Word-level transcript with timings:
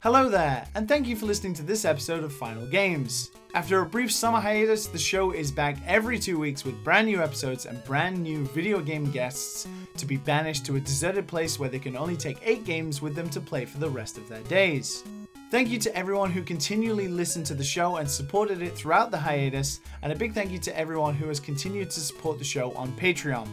Hello 0.00 0.28
there, 0.28 0.64
and 0.76 0.86
thank 0.86 1.08
you 1.08 1.16
for 1.16 1.26
listening 1.26 1.54
to 1.54 1.64
this 1.64 1.84
episode 1.84 2.22
of 2.22 2.32
Final 2.32 2.64
Games. 2.68 3.32
After 3.52 3.80
a 3.80 3.84
brief 3.84 4.12
summer 4.12 4.38
hiatus, 4.38 4.86
the 4.86 4.96
show 4.96 5.32
is 5.32 5.50
back 5.50 5.76
every 5.88 6.20
two 6.20 6.38
weeks 6.38 6.64
with 6.64 6.84
brand 6.84 7.08
new 7.08 7.20
episodes 7.20 7.66
and 7.66 7.82
brand 7.82 8.22
new 8.22 8.44
video 8.46 8.80
game 8.80 9.10
guests 9.10 9.66
to 9.96 10.06
be 10.06 10.16
banished 10.16 10.64
to 10.66 10.76
a 10.76 10.80
deserted 10.80 11.26
place 11.26 11.58
where 11.58 11.68
they 11.68 11.80
can 11.80 11.96
only 11.96 12.16
take 12.16 12.38
eight 12.44 12.64
games 12.64 13.02
with 13.02 13.16
them 13.16 13.28
to 13.30 13.40
play 13.40 13.64
for 13.64 13.78
the 13.78 13.90
rest 13.90 14.18
of 14.18 14.28
their 14.28 14.42
days. 14.44 15.02
Thank 15.50 15.68
you 15.68 15.80
to 15.80 15.96
everyone 15.96 16.30
who 16.30 16.44
continually 16.44 17.08
listened 17.08 17.46
to 17.46 17.54
the 17.54 17.64
show 17.64 17.96
and 17.96 18.08
supported 18.08 18.62
it 18.62 18.76
throughout 18.76 19.10
the 19.10 19.18
hiatus, 19.18 19.80
and 20.02 20.12
a 20.12 20.16
big 20.16 20.32
thank 20.32 20.52
you 20.52 20.60
to 20.60 20.78
everyone 20.78 21.16
who 21.16 21.26
has 21.26 21.40
continued 21.40 21.90
to 21.90 21.98
support 21.98 22.38
the 22.38 22.44
show 22.44 22.70
on 22.74 22.92
Patreon. 22.92 23.48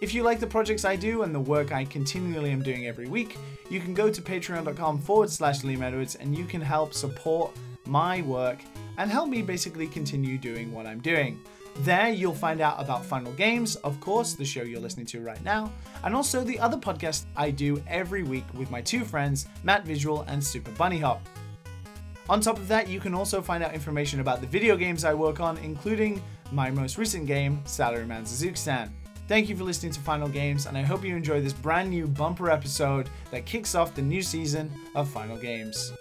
If 0.00 0.14
you 0.14 0.22
like 0.22 0.38
the 0.38 0.46
projects 0.46 0.84
I 0.84 0.94
do 0.94 1.22
and 1.22 1.34
the 1.34 1.40
work 1.40 1.72
I 1.72 1.84
continually 1.84 2.52
am 2.52 2.62
doing 2.62 2.86
every 2.86 3.08
week, 3.08 3.36
you 3.68 3.80
can 3.80 3.94
go 3.94 4.08
to 4.08 4.22
patreon.com 4.22 5.00
forward 5.00 5.28
slash 5.28 5.62
Liam 5.62 5.82
Edwards 5.82 6.14
and 6.14 6.38
you 6.38 6.44
can 6.44 6.60
help 6.60 6.94
support 6.94 7.50
my 7.84 8.22
work 8.22 8.60
and 8.98 9.10
help 9.10 9.28
me 9.28 9.42
basically 9.42 9.88
continue 9.88 10.38
doing 10.38 10.72
what 10.72 10.86
I'm 10.86 11.00
doing. 11.00 11.40
There, 11.78 12.10
you'll 12.10 12.34
find 12.34 12.60
out 12.60 12.80
about 12.80 13.04
Final 13.04 13.32
Games, 13.32 13.74
of 13.76 13.98
course, 14.00 14.34
the 14.34 14.44
show 14.44 14.62
you're 14.62 14.80
listening 14.80 15.06
to 15.06 15.20
right 15.20 15.42
now, 15.44 15.72
and 16.04 16.14
also 16.14 16.44
the 16.44 16.60
other 16.60 16.76
podcast 16.76 17.24
I 17.36 17.50
do 17.50 17.82
every 17.88 18.22
week 18.22 18.44
with 18.54 18.70
my 18.70 18.80
two 18.80 19.04
friends, 19.04 19.46
Matt 19.64 19.84
Visual 19.84 20.22
and 20.28 20.42
Super 20.42 20.70
Bunny 20.72 20.98
Hop. 20.98 21.26
On 22.28 22.40
top 22.40 22.58
of 22.58 22.68
that, 22.68 22.88
you 22.88 23.00
can 23.00 23.14
also 23.14 23.42
find 23.42 23.64
out 23.64 23.74
information 23.74 24.20
about 24.20 24.40
the 24.40 24.46
video 24.46 24.76
games 24.76 25.04
I 25.04 25.14
work 25.14 25.40
on, 25.40 25.56
including 25.58 26.22
my 26.52 26.70
most 26.70 26.98
recent 26.98 27.26
game, 27.26 27.62
Salaryman 27.64 28.22
Zuzukistan. 28.22 28.90
Thank 29.28 29.50
you 29.50 29.56
for 29.56 29.64
listening 29.64 29.92
to 29.92 30.00
Final 30.00 30.26
Games, 30.26 30.64
and 30.64 30.78
I 30.78 30.80
hope 30.80 31.04
you 31.04 31.14
enjoy 31.14 31.42
this 31.42 31.52
brand 31.52 31.90
new 31.90 32.08
bumper 32.08 32.50
episode 32.50 33.10
that 33.30 33.44
kicks 33.44 33.74
off 33.74 33.94
the 33.94 34.00
new 34.00 34.22
season 34.22 34.72
of 34.94 35.06
Final 35.10 35.36
Games. 35.36 35.92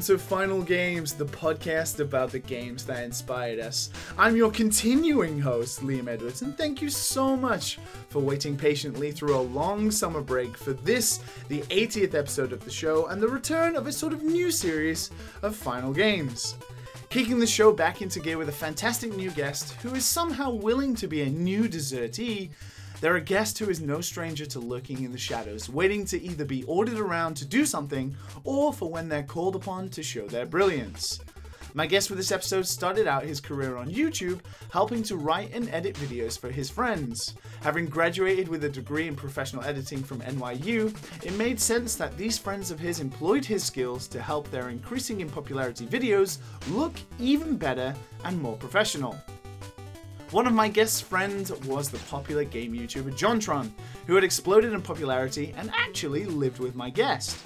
Welcome 0.00 0.16
to 0.16 0.24
Final 0.24 0.62
Games, 0.62 1.12
the 1.12 1.26
podcast 1.26 2.00
about 2.00 2.30
the 2.30 2.38
games 2.38 2.86
that 2.86 3.04
inspired 3.04 3.58
us. 3.58 3.90
I'm 4.16 4.34
your 4.34 4.50
continuing 4.50 5.38
host, 5.38 5.80
Liam 5.80 6.08
Edwards, 6.08 6.40
and 6.40 6.56
thank 6.56 6.80
you 6.80 6.88
so 6.88 7.36
much 7.36 7.78
for 8.08 8.20
waiting 8.20 8.56
patiently 8.56 9.12
through 9.12 9.36
a 9.36 9.42
long 9.42 9.90
summer 9.90 10.22
break 10.22 10.56
for 10.56 10.72
this, 10.72 11.20
the 11.48 11.60
80th 11.64 12.14
episode 12.14 12.54
of 12.54 12.64
the 12.64 12.70
show, 12.70 13.08
and 13.08 13.20
the 13.20 13.28
return 13.28 13.76
of 13.76 13.86
a 13.86 13.92
sort 13.92 14.14
of 14.14 14.22
new 14.22 14.50
series 14.50 15.10
of 15.42 15.54
Final 15.54 15.92
Games. 15.92 16.54
Kicking 17.10 17.38
the 17.38 17.46
show 17.46 17.70
back 17.70 18.00
into 18.00 18.20
gear 18.20 18.38
with 18.38 18.48
a 18.48 18.52
fantastic 18.52 19.14
new 19.14 19.30
guest 19.32 19.74
who 19.82 19.94
is 19.94 20.06
somehow 20.06 20.50
willing 20.50 20.94
to 20.94 21.08
be 21.08 21.20
a 21.20 21.26
new 21.26 21.68
desertee 21.68 22.48
they're 23.00 23.16
a 23.16 23.20
guest 23.20 23.58
who 23.58 23.70
is 23.70 23.80
no 23.80 24.00
stranger 24.00 24.46
to 24.46 24.60
lurking 24.60 25.04
in 25.04 25.12
the 25.12 25.18
shadows, 25.18 25.68
waiting 25.68 26.04
to 26.06 26.20
either 26.22 26.44
be 26.44 26.64
ordered 26.64 26.98
around 26.98 27.34
to 27.36 27.44
do 27.44 27.64
something 27.64 28.14
or 28.44 28.72
for 28.72 28.90
when 28.90 29.08
they're 29.08 29.22
called 29.22 29.56
upon 29.56 29.88
to 29.90 30.02
show 30.02 30.26
their 30.26 30.46
brilliance. 30.46 31.20
My 31.72 31.86
guest 31.86 32.08
for 32.08 32.16
this 32.16 32.32
episode 32.32 32.66
started 32.66 33.06
out 33.06 33.22
his 33.22 33.40
career 33.40 33.76
on 33.76 33.90
YouTube, 33.90 34.40
helping 34.72 35.04
to 35.04 35.16
write 35.16 35.52
and 35.54 35.68
edit 35.70 35.94
videos 35.96 36.38
for 36.38 36.50
his 36.50 36.68
friends. 36.68 37.34
Having 37.62 37.86
graduated 37.86 38.48
with 38.48 38.64
a 38.64 38.68
degree 38.68 39.06
in 39.06 39.14
professional 39.14 39.64
editing 39.64 40.02
from 40.02 40.20
NYU, 40.22 40.94
it 41.24 41.32
made 41.34 41.60
sense 41.60 41.94
that 41.94 42.16
these 42.16 42.38
friends 42.38 42.72
of 42.72 42.80
his 42.80 42.98
employed 42.98 43.44
his 43.44 43.62
skills 43.62 44.08
to 44.08 44.20
help 44.20 44.50
their 44.50 44.68
increasing 44.68 45.20
in 45.20 45.30
popularity 45.30 45.86
videos 45.86 46.38
look 46.70 46.94
even 47.20 47.56
better 47.56 47.94
and 48.24 48.40
more 48.42 48.56
professional. 48.56 49.16
One 50.30 50.46
of 50.46 50.52
my 50.52 50.68
guest's 50.68 51.00
friends 51.00 51.50
was 51.64 51.90
the 51.90 51.98
popular 52.08 52.44
game 52.44 52.72
YouTuber 52.72 53.18
JonTron, 53.18 53.68
who 54.06 54.14
had 54.14 54.22
exploded 54.22 54.72
in 54.72 54.80
popularity 54.80 55.52
and 55.56 55.72
actually 55.74 56.24
lived 56.24 56.60
with 56.60 56.76
my 56.76 56.88
guest. 56.88 57.36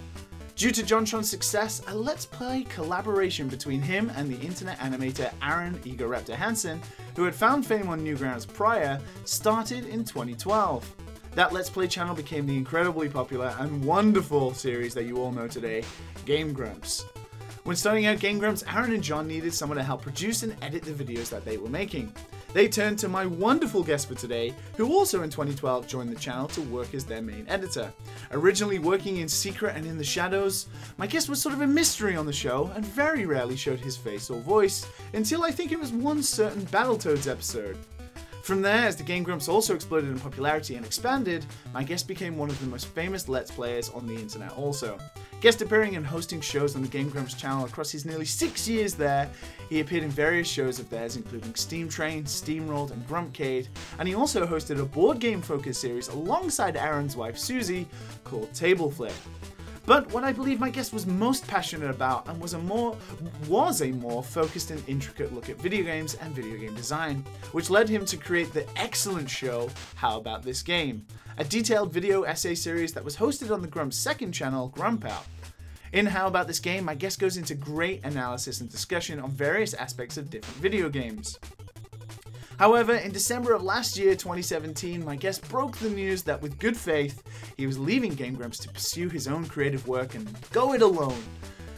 Due 0.54 0.70
to 0.70 0.82
JonTron's 0.82 1.30
success, 1.30 1.80
a 1.88 1.94
Let's 1.94 2.26
Play 2.26 2.64
collaboration 2.64 3.48
between 3.48 3.80
him 3.80 4.12
and 4.16 4.30
the 4.30 4.38
internet 4.46 4.78
animator 4.80 5.32
Arin 5.40 5.78
Egoraptor 5.78 6.34
Hanson, 6.34 6.78
who 7.16 7.24
had 7.24 7.34
found 7.34 7.66
fame 7.66 7.88
on 7.88 8.04
Newgrounds 8.04 8.46
prior, 8.46 9.00
started 9.24 9.86
in 9.86 10.04
2012. 10.04 10.94
That 11.36 11.54
Let's 11.54 11.70
Play 11.70 11.88
channel 11.88 12.14
became 12.14 12.46
the 12.46 12.56
incredibly 12.56 13.08
popular 13.08 13.56
and 13.60 13.82
wonderful 13.82 14.52
series 14.52 14.92
that 14.92 15.04
you 15.04 15.16
all 15.16 15.32
know 15.32 15.48
today, 15.48 15.84
Game 16.26 16.52
Grumps. 16.52 17.06
When 17.62 17.76
starting 17.76 18.04
out 18.04 18.20
Game 18.20 18.38
Grumps, 18.38 18.62
Aaron 18.68 18.92
and 18.92 19.02
Jon 19.02 19.26
needed 19.26 19.54
someone 19.54 19.78
to 19.78 19.82
help 19.82 20.02
produce 20.02 20.42
and 20.42 20.54
edit 20.60 20.82
the 20.82 20.92
videos 20.92 21.30
that 21.30 21.46
they 21.46 21.56
were 21.56 21.70
making. 21.70 22.12
They 22.54 22.68
turned 22.68 23.00
to 23.00 23.08
my 23.08 23.26
wonderful 23.26 23.82
guest 23.82 24.06
for 24.06 24.14
today, 24.14 24.54
who 24.76 24.92
also 24.92 25.24
in 25.24 25.30
2012 25.30 25.88
joined 25.88 26.10
the 26.10 26.20
channel 26.20 26.46
to 26.48 26.60
work 26.62 26.94
as 26.94 27.04
their 27.04 27.20
main 27.20 27.44
editor. 27.48 27.92
Originally 28.30 28.78
working 28.78 29.16
in 29.16 29.28
secret 29.28 29.74
and 29.76 29.84
in 29.84 29.98
the 29.98 30.04
shadows, 30.04 30.68
my 30.96 31.08
guest 31.08 31.28
was 31.28 31.42
sort 31.42 31.52
of 31.52 31.62
a 31.62 31.66
mystery 31.66 32.14
on 32.14 32.26
the 32.26 32.32
show 32.32 32.70
and 32.76 32.86
very 32.86 33.26
rarely 33.26 33.56
showed 33.56 33.80
his 33.80 33.96
face 33.96 34.30
or 34.30 34.38
voice 34.40 34.86
until 35.14 35.42
I 35.42 35.50
think 35.50 35.72
it 35.72 35.80
was 35.80 35.90
one 35.90 36.22
certain 36.22 36.62
Battletoads 36.66 37.28
episode. 37.28 37.76
From 38.44 38.60
there, 38.60 38.86
as 38.86 38.94
the 38.94 39.02
Game 39.02 39.22
Grumps 39.22 39.48
also 39.48 39.74
exploded 39.74 40.10
in 40.10 40.20
popularity 40.20 40.74
and 40.74 40.84
expanded, 40.84 41.46
my 41.72 41.82
guest 41.82 42.06
became 42.06 42.36
one 42.36 42.50
of 42.50 42.60
the 42.60 42.66
most 42.66 42.88
famous 42.88 43.26
Let's 43.26 43.50
Players 43.50 43.88
on 43.88 44.06
the 44.06 44.14
internet 44.14 44.52
also. 44.52 44.98
Guest 45.40 45.62
appearing 45.62 45.96
and 45.96 46.06
hosting 46.06 46.42
shows 46.42 46.76
on 46.76 46.82
the 46.82 46.88
Game 46.88 47.08
Grumps 47.08 47.32
channel 47.32 47.64
across 47.64 47.90
his 47.90 48.04
nearly 48.04 48.26
six 48.26 48.68
years 48.68 48.92
there, 48.92 49.30
he 49.70 49.80
appeared 49.80 50.02
in 50.02 50.10
various 50.10 50.46
shows 50.46 50.78
of 50.78 50.90
theirs, 50.90 51.16
including 51.16 51.54
Steam 51.54 51.88
Train, 51.88 52.24
Steamrolled, 52.24 52.90
and 52.90 53.08
Grumpcade, 53.08 53.68
and 53.98 54.06
he 54.06 54.14
also 54.14 54.46
hosted 54.46 54.78
a 54.78 54.84
board 54.84 55.20
game 55.20 55.40
focused 55.40 55.80
series 55.80 56.08
alongside 56.08 56.76
Arin's 56.76 57.16
wife 57.16 57.38
Suzy 57.38 57.88
called 58.24 58.52
Table 58.52 58.90
Flip. 58.90 59.14
But 59.86 60.10
what 60.12 60.24
I 60.24 60.32
believe 60.32 60.60
my 60.60 60.70
guest 60.70 60.94
was 60.94 61.06
most 61.06 61.46
passionate 61.46 61.90
about 61.90 62.26
and 62.26 62.40
was 62.40 62.54
a 62.54 62.58
more 62.58 62.96
was 63.48 63.82
a 63.82 63.88
more 63.88 64.22
focused 64.22 64.70
and 64.70 64.82
intricate 64.88 65.34
look 65.34 65.50
at 65.50 65.60
video 65.60 65.84
games 65.84 66.14
and 66.14 66.34
video 66.34 66.56
game 66.58 66.74
design, 66.74 67.22
which 67.52 67.68
led 67.68 67.88
him 67.88 68.06
to 68.06 68.16
create 68.16 68.52
the 68.54 68.66
excellent 68.78 69.28
show 69.28 69.68
How 69.96 70.16
About 70.18 70.42
This 70.42 70.62
Game, 70.62 71.06
a 71.36 71.44
detailed 71.44 71.92
video 71.92 72.22
essay 72.22 72.54
series 72.54 72.94
that 72.94 73.04
was 73.04 73.16
hosted 73.16 73.52
on 73.52 73.60
the 73.60 73.68
Grump's 73.68 73.98
second 73.98 74.32
channel, 74.32 74.68
Grump 74.68 75.04
Out. 75.04 75.26
In 75.92 76.06
How 76.06 76.28
About 76.28 76.46
This 76.46 76.60
Game, 76.60 76.86
my 76.86 76.94
guest 76.94 77.20
goes 77.20 77.36
into 77.36 77.54
great 77.54 78.04
analysis 78.04 78.60
and 78.60 78.70
discussion 78.70 79.20
on 79.20 79.30
various 79.30 79.74
aspects 79.74 80.16
of 80.16 80.30
different 80.30 80.56
video 80.56 80.88
games. 80.88 81.38
However, 82.58 82.94
in 82.94 83.12
December 83.12 83.52
of 83.52 83.62
last 83.62 83.98
year, 83.98 84.14
2017, 84.14 85.04
my 85.04 85.16
guest 85.16 85.48
broke 85.48 85.76
the 85.78 85.90
news 85.90 86.22
that 86.22 86.40
with 86.40 86.58
good 86.58 86.76
faith, 86.76 87.22
he 87.56 87.66
was 87.66 87.78
leaving 87.78 88.14
Game 88.14 88.34
Grumps 88.34 88.58
to 88.58 88.68
pursue 88.68 89.08
his 89.08 89.26
own 89.26 89.44
creative 89.46 89.86
work 89.88 90.14
and 90.14 90.28
go 90.52 90.72
it 90.72 90.82
alone, 90.82 91.22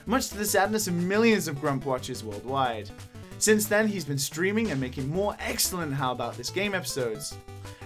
much 0.05 0.29
to 0.29 0.37
the 0.37 0.45
sadness 0.45 0.87
of 0.87 0.95
millions 0.95 1.49
of 1.49 1.61
Grump 1.61 1.87
watchers 1.87 2.23
worldwide. 2.23 2.91
Since 3.39 3.67
then, 3.67 3.87
he's 3.87 4.05
been 4.05 4.19
streaming 4.19 4.71
and 4.71 4.81
making 4.81 5.11
more 5.11 5.37
excellent 5.41 5.95
How 5.95 6.13
About 6.13 6.37
This 6.37 6.51
Game 6.51 6.75
episodes. 6.75 7.37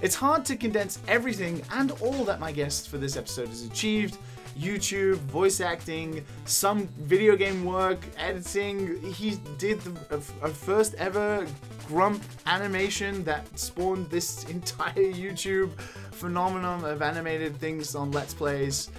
It's 0.03 0.15
hard 0.15 0.45
to 0.47 0.57
condense 0.57 0.99
everything 1.09 1.63
and 1.73 1.91
all 2.01 2.25
that 2.25 2.41
my 2.41 2.53
guest 2.53 2.89
for 2.89 2.99
this 2.99 3.17
episode 3.17 3.49
has 3.49 3.65
achieved, 3.65 4.17
YouTube, 4.59 5.17
voice 5.17 5.61
acting, 5.61 6.25
some 6.45 6.87
video 6.99 7.37
game 7.37 7.65
work, 7.65 8.01
editing. 8.17 9.03
He 9.13 9.39
did 9.59 9.81
the 9.81 10.17
a, 10.43 10.47
a 10.47 10.49
first 10.49 10.95
ever 10.95 11.47
Grump 11.91 12.23
animation 12.47 13.25
that 13.25 13.59
spawned 13.59 14.09
this 14.11 14.45
entire 14.49 15.13
YouTube 15.13 15.73
phenomenon 16.13 16.85
of 16.85 17.03
animated 17.03 17.57
things 17.57 17.97
on 17.97 18.13
Let's 18.13 18.33
Plays. 18.33 18.91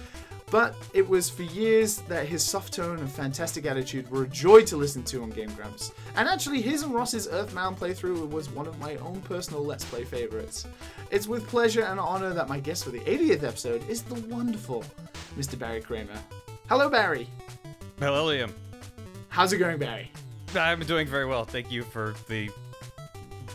But 0.50 0.74
it 0.92 1.08
was 1.08 1.30
for 1.30 1.44
years 1.44 2.02
that 2.08 2.28
his 2.28 2.44
soft 2.44 2.74
tone 2.74 2.98
and 2.98 3.10
fantastic 3.10 3.64
attitude 3.64 4.10
were 4.10 4.24
a 4.24 4.28
joy 4.28 4.60
to 4.64 4.76
listen 4.76 5.02
to 5.04 5.22
on 5.22 5.30
Game 5.30 5.50
Grumps. 5.54 5.92
And 6.14 6.28
actually, 6.28 6.60
his 6.60 6.82
and 6.82 6.92
Ross's 6.92 7.26
Earthbound 7.26 7.78
playthrough 7.78 8.28
was 8.28 8.50
one 8.50 8.66
of 8.66 8.78
my 8.78 8.96
own 8.96 9.22
personal 9.22 9.64
Let's 9.64 9.86
Play 9.86 10.04
favorites. 10.04 10.66
It's 11.10 11.26
with 11.26 11.46
pleasure 11.46 11.84
and 11.84 11.98
honor 11.98 12.34
that 12.34 12.50
my 12.50 12.60
guest 12.60 12.84
for 12.84 12.90
the 12.90 13.00
80th 13.00 13.42
episode 13.42 13.88
is 13.88 14.02
the 14.02 14.20
wonderful 14.26 14.84
Mr. 15.38 15.58
Barry 15.58 15.80
Kramer. 15.80 16.20
Hello, 16.68 16.90
Barry. 16.90 17.26
Hello, 17.98 18.26
Liam. 18.26 18.52
How's 19.30 19.54
it 19.54 19.56
going, 19.56 19.78
Barry? 19.78 20.10
I'm 20.54 20.80
doing 20.80 21.06
very 21.06 21.24
well. 21.24 21.46
Thank 21.46 21.72
you 21.72 21.82
for 21.82 22.14
the 22.28 22.50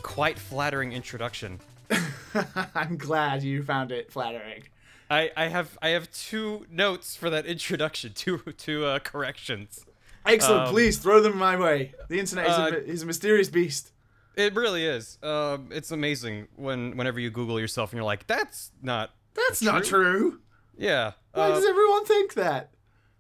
quite 0.07 0.39
flattering 0.39 0.93
introduction. 0.93 1.59
I'm 2.73 2.95
glad 2.95 3.43
you 3.43 3.61
found 3.61 3.91
it 3.91 4.09
flattering. 4.09 4.63
I, 5.11 5.31
I 5.35 5.47
have 5.47 5.77
I 5.81 5.89
have 5.89 6.09
two 6.11 6.65
notes 6.71 7.15
for 7.17 7.29
that 7.29 7.45
introduction, 7.45 8.13
two 8.15 8.37
two 8.57 8.85
uh, 8.85 8.99
corrections. 8.99 9.85
Excellent. 10.25 10.67
Um, 10.67 10.73
Please 10.73 10.97
throw 10.97 11.21
them 11.21 11.37
my 11.37 11.57
way. 11.57 11.93
The 12.07 12.19
internet 12.19 12.47
is, 12.47 12.53
uh, 12.53 12.71
a, 12.73 12.77
is 12.85 13.03
a 13.03 13.05
mysterious 13.05 13.49
beast. 13.49 13.91
It 14.35 14.55
really 14.55 14.85
is. 14.85 15.17
Um, 15.21 15.69
it's 15.71 15.91
amazing 15.91 16.47
when 16.55 16.95
whenever 16.95 17.19
you 17.19 17.29
Google 17.29 17.59
yourself 17.59 17.91
and 17.91 17.97
you're 17.97 18.05
like, 18.05 18.27
that's 18.27 18.71
not. 18.81 19.11
That's 19.35 19.61
not 19.61 19.83
true. 19.83 20.39
Yeah. 20.77 21.13
Why 21.33 21.49
uh, 21.49 21.55
does 21.55 21.65
everyone 21.65 22.05
think 22.05 22.33
that? 22.35 22.71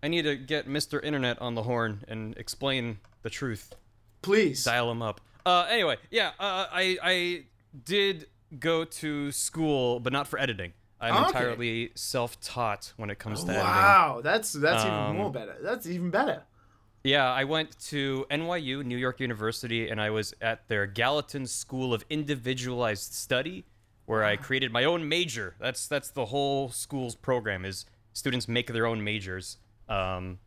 I 0.01 0.07
need 0.07 0.23
to 0.23 0.35
get 0.35 0.69
Mr. 0.69 1.03
Internet 1.03 1.41
on 1.41 1.55
the 1.55 1.63
horn 1.63 2.05
and 2.07 2.37
explain 2.37 2.99
the 3.23 3.29
truth. 3.29 3.75
Please. 4.21 4.63
Dial 4.63 4.89
him 4.91 5.01
up. 5.01 5.21
Uh, 5.47 5.65
anyway, 5.69 5.97
yeah. 6.11 6.29
Uh, 6.39 6.65
I 6.71 6.97
I 7.01 7.43
did 7.85 8.27
go 8.59 8.83
to 8.85 9.31
school, 9.31 9.99
but 9.99 10.11
not 10.13 10.27
for 10.27 10.39
editing. 10.39 10.73
I'm 10.99 11.13
Okay. 11.15 11.27
entirely 11.27 11.91
self-taught 11.95 12.93
when 12.97 13.09
it 13.09 13.19
comes 13.19 13.43
to 13.43 13.51
editing. 13.51 13.67
Wow, 13.67 14.21
that's 14.23 14.51
that's 14.53 14.83
Um, 14.83 15.11
even 15.11 15.17
more 15.21 15.31
better. 15.31 15.55
That's 15.61 15.85
even 15.87 16.09
better. 16.09 16.43
Yeah, 17.03 17.31
I 17.31 17.43
went 17.45 17.79
to 17.91 18.25
NYU, 18.29 18.83
New 18.83 18.97
York 18.97 19.19
University, 19.19 19.89
and 19.89 20.01
I 20.01 20.09
was 20.09 20.33
at 20.41 20.67
their 20.67 20.85
Gallatin 20.87 21.45
School 21.47 21.93
of 21.93 22.03
Individualized 22.09 23.13
Study, 23.13 23.65
where 24.05 24.23
I 24.25 24.35
created 24.35 24.71
my 24.71 24.83
own 24.83 25.07
major. 25.07 25.55
That's 25.59 25.87
that's 25.87 26.09
the 26.09 26.25
whole 26.25 26.69
school's 26.69 27.15
program 27.15 27.63
is 27.63 27.85
students 28.13 28.47
make 28.47 28.73
their 28.73 28.85
own 28.85 29.03
majors. 29.03 29.57
Um, 29.87 30.39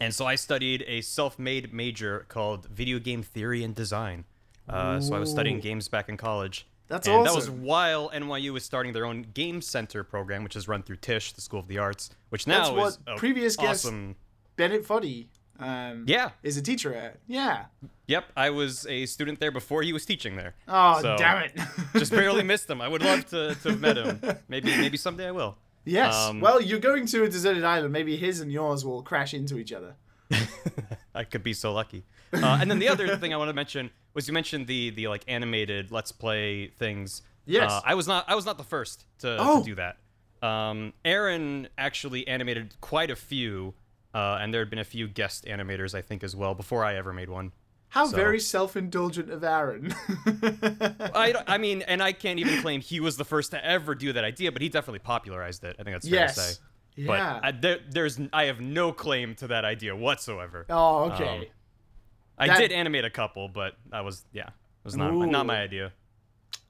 and 0.00 0.14
so 0.14 0.26
I 0.26 0.34
studied 0.34 0.84
a 0.86 1.00
self-made 1.00 1.72
major 1.72 2.26
called 2.28 2.66
Video 2.68 2.98
Game 2.98 3.22
Theory 3.22 3.62
and 3.64 3.74
Design. 3.74 4.24
Uh, 4.68 5.00
so 5.00 5.14
I 5.14 5.18
was 5.18 5.30
studying 5.30 5.60
games 5.60 5.88
back 5.88 6.08
in 6.08 6.16
college. 6.16 6.66
That's 6.88 7.08
awesome. 7.08 7.18
and 7.18 7.26
that 7.26 7.34
was 7.34 7.50
while 7.50 8.10
NYU 8.10 8.52
was 8.52 8.64
starting 8.64 8.92
their 8.92 9.06
own 9.06 9.26
game 9.34 9.60
center 9.62 10.04
program, 10.04 10.44
which 10.44 10.54
is 10.56 10.68
run 10.68 10.82
through 10.82 10.96
Tisch, 10.96 11.32
the 11.32 11.40
School 11.40 11.60
of 11.60 11.68
the 11.68 11.78
Arts, 11.78 12.10
which 12.28 12.46
now 12.46 12.64
That's 12.64 12.70
what 12.70 12.88
is 12.88 12.98
a 13.06 13.16
previous 13.16 13.56
guest- 13.56 13.86
awesome. 13.86 14.16
Bennett 14.56 14.86
Foddy 14.86 15.26
um, 15.58 16.04
Yeah, 16.06 16.30
is 16.42 16.56
a 16.56 16.62
teacher 16.62 16.94
at. 16.94 17.18
Yeah. 17.26 17.64
Yep, 18.06 18.24
I 18.36 18.50
was 18.50 18.86
a 18.86 19.06
student 19.06 19.40
there 19.40 19.50
before 19.50 19.82
he 19.82 19.92
was 19.92 20.04
teaching 20.04 20.36
there. 20.36 20.54
Oh, 20.68 21.00
So, 21.00 21.16
damn 21.16 21.44
it. 21.44 21.52
Just 21.96 22.12
barely 22.12 22.42
missed 22.42 22.68
him. 22.70 22.80
I 22.82 22.88
would 22.88 23.02
love 23.02 23.24
to, 23.30 23.54
to 23.54 23.68
have 23.70 23.80
met 23.80 23.96
him. 23.96 24.20
Maybe 24.48 24.76
maybe 24.76 24.96
someday 24.98 25.28
I 25.28 25.30
will. 25.30 25.56
Yes. 25.84 26.14
Um, 26.14 26.40
well, 26.40 26.60
you're 26.60 26.78
going 26.78 27.06
to 27.06 27.24
a 27.24 27.28
deserted 27.28 27.64
island. 27.64 27.92
Maybe 27.92 28.16
his 28.16 28.40
and 28.40 28.50
yours 28.52 28.84
will 28.84 29.02
crash 29.02 29.34
into 29.34 29.58
each 29.58 29.72
other. 29.72 29.96
I 31.14 31.24
could 31.24 31.42
be 31.42 31.52
so 31.52 31.72
lucky. 31.72 32.04
Uh, 32.32 32.58
and 32.60 32.70
then 32.70 32.78
the 32.78 32.88
other 32.88 33.16
thing 33.16 33.32
I 33.32 33.36
want 33.36 33.48
to 33.50 33.54
mention 33.54 33.90
was 34.14 34.26
you 34.26 34.34
mentioned 34.34 34.66
the 34.66 34.90
the 34.90 35.08
like 35.08 35.24
animated 35.28 35.92
let's 35.92 36.10
play 36.12 36.68
things. 36.68 37.22
Yes. 37.46 37.70
Uh, 37.70 37.80
I 37.84 37.94
was 37.94 38.08
not 38.08 38.24
I 38.28 38.34
was 38.34 38.46
not 38.46 38.56
the 38.58 38.64
first 38.64 39.04
to, 39.20 39.36
Oh. 39.38 39.58
to 39.60 39.64
do 39.64 39.74
that. 39.76 39.98
Um, 40.46 40.92
Arin 41.04 41.68
actually 41.78 42.26
animated 42.28 42.74
quite 42.80 43.10
a 43.10 43.16
few, 43.16 43.74
uh, 44.14 44.38
and 44.40 44.52
there 44.52 44.60
had 44.60 44.68
been 44.70 44.78
a 44.78 44.84
few 44.84 45.06
guest 45.08 45.44
animators 45.46 45.94
I 45.94 46.02
think 46.02 46.24
as 46.24 46.34
well 46.34 46.54
before 46.54 46.84
I 46.84 46.96
ever 46.96 47.12
made 47.12 47.28
one. 47.30 47.52
How 47.94 48.06
So- 48.06 48.16
very 48.16 48.40
self-indulgent 48.40 49.30
of 49.30 49.42
Arin. 49.42 49.94
I, 51.14 51.32
I 51.46 51.58
mean, 51.64 51.82
and 51.82 52.02
I 52.02 52.10
can't 52.12 52.40
even 52.40 52.60
claim 52.60 52.80
he 52.80 52.98
was 52.98 53.16
the 53.16 53.24
first 53.24 53.52
to 53.52 53.64
ever 53.64 53.94
do 53.94 54.12
that 54.14 54.24
idea, 54.24 54.50
but 54.50 54.62
he 54.62 54.68
definitely 54.68 54.98
popularized 54.98 55.62
it. 55.62 55.76
I 55.78 55.84
think 55.84 55.94
that's 55.94 56.08
fair 56.08 56.26
to 56.26 56.32
say. 56.34 56.58
yes. 56.96 57.06
But 57.06 57.20
I, 57.20 57.52
there, 57.52 57.78
there's, 57.88 58.18
I 58.32 58.46
have 58.46 58.60
no 58.60 58.90
claim 58.92 59.36
to 59.36 59.46
that 59.46 59.64
idea 59.64 59.94
whatsoever. 59.94 60.66
oh, 60.70 61.12
okay. 61.12 61.38
um, 61.38 61.44
I 62.36 62.48
that- 62.48 62.58
did 62.58 62.72
animate 62.72 63.04
a 63.04 63.10
couple, 63.10 63.46
but 63.48 63.74
I 63.92 64.00
was, 64.00 64.24
yeah, 64.32 64.48
it 64.48 64.52
was 64.82 64.96
not, 64.96 65.12
not 65.14 65.46
my 65.46 65.60
idea. 65.62 65.92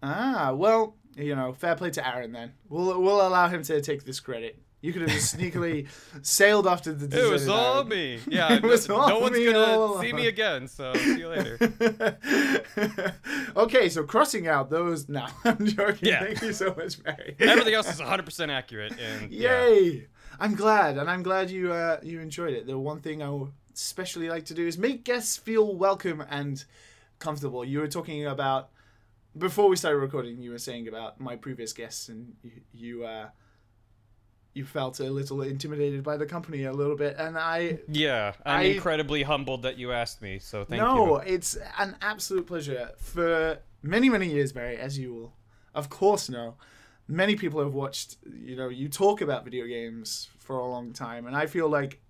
Ah, 0.03 0.53
well, 0.55 0.94
you 1.17 1.35
know, 1.35 1.55
fair 1.55 1.75
play 1.75 1.88
to 1.93 2.03
Arin 2.03 2.35
then. 2.35 2.53
We'll 2.69 3.00
we'll 3.00 3.26
allow 3.26 3.49
him 3.49 3.62
to 3.62 3.81
take 3.81 4.05
this 4.05 4.21
credit. 4.21 4.59
You 4.85 4.93
could 4.93 5.01
have 5.01 5.13
just 5.13 5.35
sneakily 5.35 5.87
sailed 6.21 6.67
off 6.67 6.83
to 6.83 6.93
the 6.93 7.07
It 7.07 7.11
deserted 7.11 7.33
was 7.33 7.49
all 7.49 7.75
island. 7.77 7.89
me. 7.89 8.19
Yeah, 8.29 8.53
It 8.53 8.63
was 8.63 8.87
no, 8.87 8.97
all 8.97 9.09
no 9.09 9.19
one's 9.19 9.39
gonna 9.39 10.01
see 10.03 10.13
me 10.13 10.27
again. 10.27 10.69
So 10.69 10.93
see 10.93 11.21
you 11.21 11.29
later. 11.29 11.57
okay, 13.57 13.89
so 13.89 14.05
crossing 14.05 14.47
out 14.47 14.69
those. 14.69 15.09
No, 15.15 15.27
I'm 15.45 15.65
joking. 15.65 16.09
Yeah. 16.09 16.21
Thank 16.25 16.43
you 16.43 16.53
so 16.53 16.75
much, 16.77 17.03
Barry. 17.03 17.35
Everything 17.41 17.73
else 17.73 17.89
is 17.95 17.99
100% 18.01 18.51
accurate. 18.51 18.93
And 18.99 19.33
yeah. 19.33 19.67
Yay! 19.67 20.07
I'm 20.39 20.55
glad, 20.55 20.99
and 20.99 21.09
I'm 21.09 21.23
glad 21.23 21.49
you 21.51 21.73
uh, 21.73 22.01
you 22.03 22.21
enjoyed 22.21 22.53
it. 22.53 22.67
The 22.67 22.79
one 22.79 23.01
thing 23.01 23.23
I 23.23 23.31
especially 23.73 24.29
like 24.29 24.45
to 24.47 24.55
do 24.55 24.67
is 24.67 24.77
make 24.77 25.05
guests 25.05 25.37
feel 25.39 25.75
welcome 25.75 26.23
and 26.29 26.63
comfortable. 27.21 27.65
You 27.65 27.79
were 27.79 27.89
talking 27.89 28.27
about 28.27 28.69
before 29.39 29.69
we 29.69 29.77
started 29.77 29.99
recording. 29.99 30.43
You 30.43 30.51
were 30.51 30.59
saying 30.59 30.89
about 30.89 31.21
my 31.21 31.37
previous 31.37 31.73
guests, 31.73 32.09
and 32.11 32.35
you 32.43 32.51
you, 32.75 33.05
uh, 33.07 33.29
you 34.55 34.65
felt 34.65 35.01
a 35.01 35.11
little 35.11 35.43
intimidated 35.43 36.03
by 36.05 36.17
the 36.17 36.27
company 36.27 36.65
a 36.65 36.73
little 36.73 36.97
bit, 36.97 37.17
and 37.19 37.37
I 37.37 37.81
Yeah, 37.89 38.33
I'm 38.47 38.61
I- 38.61 38.62
incredibly 38.62 39.25
humbled 39.25 39.62
that 39.62 39.77
you 39.77 39.93
asked 39.93 40.23
me. 40.23 40.39
So 40.39 40.65
thank 40.65 40.81
no, 40.81 40.95
you. 40.95 41.06
No 41.06 41.17
it's 41.17 41.59
an 41.79 41.97
absolute 42.01 42.47
pleasure. 42.47 42.91
For 42.97 43.59
many, 43.83 44.09
many 44.09 44.31
years, 44.31 44.53
Barry, 44.53 44.77
as 44.77 44.99
you 44.99 45.12
will, 45.12 45.33
of 45.75 45.91
course, 45.91 46.29
know, 46.29 46.55
many 47.09 47.35
people 47.37 47.61
have 47.62 47.75
watched, 47.75 48.17
you 48.33 48.56
know, 48.56 48.69
you 48.69 48.89
talk 48.89 49.21
about 49.21 49.45
video 49.45 49.67
games 49.67 50.31
for 50.39 50.57
a 50.57 50.67
long 50.67 50.93
time. 50.93 51.27
And 51.27 51.37
I 51.37 51.47
feel 51.47 51.69
like, 51.69 52.00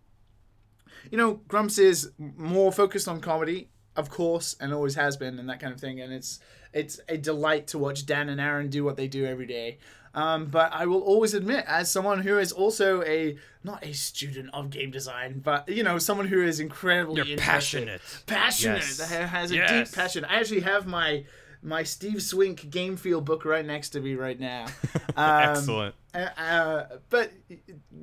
you 1.11 1.19
know, 1.19 1.41
Grumps 1.49 1.79
is 1.79 2.13
more 2.19 2.73
focused 2.73 3.09
on 3.09 3.21
comedy, 3.21 3.71
of 3.97 4.11
course, 4.11 4.55
and 4.61 4.73
always 4.73 4.95
has 4.97 5.17
been, 5.17 5.39
and 5.39 5.49
that 5.49 5.61
kind 5.61 5.73
of 5.73 5.81
thing. 5.81 6.01
And 6.01 6.13
it's 6.13 6.41
it's 6.73 7.01
a 7.09 7.17
delight 7.17 7.69
to 7.69 7.79
watch 7.79 8.05
Dan 8.05 8.29
and 8.29 8.41
Arin 8.41 8.69
do 8.69 8.85
what 8.85 8.97
they 8.97 9.09
do 9.09 9.25
every 9.25 9.47
day. 9.47 9.79
Um, 10.15 10.47
but 10.47 10.73
I 10.73 10.87
will 10.87 11.01
always 11.01 11.35
admit, 11.35 11.65
as 11.67 11.91
someone 11.91 12.21
who 12.23 12.39
is 12.39 12.53
also 12.53 13.03
a 13.03 13.37
not 13.65 13.85
a 13.85 13.93
student 13.93 14.51
of 14.53 14.71
game 14.71 14.91
design, 14.91 15.41
but 15.43 15.69
you 15.69 15.83
know, 15.83 15.99
someone 15.99 16.29
who 16.29 16.41
is 16.43 16.61
incredibly 16.61 17.37
passionate. 17.37 18.01
passionate 18.27 18.77
Yes. 18.85 19.11
has 19.11 19.51
a 19.51 19.55
Yes. 19.57 19.89
deep 19.91 19.97
passion. 19.97 20.25
I 20.25 20.37
actually 20.41 20.61
have 20.61 20.87
my 20.87 21.25
my 21.63 21.83
Steve 21.83 22.23
Swink 22.23 22.69
game 22.69 22.95
feel 22.97 23.23
book 23.23 23.45
right 23.47 23.65
next 23.65 23.89
to 23.91 24.01
me 24.01 24.15
right 24.15 24.39
now. 24.39 24.67
Um, 25.17 25.51
Excellent. 25.51 25.95
uh, 26.13 26.19
uh, 26.37 26.87
but 27.09 27.31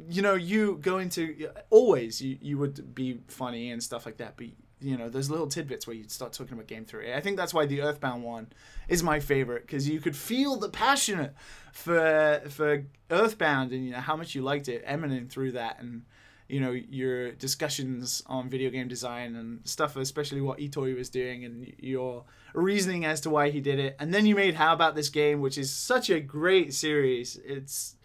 you 0.09 0.21
know, 0.21 0.35
you 0.35 0.77
go 0.81 0.97
into 0.99 1.49
always 1.69 2.21
you, 2.21 2.37
you 2.41 2.57
would 2.57 2.95
be 2.95 3.19
funny 3.27 3.71
and 3.71 3.83
stuff 3.83 4.05
like 4.05 4.17
that. 4.17 4.35
But 4.37 4.47
you 4.81 4.97
know, 4.97 5.09
those 5.09 5.29
little 5.29 5.47
tidbits 5.47 5.85
where 5.85 5.95
you 5.95 6.05
start 6.07 6.33
talking 6.33 6.53
about 6.53 6.67
game 6.67 6.85
theory. 6.85 7.13
I 7.13 7.21
think 7.21 7.37
that's 7.37 7.53
why 7.53 7.65
the 7.65 7.81
Earthbound 7.81 8.23
one 8.23 8.47
is 8.87 9.03
my 9.03 9.19
favorite 9.19 9.65
because 9.65 9.87
you 9.87 9.99
could 9.99 10.15
feel 10.15 10.57
the 10.57 10.69
passionate 10.69 11.33
for 11.71 12.41
for 12.49 12.83
Earthbound 13.09 13.71
and 13.71 13.85
you 13.85 13.91
know 13.91 13.99
how 13.99 14.15
much 14.15 14.35
you 14.35 14.41
liked 14.41 14.67
it 14.67 14.83
emanating 14.85 15.27
through 15.27 15.53
that 15.53 15.79
and 15.79 16.03
you 16.47 16.59
know 16.59 16.71
your 16.71 17.31
discussions 17.31 18.23
on 18.25 18.49
video 18.49 18.69
game 18.69 18.87
design 18.87 19.35
and 19.35 19.61
stuff, 19.63 19.95
especially 19.95 20.41
what 20.41 20.59
Itoi 20.59 20.97
was 20.97 21.09
doing 21.09 21.45
and 21.45 21.73
your 21.79 22.25
reasoning 22.53 23.05
as 23.05 23.21
to 23.21 23.29
why 23.29 23.49
he 23.49 23.61
did 23.61 23.79
it. 23.79 23.95
And 23.99 24.13
then 24.13 24.25
you 24.25 24.35
made 24.35 24.55
How 24.55 24.73
About 24.73 24.95
This 24.95 25.09
Game, 25.09 25.39
which 25.39 25.57
is 25.57 25.71
such 25.71 26.09
a 26.09 26.19
great 26.19 26.73
series. 26.73 27.39
It's 27.45 27.95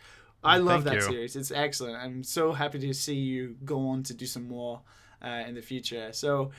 I 0.44 0.58
love 0.58 0.84
Thank 0.84 1.00
that 1.00 1.06
you. 1.06 1.12
series. 1.12 1.36
It's 1.36 1.50
excellent. 1.50 1.96
I'm 1.96 2.22
so 2.22 2.52
happy 2.52 2.78
to 2.78 2.94
see 2.94 3.16
you 3.16 3.56
go 3.64 3.88
on 3.88 4.04
to 4.04 4.14
do 4.14 4.26
some 4.26 4.46
more 4.46 4.82
uh, 5.26 5.44
in 5.48 5.54
the 5.54 5.62
future. 5.62 6.12
So 6.12 6.50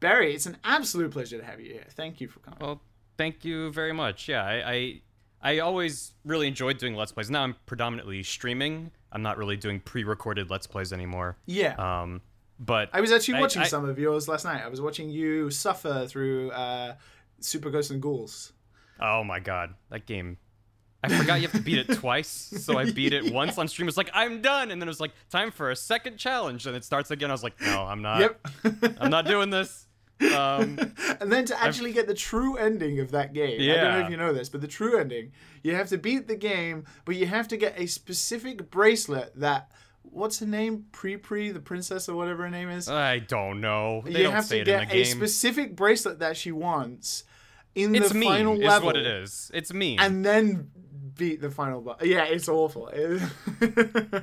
Barry, 0.00 0.34
it's 0.34 0.46
an 0.46 0.56
absolute 0.64 1.10
pleasure 1.10 1.38
to 1.38 1.44
have 1.44 1.60
you 1.60 1.72
here. 1.72 1.86
Thank 1.90 2.20
you 2.20 2.28
for 2.28 2.40
coming. 2.40 2.58
Well, 2.60 2.80
thank 3.16 3.44
you 3.44 3.70
very 3.72 3.92
much. 3.92 4.28
Yeah, 4.28 4.42
I, 4.44 4.72
I 4.72 5.00
I 5.42 5.58
always 5.58 6.12
really 6.24 6.48
enjoyed 6.48 6.78
doing 6.78 6.94
let's 6.94 7.12
plays. 7.12 7.30
Now 7.30 7.42
I'm 7.42 7.54
predominantly 7.66 8.22
streaming. 8.22 8.90
I'm 9.12 9.22
not 9.22 9.36
really 9.38 9.56
doing 9.56 9.78
pre-recorded 9.80 10.50
let's 10.50 10.66
plays 10.66 10.92
anymore. 10.92 11.36
yeah. 11.46 11.74
Um, 11.76 12.20
but 12.58 12.88
I 12.92 13.00
was 13.00 13.12
actually 13.12 13.38
I- 13.38 13.40
watching 13.42 13.62
I- 13.62 13.66
some 13.66 13.84
of 13.88 13.98
yours 13.98 14.28
last 14.28 14.44
night. 14.44 14.62
I 14.64 14.68
was 14.68 14.80
watching 14.80 15.08
you 15.10 15.50
suffer 15.50 16.06
through 16.08 16.50
uh, 16.52 16.94
Super 17.40 17.70
Ghosts 17.70 17.90
and 17.90 18.00
Ghouls. 18.02 18.52
oh 19.00 19.22
my 19.24 19.40
god, 19.40 19.74
that 19.90 20.06
game. 20.06 20.38
I 21.04 21.18
forgot 21.18 21.36
you 21.36 21.42
have 21.42 21.52
to 21.52 21.62
beat 21.62 21.78
it 21.78 21.94
twice, 21.96 22.28
so 22.28 22.78
I 22.78 22.90
beat 22.90 23.12
it 23.12 23.32
once 23.32 23.58
on 23.58 23.68
stream. 23.68 23.86
It 23.86 23.88
was 23.88 23.96
like 23.96 24.10
I'm 24.14 24.40
done, 24.40 24.70
and 24.70 24.80
then 24.80 24.88
it 24.88 24.90
was 24.90 25.00
like 25.00 25.12
time 25.30 25.50
for 25.50 25.70
a 25.70 25.76
second 25.76 26.16
challenge, 26.16 26.66
and 26.66 26.74
it 26.74 26.84
starts 26.84 27.10
again. 27.10 27.30
I 27.30 27.34
was 27.34 27.42
like, 27.42 27.60
no, 27.60 27.82
I'm 27.82 28.02
not. 28.02 28.20
Yep. 28.20 28.46
I'm 29.00 29.10
not 29.10 29.26
doing 29.26 29.50
this. 29.50 29.86
Um, 30.20 30.78
and 31.20 31.30
then 31.30 31.44
to 31.46 31.62
actually 31.62 31.92
get 31.92 32.06
the 32.06 32.14
true 32.14 32.56
ending 32.56 33.00
of 33.00 33.10
that 33.10 33.32
game. 33.32 33.60
I 33.60 33.74
don't 33.74 33.92
know 33.92 34.00
if 34.00 34.10
you 34.10 34.16
know 34.16 34.32
this, 34.32 34.48
but 34.48 34.60
the 34.60 34.68
true 34.68 34.98
ending, 34.98 35.32
you 35.62 35.74
have 35.74 35.88
to 35.88 35.98
beat 35.98 36.28
the 36.28 36.36
game, 36.36 36.84
but 37.04 37.16
you 37.16 37.26
have 37.26 37.48
to 37.48 37.56
get 37.56 37.78
a 37.78 37.86
specific 37.86 38.70
bracelet 38.70 39.38
that 39.40 39.70
what's 40.02 40.38
her 40.38 40.46
name? 40.46 40.86
Pre 40.92 41.16
Pre, 41.16 41.50
the 41.50 41.60
princess 41.60 42.08
or 42.08 42.16
whatever 42.16 42.44
her 42.44 42.50
name 42.50 42.68
is. 42.70 42.88
I 42.88 43.18
don't 43.18 43.60
know. 43.60 44.02
They 44.04 44.18
you 44.18 44.22
don't 44.24 44.32
have 44.32 44.44
say 44.44 44.62
to 44.64 44.70
it 44.70 44.88
get 44.88 44.94
a 44.94 45.04
specific 45.04 45.76
bracelet 45.76 46.20
that 46.20 46.36
she 46.36 46.52
wants 46.52 47.24
in 47.74 47.94
it's 47.94 48.10
the 48.10 48.14
mean, 48.14 48.28
final 48.28 48.54
is 48.54 48.64
level. 48.64 48.86
what 48.86 48.96
it 48.96 49.06
is. 49.06 49.50
It's 49.52 49.72
mean. 49.72 49.98
And 49.98 50.24
then 50.24 50.70
beat 51.16 51.40
the 51.40 51.50
final 51.50 51.80
boss. 51.80 52.02
Yeah, 52.02 52.24
it's 52.24 52.48
awful. 52.48 52.90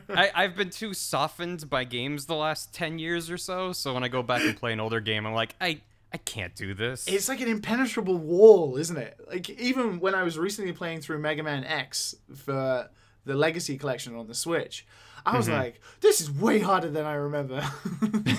I, 0.09 0.31
I've 0.33 0.55
been 0.55 0.69
too 0.69 0.93
softened 0.93 1.69
by 1.69 1.83
games 1.83 2.25
the 2.25 2.35
last 2.35 2.73
10 2.73 2.99
years 2.99 3.29
or 3.29 3.37
so, 3.37 3.73
so 3.73 3.93
when 3.93 4.03
I 4.03 4.07
go 4.07 4.23
back 4.23 4.41
and 4.41 4.55
play 4.55 4.73
an 4.73 4.79
older 4.79 4.99
game, 4.99 5.25
I'm 5.25 5.33
like, 5.33 5.55
I, 5.61 5.81
I 6.13 6.17
can't 6.17 6.55
do 6.55 6.73
this. 6.73 7.07
it's 7.07 7.29
like 7.29 7.41
an 7.41 7.47
impenetrable 7.47 8.17
wall, 8.17 8.77
isn't 8.77 8.97
it? 8.97 9.19
Like 9.27 9.49
even 9.49 9.99
when 9.99 10.15
I 10.15 10.23
was 10.23 10.37
recently 10.37 10.73
playing 10.73 11.01
through 11.01 11.19
Mega 11.19 11.43
Man 11.43 11.63
X 11.63 12.15
for 12.35 12.89
the 13.25 13.35
Legacy 13.35 13.77
Collection 13.77 14.15
on 14.15 14.27
the 14.27 14.35
Switch, 14.35 14.85
I 15.25 15.37
was 15.37 15.47
mm-hmm. 15.47 15.57
like, 15.57 15.81
this 16.01 16.19
is 16.19 16.31
way 16.31 16.59
harder 16.59 16.89
than 16.89 17.05
I 17.05 17.13
remember. 17.13 17.63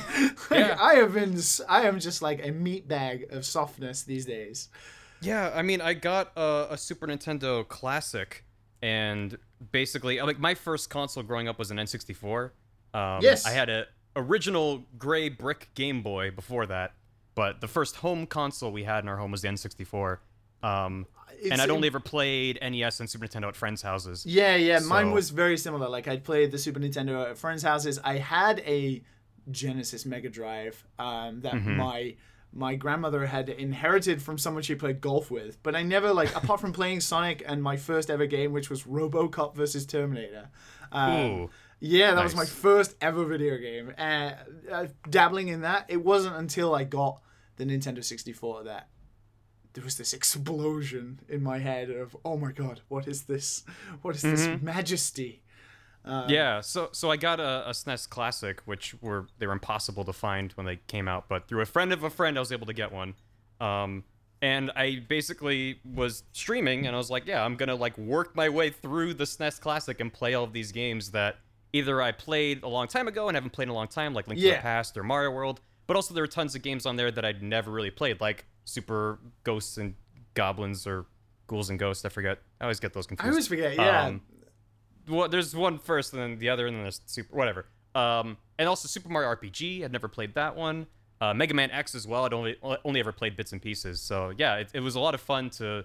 Like, 0.50 0.66
Yeah. 0.66 0.76
I 0.78 0.96
have 0.96 1.14
been, 1.14 1.38
I 1.66 1.82
am 1.82 1.98
just 1.98 2.20
like 2.20 2.46
a 2.46 2.50
meat 2.50 2.86
bag 2.86 3.28
of 3.30 3.46
softness 3.46 4.02
these 4.02 4.26
days. 4.26 4.68
Yeah, 5.22 5.50
I 5.54 5.62
mean, 5.62 5.80
I 5.80 5.94
got 5.94 6.32
a, 6.36 6.66
a 6.70 6.78
Super 6.78 7.06
Nintendo 7.06 7.66
Classic, 7.66 8.44
and 8.82 9.38
basically, 9.70 10.20
like 10.20 10.38
my 10.38 10.54
first 10.54 10.90
console 10.90 11.22
growing 11.22 11.48
up 11.48 11.58
was 11.58 11.70
an 11.70 11.76
N64. 11.78 12.50
Um, 12.94 13.20
Yes. 13.22 13.46
I 13.46 13.50
had 13.50 13.68
a 13.70 13.86
original 14.16 14.84
gray 14.98 15.28
brick 15.28 15.70
Game 15.74 16.02
Boy 16.02 16.30
before 16.30 16.66
that, 16.66 16.92
but 17.34 17.60
the 17.60 17.68
first 17.68 17.96
home 17.96 18.26
console 18.26 18.70
we 18.72 18.84
had 18.84 19.04
in 19.04 19.08
our 19.08 19.16
home 19.16 19.30
was 19.30 19.42
the 19.42 19.48
N64. 19.48 20.18
Um, 20.62 21.06
and 21.50 21.60
I'd 21.60 21.70
only 21.70 21.88
ever 21.88 21.98
played 21.98 22.58
NES 22.62 23.00
and 23.00 23.10
Super 23.10 23.26
Nintendo 23.26 23.48
at 23.48 23.56
friends' 23.56 23.82
houses. 23.82 24.24
Yeah, 24.26 24.54
yeah, 24.56 24.78
mine 24.80 25.10
was 25.10 25.30
very 25.30 25.56
similar. 25.56 25.88
Like 25.88 26.06
I'd 26.06 26.22
played 26.24 26.52
the 26.52 26.58
Super 26.58 26.78
Nintendo 26.78 27.30
at 27.30 27.38
friends' 27.38 27.62
houses. 27.62 27.98
I 28.04 28.18
had 28.18 28.60
a 28.60 29.02
Genesis 29.50 30.06
Mega 30.06 30.28
Drive 30.28 30.84
um, 30.98 31.40
that 31.40 31.54
Mm-hmm. 31.54 31.76
my 31.76 32.14
my 32.52 32.74
grandmother 32.74 33.24
had 33.26 33.48
inherited 33.48 34.20
from 34.22 34.36
someone 34.38 34.62
she 34.62 34.74
played 34.74 35.00
golf 35.00 35.30
with. 35.30 35.62
But 35.62 35.74
I 35.74 35.82
never 35.82 36.12
like 36.12 36.34
apart 36.36 36.60
from 36.60 36.72
playing 36.72 37.00
Sonic 37.00 37.42
and 37.46 37.62
my 37.62 37.76
first 37.76 38.10
ever 38.10 38.26
game, 38.26 38.52
which 38.52 38.68
was 38.70 38.82
RoboCop 38.84 39.54
versus 39.54 39.86
Terminator. 39.86 40.48
Um, 40.92 41.48
yeah, 41.80 42.14
that 42.14 42.22
was 42.22 42.36
my 42.36 42.44
first 42.44 42.94
ever 43.00 43.24
video 43.24 43.56
game. 43.56 43.92
And 43.96 44.36
uh, 44.70 44.86
dabbling 45.08 45.48
in 45.48 45.62
that, 45.62 45.86
it 45.88 46.04
wasn't 46.04 46.36
until 46.36 46.74
I 46.74 46.84
got 46.84 47.20
the 47.56 47.64
Nintendo 47.64 48.04
64 48.04 48.64
that 48.64 48.88
there 49.74 49.82
was 49.84 49.96
this 49.96 50.12
explosion 50.12 51.20
in 51.28 51.42
my 51.42 51.58
head 51.58 51.88
of, 51.90 52.14
oh 52.24 52.36
my 52.36 52.52
god, 52.52 52.82
what 52.88 53.08
is 53.08 53.22
this? 53.22 53.64
What 54.02 54.14
is 54.14 54.22
this 54.22 54.46
Mm-hmm. 54.46 54.64
majesty? 54.64 55.41
Uh, 56.04 56.26
yeah, 56.28 56.60
so 56.60 56.88
so 56.92 57.10
I 57.10 57.16
got 57.16 57.38
a, 57.38 57.68
a 57.68 57.70
SNES 57.70 58.08
Classic, 58.08 58.60
which 58.64 58.94
were 59.00 59.26
they 59.38 59.46
were 59.46 59.52
impossible 59.52 60.04
to 60.04 60.12
find 60.12 60.50
when 60.52 60.66
they 60.66 60.80
came 60.88 61.06
out, 61.06 61.28
but 61.28 61.46
through 61.46 61.60
a 61.60 61.66
friend 61.66 61.92
of 61.92 62.02
a 62.02 62.10
friend, 62.10 62.36
I 62.36 62.40
was 62.40 62.50
able 62.50 62.66
to 62.66 62.72
get 62.72 62.92
one. 62.92 63.14
Um, 63.60 64.04
and 64.40 64.72
I 64.74 65.04
basically 65.08 65.78
was 65.84 66.24
streaming, 66.32 66.86
and 66.86 66.96
I 66.96 66.98
was 66.98 67.10
like, 67.10 67.26
yeah, 67.26 67.44
I'm 67.44 67.54
gonna 67.54 67.76
like 67.76 67.96
work 67.96 68.34
my 68.34 68.48
way 68.48 68.70
through 68.70 69.14
the 69.14 69.24
SNES 69.24 69.60
Classic 69.60 70.00
and 70.00 70.12
play 70.12 70.34
all 70.34 70.42
of 70.42 70.52
these 70.52 70.72
games 70.72 71.12
that 71.12 71.36
either 71.72 72.02
I 72.02 72.10
played 72.10 72.64
a 72.64 72.68
long 72.68 72.88
time 72.88 73.06
ago 73.06 73.28
and 73.28 73.36
haven't 73.36 73.52
played 73.52 73.64
in 73.64 73.70
a 73.70 73.74
long 73.74 73.88
time, 73.88 74.12
like 74.12 74.26
Link 74.26 74.40
to 74.40 74.46
the 74.56 74.62
Past 74.62 74.96
or 74.96 75.04
Mario 75.04 75.30
World, 75.30 75.60
but 75.86 75.94
also 75.94 76.14
there 76.14 76.24
were 76.24 76.28
tons 76.28 76.56
of 76.56 76.62
games 76.62 76.84
on 76.84 76.96
there 76.96 77.10
that 77.12 77.24
I'd 77.24 77.42
never 77.42 77.70
really 77.70 77.90
played, 77.92 78.20
like 78.20 78.44
Super 78.64 79.20
Ghosts 79.44 79.78
and 79.78 79.94
Goblins 80.34 80.86
or 80.86 81.06
Ghouls 81.46 81.70
and 81.70 81.78
Ghosts. 81.78 82.04
I 82.04 82.08
forget. 82.08 82.38
I 82.60 82.64
always 82.64 82.80
get 82.80 82.92
those 82.92 83.06
confused. 83.06 83.26
I 83.26 83.30
always 83.30 83.46
forget, 83.46 83.76
yeah. 83.76 84.06
Um, 84.06 84.22
well, 85.08 85.28
there's 85.28 85.54
one 85.54 85.78
first, 85.78 86.12
and 86.12 86.22
then 86.22 86.38
the 86.38 86.48
other, 86.48 86.66
and 86.66 86.76
then 86.76 86.82
there's 86.82 87.00
Super, 87.06 87.34
whatever. 87.36 87.66
Um, 87.94 88.36
and 88.58 88.68
also 88.68 88.88
Super 88.88 89.08
Mario 89.08 89.28
RPG. 89.34 89.84
I'd 89.84 89.92
never 89.92 90.08
played 90.08 90.34
that 90.34 90.56
one. 90.56 90.86
Uh, 91.20 91.32
Mega 91.32 91.54
Man 91.54 91.70
X 91.70 91.94
as 91.94 92.06
well. 92.06 92.24
I'd 92.24 92.32
only 92.32 92.56
only 92.84 93.00
ever 93.00 93.12
played 93.12 93.36
bits 93.36 93.52
and 93.52 93.62
pieces. 93.62 94.00
So 94.00 94.32
yeah, 94.36 94.56
it, 94.56 94.70
it 94.74 94.80
was 94.80 94.94
a 94.94 95.00
lot 95.00 95.14
of 95.14 95.20
fun 95.20 95.50
to 95.50 95.84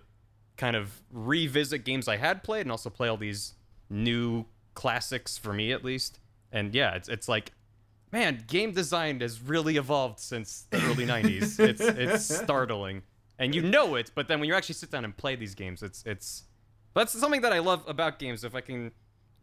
kind 0.58 0.76
of 0.76 1.02
revisit 1.12 1.86
games 1.86 2.08
I 2.08 2.18
had 2.18 2.44
played, 2.44 2.62
and 2.62 2.72
also 2.72 2.90
play 2.90 3.08
all 3.08 3.18
these 3.18 3.54
new 3.90 4.46
classics 4.74 5.38
for 5.38 5.54
me 5.54 5.72
at 5.72 5.84
least. 5.84 6.20
And 6.52 6.74
yeah, 6.74 6.96
it's 6.96 7.10
it's 7.10 7.28
like, 7.28 7.52
man, 8.12 8.44
game 8.48 8.72
design 8.72 9.20
has 9.20 9.42
really 9.42 9.78
evolved 9.78 10.20
since 10.20 10.66
the 10.72 10.82
early 10.84 11.06
'90s. 11.14 11.60
It's 11.60 11.82
it's 11.82 12.36
startling, 12.36 13.04
and 13.38 13.54
you 13.54 13.62
know 13.62 13.96
it. 13.96 14.12
But 14.16 14.28
then 14.28 14.40
when 14.40 14.50
you 14.50 14.56
actually 14.56 14.76
sit 14.76 14.92
down 14.92 15.06
and 15.06 15.16
play 15.16 15.36
these 15.36 15.56
games, 15.56 15.84
it's 15.84 16.04
it's 16.06 16.44
that's 16.96 17.14
something 17.14 17.42
that 17.42 17.54
I 17.54 17.60
love 17.60 17.84
about 17.88 18.18
games. 18.18 18.44
If 18.44 18.56
I 18.56 18.62
can, 18.62 18.92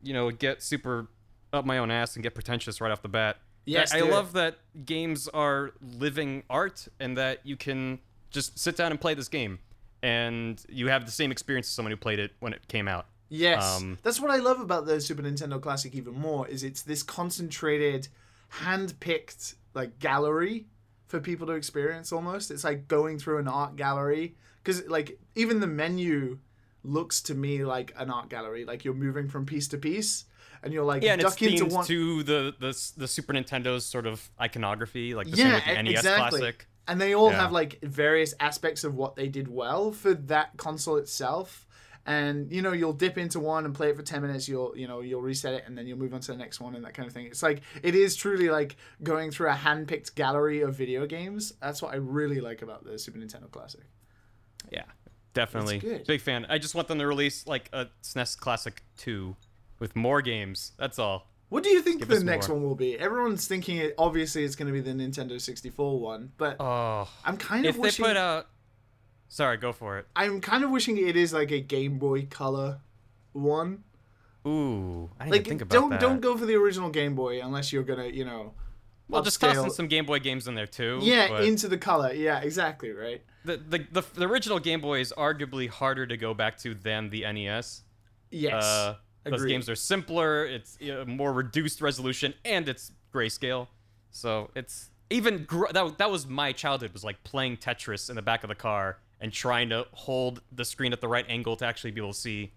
you 0.04 0.12
know, 0.12 0.30
get 0.30 0.62
super 0.62 1.08
up 1.52 1.64
my 1.64 1.78
own 1.78 1.90
ass 1.90 2.14
and 2.16 2.23
get 2.23 2.34
pretentious 2.34 2.80
right 2.80 2.92
off 2.92 3.02
the 3.02 3.08
bat. 3.08 3.38
Yes, 3.64 3.94
I, 3.94 3.99
I 3.99 4.00
love 4.02 4.34
that 4.34 4.58
games 4.84 5.26
are 5.28 5.73
living 5.80 6.42
art 6.50 6.87
and 7.00 7.16
that 7.16 7.40
you 7.44 7.56
can 7.56 7.99
just 8.30 8.58
sit 8.58 8.76
down 8.76 8.90
and 8.90 9.00
play 9.00 9.14
this 9.14 9.28
game 9.28 9.58
and 10.02 10.62
you 10.68 10.88
have 10.88 11.06
the 11.06 11.11
same 11.11 11.32
experience 11.32 11.66
as 11.66 11.73
someone 11.73 11.90
who 11.90 11.96
played 11.96 12.18
it 12.18 12.32
when 12.40 12.52
it 12.52 12.68
came 12.68 12.87
out. 12.88 13.06
Yes, 13.30 13.64
Um, 13.78 13.99
that's 14.02 14.20
what 14.20 14.30
I 14.30 14.37
love 14.37 14.61
about 14.61 14.84
the 14.84 15.00
Super 15.00 15.23
Nintendo 15.23 15.61
Classic 15.61 15.94
even 15.94 16.14
more. 16.14 16.46
Is 16.46 16.62
it's 16.62 16.82
this 16.82 17.02
concentrated, 17.02 18.08
hand-picked 18.49 19.54
like 19.73 19.99
gallery 19.99 20.66
for 21.06 21.20
people 21.20 21.46
to 21.46 21.54
experience. 21.54 22.12
Almost, 22.12 22.50
it's 22.50 22.64
like 22.64 22.87
going 22.87 23.18
through 23.18 23.38
an 23.38 23.49
art 23.49 23.76
gallery 23.76 24.37
because 24.62 24.87
like 24.88 25.18
even 25.34 25.61
the 25.61 25.66
menu 25.66 26.38
looks 26.85 27.23
to 27.23 27.35
me 27.35 27.64
like 27.64 27.93
an 27.97 28.11
art 28.11 28.29
gallery. 28.29 28.64
Like 28.64 28.85
you're 28.85 28.95
moving 28.95 29.29
from 29.29 29.47
piece 29.47 29.69
to 29.69 29.79
piece, 29.79 30.26
and 30.62 30.73
you're 30.73 30.85
like 30.85 31.03
Yeah, 31.03 31.12
and 31.14 31.23
it's 31.23 31.33
duck 31.35 31.43
into 31.43 31.64
themed 31.64 31.73
one. 31.73 31.87
to 31.87 32.23
the, 32.23 32.55
the 32.61 32.93
the 32.97 33.09
Super 33.09 33.33
Nintendo's 33.33 33.85
sort 33.87 34.07
of 34.07 34.31
iconography, 34.41 35.14
like 35.14 35.29
the 35.31 35.37
yeah, 35.37 35.45
same 35.45 35.55
with 35.55 35.64
the 35.64 35.83
NES 35.83 35.93
exactly. 36.00 36.41
Classic. 36.41 36.67
And 36.87 37.00
they 37.00 37.14
all 37.14 37.31
Yeah. 37.31 37.41
have 37.41 37.50
like 37.53 37.81
various 37.83 38.35
aspects 38.41 38.85
of 38.85 38.95
what 38.95 39.17
they 39.17 39.29
did 39.29 39.49
well 39.49 39.91
for 39.91 40.12
that 40.14 40.57
console 40.59 40.97
itself. 40.99 41.67
And 42.07 42.53
you 42.53 42.61
know, 42.61 42.73
you'll 42.73 42.93
dip 42.93 43.17
into 43.17 43.41
one 43.41 43.64
and 43.64 43.75
play 43.75 43.88
it 43.88 43.97
for 43.97 44.03
ten 44.03 44.21
minutes. 44.21 44.47
You'll 44.47 44.76
you 44.76 44.87
know 44.87 45.00
you'll 45.00 45.23
reset 45.23 45.55
it 45.55 45.64
and 45.67 45.79
then 45.79 45.87
you'll 45.87 45.97
move 45.99 46.12
on 46.12 46.21
to 46.21 46.33
the 46.33 46.37
next 46.37 46.61
one 46.61 46.75
and 46.75 46.85
that 46.85 46.93
kind 46.93 47.07
of 47.07 47.14
thing. 47.14 47.25
It's 47.25 47.43
like 47.43 47.62
it 47.83 47.95
is 47.95 48.14
truly 48.14 48.50
like 48.50 48.76
going 49.03 49.31
through 49.31 49.49
a 49.49 49.55
hand-picked 49.55 50.14
gallery 50.14 50.61
of 50.61 50.75
video 50.75 51.07
games. 51.07 51.55
That's 51.62 51.81
what 51.81 51.95
I 51.95 51.97
really 51.97 52.43
like 52.43 52.61
about 52.61 52.85
the 52.85 52.99
Super 52.99 53.19
Nintendo 53.19 53.50
Classic. 53.50 53.81
Yeah, 54.71 54.83
definitely. 55.35 56.03
Big 56.07 56.21
fan. 56.21 56.47
I 56.49 56.59
just 56.59 56.75
want 56.75 56.88
them 56.88 56.99
to 56.99 57.07
release 57.07 57.47
like 57.47 57.69
a 57.73 57.88
SNES 58.03 58.38
Classic 58.38 58.83
2 58.99 59.37
with 59.79 59.95
more 59.95 60.23
games. 60.23 60.73
That's 60.79 60.99
all. 60.99 61.26
What 61.50 61.62
do 61.62 61.69
you 61.69 61.83
think 61.83 62.00
Give 62.00 62.09
the 62.09 62.25
next 62.25 62.49
more. 62.49 62.57
one 62.59 62.67
will 62.67 62.75
be? 62.75 62.99
Everyone's 62.99 63.47
thinking 63.47 63.76
it. 63.76 63.95
Obviously, 63.99 64.43
it's 64.45 64.57
going 64.57 64.67
to 64.67 64.73
be 64.73 64.81
the 64.81 64.91
Nintendo 64.93 65.41
64 65.41 66.00
one, 66.00 66.33
but 66.38 66.57
Oh, 66.59 67.09
I'm 67.25 67.37
kind 67.37 67.64
of 67.67 67.71
if 67.71 67.75
they 67.76 67.81
wishing. 67.83 68.05
put 68.07 68.17
out. 68.17 68.49
Sorry, 69.29 69.57
go 69.57 69.73
for 69.73 69.99
it. 69.99 70.07
I'm 70.17 70.41
kind 70.41 70.64
of 70.64 70.71
wishing 70.71 70.97
it 70.97 71.17
is 71.17 71.33
like 71.33 71.50
a 71.53 71.61
Game 71.61 71.99
Boy 71.99 72.26
Color 72.31 72.79
one. 73.33 73.85
Ooh, 74.47 75.11
I 75.19 75.25
didn't 75.25 75.33
like 75.33 75.47
think 75.47 75.62
about 75.62 75.73
don't 75.75 75.91
that. 75.91 76.00
don't 76.00 76.21
go 76.21 76.37
for 76.37 76.45
the 76.47 76.55
original 76.55 76.91
Game 76.91 77.14
Boy 77.14 77.41
unless 77.43 77.73
you're 77.73 77.83
gonna 77.83 78.07
you 78.07 78.25
know 78.25 78.53
Well, 79.08 79.23
just 79.23 79.40
tossing 79.40 79.70
some 79.70 79.87
Game 79.87 80.06
Boy 80.06 80.18
games 80.18 80.49
in 80.49 80.54
there 80.54 80.66
too. 80.66 80.99
yeah 81.02 81.40
into 81.42 81.68
the 81.68 81.78
color 81.78 82.12
yeah 82.12 82.40
exactly 82.40 82.90
right 82.92 83.23
the, 83.44 83.58
the 83.58 83.87
the 83.92 84.02
the 84.14 84.26
original 84.26 84.58
Game 84.58 84.80
Boy 84.80 85.00
is 85.00 85.12
arguably 85.16 85.68
harder 85.68 86.06
to 86.06 86.16
go 86.16 86.32
back 86.34 86.56
to 86.58 86.75
than 86.75 87.11
the 87.11 87.20
NES. 87.30 87.82
yes 88.30 88.64
Uh, 88.64 88.96
those 89.25 89.44
games 89.46 89.68
are 89.70 89.75
simpler. 89.76 90.44
It's 90.44 90.78
uh, 90.82 91.04
more 91.06 91.32
reduced 91.32 91.80
resolution, 91.80 92.34
and 92.44 92.68
it's 92.68 92.92
grayscale. 93.12 93.68
So 94.11 94.50
it's 94.54 94.90
even 95.11 95.44
gr- 95.44 95.73
that. 95.73 95.99
That 95.99 96.11
was 96.11 96.26
my 96.26 96.52
childhood. 96.52 96.92
Was 96.92 97.04
like 97.04 97.23
playing 97.25 97.56
Tetris 97.58 98.11
in 98.11 98.16
the 98.16 98.23
back 98.23 98.44
of 98.44 98.49
the 98.49 98.54
car 98.54 98.99
and 99.20 99.32
trying 99.32 99.70
to 99.70 99.87
hold 99.92 100.42
the 100.52 100.64
screen 100.64 100.92
at 100.92 101.00
the 101.00 101.08
right 101.08 101.25
angle 101.28 101.56
to 101.56 101.64
actually 101.66 101.90
be 101.92 102.00
able 102.00 102.12
to 102.12 102.18
see 102.18 102.52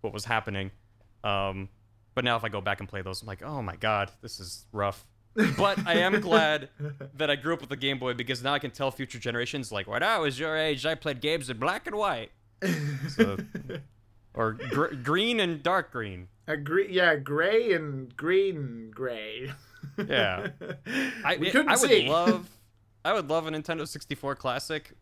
what 0.00 0.12
was 0.12 0.24
happening. 0.24 0.70
Um, 1.24 1.68
but 2.14 2.24
now 2.24 2.36
if 2.36 2.44
I 2.44 2.48
go 2.48 2.60
back 2.60 2.80
and 2.80 2.88
play 2.88 3.02
those, 3.02 3.22
I'm 3.22 3.26
like, 3.26 3.42
oh 3.42 3.62
my 3.62 3.76
god, 3.76 4.10
this 4.20 4.38
is 4.38 4.66
rough. 4.72 5.04
But 5.34 5.86
I 5.86 5.94
am 5.94 6.20
glad 6.20 6.68
that 7.14 7.30
I 7.30 7.36
grew 7.36 7.54
up 7.54 7.60
with 7.60 7.70
the 7.70 7.76
Game 7.76 7.98
Boy 7.98 8.14
because 8.14 8.42
now 8.42 8.54
I 8.54 8.58
can 8.58 8.70
tell 8.70 8.90
future 8.90 9.18
generations, 9.18 9.72
like, 9.72 9.86
when 9.86 10.02
I 10.02 10.18
was 10.18 10.38
your 10.38 10.56
age, 10.56 10.84
I 10.84 10.94
played 10.94 11.20
games 11.20 11.48
in 11.50 11.58
black 11.58 11.86
and 11.86 11.96
white. 11.96 12.30
So, 13.08 13.38
or 14.34 14.52
gr- 14.52 14.94
green 15.02 15.40
and 15.40 15.62
dark 15.62 15.90
green. 15.90 16.28
A 16.46 16.52
Agree, 16.52 16.88
yeah 16.90 17.16
gray 17.16 17.72
and 17.72 18.14
green 18.16 18.56
and 18.56 18.94
gray 18.94 19.52
Yeah. 19.96 20.48
I, 21.24 21.36
we 21.38 21.50
couldn't 21.50 21.68
I 21.68 21.72
would 21.72 21.90
see 21.90 22.08
love, 22.08 22.50
I 23.04 23.12
would 23.12 23.28
love 23.28 23.46
a 23.46 23.50
Nintendo 23.50 23.86
64 23.86 24.36
Classic, 24.36 24.92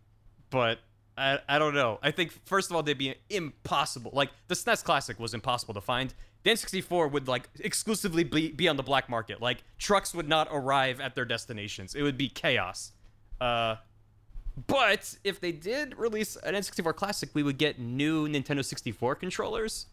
but 0.51 0.79
I, 1.17 1.39
I 1.49 1.59
don't 1.59 1.75
know. 1.75 1.99
I 2.03 2.11
think 2.11 2.33
first 2.47 2.71
of 2.71 2.77
all 2.77 2.83
they'd 2.83 2.97
be 2.97 3.15
impossible. 3.29 4.11
Like 4.15 4.31
the 4.49 4.55
SNES 4.55 4.85
Classic 4.85 5.19
was 5.19 5.35
impossible 5.35 5.75
to 5.75 5.81
find. 5.81 6.15
The 6.43 6.51
N64 6.51 7.11
would 7.13 7.29
like 7.29 7.49
exclusively 7.61 8.25
be, 8.25 8.51
be 8.53 8.67
on 8.69 8.77
the 8.77 8.83
black 8.83 9.09
market. 9.09 9.43
Like 9.43 9.63
trucks 9.79 10.15
would 10.15 10.29
not 10.29 10.49
arrive 10.51 11.01
at 11.01 11.15
their 11.15 11.25
destinations. 11.27 11.95
It 11.95 12.03
would 12.03 12.17
be 12.17 12.29
chaos. 12.29 12.93
Uh, 13.41 13.77
but 14.67 15.17
if 15.25 15.41
they 15.41 15.53
did 15.53 15.97
release 15.99 16.37
an 16.37 16.55
N64 16.55 16.95
Classic, 16.97 17.31
we 17.35 17.43
would 17.43 17.59
get 17.59 17.79
new 17.79 18.27
Nintendo 18.29 18.65
64 18.65 19.15
controllers. 19.17 19.87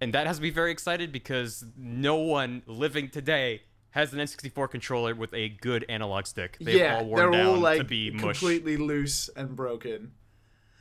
And 0.00 0.12
that 0.14 0.26
has 0.26 0.36
to 0.36 0.42
be 0.42 0.50
very 0.50 0.70
excited 0.70 1.10
because 1.12 1.64
no 1.76 2.16
one 2.16 2.62
living 2.66 3.10
today 3.10 3.62
has 3.90 4.12
an 4.12 4.20
N64 4.20 4.70
controller 4.70 5.14
with 5.14 5.34
a 5.34 5.48
good 5.48 5.84
analog 5.88 6.26
stick. 6.26 6.56
They've 6.60 6.76
yeah 6.76 6.98
all 6.98 7.06
worn 7.06 7.18
they're 7.32 7.40
down 7.40 7.46
all 7.54 7.56
like 7.56 7.78
to 7.78 7.84
be 7.84 8.10
mush. 8.10 8.38
completely 8.38 8.76
loose 8.76 9.28
and 9.34 9.56
broken 9.56 10.12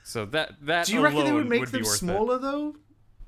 So 0.03 0.25
that 0.25 0.53
that 0.63 0.86
do 0.86 0.93
you 0.93 1.01
reckon 1.03 1.25
they 1.25 1.31
would 1.31 1.50
make 1.50 1.65
be 1.65 1.71
them 1.71 1.81
worth 1.83 1.95
it. 1.95 1.97
smaller 1.97 2.38
though 2.38 2.75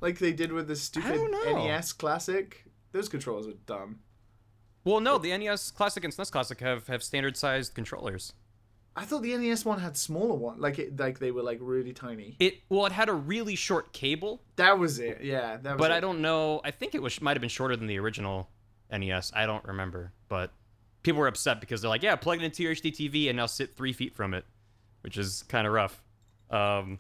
like 0.02 0.20
they 0.20 0.32
did 0.34 0.52
with 0.52 0.68
the 0.68 0.76
stupid 0.76 1.20
nes 1.46 1.94
classic 1.94 2.66
those 2.92 3.10
controllers 3.10 3.48
are 3.48 3.54
dumb 3.66 4.00
Well, 4.86 5.02
no, 5.02 5.18
the 5.18 5.38
NES 5.38 5.72
Classic 5.72 6.04
and 6.04 6.14
SNES 6.14 6.32
Classic 6.32 6.60
have 6.62 6.88
have 6.88 7.04
standard 7.04 7.36
sized 7.38 7.76
controllers. 7.76 8.34
I 8.96 9.04
thought 9.06 9.22
the 9.22 9.36
NES 9.38 9.64
one 9.66 9.80
had 9.80 9.96
smaller 9.98 10.36
one, 10.36 10.60
like 10.60 10.80
it, 10.80 10.98
like 11.00 11.20
they 11.20 11.32
were 11.32 11.44
like 11.44 11.60
really 11.62 11.94
tiny. 11.94 12.36
It 12.40 12.62
well, 12.70 12.86
it 12.86 12.92
had 12.94 13.10
a 13.10 13.14
really 13.14 13.56
short 13.56 13.94
cable, 13.94 14.42
That 14.56 14.80
was 14.80 14.98
it. 15.00 15.20
Yeah, 15.22 15.58
that 15.58 15.74
was. 15.74 15.80
but 15.80 15.92
it. 15.92 15.96
I 15.96 16.00
don't 16.00 16.22
know. 16.22 16.62
I 16.64 16.72
think 16.72 16.96
it 16.96 17.02
was 17.02 17.22
might 17.22 17.36
have 17.36 17.42
been 17.42 17.50
shorter 17.50 17.76
than 17.76 17.88
the 17.88 18.00
original 18.00 18.50
NES. 18.92 19.32
I 19.36 19.46
don't 19.46 19.64
remember, 19.66 20.14
but 20.30 20.52
people 21.04 21.20
were 21.20 21.28
upset 21.28 21.60
because 21.60 21.82
they're 21.82 21.90
like, 21.90 22.02
"Yeah, 22.02 22.16
plug 22.16 22.40
it 22.42 22.46
into 22.46 22.64
your 22.64 22.74
HD 22.74 22.92
TV 22.92 23.28
and 23.30 23.38
now 23.38 23.46
sit 23.46 23.76
three 23.76 23.94
feet 23.94 24.16
from 24.16 24.34
it," 24.34 24.46
which 25.02 25.18
is 25.18 25.44
kind 25.44 25.68
of 25.68 25.74
rough. 25.74 26.02
Um, 26.52 26.98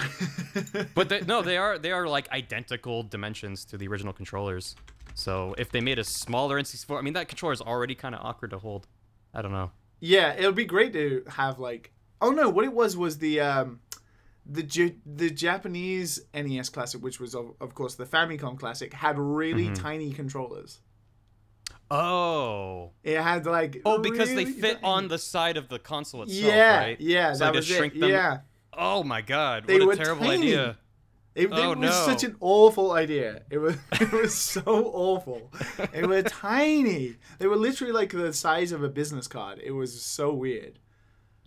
but 0.95 1.09
they, 1.09 1.21
no, 1.21 1.41
they 1.41 1.57
are 1.57 1.77
they 1.79 1.91
are 1.91 2.07
like 2.07 2.31
identical 2.31 3.03
dimensions 3.03 3.65
to 3.65 3.77
the 3.77 3.87
original 3.87 4.13
controllers. 4.13 4.75
So 5.15 5.55
if 5.57 5.71
they 5.71 5.81
made 5.81 5.97
a 5.99 6.03
smaller 6.03 6.61
N64, 6.61 6.97
I 6.97 7.01
mean 7.01 7.13
that 7.13 7.27
controller 7.27 7.53
is 7.53 7.61
already 7.61 7.95
kind 7.95 8.13
of 8.15 8.21
awkward 8.23 8.51
to 8.51 8.59
hold. 8.59 8.87
I 9.33 9.41
don't 9.41 9.51
know. 9.51 9.71
Yeah, 9.99 10.33
it 10.33 10.45
would 10.45 10.55
be 10.55 10.65
great 10.65 10.93
to 10.93 11.23
have 11.27 11.59
like. 11.59 11.91
Oh 12.21 12.31
no, 12.31 12.49
what 12.49 12.63
it 12.65 12.73
was 12.73 12.95
was 12.95 13.17
the 13.17 13.39
um, 13.41 13.79
the 14.45 14.61
J- 14.63 14.97
the 15.05 15.29
Japanese 15.29 16.21
NES 16.33 16.69
Classic, 16.69 17.01
which 17.01 17.19
was 17.19 17.33
of, 17.33 17.53
of 17.59 17.73
course 17.73 17.95
the 17.95 18.05
Famicom 18.05 18.59
Classic, 18.59 18.93
had 18.93 19.17
really 19.17 19.65
Mm-hmm. 19.65 19.73
tiny 19.73 20.11
controllers. 20.11 20.79
Oh, 21.91 22.91
It 23.03 23.19
had 23.19 23.45
like 23.47 23.81
oh, 23.83 23.97
because 23.99 24.33
they 24.35 24.45
fit 24.45 24.75
tiny- 24.81 24.83
on 24.83 25.07
the 25.07 25.17
side 25.17 25.57
of 25.57 25.69
the 25.69 25.79
console 25.79 26.21
itself, 26.23 26.53
Yeah, 26.53 26.77
right? 26.77 27.01
yeah, 27.01 27.33
So 27.33 27.45
that 27.45 27.55
was 27.55 27.65
just 27.65 27.77
shrink 27.79 27.95
it. 27.95 27.99
them. 28.01 28.09
Yeah, 28.11 28.37
Oh 28.81 29.03
my 29.03 29.21
god, 29.21 29.67
They 29.67 29.77
what 29.77 29.87
were 29.87 29.93
a 29.93 29.97
terrible 29.97 30.25
tiny. 30.25 30.47
idea. 30.53 30.77
it, 31.35 31.47
it 31.47 31.51
Oh, 31.51 31.69
was 31.71 31.77
no. 31.79 31.91
such 31.91 32.23
an 32.23 32.37
awful 32.39 32.93
idea. 32.93 33.43
It 33.49 33.57
was 33.57 33.75
it 33.93 34.11
was 34.11 34.33
so 34.33 34.61
awful. 34.93 35.51
They 35.91 36.03
were 36.05 36.21
tiny. 36.23 37.17
They 37.39 37.47
were 37.47 37.57
literally 37.57 37.91
like 37.93 38.11
the 38.11 38.31
size 38.33 38.71
of 38.71 38.81
a 38.81 38.89
business 38.89 39.27
card. 39.27 39.59
It 39.63 39.71
was 39.71 40.01
so 40.01 40.33
weird. 40.33 40.79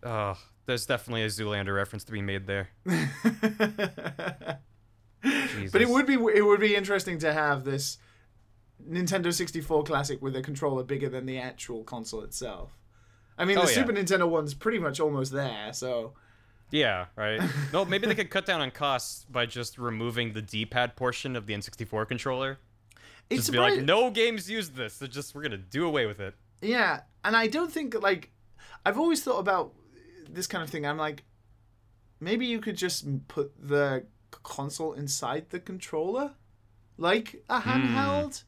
Oh, 0.02 0.36
there's 0.66 0.84
definitely 0.84 1.22
a 1.22 1.28
Zoolander 1.28 1.74
reference 1.74 2.04
to 2.04 2.12
be 2.12 2.20
made 2.22 2.46
there. 2.46 2.68
But 5.70 5.80
it 5.80 5.88
would 5.88 6.06
be 6.06 6.14
it 6.14 6.44
would 6.44 6.58
be 6.60 6.74
interesting 6.74 7.18
to 7.20 7.32
have 7.32 7.62
this 7.64 7.98
Nintendo 8.84 9.32
64 9.32 9.84
classic 9.84 10.20
with 10.20 10.34
a 10.34 10.42
controller 10.42 10.82
bigger 10.82 11.08
than 11.08 11.26
the 11.26 11.38
actual 11.38 11.84
console 11.84 12.22
itself. 12.22 12.76
I 13.38 13.44
mean, 13.44 13.56
oh, 13.56 13.62
the 13.62 13.66
Oh, 13.68 13.70
yeah. 13.70 13.76
Super 13.76 13.92
Nintendo 13.92 14.28
one's 14.28 14.54
pretty 14.54 14.80
much 14.80 14.98
almost 14.98 15.30
there, 15.32 15.72
so 15.72 16.14
Yeah, 16.72 17.06
right. 17.16 17.40
no, 17.72 17.84
maybe 17.84 18.06
they 18.06 18.14
could 18.14 18.30
cut 18.30 18.46
down 18.46 18.60
on 18.60 18.70
costs 18.70 19.24
by 19.30 19.46
just 19.46 19.78
removing 19.78 20.32
the 20.32 20.42
D-pad 20.42 20.96
portion 20.96 21.36
of 21.36 21.46
the 21.46 21.52
N64 21.52 22.08
controller. 22.08 22.58
it's 23.30 23.42
Just 23.42 23.52
be 23.52 23.58
like, 23.58 23.82
no 23.82 24.10
games 24.10 24.50
use 24.50 24.70
this. 24.70 24.94
So 24.94 25.06
just 25.06 25.34
we're 25.34 25.42
gonna 25.42 25.58
do 25.58 25.86
away 25.86 26.06
with 26.06 26.18
it. 26.18 26.34
Yeah, 26.62 27.02
and 27.24 27.36
I 27.36 27.46
don't 27.46 27.70
think 27.70 28.00
like 28.02 28.30
I've 28.86 28.98
always 28.98 29.22
thought 29.22 29.38
about 29.38 29.74
this 30.28 30.46
kind 30.46 30.64
of 30.64 30.70
thing. 30.70 30.86
I'm 30.86 30.96
like, 30.96 31.24
maybe 32.20 32.46
you 32.46 32.58
could 32.58 32.76
just 32.76 33.06
put 33.28 33.52
the 33.60 34.06
console 34.42 34.94
inside 34.94 35.50
the 35.50 35.60
controller, 35.60 36.32
like 36.96 37.44
a 37.50 37.60
hmm. 37.60 37.68
handheld. 37.68 38.44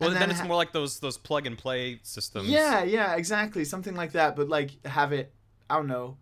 Well, 0.00 0.10
and 0.10 0.20
then, 0.20 0.30
it's 0.30 0.40
ha- 0.40 0.46
more 0.46 0.56
like 0.56 0.72
those 0.72 0.98
those 0.98 1.18
plug 1.18 1.46
and 1.46 1.58
play 1.58 2.00
systems. 2.02 2.48
Yeah, 2.48 2.82
yeah, 2.84 3.14
exactly, 3.16 3.64
something 3.64 3.94
like 3.94 4.12
that. 4.12 4.34
But 4.34 4.48
like, 4.48 4.84
have 4.86 5.12
it. 5.12 5.32
I 5.68 5.76
don't 5.76 5.86
know. 5.86 6.16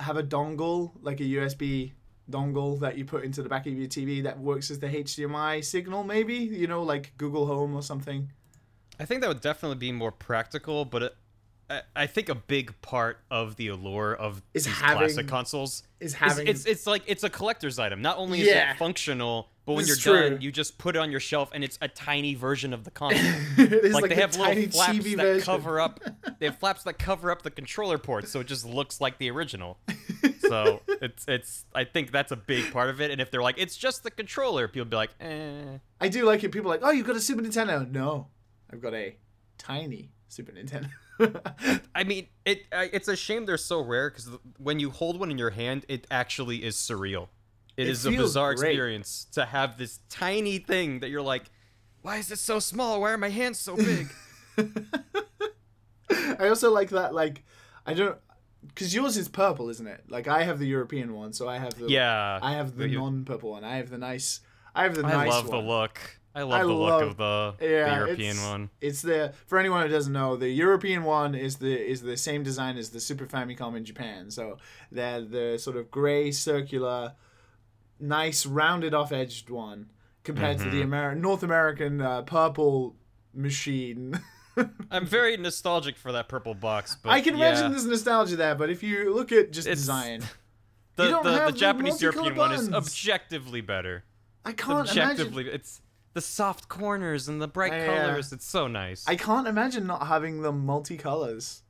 Have 0.00 0.16
a 0.16 0.22
dongle, 0.22 0.92
like 1.02 1.20
a 1.20 1.24
USB 1.24 1.92
dongle 2.30 2.78
that 2.80 2.96
you 2.96 3.04
put 3.04 3.24
into 3.24 3.42
the 3.42 3.48
back 3.48 3.66
of 3.66 3.72
your 3.74 3.86
TV 3.88 4.22
that 4.22 4.38
works 4.38 4.70
as 4.70 4.78
the 4.78 4.86
HDMI 4.88 5.62
signal, 5.64 6.04
maybe. 6.04 6.34
You 6.36 6.66
know, 6.66 6.82
like 6.82 7.12
Google 7.18 7.46
Home 7.46 7.74
or 7.74 7.82
something. 7.82 8.30
I 8.98 9.04
think 9.04 9.20
that 9.20 9.28
would 9.28 9.40
definitely 9.40 9.76
be 9.78 9.92
more 9.92 10.10
practical, 10.12 10.84
but 10.84 11.02
it, 11.02 11.16
I, 11.68 11.82
I 11.96 12.06
think 12.06 12.28
a 12.28 12.34
big 12.34 12.80
part 12.82 13.18
of 13.30 13.56
the 13.56 13.68
allure 13.68 14.14
of 14.14 14.42
Is 14.54 14.64
these 14.64 14.74
having- 14.74 14.98
classic 14.98 15.26
consoles 15.28 15.82
is 16.00 16.12
is 16.12 16.14
having- 16.14 16.46
it's 16.46 16.64
it's 16.66 16.86
like 16.86 17.02
it's 17.06 17.22
a 17.24 17.30
collector's 17.30 17.78
item. 17.78 18.00
Not 18.00 18.16
only 18.18 18.40
is 18.40 18.46
Yeah. 18.48 18.72
it 18.72 18.78
functional, 18.78 19.49
but 19.66 19.74
when 19.74 19.80
It's 19.84 20.04
you're 20.04 20.16
true. 20.16 20.30
done, 20.30 20.40
you 20.40 20.50
just 20.50 20.78
put 20.78 20.96
it 20.96 20.98
on 20.98 21.10
your 21.10 21.20
shelf 21.20 21.50
and 21.54 21.62
it's 21.62 21.78
a 21.82 21.88
tiny 21.88 22.34
version 22.34 22.72
of 22.72 22.84
the 22.84 22.90
console. 22.90 23.20
it 23.58 23.72
is 23.72 23.92
like, 23.94 24.02
like, 24.02 24.08
they 24.10 24.20
have 24.20 24.30
little 24.36 24.46
tiny 24.46 24.66
flaps 24.66 24.98
that 25.04 25.16
version. 25.16 25.44
cover 25.44 25.80
up 25.80 26.00
they 26.38 26.46
have 26.46 26.58
flaps 26.58 26.82
that 26.84 26.98
cover 26.98 27.30
up 27.30 27.42
the 27.42 27.50
controller 27.50 27.98
ports 27.98 28.30
so 28.30 28.40
it 28.40 28.46
just 28.46 28.64
looks 28.64 29.00
like 29.00 29.18
the 29.18 29.30
original 29.30 29.78
so 30.40 30.80
it's 30.88 31.24
it's 31.28 31.64
i 31.74 31.84
think 31.84 32.10
that's 32.10 32.32
a 32.32 32.36
big 32.36 32.72
part 32.72 32.88
of 32.90 33.00
it 33.00 33.10
and 33.10 33.20
if 33.20 33.30
they're 33.30 33.42
like 33.42 33.56
it's 33.58 33.76
just 33.76 34.02
the 34.02 34.10
controller 34.10 34.66
people 34.68 34.86
be 34.88 34.96
like 34.96 35.10
eh 35.20 35.78
I 36.00 36.08
do 36.08 36.24
like 36.24 36.42
it. 36.44 36.50
People 36.50 36.70
are 36.70 36.76
like, 36.76 36.80
oh, 36.82 36.90
you've 36.90 37.06
got 37.06 37.16
a 37.16 37.20
Super 37.20 37.42
Nintendo. 37.42 37.88
No, 37.90 38.28
I've 38.72 38.80
got 38.80 38.94
a 38.94 39.16
tiny 39.58 40.10
Super 40.28 40.52
Nintendo. 40.52 40.88
i 41.94 42.02
mean 42.04 42.26
it 42.46 42.62
it's 42.72 43.06
a 43.08 43.14
shame 43.14 43.44
they're 43.44 43.58
so 43.58 43.82
rare 43.82 44.08
because 44.08 44.30
when 44.56 44.80
you 44.80 44.88
hold 44.88 45.20
one 45.20 45.30
in 45.30 45.36
your 45.36 45.50
hand 45.50 45.84
it 45.88 46.06
actually 46.10 46.64
is 46.64 46.76
surreal 46.76 47.28
It 47.80 47.88
it 47.88 47.90
is 47.90 48.06
a 48.06 48.10
bizarre 48.10 48.54
great. 48.54 48.70
experience 48.72 49.26
to 49.32 49.44
have 49.44 49.78
this 49.78 50.00
tiny 50.08 50.58
thing 50.58 51.00
that 51.00 51.10
you're 51.10 51.22
like 51.34 51.44
why 52.02 52.16
is 52.16 52.30
it 52.30 52.38
so 52.38 52.58
small 52.58 53.00
why 53.00 53.10
are 53.12 53.18
my 53.18 53.30
hands 53.30 53.58
so 53.58 53.76
big 53.76 54.08
I 56.38 56.48
also 56.48 56.70
like 56.72 56.90
that. 56.90 57.14
Like, 57.14 57.44
I 57.86 57.94
don't, 57.94 58.16
because 58.66 58.94
yours 58.94 59.16
is 59.16 59.28
purple, 59.28 59.68
isn't 59.68 59.86
it? 59.86 60.04
Like, 60.08 60.26
I 60.28 60.42
have 60.42 60.58
the 60.58 60.66
European 60.66 61.14
one, 61.14 61.32
so 61.32 61.48
I 61.48 61.58
have 61.58 61.74
the 61.78 61.88
yeah 61.88 62.38
I 62.42 62.52
have 62.52 62.76
the 62.76 62.88
You- 62.88 62.98
non-purple 62.98 63.50
one. 63.50 63.64
I 63.64 63.76
have 63.76 63.90
the 63.90 63.98
nice. 63.98 64.40
I 64.74 64.84
have 64.84 64.94
the 64.94 65.04
i 65.04 65.10
nice 65.10 65.30
love 65.30 65.48
one. 65.48 65.64
the 65.64 65.68
look 65.72 65.98
i 66.32 66.42
love 66.42 66.60
I 66.60 66.62
the 66.62 66.72
love- 66.72 67.00
look 67.02 67.10
of 67.10 67.16
the, 67.16 67.54
the 67.58 67.66
european 67.68 68.36
it's- 68.36 68.48
one 68.48 68.70
It's 68.80 69.02
the 69.02 69.32
for 69.48 69.58
anyone 69.58 69.82
who 69.82 69.88
doesn't 69.88 70.12
know, 70.12 70.36
the 70.36 70.48
European 70.48 71.02
one 71.04 71.34
is 71.34 71.56
the 71.56 71.74
is 71.76 72.02
the 72.02 72.16
same 72.16 72.42
design 72.44 72.76
as 72.76 72.90
the 72.90 73.00
Super 73.00 73.26
Famicom 73.26 73.76
in 73.76 73.84
Japan. 73.84 74.30
So 74.30 74.58
they're 74.92 75.22
the 75.22 75.58
sort 75.58 75.76
of 75.76 75.90
gray 75.90 76.30
circular, 76.30 77.14
nice 78.00 78.46
rounded 78.46 78.94
off 78.94 79.12
edged 79.12 79.50
one 79.50 79.90
compared 80.24 80.58
to 80.58 80.64
Mm-hmm. 80.64 80.76
the 80.76 80.82
Amer- 80.82 81.14
North 81.14 81.42
American 81.42 82.00
uh, 82.00 82.22
purple 82.22 82.96
machine. 83.34 84.20
I'm 84.90 85.06
very 85.06 85.36
nostalgic 85.36 85.96
for 85.96 86.12
that 86.12 86.28
purple 86.28 86.54
box, 86.54 86.96
but 87.02 87.10
I 87.10 87.20
can 87.20 87.36
yeah, 87.36 87.48
imagine 87.50 87.70
there's 87.72 87.86
nostalgia 87.86 88.36
there, 88.36 88.54
but 88.54 88.68
if 88.70 88.82
you 88.82 89.14
look 89.14 89.32
at 89.32 89.52
just 89.52 89.66
It's- 89.66 89.78
design, 89.78 90.20
the 90.96 91.04
you 91.04 91.10
don't 91.10 91.24
the, 91.24 91.32
have 91.32 91.46
the 91.46 91.52
the 91.52 91.58
Japanese 91.58 92.02
multicolored 92.02 92.36
European 92.36 92.36
one 92.36 92.52
is 92.52 92.72
objectively 92.72 93.60
better. 93.60 94.04
I 94.44 94.52
can't 94.52 94.88
imagine. 94.90 95.02
objectively, 95.02 95.46
it's 95.48 95.80
the 96.12 96.20
soft 96.20 96.68
corners 96.68 97.28
and 97.28 97.40
the 97.40 97.46
bright 97.48 97.72
Yeah. 97.72 97.86
colors. 97.86 98.32
It's 98.32 98.44
so 98.46 98.66
nice. 98.66 99.04
I 99.06 99.14
can't 99.16 99.46
imagine 99.46 99.86
not 99.86 100.06
having 100.08 100.42
the 100.42 100.52
multicolors. 100.52 101.60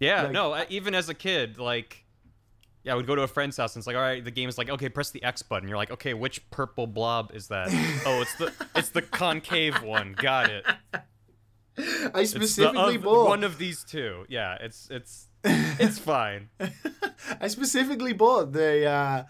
yeah, 0.00 0.24
like- 0.24 0.32
no, 0.32 0.52
I, 0.52 0.66
even 0.68 0.94
as 0.94 1.08
a 1.08 1.14
kid, 1.14 1.58
like, 1.58 2.04
yeah, 2.84 2.92
I 2.92 2.96
would 2.96 3.06
go 3.06 3.14
to 3.14 3.22
a 3.22 3.26
friend's 3.26 3.56
house 3.56 3.74
and 3.74 3.80
it's 3.80 3.86
like, 3.86 3.96
all 3.96 4.02
right, 4.02 4.24
the 4.24 4.30
game 4.30 4.48
is 4.48 4.56
like, 4.56 4.70
okay, 4.70 4.88
press 4.88 5.10
the 5.10 5.22
X 5.22 5.42
button. 5.42 5.68
You're 5.68 5.76
like, 5.76 5.90
okay, 5.90 6.14
which 6.14 6.48
purple 6.50 6.86
blob 6.86 7.32
is 7.34 7.48
that? 7.48 7.68
oh, 8.06 8.22
it's 8.22 8.34
the 8.36 8.52
it's 8.74 8.90
the 8.90 9.02
concave 9.02 9.82
one. 9.82 10.14
Got 10.16 10.50
it. 10.50 10.64
I 11.76 12.20
It's 12.20 12.32
the 12.32 12.40
specifically 12.40 12.96
bought 12.96 13.28
one 13.28 13.44
of 13.44 13.58
these 13.58 13.84
two. 13.84 14.24
Yeah, 14.28 14.56
it's 14.60 14.88
it's 14.90 15.26
it's 15.44 15.98
fine. 15.98 16.48
I 17.40 17.48
specifically 17.48 18.12
bought 18.12 18.52
the 18.52 18.86
uh, 18.86 19.24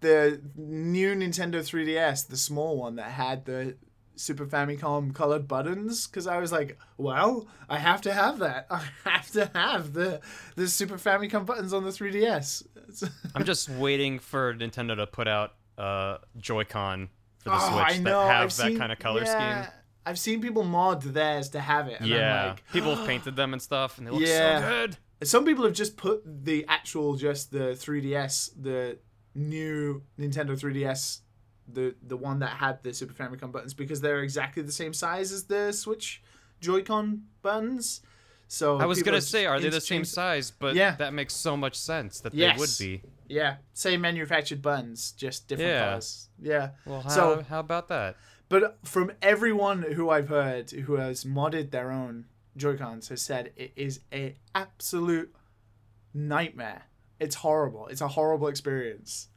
the 0.00 0.40
new 0.56 1.14
Nintendo 1.14 1.60
3DS, 1.60 2.28
the 2.28 2.36
small 2.36 2.76
one 2.76 2.96
that 2.96 3.10
had 3.10 3.44
the 3.44 3.76
Super 4.20 4.46
Famicom 4.46 5.14
colored 5.14 5.48
buttons, 5.48 6.06
because 6.06 6.26
I 6.26 6.38
was 6.38 6.52
like, 6.52 6.78
well, 6.98 7.48
I 7.68 7.78
have 7.78 8.00
to 8.02 8.12
have 8.12 8.38
that. 8.40 8.66
I 8.70 8.82
have 9.04 9.30
to 9.32 9.50
have 9.54 9.92
the 9.92 10.20
the 10.56 10.68
Super 10.68 10.96
Famicom 10.98 11.46
buttons 11.46 11.72
on 11.72 11.84
the 11.84 11.90
3DS. 11.90 12.66
I'm 13.34 13.44
just 13.44 13.68
waiting 13.68 14.18
for 14.18 14.54
Nintendo 14.54 14.96
to 14.96 15.06
put 15.06 15.26
out 15.28 15.54
uh 15.78 16.18
Joy-Con 16.36 17.08
for 17.38 17.50
the 17.50 17.56
Oh, 17.56 17.70
Switch 17.72 17.84
I 17.84 17.92
that 17.94 18.02
know. 18.02 18.20
have 18.20 18.42
I've 18.44 18.56
that 18.56 18.66
seen- 18.68 18.78
kind 18.78 18.92
of 18.92 18.98
color 18.98 19.22
yeah, 19.24 19.62
scheme. 19.64 19.72
I've 20.06 20.18
seen 20.18 20.40
people 20.40 20.62
mod 20.64 21.02
theirs 21.02 21.50
to 21.50 21.60
have 21.60 21.88
it. 21.88 22.00
And 22.00 22.08
Yeah, 22.08 22.40
I'm 22.42 22.48
like, 22.50 22.72
people 22.72 22.94
have 22.96 23.06
painted 23.06 23.36
them 23.36 23.52
and 23.52 23.60
stuff, 23.62 23.98
and 23.98 24.06
they 24.06 24.10
look 24.10 24.20
Yeah. 24.22 24.60
so 24.60 24.68
good. 24.68 24.96
Some 25.28 25.44
people 25.44 25.64
have 25.64 25.74
just 25.74 25.96
put 25.98 26.22
the 26.26 26.64
actual, 26.68 27.14
just 27.16 27.50
the 27.52 27.74
3DS, 27.76 28.50
the 28.60 28.98
new 29.34 30.02
Nintendo 30.18 30.58
3DS, 30.58 31.20
the 31.74 31.94
the 32.02 32.16
one 32.16 32.38
that 32.40 32.50
had 32.56 32.82
the 32.82 32.92
Super 32.94 33.14
Famicom 33.14 33.52
buttons, 33.52 33.74
because 33.74 34.00
they're 34.00 34.22
exactly 34.22 34.62
the 34.62 34.72
same 34.72 34.92
size 34.92 35.32
as 35.32 35.44
the 35.44 35.72
Switch 35.72 36.22
Joy-Con 36.60 37.22
buttons. 37.42 38.00
So 38.48 38.78
I 38.78 38.86
was 38.86 39.02
gonna 39.02 39.20
say, 39.20 39.46
are 39.46 39.60
they 39.60 39.68
the 39.68 39.80
same 39.80 40.04
size? 40.04 40.50
But 40.50 40.74
Yeah. 40.74 40.96
that 40.96 41.14
makes 41.14 41.34
so 41.34 41.56
much 41.56 41.76
sense 41.78 42.20
that 42.20 42.34
Yes. 42.34 42.56
they 42.56 42.60
would 42.60 42.76
be. 42.78 43.08
Yeah, 43.28 43.58
same 43.74 44.00
manufactured 44.00 44.60
buttons, 44.60 45.12
just 45.12 45.46
different 45.46 45.70
Yeah. 45.70 45.84
colors. 45.90 46.28
Yeah. 46.42 46.70
Well, 46.84 47.02
how, 47.02 47.08
So- 47.10 47.42
how 47.48 47.60
about 47.60 47.86
that? 47.88 48.16
But 48.48 48.78
from 48.84 49.12
everyone 49.22 49.82
who 49.82 50.10
I've 50.10 50.28
heard 50.28 50.70
who 50.72 50.94
has 50.94 51.24
modded 51.24 51.70
their 51.70 51.92
own 51.92 52.26
Joy-Cons 52.56 53.08
has 53.08 53.22
said 53.22 53.52
it 53.54 53.72
is 53.76 54.00
a 54.12 54.34
absolute 54.56 55.32
nightmare. 56.12 56.82
It's 57.20 57.36
horrible. 57.36 57.86
It's 57.86 58.00
a 58.00 58.08
horrible 58.08 58.48
experience. 58.48 59.28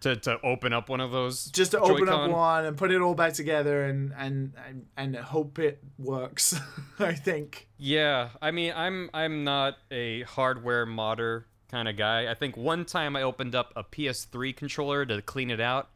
To 0.00 0.16
to 0.16 0.40
open 0.42 0.72
up 0.72 0.88
one 0.88 1.00
of 1.00 1.10
those. 1.10 1.46
just 1.46 1.72
to 1.72 1.80
open 1.80 2.08
up 2.08 2.30
one 2.30 2.64
and 2.64 2.76
put 2.76 2.90
it 2.90 3.00
all 3.00 3.14
back 3.14 3.32
together 3.34 3.84
and 3.84 4.12
and 4.16 4.52
and, 4.66 4.86
and 4.96 5.16
hope 5.16 5.58
it 5.58 5.82
works. 5.98 6.58
I 6.98 7.14
think. 7.14 7.68
Yeah, 7.78 8.30
I 8.40 8.50
mean, 8.50 8.72
I'm 8.74 9.10
I'm 9.14 9.44
not 9.44 9.76
a 9.90 10.22
hardware 10.22 10.86
modder 10.86 11.46
kind 11.70 11.88
of 11.88 11.96
guy. 11.96 12.30
I 12.30 12.34
think 12.34 12.56
one 12.56 12.84
time 12.84 13.14
I 13.16 13.22
opened 13.22 13.54
up 13.54 13.72
a 13.76 13.84
PS3 13.84 14.56
controller 14.56 15.06
to 15.06 15.22
clean 15.22 15.50
it 15.50 15.60
out, 15.60 15.88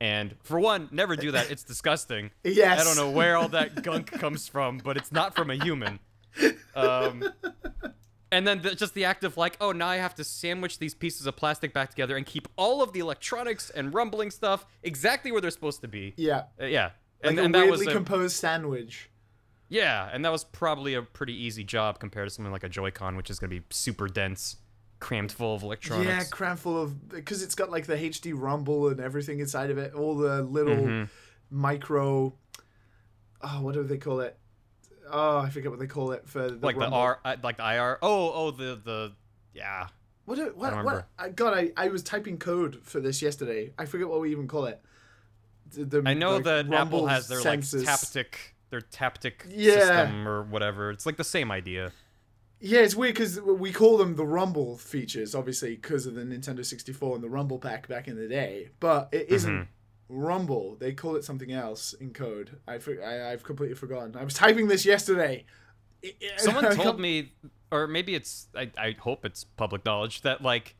and 0.00 0.34
for 0.42 0.58
one, 0.58 0.88
never 0.90 1.16
do 1.16 1.32
that. 1.32 1.50
It's 1.50 1.64
disgusting. 1.64 2.30
Yes. 2.44 2.80
I 2.80 2.84
don't 2.84 2.96
know 2.96 3.10
where 3.10 3.36
all 3.36 3.48
that 3.48 3.82
gunk 3.82 4.10
comes 4.10 4.48
from, 4.48 4.78
but 4.78 4.96
it's 4.96 5.12
not 5.12 5.34
from 5.34 5.50
a 5.50 5.54
human. 5.54 6.00
Um, 6.76 7.24
and 8.30 8.46
then 8.46 8.60
the, 8.62 8.74
just 8.74 8.94
the 8.94 9.04
act 9.04 9.24
of 9.24 9.36
like, 9.36 9.56
oh, 9.60 9.72
now 9.72 9.86
I 9.88 9.96
have 9.96 10.14
to 10.16 10.24
sandwich 10.24 10.78
these 10.78 10.94
pieces 10.94 11.26
of 11.26 11.36
plastic 11.36 11.72
back 11.72 11.90
together 11.90 12.16
and 12.16 12.26
keep 12.26 12.48
all 12.56 12.82
of 12.82 12.92
the 12.92 13.00
electronics 13.00 13.70
and 13.70 13.92
rumbling 13.94 14.30
stuff 14.30 14.66
exactly 14.82 15.32
where 15.32 15.40
they're 15.40 15.50
supposed 15.50 15.80
to 15.82 15.88
be. 15.88 16.14
Yeah. 16.16 16.44
Uh, 16.60 16.66
yeah. 16.66 16.90
Like 17.22 17.30
And, 17.30 17.38
a 17.38 17.42
and 17.44 17.54
that 17.54 17.68
was 17.68 17.86
a, 17.86 17.90
composed 17.92 18.36
sandwich. 18.36 19.10
yeah, 19.68 20.08
and 20.12 20.24
that 20.24 20.30
was 20.32 20.44
probably 20.44 20.94
a 20.94 21.02
pretty 21.02 21.34
easy 21.34 21.64
job 21.64 21.98
compared 22.00 22.28
to 22.28 22.34
something 22.34 22.52
like 22.52 22.64
a 22.64 22.68
Joy-Con, 22.68 23.16
which 23.16 23.28
is 23.30 23.38
going 23.38 23.50
to 23.50 23.56
be 23.60 23.64
super 23.70 24.06
dense, 24.08 24.56
crammed 25.00 25.32
full 25.32 25.54
of 25.54 25.62
electronics. 25.62 26.06
Yeah, 26.08 26.24
crammed 26.24 26.58
full 26.60 26.80
of 26.82 27.08
because 27.08 27.42
it's 27.42 27.54
got 27.54 27.70
like 27.70 27.86
the 27.86 27.96
HD 27.96 28.32
rumble 28.34 28.88
and 28.88 29.00
everything 29.00 29.40
inside 29.40 29.70
of 29.70 29.78
it. 29.78 29.94
All 29.94 30.16
the 30.16 30.42
little 30.42 30.76
Mm-hmm. 30.76 31.04
micro. 31.50 32.34
Oh, 33.40 33.62
what 33.62 33.74
do 33.74 33.82
they 33.84 33.98
call 33.98 34.20
it? 34.20 34.36
Oh, 35.10 35.38
I 35.38 35.50
forget 35.50 35.70
what 35.70 35.80
they 35.80 35.86
call 35.86 36.12
it 36.12 36.26
for 36.28 36.50
the 36.50 36.64
like 36.66 36.78
the. 36.78 36.86
R, 36.88 37.20
uh, 37.24 37.36
like 37.42 37.56
the 37.56 37.74
IR. 37.74 37.98
Oh, 38.02 38.32
oh, 38.32 38.50
the 38.50 38.80
the 38.82 39.12
yeah. 39.54 39.88
What? 40.24 40.56
What? 40.56 40.70
don't 40.70 40.84
what? 40.84 41.08
I, 41.18 41.30
God, 41.30 41.54
I, 41.56 41.72
I 41.76 41.88
was 41.88 42.02
typing 42.02 42.38
code 42.38 42.80
for 42.82 43.00
this 43.00 43.22
yesterday. 43.22 43.72
I 43.78 43.86
forget 43.86 44.08
what 44.08 44.20
we 44.20 44.30
even 44.30 44.46
call 44.46 44.66
it. 44.66 44.80
The, 45.70 45.84
the, 45.84 46.02
I 46.04 46.14
know 46.14 46.34
like, 46.34 46.44
that 46.44 46.66
Apple 46.66 46.78
rumble 46.78 47.06
has 47.06 47.28
their 47.28 47.40
sensors. 47.40 47.84
like 47.86 47.98
taptic, 47.98 48.34
their 48.70 48.80
taptic 48.80 49.46
Yeah. 49.48 49.78
system 49.78 50.28
or 50.28 50.42
whatever. 50.42 50.90
It's 50.90 51.06
like 51.06 51.16
the 51.16 51.24
same 51.24 51.50
idea. 51.50 51.92
Yeah, 52.60 52.80
it's 52.80 52.96
weird 52.96 53.14
because 53.14 53.40
we 53.40 53.72
call 53.72 53.96
them 53.98 54.16
the 54.16 54.26
Rumble 54.26 54.76
features, 54.78 55.34
obviously, 55.34 55.76
because 55.76 56.06
of 56.06 56.14
the 56.14 56.22
Nintendo 56.22 56.64
64 56.64 57.14
and 57.14 57.22
the 57.24 57.28
Rumble 57.30 57.58
pack 57.58 57.86
back 57.86 58.08
in 58.08 58.16
the 58.16 58.26
day. 58.26 58.70
But 58.80 59.10
it 59.12 59.28
isn't 59.28 59.52
Mm-hmm. 59.52 59.70
Rumble. 60.08 60.76
They 60.76 60.92
call 60.92 61.16
it 61.16 61.24
something 61.24 61.52
else 61.52 61.92
in 61.92 62.12
code. 62.12 62.58
I, 62.66 62.78
I 63.04 63.32
I've 63.32 63.42
completely 63.42 63.74
forgotten. 63.74 64.16
I 64.16 64.24
was 64.24 64.34
typing 64.34 64.68
this 64.68 64.86
yesterday. 64.86 65.44
Someone 66.36 66.70
told 66.76 66.98
me, 66.98 67.32
or 67.70 67.86
maybe 67.86 68.14
it's, 68.14 68.48
I, 68.56 68.70
I 68.78 68.96
hope 68.98 69.24
it's 69.24 69.44
public 69.44 69.84
knowledge, 69.84 70.22
that 70.22 70.42
like 70.42 70.76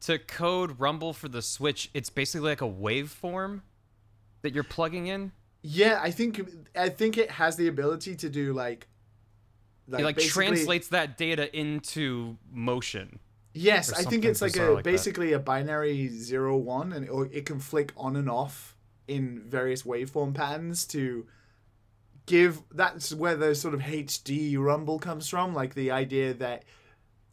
to 0.00 0.18
code 0.18 0.80
Rumble 0.80 1.12
for 1.12 1.28
the 1.28 1.42
Switch, 1.42 1.90
it's 1.94 2.10
basically 2.10 2.50
like 2.50 2.60
a 2.60 2.68
waveform 2.68 3.62
that 4.42 4.52
you're 4.52 4.64
plugging 4.64 5.06
in. 5.06 5.32
Yeah, 5.62 6.00
I 6.02 6.10
think 6.10 6.40
I 6.74 6.88
think 6.88 7.16
it 7.16 7.30
has 7.30 7.56
the 7.56 7.68
ability 7.68 8.16
to 8.16 8.28
do 8.28 8.52
like. 8.52 8.88
It 9.88 10.02
like 10.02 10.18
translates 10.18 10.88
that 10.88 11.18
data 11.18 11.54
into 11.56 12.36
motion. 12.50 13.18
Yes, 13.54 13.92
I 13.92 14.02
think 14.02 14.24
it's 14.24 14.40
like 14.40 14.56
a 14.56 14.64
like 14.64 14.84
that. 14.84 14.90
basically 14.90 15.32
a 15.32 15.38
binary 15.38 16.08
zero 16.08 16.56
one, 16.56 16.92
and 16.92 17.06
it, 17.06 17.12
it 17.32 17.46
can 17.46 17.60
flick 17.60 17.92
on 17.96 18.16
and 18.16 18.28
off 18.28 18.71
in 19.14 19.42
various 19.46 19.82
waveform 19.82 20.34
patterns 20.34 20.86
to 20.86 21.26
give. 22.26 22.62
That's 22.70 23.14
where 23.14 23.36
the 23.36 23.54
sort 23.54 23.74
of 23.74 23.80
HD 23.80 24.58
rumble 24.58 24.98
comes 24.98 25.28
from, 25.28 25.54
like 25.54 25.74
the 25.74 25.90
idea 25.90 26.34
that 26.34 26.64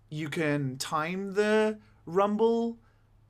you 0.10 0.30
can 0.30 0.78
time 0.78 1.34
the 1.34 1.78
rumble 2.06 2.78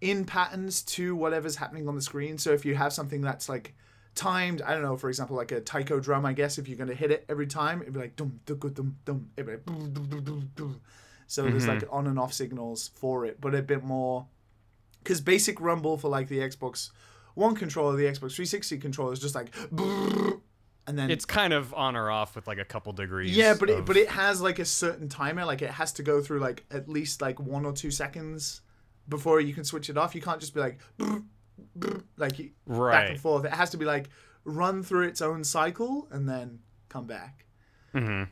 in 0.02 0.26
patterns 0.26 0.82
to 0.82 1.16
whatever's 1.16 1.58
happening 1.58 1.88
on 1.88 1.96
the 1.96 2.02
screen. 2.02 2.38
So 2.38 2.52
if 2.52 2.66
you 2.66 2.76
have 2.76 2.94
something 2.94 3.22
that's 3.22 3.50
like 3.50 3.76
timed, 4.16 4.62
I 4.62 4.74
don't 4.74 4.84
know, 4.84 4.98
for 4.98 5.10
example, 5.10 5.36
like 5.36 5.52
a 5.52 5.62
taiko 5.62 6.00
drum, 6.00 6.26
I 6.26 6.34
guess 6.34 6.58
if 6.58 6.68
you're 6.68 6.78
going 6.78 6.90
to 6.90 6.96
hit 6.96 7.12
it 7.12 7.26
every 7.30 7.48
time, 7.48 7.82
it'd 7.82 7.94
be 7.94 8.00
like 8.00 8.16
dum 8.16 8.40
dum 8.46 8.60
dum 8.60 8.98
dum, 9.06 9.30
it'd 9.36 9.46
be 9.46 9.52
like 9.54 9.66
dum, 9.66 9.94
dum, 9.94 10.24
dum, 10.24 10.52
dum. 10.56 10.82
So 11.28 11.44
there's 11.44 11.64
mm-hmm. 11.64 11.80
like 11.80 11.88
on 11.92 12.08
and 12.08 12.18
off 12.18 12.34
signals 12.34 12.90
for 12.96 13.26
it, 13.26 13.40
but 13.40 13.54
a 13.54 13.62
bit 13.62 13.84
more 13.84 14.26
because 15.04 15.22
basic 15.22 15.62
rumble 15.62 15.98
for 15.98 16.10
like 16.10 16.28
the 16.28 16.40
Xbox 16.40 16.92
One 17.40 17.56
controller, 17.56 17.96
the 17.96 18.04
Xbox 18.04 18.36
360 18.36 18.78
controller 18.80 19.14
is 19.14 19.20
just 19.20 19.34
like 19.36 19.56
and 19.72 20.98
then 20.98 21.10
It's 21.12 21.26
kind 21.26 21.54
of 21.54 21.74
on 21.74 21.96
or 21.96 22.10
off 22.12 22.36
with 22.36 22.48
like 22.48 22.58
a 22.58 22.66
couple 22.66 22.92
degrees. 22.94 23.36
yeah, 23.36 23.54
but 23.60 23.70
it, 23.70 23.86
but 23.86 23.96
it 23.96 24.10
has 24.10 24.42
like 24.42 24.60
a 24.60 24.66
certain 24.66 25.08
timer. 25.08 25.46
Like 25.46 25.62
it 25.62 25.70
has 25.72 25.94
to 25.94 26.04
go 26.04 26.22
through 26.22 26.40
like 26.40 26.66
at 26.72 26.90
least 26.90 27.22
like 27.22 27.40
one 27.40 27.66
or 27.66 27.72
two 27.74 27.92
seconds 27.92 28.62
before 29.08 29.40
you 29.40 29.54
can 29.54 29.64
switch 29.64 29.90
it 29.90 29.98
off. 29.98 30.14
You 30.16 30.22
can't 30.22 30.40
just 30.42 30.54
be 30.54 30.60
like 30.60 30.80
like 32.18 32.40
you- 32.40 32.52
back 32.68 32.78
Right. 32.78 33.10
and 33.12 33.20
forth. 33.20 33.46
It 33.46 33.54
has 33.54 33.70
to 33.72 33.78
be 33.78 33.86
like 33.86 34.10
run 34.44 34.84
through 34.84 35.08
its 35.08 35.22
own 35.22 35.44
cycle 35.44 36.08
and 36.12 36.28
then 36.28 36.60
come 36.90 37.06
back. 37.06 37.46
Mm-hmm. 37.94 38.24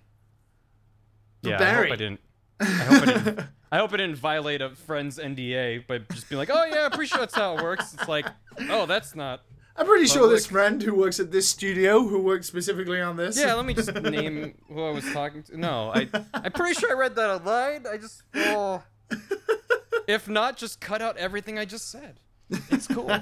But 1.44 1.50
Yeah, 1.50 1.56
I 1.56 1.60
Barry- 1.60 1.88
hope 1.90 1.94
I 1.94 1.98
didn't. 1.98 2.20
I 2.60 2.66
hope 2.66 3.02
I 3.02 3.06
didn't. 3.06 3.40
I 3.72 3.78
hope 3.80 3.94
I 3.94 3.98
didn't 3.98 4.16
violate 4.16 4.62
a 4.62 4.70
friend's 4.70 5.20
NDA 5.20 5.88
by 5.88 6.00
just 6.00 6.30
being 6.30 6.38
like, 6.38 6.50
"Oh 6.52 6.64
yeah, 6.66 6.86
I'm 6.86 6.92
pretty 6.92 7.08
sure 7.08 7.20
that's 7.20 7.36
how 7.36 7.58
it 7.58 7.64
works." 7.64 7.94
It's 7.94 8.08
like, 8.08 8.28
"Oh, 8.70 8.86
that's 8.86 9.16
not." 9.16 9.44
I'm 9.76 9.86
pretty 9.86 10.08
sure 10.08 10.28
this 10.28 10.48
friend 10.48 10.82
who 10.82 10.96
works 10.96 11.20
at 11.20 11.32
this 11.32 11.48
studio, 11.48 12.02
who 12.02 12.20
works 12.20 12.48
specifically 12.48 13.00
on 13.00 13.16
this, 13.16 13.38
Yeah, 13.38 13.54
let 13.54 13.66
me 13.66 13.76
just 13.76 13.94
name 13.94 14.56
who 14.70 14.84
I 14.84 14.90
was 14.90 15.06
talking 15.14 15.44
to. 15.44 15.58
No, 15.58 15.92
I 15.94 16.10
I'm 16.34 16.52
pretty 16.52 16.80
sure 16.80 16.90
I 16.90 17.00
read 17.00 17.16
that 17.16 17.30
online. 17.30 17.86
I 17.86 17.98
just 17.98 18.24
oh. 18.36 18.82
If 20.08 20.30
not, 20.30 20.58
just 20.58 20.80
cut 20.80 21.02
out 21.02 21.18
everything 21.18 21.60
I 21.60 21.66
just 21.66 21.92
said. 21.92 22.20
It's 22.50 22.88
cool. 22.88 23.12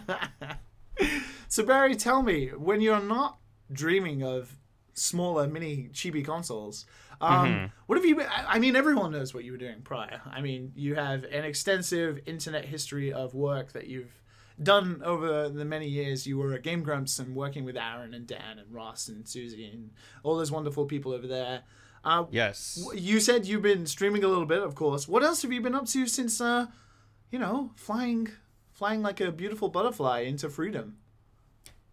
So 1.47 1.63
Barry, 1.63 1.95
tell 1.95 2.21
me 2.21 2.47
when 2.49 2.81
you're 2.81 2.99
not 2.99 3.37
dreaming 3.71 4.23
of 4.23 4.57
smaller 4.93 5.47
mini 5.47 5.89
chibi 5.93 6.25
consoles, 6.25 6.85
um, 7.21 7.47
Mm-hmm. 7.47 7.65
what 7.87 7.97
have 7.97 8.05
you 8.05 8.15
been? 8.15 8.27
I 8.29 8.59
mean, 8.59 8.75
everyone 8.75 9.11
knows 9.11 9.33
what 9.33 9.43
you 9.43 9.51
were 9.51 9.57
doing 9.57 9.81
prior. 9.83 10.21
I 10.25 10.41
mean, 10.41 10.71
you 10.75 10.95
have 10.95 11.23
an 11.25 11.43
extensive 11.45 12.19
internet 12.25 12.65
history 12.65 13.11
of 13.13 13.33
work 13.33 13.71
that 13.73 13.87
you've 13.87 14.21
done 14.61 15.01
over 15.03 15.49
the 15.49 15.65
many 15.65 15.87
years. 15.87 16.25
You 16.25 16.37
were 16.37 16.53
at 16.53 16.63
Game 16.63 16.81
Grumps 16.83 17.19
and 17.19 17.35
working 17.35 17.65
with 17.65 17.75
Arin 17.75 18.15
and 18.15 18.25
Dan 18.25 18.57
and 18.59 18.73
Ross 18.73 19.07
and 19.07 19.27
Suzy 19.27 19.65
and 19.65 19.91
all 20.23 20.37
those 20.37 20.51
wonderful 20.51 20.85
people 20.85 21.11
over 21.11 21.27
there. 21.27 21.63
Uh, 22.03 22.25
yes. 22.31 22.87
You 22.93 23.19
said 23.19 23.45
you've 23.45 23.63
been 23.63 23.85
streaming 23.85 24.23
a 24.23 24.27
little 24.27 24.45
bit, 24.45 24.61
of 24.61 24.75
course. 24.75 25.07
What 25.07 25.23
else 25.23 25.41
have 25.41 25.51
you 25.51 25.61
been 25.61 25.75
up 25.75 25.87
to 25.87 26.07
since, 26.07 26.39
uh, 26.39 26.67
you 27.31 27.39
know, 27.39 27.71
flying, 27.75 28.29
flying 28.73 29.01
like 29.01 29.19
a 29.19 29.31
beautiful 29.31 29.69
butterfly 29.69 30.19
into 30.21 30.49
freedom? 30.49 30.97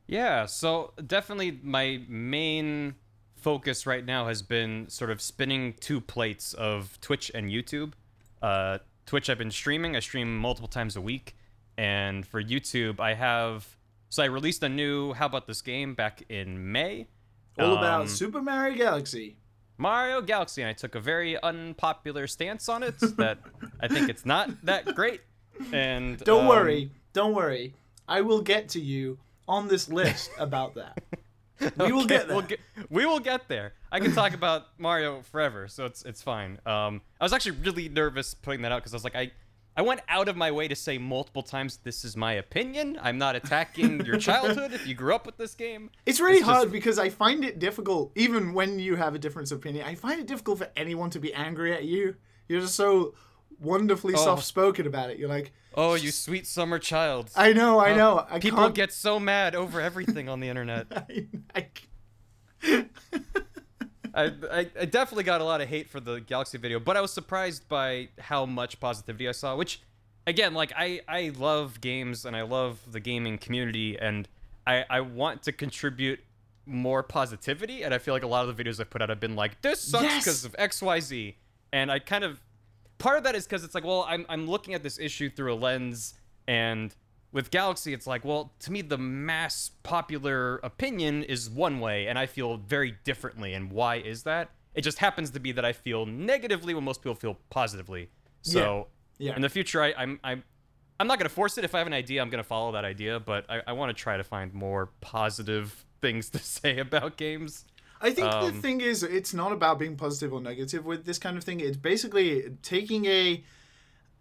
Yeah, 0.07 0.47
so 0.47 0.93
definitely 1.07 1.59
my 1.63 2.03
main 2.09 2.95
focus 3.43 3.87
right 3.87 4.05
now 4.05 4.29
has 4.29 4.41
been 4.43 4.89
sort 4.89 5.11
of 5.11 5.21
spinning 5.21 5.75
two 5.81 6.01
plates 6.01 6.55
of 6.55 6.99
Twitch 7.01 7.31
and 7.35 7.51
YouTube. 7.51 7.93
Uh, 8.41 8.79
Twitch, 9.07 9.29
I've 9.29 9.39
been 9.39 9.51
streaming. 9.51 9.97
I 9.97 10.01
stream 10.01 10.37
multiple 10.39 10.69
times 10.69 10.97
a 10.97 11.01
week, 11.01 11.35
and 11.77 12.27
for 12.27 12.43
YouTube, 12.43 13.01
I 13.01 13.15
have. 13.15 13.77
So 14.09 14.23
I 14.23 14.27
released 14.27 14.63
a 14.63 14.69
new 14.69 15.13
"How 15.13 15.27
About 15.27 15.47
This 15.47 15.61
Game" 15.63 15.95
back 15.95 16.23
in 16.29 16.73
May. 16.73 17.09
All 17.59 17.77
about 17.77 18.03
Um, 18.03 18.09
Super 18.09 18.41
Mario 18.41 18.77
Galaxy. 18.77 19.37
Mario 19.79 20.23
Galaxy, 20.23 20.63
and 20.63 20.69
I 20.69 20.73
took 20.75 20.95
a 20.95 21.01
very 21.01 21.41
unpopular 21.43 22.27
stance 22.27 22.69
on 22.69 22.83
it 22.83 22.99
that 23.17 23.39
I 23.81 23.89
think 23.89 24.09
it's 24.09 24.25
not 24.25 24.65
that 24.65 24.95
great. 24.95 25.21
And 25.73 26.19
Don't 26.19 26.43
um, 26.43 26.49
worry, 26.49 26.91
don't 27.13 27.35
worry. 27.35 27.75
I 28.09 28.21
will 28.21 28.41
get 28.43 28.69
to 28.71 28.81
you 28.81 29.19
on 29.49 29.69
this 29.69 29.89
list 29.89 30.31
about 30.39 30.75
that. 30.77 31.03
We 31.77 31.93
will 31.93 32.01
Okay, 32.05 32.09
get 32.09 32.27
there. 32.29 32.37
We'll 32.37 32.47
get, 32.47 32.61
we 32.91 33.07
will 33.07 33.21
get 33.21 33.49
there. 33.49 33.73
I 33.91 34.01
can 34.01 34.13
talk 34.13 34.35
about 34.35 34.67
Mario 34.79 35.23
forever, 35.23 35.69
so 35.69 35.85
it's 35.87 36.03
it's 36.05 36.23
fine. 36.23 36.59
Um, 36.67 37.01
I 37.21 37.25
was 37.25 37.33
actually 37.33 37.59
really 37.63 37.89
nervous 37.89 38.35
putting 38.35 38.63
that 38.63 38.73
out 38.73 38.81
because 38.81 38.93
I 38.95 38.97
was 38.97 39.05
like, 39.05 39.17
I, 39.17 39.31
I 39.77 39.83
went 39.83 40.01
out 40.09 40.29
of 40.29 40.37
my 40.37 40.51
way 40.51 40.69
to 40.69 40.75
say 40.77 40.99
multiple 40.99 41.43
times, 41.43 41.79
"This 41.83 42.05
is 42.05 42.17
my 42.17 42.35
opinion. 42.35 42.99
I'm 43.03 43.17
not 43.19 43.37
attacking 43.37 44.05
your 44.05 44.19
childhood 44.29 44.73
if 44.73 44.87
you 44.87 44.95
grew 44.95 45.15
up 45.15 45.25
with 45.27 45.37
this 45.39 45.55
game." 45.55 45.91
It's 46.07 46.21
really 46.21 46.39
It's 46.39 46.47
just- 46.47 46.51
hard 46.59 46.73
because 46.73 46.99
I 46.99 47.09
find 47.09 47.45
it 47.45 47.59
difficult, 47.59 48.13
even 48.15 48.53
when 48.55 48.79
you 48.79 48.97
have 48.97 49.15
a 49.15 49.19
difference 49.19 49.51
of 49.51 49.59
opinion. 49.59 49.87
I 49.87 49.95
find 49.95 50.21
it 50.21 50.27
difficult 50.27 50.59
for 50.59 50.69
anyone 50.77 51.11
to 51.11 51.19
be 51.21 51.33
angry 51.33 51.73
at 51.75 51.85
you. 51.85 52.17
You're 52.49 52.61
just 52.61 52.75
so 52.75 53.15
wonderfully 53.61 54.15
Oh. 54.17 54.25
soft-spoken 54.25 54.87
about 54.87 55.11
it. 55.11 55.19
You're 55.19 55.29
like, 55.29 55.53
Oh, 55.75 55.95
you 55.95 56.11
sweet 56.11 56.47
summer 56.47 56.79
child. 56.79 57.31
I 57.37 57.53
know, 57.53 57.79
I 57.79 57.93
oh, 57.93 57.97
know. 57.97 58.27
I 58.29 58.39
People 58.39 58.59
can't, 58.59 58.75
get 58.75 58.93
so 58.93 59.19
mad 59.19 59.55
over 59.55 59.81
everything 59.81 60.29
on 60.29 60.41
the 60.41 60.49
internet. 60.49 60.87
I, 61.55 61.67
I, 64.15 64.25
I, 64.51 64.67
I, 64.81 64.85
definitely 64.85 65.25
got 65.25 65.41
a 65.41 65.45
lot 65.45 65.61
of 65.61 65.69
hate 65.69 65.89
for 65.89 66.01
the 66.01 66.21
Galaxy 66.21 66.59
video, 66.59 66.79
but 66.79 66.97
I 66.97 67.01
was 67.01 67.13
surprised 67.13 67.69
by 67.69 68.09
how 68.19 68.45
much 68.45 68.79
positivity 68.79 69.29
I 69.29 69.33
saw. 69.33 69.57
Which, 69.57 69.81
again, 70.27 70.55
like 70.55 70.73
I, 70.77 71.01
I 71.09 71.33
love 71.37 71.81
games 71.81 72.25
and 72.25 72.37
I 72.37 72.43
love 72.43 72.81
the 72.91 73.01
gaming 73.01 73.39
community, 73.39 73.99
and 73.99 74.29
I, 74.67 74.85
I 74.91 75.01
want 75.01 75.43
to 75.45 75.53
contribute 75.53 76.21
more 76.67 77.03
positivity. 77.03 77.83
And 77.83 77.95
I 77.95 77.99
feel 77.99 78.15
like 78.15 78.23
a 78.23 78.29
lot 78.29 78.49
of 78.49 78.57
the 78.57 78.63
videos 78.63 78.81
I've 78.81 78.91
put 78.91 79.03
out 79.03 79.09
have 79.09 79.21
been 79.21 79.37
like, 79.37 79.61
this 79.63 79.81
sucks 79.81 80.05
Yes! 80.05 80.25
because 80.25 80.45
of 80.45 80.55
X, 80.59 80.83
Y, 80.83 81.01
Z, 81.01 81.37
and 81.73 81.91
I 81.91 81.99
kind 81.99 82.25
of 82.25 82.41
part 83.03 83.19
of 83.19 83.25
that 83.25 83.35
is 83.35 83.45
because 83.45 83.65
it's 83.65 83.75
like, 83.75 83.85
well, 83.85 84.07
I'm 84.09 84.25
I'm 84.29 84.47
looking 84.49 84.73
at 84.75 84.83
this 84.83 84.99
issue 84.99 85.29
through 85.29 85.53
a 85.53 85.57
lens, 85.57 86.15
and 86.47 86.95
with 87.33 87.51
Galaxy, 87.51 87.93
it's 87.93 88.07
like, 88.07 88.25
well, 88.25 88.53
to 88.61 88.71
me, 88.73 88.81
the 88.83 88.99
mass 88.99 89.71
popular 89.83 90.57
opinion 90.63 91.23
is 91.25 91.51
one 91.51 91.81
way, 91.81 92.07
and 92.07 92.19
I 92.19 92.27
feel 92.27 92.59
very 92.59 92.95
differently. 93.05 93.55
And 93.55 93.73
why 93.73 93.97
is 93.97 94.23
that? 94.23 94.51
It 94.75 94.83
just 94.83 94.99
happens 94.99 95.31
to 95.31 95.41
be 95.41 95.53
that 95.53 95.65
I 95.65 95.73
feel 95.73 96.07
negatively 96.07 96.75
when 96.75 96.85
most 96.85 97.03
people 97.03 97.15
feel 97.15 97.37
positively. 97.51 98.09
So 98.43 98.87
Yeah. 99.19 99.31
Yeah. 99.31 99.37
in 99.37 99.43
the 99.43 99.49
future, 99.49 99.83
I, 99.83 99.93
I'm 99.97 100.21
I'm 100.23 100.45
I'm 101.01 101.07
not 101.07 101.19
gonna 101.19 101.29
force 101.29 101.59
it. 101.59 101.65
If 101.65 101.75
I 101.75 101.79
have 101.79 101.87
an 101.87 101.93
idea, 101.93 102.23
I'm 102.23 102.31
gonna 102.31 102.45
follow 102.45 102.73
that 102.73 102.85
idea. 102.85 103.19
But 103.19 103.47
I, 103.51 103.63
I 103.67 103.73
want 103.73 103.97
to 103.97 104.01
try 104.01 104.17
to 104.17 104.25
find 104.25 104.55
more 104.55 104.91
positive 105.01 105.85
things 106.01 106.31
to 106.37 106.39
say 106.39 106.79
about 106.79 107.17
games. 107.17 107.65
I 108.03 108.11
think 108.13 108.31
the 108.31 108.37
Um, 108.49 108.61
thing 108.61 108.81
is, 108.81 109.03
it's 109.03 109.33
not 109.33 109.53
about 109.53 109.79
being 109.79 109.97
positive 109.97 110.33
or 110.33 110.41
negative 110.41 110.85
with 110.85 111.05
this 111.05 111.19
kind 111.19 111.37
of 111.39 111.45
thing. 111.45 111.61
It's 111.61 111.77
basically 111.77 112.51
taking 112.63 113.07
a 113.07 113.45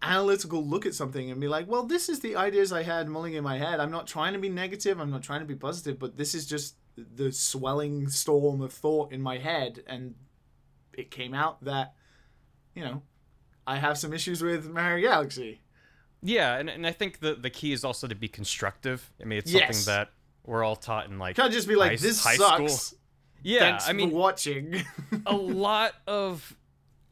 analytical 0.00 0.64
look 0.66 0.84
at 0.86 0.94
something 0.94 1.30
and 1.30 1.40
be 1.40 1.48
like, 1.48 1.68
well, 1.68 1.84
this 1.84 2.08
is 2.08 2.20
the 2.20 2.34
ideas 2.36 2.72
I 2.72 2.82
had 2.82 3.08
mulling 3.08 3.34
in 3.34 3.44
my 3.44 3.58
head. 3.58 3.78
I'm 3.80 3.90
not 3.90 4.06
trying 4.06 4.32
to 4.32 4.38
be 4.38 4.48
negative. 4.48 4.98
I'm 5.00 5.10
not 5.10 5.22
trying 5.22 5.40
to 5.40 5.46
be 5.46 5.54
positive, 5.54 5.98
but 5.98 6.16
this 6.16 6.34
is 6.34 6.46
just 6.46 6.76
the 6.96 7.30
swelling 7.32 8.08
storm 8.08 8.60
of 8.60 8.72
thought 8.72 9.12
in 9.12 9.20
my 9.22 9.38
head, 9.38 9.82
and 9.86 10.14
it 10.92 11.10
came 11.10 11.34
out 11.34 11.64
that, 11.64 11.94
you 12.74 12.82
know, 12.84 13.02
I 13.66 13.76
have 13.76 13.96
some 13.96 14.12
issues 14.12 14.42
with 14.42 14.66
Mario 14.68 15.08
Galaxy. 15.08 15.60
Yeah, 16.22 16.58
and, 16.58 16.68
and 16.68 16.86
I 16.86 16.92
think 16.92 17.20
the 17.20 17.34
the 17.34 17.50
key 17.50 17.72
is 17.72 17.84
also 17.84 18.06
to 18.06 18.14
be 18.14 18.28
constructive. 18.28 19.10
I 19.20 19.24
mean, 19.24 19.38
it's 19.38 19.52
Yes. 19.52 19.76
something 19.84 19.92
that 19.94 20.10
we're 20.44 20.62
all 20.64 20.76
taught 20.76 21.06
in 21.08 21.18
like 21.18 21.36
Can't 21.36 21.52
just 21.52 21.66
be 21.68 21.74
like, 21.76 21.92
high- 21.92 21.96
this 21.96 22.22
high 22.22 22.36
sucks. 22.36 22.72
school. 22.74 22.98
Yeah, 23.42 23.58
Thanks 23.60 23.88
I 23.88 23.92
mean, 23.92 24.10
for 24.10 24.16
watching. 24.16 24.82
a 25.26 25.34
lot 25.36 25.94
of 26.06 26.56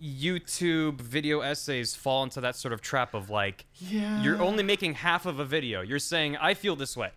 YouTube 0.02 1.00
video 1.00 1.40
essays 1.40 1.94
fall 1.94 2.22
into 2.22 2.40
that 2.40 2.56
sort 2.56 2.72
of 2.72 2.80
trap 2.80 3.14
of 3.14 3.28
like 3.30 3.66
yeah. 3.78 4.22
you're 4.22 4.40
only 4.40 4.62
making 4.62 4.94
half 4.94 5.26
of 5.26 5.38
a 5.38 5.44
video. 5.44 5.82
You're 5.82 5.98
saying 5.98 6.36
I 6.36 6.54
feel 6.54 6.76
this 6.76 6.96
way, 6.96 7.10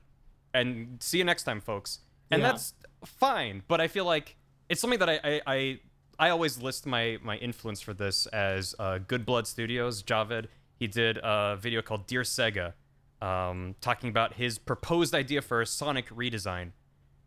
and 0.53 0.97
see 1.01 1.19
you 1.19 1.23
next 1.23 1.43
time, 1.43 1.61
folks. 1.61 1.99
And 2.31 2.41
Yeah. 2.41 2.51
that's 2.51 2.73
fine, 3.05 3.63
but 3.67 3.79
I 3.79 3.87
feel 3.87 4.05
like 4.05 4.35
it's 4.69 4.81
something 4.81 4.99
that 4.99 5.09
I 5.09 5.19
I, 5.23 5.41
I, 5.47 5.79
I 6.19 6.29
always 6.29 6.61
list 6.61 6.85
my 6.85 7.17
my 7.21 7.37
influence 7.37 7.79
for 7.81 7.93
this 7.93 8.25
as 8.27 8.75
uh, 8.79 8.97
Good 8.97 9.25
Blood 9.25 9.47
Studios. 9.47 10.03
Javed 10.03 10.47
he 10.79 10.87
did 10.87 11.17
a 11.23 11.55
video 11.57 11.81
called 11.81 12.07
Dear 12.07 12.23
Sega, 12.23 12.73
um, 13.21 13.75
talking 13.79 14.09
about 14.09 14.33
his 14.33 14.57
proposed 14.57 15.15
idea 15.15 15.41
for 15.41 15.61
a 15.61 15.65
Sonic 15.65 16.09
redesign, 16.09 16.71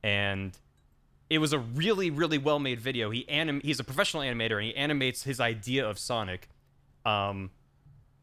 and 0.03 0.59
it 1.29 1.39
was 1.39 1.53
a 1.53 1.59
really 1.59 2.11
really 2.11 2.39
well 2.39 2.59
made 2.59 2.81
video. 2.81 3.11
He 3.11 3.29
anim 3.29 3.61
he's 3.65 3.81
a 3.81 3.85
professional 3.85 4.23
animator 4.23 4.57
and 4.57 4.65
he 4.65 4.77
animates 4.77 5.23
his 5.25 5.41
idea 5.41 5.89
of 5.89 5.99
Sonic. 5.99 6.49
Um, 7.05 7.51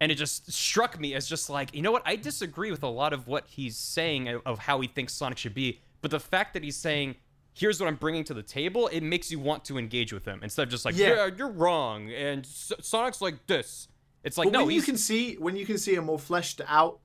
and 0.02 0.12
it 0.12 0.16
just 0.16 0.52
struck 0.52 1.00
me 1.00 1.14
as 1.14 1.28
just 1.28 1.50
like 1.50 1.74
you 1.74 1.82
know 1.82 1.92
what 1.92 2.04
I 2.06 2.16
disagree 2.16 2.72
with 2.72 2.84
a 2.84 2.88
lot 2.90 3.14
of 3.14 3.28
what 3.28 3.46
he's 3.48 3.78
saying 3.78 4.28
of, 4.46 4.60
how 4.60 4.82
he 4.82 4.88
thinks 4.88 5.14
Sonic 5.14 5.38
should 5.38 5.54
be, 5.54 5.80
but 6.02 6.12
the 6.12 6.20
fact 6.20 6.54
that 6.54 6.64
he's 6.64 6.76
saying 6.76 7.16
here's 7.54 7.80
what 7.80 7.88
I'm 7.88 7.96
bringing 7.96 8.24
to 8.26 8.34
the 8.34 8.42
table, 8.42 8.88
it 8.88 9.02
makes 9.02 9.32
you 9.32 9.40
want 9.40 9.64
to 9.66 9.78
engage 9.78 10.12
with 10.12 10.26
him 10.26 10.40
instead 10.42 10.64
of 10.64 10.70
just 10.70 10.86
like 10.86 10.98
Yeah. 10.98 11.14
yeah, 11.14 11.30
you're 11.38 11.52
wrong 11.52 12.10
and 12.12 12.44
S- 12.44 12.74
Sonic's 12.82 13.22
like 13.22 13.46
this. 13.48 13.88
It's 14.24 14.38
like 14.38 14.48
But 14.48 14.54
no, 14.54 14.66
when 14.66 14.76
you 14.76 14.82
can 14.82 14.98
see 14.98 15.36
when 15.36 15.56
you 15.56 15.66
can 15.66 15.78
see 15.78 15.96
a 15.96 16.02
more 16.02 16.18
fleshed 16.20 16.62
out 16.68 17.00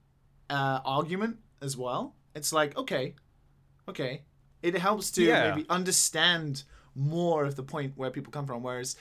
uh, 0.50 0.80
argument 0.84 1.38
as 1.60 1.76
well, 1.76 2.14
it's 2.34 2.52
like 2.52 2.76
okay, 2.76 3.14
okay, 3.88 4.22
it 4.62 4.76
helps 4.76 5.10
to 5.12 5.22
Yeah. 5.22 5.50
maybe 5.54 5.66
understand 5.68 6.64
more 6.94 7.44
of 7.44 7.54
the 7.56 7.62
point 7.62 7.92
where 7.96 8.10
people 8.10 8.32
come 8.32 8.46
from. 8.46 8.62
Whereas, 8.62 8.96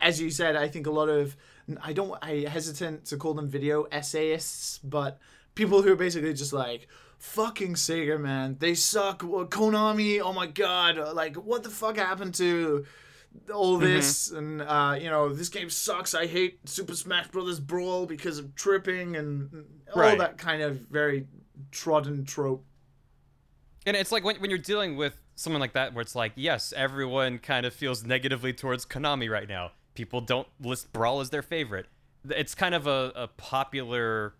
as 0.00 0.20
you 0.20 0.30
said, 0.30 0.56
I 0.56 0.68
think 0.68 0.86
a 0.86 0.90
lot 0.90 1.08
of 1.08 1.36
I 1.82 1.92
don't 1.92 2.16
I 2.22 2.46
hesitant 2.48 3.04
to 3.06 3.16
call 3.16 3.34
them 3.34 3.48
video 3.48 3.86
essayists, 3.92 4.78
but 4.82 5.18
people 5.54 5.82
who 5.82 5.92
are 5.92 5.96
basically 5.96 6.32
just 6.34 6.52
like 6.52 6.88
fucking 7.18 7.74
Sega 7.74 8.18
man, 8.18 8.56
they 8.60 8.74
suck. 8.74 9.20
Konami, 9.22 10.20
oh 10.20 10.32
my 10.32 10.46
god, 10.46 10.96
like 11.14 11.36
what 11.36 11.62
the 11.62 11.70
fuck 11.70 11.96
happened 11.96 12.34
to 12.36 12.84
all 13.54 13.74
Mm-hmm. 13.76 13.84
this 13.84 14.30
and 14.32 14.60
uh, 14.62 14.96
you 15.00 15.08
know 15.08 15.32
this 15.32 15.48
game 15.48 15.70
sucks 15.70 16.16
i 16.16 16.26
hate 16.26 16.58
super 16.68 16.96
smash 16.96 17.28
brothers 17.28 17.60
brawl 17.60 18.04
because 18.04 18.40
of 18.40 18.56
tripping 18.56 19.14
and 19.14 19.64
all 19.94 20.02
Right. 20.02 20.18
that 20.18 20.36
kind 20.36 20.62
of 20.62 20.78
very 20.90 21.28
trodden 21.70 22.24
trope 22.24 22.64
And 23.86 23.96
it's 23.96 24.12
like 24.12 24.24
when, 24.24 24.36
when 24.36 24.50
you're 24.50 24.58
dealing 24.58 24.96
with 24.96 25.20
someone 25.36 25.60
like 25.60 25.72
that, 25.72 25.94
where 25.94 26.02
it's 26.02 26.14
like, 26.14 26.32
yes, 26.36 26.72
everyone 26.76 27.38
kind 27.38 27.64
of 27.64 27.72
feels 27.72 28.04
negatively 28.04 28.52
towards 28.52 28.84
Konami 28.84 29.30
right 29.30 29.48
now. 29.48 29.72
People 29.94 30.20
don't 30.20 30.48
list 30.60 30.92
Brawl 30.92 31.20
as 31.20 31.30
their 31.30 31.42
favorite. 31.42 31.86
It's 32.28 32.54
kind 32.54 32.74
of 32.74 32.86
a, 32.86 33.12
a 33.16 33.28
popular 33.28 34.34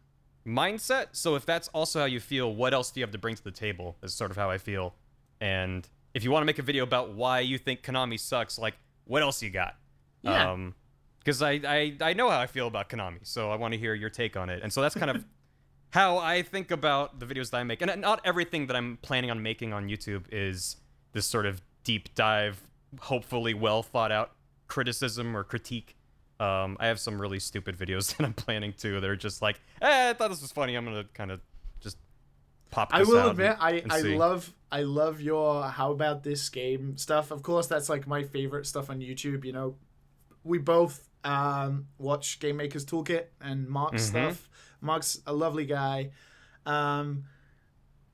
mindset. 0.46 1.09
So 1.12 1.35
if 1.37 1.46
that's 1.46 1.68
also 1.68 2.00
how 2.00 2.05
you 2.05 2.20
feel, 2.20 2.55
what 2.55 2.74
else 2.74 2.90
do 2.90 3.00
you 3.00 3.05
have 3.05 3.12
to 3.12 3.18
bring 3.18 3.35
to 3.35 3.44
the 3.44 3.50
table? 3.50 3.96
Is 4.03 4.14
sort 4.14 4.31
of 4.31 4.37
how 4.37 4.50
I 4.50 4.59
feel. 4.59 4.94
And 5.40 5.88
if 6.12 6.22
you 6.22 6.31
want 6.31 6.42
to 6.42 6.46
make 6.46 6.59
a 6.59 6.62
video 6.62 6.83
about 6.85 7.14
why 7.14 7.40
you 7.40 7.57
think 7.57 7.83
Konami 7.83 8.20
sucks, 8.20 8.59
like, 8.59 8.74
what 9.05 9.22
else 9.22 9.42
you 9.42 9.50
got? 9.50 9.76
Yeah. 10.22 10.50
Um, 10.53 10.74
because 11.18 11.42
I, 11.42 11.61
I 11.66 11.96
I 12.00 12.12
know 12.14 12.31
how 12.31 12.38
I 12.38 12.46
feel 12.46 12.66
about 12.66 12.88
Konami, 12.88 13.18
so 13.22 13.50
I 13.50 13.57
want 13.57 13.72
to 13.72 13.79
hear 13.79 13.94
your 13.94 14.09
take 14.09 14.37
on 14.37 14.48
it. 14.48 14.62
And 14.62 14.72
so 14.72 14.81
that's 14.81 14.94
kind 14.94 15.11
of 15.11 15.24
how 15.90 16.18
I 16.18 16.42
think 16.42 16.70
about 16.70 17.18
the 17.20 17.26
videos 17.26 17.50
that 17.50 17.59
I 17.59 17.64
make. 17.64 17.83
And 17.83 18.00
not 18.00 18.20
everything 18.24 18.66
that 18.68 18.76
I'm 18.76 18.98
planning 19.03 19.31
on 19.31 19.42
making 19.42 19.72
on 19.72 19.88
YouTube 19.88 20.24
is 20.31 20.76
this 21.12 21.26
sort 21.26 21.46
of 21.46 21.61
deep 21.85 22.14
dive, 22.14 22.61
hopefully 23.00 23.55
well 23.55 23.83
thought 23.83 24.12
out 24.12 24.33
criticism 24.68 25.37
or 25.37 25.42
critique. 25.44 25.96
Um, 26.38 26.76
I 26.81 26.87
have 26.87 26.98
some 27.00 27.20
really 27.20 27.38
stupid 27.40 27.76
videos 27.76 28.14
that 28.16 28.24
I'm 28.24 28.33
planning 28.35 28.72
to. 28.79 29.00
They're 29.00 29.16
just 29.16 29.42
like, 29.42 29.61
eh, 29.83 30.11
I 30.11 30.12
thought 30.12 30.31
this 30.31 30.40
was 30.42 30.53
funny. 30.53 30.74
I'm 30.76 30.85
gonna 30.85 31.05
kind 31.12 31.31
of 31.31 31.40
just 31.81 31.96
pop. 32.70 32.90
i 32.92 33.03
will 33.03 33.18
out 33.18 33.31
admit 33.33 33.46
and- 33.53 33.61
i 33.61 33.70
and 33.72 33.92
i 33.92 34.00
see. 34.00 34.16
love 34.16 34.55
i 34.70 34.83
love 34.83 35.20
your 35.20 35.64
how 35.64 35.90
about 35.90 36.22
this 36.22 36.48
game 36.50 36.96
stuff 36.96 37.33
of 37.33 37.42
course 37.42 37.66
that's 37.66 37.88
like 37.88 38.07
my 38.07 38.22
favorite 38.22 38.64
stuff 38.64 38.88
on 38.90 39.00
youtube 39.00 39.44
you 39.44 39.53
know 39.53 39.74
we 40.44 40.57
both 40.57 41.09
um 41.24 41.87
watch 41.98 42.38
game 42.38 42.59
makers 42.59 42.87
toolkit 42.87 43.24
and 43.40 43.68
mark's 43.68 44.05
Mhm. 44.05 44.09
stuff 44.11 44.48
mark's 44.80 45.20
a 45.26 45.32
lovely 45.32 45.66
guy. 45.66 46.10
Um 46.66 47.24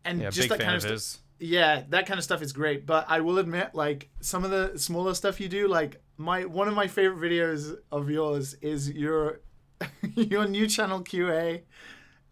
and 0.05 0.21
Yeah, 0.21 0.31
just 0.31 0.49
big 0.49 0.51
that 0.51 0.59
fan 0.59 0.67
kind 0.67 0.85
of 0.85 0.91
of 0.91 1.03
stuff 1.03 1.23
yeah 1.39 1.83
that 1.91 2.07
kind 2.07 2.19
of 2.19 2.25
stuff 2.25 2.41
is 2.43 2.53
great. 2.53 2.87
But 2.87 3.07
i 3.09 3.21
will 3.21 3.39
admit 3.39 3.75
like 3.75 4.09
some 4.21 4.45
of 4.45 4.51
the 4.51 4.79
smaller 4.79 5.15
stuff 5.15 5.41
you 5.41 5.49
do 5.49 5.69
like 5.69 6.01
my 6.17 6.45
one 6.45 6.69
of 6.69 6.75
my 6.75 6.87
favorite 6.87 7.21
videos 7.31 7.77
of 7.93 8.09
yours 8.11 8.55
is 8.63 8.91
your 8.91 9.41
your 10.15 10.47
new 10.49 10.67
channel 10.67 11.03
qa 11.03 11.63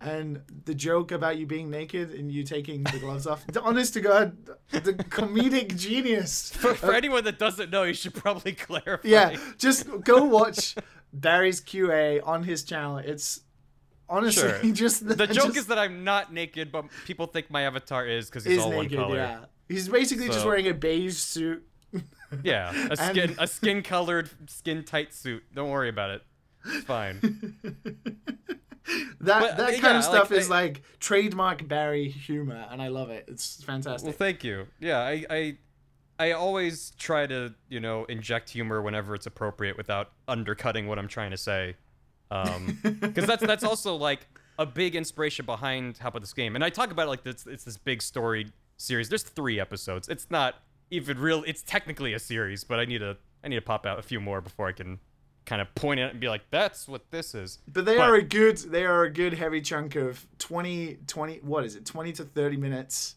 and 0.00 0.40
the 0.64 0.74
joke 0.74 1.12
about 1.12 1.36
you 1.38 1.46
being 1.46 1.70
naked 1.70 2.10
and 2.10 2.30
you 2.30 2.42
taking 2.42 2.82
the 2.84 2.98
gloves 2.98 3.26
off. 3.26 3.44
Honest 3.62 3.94
to 3.94 4.00
god 4.00 4.36
the 4.70 4.94
comedic 4.94 5.76
genius. 5.78 6.50
For, 6.50 6.74
for 6.74 6.92
anyone 6.94 7.24
that 7.24 7.38
doesn't 7.38 7.70
know, 7.70 7.84
you 7.84 7.94
should 7.94 8.14
probably 8.14 8.52
clarify. 8.52 9.06
yeah 9.08 9.36
just 9.58 9.86
go 10.02 10.24
watch 10.24 10.74
barry's 11.12 11.60
qa 11.60 12.20
on 12.26 12.44
his 12.44 12.64
channel. 12.64 12.98
It's 12.98 13.40
honestly 14.16 14.48
Sure. 14.48 14.72
just 14.72 15.06
The 15.06 15.26
joke 15.26 15.46
just 15.46 15.56
is 15.56 15.66
that 15.66 15.78
I'm 15.78 16.04
not 16.04 16.32
naked, 16.32 16.70
but 16.72 16.84
people 17.06 17.26
think 17.26 17.50
my 17.50 17.62
avatar 17.62 18.06
is 18.06 18.26
because 18.30 18.44
he's 18.44 18.58
is 18.58 18.64
all 18.64 18.70
naked 18.70 18.98
one 18.98 19.06
color. 19.08 19.16
yeah 19.16 19.38
he's 19.68 19.88
basically 19.88 20.26
just 20.28 20.44
wearing 20.44 20.68
a 20.68 20.74
beige 20.74 21.16
suit 21.16 21.66
Yeah, 22.42 22.70
a 22.72 22.90
And- 22.90 22.98
skin 22.98 23.34
a 23.38 23.46
skin 23.46 23.82
colored 23.82 24.28
skin 24.48 24.82
tight 24.84 25.14
suit. 25.14 25.42
Don't 25.54 25.70
worry 25.70 25.88
about 25.88 26.10
it. 26.10 26.22
It's 26.66 26.84
fine. 26.84 27.20
that 29.20 29.40
But, 29.40 29.56
that 29.56 29.72
yeah, 29.74 29.80
kind 29.80 29.96
of 29.96 30.04
stuff 30.04 30.30
like, 30.30 30.40
is 30.40 30.50
I- 30.50 30.54
like 30.62 30.82
trademark 31.00 31.66
Barry 31.68 32.08
humor, 32.08 32.66
and 32.70 32.82
I 32.82 32.88
love 32.88 33.10
it. 33.10 33.24
It's 33.28 33.62
fantastic. 33.62 34.06
well, 34.06 34.12
thank 34.16 34.44
you. 34.44 34.66
Yeah, 34.80 34.98
I, 34.98 35.24
I 35.30 35.56
I 36.18 36.32
always 36.32 36.90
try 36.98 37.26
to 37.26 37.54
you 37.68 37.80
know 37.80 38.04
inject 38.06 38.50
humor 38.50 38.82
whenever 38.82 39.14
it's 39.14 39.26
appropriate 39.26 39.76
without 39.76 40.12
undercutting 40.28 40.86
what 40.86 40.98
I'm 40.98 41.08
trying 41.08 41.30
to 41.30 41.36
say. 41.36 41.76
Um, 42.30 42.78
because 43.00 43.26
that's 43.26 43.44
that's 43.46 43.64
also 43.64 43.94
like 43.96 44.26
a 44.58 44.66
big 44.66 44.94
inspiration 44.96 45.44
behind 45.46 45.98
how 45.98 46.08
about 46.08 46.22
this 46.22 46.32
game. 46.32 46.54
And 46.54 46.64
I 46.64 46.70
talk 46.70 46.90
about 46.90 47.06
it 47.06 47.10
like 47.10 47.24
this. 47.24 47.46
It's 47.46 47.64
this 47.64 47.76
big 47.76 48.02
story 48.02 48.46
series. 48.76 49.08
There's 49.08 49.22
three 49.22 49.60
episodes. 49.60 50.08
It's 50.08 50.30
not 50.30 50.56
even 50.90 51.18
real. 51.18 51.44
It's 51.46 51.62
technically 51.62 52.12
a 52.14 52.18
series, 52.18 52.64
but 52.64 52.78
I 52.78 52.84
need 52.84 52.98
to 52.98 53.16
I 53.42 53.48
need 53.48 53.56
to 53.56 53.62
pop 53.62 53.84
out 53.86 53.98
a 53.98 54.02
few 54.02 54.20
more 54.20 54.40
before 54.40 54.68
I 54.68 54.72
can 54.72 54.98
kind 55.44 55.60
of 55.60 55.74
point 55.74 56.00
at 56.00 56.06
it 56.06 56.10
and 56.12 56.20
be 56.20 56.28
like, 56.28 56.40
that's 56.50 56.88
what 56.88 57.10
this 57.10 57.34
is. 57.34 57.58
but 57.68 57.84
they 57.84 57.96
but- 57.98 58.08
are 58.08 58.14
a 58.14 58.22
good 58.22 58.56
they 58.58 58.84
are 58.84 59.02
a 59.04 59.10
good 59.10 59.34
heavy 59.34 59.60
chunk 59.60 59.94
of 59.94 60.26
20 60.38 60.98
20 61.06 61.36
what 61.42 61.64
is 61.64 61.76
it 61.76 61.84
20 61.84 62.12
to 62.12 62.24
30 62.24 62.56
minutes 62.56 63.16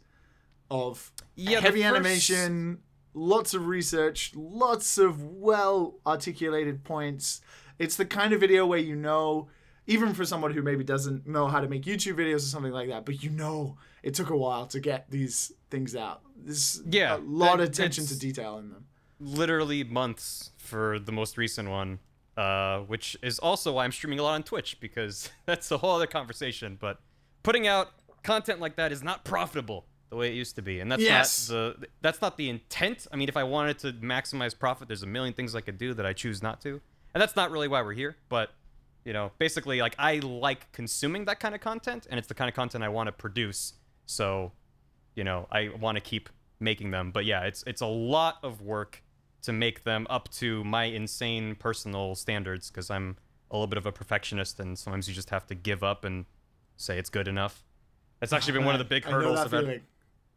of 0.70 1.12
Yeah, 1.36 1.62
heavy 1.62 1.82
first- 1.84 1.96
animation 1.96 2.80
lots 3.14 3.54
of 3.54 3.68
research 3.68 4.34
lots 4.36 4.98
of 4.98 5.24
well 5.24 5.96
articulated 6.06 6.84
points 6.84 7.40
it's 7.80 7.96
the 7.96 8.06
kind 8.06 8.34
of 8.34 8.40
video 8.40 8.66
where 8.66 8.80
you 8.80 8.96
know 8.96 9.48
even 9.88 10.14
for 10.14 10.26
someone 10.26 10.52
who 10.54 10.62
maybe 10.62 10.84
doesn't 10.84 11.26
know 11.28 11.48
how 11.48 11.60
to 11.60 11.68
make 11.68 11.84
youtube 11.84 12.16
videos 12.16 12.38
or 12.38 12.40
something 12.40 12.72
like 12.74 12.90
that 12.90 13.06
but 13.06 13.24
you 13.24 13.30
know 13.30 13.78
it 14.04 14.14
took 14.14 14.30
a 14.30 14.38
while 14.38 14.66
to 14.68 14.80
get 14.80 15.10
these 15.10 15.52
things 15.70 15.96
out 15.96 16.22
there's 16.36 16.82
Yeah, 16.90 17.18
a 17.18 17.20
lot 17.20 17.60
of 17.60 17.70
attention 17.70 18.06
to 18.08 18.18
detail 18.18 18.58
in 18.58 18.70
them 18.70 18.86
literally 19.20 19.84
months 19.84 20.52
for 20.58 21.00
the 21.00 21.12
most 21.12 21.38
recent 21.38 21.70
one, 21.70 21.98
uh, 22.36 22.80
which 22.82 23.18
is 23.24 23.40
also 23.40 23.74
why 23.74 23.84
I'm 23.84 23.92
streaming 23.92 24.20
a 24.20 24.24
lot 24.24 24.36
on 24.36 24.44
Twitch 24.44 24.80
because 24.80 25.32
that's 25.48 25.72
a 25.72 25.78
whole 25.80 25.96
other 25.96 26.06
conversation. 26.08 26.78
But 26.80 27.00
putting 27.42 27.66
out 27.68 27.88
content 28.24 28.60
like 28.60 28.76
that 28.76 28.92
is 28.92 29.02
not 29.02 29.26
profitable 29.26 29.86
the 30.12 30.18
way 30.18 30.30
it 30.30 30.36
used 30.36 30.56
to 30.58 30.62
be, 30.62 30.80
and 30.80 30.92
that's 30.92 31.02
Yes. 31.02 31.50
not 31.50 31.56
the 31.80 31.88
that's 32.02 32.22
not 32.22 32.38
the 32.38 32.48
intent. 32.50 33.08
I 33.12 33.16
mean, 33.16 33.28
if 33.28 33.36
I 33.38 33.44
wanted 33.44 33.80
to 33.80 33.94
maximize 33.94 34.58
profit, 34.58 34.88
there's 34.88 35.04
a 35.04 35.08
million 35.08 35.34
things 35.34 35.56
I 35.56 35.62
could 35.62 35.80
do 35.80 35.94
that 35.96 36.06
I 36.06 36.14
choose 36.14 36.44
not 36.44 36.62
to, 36.62 36.80
and 37.18 37.22
that's 37.24 37.36
not 37.36 37.50
really 37.50 37.68
why 37.68 37.82
we're 37.82 37.94
here. 37.94 38.16
But 38.30 38.52
you 39.04 39.12
know, 39.12 39.32
basically, 39.40 39.82
like 39.82 39.96
I 39.98 40.20
like 40.20 40.72
consuming 40.72 41.26
that 41.26 41.40
kind 41.40 41.56
of 41.56 41.62
content, 41.62 42.06
and 42.12 42.20
it's 42.20 42.28
the 42.28 42.36
kind 42.36 42.48
of 42.48 42.54
content 42.54 42.84
I 42.84 42.90
want 42.90 43.08
to 43.08 43.12
produce. 43.12 43.74
So, 44.06 44.52
you 45.16 45.24
know, 45.24 45.48
I 45.52 45.70
want 45.82 45.96
to 45.96 46.00
keep 46.00 46.30
making 46.60 46.92
them. 46.92 47.10
But 47.10 47.26
yeah, 47.26 47.46
it's 47.46 47.64
it's 47.66 47.82
a 47.82 47.88
lot 47.88 48.38
of 48.44 48.62
work 48.62 49.02
to 49.42 49.52
make 49.52 49.84
them 49.84 50.06
up 50.12 50.30
to 50.34 50.64
my 50.64 50.84
insane 50.84 51.56
personal 51.56 52.14
standards 52.14 52.70
because 52.70 52.92
I'm 52.92 53.18
a 53.50 53.56
little 53.56 53.66
bit 53.66 53.80
of 53.80 53.88
a 53.88 53.92
perfectionist, 53.92 54.60
and 54.60 54.78
sometimes 54.78 55.10
you 55.10 55.16
just 55.16 55.32
have 55.32 55.48
to 55.48 55.56
give 55.56 55.84
up 55.84 56.06
and 56.06 56.26
say 56.76 57.00
it's 57.00 57.10
good 57.10 57.28
enough. 57.28 57.64
That's 58.20 58.32
actually 58.32 58.54
been 58.54 58.66
one 58.66 58.76
of 58.76 58.80
the 58.80 58.86
big 58.96 59.06
hurdles 59.06 59.38
that 59.38 59.46
I've 59.46 59.52
had 59.54 59.64
feeling. 59.64 59.82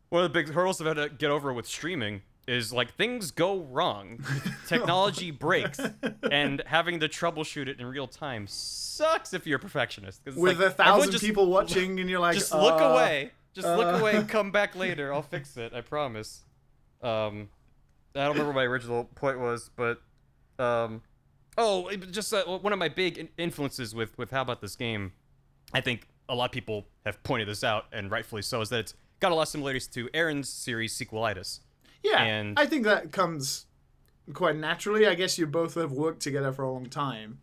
one 0.09 0.25
of 0.25 0.33
the 0.33 0.43
big 0.43 0.51
hurdles 0.55 0.81
I've 0.81 0.87
had 0.87 0.97
to 0.97 1.09
get 1.11 1.31
over 1.31 1.53
with 1.53 1.67
streaming 1.67 2.23
is 2.51 2.73
like 2.73 2.95
things 2.97 3.31
go 3.31 3.61
wrong, 3.61 4.19
technology 4.67 5.31
breaks, 5.31 5.81
and 6.31 6.63
having 6.67 6.99
to 7.01 7.09
troubleshoot 7.09 7.69
it 7.69 7.79
in 7.79 7.87
real 7.87 8.09
time 8.09 8.47
sucks 8.49 9.33
if 9.33 9.47
you're 9.47 9.59
a 9.59 9.61
perfectionist. 9.61 10.23
With 10.27 10.37
like, 10.37 10.59
a 10.59 10.71
thousand 10.71 11.13
just- 11.13 11.25
people 11.25 11.47
watching, 11.47 12.01
and 12.01 12.11
you're 12.11 12.19
like, 12.19 12.35
just 12.35 12.53
look 12.53 12.81
uh, 12.81 12.87
away. 12.87 13.31
Just 13.55 13.69
look 13.69 13.87
uh. 13.87 13.99
away. 13.99 14.25
Come 14.29 14.51
back 14.51 14.75
later. 14.75 15.15
I'll 15.15 15.23
fix 15.23 15.57
it. 15.57 15.73
I 15.73 15.81
promise. 15.81 16.43
Um, 17.03 17.49
I 18.17 18.25
don't 18.25 18.31
remember 18.31 18.47
what 18.47 18.57
my 18.57 18.65
original 18.65 19.05
point 19.05 19.39
was, 19.39 19.71
but 19.77 20.03
um, 20.59 21.03
oh, 21.57 21.91
just 22.11 22.35
uh, 22.35 22.45
one 22.45 22.73
of 22.73 22.79
my 22.81 22.89
big 22.89 23.31
influences 23.39 23.95
with 23.95 24.19
with 24.19 24.33
how 24.33 24.43
about 24.43 24.61
this 24.61 24.75
game. 24.75 25.13
I 25.73 25.81
think 25.81 26.09
a 26.29 26.35
lot 26.35 26.47
of 26.47 26.51
people 26.51 26.89
have 27.07 27.23
pointed 27.23 27.47
this 27.47 27.63
out, 27.63 27.87
and 27.93 28.11
rightfully 28.11 28.43
so, 28.43 28.61
is 28.61 28.71
that 28.71 28.81
it's 28.81 28.95
got 29.21 29.31
a 29.31 29.37
lot 29.37 29.43
of 29.43 29.49
similarities 29.49 29.87
to 29.89 30.11
Arin's 30.15 30.49
series 30.49 30.99
Sequelitis. 30.99 31.61
Yeah, 32.03 32.23
and- 32.23 32.59
I 32.59 32.67
think 32.67 32.85
that 32.85 33.13
comes 33.13 33.67
quite 34.33 34.57
naturally. 34.57 35.07
I 35.07 35.15
guess 35.15 35.39
you 35.39 35.47
both 35.47 35.75
have 35.75 35.93
worked 35.93 36.21
together 36.21 36.53
for 36.53 36.63
a 36.63 36.71
long 36.71 36.87
time, 36.87 37.41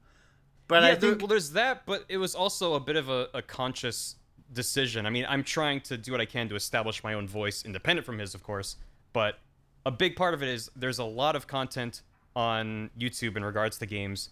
but 0.67 0.84
yeah, 0.84 0.89
I 0.89 0.96
think 0.96 1.20
well, 1.20 1.28
there's 1.28 1.52
that, 1.52 1.86
but 1.86 2.06
it 2.10 2.17
was 2.17 2.36
also 2.36 2.74
a 2.74 2.80
bit 2.80 2.96
of 2.96 3.10
a, 3.10 3.28
a 3.34 3.41
conscious 3.41 4.15
decision. 4.54 5.06
I 5.06 5.10
mean, 5.10 5.26
I'm 5.28 5.43
trying 5.43 5.82
to 5.82 5.98
do 5.98 6.12
what 6.12 6.22
I 6.22 6.26
can 6.26 6.50
to 6.50 6.56
establish 6.56 7.04
my 7.04 7.13
own 7.13 7.28
voice, 7.28 7.63
independent 7.65 8.06
from 8.06 8.20
his, 8.20 8.34
of 8.34 8.43
course. 8.43 8.78
But 9.13 9.39
a 9.86 9.91
big 9.91 10.15
part 10.15 10.34
of 10.34 10.41
it 10.43 10.50
is 10.50 10.70
there's 10.76 11.00
a 11.00 11.04
lot 11.04 11.36
of 11.36 11.48
content 11.48 12.02
on 12.36 12.89
YouTube 13.00 13.36
in 13.36 13.43
regards 13.43 13.78
to 13.80 13.86
games, 13.86 14.30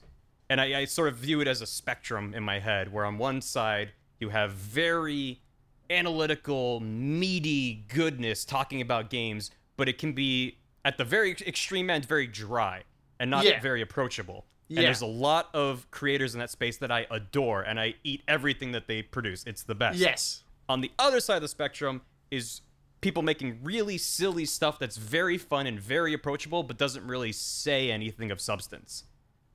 and 0.50 0.62
I, 0.62 0.82
I 0.82 0.86
sort 0.86 1.08
of 1.10 1.16
view 1.16 1.42
it 1.42 1.48
as 1.48 1.62
a 1.62 1.66
spectrum 1.66 2.34
in 2.34 2.44
my 2.44 2.60
head, 2.60 2.92
where 2.92 3.06
on 3.06 3.18
one 3.18 3.42
side 3.42 3.92
you 4.20 4.30
have 4.30 4.52
very 4.52 5.42
analytical, 5.90 6.80
meaty 6.80 7.86
goodness 7.88 8.46
talking 8.46 8.82
about 8.82 9.10
games, 9.10 9.52
but 9.78 9.88
it 9.90 9.98
can 9.98 10.14
be 10.14 10.58
at 10.84 10.98
the 10.98 11.04
very 11.06 11.32
extreme 11.46 11.90
end 11.90 12.06
very 12.06 12.28
dry 12.28 12.84
and 13.20 13.30
not 13.32 13.46
Yeah. 13.46 13.60
very 13.62 13.82
approachable. 13.82 14.46
Yeah. 14.68 14.80
And 14.80 14.86
there's 14.88 15.02
a 15.02 15.06
lot 15.06 15.50
of 15.54 15.90
creators 15.92 16.34
in 16.34 16.40
that 16.40 16.50
space 16.50 16.78
that 16.78 16.92
I 16.92 17.06
adore, 17.12 17.62
and 17.62 17.80
I 17.80 17.96
eat 18.04 18.24
everything 18.28 18.72
that 18.72 18.88
they 18.88 19.02
produce. 19.04 19.44
It's 19.46 19.64
the 19.64 19.76
best. 19.76 19.98
yes, 20.00 20.44
On 20.68 20.82
the 20.82 20.92
other 20.98 21.20
side 21.20 21.36
of 21.36 21.42
the 21.44 21.48
spectrum 21.48 22.02
is 22.32 22.62
people 23.02 23.22
making 23.22 23.60
really 23.64 24.00
silly 24.00 24.46
stuff 24.46 24.80
that's 24.80 24.98
very 24.98 25.38
fun 25.38 25.68
and 25.68 25.80
very 25.80 26.14
approachable, 26.14 26.64
but 26.64 26.78
doesn't 26.78 27.06
really 27.06 27.32
say 27.32 27.92
anything 27.92 28.32
of 28.32 28.42
substance. 28.42 29.04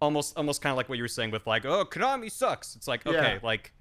Almost, 0.01 0.37
almost 0.37 0.63
kind 0.63 0.71
of 0.71 0.77
like 0.77 0.89
what 0.89 0.97
you 0.99 1.05
were 1.05 1.09
saying 1.09 1.33
with 1.33 1.47
like, 1.47 1.65
oh, 1.65 1.85
Konami 1.85 2.31
sucks. 2.31 2.77
It's 2.77 2.87
like, 2.87 3.05
okay, 3.07 3.35
Yeah. 3.35 3.39
like 3.43 3.73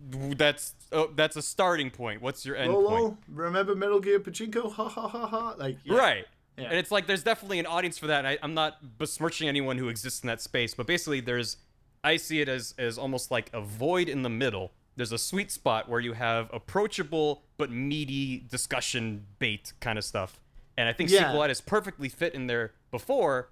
that's 0.00 0.74
oh, 0.92 1.10
that's 1.14 1.36
a 1.36 1.42
starting 1.42 1.90
point. 1.90 2.22
What's 2.22 2.44
your 2.44 2.56
end 2.56 2.72
Lolo, 2.72 2.88
point? 2.88 3.18
remember 3.28 3.74
Metal 3.74 4.00
Gear 4.00 4.20
Pachinko? 4.20 4.72
Ha 4.72 4.88
ha 4.88 5.08
ha 5.08 5.26
ha! 5.26 5.54
Like, 5.58 5.78
yeah. 5.84 5.96
Right. 5.96 6.24
Yeah. 6.56 6.64
And 6.64 6.74
it's 6.74 6.90
like 6.90 7.06
there's 7.06 7.22
definitely 7.22 7.58
an 7.58 7.66
audience 7.66 7.98
for 7.98 8.06
that. 8.06 8.24
I, 8.24 8.38
I'm 8.42 8.54
not 8.54 8.98
besmirching 8.98 9.48
anyone 9.48 9.76
who 9.78 9.88
exists 9.88 10.22
in 10.22 10.26
that 10.28 10.40
space, 10.40 10.74
but 10.74 10.86
basically 10.86 11.20
there's 11.20 11.58
I 12.02 12.16
see 12.16 12.40
it 12.40 12.48
as 12.48 12.74
as 12.78 12.98
almost 12.98 13.30
like 13.30 13.50
a 13.52 13.60
void 13.60 14.08
in 14.08 14.22
the 14.22 14.30
middle. 14.30 14.72
There's 14.96 15.12
a 15.12 15.18
sweet 15.18 15.50
spot 15.50 15.88
where 15.88 16.00
you 16.00 16.14
have 16.14 16.48
approachable 16.54 17.42
but 17.58 17.70
meaty 17.70 18.38
discussion 18.50 19.26
bait 19.38 19.74
kind 19.80 19.98
of 19.98 20.04
stuff. 20.04 20.40
And 20.78 20.88
I 20.88 20.92
think 20.92 21.10
Yeah. 21.10 21.24
Sequelitis 21.32 21.64
perfectly 21.64 22.08
fit 22.08 22.34
in 22.34 22.46
there 22.46 22.72
before. 22.90 23.50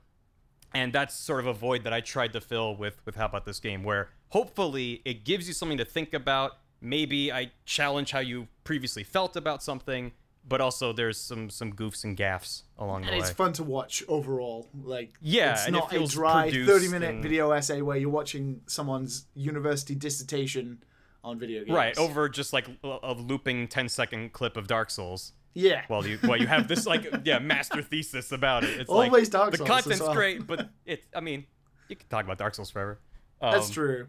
And 0.72 0.92
that's 0.92 1.14
sort 1.14 1.40
of 1.40 1.46
a 1.46 1.52
void 1.52 1.85
that 1.85 1.92
I 1.92 2.00
tried 2.00 2.33
to 2.33 2.40
fill 2.40 2.74
with 2.74 3.04
with 3.04 3.16
how 3.16 3.26
about 3.26 3.44
this 3.44 3.61
game, 3.61 3.85
where 3.85 4.09
hopefully 4.35 5.01
it 5.05 5.25
gives 5.25 5.47
you 5.49 5.55
something 5.55 5.79
to 5.79 5.85
think 5.85 6.12
about. 6.12 6.59
Maybe 6.81 7.33
I 7.33 7.53
challenge 7.64 8.11
how 8.11 8.18
you 8.18 8.49
previously 8.64 9.05
felt 9.05 9.37
about 9.37 9.62
something, 9.62 10.12
but 10.47 10.61
also 10.61 10.92
there's 10.92 11.18
some 11.18 11.49
some 11.49 11.73
goofs 11.73 12.05
and 12.05 12.16
gaffs 12.16 12.64
along 12.79 13.03
the 13.03 13.07
way. 13.09 13.14
and 13.14 13.23
it's 13.23 13.31
fun 13.33 13.53
to 13.55 13.62
watch 13.64 14.03
overall. 14.09 14.68
Like, 14.83 15.14
Yeah, 15.23 15.53
it's 15.53 15.66
and 15.66 15.77
it 15.77 15.79
not 15.79 15.92
a 15.94 16.07
dry 16.07 16.51
thirty-minute 16.51 17.09
and- 17.11 17.23
video 17.23 17.53
essay 17.53 17.81
where 17.81 17.97
you're 17.97 18.11
watching 18.11 18.61
someone's 18.66 19.27
university 19.35 19.94
dissertation 19.94 20.83
on 21.23 21.38
video 21.38 21.64
games. 21.64 21.75
Right, 21.75 21.97
over 21.97 22.29
just 22.29 22.53
like 22.53 22.66
a 22.83 23.12
looping 23.14 23.68
10 23.68 23.88
second 23.88 24.33
clip 24.35 24.59
of 24.59 24.66
Dark 24.66 24.90
Souls. 24.90 25.33
Yeah. 25.55 25.85
While 25.88 26.05
you 26.07 26.18
while 26.18 26.37
you 26.38 26.49
have 26.49 26.66
this 26.68 26.85
like 26.87 27.07
yeah 27.25 27.38
master 27.38 27.81
thesis 27.81 28.33
about 28.33 28.64
it. 28.64 28.81
It's 28.81 28.90
Always 28.90 29.11
like 29.12 29.31
Dark 29.31 29.51
the 29.53 29.57
Souls 29.59 29.70
as 29.70 29.75
content's 29.77 30.01
well. 30.03 30.12
great, 30.14 30.47
but 30.47 30.68
it 30.85 31.05
I 31.14 31.20
mean 31.20 31.47
you 31.88 31.94
can 31.97 32.09
talk 32.09 32.25
about 32.25 32.37
Dark 32.38 32.55
Souls 32.57 32.70
forever. 32.70 32.99
That's 33.40 33.68
Um, 33.68 33.73
true. 33.73 34.07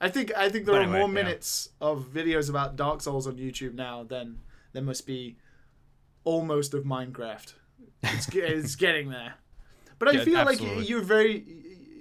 I 0.00 0.08
think 0.08 0.32
I 0.36 0.48
think 0.48 0.64
there 0.66 0.74
but 0.74 0.80
are 0.82 0.84
anyway, 0.84 0.98
more 1.00 1.08
yeah. 1.08 1.14
minutes 1.14 1.70
of 1.80 2.06
videos 2.12 2.48
about 2.48 2.76
Dark 2.76 3.00
Souls 3.00 3.26
on 3.26 3.36
YouTube 3.36 3.74
now 3.74 4.04
than 4.04 4.38
there 4.72 4.82
must 4.82 5.06
be 5.06 5.36
almost 6.24 6.74
of 6.74 6.84
Minecraft. 6.84 7.54
It's, 8.02 8.28
it's 8.34 8.76
getting 8.76 9.10
there. 9.10 9.34
But 9.98 10.08
I 10.08 10.12
Yeah, 10.12 10.24
feel 10.24 10.44
like 10.44 10.60
you're 10.88 11.00
very 11.02 11.44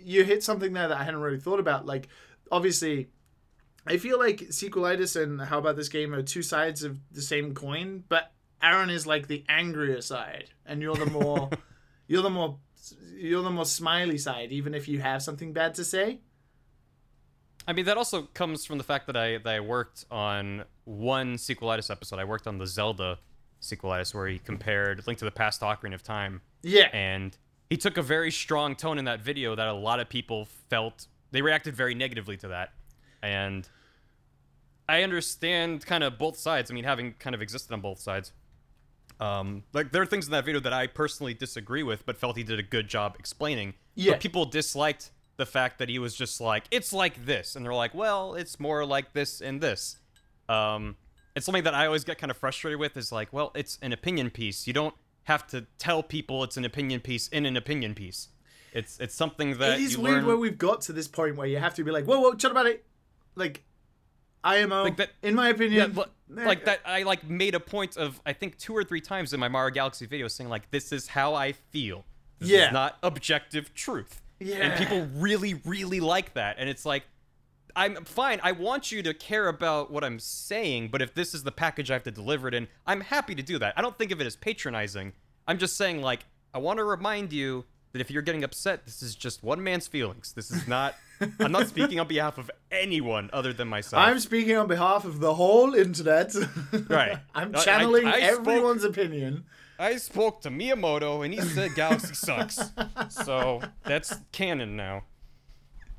you 0.04 0.24
hit 0.24 0.44
something 0.44 0.74
there 0.74 0.88
that 0.88 0.98
I 0.98 1.04
hadn't 1.04 1.22
really 1.22 1.40
thought 1.40 1.60
about. 1.60 1.86
Like 1.86 2.08
obviously 2.52 3.10
I 3.86 3.98
feel 3.98 4.20
like 4.20 4.40
Sequelitis 4.50 5.22
and 5.22 5.42
How 5.42 5.60
About 5.60 5.76
This 5.78 5.90
Game 5.90 6.14
are 6.14 6.22
two 6.22 6.42
sides 6.44 6.84
of 6.84 7.00
the 7.12 7.22
same 7.22 7.54
coin, 7.54 8.04
but 8.10 8.32
Arin 8.62 8.92
is 8.92 9.08
like 9.08 9.28
the 9.28 9.44
angrier 9.48 10.02
side, 10.02 10.50
and 10.66 10.82
you're 10.82 10.96
the 10.96 11.06
more 11.06 11.50
you're 12.08 12.22
the 12.22 12.30
more 12.30 12.60
you're 13.16 13.44
the 13.44 13.50
more 13.50 13.66
smiley 13.66 14.18
side, 14.18 14.52
even 14.52 14.74
if 14.74 14.88
you 14.88 15.00
have 15.00 15.24
something 15.24 15.54
bad 15.54 15.74
to 15.76 15.86
say. 15.86 16.20
I 17.68 17.74
mean, 17.74 17.86
that 17.86 17.98
also 17.98 18.24
comes 18.34 18.66
from 18.66 18.78
the 18.78 18.84
fact 18.84 19.08
that 19.08 19.18
I 19.18 19.38
that 19.40 19.54
I 19.56 19.60
worked 19.60 20.06
on 20.10 20.64
one 20.86 21.36
Sequelitis 21.36 21.92
episode. 21.92 22.18
I 22.20 22.24
worked 22.24 22.48
on 22.48 22.58
the 22.58 22.68
Zelda 22.68 23.20
Sequelitis, 23.62 24.14
where 24.14 24.28
he 24.28 24.40
compared 24.40 25.06
Link 25.06 25.20
to 25.20 25.26
the 25.26 25.32
Past 25.32 25.60
to 25.60 25.66
Ocarina 25.66 25.94
of 25.96 26.04
Time, 26.04 26.42
Yeah. 26.64 26.90
and 26.94 27.36
he 27.70 27.76
took 27.78 27.98
a 27.98 28.02
very 28.02 28.32
strong 28.32 28.76
tone 28.76 28.98
in 28.98 29.06
that 29.06 29.20
video 29.22 29.56
that 29.56 29.68
a 29.68 29.74
lot 29.74 30.00
of 30.00 30.08
people 30.08 30.46
felt 30.70 31.08
they 31.32 31.42
reacted 31.42 31.76
very 31.76 31.94
negatively 31.94 32.38
to 32.38 32.48
that, 32.50 32.74
and 33.22 33.68
I 34.88 35.04
understand 35.04 35.86
kind 35.86 36.04
of 36.04 36.18
both 36.18 36.38
sides. 36.38 36.72
I 36.72 36.74
mean, 36.74 36.86
having 36.86 37.14
kind 37.20 37.36
of 37.36 37.42
existed 37.42 37.74
on 37.74 37.82
both 37.82 38.00
sides. 38.00 38.32
Um, 39.20 39.64
like 39.74 39.92
there 39.92 40.02
are 40.02 40.06
things 40.06 40.28
in 40.28 40.32
that 40.32 40.46
video 40.46 40.62
that 40.62 40.72
I 40.74 40.88
personally 40.88 41.34
disagree 41.34 41.84
with, 41.84 42.06
but 42.06 42.18
felt 42.18 42.38
he 42.38 42.44
did 42.44 42.60
a 42.60 42.64
good 42.64 42.88
job 42.88 43.16
explaining. 43.20 43.74
Yeah. 43.96 44.12
But 44.14 44.22
people 44.22 44.46
disliked 44.46 45.12
the 45.38 45.46
fact 45.46 45.80
that 45.80 45.90
he 45.90 46.00
was 46.00 46.16
just 46.16 46.42
like, 46.42 46.66
it's 46.72 46.92
like 46.92 47.26
this, 47.26 47.56
and 47.56 47.66
they're 47.66 47.74
like, 47.74 47.94
well, 47.94 48.34
it's 48.36 48.60
more 48.60 48.86
like 48.86 49.14
this 49.14 49.40
and 49.42 49.62
this. 49.62 49.98
Um, 50.50 50.96
it's 51.36 51.46
something 51.46 51.64
that 51.64 51.74
I 51.76 51.86
always 51.86 52.04
get 52.04 52.18
kind 52.18 52.32
of 52.32 52.38
frustrated 52.38 52.80
with. 52.80 52.98
Is 52.98 53.12
like, 53.12 53.32
well, 53.32 53.52
it's 53.56 53.78
an 53.82 53.94
opinion 53.94 54.30
piece. 54.32 54.66
You 54.68 54.74
don't 54.74 54.96
have 55.26 55.46
to 55.48 55.68
tell 55.78 56.02
people 56.04 56.44
it's 56.44 56.58
an 56.58 56.66
opinion 56.66 57.00
piece 57.02 57.28
in 57.28 57.46
an 57.46 57.56
opinion 57.58 57.94
piece. 57.94 58.30
It's 58.74 59.00
it's 59.00 59.14
something 59.16 59.58
that 59.60 59.80
it 59.80 59.82
is 59.84 59.94
you 59.94 60.02
weird 60.02 60.16
learn. 60.18 60.26
where 60.26 60.38
we've 60.38 60.58
got 60.58 60.82
to 60.82 60.94
this 60.94 61.08
point 61.08 61.36
where 61.36 61.48
you 61.48 61.58
have 61.58 61.76
to 61.76 61.84
be 61.84 61.92
like, 61.92 62.06
whoa, 62.06 62.20
whoa, 62.20 62.36
shut 62.38 62.52
about 62.52 62.66
it. 62.66 62.86
Like, 63.36 63.64
IMO, 64.44 64.84
Like 64.84 64.98
that- 64.98 65.12
in 65.22 65.36
my 65.36 65.48
Yeah, 65.50 65.54
opinion, 65.54 65.96
li- 65.96 66.06
like 66.46 66.66
that 66.66 66.80
I 66.86 67.04
like 67.04 67.28
made 67.30 67.54
a 67.56 67.60
point 67.60 67.98
of 67.98 68.20
I 68.26 68.34
think 68.34 68.58
two 68.58 68.76
or 68.76 68.84
three 68.84 69.02
times 69.02 69.34
in 69.34 69.40
my 69.40 69.48
Mario 69.48 69.74
Galaxy 69.74 70.06
video 70.06 70.28
saying 70.28 70.50
like 70.50 70.70
this 70.72 70.92
is 70.92 71.08
how 71.10 71.34
I 71.36 71.52
feel. 71.52 72.06
This 72.40 72.50
Yeah. 72.50 72.68
is 72.68 72.74
not 72.74 72.98
objective 73.04 73.74
truth. 73.74 74.22
Yeah. 74.40 74.56
And 74.58 74.78
people 74.78 75.08
really, 75.16 75.56
really 75.66 76.00
like 76.00 76.34
that. 76.36 76.58
And 76.60 76.70
it's 76.70 76.86
like 76.86 77.04
I'm 77.76 78.06
fine. 78.06 78.40
I 78.44 78.54
want 78.54 78.92
you 78.92 79.04
to 79.04 79.14
care 79.14 79.48
about 79.48 79.92
what 79.92 80.04
I'm 80.04 80.20
saying, 80.20 80.90
but 80.92 81.02
if 81.02 81.14
this 81.14 81.34
is 81.36 81.44
the 81.44 81.52
package 81.52 81.92
I 81.92 81.94
have 81.94 82.04
to 82.04 82.12
deliver 82.12 82.48
it 82.48 82.54
in, 82.56 82.68
I'm 82.88 83.02
happy 83.02 83.36
to 83.36 83.44
do 83.44 83.60
that. 83.60 83.74
I 83.78 83.82
don't 83.82 83.98
think 83.98 84.12
of 84.12 84.20
it 84.20 84.26
as 84.26 84.36
patronizing. 84.36 85.14
I'm 85.48 85.58
just 85.60 85.78
saying 85.78 86.02
like 86.02 86.26
I 86.54 86.58
want 86.60 86.78
to 86.78 86.84
remind 86.84 87.32
you 87.34 87.66
that 87.94 88.02
if 88.02 88.10
you're 88.12 88.22
getting 88.24 88.44
upset, 88.44 88.86
this 88.86 89.02
is 89.04 89.16
just 89.16 89.44
one 89.44 89.64
man's 89.64 89.88
feelings. 89.88 90.34
This 90.34 90.52
is 90.52 90.68
not 90.68 90.96
I'm 91.40 91.52
not 91.52 91.68
speaking 91.68 92.00
on 92.00 92.08
behalf 92.08 92.38
of 92.38 92.50
anyone 92.72 93.30
other 93.34 93.54
than 93.54 93.68
myself. 93.68 94.04
I'm 94.04 94.20
speaking 94.20 94.56
on 94.56 94.68
behalf 94.68 95.04
of 95.06 95.20
the 95.20 95.34
whole 95.36 95.74
internet. 95.74 96.34
Right. 96.90 97.18
I'm 97.36 97.56
I- 97.56 97.60
I- 97.60 97.64
channeling 97.64 98.06
I 98.08 98.20
spoke- 98.34 98.40
everyone's 98.48 98.84
opinion. 98.84 99.46
I 99.80 99.98
spoke 99.98 100.42
to 100.42 100.50
Miyamoto 100.50 101.24
and 101.24 101.34
he 101.34 101.42
said 101.42 101.76
Galaxy 101.76 102.14
sucks. 102.16 102.60
So 103.10 103.62
that's 103.86 104.16
canon 104.32 104.76
now. 104.76 105.04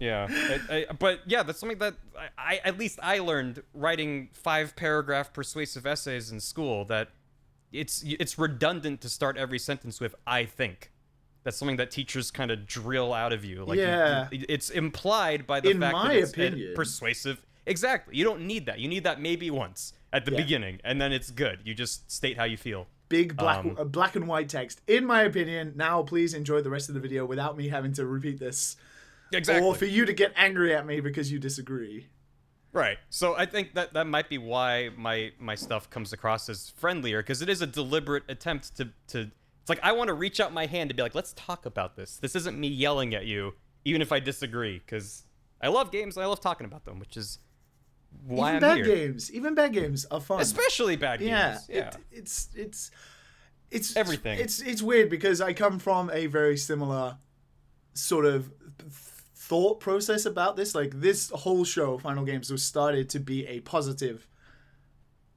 Yeah, 0.00 0.28
I, 0.70 0.86
I, 0.88 0.92
but 0.92 1.20
yeah, 1.26 1.42
that's 1.42 1.58
something 1.58 1.78
that 1.78 1.94
I, 2.38 2.60
at 2.64 2.78
least 2.78 3.00
I 3.02 3.18
learned 3.18 3.62
writing 3.74 4.28
five 4.32 4.76
paragraph 4.76 5.32
persuasive 5.32 5.86
essays 5.86 6.30
in 6.30 6.38
school 6.38 6.84
that 6.84 7.08
it's 7.72 8.02
it's 8.06 8.38
redundant 8.38 9.00
to 9.02 9.08
start 9.08 9.36
every 9.36 9.58
sentence 9.58 10.00
with 10.00 10.14
"I 10.26 10.44
think." 10.44 10.92
That's 11.44 11.56
something 11.56 11.76
that 11.78 11.90
teachers 11.90 12.30
kind 12.30 12.50
of 12.50 12.66
drill 12.66 13.12
out 13.12 13.32
of 13.32 13.44
you. 13.44 13.64
Like, 13.64 13.78
Yeah. 13.78 14.28
you- 14.30 14.44
it's 14.48 14.70
implied 14.70 15.46
by 15.46 15.60
the 15.60 15.70
In 15.70 15.80
fact 15.80 15.96
that 15.96 16.14
it's 16.16 16.30
opinion- 16.32 16.74
persuasive. 16.74 17.44
Exactly. 17.66 18.16
You 18.16 18.24
don't 18.24 18.42
need 18.46 18.66
that. 18.66 18.78
You 18.80 18.88
need 18.88 19.04
that 19.04 19.20
maybe 19.20 19.50
once 19.50 19.94
at 20.12 20.24
the 20.24 20.30
Yeah. 20.32 20.36
beginning, 20.38 20.80
and 20.84 21.00
then 21.00 21.12
it's 21.12 21.30
good. 21.30 21.60
You 21.64 21.74
just 21.74 22.10
state 22.10 22.36
how 22.36 22.44
you 22.44 22.56
feel. 22.56 22.86
Big 23.08 23.36
black 23.36 23.64
Um, 23.64 23.76
uh, 23.78 23.84
black 23.84 24.16
and 24.16 24.28
white 24.28 24.48
text. 24.48 24.80
In 24.86 25.04
my 25.04 25.22
opinion, 25.22 25.72
now 25.76 26.02
please 26.02 26.34
enjoy 26.34 26.62
the 26.62 26.70
rest 26.70 26.88
of 26.88 26.94
the 26.94 27.00
video 27.00 27.24
without 27.24 27.56
me 27.56 27.68
having 27.68 27.92
to 27.94 28.06
repeat 28.06 28.38
this. 28.38 28.76
Exactly. 29.32 29.66
Or 29.66 29.74
for 29.74 29.84
you 29.84 30.04
to 30.04 30.12
get 30.12 30.32
angry 30.36 30.74
at 30.74 30.86
me 30.86 31.00
because 31.00 31.30
you 31.30 31.38
disagree. 31.38 32.08
Right. 32.72 32.98
So 33.08 33.34
I 33.36 33.46
think 33.46 33.74
that 33.74 33.94
that 33.94 34.06
might 34.06 34.28
be 34.28 34.38
why 34.38 34.90
my 34.96 35.32
my 35.38 35.54
stuff 35.54 35.88
comes 35.90 36.12
across 36.12 36.48
as 36.48 36.70
friendlier 36.70 37.22
because 37.22 37.42
it 37.42 37.48
is 37.48 37.62
a 37.62 37.66
deliberate 37.66 38.24
attempt 38.28 38.76
to 38.76 38.90
to 39.08 39.30
it's 39.60 39.68
like 39.68 39.80
I 39.82 39.92
want 39.92 40.08
to 40.08 40.14
reach 40.14 40.38
out 40.38 40.52
my 40.52 40.66
hand 40.66 40.90
to 40.90 40.94
be 40.94 41.02
like 41.02 41.14
let's 41.14 41.32
talk 41.34 41.66
about 41.66 41.96
this. 41.96 42.18
This 42.18 42.36
isn't 42.36 42.58
me 42.58 42.68
yelling 42.68 43.14
at 43.14 43.26
you 43.26 43.54
even 43.84 44.02
if 44.02 44.12
I 44.12 44.20
disagree 44.20 44.80
cuz 44.80 45.24
I 45.60 45.68
love 45.68 45.90
games 45.90 46.16
and 46.16 46.24
I 46.24 46.28
love 46.28 46.40
talking 46.40 46.66
about 46.66 46.84
them, 46.84 46.98
which 46.98 47.16
is 47.16 47.38
why 48.26 48.50
even 48.50 48.54
I'm 48.56 48.60
bad 48.60 48.76
here. 48.84 48.96
games, 48.96 49.32
even 49.32 49.54
bad 49.54 49.72
games 49.72 50.06
are 50.10 50.20
fun. 50.20 50.40
Especially 50.40 50.96
bad 50.96 51.20
yeah, 51.20 51.52
games. 51.52 51.66
Yeah. 51.68 51.88
It, 51.88 51.96
it's 52.10 52.48
it's 52.54 52.90
it's 53.70 53.96
Everything. 53.96 54.38
It's 54.38 54.60
it's 54.60 54.82
weird 54.82 55.10
because 55.10 55.40
I 55.40 55.52
come 55.52 55.78
from 55.78 56.10
a 56.10 56.26
very 56.26 56.56
similar 56.56 57.18
sort 57.94 58.24
of 58.24 58.50
thought 59.34 59.80
process 59.80 60.26
about 60.26 60.56
this. 60.56 60.74
Like 60.74 61.00
this 61.00 61.30
whole 61.30 61.64
show, 61.64 61.98
Final 61.98 62.24
Games, 62.24 62.50
was 62.50 62.62
started 62.62 63.08
to 63.10 63.18
be 63.18 63.46
a 63.46 63.60
positive 63.60 64.26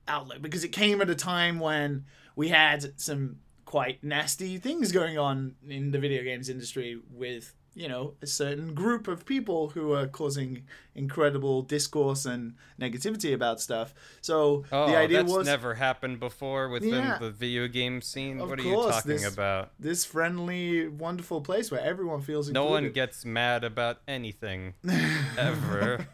outlet 0.08 0.42
because 0.42 0.64
it 0.64 0.70
came 0.70 1.02
at 1.02 1.10
a 1.10 1.16
time 1.16 1.60
when 1.60 2.06
we 2.36 2.50
had 2.50 3.00
some 3.00 3.38
quite 3.66 4.04
nasty 4.04 4.58
things 4.58 4.92
going 4.92 5.18
on 5.18 5.56
in 5.68 5.92
the 5.92 6.00
video 6.00 6.24
games 6.24 6.50
industry 6.50 7.00
with 7.10 7.54
you 7.74 7.88
know 7.88 8.14
a 8.22 8.28
certain 8.28 8.74
group 8.74 9.08
of 9.08 9.26
people 9.26 9.70
who 9.70 9.94
are 9.94 10.06
causing 10.06 10.64
incredible 10.94 11.62
discourse 11.62 12.26
and 12.26 12.54
negativity 12.80 13.34
about 13.34 13.62
stuff 13.62 13.94
so 14.20 14.66
Oh, 14.74 14.88
the 14.90 14.98
idea 14.98 15.24
that's 15.24 15.32
was 15.34 15.46
never 15.46 15.76
happened 15.76 16.20
before 16.20 16.68
within 16.68 16.90
Yeah. 16.90 17.18
the 17.18 17.32
video 17.32 17.70
game 17.70 18.02
scene. 18.02 18.40
What 18.40 18.60
are 18.60 18.64
you 18.64 18.76
talking 18.76 19.12
this- 19.12 19.34
about? 19.34 19.72
this 19.80 20.04
friendly 20.04 20.88
wonderful 20.90 21.40
place 21.42 21.72
where 21.72 21.80
everyone 21.82 22.22
feels 22.22 22.50
No 22.50 22.66
one 22.66 22.92
gets 22.92 23.24
mad 23.24 23.64
about 23.64 24.02
anything 24.06 24.74
ever. 25.38 26.06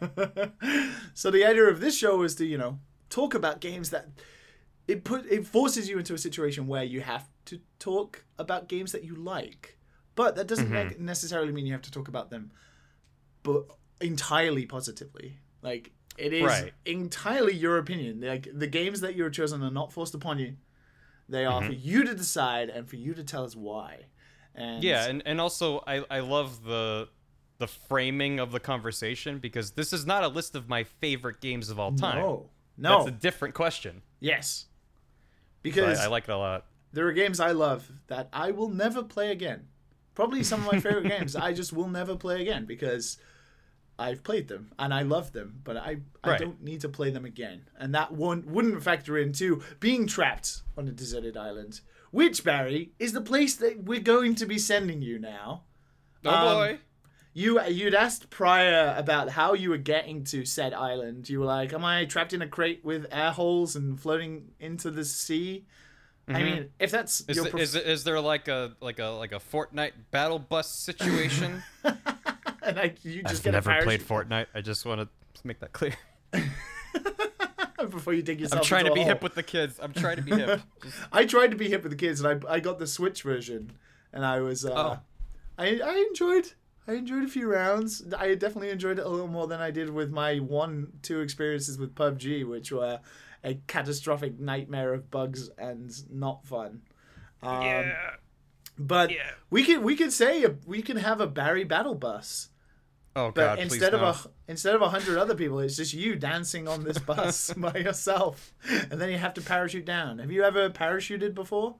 so 1.14 1.30
the 1.30 1.44
idea 1.44 1.64
of 1.64 1.80
this 1.80 1.96
show 1.96 2.22
is 2.22 2.34
to 2.36 2.46
you 2.46 2.58
know 2.58 2.78
talk 3.10 3.34
about 3.34 3.60
games 3.60 3.90
that 3.90 4.08
it 4.86 5.02
put 5.04 5.26
it 5.26 5.46
forces 5.46 5.88
you 5.88 5.98
into 5.98 6.14
a 6.14 6.18
situation 6.18 6.66
where 6.66 6.84
you 6.84 7.00
have 7.00 7.28
to 7.46 7.60
talk 7.78 8.24
about 8.38 8.68
games 8.68 8.92
that 8.92 9.02
you 9.04 9.14
like 9.16 9.77
but 10.20 10.34
that 10.36 10.46
doesn't 10.48 10.66
Mm-hmm. 10.66 10.88
nec- 10.88 11.00
necessarily 11.00 11.52
mean 11.52 11.64
you 11.66 11.72
have 11.78 11.82
to 11.90 11.90
talk 11.98 12.08
about 12.08 12.28
them 12.30 12.50
but 13.42 13.64
entirely 14.00 14.66
positively 14.66 15.38
like 15.62 15.92
it 16.16 16.32
is 16.32 16.44
Right. 16.44 16.72
entirely 16.84 17.54
your 17.54 17.78
opinion 17.78 18.20
like 18.20 18.48
the 18.52 18.66
games 18.66 19.00
that 19.04 19.14
you're 19.16 19.30
chosen 19.30 19.62
are 19.62 19.70
not 19.80 19.92
forced 19.92 20.14
upon 20.14 20.38
you 20.38 20.56
they 21.28 21.44
are 21.44 21.60
Mm-hmm. 21.60 21.68
for 21.68 21.74
you 21.74 22.04
to 22.04 22.14
decide 22.14 22.68
and 22.68 22.88
for 22.88 22.96
you 22.96 23.14
to 23.14 23.22
tell 23.24 23.44
us 23.44 23.54
why 23.54 24.06
and 24.54 24.82
Yeah, 24.82 25.06
and, 25.06 25.22
and 25.24 25.40
also 25.40 25.84
I, 25.86 26.04
I 26.10 26.20
love 26.20 26.64
the 26.64 27.08
the 27.58 27.68
framing 27.68 28.38
of 28.40 28.50
the 28.52 28.60
conversation 28.60 29.38
because 29.38 29.72
this 29.72 29.92
is 29.92 30.04
not 30.06 30.22
a 30.24 30.28
list 30.28 30.54
of 30.54 30.68
my 30.68 30.82
favorite 30.84 31.40
games 31.40 31.70
of 31.70 31.78
all 31.78 31.92
time. 31.92 32.18
no 32.22 32.50
no 32.76 32.90
That's 33.04 33.08
a 33.08 33.18
different 33.26 33.54
question. 33.54 34.02
yes 34.20 34.66
because 35.62 35.98
I, 36.00 36.04
I 36.04 36.06
like 36.08 36.24
it 36.28 36.32
a 36.32 36.36
lot. 36.36 36.66
there 36.92 37.06
are 37.08 37.12
games 37.12 37.38
I 37.40 37.52
love 37.52 37.90
that 38.08 38.28
I 38.32 38.50
will 38.52 38.68
never 38.84 39.02
play 39.02 39.30
again. 39.32 39.60
Probably 40.18 40.42
some 40.42 40.66
of 40.66 40.72
my 40.72 40.80
favorite 40.80 41.06
games 41.16 41.36
I 41.36 41.52
just 41.52 41.72
will 41.72 41.86
never 41.86 42.16
play 42.16 42.42
again 42.42 42.64
because 42.64 43.18
I've 44.00 44.24
played 44.24 44.48
them 44.48 44.72
and 44.76 44.92
I 44.92 45.02
love 45.02 45.30
them, 45.32 45.60
but 45.62 45.76
I, 45.76 45.98
I 46.24 46.30
Right. 46.30 46.40
don't 46.40 46.60
need 46.60 46.80
to 46.80 46.88
play 46.88 47.10
them 47.10 47.24
again. 47.24 47.68
And 47.78 47.94
that 47.94 48.10
one 48.10 48.42
wouldn't 48.46 48.82
factor 48.82 49.16
into 49.16 49.62
being 49.78 50.08
trapped 50.08 50.62
on 50.76 50.88
a 50.88 50.90
deserted 50.90 51.36
island, 51.36 51.82
which 52.10 52.42
Barry 52.42 52.90
is 52.98 53.12
the 53.12 53.20
place 53.20 53.54
that 53.58 53.84
we're 53.84 54.00
going 54.00 54.34
to 54.34 54.44
be 54.46 54.58
sending 54.58 55.02
you 55.02 55.20
now. 55.20 55.62
Oh 56.24 56.30
Um, 56.34 56.40
boy. 56.56 56.78
You 57.32 57.62
you'd 57.62 57.94
asked 57.94 58.28
prior 58.28 58.96
about 58.98 59.28
how 59.30 59.52
you 59.54 59.70
were 59.70 59.76
getting 59.78 60.24
to 60.24 60.44
said 60.44 60.74
island. 60.74 61.28
You 61.28 61.38
were 61.38 61.46
like, 61.46 61.72
"Am 61.72 61.84
I 61.84 62.04
trapped 62.06 62.32
in 62.32 62.42
a 62.42 62.48
crate 62.48 62.84
with 62.84 63.06
air 63.12 63.30
holes 63.30 63.76
and 63.76 64.00
floating 64.00 64.50
into 64.58 64.90
the 64.90 65.04
sea?" 65.04 65.64
I 66.36 66.42
mean, 66.42 66.70
if 66.78 66.90
that's 66.90 67.22
Mm-hmm. 67.22 67.30
Is, 67.30 67.36
your 67.36 67.44
the- 67.44 67.50
pref- 67.50 67.62
is, 67.62 67.74
is 67.74 68.04
there 68.04 68.20
like 68.20 68.48
a 68.48 68.72
like 68.80 68.98
a 68.98 69.06
like 69.06 69.32
a 69.32 69.40
Fortnite 69.40 69.92
battle 70.10 70.38
bus 70.38 70.70
situation? 70.70 71.62
and 71.84 72.78
I, 72.78 72.94
you 73.02 73.22
just 73.22 73.36
I've 73.36 73.42
get 73.42 73.52
never 73.52 73.70
a 73.70 73.82
played 73.82 74.02
Fortnite. 74.02 74.46
I 74.54 74.60
just 74.60 74.84
want 74.84 75.00
to 75.00 75.08
make 75.46 75.60
that 75.60 75.72
clear. 75.72 75.94
before 77.90 78.12
you 78.12 78.22
dig 78.22 78.40
yourself. 78.40 78.60
I'm 78.60 78.66
trying 78.66 78.84
to 78.84 78.90
into 78.90 79.00
be 79.00 79.02
a 79.02 79.06
hip 79.06 79.22
with 79.22 79.34
the 79.34 79.42
kids. 79.42 79.78
I'm 79.82 79.92
trying 79.92 80.16
to 80.16 80.22
be 80.22 80.32
hip. 80.32 80.60
I 81.12 81.24
tried 81.24 81.50
to 81.52 81.56
be 81.56 81.68
hip 81.68 81.82
with 81.82 81.92
the 81.92 81.98
kids, 81.98 82.20
and 82.20 82.44
I 82.46 82.54
I 82.54 82.60
got 82.60 82.78
the 82.78 82.86
Switch 82.86 83.22
version, 83.22 83.72
and 84.12 84.24
I 84.24 84.40
was 84.40 84.64
uh, 84.64 84.72
Oh. 84.74 84.98
I 85.56 85.80
I 85.84 86.06
enjoyed. 86.08 86.52
I 86.86 86.92
enjoyed 86.94 87.24
a 87.24 87.28
few 87.28 87.50
rounds. 87.52 88.02
I 88.16 88.34
definitely 88.34 88.70
enjoyed 88.70 88.98
it 88.98 89.04
a 89.04 89.08
little 89.08 89.28
more 89.28 89.46
than 89.46 89.60
I 89.60 89.70
did 89.70 89.90
with 89.90 90.10
my 90.10 90.36
one, 90.36 90.92
two 91.02 91.20
experiences 91.20 91.76
with 91.76 91.94
PUBG, 91.94 92.48
which 92.48 92.72
were 92.72 93.00
a 93.44 93.54
catastrophic 93.66 94.38
nightmare 94.38 94.92
of 94.94 95.10
bugs 95.10 95.50
and 95.58 95.92
not 96.10 96.44
fun. 96.44 96.82
Um, 97.42 97.62
yeah. 97.62 98.10
But 98.78 99.10
Yeah. 99.10 99.30
we 99.50 99.64
can 99.64 99.82
we 99.82 99.96
could 99.96 100.12
say 100.12 100.44
a, 100.44 100.54
we 100.66 100.82
can 100.82 100.96
have 100.98 101.20
a 101.20 101.26
Barry 101.26 101.64
battle 101.64 101.94
bus, 101.94 102.48
Oh 103.16 103.32
but 103.34 103.40
god, 103.42 103.58
instead 103.58 103.92
please 103.92 103.94
of 103.94 104.00
no. 104.00 104.30
a 104.30 104.50
instead 104.50 104.74
of 104.74 104.82
a 104.82 104.88
hundred 104.90 105.18
other 105.18 105.34
people, 105.34 105.58
it's 105.60 105.76
just 105.76 105.92
you 105.94 106.14
dancing 106.16 106.68
on 106.68 106.84
this 106.84 106.98
bus 106.98 107.52
by 107.56 107.74
yourself, 107.74 108.52
and 108.90 109.00
then 109.00 109.10
you 109.10 109.18
have 109.18 109.34
to 109.34 109.40
parachute 109.40 109.84
down. 109.84 110.18
Have 110.18 110.30
you 110.30 110.44
ever 110.44 110.70
parachuted 110.70 111.34
before? 111.34 111.76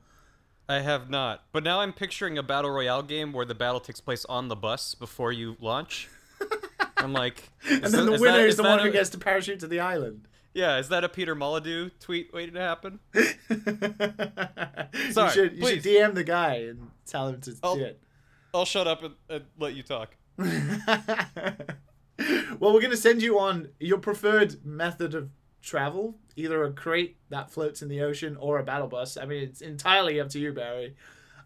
I 0.69 0.81
have 0.81 1.09
not. 1.09 1.45
But 1.53 1.65
now 1.65 1.81
I'm 1.81 1.95
picturing 1.95 2.37
a 2.37 2.43
battle 2.43 2.71
royale 2.71 3.03
game 3.03 3.33
where 3.33 3.47
the 3.47 3.55
battle 3.55 3.81
takes 3.81 4.01
place 4.03 4.27
on 4.27 4.49
the 4.49 4.57
bus 4.57 4.95
before 4.95 5.33
you 5.33 5.57
launch. 5.61 6.09
I'm 6.99 7.15
like, 7.15 7.49
And 7.67 7.85
then 7.85 8.05
the 8.05 8.19
winner 8.21 8.41
is 8.41 8.57
the 8.57 8.65
one 8.65 8.81
who 8.81 8.91
gets 8.91 9.09
to 9.11 9.19
parachute 9.19 9.61
to 9.61 9.67
the 9.67 9.81
island. 9.81 10.28
Yeah, 10.55 10.79
is 10.79 10.89
that 10.89 11.05
a 11.05 11.09
Peter 11.09 11.35
Molyneux 11.35 11.91
tweet 12.01 12.33
waiting 12.33 12.55
to 12.55 12.61
happen? 12.61 12.99
you 13.15 13.25
Sorry, 15.13 15.31
should 15.33 15.57
you 15.57 15.67
should. 15.67 15.83
DM 15.83 16.15
the 16.15 16.25
guy 16.25 16.55
and 16.57 16.91
tell 17.07 17.29
him 17.29 17.41
to 17.43 17.55
I'll- 17.63 17.77
do 17.77 17.85
it. 17.85 18.01
I'll 18.55 18.65
shut 18.65 18.87
up 18.89 19.03
and, 19.03 19.15
and 19.29 19.45
let 19.59 19.75
you 19.75 19.83
talk. 19.83 20.17
well, 20.39 20.57
we're 22.73 22.81
gonna 22.81 22.97
send 22.97 23.23
you 23.23 23.39
on 23.39 23.69
your 23.79 23.99
preferred 23.99 24.65
method 24.65 25.15
of 25.15 25.29
travel, 25.63 26.17
either 26.35 26.65
a 26.65 26.73
crate 26.73 27.17
that 27.29 27.51
floats 27.51 27.83
in 27.83 27.89
the 27.89 28.01
ocean 28.01 28.37
or 28.41 28.59
a 28.59 28.65
battle 28.65 28.89
bus. 28.89 29.17
I 29.17 29.27
mean, 29.27 29.43
it's 29.43 29.61
entirely 29.61 30.21
up 30.21 30.31
to 30.31 30.39
you, 30.39 30.53
Barry. 30.53 30.97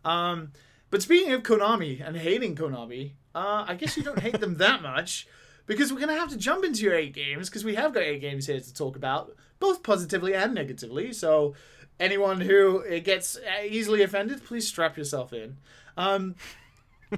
Um, 0.04 0.52
but 0.90 1.02
speaking 1.02 1.32
of 1.32 1.42
Konami 1.42 2.06
and 2.06 2.16
hating 2.16 2.54
Konami, 2.54 3.12
uh, 3.34 3.64
I 3.66 3.74
guess 3.74 3.96
you 3.96 4.02
don't 4.02 4.18
hate 4.20 4.40
them 4.40 4.56
that 4.58 4.82
much 4.82 5.26
because 5.66 5.92
we're 5.92 6.00
gonna 6.00 6.14
have 6.14 6.30
to 6.30 6.36
jump 6.36 6.64
into 6.64 6.82
your 6.82 6.94
eight 6.94 7.14
games 7.14 7.48
because 7.48 7.64
we 7.64 7.74
have 7.74 7.92
got 7.94 8.02
eight 8.02 8.20
games 8.20 8.46
here 8.46 8.60
to 8.60 8.74
talk 8.74 8.96
about, 8.96 9.34
both 9.58 9.82
positively 9.82 10.34
and 10.34 10.54
negatively. 10.54 11.12
So. 11.12 11.54
Anyone 12.00 12.40
who 12.40 12.82
uh, 12.84 12.98
gets 12.98 13.36
uh, 13.36 13.62
easily 13.64 14.02
offended, 14.02 14.42
please 14.44 14.66
strap 14.66 14.96
yourself 14.96 15.32
in. 15.32 15.58
Um, 15.96 16.34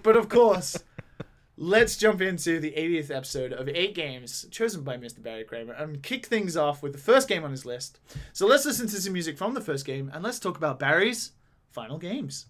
but 0.02 0.16
of 0.16 0.28
course, 0.28 0.76
let's 1.56 1.96
jump 1.96 2.20
into 2.20 2.58
the 2.58 2.72
80th 2.72 3.14
episode 3.14 3.52
of 3.52 3.68
eight 3.68 3.94
games 3.94 4.46
chosen 4.50 4.82
by 4.82 4.96
Mr. 4.96 5.22
Barry 5.22 5.44
Kramer 5.44 5.72
and 5.74 6.02
kick 6.02 6.26
things 6.26 6.56
off 6.56 6.82
with 6.82 6.92
the 6.92 6.98
first 6.98 7.28
game 7.28 7.44
on 7.44 7.50
his 7.50 7.64
list. 7.64 8.00
So 8.32 8.46
let's 8.46 8.66
listen 8.66 8.88
to 8.88 9.00
some 9.00 9.12
music 9.12 9.38
from 9.38 9.54
the 9.54 9.60
first 9.60 9.86
game 9.86 10.10
and 10.12 10.22
let's 10.22 10.38
talk 10.38 10.56
about 10.56 10.78
Barry's 10.78 11.32
final 11.70 11.98
games. 11.98 12.46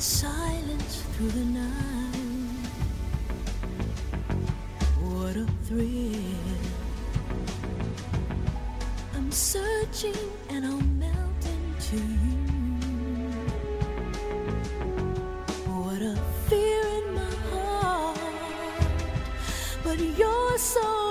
silence 0.00 1.02
through 1.14 1.30
the 1.30 1.44
night. 1.44 2.68
What 5.00 5.36
a 5.36 5.46
thrill! 5.64 6.22
I'm 9.14 9.32
searching 9.32 10.14
and 10.50 10.64
I'll 10.66 10.80
melt 10.80 11.44
into 11.44 11.96
you. 11.96 12.38
What 15.66 16.00
a 16.00 16.16
fear 16.48 16.82
in 16.98 17.14
my 17.14 17.34
heart, 17.50 18.18
but 19.82 19.98
you're 19.98 20.58
so. 20.58 21.07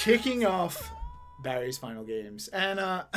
Kicking 0.00 0.46
off 0.46 0.90
Barry's 1.42 1.76
final 1.76 2.04
games, 2.04 2.48
and 2.48 2.80
uh, 2.80 3.04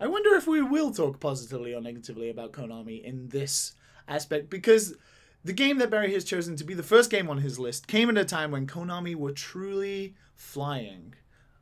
I 0.00 0.08
wonder 0.08 0.34
if 0.34 0.48
we 0.48 0.60
will 0.60 0.92
talk 0.92 1.20
positively 1.20 1.72
or 1.72 1.80
negatively 1.80 2.30
about 2.30 2.52
Konami 2.52 3.02
in 3.04 3.28
this 3.28 3.74
aspect 4.08 4.50
because 4.50 4.94
the 5.44 5.52
game 5.52 5.78
that 5.78 5.88
Barry 5.90 6.12
has 6.14 6.24
chosen 6.24 6.56
to 6.56 6.64
be 6.64 6.74
the 6.74 6.82
first 6.82 7.10
game 7.10 7.30
on 7.30 7.38
his 7.38 7.60
list 7.60 7.86
came 7.86 8.10
at 8.10 8.18
a 8.18 8.24
time 8.24 8.50
when 8.50 8.66
Konami 8.66 9.14
were 9.14 9.30
truly 9.30 10.16
flying. 10.34 11.14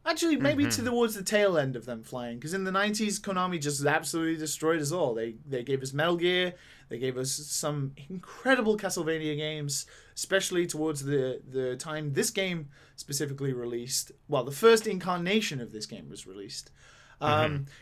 Actually, 0.07 0.37
maybe 0.37 0.67
to 0.67 0.83
towards 0.83 1.15
the 1.15 1.23
tail 1.23 1.59
end 1.59 1.77
of 1.77 1.85
them 1.85 2.03
flying, 2.03 2.39
because 2.39 2.55
in 2.55 2.65
the 2.65 2.71
'90s, 2.71 3.21
Konami 3.21 3.61
just 3.61 3.85
absolutely 3.85 4.37
destroyed 4.37 4.81
us 4.81 4.93
all. 4.93 5.15
They 5.15 5.35
they 5.47 5.63
gave 5.63 5.83
us 5.83 5.93
Metal 5.93 6.17
Gear, 6.17 6.55
they 6.89 6.99
gave 6.99 7.17
us 7.17 7.33
some 7.33 7.93
incredible 8.09 8.77
Castlevania 8.77 9.37
games, 9.37 9.87
especially 10.15 10.67
towards 10.67 11.05
the 11.05 11.41
the 11.49 11.77
time 11.77 12.13
this 12.13 12.31
game 12.31 12.69
specifically 12.97 13.53
released. 13.53 14.13
Well, 14.29 14.45
the 14.45 14.53
first 14.53 14.87
incarnation 14.87 15.61
of 15.61 15.73
this 15.73 15.87
game 15.87 16.09
was 16.09 16.27
released. 16.27 16.71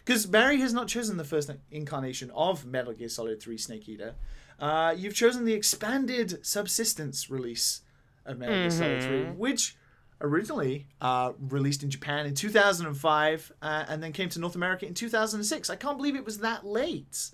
Because 0.05 0.27
Barry 0.27 0.61
has 0.61 0.73
not 0.73 0.89
chosen 0.89 1.17
the 1.17 1.25
first 1.25 1.51
incarnation 1.71 2.31
of 2.35 2.65
Metal 2.65 2.93
Gear 2.93 3.09
Solid 3.09 3.43
3 3.43 3.59
Snake 3.59 3.89
Eater. 3.89 4.15
Uh, 4.61 4.95
you've 4.97 5.15
chosen 5.15 5.45
the 5.45 5.55
expanded 5.55 6.45
Subsistence 6.47 7.29
release 7.31 7.81
of 8.25 8.39
Metal 8.39 8.55
Gear 8.55 8.71
Solid 8.71 9.03
3, 9.03 9.25
which 9.33 9.77
originally 10.21 10.87
uh, 11.01 11.33
released 11.49 11.83
in 11.83 11.91
Japan 11.91 12.27
in 12.27 12.35
2005 12.35 13.53
uh, 13.61 13.85
and 13.89 14.03
then 14.03 14.13
came 14.13 14.29
to 14.29 14.39
North 14.39 14.55
America 14.55 14.87
in 14.87 14.95
2006. 14.95 15.69
I 15.69 15.77
can't 15.77 15.97
believe 15.97 16.15
it 16.15 16.25
was 16.25 16.39
that 16.39 16.65
late. 16.65 17.31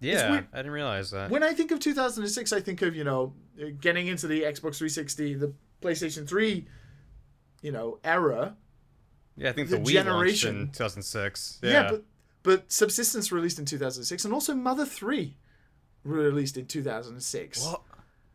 Yeah. 0.00 0.42
I 0.52 0.56
didn't 0.56 0.72
realize 0.72 1.10
that. 1.12 1.30
When 1.30 1.42
I 1.42 1.52
think 1.54 1.70
of 1.70 1.80
2006, 1.80 2.52
I 2.52 2.60
think 2.60 2.82
of, 2.82 2.94
you 2.94 3.04
know, 3.04 3.32
getting 3.80 4.06
into 4.08 4.26
the 4.26 4.42
Xbox 4.42 4.76
360, 4.78 5.34
the 5.34 5.52
PlayStation 5.80 6.28
3, 6.28 6.66
you 7.62 7.72
know, 7.72 7.98
era. 8.04 8.56
yeah, 9.36 9.50
I 9.50 9.52
think 9.52 9.70
the 9.70 9.76
the, 9.78 9.82
Wii 9.82 9.92
generation- 9.92 10.56
in 10.62 10.66
2006. 10.68 11.60
Yeah, 11.62 11.70
Yeah, 11.70 11.90
but 11.90 12.04
but 12.42 12.70
Subsistence 12.72 13.32
released 13.32 13.58
in 13.58 13.64
2006 13.64 14.24
and 14.24 14.32
also 14.32 14.54
Mother 14.54 14.84
3 14.86 15.36
released 16.04 16.56
in 16.56 16.66
2006. 16.66 17.64
What? 17.64 17.82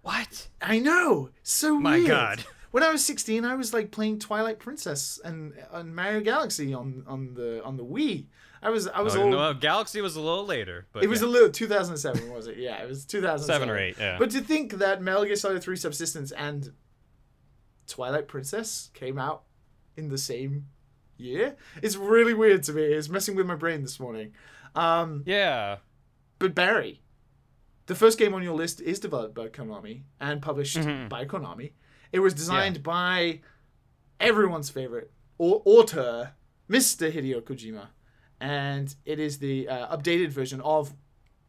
What? 0.01 0.47
I 0.61 0.79
know. 0.79 1.29
So 1.43 1.79
My 1.79 1.97
weird. 1.97 2.07
God. 2.09 2.45
When 2.71 2.83
I 2.83 2.89
was 2.89 3.03
16, 3.05 3.45
I 3.45 3.55
was 3.55 3.73
like 3.73 3.91
playing 3.91 4.19
Twilight 4.19 4.57
Princess 4.59 5.19
and, 5.23 5.53
and 5.71 5.95
Mario 5.95 6.21
Galaxy 6.21 6.73
on, 6.73 7.03
on 7.07 7.33
the 7.35 7.61
on 7.63 7.75
the 7.77 7.83
Wii. 7.85 8.25
I 8.61 8.69
was 8.69 8.87
I 8.87 9.01
was 9.01 9.15
Oh, 9.15 9.23
all 9.23 9.29
no, 9.29 9.53
Galaxy 9.55 10.01
was 10.01 10.15
a 10.15 10.21
little 10.21 10.45
later, 10.45 10.87
but 10.93 11.03
It 11.03 11.07
was 11.07 11.21
a 11.21 11.27
little 11.27 11.49
2007, 11.49 12.31
was 12.31 12.47
it? 12.47 12.57
Yeah, 12.57 12.81
it 12.83 12.87
was 12.87 13.05
2007. 13.05 13.53
Seven 13.53 13.69
or 13.69 13.77
eight, 13.79 13.95
yeah. 13.99 14.17
But 14.19 14.29
to 14.31 14.41
think 14.41 14.73
that 14.73 15.01
Metal 15.01 15.25
Gear 15.25 15.35
Solid 15.35 15.61
3 15.63 15.75
Subsistence 15.75 16.31
and 16.31 16.71
Twilight 17.87 18.27
Princess 18.27 18.89
came 18.93 19.17
out 19.17 19.43
in 19.97 20.09
the 20.09 20.17
same 20.17 20.67
year, 21.17 21.55
it's 21.81 21.95
really 21.95 22.33
weird 22.33 22.63
to 22.63 22.73
me. 22.73 22.83
It's 22.83 23.09
messing 23.09 23.35
with 23.35 23.45
my 23.45 23.55
brain 23.55 23.81
this 23.81 23.99
morning. 23.99 24.33
Um, 24.75 25.23
yeah. 25.25 25.77
but 26.39 26.55
Barry, 26.55 27.01
the 27.87 27.95
first 27.95 28.17
game 28.17 28.33
on 28.33 28.43
your 28.43 28.55
list 28.55 28.79
is 28.79 28.99
developed 28.99 29.35
by 29.35 29.47
Konami 29.47 30.03
and 30.19 30.41
published 30.41 30.77
Mm-hmm. 30.77 31.07
by 31.09 31.25
Konami. 31.25 31.71
It 32.11 32.19
was 32.19 32.33
designed 32.33 32.83
by 32.83 33.41
everyone's 34.19 34.69
favorite 34.69 35.11
au- 35.39 35.61
author, 35.65 36.33
Mr. 36.69 37.11
Hideo 37.11 37.41
Kojima, 37.41 37.87
and 38.41 38.93
it 39.05 39.19
is 39.19 39.37
the 39.37 39.69
uh, 39.69 39.95
updated 39.95 40.29
version 40.29 40.59
of 40.61 40.93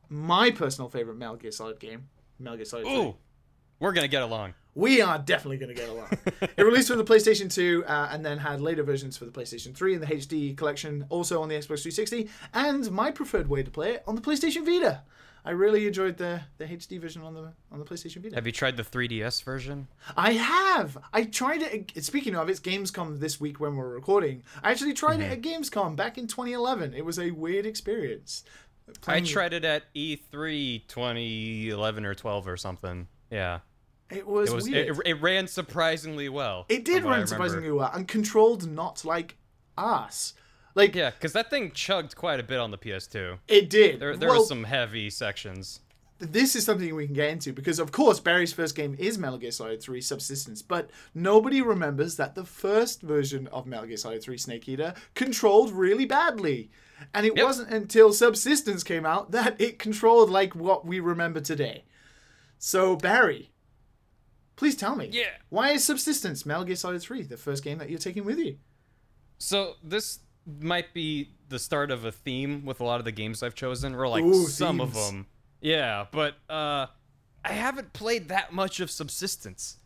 my 0.08 0.50
personal 0.50 0.88
favorite 0.88 1.16
Metal 1.16 1.36
Gear 1.36 1.50
Solid 1.50 1.80
game, 1.80 2.08
Metal 2.38 2.56
Gear 2.56 2.66
Solid 2.66 2.84
3. 2.84 2.96
Ooh, 2.96 3.16
we're 3.80 3.92
gonna 3.92 4.08
get 4.08 4.22
along. 4.22 4.54
We 4.74 5.02
are 5.02 5.18
definitely 5.18 5.58
going 5.58 5.74
to 5.74 5.78
get 5.78 5.90
along. 5.90 6.08
it 6.56 6.62
released 6.62 6.88
for 6.88 6.96
the 6.96 7.04
PlayStation 7.04 7.52
2 7.52 7.84
uh, 7.86 8.08
and 8.10 8.24
then 8.24 8.38
had 8.38 8.62
later 8.62 8.82
versions 8.82 9.18
for 9.18 9.26
the 9.26 9.30
PlayStation 9.30 9.74
3 9.74 9.94
and 9.94 10.02
the 10.02 10.06
HD 10.06 10.56
collection, 10.56 11.04
also 11.10 11.42
on 11.42 11.50
the 11.50 11.54
Xbox 11.54 11.82
360, 11.82 12.30
and 12.54 12.90
my 12.90 13.10
preferred 13.10 13.48
way 13.48 13.62
to 13.62 13.70
play 13.70 13.92
it 13.92 14.02
on 14.06 14.14
the 14.14 14.22
PlayStation 14.22 14.64
Vita. 14.64 15.02
I 15.44 15.50
really 15.50 15.86
enjoyed 15.88 16.18
the, 16.18 16.42
the 16.58 16.66
HD 16.66 17.00
version 17.00 17.22
on 17.22 17.34
the 17.34 17.52
on 17.72 17.80
the 17.80 17.84
PlayStation 17.84 18.22
Vita. 18.22 18.36
Have 18.36 18.46
you 18.46 18.52
tried 18.52 18.76
the 18.76 18.84
3DS 18.84 19.42
version? 19.42 19.88
I 20.16 20.34
have. 20.34 20.96
I 21.12 21.24
tried 21.24 21.62
it. 21.62 22.04
Speaking 22.04 22.36
of, 22.36 22.48
it's 22.48 22.60
Gamescom 22.60 23.18
this 23.18 23.40
week 23.40 23.58
when 23.58 23.76
we're 23.76 23.88
recording. 23.88 24.44
I 24.62 24.70
actually 24.70 24.94
tried 24.94 25.20
it 25.20 25.24
mm-hmm. 25.24 25.32
at 25.32 25.42
Gamescom 25.42 25.96
back 25.96 26.16
in 26.16 26.28
2011. 26.28 26.94
It 26.94 27.04
was 27.04 27.18
a 27.18 27.32
weird 27.32 27.66
experience. 27.66 28.44
I 29.06 29.20
tried 29.20 29.52
it 29.52 29.64
at 29.64 29.84
E 29.94 30.16
E3 30.32 30.86
2011 30.86 32.04
or 32.04 32.14
12 32.14 32.48
or 32.48 32.56
something. 32.56 33.08
Yeah, 33.30 33.60
It 34.10 34.26
was, 34.26 34.50
it 34.50 34.54
was. 34.54 34.68
weird. 34.68 34.90
It, 34.90 35.02
it 35.06 35.22
ran 35.22 35.48
surprisingly 35.48 36.28
well. 36.28 36.66
It 36.68 36.84
did 36.84 37.02
from 37.02 37.04
what 37.06 37.14
I 37.14 37.18
run 37.18 37.26
surprisingly 37.26 37.70
well 37.70 37.90
and 37.92 38.06
controlled 38.06 38.70
not 38.70 39.04
like 39.04 39.36
us. 39.76 40.34
Like 40.74 40.94
Yeah, 40.94 41.10
because 41.10 41.32
that 41.34 41.50
thing 41.50 41.70
chugged 41.72 42.16
quite 42.16 42.40
a 42.40 42.42
bit 42.42 42.58
on 42.58 42.70
the 42.70 42.78
PS2. 42.78 43.38
it 43.48 43.68
did. 43.70 44.00
There, 44.00 44.16
there 44.16 44.30
well, 44.30 44.40
were 44.40 44.46
some 44.46 44.64
heavy 44.64 45.10
sections. 45.10 45.80
this 46.18 46.54
is 46.54 46.64
something 46.64 46.94
we 46.94 47.06
can 47.06 47.14
get 47.14 47.30
into 47.30 47.52
because 47.52 47.78
of 47.80 47.90
course 47.92 48.20
Barry's 48.20 48.52
first 48.52 48.74
game 48.76 48.94
is 48.98 49.18
Metal 49.18 49.38
Gear 49.38 49.50
Solid 49.50 49.82
3 49.82 50.00
Subsistence, 50.00 50.62
but 50.62 50.88
nobody 51.14 51.60
remembers 51.60 52.16
that 52.16 52.34
the 52.34 52.44
first 52.44 53.02
version 53.02 53.48
of 53.48 53.66
Metal 53.66 53.86
Gear 53.86 53.96
Solid 53.96 54.22
3 54.22 54.38
Snake 54.38 54.68
Eater 54.68 54.94
controlled 55.14 55.72
really 55.72 56.06
badly. 56.06 56.70
And 57.12 57.26
it 57.26 57.36
Yep. 57.36 57.44
wasn't 57.44 57.70
until 57.72 58.12
Subsistence 58.12 58.84
came 58.84 59.04
out 59.04 59.32
that 59.32 59.60
it 59.60 59.78
controlled 59.80 60.30
like 60.30 60.54
what 60.54 60.86
we 60.86 61.00
remember 61.00 61.40
today. 61.40 61.84
So 62.58 62.94
Barry, 62.94 63.50
please 64.54 64.76
tell 64.76 64.94
me. 64.94 65.08
Yeah. 65.12 65.24
Why 65.48 65.72
is 65.72 65.84
Subsistence 65.84 66.46
Metal 66.46 66.62
Gear 66.64 66.76
Solid 66.76 67.02
3 67.02 67.22
the 67.22 67.36
first 67.36 67.64
game 67.64 67.78
that 67.78 67.90
you're 67.90 67.98
taking 67.98 68.24
with 68.24 68.38
you? 68.38 68.58
So 69.38 69.74
this 69.82 70.20
might 70.60 70.92
be 70.94 71.30
the 71.48 71.58
start 71.58 71.90
of 71.90 72.04
a 72.04 72.12
theme 72.12 72.64
with 72.64 72.80
a 72.80 72.84
lot 72.84 72.98
of 72.98 73.04
the 73.04 73.12
games 73.12 73.42
I've 73.42 73.54
chosen, 73.54 73.94
or 73.94 74.08
like 74.08 74.24
Ooh, 74.24 74.46
some 74.46 74.80
of 74.80 74.94
them. 74.94 75.26
Yeah, 75.60 76.06
but 76.10 76.34
uh, 76.50 76.86
I 77.44 77.52
haven't 77.52 77.92
played 77.92 78.28
that 78.28 78.52
much 78.52 78.80
of 78.80 78.90
Subsistence, 78.90 79.76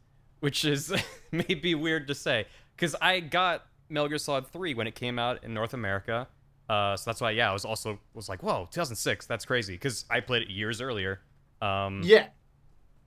which 0.41 0.65
is 0.65 0.93
maybe 1.31 1.75
weird 1.75 2.09
to 2.09 2.15
say, 2.15 2.47
because 2.75 2.95
I 3.01 3.21
got 3.21 3.67
Metal 3.89 4.09
Gear 4.09 4.19
Solid 4.19 4.47
3 4.47 4.75
when 4.75 4.87
it 4.87 4.95
came 4.95 5.19
out 5.19 5.45
in 5.45 5.53
North 5.53 5.75
America. 5.75 6.29
Uh, 6.69 6.97
so 6.97 7.09
that's 7.11 7.21
why, 7.21 7.31
yeah, 7.33 7.51
I 7.51 7.53
was 7.53 7.65
also 7.65 7.99
was 8.15 8.29
like, 8.29 8.43
whoa, 8.43 8.69
2006, 8.73 9.27
that's 9.27 9.45
crazy, 9.45 9.75
because 9.75 10.05
I 10.11 10.21
played 10.21 10.43
it 10.43 10.51
years 10.51 10.81
earlier. 10.81 11.21
Um, 11.63 12.01
Yeah. 12.03 12.29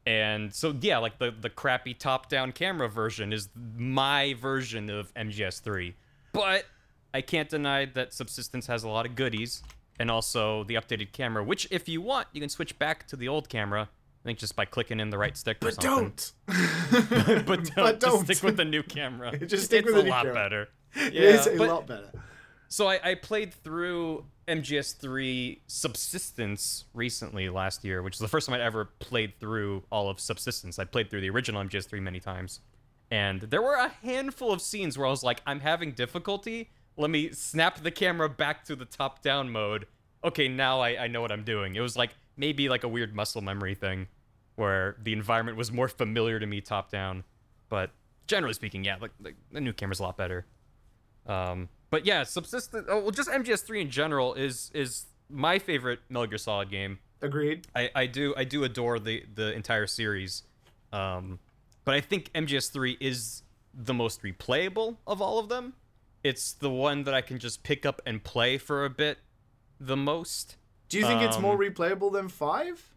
and 0.06 0.54
so 0.54 0.76
yeah, 0.82 0.98
like 1.00 1.20
the 1.20 1.32
the 1.32 1.50
crappy 1.50 1.94
top-down 1.94 2.52
camera 2.54 2.88
version 2.90 3.34
is 3.34 3.50
my 3.76 4.34
version 4.36 4.90
of 4.90 5.14
MGS3. 5.14 5.94
But 6.34 6.66
I 7.14 7.22
can't 7.22 7.50
deny 7.50 7.86
that 7.86 8.14
Subsistence 8.14 8.68
has 8.68 8.84
a 8.84 8.90
lot 8.90 9.06
of 9.06 9.16
goodies 9.16 9.64
and 10.00 10.10
also 10.12 10.64
the 10.66 10.76
updated 10.76 11.12
camera, 11.12 11.44
which 11.44 11.68
if 11.72 11.90
you 11.90 12.02
want, 12.02 12.28
you 12.34 12.40
can 12.40 12.50
switch 12.50 12.78
back 12.80 13.08
to 13.08 13.16
the 13.16 13.28
old 13.28 13.50
camera. 13.50 13.90
I 13.92 14.24
think 14.28 14.38
just 14.40 14.56
by 14.56 14.66
clicking 14.66 15.00
in 15.00 15.10
the 15.10 15.18
right 15.18 15.36
stick 15.38 15.58
or 15.64 15.68
But 15.68 15.82
something. 15.82 16.14
don't. 16.48 17.46
but 17.46 17.64
don't. 17.64 17.76
But 17.76 18.00
don't. 18.00 18.24
stick 18.26 18.44
with 18.44 18.58
the 18.58 18.66
new 18.66 18.84
camera. 18.84 19.32
It 19.34 19.46
just 19.48 19.66
stick 19.66 19.86
it's 19.86 19.94
with 19.94 20.02
a 20.02 20.04
the 20.04 20.10
lot 20.10 20.26
camera. 20.26 20.34
better. 20.34 20.70
Yeah, 21.12 21.22
is 21.22 21.48
a 21.48 21.56
but- 21.58 21.70
lot 21.70 21.88
better. 21.88 22.12
so 22.68 22.88
I, 22.88 23.00
I 23.12 23.16
played 23.16 23.54
through 23.54 24.26
MGS3 24.48 25.60
Subsistence 25.68 26.86
recently 26.94 27.50
last 27.50 27.84
year, 27.86 28.02
which 28.02 28.16
is 28.16 28.20
the 28.20 28.28
first 28.28 28.48
time 28.48 28.56
I'd 28.56 28.62
ever 28.62 28.86
played 29.00 29.34
through 29.40 29.84
all 29.92 30.10
of 30.10 30.20
Subsistence. 30.20 30.80
I 30.80 30.86
played 30.86 31.10
through 31.10 31.22
the 31.22 31.30
original 31.30 31.64
MGS3 31.64 32.02
many 32.02 32.20
times. 32.20 32.60
And 33.12 33.42
there 33.42 33.62
were 33.62 33.76
a 33.76 33.90
handful 34.04 34.52
of 34.52 34.62
scenes 34.62 34.98
where 34.98 35.08
I 35.08 35.10
was 35.10 35.24
like, 35.24 35.42
I'm 35.48 35.60
having 35.62 35.92
difficulty. 35.94 36.70
Let 37.00 37.10
me 37.10 37.32
snap 37.32 37.82
the 37.82 37.92
camera 37.92 38.28
back 38.28 38.66
to 38.66 38.76
the 38.76 38.84
top 38.84 39.22
down 39.22 39.50
mode. 39.50 39.88
Okay, 40.22 40.50
now 40.50 40.82
I, 40.82 41.04
I 41.04 41.08
know 41.08 41.22
what 41.22 41.32
I'm 41.32 41.46
doing. 41.46 41.76
It 41.76 41.80
was 41.80 41.96
like 41.96 42.10
maybe 42.36 42.68
like 42.68 42.84
a 42.84 42.90
weird 42.90 43.16
muscle 43.16 43.42
memory 43.42 43.74
thing 43.74 44.08
where 44.58 44.98
the 45.02 45.14
environment 45.14 45.58
was 45.58 45.72
more 45.72 45.88
familiar 45.88 46.42
to 46.42 46.46
me 46.46 46.60
top 46.60 46.92
down. 46.92 47.24
But 47.70 47.92
generally 48.28 48.54
speaking, 48.54 48.84
yeah, 48.84 48.98
like, 49.00 49.12
like 49.24 49.36
the 49.50 49.62
new 49.62 49.72
camera's 49.72 50.02
a 50.02 50.04
lot 50.04 50.18
better. 50.18 50.46
Um, 51.26 51.70
but 51.90 52.06
yeah, 52.06 52.24
subsistence. 52.24 52.86
Oh, 52.90 53.00
well, 53.00 53.12
just 53.12 53.30
MGS3 53.30 53.82
in 53.82 53.90
general 53.90 54.34
is 54.34 54.70
is 54.74 55.06
my 55.30 55.58
favorite 55.58 56.00
Metal 56.10 56.28
Gear 56.28 56.38
Solid 56.38 56.70
game. 56.70 57.00
Agreed. 57.22 57.66
I, 57.74 57.90
I 57.96 58.06
do 58.08 58.34
I 58.36 58.44
do 58.44 58.66
adore 58.66 59.00
the 59.00 59.24
the 59.34 59.54
entire 59.54 59.88
series, 59.88 60.44
um, 60.92 61.40
but 61.86 61.96
I 61.96 62.02
think 62.02 62.30
MGS3 62.34 62.98
is 63.00 63.44
the 63.74 63.94
most 63.94 64.22
replayable 64.22 64.98
of 65.08 65.22
all 65.22 65.40
of 65.40 65.48
them. 65.48 65.76
It's 66.24 66.52
the 66.54 66.70
one 66.70 67.04
that 67.04 67.14
I 67.14 67.22
can 67.22 67.40
just 67.40 67.64
pick 67.64 67.86
up 67.86 68.02
and 68.06 68.24
play 68.24 68.58
for 68.58 68.84
a 68.86 68.90
bit, 68.90 69.20
the 69.80 69.96
most. 69.98 70.58
Do 70.90 70.98
you 70.98 71.06
think 71.06 71.22
it's 71.22 71.40
more 71.40 71.54
Um, 71.54 71.60
replayable 71.60 72.12
than 72.12 72.28
five? 72.30 72.92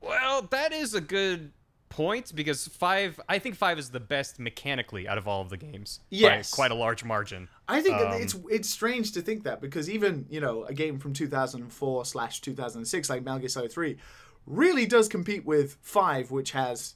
Well, 0.00 0.42
that 0.50 0.72
is 0.72 0.94
a 0.94 1.00
good 1.00 1.52
point 1.88 2.34
because 2.34 2.66
five. 2.68 3.20
I 3.28 3.38
think 3.38 3.56
five 3.56 3.78
is 3.78 3.90
the 3.90 4.00
best 4.00 4.38
mechanically 4.38 5.06
out 5.08 5.18
of 5.18 5.26
all 5.28 5.42
of 5.42 5.50
the 5.50 5.56
games. 5.56 6.00
Yes. 6.08 6.50
by 6.50 6.54
quite 6.54 6.70
a 6.70 6.74
large 6.74 7.04
margin. 7.04 7.48
I 7.68 7.82
think 7.82 7.96
Um, 7.96 8.14
it's 8.22 8.34
it's 8.48 8.70
strange 8.70 9.12
to 9.12 9.20
think 9.22 9.42
that 9.44 9.60
because 9.60 9.90
even 9.90 10.26
you 10.30 10.40
know 10.40 10.64
a 10.64 10.72
game 10.72 10.98
from 10.98 11.12
2004 11.12 12.04
slash 12.06 12.40
2006 12.40 13.10
like 13.10 13.22
Metal 13.24 13.40
Gear 13.40 13.48
Solid 13.48 13.72
3 13.72 13.98
really 14.46 14.86
does 14.86 15.08
compete 15.08 15.44
with 15.44 15.76
five, 15.82 16.30
which 16.30 16.52
has 16.52 16.94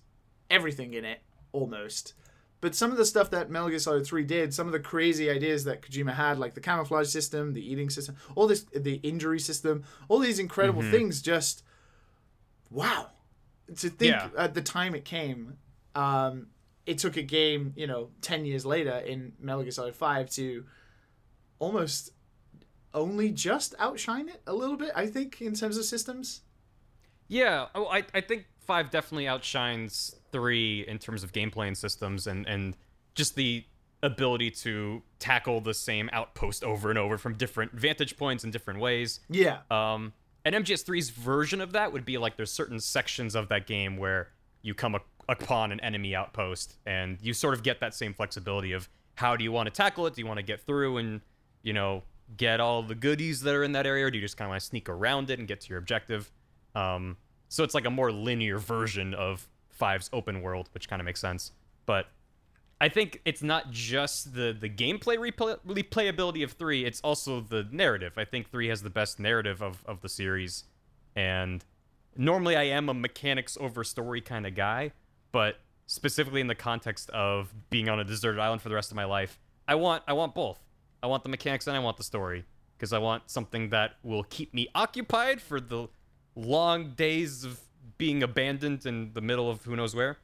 everything 0.48 0.94
in 0.94 1.04
it 1.04 1.20
almost. 1.52 2.14
But 2.64 2.74
some 2.74 2.90
of 2.90 2.96
the 2.96 3.04
stuff 3.04 3.28
that 3.32 3.50
Metal 3.50 3.68
Gear 3.68 3.78
Solid 3.78 4.06
3 4.06 4.24
did, 4.24 4.54
some 4.54 4.66
of 4.66 4.72
the 4.72 4.80
crazy 4.80 5.28
ideas 5.28 5.64
that 5.64 5.82
Kojima 5.82 6.14
had, 6.14 6.38
like 6.38 6.54
the 6.54 6.62
camouflage 6.62 7.08
system, 7.08 7.52
the 7.52 7.60
eating 7.60 7.90
system, 7.90 8.16
all 8.34 8.46
this, 8.46 8.62
the 8.74 8.94
injury 9.02 9.38
system, 9.38 9.84
all 10.08 10.18
these 10.18 10.38
incredible 10.38 10.80
Mm-hmm. 10.80 10.90
things, 10.90 11.20
just 11.20 11.62
wow. 12.70 13.10
To 13.76 13.90
think 13.90 14.12
Yeah. 14.14 14.30
at 14.38 14.54
the 14.54 14.62
time 14.62 14.94
it 14.94 15.04
came, 15.04 15.58
um, 15.94 16.46
it 16.86 16.96
took 16.96 17.18
a 17.18 17.22
game, 17.22 17.74
you 17.76 17.86
know, 17.86 18.08
10 18.22 18.46
years 18.46 18.64
later 18.64 18.96
in 18.96 19.34
Metal 19.38 19.60
Gear 19.60 19.70
Solid 19.70 19.94
5 19.94 20.30
to 20.30 20.64
almost 21.58 22.12
only 22.94 23.30
just 23.30 23.74
outshine 23.78 24.30
it 24.30 24.40
a 24.46 24.54
little 24.54 24.78
bit, 24.78 24.90
I 24.96 25.06
think, 25.06 25.42
in 25.42 25.52
terms 25.54 25.76
of 25.76 25.84
systems. 25.84 26.40
Yeah, 27.28 27.66
oh, 27.74 27.88
I, 27.88 28.04
I 28.14 28.22
think 28.22 28.46
five 28.66 28.90
definitely 28.90 29.28
outshines 29.28 30.16
three 30.32 30.84
in 30.86 30.98
terms 30.98 31.22
of 31.22 31.32
gameplay 31.32 31.68
and 31.68 31.76
systems 31.76 32.26
and, 32.26 32.46
and 32.46 32.76
just 33.14 33.36
the 33.36 33.64
ability 34.02 34.50
to 34.50 35.02
tackle 35.18 35.60
the 35.60 35.74
same 35.74 36.10
outpost 36.12 36.62
over 36.62 36.90
and 36.90 36.98
over 36.98 37.16
from 37.16 37.34
different 37.34 37.72
vantage 37.72 38.16
points 38.16 38.44
in 38.44 38.50
different 38.50 38.80
ways. 38.80 39.20
Yeah. 39.30 39.60
Um, 39.70 40.12
and 40.44 40.54
MGS3's 40.54 41.10
version 41.10 41.60
of 41.60 41.72
that 41.72 41.92
would 41.92 42.04
be 42.04 42.18
like 42.18 42.36
there's 42.36 42.52
certain 42.52 42.80
sections 42.80 43.34
of 43.34 43.48
that 43.48 43.66
game 43.66 43.96
where 43.96 44.28
you 44.60 44.74
come 44.74 44.94
up 44.94 45.06
upon 45.28 45.72
an 45.72 45.80
enemy 45.80 46.14
outpost 46.14 46.76
and 46.84 47.18
you 47.22 47.32
sort 47.32 47.54
of 47.54 47.62
get 47.62 47.80
that 47.80 47.94
same 47.94 48.12
flexibility 48.12 48.72
of 48.72 48.88
how 49.14 49.36
do 49.36 49.44
you 49.44 49.52
want 49.52 49.66
to 49.66 49.70
tackle 49.70 50.06
it? 50.06 50.14
Do 50.14 50.20
you 50.20 50.26
want 50.26 50.38
to 50.38 50.42
get 50.42 50.60
through 50.60 50.98
and, 50.98 51.22
you 51.62 51.72
know, 51.72 52.02
get 52.36 52.60
all 52.60 52.82
the 52.82 52.94
goodies 52.94 53.40
that 53.40 53.54
are 53.54 53.64
in 53.64 53.72
that 53.72 53.86
area 53.86 54.06
or 54.06 54.10
do 54.10 54.18
you 54.18 54.22
just 54.22 54.36
kind 54.36 54.46
of 54.46 54.50
want 54.50 54.60
to 54.60 54.66
sneak 54.66 54.88
around 54.88 55.30
it 55.30 55.38
and 55.38 55.48
get 55.48 55.62
to 55.62 55.68
your 55.70 55.78
objective? 55.78 56.30
Um, 56.74 57.16
so 57.54 57.62
it's 57.62 57.72
like 57.72 57.86
a 57.86 57.90
more 57.90 58.10
linear 58.10 58.58
version 58.58 59.14
of 59.14 59.48
Five's 59.70 60.10
open 60.12 60.42
world, 60.42 60.68
which 60.74 60.88
kind 60.88 61.00
of 61.00 61.06
makes 61.06 61.20
sense. 61.20 61.52
But 61.86 62.06
I 62.80 62.88
think 62.88 63.20
it's 63.24 63.44
not 63.44 63.70
just 63.70 64.34
the 64.34 64.56
the 64.58 64.68
gameplay 64.68 65.16
replay, 65.16 65.56
replayability 65.64 66.42
of 66.42 66.52
three; 66.52 66.84
it's 66.84 67.00
also 67.02 67.40
the 67.40 67.68
narrative. 67.70 68.14
I 68.16 68.24
think 68.24 68.50
three 68.50 68.66
has 68.70 68.82
the 68.82 68.90
best 68.90 69.20
narrative 69.20 69.62
of 69.62 69.84
of 69.86 70.00
the 70.00 70.08
series, 70.08 70.64
and 71.14 71.64
normally 72.16 72.56
I 72.56 72.64
am 72.64 72.88
a 72.88 72.94
mechanics 72.94 73.56
over 73.60 73.84
story 73.84 74.20
kind 74.20 74.48
of 74.48 74.56
guy, 74.56 74.90
but 75.30 75.60
specifically 75.86 76.40
in 76.40 76.48
the 76.48 76.56
context 76.56 77.08
of 77.10 77.54
being 77.70 77.88
on 77.88 78.00
a 78.00 78.04
deserted 78.04 78.40
island 78.40 78.62
for 78.62 78.68
the 78.68 78.74
rest 78.74 78.90
of 78.90 78.96
my 78.96 79.04
life, 79.04 79.38
I 79.68 79.76
want 79.76 80.02
I 80.08 80.12
want 80.12 80.34
both. 80.34 80.58
I 81.04 81.06
want 81.06 81.22
the 81.22 81.28
mechanics 81.28 81.68
and 81.68 81.76
I 81.76 81.80
want 81.80 81.98
the 81.98 82.04
story 82.04 82.46
because 82.76 82.92
I 82.92 82.98
want 82.98 83.30
something 83.30 83.68
that 83.68 83.92
will 84.02 84.24
keep 84.24 84.52
me 84.52 84.66
occupied 84.74 85.40
for 85.40 85.60
the 85.60 85.86
long 86.34 86.94
days 86.94 87.44
of 87.44 87.60
being 87.98 88.22
abandoned 88.22 88.86
in 88.86 89.12
the 89.12 89.20
middle 89.20 89.50
of 89.50 89.62
who 89.62 89.76
knows 89.76 89.94
where. 89.94 90.18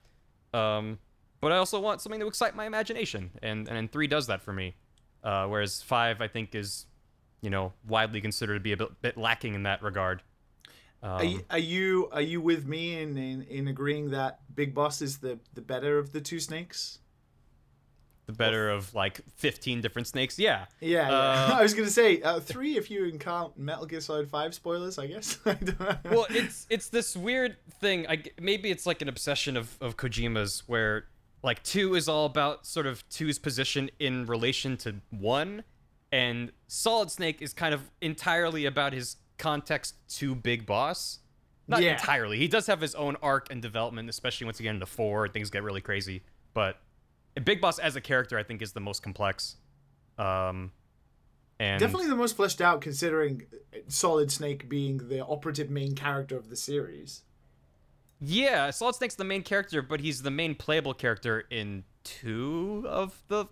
Um, 0.53 0.99
but 1.41 1.53
I 1.53 1.57
also 1.57 1.81
want 1.81 2.01
something 2.01 2.21
to 2.21 2.27
excite 2.27 2.55
my 2.55 2.67
imagination, 2.67 3.31
and 3.43 3.69
and 3.69 3.91
three 3.91 4.07
does 4.07 4.27
that 4.27 4.43
for 4.43 4.53
me. 4.53 4.75
Uh, 5.23 5.47
whereas 5.47 5.83
five, 5.83 6.21
I 6.21 6.29
think, 6.29 6.55
is 6.55 6.87
you 7.41 7.51
know 7.51 7.73
widely 7.87 8.21
considered 8.21 8.55
to 8.55 8.61
be 8.61 8.73
a 8.73 8.77
bit, 8.77 9.03
bit 9.03 9.17
lacking 9.17 9.55
in 9.55 9.63
that 9.65 9.83
regard. 9.83 10.23
Um, 11.03 11.11
Are 11.11 11.25
you, 11.25 11.45
are 11.51 11.59
you 11.59 12.09
are 12.13 12.21
you 12.21 12.41
with 12.43 12.67
me 12.67 13.01
in, 13.01 13.17
in, 13.17 13.43
in 13.45 13.69
agreeing 13.69 14.11
that 14.11 14.41
Big 14.55 14.75
Boss 14.75 15.01
is 15.01 15.19
the, 15.19 15.39
the 15.55 15.63
better 15.63 15.99
of 15.99 16.13
the 16.13 16.21
two 16.21 16.41
snakes? 16.41 16.99
The 18.31 18.37
better 18.37 18.71
of 18.71 18.95
like 18.95 19.21
15 19.37 19.81
different 19.81 20.07
snakes. 20.09 20.39
Yeah. 20.39 20.67
Yeah, 20.81 21.09
yeah. 21.09 21.15
Uh, 21.15 21.51
I 21.59 21.63
was 21.63 21.75
gonna 21.75 21.89
say 21.91 22.21
uh, 22.23 22.41
three 22.41 22.77
if 22.77 22.91
you 22.91 23.11
count 23.19 23.59
Metal 23.59 23.87
Gear 23.87 24.01
Solid 24.01 24.29
Five 24.29 24.55
spoilers. 24.55 24.99
I 24.99 25.07
guess. 25.07 25.39
I 25.47 25.55
don't 25.55 25.81
know. 25.81 25.97
well, 26.05 26.27
it's 26.31 26.67
it's 26.71 26.89
this 26.89 27.17
weird 27.17 27.57
thing. 27.81 28.07
I 28.09 28.17
g- 28.17 28.31
maybe 28.41 28.71
it's 28.71 28.87
like 28.87 29.03
an 29.03 29.09
obsession 29.09 29.57
of 29.57 29.77
of 29.81 29.97
Kojima's 29.97 30.63
where 30.67 31.05
like 31.43 31.63
two 31.63 31.95
is 31.95 32.09
all 32.09 32.27
about 32.27 32.67
sort 32.67 32.87
of 32.87 33.09
two's 33.09 33.39
position 33.39 33.91
in 33.99 34.27
relation 34.27 34.77
to 34.79 34.97
one, 35.11 35.65
and 36.13 36.53
Solid 36.69 37.11
Snake 37.11 37.41
is 37.43 37.53
kind 37.53 37.73
of 37.75 37.91
entirely 38.01 38.67
about 38.67 38.93
his 38.93 39.17
context 39.39 39.95
to 40.19 40.35
Big 40.35 40.67
Boss. 40.67 41.19
Not 41.67 41.83
Yeah. 41.83 41.93
entirely. 41.93 42.37
He 42.39 42.49
does 42.49 42.67
have 42.67 42.81
his 42.81 42.95
own 42.95 43.17
arc 43.23 43.51
and 43.51 43.63
development, 43.63 44.09
especially 44.11 44.45
once 44.45 44.59
you 44.59 44.65
get 44.65 44.75
into 44.75 44.87
four, 44.87 45.29
things 45.29 45.51
get 45.51 45.63
really 45.63 45.81
crazy. 45.81 46.23
But 46.53 46.77
Big 47.45 47.61
Boss 47.61 47.79
as 47.79 47.97
a 47.97 48.01
character, 48.01 48.39
I 48.39 48.43
think, 48.43 48.63
is 48.63 48.73
the 48.73 48.81
most 48.81 49.03
complex. 49.03 49.57
Um, 50.19 50.73
and 51.59 51.79
Definitely 51.81 52.09
the 52.09 52.17
most 52.17 52.37
fleshed 52.37 52.61
out, 52.61 52.81
considering 52.81 53.43
Solid 53.89 54.31
Snake 54.33 54.69
being 54.69 55.09
the 55.09 55.25
operative 55.25 55.71
main 55.71 55.95
character 55.95 56.37
of 56.37 56.49
the 56.51 56.57
series. 56.57 57.23
Yeah, 58.21 58.71
Solid 58.71 58.97
Snake's 58.97 59.15
the 59.15 59.25
main 59.25 59.43
character, 59.43 59.81
but 59.83 60.01
he's 60.01 60.23
the 60.23 60.31
main 60.31 60.55
playable 60.55 60.95
character 60.95 61.45
in 61.51 61.85
two 62.05 62.85
of 62.89 63.23
the 63.29 63.47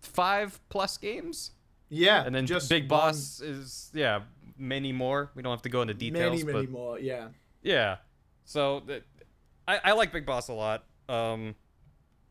five 0.00 0.60
plus 0.68 0.96
games. 0.96 1.52
Yeah, 1.90 2.24
And 2.24 2.34
then 2.34 2.46
just 2.46 2.68
Big 2.70 2.84
one- 2.84 3.00
Boss 3.00 3.40
is 3.40 3.90
yeah, 3.94 4.20
many 4.56 4.92
more. 4.92 5.30
We 5.34 5.42
don't 5.42 5.52
have 5.52 5.62
to 5.62 5.68
go 5.68 5.82
into 5.82 5.94
details, 5.94 6.42
many, 6.42 6.52
many 6.52 6.66
but 6.66 6.72
more. 6.72 6.98
Yeah. 6.98 7.28
yeah. 7.62 7.96
So 8.44 8.82
I, 9.68 9.80
I 9.84 9.92
like 9.92 10.12
Big 10.12 10.26
Boss 10.26 10.48
a 10.48 10.52
lot. 10.54 10.84
Um, 11.08 11.54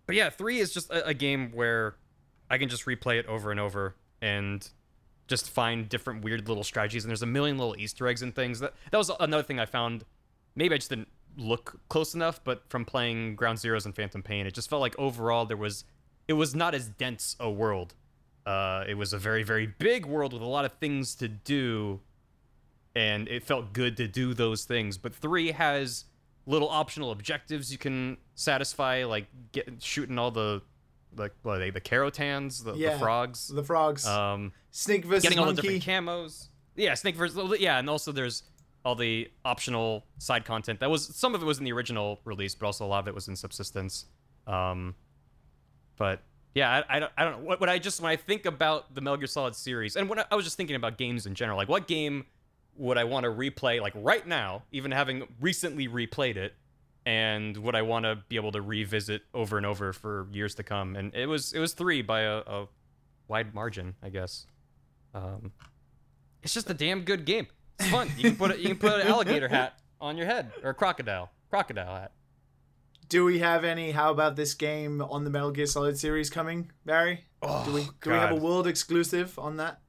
but 0.05 0.15
yeah, 0.15 0.29
three 0.29 0.59
is 0.59 0.73
just 0.73 0.91
a, 0.91 1.07
a 1.07 1.13
game 1.13 1.51
where 1.53 1.95
I 2.49 2.57
can 2.57 2.69
just 2.69 2.85
replay 2.85 3.19
it 3.19 3.25
over 3.27 3.51
and 3.51 3.59
over 3.59 3.95
and 4.21 4.67
just 5.27 5.49
find 5.49 5.87
different 5.87 6.23
weird 6.23 6.47
little 6.47 6.63
strategies. 6.63 7.03
And 7.03 7.09
there's 7.09 7.21
a 7.21 7.27
million 7.27 7.57
little 7.57 7.75
Easter 7.77 8.07
eggs 8.07 8.21
and 8.21 8.35
things. 8.35 8.59
That 8.59 8.73
that 8.91 8.97
was 8.97 9.11
another 9.19 9.43
thing 9.43 9.59
I 9.59 9.65
found. 9.65 10.05
Maybe 10.55 10.75
I 10.75 10.77
just 10.77 10.89
didn't 10.89 11.09
look 11.37 11.79
close 11.89 12.13
enough, 12.13 12.43
but 12.43 12.69
from 12.69 12.85
playing 12.85 13.35
Ground 13.35 13.57
Zeroes 13.57 13.85
and 13.85 13.95
Phantom 13.95 14.21
Pain, 14.21 14.45
it 14.45 14.53
just 14.53 14.69
felt 14.69 14.81
like 14.81 14.97
overall 14.99 15.45
there 15.45 15.57
was 15.57 15.85
it 16.27 16.33
was 16.33 16.53
not 16.53 16.75
as 16.75 16.89
dense 16.89 17.35
a 17.39 17.49
world. 17.49 17.95
Uh, 18.45 18.83
it 18.87 18.95
was 18.95 19.13
a 19.13 19.17
very 19.17 19.43
very 19.43 19.67
big 19.67 20.05
world 20.05 20.33
with 20.33 20.41
a 20.41 20.47
lot 20.47 20.65
of 20.65 20.73
things 20.73 21.15
to 21.15 21.27
do 21.27 22.01
and 22.95 23.27
it 23.27 23.43
felt 23.43 23.73
good 23.73 23.97
to 23.97 24.07
do 24.07 24.33
those 24.33 24.65
things. 24.65 24.97
But 24.97 25.15
three 25.15 25.51
has 25.51 26.05
little 26.45 26.69
optional 26.69 27.11
objectives 27.11 27.71
you 27.71 27.77
can 27.77 28.17
satisfy, 28.35 29.05
like 29.05 29.27
get 29.51 29.69
shooting 29.81 30.17
all 30.19 30.31
the 30.31 30.61
like 31.15 31.31
what 31.43 31.57
are 31.57 31.59
they 31.59 31.69
the 31.69 31.79
Kerotans, 31.81 32.63
the, 32.63 32.73
Yeah. 32.73 32.93
the 32.93 32.99
frogs, 32.99 33.47
The 33.47 33.63
frogs. 33.63 34.05
um, 34.05 34.51
Snake 34.71 35.05
versus 35.05 35.23
getting 35.23 35.37
all 35.39 35.45
the 35.45 35.53
monkey. 35.53 35.79
different 35.79 36.07
camos. 36.07 36.47
Yeah, 36.75 36.95
snake 36.95 37.15
versus 37.15 37.59
yeah, 37.59 37.77
and 37.77 37.87
also 37.89 38.11
there's 38.11 38.43
all 38.83 38.95
the 38.95 39.29
optional 39.45 40.05
side 40.17 40.43
content 40.43 40.79
that 40.81 40.89
was 40.89 41.05
some 41.15 41.35
of 41.35 41.41
it 41.41 41.45
was 41.45 41.59
in 41.59 41.63
the 41.65 41.71
original 41.71 42.19
release, 42.25 42.55
but 42.55 42.65
also 42.65 42.83
a 42.85 42.87
lot 42.87 42.99
of 42.99 43.07
it 43.07 43.13
was 43.15 43.27
in 43.27 43.35
subsistence. 43.35 44.05
Um, 44.47 44.95
but 45.97 46.21
yeah, 46.55 46.83
I, 46.89 46.97
I 46.97 46.99
don't 46.99 47.11
I 47.17 47.23
don't 47.23 47.41
know 47.43 47.47
what, 47.47 47.59
what 47.59 47.69
I 47.69 47.77
just 47.79 48.01
when 48.01 48.11
I 48.11 48.15
think 48.15 48.45
about 48.45 48.93
the 48.95 49.01
Metal 49.01 49.17
Gear 49.17 49.27
Solid 49.27 49.55
series, 49.55 49.95
and 49.95 50.09
when 50.09 50.19
I, 50.19 50.25
I 50.31 50.35
was 50.35 50.43
just 50.45 50.57
thinking 50.57 50.75
about 50.75 50.97
games 50.97 51.25
in 51.25 51.35
general, 51.35 51.57
like 51.57 51.69
what 51.69 51.87
game 51.87 52.25
would 52.77 52.97
I 52.97 53.03
want 53.03 53.25
to 53.25 53.31
replay 53.31 53.81
like 53.81 53.93
right 53.95 54.25
now, 54.25 54.63
even 54.71 54.91
having 54.91 55.27
recently 55.39 55.87
replayed 55.87 56.37
it, 56.37 56.53
and 57.05 57.57
would 57.57 57.75
I 57.75 57.81
want 57.81 58.05
to 58.05 58.17
be 58.29 58.35
able 58.35 58.51
to 58.53 58.61
revisit 58.61 59.23
over 59.33 59.57
and 59.57 59.65
over 59.65 59.93
for 59.93 60.27
years 60.31 60.55
to 60.55 60.63
come? 60.63 60.95
And 60.95 61.13
it 61.13 61.27
was 61.27 61.53
it 61.53 61.59
was 61.59 61.73
three 61.73 62.01
by 62.01 62.21
a, 62.21 62.37
a 62.37 62.67
wide 63.27 63.53
margin, 63.53 63.95
I 64.01 64.09
guess. 64.09 64.47
Um, 65.13 65.51
it's 66.41 66.53
just 66.53 66.69
a 66.69 66.73
damn 66.73 67.01
good 67.01 67.25
game. 67.25 67.47
It's 67.79 67.89
fun. 67.89 68.09
You 68.17 68.23
can 68.23 68.35
put 68.35 68.51
a, 68.51 68.59
you 68.59 68.69
can 68.69 68.77
put 68.77 69.01
an 69.01 69.07
alligator 69.07 69.47
hat 69.47 69.79
on 70.01 70.17
your 70.17 70.25
head 70.25 70.51
or 70.63 70.71
a 70.71 70.73
crocodile 70.73 71.29
crocodile 71.49 71.95
hat. 71.95 72.11
Do 73.09 73.25
we 73.25 73.39
have 73.39 73.63
any? 73.63 73.91
How 73.91 74.11
about 74.11 74.35
this 74.35 74.53
game 74.53 75.01
on 75.01 75.23
the 75.23 75.29
Metal 75.29 75.51
Gear 75.51 75.65
Solid 75.67 75.97
series 75.97 76.29
coming, 76.29 76.71
Barry? 76.85 77.25
Oh, 77.41 77.63
do 77.65 77.73
we 77.73 77.83
do 78.01 78.09
we 78.09 78.15
have 78.15 78.31
a 78.31 78.35
world 78.35 78.65
exclusive 78.65 79.37
on 79.37 79.57
that? 79.57 79.81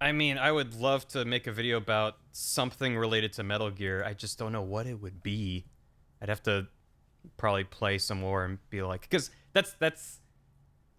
I 0.00 0.12
mean, 0.12 0.38
I 0.38 0.50
would 0.52 0.74
love 0.74 1.06
to 1.08 1.24
make 1.24 1.46
a 1.46 1.52
video 1.52 1.76
about 1.76 2.16
something 2.32 2.96
related 2.96 3.32
to 3.34 3.42
Metal 3.42 3.70
Gear. 3.70 4.04
I 4.04 4.12
just 4.12 4.38
don't 4.38 4.52
know 4.52 4.62
what 4.62 4.86
it 4.86 5.00
would 5.00 5.22
be. 5.22 5.64
I'd 6.20 6.28
have 6.28 6.42
to 6.44 6.66
probably 7.36 7.64
play 7.64 7.98
some 7.98 8.20
more 8.20 8.44
and 8.44 8.58
be 8.70 8.82
like, 8.82 9.02
because 9.02 9.30
that's 9.52 9.72
that's. 9.78 10.20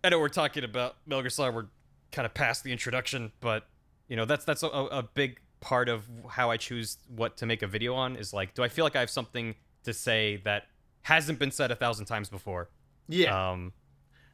I 0.04 0.10
know 0.10 0.20
we're 0.20 0.30
talking 0.30 0.64
about 0.64 0.98
Metal 1.06 1.22
Gear 1.22 1.30
Solid. 1.30 1.56
We're 1.56 1.66
kind 2.12 2.26
of 2.26 2.34
past 2.34 2.64
the 2.64 2.72
introduction, 2.72 3.32
but 3.41 3.68
you 4.08 4.16
know 4.16 4.26
that's 4.26 4.46
that's 4.46 4.64
a, 4.64 4.68
a 4.68 5.04
big 5.04 5.39
part 5.60 5.89
of 5.89 6.04
how 6.30 6.52
I 6.52 6.58
choose 6.58 6.98
what 7.08 7.38
to 7.38 7.46
make 7.46 7.62
a 7.62 7.68
video 7.68 7.93
on. 7.96 8.16
Is 8.16 8.34
like, 8.34 8.54
do 8.54 8.64
I 8.64 8.70
feel 8.70 8.86
like 8.86 8.96
I 8.96 9.00
have 9.02 9.10
something 9.10 9.56
to 9.84 9.93
say 9.93 10.41
that 10.46 10.64
hasn't 11.04 11.38
been 11.38 11.52
said 11.52 11.72
a 11.72 11.76
thousand 11.76 12.06
times 12.06 12.30
before? 12.30 12.70
Yeah. 13.08 13.52
Um, 13.52 13.74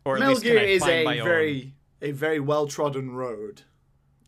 or 0.06 0.18
Metal 0.18 0.40
Gear 0.40 0.60
is 0.60 0.84
a 0.84 1.04
my 1.04 1.20
own- 1.20 1.26
very 1.26 1.74
a 2.02 2.12
very 2.12 2.40
well 2.40 2.68
trodden 2.68 3.12
road. 3.12 3.64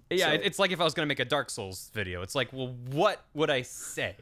Yeah, 0.09 0.27
So- 0.27 0.33
it's 0.33 0.59
like 0.59 0.71
if 0.71 0.79
I 0.79 0.83
was 0.83 0.93
gonna 0.93 1.07
make 1.07 1.19
a 1.19 1.25
Dark 1.25 1.49
Souls 1.49 1.89
video. 1.93 2.21
It's 2.21 2.35
like, 2.35 2.51
well, 2.53 2.75
what 2.91 3.23
would 3.33 3.49
I 3.49 3.61
say? 3.63 4.15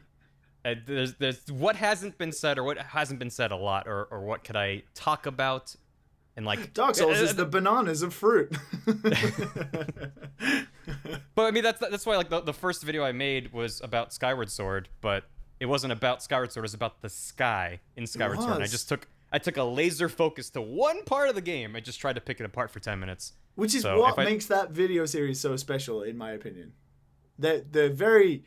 Uh, 0.64 0.74
there's, 0.86 1.14
there's 1.14 1.50
what 1.50 1.74
hasn't 1.76 2.16
been 2.18 2.30
said, 2.32 2.56
or 2.56 2.62
what 2.62 2.78
hasn't 2.78 3.18
been 3.18 3.30
said 3.30 3.50
a 3.50 3.56
lot, 3.56 3.88
or, 3.88 4.04
or 4.04 4.20
what 4.20 4.44
could 4.44 4.54
I 4.56 4.84
talk 4.94 5.26
about? 5.26 5.74
And 6.36 6.46
like 6.46 6.72
Dark 6.72 6.94
Souls 6.94 7.18
uh, 7.18 7.24
is 7.24 7.34
the 7.34 7.44
bananas 7.44 8.02
of 8.02 8.14
fruit. 8.14 8.56
But 11.34 11.46
I 11.46 11.50
mean, 11.50 11.62
that's 11.62 11.80
that's 11.80 12.04
why 12.04 12.16
like 12.16 12.28
the, 12.28 12.40
the 12.40 12.52
first 12.52 12.82
video 12.82 13.04
I 13.04 13.12
made 13.12 13.52
was 13.52 13.80
about 13.80 14.12
Skyward 14.12 14.50
Sword, 14.50 14.88
but 15.00 15.24
it 15.60 15.66
wasn't 15.66 15.92
about 15.92 16.22
Skyward 16.22 16.52
Sword. 16.52 16.62
It 16.62 16.66
was 16.66 16.74
about 16.74 17.00
the 17.00 17.08
sky 17.08 17.80
in 17.96 18.06
Skyward 18.06 18.38
Sword. 18.40 18.54
And 18.54 18.62
I 18.62 18.66
just 18.66 18.88
took 18.88 19.06
I 19.32 19.38
took 19.38 19.56
a 19.56 19.62
laser 19.64 20.08
focus 20.08 20.50
to 20.50 20.60
one 20.60 21.04
part 21.04 21.28
of 21.28 21.34
the 21.34 21.40
game. 21.40 21.74
I 21.74 21.80
just 21.80 22.00
tried 22.00 22.14
to 22.14 22.20
pick 22.20 22.38
it 22.40 22.44
apart 22.44 22.70
for 22.70 22.80
ten 22.80 23.00
minutes. 23.00 23.32
Which 23.54 23.74
is 23.74 23.82
So 23.82 23.98
what 24.00 24.18
I- 24.18 24.24
makes 24.24 24.46
that 24.46 24.70
video 24.70 25.04
series 25.06 25.40
so 25.40 25.56
special, 25.56 26.02
in 26.02 26.16
my 26.16 26.32
opinion. 26.32 26.72
That 27.38 27.72
the 27.72 27.88
very 27.90 28.44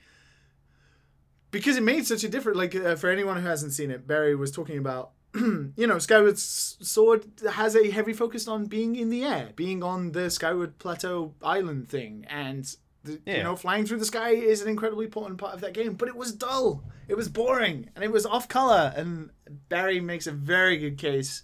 because 1.52 1.78
it 1.78 1.84
made 1.84 2.06
such 2.06 2.24
a 2.24 2.30
difference. 2.30 2.58
Like 2.58 2.76
uh, 2.76 2.96
for 2.96 3.10
anyone 3.10 3.42
who 3.42 3.48
hasn't 3.48 3.74
seen 3.74 3.92
it, 3.92 4.08
Barry 4.08 4.36
was 4.36 4.52
talking 4.52 4.78
about. 4.78 5.12
you 5.36 5.86
know, 5.88 6.00
Skyward 6.00 6.38
Sword 6.38 7.26
has 7.52 7.76
a 7.76 7.90
heavy 7.92 8.14
focus 8.14 8.48
on 8.48 8.66
being 8.68 8.96
in 8.96 9.10
the 9.10 9.26
air, 9.26 9.50
being 9.56 9.84
on 9.84 10.14
the 10.14 10.30
Skyward 10.30 10.78
Plateau 10.80 11.34
Island 11.44 11.90
thing, 11.90 12.26
and 12.30 12.74
the, 13.04 13.20
you 13.26 13.44
know, 13.44 13.58
flying 13.58 13.86
through 13.86 14.00
the 14.00 14.06
sky 14.06 14.30
is 14.30 14.62
an 14.62 14.70
incredibly 14.70 15.06
important 15.06 15.38
part 15.38 15.54
of 15.54 15.60
that 15.62 15.74
game. 15.74 15.94
But 15.96 16.08
it 16.08 16.16
was 16.16 16.32
dull, 16.32 16.86
it 17.10 17.16
was 17.16 17.28
boring, 17.28 17.90
and 17.96 18.04
it 18.04 18.12
was 18.12 18.26
off 18.26 18.48
color. 18.48 18.94
And 18.96 19.32
Barry 19.68 20.00
makes 20.00 20.26
a 20.26 20.32
very 20.32 20.78
good 20.78 20.98
case 20.98 21.44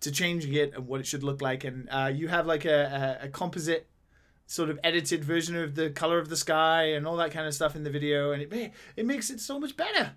to 0.00 0.10
changing 0.12 0.54
it 0.54 0.74
and 0.74 0.86
what 0.86 1.00
it 1.00 1.06
should 1.06 1.22
look 1.22 1.40
like. 1.40 1.64
And 1.64 1.88
uh, 1.90 2.10
you 2.14 2.28
have 2.28 2.46
like 2.46 2.64
a, 2.64 3.18
a, 3.22 3.26
a 3.26 3.28
composite 3.28 3.88
sort 4.46 4.70
of 4.70 4.78
edited 4.84 5.24
version 5.24 5.56
of 5.56 5.74
the 5.74 5.90
color 5.90 6.18
of 6.18 6.28
the 6.28 6.36
sky 6.36 6.92
and 6.92 7.06
all 7.06 7.16
that 7.16 7.32
kind 7.32 7.46
of 7.46 7.54
stuff 7.54 7.74
in 7.74 7.82
the 7.82 7.90
video, 7.90 8.32
and 8.32 8.42
it 8.42 8.72
it 8.96 9.06
makes 9.06 9.30
it 9.30 9.40
so 9.40 9.58
much 9.58 9.76
better. 9.76 10.12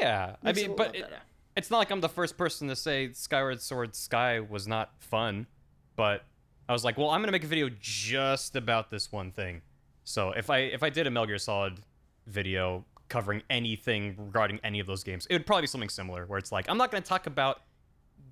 Yeah, 0.00 0.36
I 0.42 0.52
mean, 0.52 0.76
but 0.76 0.94
it, 0.94 1.10
it's 1.56 1.70
not 1.70 1.78
like 1.78 1.90
I'm 1.90 2.00
the 2.00 2.08
first 2.08 2.36
person 2.36 2.68
to 2.68 2.76
say 2.76 3.12
Skyward 3.12 3.60
Sword 3.60 3.94
Sky 3.94 4.40
was 4.40 4.66
not 4.66 4.92
fun, 4.98 5.46
but 5.96 6.24
I 6.68 6.72
was 6.72 6.84
like, 6.84 6.98
well, 6.98 7.10
I'm 7.10 7.20
gonna 7.20 7.32
make 7.32 7.44
a 7.44 7.48
video 7.48 7.70
just 7.80 8.56
about 8.56 8.90
this 8.90 9.12
one 9.12 9.30
thing. 9.30 9.62
So 10.04 10.30
if 10.32 10.50
I 10.50 10.58
if 10.58 10.82
I 10.82 10.90
did 10.90 11.06
a 11.06 11.10
Metal 11.10 11.26
Gear 11.26 11.38
Solid 11.38 11.80
video 12.26 12.84
covering 13.08 13.42
anything 13.50 14.16
regarding 14.18 14.60
any 14.64 14.80
of 14.80 14.86
those 14.86 15.04
games, 15.04 15.26
it 15.30 15.34
would 15.34 15.46
probably 15.46 15.62
be 15.62 15.68
something 15.68 15.88
similar, 15.88 16.26
where 16.26 16.38
it's 16.38 16.52
like 16.52 16.68
I'm 16.68 16.76
not 16.76 16.90
gonna 16.90 17.02
talk 17.02 17.26
about 17.26 17.62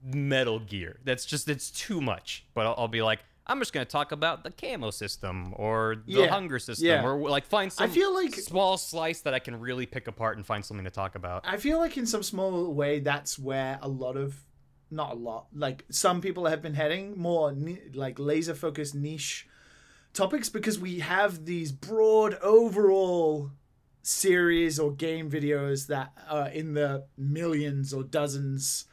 Metal 0.04 0.58
Gear. 0.58 0.98
That's 1.04 1.24
just 1.24 1.48
it's 1.48 1.70
too 1.70 2.00
much. 2.00 2.44
But 2.54 2.66
I'll, 2.66 2.74
I'll 2.78 2.88
be 2.88 3.02
like. 3.02 3.20
I'm 3.44 3.58
just 3.58 3.72
gonna 3.72 3.84
talk 3.84 4.12
about 4.12 4.44
the 4.44 4.52
camo 4.52 4.90
system 4.92 5.52
or 5.56 5.96
the 6.06 6.12
Yeah, 6.12 6.26
hunger 6.28 6.60
system 6.60 6.86
yeah. 6.86 7.02
or 7.04 7.28
like 7.28 7.44
find 7.44 7.72
some 7.72 7.90
feel 7.90 8.14
like- 8.14 8.36
small 8.36 8.78
slice 8.78 9.20
that 9.22 9.34
I 9.34 9.40
can 9.40 9.58
really 9.58 9.84
pick 9.84 10.06
apart 10.06 10.36
and 10.36 10.46
find 10.46 10.64
something 10.64 10.84
to 10.84 10.92
talk 10.92 11.16
about. 11.16 11.44
I 11.44 11.56
feel 11.56 11.78
like 11.78 11.96
in 11.96 12.06
some 12.06 12.22
small 12.22 12.72
way 12.72 13.00
that's 13.00 13.40
where 13.40 13.80
a 13.82 13.88
lot 13.88 14.16
of 14.16 14.36
not 14.92 15.10
a 15.10 15.14
lot 15.16 15.48
like 15.52 15.84
some 15.90 16.20
people 16.20 16.46
have 16.46 16.62
been 16.62 16.74
heading 16.74 17.18
more 17.18 17.50
ni- 17.50 17.80
like 17.94 18.20
laser 18.20 18.54
focused 18.54 18.94
niche 18.94 19.48
topics 20.14 20.48
because 20.48 20.78
we 20.78 21.00
have 21.00 21.44
these 21.44 21.72
broad 21.72 22.34
overall 22.42 23.50
series 24.02 24.78
or 24.78 24.92
game 24.92 25.28
videos 25.28 25.88
that 25.88 26.12
are 26.30 26.48
in 26.48 26.74
the 26.74 27.06
millions 27.18 27.92
or 27.92 28.04
dozens 28.04 28.84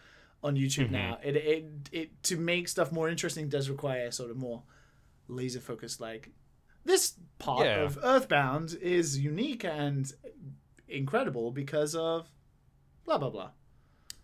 on 0.43 0.55
YouTube 0.55 0.89
now. 0.91 1.17
It, 1.23 1.35
it 1.35 1.65
it 1.91 2.23
to 2.23 2.37
make 2.37 2.67
stuff 2.67 2.91
more 2.91 3.09
interesting 3.09 3.49
does 3.49 3.69
require 3.69 4.11
sort 4.11 4.31
of 4.31 4.37
more 4.37 4.63
laser 5.27 5.59
focused 5.59 5.99
like 5.99 6.31
this 6.85 7.13
part 7.37 7.65
Yeah. 7.65 7.81
of 7.83 7.99
Earthbound 8.01 8.77
is 8.81 9.19
unique 9.19 9.63
and 9.65 10.11
incredible 10.87 11.51
because 11.51 11.93
of 11.95 12.29
blah 13.05 13.17
blah 13.17 13.29
blah. 13.29 13.49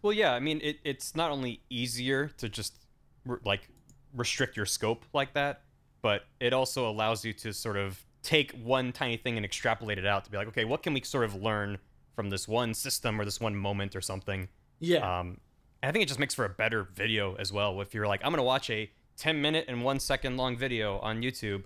Well, 0.01 0.13
yeah, 0.13 0.33
I 0.33 0.39
mean, 0.39 0.61
it, 0.63 0.77
it's 0.83 1.15
not 1.15 1.31
only 1.31 1.61
easier 1.69 2.27
to 2.37 2.47
just 2.49 2.85
re- 3.25 3.39
like 3.43 3.67
restrict 4.13 4.55
your 4.55 4.65
scope 4.67 5.03
like 5.13 5.33
that, 5.33 5.63
but 6.01 6.21
it 6.39 6.53
also 6.53 6.87
allows 6.89 7.25
you 7.25 7.33
to 7.33 7.51
sort 7.53 7.75
of 7.77 8.03
take 8.21 8.51
one 8.53 8.91
tiny 8.91 9.17
thing 9.17 9.35
and 9.35 9.45
extrapolate 9.45 9.97
it 9.97 10.05
out 10.05 10.23
to 10.25 10.31
be 10.31 10.37
like, 10.37 10.47
okay, 10.47 10.63
what 10.65 10.83
can 10.83 10.93
we 10.93 11.01
sort 11.01 11.25
of 11.25 11.35
learn 11.35 11.77
from 12.15 12.29
this 12.29 12.47
one 12.47 12.73
system 12.73 13.19
or 13.19 13.25
this 13.25 13.39
one 13.39 13.55
moment 13.55 13.95
or 13.95 14.01
something? 14.01 14.47
Yeah. 14.79 15.19
Um, 15.19 15.39
I 15.83 15.91
think 15.91 16.03
it 16.03 16.07
just 16.07 16.19
makes 16.19 16.33
for 16.33 16.45
a 16.45 16.49
better 16.49 16.83
video 16.93 17.35
as 17.35 17.53
well. 17.53 17.79
If 17.81 17.93
you're 17.93 18.07
like, 18.07 18.21
I'm 18.23 18.31
gonna 18.31 18.43
watch 18.43 18.69
a 18.69 18.89
10 19.17 19.41
minute 19.41 19.65
and 19.67 19.83
one 19.83 19.99
second 19.99 20.37
long 20.37 20.57
video 20.57 20.97
on 20.99 21.21
YouTube, 21.21 21.63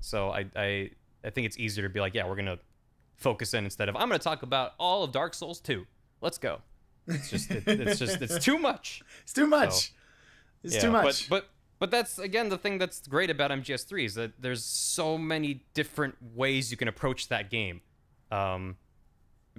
so 0.00 0.30
I 0.30 0.46
I 0.56 0.90
I 1.24 1.30
think 1.30 1.46
it's 1.46 1.58
easier 1.58 1.86
to 1.86 1.92
be 1.92 2.00
like, 2.00 2.14
yeah, 2.14 2.26
we're 2.26 2.36
gonna 2.36 2.58
focus 3.16 3.54
in 3.54 3.64
instead 3.64 3.88
of 3.88 3.96
I'm 3.96 4.08
gonna 4.08 4.18
talk 4.18 4.42
about 4.42 4.72
all 4.78 5.04
of 5.04 5.12
Dark 5.12 5.34
Souls 5.34 5.60
2. 5.60 5.86
Let's 6.20 6.38
go. 6.38 6.60
It's 7.06 7.30
just 7.30 7.50
it, 7.50 7.64
it's 7.66 7.98
just 7.98 8.20
it's 8.22 8.42
too 8.44 8.58
much. 8.58 9.02
it's 9.22 9.32
too 9.32 9.46
much. 9.46 9.72
so- 9.72 9.94
it's 10.64 10.74
Yeah, 10.74 10.80
too 10.80 10.90
much. 10.90 11.28
But 11.28 11.40
but 11.42 11.48
but 11.78 11.90
that's 11.90 12.18
again 12.18 12.48
the 12.48 12.58
thing 12.58 12.78
that's 12.78 13.06
great 13.06 13.30
about 13.30 13.50
MGS3 13.50 14.04
is 14.04 14.14
that 14.14 14.32
there's 14.40 14.64
so 14.64 15.16
many 15.16 15.64
different 15.74 16.16
ways 16.34 16.70
you 16.70 16.76
can 16.76 16.88
approach 16.88 17.28
that 17.28 17.50
game. 17.50 17.80
Um, 18.32 18.76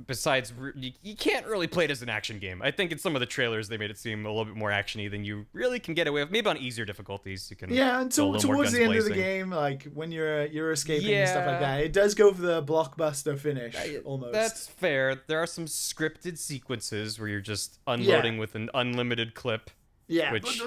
besides, 0.08 0.54
you, 0.76 1.16
can't 1.16 1.46
really 1.46 1.68
play 1.68 1.86
it 1.86 1.92
as 1.92 2.02
an 2.02 2.10
action 2.10 2.40
game. 2.40 2.62
I 2.62 2.72
think 2.72 2.92
in 2.92 2.98
some 2.98 3.16
of 3.16 3.20
the 3.20 3.26
trailers 3.26 3.68
they 3.70 3.78
made 3.78 3.90
it 3.92 3.98
seem 3.98 4.26
a 4.26 4.30
little 4.30 4.46
bit 4.46 4.56
more 4.56 4.70
actiony 4.72 5.10
than 5.10 5.24
you 5.24 5.46
really 5.54 5.80
can 5.80 5.94
get 5.94 6.08
away 6.08 6.22
with. 6.24 6.32
Maybe 6.32 6.48
on 6.48 6.58
easier 6.58 6.86
difficulties 6.86 7.50
you 7.50 7.56
can. 7.56 7.72
yeah, 7.74 7.92
go 7.92 7.98
a 7.98 8.02
until 8.02 8.32
little 8.32 8.48
more 8.48 8.56
towards 8.58 8.72
the 8.74 8.84
end 8.84 8.96
of 8.96 9.06
the 9.06 9.14
game, 9.14 9.50
like 9.50 9.84
when 9.94 10.12
you're 10.12 10.46
you're 10.46 10.72
escaping 10.72 11.14
and 11.14 11.30
stuff 11.30 11.46
like 11.48 11.60
that, 11.60 11.82
it 11.82 11.94
does 11.94 12.16
go 12.16 12.34
for 12.34 12.42
the 12.42 12.64
blockbuster 12.64 13.38
finish 13.38 13.76
almost. 14.06 14.34
That's 14.34 14.68
fair. 14.68 15.22
There 15.28 15.42
are 15.42 15.48
some 15.48 15.66
scripted 15.66 16.38
sequences 16.38 17.20
where 17.20 17.28
you're 17.30 17.42
just 17.42 17.80
unloading 17.88 18.38
with 18.38 18.56
an 18.56 18.70
unlimited 18.74 19.34
clip. 19.34 19.70
yeah, 20.08 20.32
which- 20.32 20.62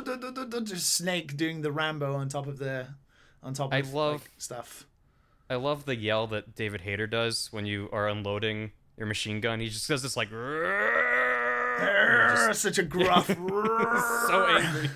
just 0.65 0.95
Snake 0.95 1.37
doing 1.37 1.63
the 1.63 1.73
Rambo 1.73 2.15
on 2.15 2.29
top 2.29 2.47
of 2.47 2.59
the 2.59 2.87
on 3.43 3.55
top 3.55 3.69
of 3.69 3.73
I 3.73 3.81
like, 3.81 3.93
love- 3.93 4.29
stuff. 4.39 4.87
I 5.51 5.57
love 5.57 5.85
the 5.85 5.97
yell 5.97 6.27
that 6.29 6.55
David 6.55 6.81
Hayter 6.83 7.07
does 7.07 7.49
when 7.53 7.67
you 7.67 7.89
are 7.93 8.09
unloading 8.09 8.73
your 8.97 9.07
machine 9.07 9.41
gun. 9.41 9.61
He 9.61 9.69
just 9.69 9.89
does 9.89 10.03
this 10.03 10.17
like 10.17 10.31
just 11.81 12.63
Such 12.63 12.79
a 12.79 12.83
gruff. 12.83 13.27
so 14.27 14.47
angry. 14.47 14.89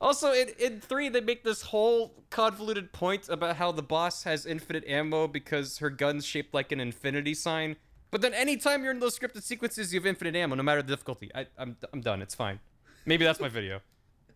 Also, 0.00 0.32
in, 0.32 0.48
in 0.58 0.80
three, 0.80 1.08
they 1.08 1.20
make 1.20 1.42
this 1.42 1.62
whole 1.62 2.22
convoluted 2.30 2.92
point 2.92 3.28
about 3.28 3.56
how 3.56 3.72
the 3.72 3.82
boss 3.82 4.24
has 4.24 4.44
infinite 4.44 4.86
ammo 4.86 5.26
because 5.26 5.78
her 5.78 5.88
gun's 5.90 6.24
shaped 6.26 6.52
like 6.52 6.70
an 6.70 6.80
infinity 6.80 7.32
sign. 7.34 7.76
But 8.10 8.20
then, 8.20 8.34
anytime 8.34 8.82
you're 8.82 8.92
in 8.92 9.00
those 9.00 9.18
scripted 9.18 9.42
sequences, 9.42 9.92
you 9.92 10.00
have 10.00 10.06
infinite 10.06 10.36
ammo, 10.36 10.54
no 10.54 10.62
matter 10.62 10.82
the 10.82 10.88
difficulty. 10.92 11.30
I, 11.34 11.46
I'm, 11.58 11.76
I'm 11.92 12.02
done. 12.02 12.20
It's 12.22 12.34
fine. 12.34 12.60
Maybe 13.06 13.24
that's 13.24 13.40
my 13.40 13.48
video. 13.48 13.80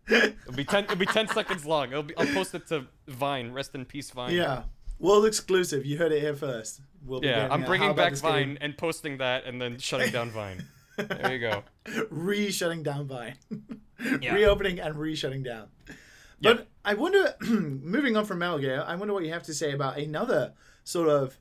It'll 0.09 0.53
be 0.55 0.65
ten. 0.65 0.85
It'll 0.85 0.95
be 0.97 1.05
ten 1.05 1.27
seconds 1.33 1.65
long. 1.65 1.91
It'll 1.91 2.03
be, 2.03 2.17
I'll 2.17 2.25
post 2.27 2.55
it 2.55 2.67
to 2.67 2.87
Vine. 3.07 3.51
Rest 3.51 3.75
in 3.75 3.85
peace, 3.85 4.09
Vine. 4.09 4.33
yeah, 4.33 4.63
world 5.01 5.25
exclusive. 5.25 5.85
You 5.85 5.97
heard 5.97 6.11
it 6.11 6.21
here 6.21 6.35
first. 6.35 6.81
We'll 7.05 7.23
Yeah, 7.23 7.35
getting 7.35 7.51
I'm 7.51 7.63
bringing 7.65 7.95
back 7.95 8.11
This 8.11 8.21
Vine 8.21 8.49
Game 8.49 8.57
and 8.61 8.77
posting 8.77 9.17
that, 9.17 9.45
and 9.45 9.61
then 9.61 9.77
shutting 9.79 10.11
down 10.11 10.29
Vine. 10.31 10.65
There 10.97 11.33
you 11.33 11.39
go. 11.39 11.63
re-shutting 12.11 12.83
down 12.83 13.07
Vine, 13.07 13.35
Yeah. 14.21 14.33
reopening 14.35 14.79
and 14.79 14.95
re-shutting 14.95 15.43
down. 15.43 15.67
But 16.41 16.67
I 16.85 16.93
wonder, 16.95 17.35
moving 17.41 18.15
on 18.17 18.25
from 18.25 18.39
Metal 18.39 18.59
Gear, 18.59 18.83
I 18.85 18.95
wonder 18.95 19.13
what 19.13 19.23
you 19.23 19.31
have 19.31 19.43
to 19.43 19.53
say 19.53 19.71
about 19.73 19.97
another 19.97 20.53
sort 20.83 21.07
of 21.09 21.37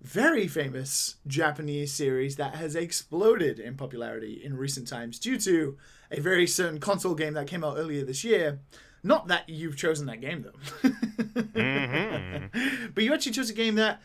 very 0.00 0.48
famous 0.48 1.16
Japanese 1.26 1.92
series 1.92 2.36
that 2.36 2.54
has 2.54 2.74
exploded 2.74 3.58
in 3.58 3.76
popularity 3.76 4.40
in 4.42 4.56
recent 4.56 4.88
times 4.88 5.18
due 5.18 5.36
to 5.38 5.76
a 6.10 6.20
very 6.20 6.46
certain 6.46 6.80
console 6.80 7.14
game 7.14 7.34
that 7.34 7.46
came 7.46 7.62
out 7.62 7.76
earlier 7.76 8.04
this 8.04 8.24
year. 8.24 8.60
Not 9.02 9.28
that 9.28 9.48
you've 9.48 9.76
chosen 9.76 10.06
that 10.06 10.20
game 10.20 10.42
though, 10.42 10.88
Mm-hmm. 11.50 12.90
but 12.94 13.04
you 13.04 13.14
actually 13.14 13.32
chose 13.32 13.50
a 13.50 13.54
game 13.54 13.76
that, 13.76 14.00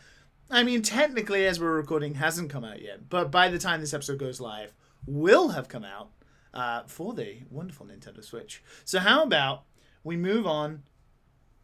I 0.50 0.62
mean, 0.62 0.82
technically 0.82 1.46
as 1.46 1.60
we're 1.60 1.74
recording, 1.76 2.14
hasn't 2.14 2.50
come 2.50 2.64
out 2.64 2.82
yet. 2.82 3.08
But 3.08 3.30
by 3.30 3.48
the 3.48 3.58
time 3.58 3.80
this 3.80 3.94
episode 3.94 4.18
goes 4.18 4.40
live, 4.40 4.72
will 5.06 5.48
have 5.48 5.68
come 5.68 5.84
out 5.84 6.10
uh, 6.54 6.82
for 6.86 7.14
the 7.14 7.38
wonderful 7.50 7.86
Nintendo 7.86 8.24
Switch. 8.24 8.62
So 8.84 8.98
how 8.98 9.22
about 9.22 9.64
we 10.04 10.16
move 10.16 10.46
on 10.46 10.82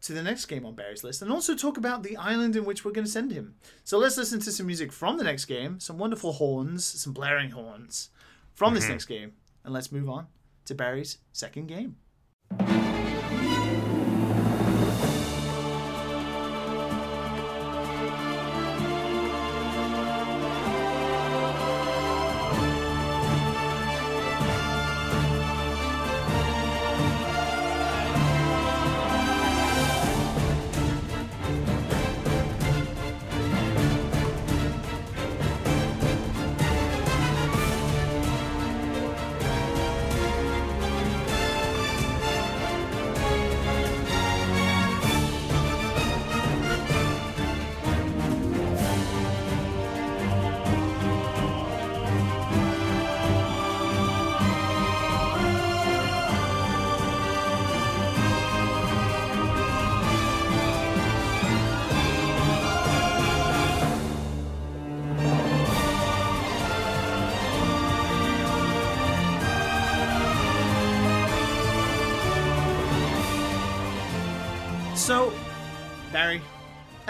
to 0.01 0.13
the 0.13 0.21
next 0.23 0.45
game 0.45 0.65
on 0.65 0.75
Barry's 0.75 1.03
list 1.03 1.21
and 1.21 1.31
also 1.31 1.55
talk 1.55 1.77
about 1.77 2.03
the 2.03 2.17
island 2.17 2.55
in 2.57 2.65
which 2.65 2.83
we're 2.83 2.91
going 2.91 3.05
to 3.05 3.11
send 3.11 3.31
him. 3.31 3.55
So 3.85 3.97
let's 3.97 4.17
listen 4.17 4.39
to 4.41 4.51
some 4.51 4.67
music 4.67 4.91
from 4.91 5.17
the 5.17 5.23
next 5.23 5.45
game, 5.45 5.79
some 5.79 5.97
wonderful 5.97 6.33
horns, 6.33 6.85
some 6.85 7.13
blaring 7.13 7.51
horns 7.51 8.09
from 8.53 8.73
this 8.73 8.87
next 8.89 9.05
game, 9.05 9.33
and 9.63 9.73
let's 9.73 9.91
move 9.93 10.09
on 10.09 10.27
to 10.65 10.75
Barry's 10.75 11.19
second 11.31 11.67
game. 11.67 11.95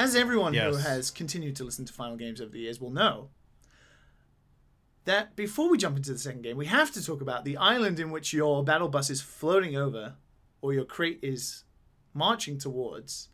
As 0.03 0.15
everyone 0.15 0.53
who 0.53 0.75
has 0.75 1.09
continued 1.09 1.55
to 1.55 1.63
listen 1.63 1.85
to 1.85 1.93
Final 1.93 2.17
Games 2.17 2.41
over 2.41 2.51
the 2.51 2.59
years 2.59 2.81
will 2.81 2.91
know, 2.91 3.29
that 5.05 5.35
before 5.35 5.69
we 5.69 5.77
jump 5.77 5.95
into 5.95 6.11
the 6.11 6.19
second 6.19 6.41
game, 6.41 6.57
we 6.57 6.65
have 6.65 6.91
to 6.91 7.03
talk 7.03 7.21
about 7.21 7.45
the 7.45 7.57
island 7.57 7.99
in 7.99 8.11
which 8.11 8.33
your 8.33 8.63
battle 8.63 8.89
bus 8.89 9.09
is 9.09 9.21
floating 9.21 9.77
over, 9.77 10.15
or 10.61 10.73
your 10.73 10.85
crate 10.85 11.19
is 11.21 11.63
marching 12.13 12.57
towards. 12.57 13.29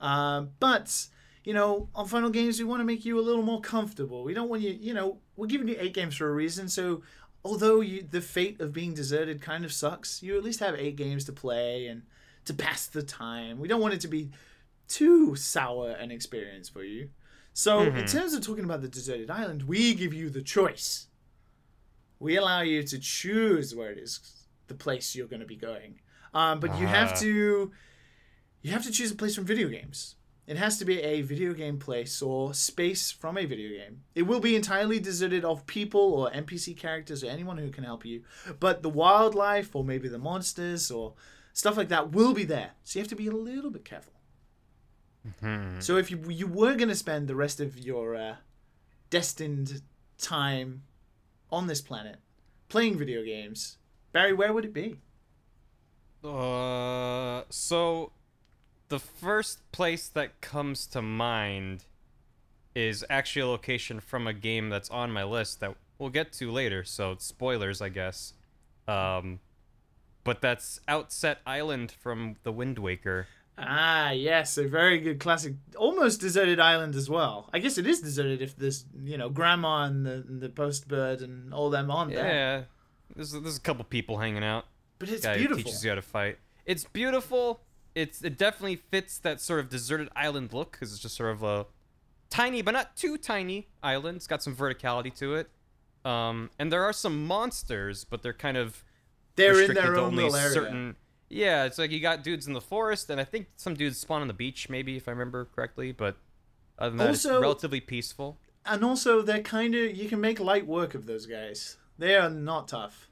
Um, 0.00 0.50
but 0.58 1.06
you 1.44 1.52
know, 1.52 1.88
on 1.94 2.08
Final 2.08 2.30
Games, 2.30 2.58
we 2.58 2.64
want 2.64 2.80
to 2.80 2.84
make 2.84 3.04
you 3.04 3.20
a 3.20 3.22
little 3.22 3.42
more 3.42 3.60
comfortable. 3.60 4.24
We 4.24 4.34
don't 4.34 4.48
want 4.48 4.62
you, 4.62 4.70
you 4.70 4.94
know, 4.94 5.18
we're 5.36 5.46
giving 5.46 5.68
you 5.68 5.76
eight 5.78 5.94
games 5.94 6.16
for 6.16 6.28
a 6.28 6.32
reason. 6.32 6.68
So, 6.68 7.02
although 7.44 7.80
you, 7.80 8.02
the 8.02 8.20
fate 8.20 8.60
of 8.60 8.72
being 8.72 8.94
deserted 8.94 9.40
kind 9.40 9.64
of 9.64 9.72
sucks, 9.72 10.22
you 10.22 10.36
at 10.36 10.42
least 10.42 10.60
have 10.60 10.74
eight 10.74 10.96
games 10.96 11.24
to 11.26 11.32
play 11.32 11.86
and 11.86 12.02
to 12.46 12.54
pass 12.54 12.86
the 12.86 13.02
time. 13.02 13.60
We 13.60 13.68
don't 13.68 13.80
want 13.80 13.94
it 13.94 14.00
to 14.00 14.08
be 14.08 14.30
too 14.88 15.34
sour 15.36 15.90
an 15.90 16.10
experience 16.10 16.68
for 16.68 16.82
you. 16.84 17.10
So, 17.52 17.80
in 17.80 18.06
terms 18.06 18.34
of 18.34 18.44
talking 18.44 18.64
about 18.64 18.82
the 18.82 18.88
deserted 18.88 19.30
island, 19.30 19.62
we 19.62 19.94
give 19.94 20.12
you 20.12 20.28
the 20.28 20.42
choice. 20.42 21.06
We 22.18 22.36
allow 22.36 22.60
you 22.62 22.82
to 22.82 22.98
choose 22.98 23.74
where 23.74 23.90
it 23.90 23.98
is, 23.98 24.20
the 24.68 24.74
place 24.74 25.14
you're 25.14 25.26
going 25.26 25.40
to 25.40 25.46
be 25.46 25.56
going. 25.56 26.00
Um, 26.34 26.60
but 26.60 26.78
you 26.78 26.86
have 26.86 27.12
Ah. 27.12 27.16
to, 27.20 27.72
you 28.62 28.70
have 28.72 28.84
to 28.84 28.90
choose 28.92 29.10
a 29.10 29.14
place 29.14 29.34
from 29.34 29.44
video 29.44 29.68
games. 29.68 30.16
It 30.46 30.58
has 30.58 30.78
to 30.78 30.84
be 30.84 31.00
a 31.02 31.22
video 31.22 31.54
game 31.54 31.78
place 31.78 32.22
or 32.22 32.54
space 32.54 33.10
from 33.10 33.36
a 33.36 33.46
video 33.46 33.70
game. 33.70 34.02
It 34.14 34.22
will 34.22 34.38
be 34.40 34.54
entirely 34.54 35.00
deserted 35.00 35.44
of 35.44 35.66
people 35.66 36.12
or 36.14 36.30
NPC 36.30 36.76
characters 36.76 37.24
or 37.24 37.28
anyone 37.28 37.58
who 37.58 37.70
can 37.70 37.84
help 37.84 38.04
you. 38.04 38.22
But 38.60 38.82
the 38.82 38.88
wildlife 38.90 39.74
or 39.74 39.82
maybe 39.82 40.08
the 40.08 40.18
monsters 40.18 40.90
or 40.90 41.14
stuff 41.52 41.76
like 41.76 41.88
that 41.88 42.12
will 42.12 42.32
be 42.32 42.44
there. 42.44 42.72
So 42.84 42.98
you 42.98 43.02
have 43.02 43.08
to 43.08 43.16
be 43.16 43.26
a 43.26 43.32
little 43.32 43.70
bit 43.70 43.84
careful. 43.84 44.12
So 45.80 45.96
if 45.96 46.10
you 46.10 46.18
you 46.28 46.46
were 46.46 46.74
going 46.74 46.88
to 46.88 46.94
spend 46.94 47.28
the 47.28 47.34
rest 47.34 47.60
of 47.60 47.78
your 47.78 48.16
uh, 48.16 48.36
destined 49.10 49.82
time 50.18 50.82
on 51.50 51.66
this 51.66 51.80
planet 51.80 52.16
playing 52.68 52.98
video 52.98 53.22
games, 53.22 53.78
Barry, 54.12 54.32
where 54.32 54.52
would 54.52 54.64
it 54.64 54.72
be? 54.72 54.96
Uh, 56.24 57.42
so 57.50 58.12
the 58.88 58.98
first 58.98 59.70
place 59.72 60.08
that 60.08 60.40
comes 60.40 60.86
to 60.88 61.02
mind 61.02 61.84
is 62.74 63.04
actually 63.08 63.42
a 63.42 63.46
location 63.46 64.00
from 64.00 64.26
a 64.26 64.32
game 64.32 64.68
that's 64.68 64.90
on 64.90 65.10
my 65.10 65.24
list 65.24 65.60
that 65.60 65.74
we'll 65.98 66.10
get 66.10 66.32
to 66.34 66.50
later. 66.50 66.84
So 66.84 67.16
spoilers, 67.18 67.80
I 67.80 67.88
guess. 67.88 68.34
Um, 68.86 69.40
but 70.24 70.40
that's 70.40 70.80
Outset 70.88 71.38
Island 71.46 71.90
from 71.90 72.36
The 72.42 72.52
Wind 72.52 72.78
Waker. 72.78 73.28
Ah, 73.58 74.10
yes, 74.10 74.58
a 74.58 74.68
very 74.68 74.98
good 74.98 75.18
classic, 75.18 75.54
almost 75.78 76.20
deserted 76.20 76.60
island 76.60 76.94
as 76.94 77.08
well. 77.08 77.48
I 77.54 77.58
guess 77.58 77.78
it 77.78 77.86
is 77.86 78.00
deserted 78.02 78.42
if 78.42 78.54
there's, 78.56 78.84
you 79.02 79.16
know, 79.16 79.30
grandma 79.30 79.84
and 79.84 80.04
the, 80.04 80.24
and 80.28 80.40
the 80.42 80.50
post 80.50 80.88
bird 80.88 81.22
and 81.22 81.54
all 81.54 81.70
them 81.70 81.90
on 81.90 82.10
there. 82.10 82.26
Yeah, 82.26 82.62
there's 83.14 83.32
there's 83.32 83.56
a 83.56 83.60
couple 83.60 83.84
people 83.84 84.18
hanging 84.18 84.44
out. 84.44 84.66
But 84.98 85.08
it's 85.08 85.24
guy 85.24 85.38
beautiful. 85.38 85.64
teaches 85.64 85.82
you 85.84 85.90
how 85.90 85.94
to 85.94 86.02
fight. 86.02 86.38
It's 86.66 86.84
beautiful. 86.84 87.60
It's 87.94 88.22
it 88.22 88.36
definitely 88.36 88.76
fits 88.76 89.18
that 89.20 89.40
sort 89.40 89.60
of 89.60 89.70
deserted 89.70 90.10
island 90.14 90.52
look 90.52 90.72
because 90.72 90.92
it's 90.92 91.00
just 91.00 91.16
sort 91.16 91.30
of 91.32 91.42
a 91.42 91.66
tiny 92.28 92.60
but 92.60 92.72
not 92.72 92.94
too 92.94 93.16
tiny 93.16 93.68
island. 93.82 94.16
It's 94.16 94.26
got 94.26 94.42
some 94.42 94.54
verticality 94.54 95.14
to 95.18 95.34
it. 95.36 95.48
Um, 96.04 96.50
and 96.58 96.70
there 96.70 96.84
are 96.84 96.92
some 96.92 97.26
monsters, 97.26 98.04
but 98.04 98.22
they're 98.22 98.32
kind 98.34 98.56
of 98.56 98.84
They're 99.36 99.62
in 99.62 99.74
their 99.74 99.96
own 99.96 100.14
little 100.14 100.36
area. 100.36 100.52
certain. 100.52 100.96
Yeah, 101.28 101.64
it's 101.64 101.78
like 101.78 101.90
you 101.90 102.00
got 102.00 102.22
dudes 102.22 102.46
in 102.46 102.52
the 102.52 102.60
forest, 102.60 103.10
and 103.10 103.20
I 103.20 103.24
think 103.24 103.48
some 103.56 103.74
dudes 103.74 103.98
spawn 103.98 104.22
on 104.22 104.28
the 104.28 104.34
beach, 104.34 104.68
maybe 104.68 104.96
if 104.96 105.08
I 105.08 105.10
remember 105.10 105.46
correctly. 105.54 105.90
But 105.92 106.16
other 106.78 106.90
than 106.90 106.98
that, 106.98 107.08
Also- 107.08 107.34
it's 107.36 107.42
relatively 107.42 107.80
peaceful. 107.80 108.38
And 108.64 108.84
also, 108.84 109.22
they're 109.22 109.42
kind 109.42 109.74
of, 109.76 109.96
you 109.96 110.08
can 110.08 110.20
make 110.20 110.40
light 110.40 110.66
work 110.66 110.94
of 110.94 111.06
those 111.06 111.26
guys. 111.26 111.76
They 111.98 112.16
are 112.16 112.28
not 112.28 112.66
tough. 112.68 113.08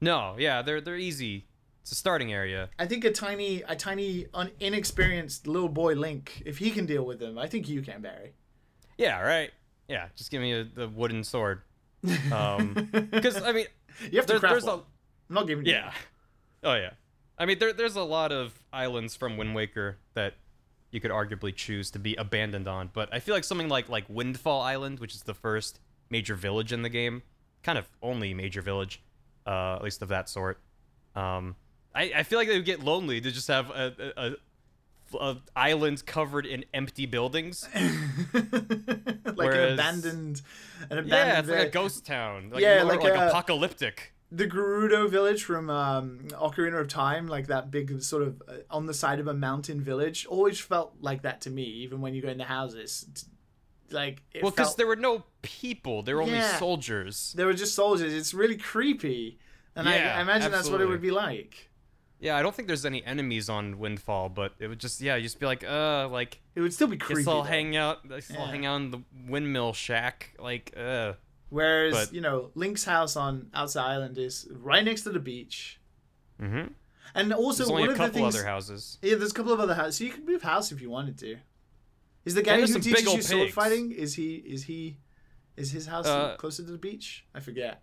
No, 0.00 0.36
yeah, 0.38 0.62
they're 0.62 0.80
they're 0.80 0.96
easy. 0.96 1.46
It's 1.82 1.92
a 1.92 1.94
starting 1.94 2.32
area. 2.32 2.70
I 2.78 2.86
think 2.86 3.04
a 3.04 3.12
tiny, 3.12 3.62
a 3.68 3.76
tiny, 3.76 4.26
un- 4.34 4.50
inexperienced 4.58 5.46
little 5.46 5.68
boy 5.68 5.94
Link, 5.94 6.42
if 6.44 6.58
he 6.58 6.70
can 6.70 6.84
deal 6.84 7.04
with 7.04 7.18
them, 7.20 7.38
I 7.38 7.46
think 7.46 7.68
you 7.68 7.80
can, 7.82 8.00
Barry. 8.02 8.32
Yeah, 8.98 9.20
right. 9.20 9.50
Yeah, 9.88 10.08
just 10.16 10.30
give 10.30 10.40
me 10.42 10.52
a, 10.52 10.64
the 10.64 10.88
wooden 10.88 11.22
sword. 11.22 11.62
Um, 12.32 12.74
because 13.10 13.40
I 13.42 13.52
mean, 13.52 13.66
You 14.10 14.18
have 14.18 14.26
to 14.26 14.32
there, 14.32 14.40
craft 14.40 14.52
there's 14.54 14.64
one. 14.64 14.78
a 14.80 14.82
I'm 15.28 15.34
not 15.34 15.46
giving 15.46 15.64
you. 15.66 15.72
yeah, 15.72 15.92
oh 16.64 16.74
yeah. 16.74 16.90
I 17.38 17.46
mean, 17.46 17.58
there 17.58 17.72
there's 17.72 17.96
a 17.96 18.02
lot 18.02 18.32
of 18.32 18.58
islands 18.72 19.14
from 19.14 19.36
Wind 19.36 19.54
Waker 19.54 19.98
that 20.14 20.34
you 20.90 21.00
could 21.00 21.10
arguably 21.10 21.54
choose 21.54 21.90
to 21.90 21.98
be 21.98 22.14
abandoned 22.14 22.68
on, 22.68 22.90
but 22.92 23.12
I 23.12 23.18
feel 23.20 23.34
like 23.34 23.44
something 23.44 23.68
like 23.68 23.88
like 23.88 24.04
Windfall 24.08 24.62
Island, 24.62 25.00
which 25.00 25.14
is 25.14 25.22
the 25.22 25.34
first 25.34 25.80
major 26.10 26.34
village 26.34 26.72
in 26.72 26.82
the 26.82 26.88
game, 26.88 27.22
kind 27.62 27.78
of 27.78 27.86
only 28.02 28.32
major 28.32 28.62
village, 28.62 29.02
uh, 29.46 29.76
at 29.76 29.82
least 29.82 30.02
of 30.02 30.08
that 30.08 30.28
sort. 30.28 30.58
Um, 31.14 31.56
I, 31.94 32.12
I 32.16 32.22
feel 32.22 32.38
like 32.38 32.48
they 32.48 32.56
would 32.56 32.66
get 32.66 32.80
lonely 32.84 33.20
to 33.20 33.30
just 33.30 33.48
have 33.48 33.70
a, 33.70 34.14
a, 34.16 34.36
a, 35.14 35.96
covered 36.04 36.46
in 36.46 36.64
empty 36.74 37.06
buildings. 37.06 37.66
like 37.74 39.54
an 39.54 39.72
abandoned, 39.72 40.42
an 40.90 40.98
abandoned. 40.98 41.08
Yeah, 41.08 41.38
it's 41.38 41.48
like 41.48 41.68
a 41.68 41.70
ghost 41.70 42.04
town. 42.04 42.50
Like, 42.52 42.62
Yeah, 42.62 42.82
more 42.82 42.92
like 42.92 43.02
like, 43.02 43.14
a- 43.14 43.28
apocalyptic. 43.28 44.12
The 44.32 44.46
Gerudo 44.46 45.08
village 45.08 45.44
from 45.44 45.70
um, 45.70 46.20
Ocarina 46.32 46.80
of 46.80 46.88
Time, 46.88 47.28
like 47.28 47.46
that 47.46 47.70
big 47.70 48.02
sort 48.02 48.22
of 48.22 48.42
uh, 48.48 48.54
on 48.70 48.86
the 48.86 48.94
side 48.94 49.20
of 49.20 49.26
a 49.28 49.34
mountain 49.34 49.80
village, 49.80 50.26
always 50.26 50.58
felt 50.58 50.94
like 51.00 51.22
that 51.22 51.40
to 51.42 51.50
me. 51.50 51.62
Even 51.62 52.00
when 52.00 52.14
you 52.14 52.22
go 52.22 52.28
into 52.28 52.44
houses, 52.44 53.06
like 53.90 54.22
it 54.32 54.42
Well, 54.42 54.50
because 54.50 54.68
felt, 54.68 54.76
there 54.78 54.86
were 54.86 54.96
no 54.96 55.24
people; 55.42 56.02
there 56.02 56.16
were 56.16 56.22
only 56.22 56.40
soldiers. 56.40 57.34
they 57.36 57.44
were 57.44 57.52
just 57.54 57.74
soldiers. 57.74 58.12
It's 58.12 58.34
really 58.34 58.56
creepy, 58.56 59.38
and 59.76 59.88
I, 59.88 59.96
Yeah, 59.96 60.18
I 60.18 60.22
imagine 60.22 60.50
that's 60.50 60.68
what 60.70 60.80
it 60.80 60.86
would 60.86 61.02
be 61.02 61.10
like. 61.12 61.70
Yeah, 62.18 62.36
I 62.38 62.42
don't 62.42 62.54
think 62.54 62.66
there's 62.66 62.86
any 62.86 63.04
enemies 63.04 63.50
on 63.50 63.78
Windfall, 63.78 64.30
but 64.30 64.54
it 64.58 64.68
would 64.68 64.78
just 64.80 65.00
yeah, 65.02 65.16
you 65.16 65.22
just 65.22 65.38
be 65.38 65.44
like, 65.46 65.62
uh, 65.62 66.08
like 66.08 66.40
It 66.54 66.62
would 66.62 66.72
still 66.72 66.88
be 66.88 66.96
creepy. 66.96 67.20
guess 67.20 67.28
I'll 67.28 67.42
though. 67.42 67.48
hang 67.48 67.76
out, 67.76 68.08
guess 68.08 68.30
I'll 68.30 68.38
Yeah. 68.46 68.50
hang 68.50 68.64
out 68.66 68.76
in 68.76 68.90
the 68.90 69.02
windmill 69.28 69.72
shack, 69.74 70.34
like, 70.38 70.72
uh. 70.76 71.12
Whereas 71.48 71.94
but- 71.94 72.12
you 72.14 72.20
know 72.20 72.50
Link's 72.54 72.84
house 72.84 73.16
on 73.16 73.50
Outset 73.54 73.82
Island 73.84 74.18
is 74.18 74.48
right 74.50 74.84
next 74.84 75.02
to 75.02 75.10
the 75.10 75.20
beach, 75.20 75.80
Mm-hmm. 76.40 76.72
and 77.14 77.32
also 77.32 77.58
There's 77.64 77.70
one 77.72 77.82
only 77.82 77.88
a 77.88 77.92
of 77.92 77.98
the 77.98 78.04
couple 78.04 78.20
things. 78.22 78.34
other 78.36 78.44
houses. 78.46 78.98
Yeah, 79.00 79.14
there's 79.14 79.30
a 79.30 79.34
couple 79.34 79.52
of 79.52 79.60
other 79.60 79.74
houses. 79.74 79.96
So 79.96 80.04
you 80.04 80.10
could 80.10 80.26
move 80.26 80.42
house 80.42 80.70
if 80.72 80.80
you 80.82 80.90
wanted 80.90 81.16
to. 81.18 81.36
Is 82.24 82.34
the 82.34 82.42
guy 82.42 82.52
who 82.54 82.58
there's 82.66 82.72
some 82.72 82.82
big 82.82 82.96
teaches 82.96 83.06
you 83.06 83.10
old 83.12 83.22
sword 83.22 83.42
pigs. 83.46 83.54
fighting? 83.54 83.92
Is 83.92 84.14
he? 84.14 84.34
Is 84.36 84.64
he? 84.64 84.98
Is 85.56 85.70
his 85.70 85.86
house 85.86 86.06
Uh, 86.06 86.36
closer 86.36 86.62
to 86.64 86.70
the 86.72 86.76
beach? 86.78 87.24
I 87.34 87.40
forget. 87.40 87.82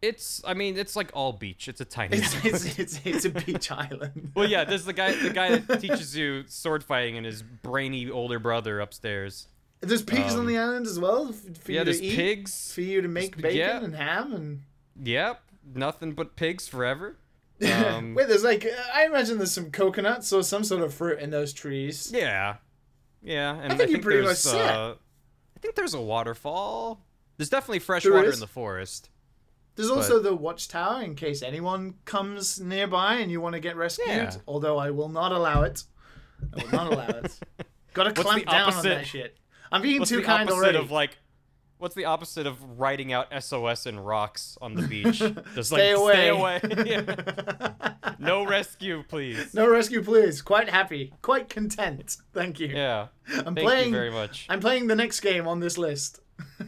It's, 0.00 0.40
I 0.46 0.54
mean, 0.54 0.76
it's 0.78 0.94
like 0.94 1.10
all 1.12 1.32
beach. 1.32 1.66
It's 1.66 1.80
a 1.80 1.84
tiny. 1.84 2.18
It's 2.18 2.32
it's 2.44 2.78
it's, 2.78 3.00
it's 3.04 3.24
a 3.24 3.30
beach 3.30 3.72
island. 3.72 4.30
well, 4.36 4.48
yeah, 4.48 4.62
there's 4.64 4.84
the 4.84 4.92
guy, 4.92 5.12
the 5.20 5.30
guy 5.30 5.56
that 5.56 5.80
teaches 5.80 6.16
you 6.16 6.44
sword 6.46 6.84
fighting, 6.84 7.16
and 7.16 7.26
his 7.26 7.42
brainy 7.42 8.08
older 8.08 8.38
brother 8.38 8.78
upstairs. 8.78 9.48
There's 9.80 10.02
pigs 10.02 10.34
on 10.34 10.40
Um, 10.40 10.46
the 10.46 10.58
island 10.58 10.86
as 10.86 10.98
well 10.98 11.32
for 11.32 11.72
yeah, 11.72 11.80
you 11.80 11.84
there's 11.84 12.00
to 12.00 12.06
eat, 12.06 12.16
pigs. 12.16 12.72
for 12.72 12.80
you 12.80 13.00
to 13.00 13.08
make 13.08 13.36
bacon 13.36 13.56
yeah. 13.56 13.84
and 13.84 13.94
ham 13.94 14.32
and. 14.32 14.62
Yep, 15.00 15.40
nothing 15.74 16.12
but 16.12 16.36
pigs 16.36 16.66
forever. 16.68 17.16
Um, 17.60 18.14
Wait, 18.14 18.28
there's 18.28 18.44
like 18.44 18.64
I 18.94 19.04
imagine 19.06 19.38
there's 19.38 19.50
some 19.50 19.72
coconuts 19.72 20.32
or 20.32 20.44
some 20.44 20.62
sort 20.62 20.80
of 20.80 20.94
fruit 20.94 21.18
in 21.18 21.30
those 21.30 21.52
trees. 21.52 22.12
Yeah, 22.14 22.58
yeah, 23.20 23.54
and 23.54 23.64
I 23.64 23.76
think 23.76 23.78
think, 23.78 23.90
you're 23.90 24.00
pretty 24.00 24.24
much 24.24 24.46
uh, 24.46 24.94
I 25.56 25.60
think 25.60 25.74
there's 25.74 25.94
a 25.94 26.00
waterfall. 26.00 27.04
There's 27.36 27.50
definitely 27.50 27.80
fresh 27.80 28.04
There 28.04 28.12
water 28.12 28.28
is? 28.28 28.34
in 28.34 28.40
the 28.40 28.46
forest. 28.46 29.10
There's 29.74 29.90
also 29.90 30.20
the 30.20 30.36
watchtower 30.36 31.02
in 31.02 31.16
case 31.16 31.42
anyone 31.42 31.94
comes 32.04 32.60
nearby 32.60 33.14
and 33.14 33.28
you 33.30 33.40
want 33.40 33.54
to 33.54 33.60
get 33.60 33.76
rescued. 33.76 34.08
Yeah. 34.08 34.32
Although 34.46 34.78
I 34.78 34.90
will 34.90 35.08
not 35.08 35.32
allow 35.32 35.62
it. 35.62 35.82
I 36.56 36.62
will 36.62 36.70
not 36.70 36.92
allow 36.92 37.08
it. 37.08 37.40
Got 37.94 38.04
to 38.04 38.12
clamp 38.22 38.46
down 38.46 38.72
on 38.72 38.84
that 38.84 39.06
shit. 39.06 39.36
I'm 39.72 39.82
being 39.82 39.98
What's 40.00 40.10
too 40.10 40.22
kind 40.22 40.48
opposite 40.48 40.58
already. 40.58 40.78
of 40.78 40.90
like? 40.90 41.18
What's 41.78 41.94
the 41.94 42.06
opposite 42.06 42.46
of 42.48 42.56
writing 42.80 43.12
out 43.12 43.28
SOS 43.42 43.86
in 43.86 44.00
rocks 44.00 44.58
on 44.60 44.74
the 44.74 44.82
beach? 44.82 45.18
Just 45.54 45.70
Stay 45.70 45.94
like 45.94 46.00
away. 46.00 46.58
stay 46.58 46.94
away. 46.94 47.04
Yeah. 47.06 47.94
No 48.20 48.44
rescue, 48.44 49.04
please. 49.08 49.54
no 49.54 49.68
rescue, 49.70 50.02
please. 50.02 50.42
Quite 50.42 50.68
happy. 50.68 51.12
Quite 51.22 51.48
content. 51.48 52.16
Thank 52.34 52.58
you. 52.58 52.66
Yeah. 52.66 53.06
I'm 53.28 53.54
Thank 53.54 53.58
playing. 53.60 53.86
you 53.90 53.94
very 53.94 54.10
much. 54.10 54.44
I'm 54.48 54.58
playing 54.58 54.88
the 54.88 54.96
next 54.96 55.20
game 55.20 55.46
on 55.46 55.60
this 55.60 55.78
list. 55.78 56.18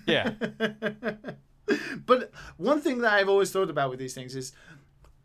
Yeah. 0.07 0.35
But 2.07 2.31
one 2.57 2.81
thing 2.81 2.99
that 2.99 3.13
I've 3.13 3.29
always 3.29 3.51
thought 3.51 3.69
about 3.71 3.91
with 3.91 3.99
these 3.99 4.15
things 4.15 4.35
is 4.37 4.53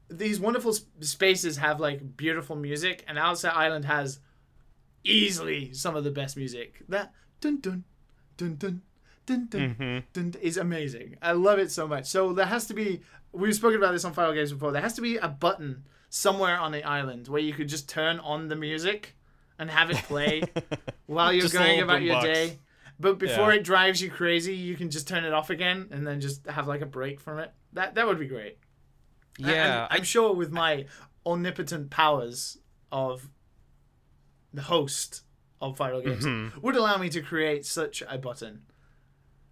these 0.10 0.40
wonderful 0.40 0.74
spaces 1.00 1.58
have 1.58 1.80
like 1.80 2.16
beautiful 2.18 2.56
music, 2.56 3.04
and 3.08 3.18
Outset 3.20 3.56
Island 3.56 3.86
has 3.86 4.20
easily 5.04 5.74
some 5.74 5.96
of 5.96 6.04
the 6.04 6.12
best 6.12 6.38
music. 6.38 6.82
That 6.90 7.12
dun 7.46 7.60
dun 7.62 7.84
dun 8.38 8.56
dun 8.58 8.82
dun 9.26 9.48
dun, 9.50 9.76
Mhm. 9.76 10.04
dun 10.14 10.34
is 10.41 10.58
amazing. 10.58 11.18
I 11.22 11.32
love 11.34 11.60
it 11.60 11.72
so 11.72 11.88
much. 11.88 12.06
So 12.06 12.34
there 12.34 12.46
has 12.48 12.66
to 12.68 12.74
be. 12.74 13.02
We've 13.32 13.54
spoken 13.56 13.78
about 13.78 13.91
this 13.91 14.06
on 14.06 14.14
Final 14.14 14.34
Games 14.34 14.52
before. 14.54 14.72
There 14.72 14.82
has 14.82 14.93
to 14.96 15.02
be 15.02 15.18
a 15.18 15.28
button 15.28 15.84
somewhere 16.10 16.58
on 16.58 16.72
the 16.72 16.84
island 16.84 17.28
where 17.28 17.41
you 17.41 17.54
could 17.54 17.68
just 17.68 17.89
turn 17.89 18.20
on 18.20 18.48
the 18.48 18.56
music 18.56 19.16
and 19.60 19.70
have 19.70 19.89
it 19.91 19.98
play 19.98 20.43
while 21.06 21.34
you're 21.34 21.41
Just 21.43 21.54
going 21.54 21.82
about 21.82 22.02
your 22.02 22.16
boombox. 22.16 22.24
day. 22.24 22.60
But 23.00 23.20
before 23.20 23.52
Yeah. 23.52 23.60
it 23.60 23.64
drives 23.64 24.02
you 24.02 24.10
crazy, 24.10 24.56
you 24.56 24.76
can 24.78 24.89
just 24.89 25.08
turn 25.08 25.26
it 25.26 25.34
off 25.34 25.50
again 25.50 25.88
and 25.91 26.08
then 26.08 26.22
just 26.22 26.46
have 26.48 26.68
like 26.68 26.82
a 26.82 26.86
break 26.86 27.20
from 27.20 27.39
it. 27.39 27.52
That 27.74 27.96
that 27.96 28.08
would 28.08 28.20
be 28.20 28.28
great. 28.28 28.58
Yeah, 29.38 29.88
I'm, 29.91 29.98
I'm 30.00 30.04
sure 30.06 30.34
with 30.34 30.52
my 30.52 30.86
omnipotent 31.26 31.89
powers 31.89 32.58
of 32.91 33.28
the 34.54 34.62
host 34.62 35.24
of 35.72 35.78
Final 35.78 36.01
Games 36.01 36.26
Mm-hmm. 36.26 36.59
would 36.61 36.76
allow 36.76 36.97
me 36.97 37.09
to 37.09 37.22
create 37.22 37.66
such 37.66 38.03
a 38.07 38.18
button. 38.18 38.61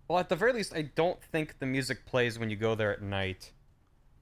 Well, 0.08 0.20
at 0.20 0.30
the 0.30 0.36
very 0.36 0.54
least, 0.54 0.74
I 0.76 0.84
don't 0.96 1.22
think 1.24 1.60
the 1.60 1.66
music 1.66 2.06
plays 2.06 2.38
when 2.38 2.50
you 2.50 2.56
go 2.56 2.76
there 2.76 2.92
at 2.92 3.02
night. 3.02 3.52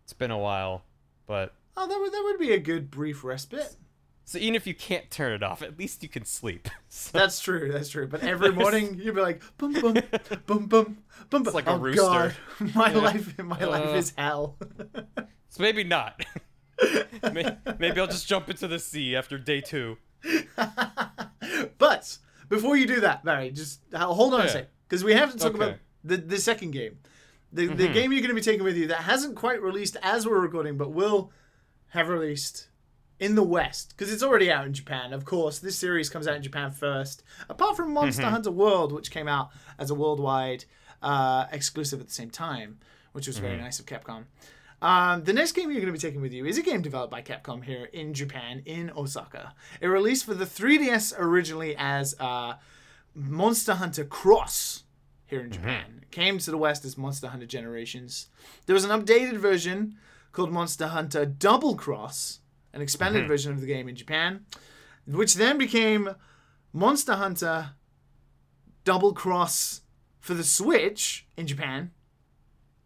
It's 0.03 0.13
been 0.13 0.31
a 0.31 0.37
while, 0.37 0.83
but 1.27 1.53
Oh, 1.77 1.87
that 1.87 1.99
would 1.99 2.11
that 2.11 2.21
would 2.25 2.39
be 2.39 2.51
a 2.53 2.59
good 2.59 2.91
brief 2.91 3.23
respite. 3.23 3.75
so 4.25 4.37
even 4.37 4.55
if 4.55 4.67
you 4.67 4.75
can't 4.75 5.09
turn 5.09 5.31
it 5.33 5.41
off, 5.43 5.61
at 5.61 5.79
least 5.79 6.03
you 6.03 6.09
can 6.09 6.25
sleep. 6.25 6.67
So- 6.89 7.17
That's 7.17 7.39
true. 7.39 7.71
That's 7.71 7.89
true. 7.89 8.07
But 8.07 8.21
every 8.23 8.51
morning 8.63 8.99
you'd 9.01 9.15
be 9.15 9.21
like, 9.21 9.41
boom, 9.57 9.73
boom, 9.73 9.93
boom, 10.45 10.67
boom, 10.67 10.97
boom. 11.29 11.43
It's 11.45 11.53
like 11.55 11.67
a 11.67 11.71
oh, 11.71 11.77
rooster. 11.77 12.01
God. 12.01 12.35
My 12.75 12.91
Yeah. 12.91 12.97
life, 12.99 13.37
my 13.39 13.63
life 13.63 13.87
Uh. 13.87 13.93
is 13.97 14.13
hell. 14.17 14.57
so 15.49 15.63
maybe 15.63 15.83
not. 15.83 16.21
May- 17.31 17.57
maybe 17.79 17.99
I'll 17.99 18.07
just 18.07 18.27
jump 18.27 18.49
into 18.49 18.67
the 18.67 18.79
sea 18.79 19.15
after 19.15 19.37
day 19.37 19.61
two. 19.61 19.97
but 21.77 22.17
before 22.49 22.75
you 22.77 22.85
do 22.87 22.99
that, 23.01 23.23
Barry, 23.23 23.51
just 23.51 23.81
uh, 23.93 24.05
hold 24.07 24.33
on 24.33 24.41
a 24.41 24.49
sec, 24.49 24.69
because 24.87 25.03
we 25.03 25.13
have 25.13 25.31
to 25.31 25.37
talk 25.37 25.55
Okay. 25.55 25.63
about 25.63 25.77
the 26.03 26.17
the 26.17 26.37
second 26.37 26.71
game, 26.71 26.99
the 27.51 27.67
the 27.67 27.83
Mm-hmm. 27.85 27.93
game 27.93 28.11
you're 28.11 28.21
going 28.21 28.29
to 28.29 28.35
be 28.35 28.41
taking 28.41 28.63
with 28.63 28.77
you 28.77 28.87
that 28.87 28.99
hasn't 29.03 29.35
quite 29.35 29.61
released 29.61 29.97
as 30.01 30.25
we're 30.27 30.39
recording, 30.39 30.77
but 30.77 30.91
will 30.91 31.31
have 31.89 32.09
released 32.09 32.67
in 33.19 33.35
the 33.35 33.43
West 33.43 33.89
because 33.95 34.11
it's 34.11 34.23
already 34.23 34.51
out 34.51 34.65
in 34.65 34.73
Japan. 34.73 35.13
Of 35.13 35.25
course, 35.25 35.59
this 35.59 35.77
series 35.77 36.09
comes 36.09 36.27
out 36.27 36.35
in 36.35 36.43
Japan 36.43 36.71
first. 36.71 37.23
Apart 37.49 37.75
from 37.77 37.93
Monster 37.93 38.23
Mm-hmm. 38.23 38.31
Hunter 38.31 38.51
World, 38.51 38.91
which 38.91 39.11
came 39.11 39.27
out 39.27 39.49
as 39.77 39.89
a 39.91 39.95
worldwide 39.95 40.65
uh, 41.01 41.45
exclusive 41.51 41.99
at 41.99 42.07
the 42.07 42.13
same 42.13 42.29
time, 42.31 42.79
which 43.11 43.27
was 43.27 43.37
Mm-hmm. 43.37 43.45
very 43.45 43.57
nice 43.57 43.79
of 43.79 43.85
Capcom. 43.85 44.25
Um, 44.81 45.23
the 45.23 45.33
next 45.33 45.51
game 45.51 45.69
you're 45.69 45.81
going 45.81 45.93
to 45.93 45.99
be 45.99 45.99
taking 45.99 46.21
with 46.21 46.33
you 46.33 46.45
is 46.45 46.57
a 46.57 46.63
game 46.63 46.81
developed 46.81 47.11
by 47.11 47.21
Capcom 47.21 47.63
here 47.63 47.85
in 47.85 48.13
Japan, 48.13 48.63
in 48.65 48.91
Osaka. 48.95 49.53
It 49.79 49.87
released 49.87 50.25
for 50.25 50.33
the 50.33 50.45
3DS 50.45 51.13
originally 51.19 51.75
as 51.77 52.15
uh, 52.19 52.55
Monster 53.13 53.75
Hunter 53.75 54.03
Cross 54.03 54.83
here 55.27 55.41
in 55.41 55.51
Japan. 55.51 55.99
It 56.01 56.11
came 56.11 56.39
to 56.39 56.51
the 56.51 56.57
West 56.57 56.83
as 56.83 56.97
Monster 56.97 57.27
Hunter 57.27 57.45
Generations. 57.45 58.27
There 58.65 58.73
was 58.73 58.83
an 58.83 58.89
updated 58.89 59.37
version 59.37 59.97
called 60.31 60.51
Monster 60.51 60.87
Hunter 60.87 61.25
Double 61.25 61.75
Cross, 61.75 62.39
an 62.73 62.81
expanded 62.81 63.27
version 63.27 63.51
of 63.51 63.61
the 63.61 63.67
game 63.67 63.87
in 63.87 63.95
Japan, 63.95 64.45
which 65.05 65.35
then 65.35 65.57
became 65.57 66.15
Monster 66.73 67.13
Hunter 67.15 67.71
Double 68.83 69.13
Cross 69.13 69.81
for 70.19 70.33
the 70.33 70.43
Switch 70.43 71.27
in 71.37 71.47
Japan. 71.47 71.91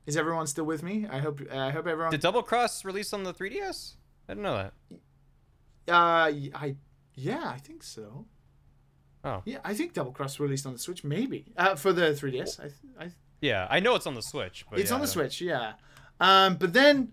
Is 0.06 0.18
everyone 0.18 0.48
still 0.48 0.66
with 0.66 0.84
me? 0.84 1.08
I 1.10 1.20
hope. 1.20 1.42
I 1.52 1.72
hope 1.72 1.88
everyone. 1.88 2.12
Did 2.12 2.22
Double 2.22 2.44
Cross 2.44 2.86
release 2.86 3.12
on 3.14 3.24
the 3.24 3.34
3DS? 3.34 3.96
I 4.28 4.34
didn't 4.34 4.44
know 4.44 4.56
that. 4.56 4.74
Uh, 5.88 6.32
I 6.56 6.76
yeah, 7.16 7.50
I 7.50 7.58
think 7.58 7.84
so. 7.84 8.26
Oh. 9.24 9.42
Yeah, 9.46 9.58
I 9.64 9.74
think 9.74 9.94
Double 9.94 10.12
Cross 10.12 10.40
released 10.40 10.68
on 10.68 10.74
the 10.74 10.80
Switch, 10.80 11.04
maybe. 11.04 11.46
Uh, 11.58 11.76
for 11.76 11.92
the 11.92 12.12
3DS, 12.12 12.60
I, 12.60 12.64
th- 12.64 12.74
I 13.00 13.10
Yeah, 13.42 13.68
I 13.70 13.80
know 13.80 13.96
it's 13.96 14.06
on 14.06 14.14
the 14.14 14.22
Switch, 14.22 14.66
but 14.70 14.80
it's 14.80 14.92
yeah, 14.92 14.96
on 14.96 15.02
the 15.02 15.08
Switch, 15.08 15.42
yeah. 15.42 15.74
Um, 16.20 16.58
but 16.58 16.74
then 16.74 17.12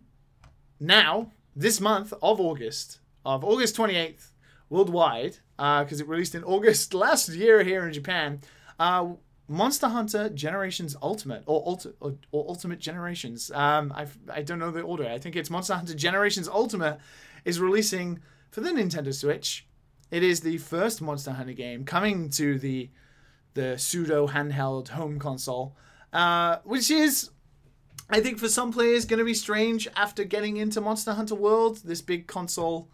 now 0.79 1.31
this 1.57 1.81
month 1.81 2.13
of 2.23 2.39
August, 2.39 3.01
of 3.25 3.45
August 3.45 3.77
28th, 3.77 4.29
worldwide, 4.69 5.39
because 5.57 6.01
it 6.01 6.09
released 6.09 6.35
in 6.35 6.45
August 6.45 6.93
last 6.95 7.31
year 7.31 7.63
here 7.63 7.87
in 7.87 7.93
Japan. 7.95 8.41
Uh, 8.79 9.11
Monster 9.49 9.89
Hunter 9.89 10.29
Generations 10.29 10.97
Ultimate 11.03 11.43
or, 11.47 11.65
Ulti- 11.65 11.95
or, 12.01 12.15
or 12.31 12.47
Ultimate 12.49 12.79
Generations. 12.79 13.51
Um, 13.51 13.93
I 13.95 14.07
I 14.33 14.43
don't 14.43 14.59
know 14.59 14.71
the 14.71 14.83
order. 14.83 15.07
I 15.07 15.19
think 15.19 15.37
it's 15.37 15.51
Monster 15.51 15.75
Hunter 15.75 15.95
Generations 15.95 16.49
Ultimate 16.49 16.99
is 17.45 17.61
releasing 17.61 18.21
for 18.51 18.61
the 18.61 18.71
Nintendo 18.71 19.13
Switch. 19.13 19.67
It 20.11 20.23
is 20.23 20.41
the 20.41 20.59
first 20.59 21.03
Monster 21.03 21.33
Hunter 21.33 21.55
game 21.55 21.85
coming 21.85 22.31
to 22.31 22.59
the 22.59 22.91
the 23.55 23.77
pseudo 23.77 24.29
handheld 24.29 24.89
home 24.89 25.19
console, 25.19 25.77
uh, 26.13 26.59
which 26.65 26.91
is 26.91 27.31
I 28.09 28.21
think 28.21 28.39
for 28.39 28.49
some 28.49 28.73
players 28.73 29.05
going 29.05 29.19
to 29.19 29.25
be 29.25 29.35
strange 29.35 29.89
after 29.97 30.25
getting 30.25 30.59
into 30.59 30.81
Monster 30.81 31.15
Hunter 31.15 31.35
World, 31.35 31.81
this 31.85 32.03
big 32.03 32.27
console 32.27 32.91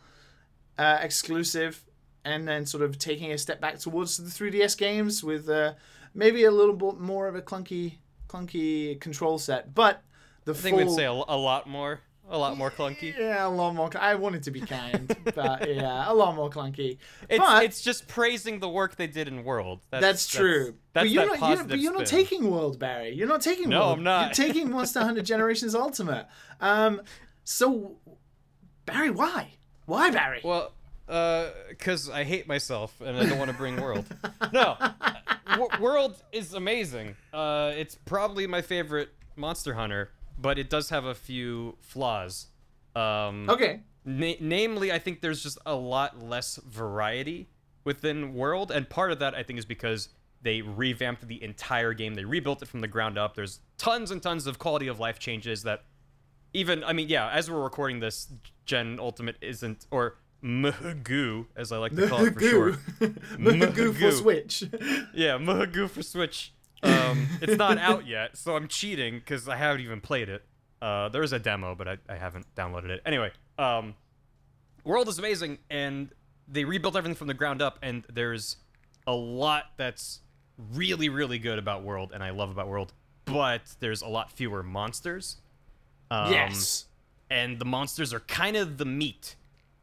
uh, 0.79 0.99
exclusive, 1.01 1.85
and 2.25 2.47
then 2.47 2.67
sort 2.67 2.85
of 2.85 2.99
taking 2.99 3.33
a 3.33 3.39
step 3.39 3.61
back 3.61 3.79
towards 3.79 4.17
the 4.17 4.31
3DS 4.31 4.79
games 4.79 5.25
with 5.25 5.49
uh, 5.49 5.75
maybe 6.15 6.45
a 6.45 6.51
little 6.51 6.75
bit 6.75 6.99
more 7.01 7.29
of 7.29 7.35
a 7.35 7.43
clunky, 7.43 7.95
clunky 8.29 9.01
control 9.01 9.39
set. 9.39 9.75
But 9.75 10.03
the 10.45 10.53
I 10.53 10.57
think 10.57 10.77
full, 10.77 10.87
we'd 10.87 10.95
say 10.95 11.05
a, 11.05 11.11
a 11.13 11.37
lot 11.37 11.67
more, 11.69 12.01
a 12.31 12.39
lot 12.39 12.57
more 12.57 12.71
clunky. 12.71 13.17
yeah, 13.19 13.47
a 13.47 13.49
lot 13.49 13.75
more. 13.75 13.91
I 13.99 14.15
wanted 14.15 14.43
to 14.45 14.51
be 14.51 14.61
kind, 14.61 15.15
but 15.35 15.69
yeah, 15.75 16.11
a 16.11 16.15
lot 16.15 16.35
more 16.35 16.51
clunky. 16.51 16.99
It's 17.29 17.39
but 17.39 17.65
it's 17.65 17.81
just 17.81 18.07
praising 18.09 18.61
the 18.61 18.69
work 18.69 18.97
they 18.97 19.07
did 19.07 19.29
in 19.29 19.45
World. 19.45 19.81
That's, 19.91 20.03
That's 20.03 20.27
true. 20.27 20.75
That's, 20.93 21.05
but 21.05 21.11
you're 21.11 21.27
that 21.27 21.41
not. 21.41 21.57
You're, 21.57 21.65
but 21.65 21.79
you're 21.79 21.93
not 21.95 22.07
taking 22.07 22.51
World, 22.51 22.79
Barry. 22.79 23.15
You're 23.15 23.29
not 23.29 23.41
taking 23.41 23.69
No, 23.69 23.81
World. 23.81 23.99
I'm 23.99 24.05
not. 24.05 24.39
You're 24.39 24.47
taking 24.47 24.71
Monster 24.71 25.01
Hunter 25.05 25.23
Generations 25.23 25.75
Ultimate. 25.75 26.27
Um, 26.61 27.03
so 27.45 27.97
Barry, 28.85 29.11
why? 29.11 29.55
Why 29.87 30.11
Barry? 30.11 30.41
Well, 30.45 30.73
uh, 31.09 31.49
because 31.69 32.11
I 32.11 32.25
hate 32.25 32.47
myself 32.47 33.01
and 33.01 33.17
I 33.17 33.27
don't 33.27 33.39
want 33.39 33.51
to 33.51 33.57
bring 33.57 33.81
World. 33.81 34.05
No, 34.53 34.77
w- 35.47 35.71
World 35.83 36.23
is 36.33 36.55
amazing. 36.55 37.17
Uh, 37.33 37.73
it's 37.75 37.95
probably 37.95 38.47
my 38.47 38.63
favorite 38.63 39.11
Monster 39.37 39.75
Hunter, 39.75 40.11
but 40.39 40.59
it 40.59 40.69
does 40.71 40.91
have 40.91 41.05
a 41.05 41.15
few 41.15 41.77
flaws. 41.81 42.47
Um, 42.95 43.49
okay. 43.49 43.81
Na- 44.05 44.35
namely, 44.41 44.91
I 44.93 44.99
think 44.99 45.21
there's 45.21 45.43
just 45.43 45.59
a 45.67 45.75
lot 45.75 46.23
less 46.23 46.57
variety 46.67 47.49
within 47.85 48.35
World, 48.35 48.71
and 48.71 48.89
part 48.89 49.13
of 49.13 49.19
that 49.21 49.35
I 49.35 49.43
think 49.43 49.59
is 49.59 49.65
because 49.65 50.09
they 50.43 50.63
revamped 50.63 51.27
the 51.27 51.43
entire 51.43 51.93
game. 51.95 52.15
They 52.15 52.25
rebuilt 52.25 52.63
it 52.63 52.69
from 52.69 52.81
the 52.81 52.89
ground 52.89 53.19
up. 53.19 53.35
There's 53.35 53.61
tons 53.77 54.11
and 54.11 54.23
tons 54.23 54.47
of 54.47 54.59
quality 54.59 54.87
of 54.87 55.01
life 55.01 55.19
changes 55.19 55.63
that 55.65 55.85
even 56.53 56.85
I 56.85 56.93
mean, 56.93 57.09
yeah, 57.09 57.29
as 57.31 57.51
we're 57.51 57.63
recording 57.63 58.01
this, 58.01 58.33
Gen 58.65 58.99
Ultimate 59.01 59.37
isn't 59.41 59.87
or 59.91 60.17
Mhgu, 60.43 61.47
as 61.57 61.73
I 61.73 61.79
like 61.79 61.95
to 61.97 62.09
call 62.09 62.25
it 62.25 62.35
for 62.35 62.41
short. 62.41 62.75
Mahagoo 63.39 63.95
for 63.95 64.13
Switch. 64.13 64.65
Yeah, 65.13 65.39
Mhgu 65.39 65.91
for 65.91 66.03
Switch. 66.03 66.53
Um, 66.83 67.27
it's 67.41 67.57
not 67.57 67.79
out 67.79 68.07
yet, 68.07 68.37
so 68.37 68.55
I'm 68.55 68.69
cheating 68.69 69.19
because 69.19 69.49
I 69.49 69.57
haven't 69.57 69.83
even 69.83 70.01
played 70.01 70.29
it. 70.29 70.45
Uh, 70.81 71.09
there 71.09 71.23
is 71.23 71.33
a 71.33 71.39
demo, 71.39 71.75
but 71.75 71.89
I, 71.89 71.97
I 72.09 72.17
haven't 72.17 72.47
downloaded 72.55 72.91
it. 72.91 73.03
Anyway, 73.05 73.33
um, 73.59 73.95
World 74.85 75.09
is 75.09 75.19
amazing, 75.19 75.59
and 75.69 76.11
they 76.47 76.65
rebuilt 76.65 76.95
everything 76.95 77.17
from 77.17 77.27
the 77.27 77.35
ground 77.35 77.61
up, 77.61 77.79
and 77.83 78.05
there's 78.13 78.57
a 79.07 79.15
lot 79.15 79.73
that's 79.77 80.21
really, 80.73 81.09
really 81.09 81.39
good 81.39 81.59
about 81.59 81.83
World, 81.83 82.13
and 82.15 82.23
I 82.23 82.31
love 82.31 82.51
about 82.51 82.69
World, 82.69 82.93
but 83.25 83.63
there's 83.81 84.03
a 84.03 84.09
lot 84.09 84.31
fewer 84.31 84.63
monsters. 84.63 85.39
Um, 86.11 86.33
yes. 86.33 86.87
And 87.29 87.59
the 87.59 87.65
monsters 87.65 88.15
are 88.15 88.21
kind 88.21 88.57
of 88.57 88.79
the 88.79 88.85
meat 88.87 89.37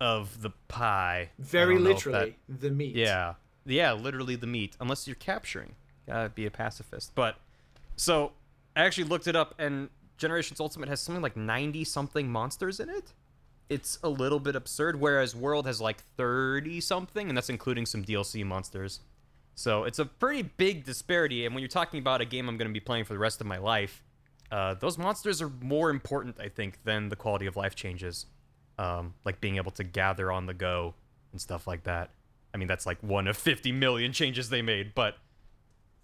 of 0.06 0.44
the 0.44 0.52
pie. 0.68 1.30
Very 1.40 1.78
if 1.78 1.82
that- 1.82 1.90
literally, 1.90 2.36
the 2.48 2.70
meat. 2.70 2.96
yeah. 2.96 3.34
Yeah, 3.66 3.94
literally 3.94 4.36
the 4.36 4.46
meat, 4.46 4.78
unless 4.80 5.08
you're 5.08 5.16
capturing. 5.16 5.74
Gotta 6.06 6.30
be 6.30 6.46
a 6.46 6.52
pacifist. 6.52 7.16
But, 7.16 7.38
so, 7.96 8.34
I 8.76 8.84
actually 8.84 9.06
looked 9.06 9.26
it 9.28 9.36
up, 9.36 9.56
and 9.58 9.90
Generations 10.18 10.60
Ultimate 10.60 10.88
has 10.90 11.02
something 11.02 11.24
like 11.24 11.36
90 11.36 11.84
something 11.84 12.30
monsters 12.32 12.80
in 12.80 12.90
it. 12.92 13.14
It's 13.68 13.98
a 14.04 14.10
little 14.10 14.40
bit 14.40 14.56
absurd, 14.56 15.00
whereas 15.00 15.36
World 15.36 15.66
has 15.66 15.82
like 15.82 16.04
30 16.18 16.80
something, 16.82 17.28
and 17.28 17.36
that's 17.36 17.50
including 17.50 17.88
some 17.88 18.04
DLC 18.06 18.46
monsters. 18.46 19.00
So, 19.56 19.86
it's 19.86 19.98
a 19.98 20.06
pretty 20.06 20.44
big 20.44 20.86
disparity, 20.86 21.48
and 21.48 21.56
when 21.56 21.64
you're 21.64 21.68
talking 21.68 22.00
about 22.00 22.22
a 22.22 22.26
game 22.26 22.48
I'm 22.48 22.58
gonna 22.58 22.70
be 22.70 22.80
playing 22.80 23.06
for 23.06 23.14
the 23.14 23.20
rest 23.20 23.42
of 23.42 23.48
my 23.48 23.58
life, 23.58 24.04
uh, 24.52 24.76
those 24.76 25.00
monsters 25.00 25.42
are 25.42 25.50
more 25.62 25.90
important, 25.90 26.40
I 26.40 26.50
think, 26.50 26.84
than 26.84 27.10
the 27.10 27.16
quality 27.16 27.48
of 27.48 27.56
life 27.58 27.74
changes. 27.74 28.28
Um, 28.78 29.14
like 29.24 29.40
being 29.40 29.56
able 29.58 29.72
to 29.72 29.84
gather 29.84 30.32
on 30.32 30.46
the 30.46 30.54
go 30.54 30.96
and 31.32 31.40
stuff 31.40 31.66
like 31.68 31.84
that. 31.84 32.12
I 32.54 32.58
mean, 32.58 32.68
that's 32.68 32.86
like 32.86 33.02
one 33.02 33.28
of 33.28 33.38
50 33.38 33.72
million 33.72 34.12
changes 34.14 34.50
they 34.50 34.62
made, 34.62 34.94
but 34.96 35.16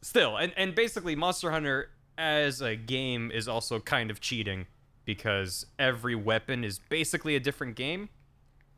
still. 0.01 0.37
And, 0.37 0.53
and 0.57 0.75
basically, 0.75 1.15
Monster 1.15 1.51
Hunter 1.51 1.89
as 2.17 2.61
a 2.61 2.75
game 2.75 3.31
is 3.31 3.47
also 3.47 3.79
kind 3.79 4.11
of 4.11 4.19
cheating 4.19 4.67
because 5.05 5.65
every 5.79 6.15
weapon 6.15 6.63
is 6.63 6.79
basically 6.89 7.35
a 7.35 7.39
different 7.39 7.75
game. 7.75 8.09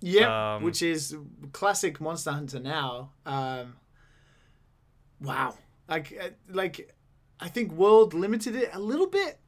Yeah, 0.02 0.56
Um, 0.56 0.64
which 0.64 0.82
is 0.82 1.16
classic 1.52 2.02
Monster 2.02 2.32
Hunter 2.32 2.60
now. 2.60 3.12
Um, 3.26 3.76
wow, 5.22 5.58
like 5.88 6.18
uh, 6.22 6.30
like 6.50 6.94
I 7.40 7.48
think 7.48 7.72
World 7.72 8.14
limited 8.14 8.56
it 8.56 8.70
a 8.74 8.80
little 8.80 9.08
bit, 9.08 9.40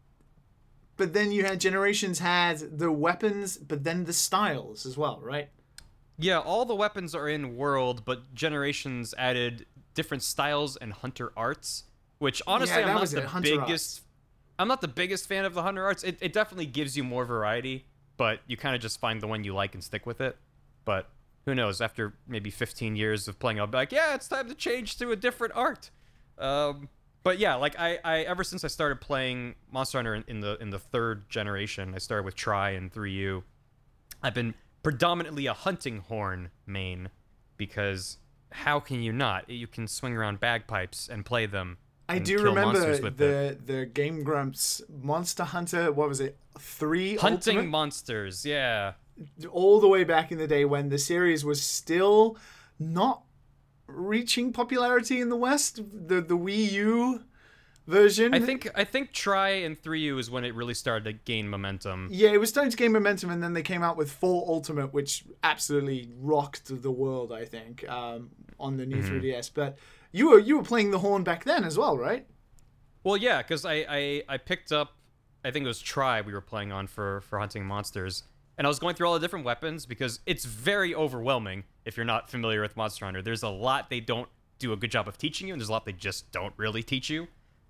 but 0.98 1.14
then 1.14 1.32
you 1.32 1.44
had 1.44 1.60
Generations 1.60 2.20
had 2.20 2.80
the 2.80 2.92
weapons, 2.92 3.58
but 3.58 3.84
then 3.84 4.06
the 4.06 4.14
styles 4.14 4.86
as 4.86 4.98
well, 4.98 5.20
right? 5.22 5.50
Yeah, 6.18 6.40
all 6.40 6.66
the 6.66 6.76
weapons 6.76 7.14
are 7.14 7.28
in 7.28 7.58
world, 7.58 8.06
but 8.06 8.34
Generations 8.34 9.14
added 9.18 9.66
different 9.94 10.24
styles 10.24 10.78
and 10.78 10.94
hunter 10.94 11.34
arts, 11.36 11.84
which 12.20 12.42
honestly 12.48 12.82
Yeah, 12.82 12.88
I'm 12.88 12.96
not 12.96 13.10
the 13.10 13.40
biggest. 13.42 14.02
I'm 14.58 14.70
not 14.70 14.80
the 14.80 14.88
biggest 14.88 15.28
fan 15.28 15.44
of 15.44 15.54
the 15.54 15.64
hunter 15.64 15.84
arts. 15.84 16.04
It, 16.04 16.18
it 16.22 16.32
definitely 16.32 16.68
gives 16.68 16.96
you 16.96 17.04
more 17.04 17.26
variety, 17.26 17.86
but 18.16 18.40
you 18.48 18.56
kind 18.56 18.74
of 18.74 18.82
just 18.82 19.02
find 19.02 19.22
the 19.22 19.28
one 19.28 19.44
you 19.44 19.54
like 19.54 19.74
and 19.74 19.84
stick 19.84 20.06
with 20.06 20.22
it. 20.22 20.38
But 20.86 21.10
who 21.44 21.54
knows? 21.54 21.82
After 21.82 22.14
maybe 22.26 22.50
15 22.50 22.96
years 22.96 23.28
of 23.28 23.38
playing, 23.38 23.60
I'll 23.60 23.68
be 23.68 23.78
like, 23.78 23.92
yeah, 23.92 24.16
it's 24.16 24.30
time 24.30 24.48
to 24.48 24.56
change 24.56 24.98
to 25.00 25.12
a 25.12 25.16
different 25.18 25.54
art. 25.58 25.90
Um, 26.38 26.88
but 27.26 27.40
yeah, 27.40 27.56
like 27.56 27.78
I, 27.80 27.98
I 28.04 28.20
ever 28.20 28.44
since 28.44 28.64
I 28.64 28.68
started 28.68 29.02
playing 29.02 29.56
Monster 29.72 29.98
Hunter 29.98 30.14
in, 30.14 30.24
in 30.28 30.40
the 30.42 30.58
in 30.62 30.70
the 30.70 30.78
third 30.78 31.28
generation, 31.28 31.94
I 31.96 31.98
started 31.98 32.24
with 32.24 32.36
Tri 32.36 32.70
and 32.70 32.94
3U. 32.94 33.42
I've 34.22 34.36
been 34.36 34.54
predominantly 34.84 35.48
a 35.48 35.54
hunting 35.54 35.98
horn 36.02 36.52
main 36.68 37.10
because 37.58 38.20
how 38.52 38.80
can 38.80 39.02
you 39.02 39.12
not? 39.12 39.50
You 39.50 39.66
can 39.66 39.88
swing 39.88 40.16
around 40.16 40.40
bagpipes 40.40 41.10
and 41.10 41.26
play 41.26 41.48
them. 41.48 41.80
I 42.08 42.20
do 42.20 42.38
kill 42.38 42.46
remember 42.46 42.74
monsters 42.74 43.02
with 43.02 43.20
it. 43.20 43.66
the 43.66 43.74
the 43.74 43.86
Game 43.88 44.24
Grumps 44.24 44.84
Monster 44.88 45.46
Hunter. 45.46 45.92
What 45.92 46.08
was 46.08 46.22
it? 46.22 46.38
Three 46.60 47.16
hunting 47.18 47.58
Ultimate? 47.58 47.72
monsters. 47.72 48.46
Yeah, 48.46 48.94
all 49.50 49.80
the 49.80 49.88
way 49.88 50.04
back 50.04 50.32
in 50.32 50.38
the 50.38 50.48
day 50.48 50.64
when 50.64 50.90
the 50.90 51.00
series 51.00 51.44
was 51.44 51.60
still 51.60 52.38
not 52.78 53.24
reaching 53.88 54.52
popularity 54.54 55.20
in 55.22 55.30
the 55.30 55.36
West. 55.36 55.78
The 55.78 56.22
the 56.22 56.38
Wii 56.38 56.72
U 56.72 57.24
version. 57.88 58.34
I 58.34 58.40
think 58.40 58.70
I 58.76 58.84
think 58.84 59.12
Tri 59.14 59.50
and 59.50 59.80
3U 59.82 60.20
is 60.20 60.30
when 60.32 60.44
it 60.44 60.56
really 60.56 60.74
started 60.74 61.04
to 61.06 61.14
gain 61.14 61.48
momentum. 61.50 62.10
Yeah, 62.12 62.30
it 62.30 62.40
was 62.40 62.50
starting 62.50 62.72
to 62.72 62.78
gain 62.78 62.92
momentum, 62.92 63.30
and 63.30 63.44
then 63.44 63.54
they 63.54 63.62
came 63.62 63.84
out 63.84 63.96
with 63.98 64.12
4 64.12 64.46
Ultimate, 64.48 64.94
which 64.94 65.24
absolutely 65.44 66.10
rocked 66.20 66.82
the 66.82 66.92
world. 66.92 67.32
I 67.32 67.46
think 67.46 67.88
um, 67.90 68.32
on 68.60 68.78
the 68.78 68.86
new 68.86 68.98
Mm-hmm. 68.98 69.20
3DS. 69.20 69.52
But 69.54 69.78
you 70.12 70.30
were 70.32 70.40
you 70.40 70.58
were 70.58 70.64
playing 70.64 70.92
the 70.92 71.00
horn 71.00 71.24
back 71.24 71.44
then 71.44 71.64
as 71.64 71.78
well, 71.78 71.98
right? 71.98 72.26
Well, 73.04 73.18
yeah, 73.18 73.42
because 73.44 73.66
I, 73.66 73.86
I 73.88 74.24
I 74.28 74.38
picked 74.38 74.72
up, 74.72 74.94
I 75.44 75.52
think 75.52 75.66
it 75.66 75.68
was 75.68 75.80
Tri 75.80 76.22
we 76.22 76.34
were 76.34 76.42
playing 76.42 76.72
on 76.72 76.88
for 76.88 77.22
for 77.22 77.38
hunting 77.40 77.66
monsters, 77.66 78.24
and 78.58 78.66
I 78.66 78.70
was 78.70 78.80
going 78.80 78.96
through 78.96 79.08
all 79.08 79.14
the 79.14 79.20
different 79.20 79.46
weapons 79.46 79.86
because 79.86 80.20
it's 80.26 80.46
very 80.46 80.96
overwhelming 80.96 81.64
if 81.84 81.98
you're 81.98 82.06
not 82.06 82.30
familiar 82.30 82.62
with 82.62 82.78
Monster 82.78 83.06
Hunter. 83.06 83.22
There's 83.22 83.44
a 83.44 83.50
lot 83.50 83.90
they 83.90 84.00
don't 84.00 84.30
do 84.60 84.74
a 84.74 84.78
good 84.78 84.92
job 84.92 85.08
of 85.08 85.18
teaching 85.18 85.48
you, 85.48 85.54
and 85.54 85.62
there's 85.62 85.70
a 85.70 85.72
lot 85.72 85.86
they 85.86 85.92
just 85.92 86.32
don't 86.32 86.54
really 86.58 86.84
teach 86.84 87.10
you. 87.10 87.28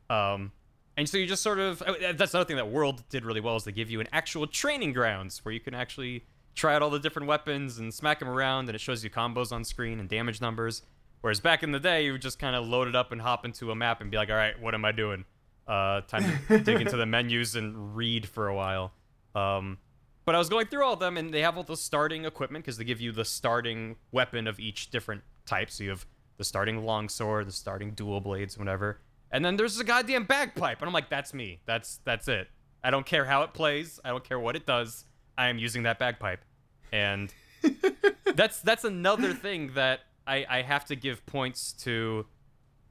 Um, 0.10 0.52
and 0.98 1.10
so 1.10 1.18
you 1.18 1.26
just 1.26 1.44
sort 1.44 1.60
of 1.60 1.84
that's 2.16 2.34
another 2.34 2.48
thing 2.48 2.56
that 2.58 2.70
World 2.70 3.04
did 3.10 3.26
really 3.26 3.42
well 3.42 3.56
is 3.56 3.64
they 3.64 3.72
give 3.72 3.90
you 3.90 4.00
an 4.00 4.08
actual 4.14 4.48
training 4.48 4.94
grounds 4.94 5.44
where 5.44 5.54
you 5.54 5.60
can 5.60 5.74
actually 5.74 6.24
try 6.54 6.74
out 6.74 6.82
all 6.82 6.90
the 6.90 7.00
different 7.00 7.28
weapons 7.28 7.80
and 7.80 7.94
smack 7.94 8.20
them 8.20 8.30
around, 8.30 8.70
and 8.70 8.76
it 8.76 8.82
shows 8.82 9.04
you 9.04 9.10
combos 9.10 9.52
on 9.52 9.64
screen 9.64 10.00
and 10.00 10.08
damage 10.08 10.40
numbers. 10.40 10.84
Whereas 11.22 11.40
back 11.40 11.64
in 11.64 11.72
the 11.72 11.80
day, 11.80 12.06
you 12.06 12.12
would 12.14 12.22
just 12.22 12.40
kind 12.40 12.56
of 12.56 12.68
load 12.68 12.88
it 12.88 12.96
up 12.96 13.12
and 13.12 13.20
hop 13.20 13.46
into 13.46 13.72
a 13.72 13.76
map 13.76 14.00
and 14.00 14.12
be 14.12 14.18
like, 14.18 14.30
all 14.30 14.36
right, 14.36 14.60
what 14.62 14.74
am 14.74 14.86
I 14.86 14.92
doing? 14.92 15.26
Uh, 15.68 16.02
time 16.02 16.24
to 16.48 16.60
dig 16.60 16.80
into 16.80 16.96
the 16.96 17.06
menus 17.08 17.56
and 17.56 17.96
read 17.96 18.28
for 18.28 18.48
a 18.48 18.56
while. 18.56 18.94
Um, 19.34 19.80
but 20.26 20.36
I 20.36 20.40
was 20.40 20.50
going 20.50 20.68
through 20.68 20.84
all 20.84 20.94
of 20.94 21.00
them, 21.00 21.18
and 21.18 21.34
they 21.34 21.42
have 21.42 21.56
all 21.56 21.64
the 21.64 21.78
starting 21.78 22.26
equipment 22.26 22.66
because 22.66 22.78
they 22.78 22.84
give 22.84 23.00
you 23.00 23.12
the 23.12 23.26
starting 23.26 23.96
weapon 24.12 24.48
of 24.48 24.60
each 24.60 24.90
different 24.90 25.22
type. 25.46 25.70
So 25.70 25.84
you 25.84 25.92
have 25.92 26.06
the 26.38 26.44
starting 26.44 26.84
longsword, 26.84 27.48
the 27.48 27.52
starting 27.52 27.92
dual 27.92 28.22
blades, 28.22 28.58
whatever. 28.58 29.00
And 29.32 29.44
then 29.44 29.56
there's 29.56 29.80
a 29.80 29.84
goddamn 29.84 30.26
bagpipe, 30.26 30.82
and 30.82 30.88
I'm 30.88 30.94
like, 30.94 31.10
that's 31.10 31.34
me. 31.34 31.60
That's 31.66 32.00
that's 32.04 32.28
it. 32.28 32.50
I 32.84 32.92
don't 32.92 33.06
care 33.06 33.26
how 33.26 33.44
it 33.44 33.54
plays. 33.54 34.00
I 34.04 34.10
don't 34.10 34.24
care 34.24 34.40
what 34.40 34.56
it 34.56 34.66
does. 34.66 35.06
I 35.38 35.48
am 35.50 35.58
using 35.58 35.84
that 35.84 36.00
bagpipe, 36.00 36.44
and 36.92 37.34
that's 38.36 38.62
that's 38.62 38.84
another 38.84 39.34
thing 39.34 39.74
that 39.74 40.02
I, 40.28 40.46
I 40.50 40.62
have 40.62 40.86
to 40.86 40.96
give 40.96 41.26
points 41.26 41.74
to. 41.84 42.26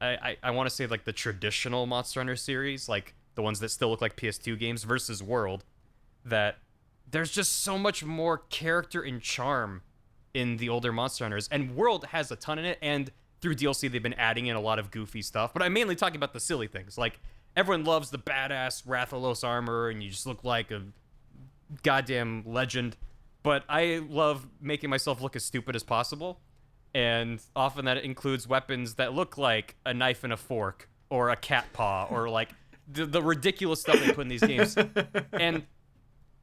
I, 0.01 0.07
I, 0.07 0.37
I 0.43 0.51
want 0.51 0.69
to 0.69 0.75
say 0.75 0.87
like 0.87 1.05
the 1.05 1.13
traditional 1.13 1.85
Monster 1.85 2.19
Hunter 2.19 2.35
series, 2.35 2.89
like 2.89 3.13
the 3.35 3.41
ones 3.41 3.59
that 3.61 3.69
still 3.69 3.89
look 3.89 4.01
like 4.01 4.15
PS2 4.15 4.59
games 4.59 4.83
versus 4.83 5.23
World, 5.23 5.63
that 6.25 6.57
there's 7.15 7.31
just 7.31 7.63
so 7.63 7.77
much 7.77 8.03
more 8.03 8.39
character 8.49 9.01
and 9.01 9.21
charm 9.21 9.81
in 10.33 10.57
the 10.57 10.67
older 10.67 10.91
Monster 10.91 11.23
Hunters, 11.23 11.47
and 11.49 11.75
World 11.75 12.07
has 12.11 12.29
a 12.29 12.35
ton 12.35 12.59
in 12.59 12.65
it. 12.65 12.77
And 12.81 13.09
through 13.41 13.55
DLC, 13.55 13.89
they've 13.89 14.03
been 14.03 14.13
adding 14.15 14.47
in 14.47 14.55
a 14.55 14.59
lot 14.59 14.79
of 14.79 14.91
goofy 14.91 15.21
stuff. 15.21 15.53
But 15.53 15.63
I'm 15.63 15.71
mainly 15.71 15.95
talking 15.95 16.17
about 16.17 16.33
the 16.33 16.41
silly 16.41 16.67
things, 16.67 16.97
like 16.97 17.19
everyone 17.55 17.85
loves 17.85 18.09
the 18.09 18.17
badass 18.17 18.85
Rathalos 18.85 19.47
armor, 19.47 19.87
and 19.87 20.03
you 20.03 20.09
just 20.09 20.25
look 20.25 20.43
like 20.43 20.71
a 20.71 20.81
goddamn 21.83 22.43
legend. 22.45 22.97
But 23.43 23.63
I 23.69 24.01
love 24.09 24.47
making 24.59 24.89
myself 24.89 25.21
look 25.21 25.35
as 25.37 25.45
stupid 25.45 25.75
as 25.75 25.83
possible. 25.83 26.41
And 26.93 27.41
often 27.55 27.85
that 27.85 28.03
includes 28.03 28.47
weapons 28.47 28.95
that 28.95 29.13
look 29.13 29.37
like 29.37 29.75
a 29.85 29.93
knife 29.93 30.23
and 30.23 30.33
a 30.33 30.37
fork 30.37 30.89
or 31.09 31.29
a 31.29 31.35
cat 31.35 31.65
paw 31.71 32.07
or 32.09 32.29
like 32.29 32.49
the, 32.91 33.05
the 33.05 33.21
ridiculous 33.21 33.81
stuff 33.81 33.99
they 33.99 34.11
put 34.11 34.21
in 34.21 34.27
these 34.27 34.41
games. 34.41 34.77
and 35.33 35.63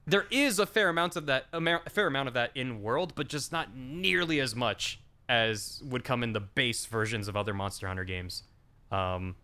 there 0.07 0.27
is 0.31 0.59
a 0.59 0.67
fair 0.67 0.89
amount 0.89 1.17
of 1.17 1.27
that, 1.27 1.47
a 1.53 1.91
fair 1.91 2.07
amount 2.07 2.29
of 2.29 2.35
that 2.35 2.51
in 2.55 2.83
World, 2.83 3.15
but 3.15 3.29
just 3.29 3.53
not 3.53 3.77
nearly 3.77 4.41
as 4.41 4.57
much 4.57 5.01
as 5.29 5.83
would 5.85 6.05
come 6.05 6.23
in 6.23 6.33
the 6.33 6.41
base 6.41 6.87
versions 6.87 7.29
of 7.29 7.37
other 7.37 7.55
Monster 7.55 7.87
Hunter 7.87 8.05
games. 8.05 8.43
Um, 8.91 9.37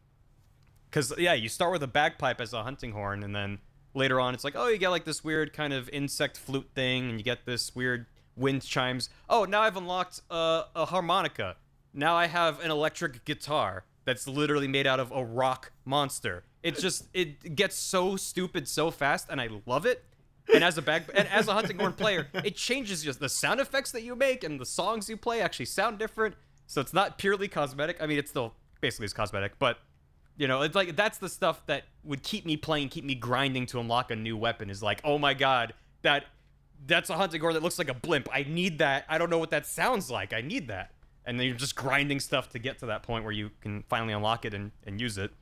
because 0.90 1.12
yeah, 1.18 1.34
you 1.34 1.48
start 1.48 1.72
with 1.72 1.82
a 1.82 1.88
bagpipe 1.88 2.40
as 2.40 2.52
a 2.52 2.62
hunting 2.62 2.92
horn, 2.92 3.22
and 3.22 3.34
then 3.34 3.58
later 3.94 4.20
on, 4.20 4.34
it's 4.34 4.44
like, 4.44 4.54
oh, 4.56 4.68
you 4.68 4.78
get 4.78 4.88
like 4.88 5.04
this 5.04 5.22
weird 5.22 5.52
kind 5.52 5.72
of 5.72 5.88
insect 5.90 6.36
flute 6.38 6.68
thing, 6.74 7.10
and 7.10 7.18
you 7.18 7.24
get 7.24 7.44
this 7.44 7.74
weird 7.74 8.06
wind 8.36 8.62
chimes. 8.62 9.10
Oh, 9.28 9.44
now 9.44 9.62
I've 9.62 9.76
unlocked 9.76 10.22
a 10.30 10.86
harmonica. 10.86 11.56
Now 11.92 12.14
I 12.16 12.26
have 12.26 12.60
an 12.60 12.70
electric 12.70 13.24
guitar 13.24 13.84
that's 14.04 14.26
literally 14.26 14.68
made 14.68 14.86
out 14.86 15.00
of 15.00 15.12
a 15.12 15.22
rock 15.22 15.72
monster. 15.84 16.44
It 16.62 16.78
just 16.78 17.08
it 17.12 17.54
gets 17.54 17.76
so 17.76 18.16
stupid 18.16 18.66
so 18.66 18.90
fast, 18.90 19.26
and 19.28 19.40
I 19.40 19.48
love 19.66 19.84
it. 19.84 20.04
And 20.52 20.64
as 20.64 20.78
a 20.78 20.82
bag 20.82 21.04
and 21.14 21.28
as 21.28 21.48
a 21.48 21.52
hunting 21.52 21.78
horn 21.78 21.92
player, 21.92 22.28
it 22.32 22.56
changes 22.56 23.02
just 23.02 23.20
the 23.20 23.28
sound 23.28 23.60
effects 23.60 23.92
that 23.92 24.02
you 24.02 24.16
make 24.16 24.44
and 24.44 24.58
the 24.60 24.66
songs 24.66 25.08
you 25.08 25.16
play 25.16 25.40
actually 25.40 25.66
sound 25.66 25.98
different. 25.98 26.34
So 26.66 26.80
it's 26.80 26.94
not 26.94 27.18
purely 27.18 27.48
cosmetic. 27.48 28.02
I 28.02 28.06
mean, 28.06 28.18
it's 28.18 28.30
still 28.30 28.54
basically 28.80 29.06
is 29.06 29.12
cosmetic, 29.12 29.58
but 29.58 29.78
you 30.36 30.46
know, 30.46 30.62
it's 30.62 30.74
like 30.74 30.94
that's 30.96 31.18
the 31.18 31.28
stuff 31.28 31.66
that 31.66 31.84
would 32.04 32.22
keep 32.22 32.46
me 32.46 32.56
playing, 32.56 32.88
keep 32.88 33.04
me 33.04 33.14
grinding 33.14 33.66
to 33.66 33.80
unlock 33.80 34.10
a 34.10 34.16
new 34.16 34.36
weapon. 34.36 34.70
Is 34.70 34.82
like, 34.82 35.00
oh 35.04 35.18
my 35.18 35.34
god, 35.34 35.74
that 36.02 36.26
that's 36.86 37.10
a 37.10 37.16
hunting 37.16 37.40
horn 37.40 37.54
that 37.54 37.62
looks 37.62 37.78
like 37.78 37.90
a 37.90 37.94
blimp. 37.94 38.28
I 38.32 38.44
need 38.44 38.78
that. 38.78 39.04
I 39.08 39.18
don't 39.18 39.30
know 39.30 39.38
what 39.38 39.50
that 39.50 39.66
sounds 39.66 40.10
like. 40.10 40.32
I 40.32 40.40
need 40.40 40.68
that. 40.68 40.92
And 41.24 41.38
then 41.38 41.46
you're 41.46 41.56
just 41.56 41.74
grinding 41.74 42.20
stuff 42.20 42.50
to 42.50 42.58
get 42.58 42.78
to 42.78 42.86
that 42.86 43.02
point 43.02 43.24
where 43.24 43.32
you 43.32 43.50
can 43.60 43.82
finally 43.88 44.14
unlock 44.14 44.44
it 44.44 44.54
and, 44.54 44.70
and 44.86 45.00
use 45.00 45.18
it. 45.18 45.32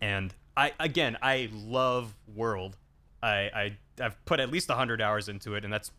And 0.00 0.34
I 0.56 0.72
again, 0.80 1.18
I 1.22 1.50
love 1.52 2.14
World. 2.34 2.76
I, 3.22 3.50
I 3.54 3.76
I've 4.00 4.22
put 4.24 4.40
at 4.40 4.50
least 4.50 4.70
hundred 4.70 5.00
hours 5.02 5.28
into 5.28 5.54
it, 5.54 5.64
and 5.64 5.72
that's 5.72 5.90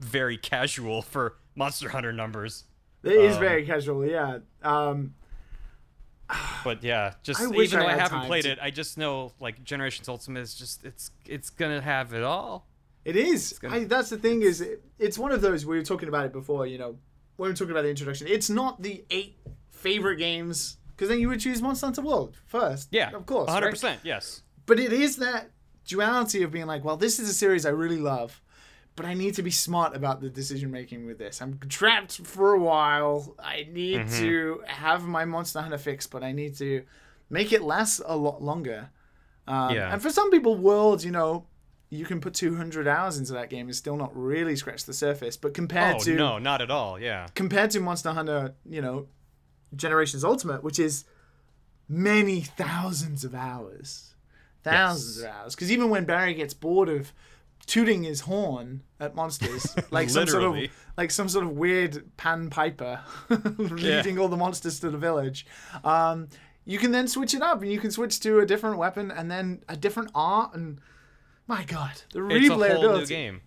very 0.00 0.36
casual 0.38 1.02
for 1.02 1.36
Monster 1.54 1.88
Hunter 1.90 2.12
numbers. 2.12 2.64
It 3.02 3.12
is 3.12 3.34
Um, 3.34 3.40
very 3.40 3.64
casual, 3.66 4.04
yeah. 4.06 4.38
Um, 4.62 5.14
But 6.62 6.84
yeah, 6.84 7.14
just 7.22 7.40
I 7.40 7.46
even 7.50 7.80
though 7.80 7.86
I 7.86 7.94
I, 7.94 7.96
haven't 7.96 8.26
played 8.26 8.44
to- 8.44 8.52
it, 8.52 8.58
I 8.62 8.70
just 8.70 8.96
know 8.96 9.32
like 9.40 9.64
Generations 9.64 10.08
Ultimate 10.08 10.40
is 10.40 10.54
just 10.54 10.84
it's 10.84 11.10
it's 11.26 11.50
gonna 11.50 11.80
have 11.80 12.12
it 12.14 12.22
all. 12.22 12.66
It 13.04 13.16
is. 13.16 13.58
gonna- 13.58 13.76
I, 13.76 13.84
that's 13.84 14.10
the 14.10 14.18
thing 14.18 14.42
is, 14.42 14.60
it, 14.60 14.84
it's 14.98 15.18
one 15.18 15.32
of 15.32 15.40
those 15.40 15.64
we 15.66 15.76
were 15.76 15.82
talking 15.82 16.08
about 16.08 16.26
it 16.26 16.32
before. 16.32 16.66
You 16.66 16.78
know, 16.78 16.90
when 17.36 17.48
we 17.48 17.48
were 17.48 17.54
talking 17.54 17.72
about 17.72 17.82
the 17.82 17.90
introduction, 17.90 18.26
it's 18.28 18.48
not 18.50 18.80
the 18.82 19.04
eight 19.10 19.38
favorite 19.70 20.16
games 20.18 20.76
because 20.90 21.08
then 21.08 21.18
you 21.18 21.28
would 21.28 21.40
choose 21.40 21.60
Monster 21.62 21.86
Hunter 21.86 22.02
World 22.02 22.36
first. 22.46 22.88
Yeah, 22.92 23.10
of 23.12 23.26
course, 23.26 23.50
hundred 23.50 23.66
right? 23.66 23.70
percent. 23.72 24.00
Yes. 24.04 24.42
But 24.66 24.78
it 24.78 24.92
is 24.92 25.16
that 25.16 25.50
duality 25.90 26.42
of 26.42 26.50
being 26.50 26.66
like, 26.66 26.82
well, 26.84 26.96
this 26.96 27.18
is 27.18 27.28
a 27.28 27.34
series 27.34 27.64
I 27.66 27.70
really 27.70 27.98
love, 27.98 28.40
but 28.96 29.04
I 29.06 29.14
need 29.14 29.34
to 29.34 29.42
be 29.42 29.50
smart 29.50 29.94
about 29.94 30.20
the 30.20 30.28
decision 30.30 30.70
making 30.70 31.06
with 31.06 31.18
this. 31.18 31.40
I'm 31.42 31.58
trapped 31.68 32.14
for 32.26 32.54
a 32.54 32.60
while. 32.60 33.34
I 33.38 33.66
need 33.70 34.00
Mm-hmm. 34.00 34.18
to 34.22 34.62
have 34.66 35.04
my 35.04 35.24
Monster 35.24 35.60
Hunter 35.60 35.78
fix, 35.78 36.06
but 36.06 36.22
I 36.22 36.32
need 36.32 36.56
to 36.58 36.82
make 37.28 37.52
it 37.52 37.62
last 37.62 38.00
a 38.04 38.16
lot 38.16 38.42
longer. 38.42 38.90
Um, 39.46 39.74
Yeah. 39.74 39.92
And 39.92 40.00
for 40.02 40.10
some 40.10 40.30
people, 40.30 40.54
World, 40.56 41.02
you 41.04 41.10
know, 41.10 41.46
you 41.92 42.04
can 42.04 42.20
put 42.20 42.34
200 42.34 42.86
hours 42.86 43.18
into 43.18 43.32
that 43.32 43.50
game 43.50 43.66
and 43.66 43.74
still 43.74 43.96
not 43.96 44.10
really 44.16 44.54
scratch 44.56 44.84
the 44.84 44.92
surface. 44.94 45.36
But 45.36 45.54
compared 45.54 45.96
Oh 45.96 46.04
to 46.04 46.14
no, 46.14 46.38
not 46.38 46.60
at 46.62 46.70
all. 46.70 47.00
Yeah. 47.00 47.26
compared 47.34 47.70
to 47.72 47.80
Monster 47.80 48.12
Hunter, 48.12 48.54
you 48.64 48.80
know, 48.80 49.08
Generations 49.74 50.22
Ultimate, 50.24 50.62
which 50.62 50.78
is 50.78 51.04
many 51.88 52.40
thousands 52.42 53.24
of 53.24 53.34
hours, 53.34 54.09
thousands 54.62 55.18
Yes. 55.18 55.24
of 55.26 55.34
hours. 55.42 55.54
Because 55.54 55.70
even 55.72 55.90
when 55.90 56.04
Barry 56.04 56.34
gets 56.34 56.54
bored 56.54 56.88
of 56.88 57.12
tooting 57.66 58.02
his 58.02 58.20
horn 58.22 58.82
at 58.98 59.14
monsters, 59.14 59.74
like 59.90 60.10
some 60.10 60.26
sort 60.26 60.42
of 60.44 60.56
like 60.96 61.10
some 61.10 61.28
sort 61.28 61.44
of 61.44 61.52
weird 61.52 62.16
pan 62.16 62.50
piper 62.50 63.00
leading 63.58 64.18
all 64.18 64.28
the 64.28 64.36
monsters 64.36 64.80
to 64.80 64.90
the 64.90 64.98
village, 64.98 65.46
um, 65.84 66.28
you 66.64 66.78
can 66.78 66.92
then 66.92 67.08
switch 67.08 67.34
it 67.34 67.42
up 67.42 67.62
and 67.62 67.70
you 67.72 67.78
can 67.80 67.90
switch 67.90 68.20
to 68.20 68.40
a 68.40 68.46
different 68.46 68.76
weapon 68.78 69.10
and 69.10 69.30
then 69.30 69.62
a 69.68 69.76
different 69.76 70.10
art 70.14 70.54
and 70.54 70.78
My 71.46 71.64
God, 71.64 72.02
the 72.12 72.26
It's 72.28 72.48
a 72.48 72.52
whole 72.52 72.58
new 72.60 72.64
replayability. 72.66 73.08
game. 73.08 73.40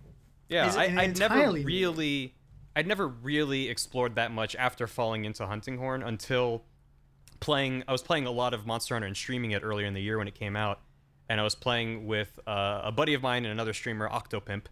Yeah, 0.48 0.72
I, 0.76 0.84
I'd 1.02 1.18
never 1.18 1.52
new 1.52 1.64
really, 1.64 2.34
I'd 2.76 2.86
never 2.86 3.08
really 3.08 3.68
explored 3.70 4.16
that 4.16 4.30
much 4.30 4.54
after 4.56 4.86
falling 4.86 5.24
into 5.24 5.46
Hunting 5.46 5.78
Horn 5.78 6.02
until 6.02 6.64
playing. 7.40 7.82
I 7.88 7.92
was 7.92 8.02
playing 8.02 8.26
a 8.26 8.30
lot 8.30 8.52
of 8.52 8.66
Monster 8.66 8.94
Hunter 8.94 9.06
and 9.06 9.16
streaming 9.16 9.52
it 9.52 9.62
earlier 9.64 9.86
in 9.86 9.94
the 9.94 10.02
year 10.02 10.18
when 10.18 10.28
it 10.28 10.34
came 10.34 10.54
out, 10.56 10.80
and 11.28 11.40
I 11.40 11.44
was 11.44 11.54
playing 11.54 12.06
with 12.06 12.38
uh, 12.46 12.82
a 12.84 12.92
buddy 12.92 13.14
of 13.14 13.22
mine 13.22 13.44
and 13.44 13.52
another 13.52 13.72
streamer, 13.72 14.08
Octopimp. 14.08 14.66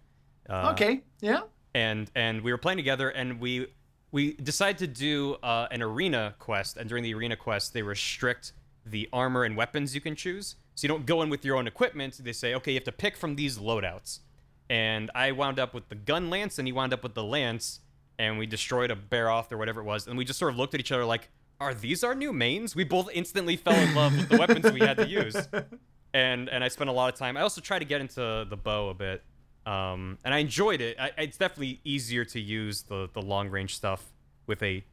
Uh, 0.49 0.71
Okay, 0.73 1.03
yeah. 1.21 1.43
and 1.75 2.11
and 2.15 2.43
we 2.43 2.53
were 2.53 2.59
playing 2.59 2.77
together 2.79 3.09
and 3.11 3.41
we 3.41 3.69
we 4.11 4.35
decided 4.35 4.79
to 4.79 4.87
do 4.87 5.35
uh, 5.43 5.69
an 5.71 5.83
arena 5.83 6.35
quest. 6.39 6.77
And 6.77 6.89
during 6.89 7.03
the 7.05 7.15
arena 7.15 7.37
quest 7.37 7.73
they 7.73 7.83
restrict 7.83 8.53
the 8.85 9.09
armor 9.13 9.45
and 9.45 9.57
weapons 9.57 9.95
you 9.95 10.01
can 10.01 10.15
choose. 10.17 10.57
So 10.75 10.85
you 10.85 10.89
don't 10.89 11.07
go 11.07 11.23
in 11.23 11.31
with 11.31 11.45
your 11.45 11.57
own 11.57 11.67
equipment. 11.67 12.19
They 12.23 12.33
say 12.33 12.55
okay 12.55 12.73
you 12.73 12.77
have 12.77 12.85
to 12.85 12.93
pick 12.93 13.17
from 13.17 13.37
these 13.37 13.59
loadouts. 13.59 14.21
And 14.69 15.11
i 15.15 15.33
wound 15.33 15.59
up 15.59 15.75
with 15.75 15.89
the 15.89 15.95
gun 15.95 16.31
lance 16.31 16.59
and 16.59 16.67
he 16.67 16.73
wound 16.73 16.93
up 16.93 17.03
with 17.03 17.15
the 17.15 17.25
lance 17.25 17.81
and 18.19 18.39
we 18.39 18.47
destroyed 18.47 18.91
a 18.91 18.97
Barroth 18.97 19.51
or 19.53 19.57
whatever 19.59 19.81
it 19.81 19.85
was. 19.85 20.07
And 20.07 20.19
we 20.19 20.25
just 20.25 20.39
sort 20.39 20.53
of 20.53 20.59
looked 20.59 20.75
at 20.75 20.81
each 20.81 20.93
other 20.93 21.05
like 21.05 21.29
are 21.61 21.73
these 21.75 22.03
our 22.03 22.15
new 22.15 22.33
mains? 22.33 22.75
We 22.75 22.83
both 22.85 23.09
instantly 23.15 23.57
fell 23.57 23.75
in 23.75 23.95
love 23.95 24.17
with 24.17 24.29
the 24.29 24.37
weapons 24.37 24.73
we 24.73 24.81
had 24.81 24.97
to 24.97 25.07
use 25.09 25.37
and 26.15 26.49
and 26.49 26.63
I 26.65 26.69
spent 26.69 26.91
a 26.91 26.93
lot 26.93 27.13
of 27.13 27.19
time. 27.19 27.37
I 27.37 27.43
also 27.43 27.61
tried 27.61 27.81
to 27.81 27.85
get 27.85 28.01
into 28.01 28.47
the 28.49 28.57
bow 28.57 28.89
a 28.91 28.95
bit, 28.95 29.23
um, 29.67 30.19
and 30.25 30.35
I 30.35 30.39
enjoyed 30.39 30.81
it. 30.81 30.97
I, 30.99 31.11
it's 31.19 31.39
definitely 31.39 31.81
easier 31.85 32.25
to 32.27 32.41
use 32.41 32.83
the 32.83 33.09
the 33.13 33.23
long 33.23 33.49
range 33.49 33.77
stuff 33.77 34.13
with 34.47 34.63
a 34.63 34.85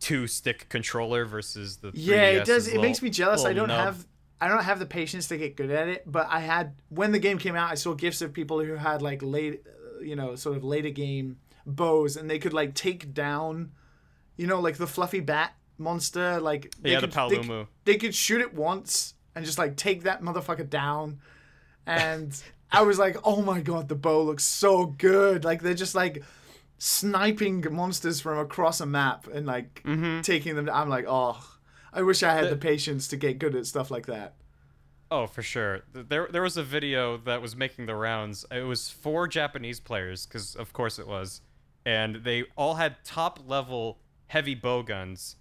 two 0.00 0.26
stick 0.26 0.68
controller 0.68 1.24
versus 1.24 1.78
the 1.78 1.92
Yeah, 1.92 2.14
it 2.28 2.40
3DS 2.40 2.46
does. 2.46 2.66
is 2.66 2.74
It 2.74 2.80
makes 2.80 3.02
me 3.02 3.10
jealous. 3.10 3.44
I 3.44 3.52
don't 3.52 3.68
nub. 3.68 3.78
have 3.86 4.06
I 4.40 4.48
don't 4.48 4.64
have 4.64 4.78
the 4.78 4.86
patience 4.86 5.28
to 5.28 5.36
get 5.38 5.56
good 5.56 5.70
at 5.70 5.88
it. 5.88 6.02
But 6.10 6.26
I 6.30 6.40
had 6.40 6.74
when 6.88 7.12
the 7.12 7.18
game 7.18 7.38
came 7.38 7.54
out, 7.56 7.70
I 7.70 7.74
saw 7.74 7.94
gifts 7.94 8.20
of 8.22 8.32
people 8.32 8.62
who 8.64 8.74
had 8.74 9.02
like 9.02 9.22
late, 9.22 9.62
you 10.02 10.16
know, 10.16 10.34
sort 10.34 10.56
of 10.56 10.64
later 10.64 10.90
game 10.90 11.38
bows, 11.66 12.16
and 12.16 12.28
they 12.30 12.38
could 12.38 12.52
like 12.52 12.74
take 12.74 13.12
down, 13.14 13.72
you 14.36 14.46
know, 14.46 14.60
like 14.60 14.76
the 14.76 14.86
fluffy 14.86 15.20
bat 15.20 15.54
monster. 15.78 16.40
Like 16.40 16.74
they 16.80 16.90
Yeah, 16.92 17.00
the 17.00 17.08
could, 17.08 17.12
they 17.28 17.38
Paolumu. 17.38 17.66
They, 17.84 17.96
could 17.96 18.14
shoot 18.14 18.40
it 18.40 18.54
once 18.54 19.14
and 19.36 19.44
just 19.44 19.58
like 19.58 19.76
take 19.76 20.02
that 20.02 20.20
motherfucker 20.22 20.68
down, 20.68 21.20
and 21.86 22.42
I 22.72 22.82
was 22.82 22.98
like, 22.98 23.16
oh 23.22 23.42
my 23.42 23.60
god, 23.60 23.88
the 23.88 23.94
bow 23.94 24.22
looks 24.22 24.42
so 24.42 24.86
good. 24.86 25.44
Like 25.44 25.62
they're 25.62 25.74
just 25.74 25.94
like 25.94 26.24
sniping 26.78 27.64
monsters 27.70 28.20
from 28.20 28.38
across 28.38 28.80
a 28.80 28.86
map 28.86 29.26
and 29.32 29.46
like 29.46 29.82
Mm-hmm. 29.84 30.20
taking 30.22 30.56
them. 30.56 30.68
I'm 30.72 30.88
like, 30.88 31.04
oh, 31.08 31.38
I 31.92 32.02
wish 32.02 32.22
I 32.22 32.34
had 32.34 32.50
the 32.50 32.56
patience 32.56 33.08
to 33.08 33.16
get 33.16 33.38
good 33.38 33.54
at 33.54 33.66
stuff 33.66 33.90
like 33.90 34.06
that. 34.06 34.34
Oh, 35.10 35.26
for 35.28 35.42
sure. 35.42 35.82
There, 35.92 36.28
there 36.30 36.42
was 36.42 36.56
a 36.56 36.64
video 36.64 37.16
that 37.18 37.40
was 37.40 37.54
making 37.54 37.86
the 37.86 37.94
rounds. 37.94 38.44
It 38.50 38.62
was 38.62 38.90
four 38.90 39.28
Japanese 39.28 39.78
players, 39.78 40.26
because 40.26 40.56
of 40.56 40.72
course 40.72 40.98
it 40.98 41.06
was, 41.06 41.40
and 41.84 42.16
they 42.24 42.44
all 42.56 42.74
had 42.74 42.96
top 43.04 43.38
level 43.46 44.00
heavy 44.26 44.56
bow 44.56 44.82
guns, 44.82 45.36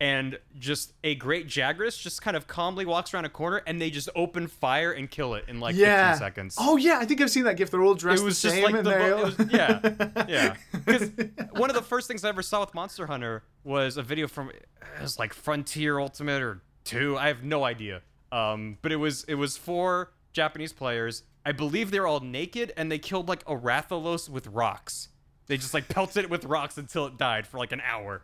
and 0.00 0.38
just 0.58 0.92
a 1.04 1.14
great 1.14 1.48
Jagras 1.48 2.00
just 2.00 2.20
kind 2.22 2.36
of 2.36 2.46
calmly 2.46 2.84
walks 2.84 3.14
around 3.14 3.24
a 3.24 3.30
corner, 3.30 3.62
and 3.66 3.80
they 3.80 3.90
just 3.90 4.08
open 4.14 4.46
fire 4.46 4.92
and 4.92 5.10
kill 5.10 5.34
it 5.34 5.44
in 5.48 5.60
like 5.60 5.74
yeah. 5.76 6.12
15 6.12 6.26
seconds. 6.26 6.56
Oh 6.58 6.76
yeah, 6.76 6.98
I 6.98 7.04
think 7.04 7.20
I've 7.20 7.30
seen 7.30 7.44
that 7.44 7.56
gift. 7.56 7.72
They're 7.72 7.82
all 7.82 7.94
dressed 7.94 8.22
it 8.22 8.24
was 8.24 8.40
the 8.40 8.48
just 8.48 8.62
same. 8.62 8.72
like 8.72 8.82
the 8.82 9.06
it 9.06 9.38
was, 9.38 9.52
yeah 9.52 9.80
yeah 10.28 10.56
because 10.72 11.10
one 11.52 11.70
of 11.70 11.76
the 11.76 11.82
first 11.82 12.08
things 12.08 12.24
i 12.24 12.28
ever 12.28 12.42
saw 12.42 12.60
with 12.60 12.74
monster 12.74 13.06
hunter 13.06 13.42
was 13.64 13.96
a 13.96 14.02
video 14.02 14.26
from 14.26 14.50
it 14.50 14.66
was 15.00 15.18
like 15.18 15.32
frontier 15.32 15.98
ultimate 15.98 16.42
or 16.42 16.62
two 16.84 17.16
i 17.18 17.28
have 17.28 17.42
no 17.42 17.64
idea 17.64 18.02
um 18.32 18.78
but 18.82 18.92
it 18.92 18.96
was 18.96 19.24
it 19.24 19.34
was 19.34 19.56
four 19.56 20.12
japanese 20.32 20.72
players 20.72 21.22
i 21.44 21.52
believe 21.52 21.90
they're 21.90 22.06
all 22.06 22.20
naked 22.20 22.72
and 22.76 22.90
they 22.90 22.98
killed 22.98 23.28
like 23.28 23.42
a 23.46 23.56
rathalos 23.56 24.28
with 24.28 24.46
rocks 24.48 25.08
they 25.46 25.56
just 25.56 25.74
like 25.74 25.88
pelted 25.88 26.24
it 26.24 26.30
with 26.30 26.44
rocks 26.44 26.76
until 26.78 27.06
it 27.06 27.16
died 27.16 27.46
for 27.46 27.58
like 27.58 27.72
an 27.72 27.82
hour 27.82 28.22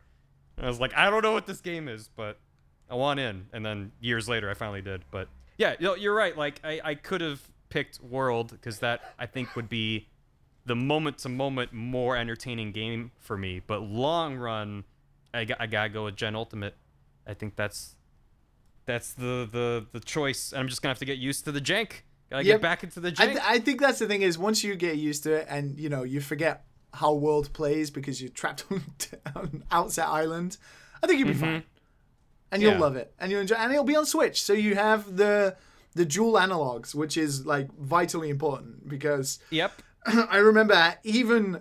and 0.57 0.67
i 0.67 0.69
was 0.69 0.81
like 0.81 0.95
i 0.95 1.09
don't 1.11 1.23
know 1.23 1.33
what 1.33 1.47
this 1.47 1.61
game 1.61 1.89
is 1.89 2.09
but 2.17 2.39
i 2.91 2.95
want 2.95 3.19
in 3.21 3.47
and 3.53 3.65
then 3.65 3.93
years 4.01 4.29
later 4.29 4.51
i 4.51 4.55
finally 4.55 4.83
did 4.83 5.03
but 5.11 5.29
yeah 5.59 5.75
you're 5.79 6.15
right 6.15 6.37
like 6.37 6.61
i, 6.65 6.81
I 6.85 6.95
could 6.95 7.21
have 7.21 7.41
picked 7.69 8.01
world 8.03 8.51
because 8.51 8.79
that 8.81 9.15
i 9.19 9.27
think 9.27 9.55
would 9.57 9.69
be 9.69 10.09
the 10.65 10.77
moment 10.77 11.19
to 11.19 11.29
moment 11.29 11.73
more 11.73 12.17
entertaining 12.17 12.71
game 12.71 13.11
for 13.19 13.37
me. 13.37 13.61
But 13.67 13.83
long 13.83 14.37
run, 14.37 14.85
I, 15.35 15.45
got, 15.45 15.61
I 15.61 15.67
gotta 15.67 15.89
go 15.89 16.05
with 16.05 16.15
Gen 16.15 16.37
Ultimate. 16.37 16.77
I 17.27 17.35
think 17.35 17.57
that's 17.57 17.97
that's 18.87 19.13
the 19.15 19.49
the 19.51 19.87
the 19.93 20.01
choice. 20.01 20.53
And 20.53 20.61
I'm 20.61 20.69
just 20.69 20.83
gonna 20.83 20.91
have 20.91 20.99
to 21.01 21.05
get 21.05 21.19
used 21.19 21.45
to 21.47 21.53
the 21.53 21.61
jank. 21.61 22.03
Gotta 22.31 22.45
Yep. 22.45 22.55
get 22.55 22.63
back 22.63 22.85
into 22.85 23.01
the 23.01 23.09
I, 23.09 23.11
jank. 23.11 23.27
th- 23.33 23.39
I 23.45 23.59
think 23.59 23.81
that's 23.81 23.99
the 23.99 24.07
thing 24.07 24.23
is 24.23 24.39
once 24.39 24.63
you 24.63 24.77
get 24.77 24.97
used 24.99 25.25
to 25.25 25.35
it 25.35 25.47
and 25.49 25.79
you 25.79 25.89
know 25.89 26.05
you 26.05 26.21
forget 26.21 26.65
how 26.93 27.15
world 27.15 27.53
plays 27.53 27.91
because 27.91 28.21
you're 28.21 28.31
trapped 28.31 28.65
on, 29.37 29.65
Outset 29.71 30.07
Island, 30.07 30.57
I 31.03 31.07
think 31.07 31.19
you'll 31.19 31.29
be 31.29 31.35
fine, 31.35 31.63
and 32.51 32.61
you'll 32.63 32.73
Mm-hmm. 32.73 32.81
Yeah. 32.81 32.85
love 32.85 32.97
it, 32.97 33.13
and 33.19 33.31
you'll 33.31 33.41
enjoy, 33.41 33.55
and 33.57 33.73
it'll 33.73 33.85
be 33.85 33.97
on 33.97 34.07
Switch, 34.07 34.43
so 34.43 34.53
you 34.53 34.75
have 34.75 35.17
the 35.17 35.57
the 35.95 36.05
dual 36.07 36.35
analogs, 36.35 36.95
which 36.95 37.17
is 37.19 37.45
like 37.45 37.71
vitally 37.79 38.31
important 38.31 38.89
because 38.89 39.39
yep. 39.51 39.73
I 40.07 40.39
remember 40.39 40.95
even 41.03 41.61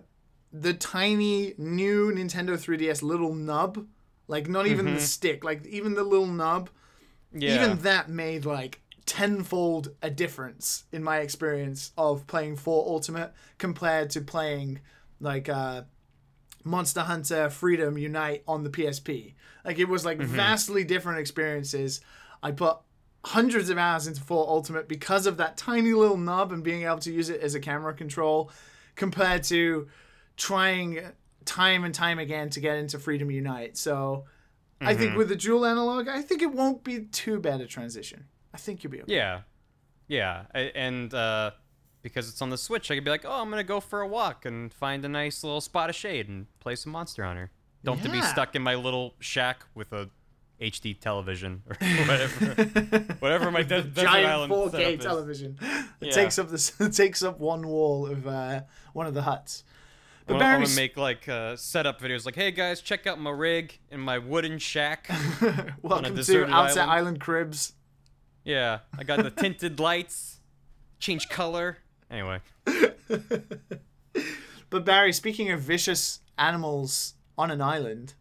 the 0.53 0.73
tiny 0.73 1.53
new 1.57 2.11
Nintendo 2.13 2.51
3DS 2.57 3.01
little 3.03 3.33
nub, 3.35 3.85
like 4.27 4.47
not 4.49 4.67
even 4.67 4.93
the 4.93 4.99
stick, 5.01 5.43
like 5.43 5.65
even 5.65 5.93
the 5.95 6.03
little 6.03 6.27
nub, 6.27 6.69
Mm-hmm. 7.33 7.41
Yeah. 7.43 7.55
even 7.55 7.77
that 7.83 8.09
made 8.09 8.43
like 8.45 8.81
tenfold 9.05 9.89
a 10.01 10.09
difference 10.09 10.83
in 10.91 11.01
my 11.03 11.19
experience 11.19 11.91
of 11.97 12.27
playing 12.27 12.55
4 12.57 12.87
Ultimate 12.87 13.31
compared 13.57 14.09
to 14.11 14.21
playing 14.21 14.79
like 15.21 15.47
uh 15.47 15.83
Monster 16.63 17.01
Hunter 17.01 17.49
Freedom 17.49 17.97
Unite 17.97 18.43
on 18.47 18.63
the 18.63 18.69
PSP. 18.69 19.33
Like 19.65 19.79
it 19.79 19.87
was 19.87 20.03
like 20.05 20.17
Mm-hmm. 20.19 20.35
vastly 20.35 20.83
different 20.83 21.19
experiences. 21.19 22.01
I 22.43 22.51
put 22.51 22.77
hundreds 23.23 23.69
of 23.69 23.77
hours 23.77 24.07
into 24.07 24.21
4 24.21 24.47
Ultimate 24.49 24.87
because 24.87 25.25
of 25.27 25.37
that 25.37 25.55
tiny 25.57 25.93
little 25.93 26.17
nub 26.17 26.51
and 26.51 26.63
being 26.63 26.83
able 26.83 26.97
to 26.99 27.11
use 27.11 27.29
it 27.29 27.39
as 27.41 27.55
a 27.55 27.59
camera 27.59 27.93
control 27.93 28.51
compared 28.95 29.43
to 29.43 29.87
trying 30.37 30.99
time 31.45 31.83
and 31.83 31.93
time 31.93 32.19
again 32.19 32.49
to 32.51 32.59
get 32.59 32.77
into 32.77 32.97
Freedom 32.99 33.29
Unite. 33.31 33.77
So 33.77 34.25
I 34.79 34.93
Mm-hmm. 34.93 34.99
think 34.99 35.17
with 35.17 35.29
the 35.29 35.35
dual 35.35 35.65
analog, 35.65 36.07
I 36.07 36.23
think 36.23 36.41
it 36.41 36.51
won't 36.51 36.83
be 36.83 37.01
too 37.01 37.39
bad 37.39 37.61
a 37.61 37.67
transition. 37.67 38.25
I 38.53 38.57
think 38.57 38.83
you'll 38.83 38.91
be 38.91 39.01
okay. 39.03 39.13
Yeah. 39.15 39.41
Yeah. 40.07 40.45
And 40.55 41.13
uh, 41.13 41.51
because 42.01 42.29
it's 42.29 42.41
on 42.41 42.49
the 42.49 42.57
Switch, 42.57 42.89
I 42.91 42.95
could 42.95 43.03
be 43.03 43.11
like, 43.11 43.25
oh, 43.25 43.41
I'm 43.41 43.49
gonna 43.49 43.63
go 43.63 43.79
for 43.79 44.01
a 44.01 44.07
walk 44.07 44.45
and 44.45 44.73
find 44.73 45.03
a 45.05 45.09
nice 45.09 45.43
little 45.43 45.61
spot 45.61 45.89
of 45.89 45.95
shade 45.95 46.27
and 46.29 46.47
play 46.59 46.75
some 46.75 46.91
Monster 46.91 47.23
Hunter. 47.23 47.51
Don't 47.83 47.97
have 47.97 48.05
to 48.05 48.11
be 48.11 48.21
stuck 48.21 48.55
in 48.55 48.61
my 48.61 48.75
little 48.75 49.15
shack 49.19 49.65
with 49.73 49.91
a 49.91 50.09
HD 50.61 50.99
television 50.99 51.63
or 51.67 51.75
whatever. 52.07 52.45
whatever 53.19 53.49
my 53.51 53.63
de- 53.63 53.81
desert 53.81 53.95
Giant 53.95 54.27
island 54.29 54.53
4K 54.53 54.71
setup 54.71 54.99
television. 54.99 55.57
It 55.61 55.85
Yeah. 56.07 56.11
takes 56.11 56.37
up 56.37 56.49
this 56.49 56.73
it 56.79 56.93
takes 56.93 57.23
up 57.23 57.39
one 57.39 57.67
wall 57.67 58.05
of 58.07 58.27
uh, 58.27 58.61
one 58.93 59.07
of 59.07 59.13
the 59.15 59.23
huts. 59.23 59.63
But 60.27 60.35
I'm 60.35 60.39
gonna- 60.61 60.65
I'm 60.69 60.75
make 60.75 60.97
like 60.97 61.27
uh, 61.27 61.55
setup 61.55 61.99
videos, 61.99 62.25
like, 62.27 62.35
"Hey 62.35 62.51
guys, 62.51 62.79
check 62.81 63.07
out 63.07 63.19
my 63.19 63.31
rig 63.31 63.79
in 63.89 63.99
my 63.99 64.19
wooden 64.19 64.59
shack." 64.59 65.09
welcome 65.81 66.15
to 66.15 66.45
Outset 66.45 66.51
island. 66.51 66.79
Island 66.91 67.19
Cribs. 67.21 67.73
yeah, 68.45 68.79
I 68.97 69.03
got 69.03 69.23
the 69.23 69.31
tinted 69.31 69.79
lights, 69.79 70.39
change 70.99 71.27
color. 71.29 71.79
Anyway, 72.11 72.39
But 74.71 74.85
Barry, 74.85 75.11
speaking 75.11 75.51
of 75.51 75.59
vicious 75.59 76.21
animals 76.37 77.15
on 77.37 77.51
an 77.51 77.61
island, 77.61 78.13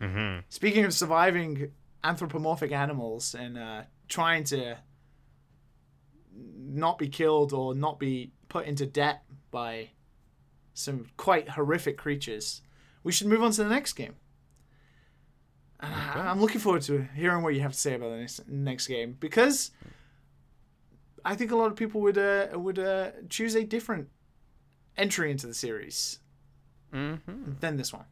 mm-hmm. 0.00 0.40
speaking 0.48 0.84
of 0.86 0.94
surviving 0.94 1.72
anthropomorphic 2.02 2.72
animals 2.72 3.34
and 3.34 3.58
uh, 3.58 3.82
trying 4.08 4.44
to 4.44 4.78
not 6.34 6.98
be 6.98 7.08
killed 7.08 7.52
or 7.52 7.74
not 7.74 7.98
be 7.98 8.32
put 8.48 8.64
into 8.64 8.86
debt 8.86 9.24
by 9.50 9.90
some 10.72 11.06
quite 11.18 11.50
horrific 11.50 11.98
creatures, 11.98 12.62
we 13.04 13.12
should 13.12 13.26
move 13.26 13.42
on 13.42 13.50
to 13.52 13.62
the 13.62 13.68
next 13.68 13.92
game. 13.92 14.14
I- 15.80 16.28
I'm 16.30 16.40
looking 16.40 16.62
forward 16.62 16.82
to 16.82 17.06
hearing 17.14 17.42
what 17.42 17.54
you 17.54 17.60
have 17.60 17.72
to 17.72 17.78
say 17.78 17.94
about 17.94 18.08
the 18.08 18.16
next, 18.16 18.48
next 18.48 18.86
game 18.86 19.18
because 19.20 19.70
I 21.24 21.34
think 21.34 21.50
a 21.50 21.56
lot 21.56 21.66
of 21.66 21.76
people 21.76 22.00
would 22.00 22.18
uh, 22.18 22.48
would 22.54 22.78
uh, 22.78 23.10
choose 23.28 23.54
a 23.54 23.64
different 23.64 24.08
entry 24.96 25.30
into 25.30 25.46
the 25.46 25.54
series 25.54 26.18
Mm-hmm. 26.92 27.52
than 27.60 27.76
this 27.76 27.92
one. 27.92 28.04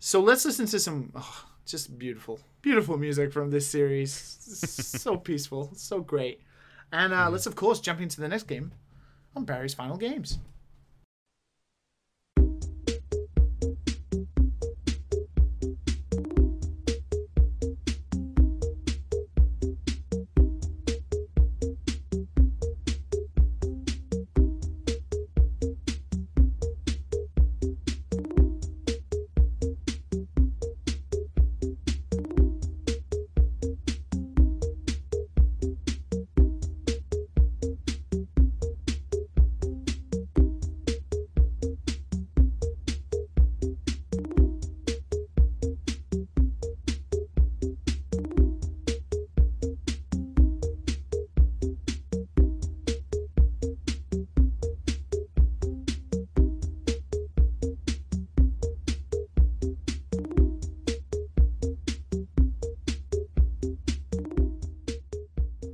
So 0.00 0.20
let's 0.20 0.44
listen 0.44 0.66
to 0.66 0.78
some 0.80 1.12
oh, 1.14 1.44
just 1.64 1.96
beautiful, 1.98 2.40
beautiful 2.60 2.98
music 2.98 3.32
from 3.32 3.50
this 3.50 3.68
series. 3.68 4.12
so 5.00 5.16
peaceful, 5.16 5.70
so 5.76 6.00
great. 6.00 6.40
And 6.92 7.12
uh, 7.12 7.30
let's, 7.30 7.46
of 7.46 7.54
course, 7.56 7.80
jump 7.80 8.00
into 8.00 8.20
the 8.20 8.28
next 8.28 8.44
game 8.48 8.72
on 9.36 9.44
Barry's 9.44 9.74
Final 9.74 9.96
Games. 9.96 10.38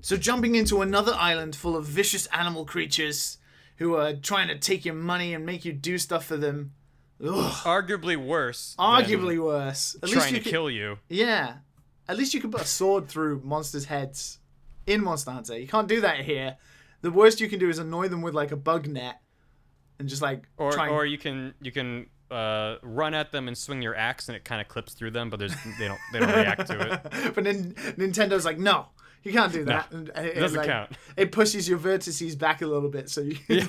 So 0.03 0.17
jumping 0.17 0.55
into 0.55 0.83
another 0.83 1.13
island 1.15 1.55
full 1.57 1.77
of 1.77 1.85
vicious 1.85 2.27
animal 2.27 2.65
creatures 2.65 3.39
who 3.77 3.97
are 3.97 4.15
trying 4.15 4.49
to 4.49 4.59
take 4.59 4.85
your 4.85 4.95
money 4.95 5.35
and 5.35 5.45
make 5.47 5.65
you 5.65 5.73
do 5.73 5.99
stuff 5.99 6.25
for 6.27 6.37
them. 6.37 6.73
Ugh, 7.23 7.53
Arguably 7.65 8.17
worse. 8.17 8.75
arguably 8.79 9.43
worse. 9.43 9.97
At 10.03 10.09
least 10.11 10.31
you 10.31 10.39
to 10.39 10.43
could, 10.43 10.51
kill 10.51 10.71
you. 10.71 10.99
Yeah. 11.09 11.57
At 12.09 12.17
least 12.17 12.35
you 12.35 12.41
can 12.41 12.51
put 12.51 12.63
a 12.63 12.67
sword 12.67 13.09
through 13.09 13.43
monsters' 13.45 13.85
heads 13.85 14.39
in 14.87 15.05
Monster 15.05 15.31
Hunter. 15.31 15.59
You 15.59 15.69
can't 15.69 15.87
do 15.87 16.01
that 16.01 16.21
here. 16.25 16.57
The 17.03 17.11
worst 17.11 17.41
you 17.41 17.49
can 17.49 17.59
do 17.59 17.69
is 17.69 17.79
annoy 17.79 18.09
them 18.09 18.23
with 18.23 18.35
like 18.35 18.53
a 18.53 18.57
bug 18.57 18.87
net 18.89 19.21
and 19.99 20.09
just 20.09 20.23
like 20.23 20.49
Or 20.57 20.73
try 20.73 20.87
and- 20.87 20.95
or 20.95 21.05
you 21.07 21.19
can 21.19 21.55
you 21.61 21.73
can 21.73 22.07
uh, 22.31 22.77
run 22.83 23.13
at 23.13 23.33
them 23.33 23.49
and 23.49 23.57
swing 23.59 23.83
your 23.83 23.95
axe 23.97 24.29
and 24.29 24.37
it 24.37 24.45
kind 24.45 24.61
of 24.61 24.69
clips 24.69 24.95
through 24.95 25.11
them, 25.11 25.31
but 25.31 25.39
there's 25.39 25.55
they 25.79 25.89
don't 25.89 26.01
they 26.13 26.21
don't 26.21 26.29
react 26.35 26.67
to 26.69 26.93
it. 26.95 27.35
but 27.35 27.45
then 27.45 27.75
Nintendo's 27.99 28.45
like, 28.45 28.59
no, 28.59 28.87
you 29.23 29.33
can't 29.33 29.53
do 29.53 29.65
that. 29.65 29.91
And 29.93 30.09
it, 30.11 30.37
doesn't 30.37 30.59
like, 30.59 30.67
count. 30.67 30.93
It 31.17 31.33
pushes 31.33 31.69
your 31.69 31.79
vertices 31.79 32.39
back 32.39 32.63
a 32.63 32.67
little 32.67 32.89
bit, 32.89 33.11
so 33.11 33.21
you. 33.21 33.37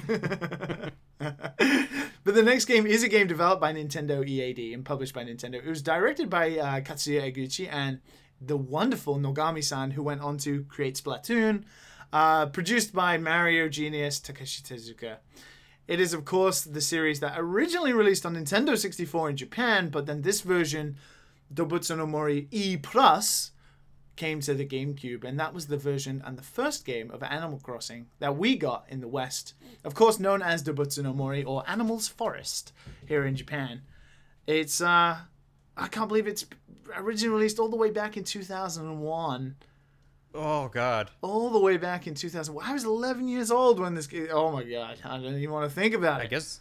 but 1.20 2.34
the 2.36 2.44
next 2.44 2.66
game 2.66 2.86
is 2.86 3.04
a 3.04 3.10
game 3.10 3.28
developed 3.28 3.62
by 3.62 3.74
Nintendo 3.74 4.28
EAD 4.28 4.74
and 4.74 4.86
published 4.86 5.14
by 5.14 5.24
Nintendo. 5.24 5.56
It 5.56 5.68
was 5.68 5.82
directed 5.82 6.30
by 6.30 6.58
uh, 6.58 6.82
Katsuya 6.82 7.34
Eguchi 7.34 7.68
and 7.72 8.00
the 8.40 8.58
wonderful 8.58 9.20
Nogami-san, 9.20 9.92
who 9.92 10.02
went 10.02 10.22
on 10.22 10.38
to 10.40 10.64
create 10.64 10.96
Splatoon. 10.96 11.64
Uh, 12.14 12.46
produced 12.48 12.92
by 12.92 13.18
Mario 13.18 13.70
Genius 13.70 14.20
Takashi 14.20 14.62
Tezuka. 14.62 15.18
It 15.88 16.02
is, 16.02 16.14
of 16.14 16.26
course, 16.26 16.62
the 16.62 16.82
series 16.82 17.22
that 17.22 17.36
originally 17.38 17.94
released 17.94 18.26
on 18.26 18.36
Nintendo 18.36 18.78
64 18.78 19.30
in 19.30 19.38
Japan, 19.38 19.90
but 19.90 20.08
then 20.08 20.22
this 20.22 20.42
version, 20.42 20.98
Dobutsu 21.54 21.98
no 21.98 22.06
Mori 22.06 22.50
E 22.52 22.76
Plus, 22.76 23.51
came 24.22 24.40
to 24.42 24.54
the 24.54 24.66
GameCube, 24.66 25.24
and 25.24 25.40
that 25.40 25.52
was 25.52 25.66
the 25.66 25.78
version 25.78 26.22
and 26.24 26.38
the 26.38 26.44
first 26.44 26.86
game 26.86 27.10
of 27.10 27.24
Animal 27.24 27.60
Crossing 27.60 28.06
that 28.20 28.38
we 28.38 28.56
got 28.56 28.86
in 28.88 29.02
the 29.02 29.08
West. 29.08 29.56
Of 29.84 29.96
course, 29.96 30.20
known 30.20 30.44
as 30.44 30.62
Dobutsu 30.64 31.02
no 31.02 31.12
Mori 31.12 31.44
or 31.44 31.64
Animals 31.68 32.08
Forest 32.08 32.72
here 33.08 33.26
in 33.26 33.36
Japan. 33.36 33.82
It's, 34.46 34.80
uh, 34.80 35.18
I 35.76 35.88
can't 35.88 36.08
believe 36.08 36.28
it's 36.28 36.46
originally 36.96 37.34
released 37.34 37.58
all 37.58 37.68
the 37.70 37.76
way 37.78 37.90
back 37.90 38.16
in 38.16 38.24
2001 38.24 39.56
Oh 40.36 40.68
God. 40.70 41.10
all 41.22 41.50
the 41.50 41.60
way 41.60 41.78
back 41.78 42.06
in 42.06 42.14
2000. 42.14 42.56
I 42.64 42.74
was 42.74 42.84
11 42.86 43.28
years 43.28 43.50
old 43.50 43.80
when 43.80 43.96
this 43.96 44.06
game. 44.08 44.28
Oh 44.32 44.52
my 44.52 44.64
god, 44.64 45.00
I 45.04 45.18
don't 45.18 45.36
even 45.36 45.50
want 45.52 45.68
to 45.68 45.74
think 45.76 45.96
about 45.96 46.22
it. 46.22 46.26
I 46.26 46.28
guess. 46.28 46.60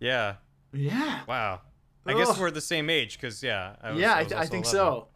Yeah. 0.00 0.34
Yeah, 0.72 1.20
Wow. 1.28 1.60
I 2.06 2.12
guess 2.14 2.28
Ugh. 2.30 2.40
we're 2.40 2.50
the 2.50 2.60
same 2.60 2.90
age, 2.90 3.20
cause 3.20 3.40
yeah. 3.42 3.76
I 3.80 3.92
was, 3.92 4.00
yeah, 4.00 4.14
I, 4.14 4.20
I 4.20 4.46
think 4.46 4.64
11. 4.66 4.70
so. 4.72 5.08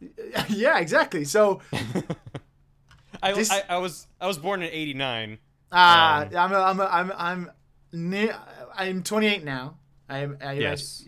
yeah, 0.48 0.78
exactly. 0.78 1.24
So, 1.24 1.60
I, 3.22 3.32
This- 3.32 3.50
I, 3.50 3.62
I 3.68 3.76
was 3.78 4.06
I 4.20 4.26
was 4.26 4.38
born 4.38 4.62
in 4.62 4.70
'89. 4.70 5.38
uh, 5.72 5.76
Um, 5.76 6.36
I'm, 6.36 6.52
a, 6.52 6.56
I'm, 6.58 6.80
a, 6.80 6.84
I'm, 6.84 7.12
I'm, 7.16 7.50
near, 7.92 8.36
I'm 8.74 9.02
28 9.02 9.44
now. 9.44 9.76
I 10.08 10.18
am, 10.18 10.38
I, 10.42 10.52
Yes. 10.54 11.04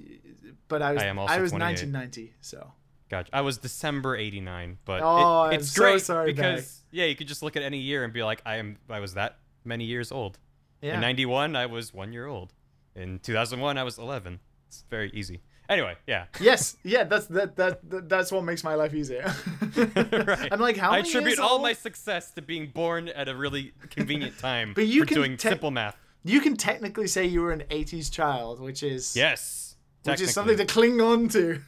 but 0.69 0.82
I 0.82 0.93
was, 0.93 1.02
I 1.02 1.06
am 1.06 1.19
also 1.19 1.35
I 1.35 1.40
was 1.40 1.52
1990. 1.52 2.35
So, 2.40 2.70
Gotcha. 3.09 3.31
I 3.35 3.40
was 3.40 3.59
December 3.59 4.16
'89, 4.16 4.78
but 4.85 4.98
it- 4.98 5.02
Oh, 5.05 5.43
I'm 5.43 5.52
it's 5.55 5.70
so 5.73 5.82
great 5.82 6.02
sorry, 6.02 6.32
because 6.32 6.82
yeah, 6.90 7.06
you 7.06 7.16
could 7.16 7.28
just 7.28 7.43
look 7.43 7.56
at 7.56 7.62
any 7.62 7.78
year 7.78 8.05
and 8.05 8.12
be 8.12 8.23
like, 8.23 8.43
I 8.47 8.56
am 8.56 8.77
I 8.90 9.01
was 9.01 9.14
that 9.14 9.39
many 9.64 9.85
years 9.85 10.12
old. 10.12 10.39
yeah. 10.82 10.94
In 10.94 11.01
'91, 11.01 11.56
I 11.56 11.66
was 11.66 11.93
one 11.94 12.12
year 12.12 12.27
old. 12.27 12.52
In 12.94 13.19
2001, 13.20 13.78
I 13.78 13.85
was 13.85 13.97
11. 13.98 14.39
It's 14.69 14.85
very 14.90 15.10
easy. 15.14 15.40
Anyway, 15.73 15.97
yeah. 16.07 16.27
yes, 16.40 16.77
yeah, 16.85 17.05
that's 17.05 17.27
that, 17.27 17.57
that 17.57 17.89
that 17.90 18.09
that's 18.09 18.31
what 18.31 18.44
makes 18.44 18.62
my 18.65 18.74
life 18.74 18.94
easier. 18.94 19.32
Right. 19.74 20.49
I'm 20.53 20.61
like, 20.61 20.77
how 20.77 20.90
I 20.90 20.99
attribute 20.99 21.39
all 21.39 21.53
old? 21.55 21.62
my 21.62 21.73
success 21.73 22.31
to 22.32 22.43
being 22.43 22.66
born 22.69 23.09
at 23.09 23.28
a 23.28 23.35
really 23.35 23.73
convenient 23.90 24.39
time 24.51 24.73
But 24.74 24.86
you 24.86 25.01
for 25.01 25.07
can 25.07 25.15
doing 25.16 25.36
te- 25.36 25.49
simple 25.49 25.70
math. 25.70 25.97
You 26.24 26.40
can 26.40 26.57
technically 26.57 27.07
say 27.07 27.24
you 27.27 27.40
were 27.40 27.53
an 27.53 27.65
80s 27.70 28.12
child, 28.12 28.61
which 28.61 28.82
is 28.82 29.16
Yes. 29.16 29.77
which 30.05 30.20
is 30.20 30.32
something 30.35 30.57
to 30.59 30.66
cling 30.66 31.01
on 31.01 31.28
to. 31.31 31.61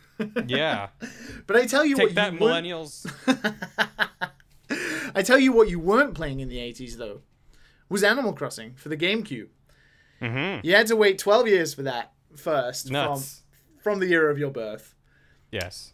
Yeah. 0.46 0.88
But 1.46 1.56
I 1.56 1.66
tell 1.66 1.84
you 1.84 1.96
Take 1.96 2.08
what, 2.08 2.14
that, 2.16 2.32
you 2.34 2.38
millennials. 2.38 3.06
I 5.14 5.22
tell 5.22 5.38
you 5.38 5.52
what, 5.52 5.68
you 5.68 5.78
weren't 5.80 6.14
playing 6.14 6.40
in 6.40 6.48
the 6.48 6.58
80s 6.58 6.96
though, 6.96 7.20
was 7.88 8.02
Animal 8.04 8.32
Crossing 8.32 8.74
for 8.74 8.88
the 8.90 8.96
GameCube. 8.96 9.48
mm-hmm. 10.20 10.66
You 10.66 10.74
had 10.74 10.86
to 10.88 10.96
wait 10.96 11.18
12 11.18 11.48
years 11.48 11.74
for 11.74 11.82
that 11.82 12.12
first 12.36 12.90
Nuts. 12.90 13.40
from 13.40 13.43
from 13.84 14.00
the 14.00 14.06
year 14.06 14.30
of 14.30 14.38
your 14.38 14.50
birth. 14.50 14.94
Yes. 15.52 15.92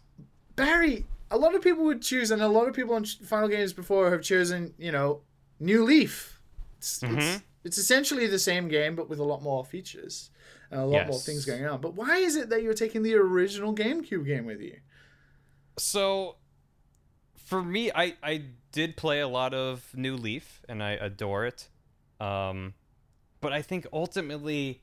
Barry, 0.55 1.05
a 1.29 1.37
lot 1.37 1.53
of 1.53 1.61
people 1.61 1.83
would 1.83 2.01
choose, 2.01 2.31
and 2.31 2.41
a 2.41 2.47
lot 2.47 2.67
of 2.69 2.73
people 2.73 2.95
on 2.95 3.03
Final 3.05 3.49
Games 3.49 3.73
before 3.73 4.09
have 4.11 4.21
chosen, 4.23 4.73
you 4.77 4.93
know, 4.93 5.21
New 5.59 5.83
Leaf. 5.83 6.39
It's, 6.77 7.03
it's, 7.03 7.11
Mhm. 7.13 7.43
it's 7.65 7.77
essentially 7.77 8.27
the 8.27 8.39
same 8.39 8.69
game, 8.69 8.95
but 8.95 9.09
with 9.09 9.19
a 9.19 9.23
lot 9.25 9.43
more 9.43 9.65
features 9.65 10.29
and 10.71 10.79
a 10.79 10.85
lot 10.85 11.07
more 11.07 11.19
things 11.19 11.45
going 11.45 11.65
on. 11.65 11.81
But 11.81 11.93
why 11.95 12.17
is 12.17 12.37
it 12.37 12.49
that 12.49 12.63
you're 12.63 12.73
taking 12.73 13.03
the 13.03 13.13
original 13.15 13.75
GameCube 13.75 14.25
game 14.25 14.45
with 14.45 14.61
you? 14.61 14.79
So, 15.77 16.37
for 17.35 17.61
me, 17.61 17.91
I 17.93 18.15
I 18.23 18.45
did 18.71 18.95
play 18.95 19.19
a 19.19 19.27
lot 19.27 19.53
of 19.53 19.93
New 19.93 20.15
Leaf, 20.15 20.61
and 20.69 20.81
I 20.81 20.91
adore 20.91 21.45
it. 21.45 21.67
Um, 22.21 22.73
but 23.41 23.51
I 23.51 23.61
think 23.61 23.85
ultimately, 23.91 24.81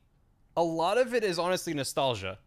a 0.56 0.62
lot 0.62 0.98
of 0.98 1.14
it 1.14 1.24
is 1.24 1.38
honestly 1.38 1.72
nostalgia 1.72 2.38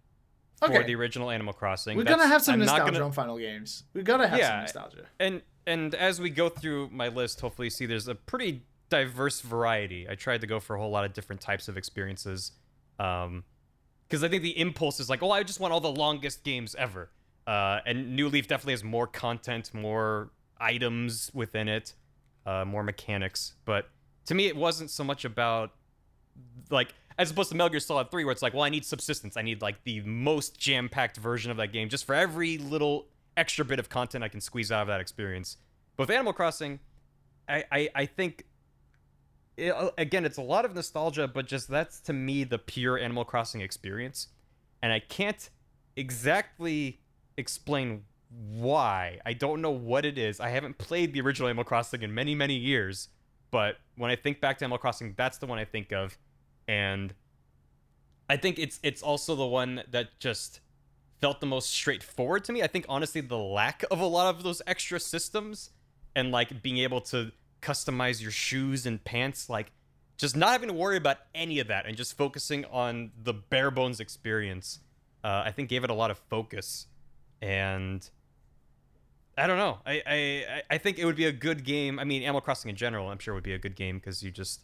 for 0.67 0.83
the 0.83 0.95
original 0.95 1.29
Animal 1.31 1.53
Crossing. 1.53 1.97
We're 1.97 2.03
That's- 2.03 2.19
gonna 2.19 2.29
have 2.31 2.41
some 2.41 2.53
I'm 2.53 2.59
nostalgia 2.59 2.91
gonna- 2.93 3.05
on 3.05 3.11
Final 3.11 3.37
Games. 3.37 3.83
We've 3.93 4.03
got 4.03 4.17
to 4.17 4.27
have 4.27 4.39
some 4.39 4.49
Yeah. 4.49 4.61
nostalgia. 4.61 5.05
and 5.19 5.41
and 5.67 5.93
as 5.93 6.19
we 6.19 6.29
go 6.31 6.49
through 6.49 6.89
my 6.91 7.07
list, 7.07 7.39
hopefully, 7.41 7.67
you 7.67 7.69
see 7.69 7.85
there's 7.85 8.07
a 8.07 8.15
pretty 8.15 8.63
diverse 8.89 9.41
variety. 9.41 10.09
I 10.09 10.15
tried 10.15 10.41
to 10.41 10.47
go 10.47 10.59
for 10.59 10.75
a 10.75 10.79
whole 10.79 10.89
lot 10.89 11.05
of 11.05 11.13
different 11.13 11.39
types 11.39 11.67
of 11.67 11.77
experiences, 11.77 12.51
um, 12.99 13.43
because 14.07 14.23
I 14.23 14.27
think 14.27 14.41
the 14.41 14.59
impulse 14.59 14.99
is 14.99 15.07
like, 15.09 15.21
oh, 15.21 15.29
I 15.31 15.43
just 15.43 15.59
want 15.59 15.71
all 15.71 15.79
the 15.79 15.91
longest 15.91 16.43
games 16.43 16.73
ever. 16.75 17.11
Uh, 17.45 17.79
and 17.85 18.15
New 18.15 18.27
Leaf 18.27 18.47
definitely 18.47 18.73
has 18.73 18.83
more 18.83 19.05
content, 19.07 19.71
more 19.73 20.31
items 20.59 21.29
within 21.33 21.67
it, 21.67 21.93
uh, 22.45 22.65
more 22.65 22.83
mechanics. 22.83 23.53
But 23.65 23.87
to 24.25 24.33
me, 24.35 24.47
it 24.47 24.55
wasn't 24.55 24.89
so 24.89 25.03
much 25.03 25.25
about 25.25 25.71
like 26.71 26.95
as 27.21 27.29
opposed 27.29 27.49
to 27.49 27.55
Metal 27.55 27.69
Gear 27.69 27.79
Solid 27.79 28.09
3, 28.09 28.25
where 28.25 28.31
it's 28.31 28.41
like, 28.41 28.55
well, 28.55 28.63
I 28.63 28.69
need 28.69 28.83
subsistence. 28.83 29.37
I 29.37 29.43
need 29.43 29.61
like 29.61 29.83
the 29.83 30.01
most 30.01 30.59
jam-packed 30.59 31.17
version 31.17 31.51
of 31.51 31.57
that 31.57 31.71
game, 31.71 31.87
just 31.87 32.03
for 32.03 32.15
every 32.15 32.57
little 32.57 33.05
extra 33.37 33.63
bit 33.63 33.77
of 33.77 33.89
content 33.89 34.23
I 34.23 34.27
can 34.27 34.41
squeeze 34.41 34.71
out 34.71 34.81
of 34.81 34.87
that 34.87 34.99
experience. 34.99 35.57
But 35.95 36.07
with 36.07 36.15
Animal 36.15 36.33
Crossing, 36.33 36.79
I 37.47 37.63
I, 37.71 37.89
I 37.93 38.05
think 38.07 38.45
it, 39.55 39.71
again, 39.99 40.25
it's 40.25 40.37
a 40.37 40.41
lot 40.41 40.65
of 40.65 40.73
nostalgia, 40.73 41.27
but 41.27 41.45
just 41.45 41.69
that's 41.69 41.99
to 42.01 42.13
me 42.13 42.43
the 42.43 42.57
pure 42.57 42.97
Animal 42.97 43.23
Crossing 43.23 43.61
experience, 43.61 44.29
and 44.81 44.91
I 44.91 44.99
can't 44.99 45.47
exactly 45.95 47.01
explain 47.37 48.05
why. 48.29 49.19
I 49.27 49.33
don't 49.33 49.61
know 49.61 49.69
what 49.69 50.05
it 50.05 50.17
is. 50.17 50.39
I 50.39 50.49
haven't 50.49 50.79
played 50.79 51.13
the 51.13 51.21
original 51.21 51.49
Animal 51.49 51.65
Crossing 51.65 52.01
in 52.01 52.15
many 52.15 52.33
many 52.33 52.55
years, 52.55 53.09
but 53.51 53.77
when 53.95 54.09
I 54.09 54.15
think 54.15 54.41
back 54.41 54.57
to 54.57 54.65
Animal 54.65 54.79
Crossing, 54.79 55.13
that's 55.15 55.37
the 55.37 55.45
one 55.45 55.59
I 55.59 55.65
think 55.65 55.91
of, 55.91 56.17
and 56.71 57.13
I 58.29 58.37
think 58.37 58.57
it's 58.57 58.79
it's 58.81 59.01
also 59.03 59.35
the 59.35 59.45
one 59.45 59.83
that 59.91 60.17
just 60.19 60.61
felt 61.19 61.41
the 61.41 61.45
most 61.45 61.69
straightforward 61.69 62.45
to 62.45 62.53
me. 62.53 62.63
I 62.63 62.67
think 62.67 62.85
honestly 62.87 63.19
the 63.19 63.37
lack 63.37 63.83
of 63.91 63.99
a 63.99 64.05
lot 64.05 64.33
of 64.33 64.43
those 64.43 64.61
extra 64.65 64.99
systems 64.99 65.71
and 66.15 66.31
like 66.31 66.61
being 66.63 66.77
able 66.77 67.01
to 67.01 67.31
customize 67.61 68.21
your 68.21 68.31
shoes 68.31 68.85
and 68.85 69.03
pants 69.03 69.49
like 69.49 69.71
just 70.17 70.35
not 70.35 70.51
having 70.51 70.69
to 70.69 70.73
worry 70.73 70.97
about 70.97 71.17
any 71.35 71.59
of 71.59 71.67
that 71.67 71.85
and 71.85 71.97
just 71.97 72.17
focusing 72.17 72.63
on 72.65 73.11
the 73.21 73.33
bare 73.33 73.69
bones 73.69 73.99
experience 73.99 74.79
uh, 75.23 75.43
i 75.45 75.51
think 75.51 75.67
gave 75.69 75.83
it 75.83 75.89
a 75.89 75.93
lot 75.93 76.09
of 76.09 76.17
focus. 76.29 76.87
And 77.41 78.09
i 79.37 79.45
don't 79.47 79.57
know. 79.57 79.79
I, 79.85 80.01
I 80.05 80.61
I- 80.71 80.77
think 80.77 80.99
it 80.99 81.05
would 81.05 81.15
be 81.17 81.25
a 81.25 81.31
good 81.31 81.63
game. 81.65 81.99
I 81.99 82.03
mean 82.05 82.23
animal 82.23 82.41
crossing 82.41 82.69
in 82.69 82.75
general 82.77 83.09
i'm 83.09 83.19
sure 83.19 83.33
would 83.33 83.43
be 83.43 83.53
a 83.53 83.59
good 83.59 83.75
game 83.75 83.97
because 83.99 84.23
you 84.23 84.31
just 84.31 84.61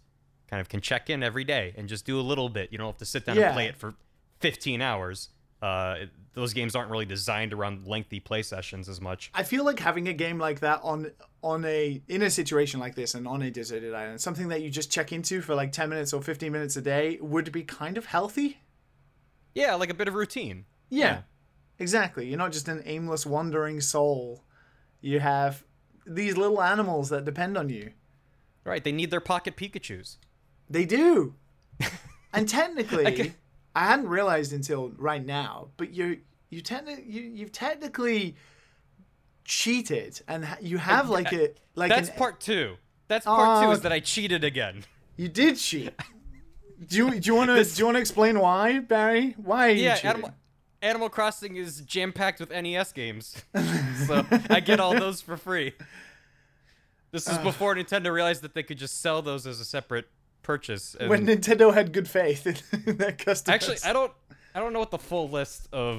kind 0.50 0.62
of 0.62 0.70
can 0.70 0.82
check 0.82 1.10
in 1.10 1.22
every 1.24 1.44
day 1.44 1.74
and 1.78 1.88
just 1.90 2.06
do 2.06 2.20
a 2.20 2.22
little 2.22 2.50
bit 2.50 2.72
you 2.72 2.78
don't 2.78 2.88
have 2.88 2.98
to 2.98 3.06
sit 3.06 3.26
down 3.26 3.36
Yeah. 3.36 3.48
and 3.48 3.54
play 3.54 3.66
it 3.68 3.76
for 3.76 3.96
15 4.40 4.82
hours 4.82 5.30
uh, 5.62 5.96
it- 6.00 6.10
those 6.34 6.54
games 6.54 6.76
aren't 6.76 6.92
really 6.92 7.06
designed 7.06 7.52
around 7.52 7.88
lengthy 7.88 8.20
play 8.20 8.44
sessions 8.44 8.88
as 8.88 9.02
much 9.02 9.32
I 9.34 9.42
feel 9.44 9.64
like 9.66 9.80
having 9.80 10.08
a 10.08 10.14
game 10.14 10.38
like 10.38 10.60
that 10.60 10.82
on 10.84 11.12
on 11.44 11.66
a 11.66 12.02
in 12.08 12.22
a 12.22 12.30
situation 12.30 12.80
like 12.80 12.94
this 12.96 13.16
and 13.16 13.28
on 13.28 13.42
a 13.42 13.50
deserted 13.50 13.94
island, 13.94 14.22
something 14.22 14.50
that 14.50 14.62
you 14.62 14.70
just 14.70 14.92
check 14.92 15.12
into 15.12 15.42
for 15.42 15.56
like 15.56 15.72
ten 15.72 15.90
minutes 15.90 16.14
or 16.14 16.22
fifteen 16.22 16.52
minutes 16.52 16.76
a 16.78 16.82
day, 16.82 17.18
would 17.22 17.52
be 17.52 17.64
kind 17.64 17.98
of 17.98 18.06
healthy. 18.06 18.60
yeah 19.56 19.74
like 19.76 19.90
a 19.90 19.94
bit 19.96 20.08
of 20.08 20.14
routine 20.14 20.66
Yeah, 20.90 21.22
exactly. 21.80 22.28
You're 22.28 22.38
not 22.38 22.52
just 22.52 22.68
an 22.68 22.82
aimless 22.86 23.26
wandering 23.26 23.82
soul. 23.82 24.44
You 25.02 25.20
have 25.20 25.64
these 26.06 26.38
little 26.38 26.62
animals 26.62 27.10
that 27.10 27.26
depend 27.26 27.58
on 27.58 27.70
you. 27.70 27.92
right 28.64 28.84
they 28.84 28.92
need 28.92 29.10
their 29.12 29.22
pocket 29.22 29.56
pikachus 29.58 30.18
They 30.70 30.86
do. 30.86 31.34
and 32.34 32.48
technically, 32.48 33.08
Okay. 33.08 33.34
I 33.76 33.86
hadn't 33.86 34.08
realized 34.08 34.54
until 34.54 34.90
right 34.98 35.24
now, 35.24 35.68
but 35.78 35.94
you 35.94 36.20
you 36.50 36.62
technically 36.62 37.06
you, 37.08 37.22
you've 37.22 37.52
technically 37.52 38.36
cheated 39.44 40.20
and 40.28 40.48
you 40.62 40.78
have 40.78 41.10
uh, 41.10 41.14
like 41.14 41.32
a 41.32 41.52
like 41.76 41.90
That's 41.90 42.10
an, 42.10 42.16
part 42.16 42.40
two. 42.40 42.76
That's 43.08 43.26
part 43.26 43.64
two 43.64 43.70
uh, 43.70 43.74
is 43.74 43.82
that 43.82 43.92
I 43.92 44.00
cheated 44.00 44.44
again. 44.44 44.84
you 45.16 45.28
did 45.28 45.58
cheat. 45.58 45.94
Do 46.88 46.96
you 46.98 47.20
do 47.20 47.28
you 47.28 47.36
want 47.36 47.50
to 47.50 47.64
do 47.64 47.80
you 47.80 47.86
want 47.86 47.96
to 47.96 48.02
explain 48.02 48.40
why, 48.40 48.80
Barry? 48.80 49.36
Why 49.38 49.70
Yeah? 49.70 50.00
Animal, 50.04 50.32
Animal 50.82 51.10
Crossing 51.10 51.56
is 51.56 51.82
jam 51.82 52.12
packed 52.14 52.40
with 52.40 52.50
NES 52.52 52.92
games, 52.92 53.36
so 54.08 54.26
I 54.50 54.60
get 54.60 54.80
all 54.80 54.94
those 54.98 55.22
for 55.22 55.38
free. 55.38 55.74
This 57.12 57.28
is 57.28 57.38
before 57.40 57.76
Nintendo 57.76 58.12
realized 58.12 58.42
that 58.42 58.54
they 58.54 58.64
could 58.64 58.78
just 58.78 59.02
sell 59.02 59.22
those 59.22 59.48
as 59.48 59.60
a 59.60 59.66
separate 59.66 60.08
purchase. 60.48 60.96
and- 61.00 61.10
when 61.10 61.26
Nintendo 61.28 61.74
had 61.74 61.92
good 61.94 62.08
faith 62.10 62.48
in 62.88 62.98
that 62.98 63.18
customers. 63.20 63.54
actually, 63.56 63.78
I 63.90 63.94
don't, 63.94 64.12
I 64.56 64.60
don't 64.60 64.74
know 64.74 64.80
what 64.80 64.92
the 64.92 64.98
full 65.12 65.30
list 65.30 65.68
of 65.74 65.96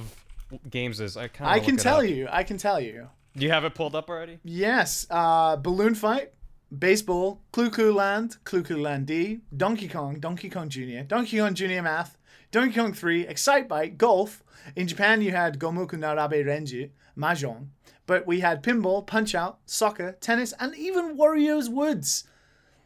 games 0.70 1.00
is. 1.00 1.16
I 1.16 1.28
kind 1.28 1.50
I 1.50 1.60
can 1.60 1.76
tell 1.76 2.02
you. 2.02 2.26
I 2.30 2.42
can 2.42 2.56
tell 2.58 2.80
you. 2.80 3.08
Do 3.36 3.44
you 3.44 3.52
have 3.52 3.64
it 3.64 3.74
pulled 3.74 3.94
up 3.94 4.08
already? 4.08 4.38
Yes, 4.42 5.06
uh, 5.10 5.56
Balloon 5.56 5.94
Fight, 5.94 6.32
Baseball, 6.76 7.40
Clu 7.52 7.70
Clu 7.70 7.92
Land, 7.92 8.38
Clu 8.44 8.62
Clu 8.62 8.78
Land 8.80 9.06
D, 9.06 9.40
Donkey 9.56 9.86
Kong, 9.86 10.18
Donkey 10.18 10.48
Kong 10.50 10.68
Jr., 10.68 11.02
Donkey 11.06 11.38
Kong 11.38 11.54
Jr. 11.54 11.82
Math, 11.82 12.16
Donkey 12.50 12.74
Kong 12.74 12.92
3, 12.94 13.26
Excitebike, 13.26 13.96
Golf. 13.98 14.42
In 14.74 14.88
Japan, 14.88 15.20
you 15.22 15.30
had 15.32 15.58
Gomoku 15.58 15.98
Narabe 15.98 16.42
Renju, 16.44 16.90
Mahjong. 17.16 17.68
But 18.06 18.26
we 18.26 18.40
had 18.40 18.62
Pinball, 18.62 19.06
Punch 19.06 19.34
Out, 19.34 19.58
Soccer, 19.66 20.12
Tennis, 20.20 20.54
and 20.58 20.74
even 20.74 21.16
Wario's 21.18 21.68
Woods. 21.68 22.24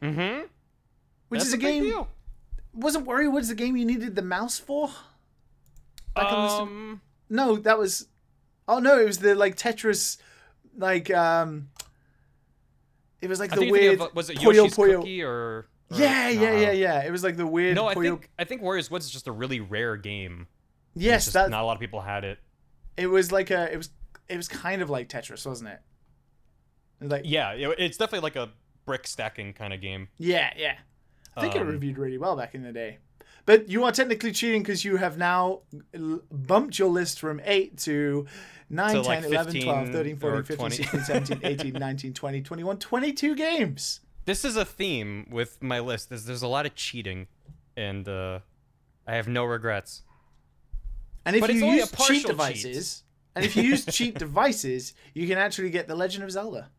Mm-hmm. 0.02 0.47
Which 1.32 1.40
That's 1.40 1.48
is 1.48 1.54
a, 1.54 1.56
big 1.56 1.64
game. 1.66 1.82
deal. 1.84 2.09
Wasn't 2.74 3.06
Wario 3.06 3.32
Woods 3.32 3.48
the 3.48 3.54
game 3.54 3.76
you 3.76 3.84
needed 3.84 4.14
the 4.14 4.22
mouse 4.22 4.59
for? 4.59 4.90
Back 6.14 6.30
Um, 6.30 7.00
No, 7.28 7.56
that 7.56 7.78
was. 7.78 8.06
Oh 8.68 8.78
no, 8.78 8.98
it 8.98 9.04
was 9.06 9.18
the 9.18 9.34
like 9.34 9.56
Tetris, 9.56 10.18
like 10.76 11.10
um. 11.10 11.68
It 13.20 13.28
was 13.28 13.40
like 13.40 13.52
I 13.52 13.56
the 13.56 13.70
weird. 13.70 14.00
of, 14.00 14.14
was 14.14 14.30
it 14.30 14.38
Puyo 14.38 14.54
Yoshi's 14.54 14.76
Puyo. 14.76 14.96
Cookie 14.96 15.22
or? 15.22 15.30
or- 15.30 15.66
Yeah, 15.90 16.28
yeah, 16.28 16.59
yeah, 16.59 16.72
yeah. 16.72 17.04
It 17.04 17.10
was 17.10 17.22
like 17.24 17.36
the 17.36 17.46
weird. 17.46 17.76
No, 17.76 17.86
I 17.86 17.94
Puyo- 17.94 18.02
think 18.02 18.30
I 18.38 18.44
think 18.44 18.62
Wario's 18.62 18.90
Woods 18.90 19.06
is 19.06 19.10
just 19.10 19.26
a 19.28 19.32
really 19.32 19.60
rare 19.60 19.96
game. 19.96 20.46
Yes, 20.94 21.32
that 21.32 21.48
not 21.50 21.62
a 21.62 21.64
lot 21.66 21.74
of 21.74 21.80
people 21.80 22.00
had 22.02 22.24
it. 22.24 22.38
it 22.96 23.06
was 23.06 23.32
like 23.32 23.50
a. 23.50 23.72
It 23.72 23.76
was. 23.78 23.90
It 24.28 24.36
was 24.36 24.48
kind 24.48 24.82
of 24.82 24.90
like 24.90 25.09
Tetris, 25.09 25.46
wasn't 25.46 25.70
it? 25.70 25.80
It 27.00 27.09
Like 27.09 27.22
Yeah, 27.24 27.52
it's 27.54 27.96
definitely 27.96 28.24
like 28.24 28.36
a 28.36 28.50
brick 28.86 29.06
stacking 29.06 29.52
kind 29.52 29.72
of 29.74 29.80
game. 29.80 30.09
yeah, 30.18 30.52
yeah. 30.56 30.76
I 31.36 31.40
think 31.40 31.54
it 31.56 31.62
Um, 31.62 31.68
reviewed 31.68 31.98
really 31.98 32.18
well 32.18 32.36
back 32.36 32.54
in 32.54 32.62
the 32.62 32.72
day. 32.72 32.98
But 33.44 33.68
you 33.68 33.82
are 33.84 33.90
technically 33.92 34.30
cheating 34.32 34.62
because 34.62 34.84
you 34.84 34.96
have 34.98 35.18
now 35.18 35.60
bumped 36.30 36.78
your 36.78 36.88
list 36.90 37.18
from 37.18 37.40
8 37.44 37.76
to 37.78 38.26
9, 38.70 38.94
To, 38.94 39.02
10, 39.02 39.04
like, 39.04 39.24
11, 39.24 39.60
12, 39.62 39.88
13, 39.90 40.16
14, 40.16 40.42
15, 40.44 40.56
20. 40.56 40.76
16, 40.76 41.00
17, 41.04 41.40
18, 41.42 41.72
19, 41.72 42.12
20, 42.14 42.42
21, 42.42 42.78
22 42.78 43.34
games. 43.34 44.00
This 44.26 44.44
is 44.44 44.56
a 44.56 44.64
theme 44.64 45.26
with 45.30 45.60
my 45.62 45.80
list. 45.80 46.12
Is 46.12 46.24
there's 46.26 46.42
a 46.42 46.46
lot 46.48 46.66
of 46.66 46.74
cheating, 46.76 47.26
and 47.76 48.09
uh, 48.09 48.38
I 49.06 49.14
have 49.16 49.26
no 49.26 49.44
regrets. 49.44 50.02
And 51.24 51.34
if 51.34 51.40
But 51.40 51.50
you 51.50 51.56
it's 51.56 51.62
only 51.64 51.76
a 51.78 51.80
use 51.80 51.90
cheat 51.90 51.98
partial 51.98 52.14
cheat. 52.14 52.26
devices, 52.26 53.02
and 53.34 53.44
if 53.44 53.56
you 53.56 53.64
use 53.64 53.84
cheat 53.86 54.18
devices, 54.18 54.94
you 55.14 55.26
can 55.26 55.38
actually 55.38 55.70
get 55.70 55.88
The 55.88 55.96
Legend 55.96 56.22
of 56.22 56.30
Zelda. 56.30 56.70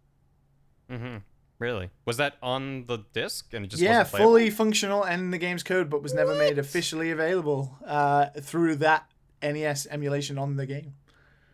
Mm-hmm. 0.89 1.17
Really? 1.63 1.91
Was 2.03 2.17
that 2.17 2.33
on 2.43 2.87
the 2.87 3.05
disc 3.13 3.53
and 3.53 3.63
it 3.63 3.69
just 3.69 3.81
yeah, 3.81 3.99
wasn't 3.99 4.17
fully 4.21 4.49
functional 4.49 5.03
and 5.05 5.21
in 5.21 5.31
the 5.31 5.37
game's 5.37 5.63
code, 5.63 5.89
but 5.89 6.03
was 6.03 6.13
never 6.13 6.35
made 6.35 6.59
officially 6.59 7.09
available 7.09 7.77
uh, 7.87 8.25
through 8.41 8.75
that 8.77 9.09
NES 9.41 9.87
emulation 9.89 10.37
on 10.37 10.57
the 10.57 10.65
game. 10.65 10.95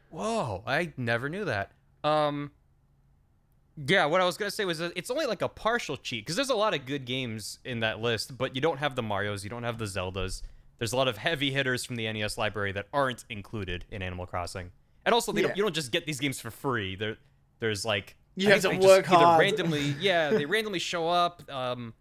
Whoa, 0.09 0.63
I 0.65 0.93
never 0.97 1.29
knew 1.29 1.45
that. 1.45 1.73
Um, 2.03 2.49
yeah, 3.85 4.05
what 4.07 4.19
I 4.19 4.25
was 4.25 4.35
gonna 4.35 4.49
say 4.49 4.65
was 4.65 4.79
that 4.79 4.93
it's 4.95 5.11
only 5.11 5.27
like 5.27 5.43
a 5.43 5.47
partial 5.47 5.95
cheat 5.95 6.25
because 6.25 6.35
there's 6.35 6.49
a 6.49 6.55
lot 6.55 6.73
of 6.73 6.87
good 6.87 7.05
games 7.05 7.59
in 7.63 7.81
that 7.81 8.01
list, 8.01 8.35
but 8.35 8.55
you 8.55 8.61
don't 8.61 8.79
have 8.79 8.95
the 8.95 9.03
Mario's, 9.03 9.43
you 9.43 9.49
don't 9.51 9.61
have 9.63 9.77
the 9.77 9.85
Zeldas. 9.85 10.41
There's 10.79 10.91
a 10.91 10.97
lot 10.97 11.07
of 11.07 11.17
heavy 11.17 11.51
hitters 11.51 11.85
from 11.85 11.97
the 11.97 12.11
NES 12.11 12.35
library 12.35 12.71
that 12.71 12.87
aren't 12.91 13.25
included 13.29 13.85
in 13.91 14.01
Animal 14.01 14.25
Crossing, 14.25 14.71
and 15.05 15.13
also 15.13 15.31
they 15.31 15.41
Yeah. 15.41 15.49
don't, 15.49 15.57
you 15.57 15.61
don't 15.63 15.75
just 15.75 15.91
get 15.91 16.07
these 16.07 16.19
games 16.19 16.39
for 16.39 16.49
free. 16.49 16.95
There, 16.95 17.17
there's 17.59 17.85
like 17.85 18.15
You 18.35 18.47
I 18.49 18.51
have 18.53 18.61
to 18.61 18.77
work 18.77 19.05
hard. 19.05 19.39
Randomly, 19.39 19.95
yeah, 19.99 20.29
they 20.29 20.45
randomly 20.45 20.79
show 20.79 21.09
up. 21.09 21.43
Um, 21.51 21.93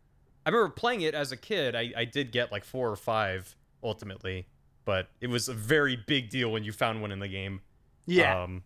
I 0.47 0.51
remember 0.51 0.71
playing 0.71 1.03
it 1.03 1.15
as 1.15 1.33
a 1.33 1.37
kid. 1.37 1.75
I, 1.75 1.93
I 1.97 2.05
did 2.05 2.33
get 2.33 2.53
like 2.53 2.65
four 2.65 2.91
or 2.91 2.97
five 2.97 3.57
ultimately, 3.83 4.47
but 4.85 5.09
it 5.21 5.29
was 5.29 5.49
a 5.49 5.55
very 5.55 5.97
big 5.97 6.31
deal 6.31 6.51
when 6.51 6.65
you 6.65 6.73
found 6.73 7.03
one 7.03 7.13
in 7.13 7.19
the 7.19 7.29
game. 7.29 7.61
Yeah. 8.07 8.43
Um, 8.45 8.63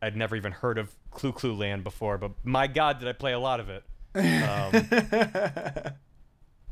I'd 0.00 0.16
never 0.16 0.36
even 0.36 0.52
heard 0.52 0.78
of 0.78 0.94
Clu 1.10 1.32
Clu 1.32 1.54
Land 1.54 1.84
before, 1.84 2.18
but 2.18 2.32
my 2.44 2.66
God, 2.66 2.98
did 2.98 3.08
I 3.08 3.12
play 3.12 3.32
a 3.32 3.38
lot 3.38 3.58
of 3.60 3.68
it. 3.70 3.84
Um, 4.14 4.70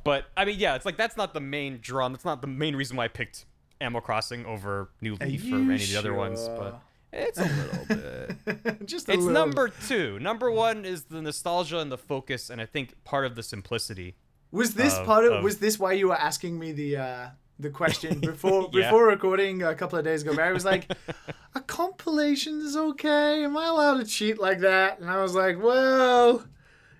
but 0.05 0.27
I 0.37 0.45
mean, 0.45 0.59
yeah, 0.59 0.75
it's 0.75 0.85
like 0.85 0.97
that's 0.97 1.17
not 1.17 1.35
the 1.35 1.41
main 1.41 1.79
draw. 1.81 2.09
That's 2.09 2.25
not 2.25 2.41
the 2.41 2.47
main 2.47 2.77
reason 2.77 2.97
why 2.97 3.05
I 3.05 3.09
picked 3.09 3.47
Animal 3.81 4.01
Crossing 4.01 4.47
over 4.47 4.91
New 5.01 5.17
Leaf 5.17 5.45
or 5.53 5.57
any 5.57 5.75
of 5.75 5.89
the 5.89 5.97
other 5.97 6.15
ones. 6.15 6.47
But 6.49 6.81
it's 7.13 7.39
a 7.39 7.45
little 7.45 7.85
bit. 7.87 8.87
Just 8.87 9.09
a 9.09 9.13
it's 9.13 9.23
little. 9.23 9.33
number 9.33 9.69
two. 9.69 10.19
Number 10.19 10.51
one 10.51 10.85
is 10.85 11.05
the 11.05 11.21
nostalgia 11.23 11.79
and 11.79 11.91
the 11.93 11.99
focus, 11.99 12.51
and 12.51 12.61
I 12.61 12.67
think 12.67 12.95
part 13.05 13.27
of 13.27 13.35
the 13.37 13.43
simplicity. 13.43 14.17
Was 14.51 14.75
this 14.75 14.97
of- 14.97 15.07
part 15.07 15.25
of, 15.25 15.33
of- 15.35 15.45
Was 15.45 15.59
this 15.59 15.79
why 15.79 15.93
you 15.93 16.09
were 16.09 16.15
asking 16.19 16.59
me 16.59 16.73
the 16.73 16.97
uh, 16.97 17.27
the 17.59 17.71
question 17.71 18.19
before 18.21 18.69
Yeah. 18.73 18.85
before 18.91 19.07
recording 19.07 19.63
a 19.63 19.75
couple 19.75 19.99
of 19.99 20.05
days 20.05 20.23
ago? 20.23 20.35
Barry 20.35 20.53
was 20.55 20.65
like, 20.65 20.91
"A 21.55 21.61
compilation 21.61 22.61
is 22.61 22.77
okay. 22.77 23.45
Am 23.45 23.57
I 23.57 23.67
allowed 23.67 23.99
to 24.01 24.05
cheat 24.07 24.39
like 24.41 24.61
that?" 24.61 25.01
And 25.01 25.09
I 25.11 25.23
was 25.23 25.35
like, 25.35 25.63
"Well, 25.63 26.45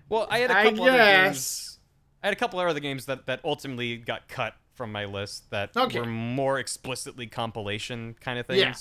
Well, 0.09 0.27
I 0.29 0.39
had 0.39 0.51
a 0.51 0.57
I 0.57 0.63
couple 0.65 0.83
other 0.83 0.97
guess." 0.97 1.33
games. 1.33 1.69
I 2.23 2.27
had 2.27 2.33
a 2.33 2.39
couple 2.39 2.59
of 2.59 2.67
other 2.67 2.79
games 2.79 3.05
that 3.07 3.25
that 3.27 3.41
ultimately 3.43 3.97
got 3.97 4.27
cut 4.27 4.53
from 4.73 4.91
my 4.91 5.05
list 5.05 5.51
that 5.51 5.75
Okay. 5.77 5.99
were 5.99 6.05
more 6.07 6.57
explicitly 6.57 7.27
compilation 7.27 8.15
kind 8.19 8.39
of 8.39 8.47
things. 8.47 8.59
Yeah. 8.59 8.73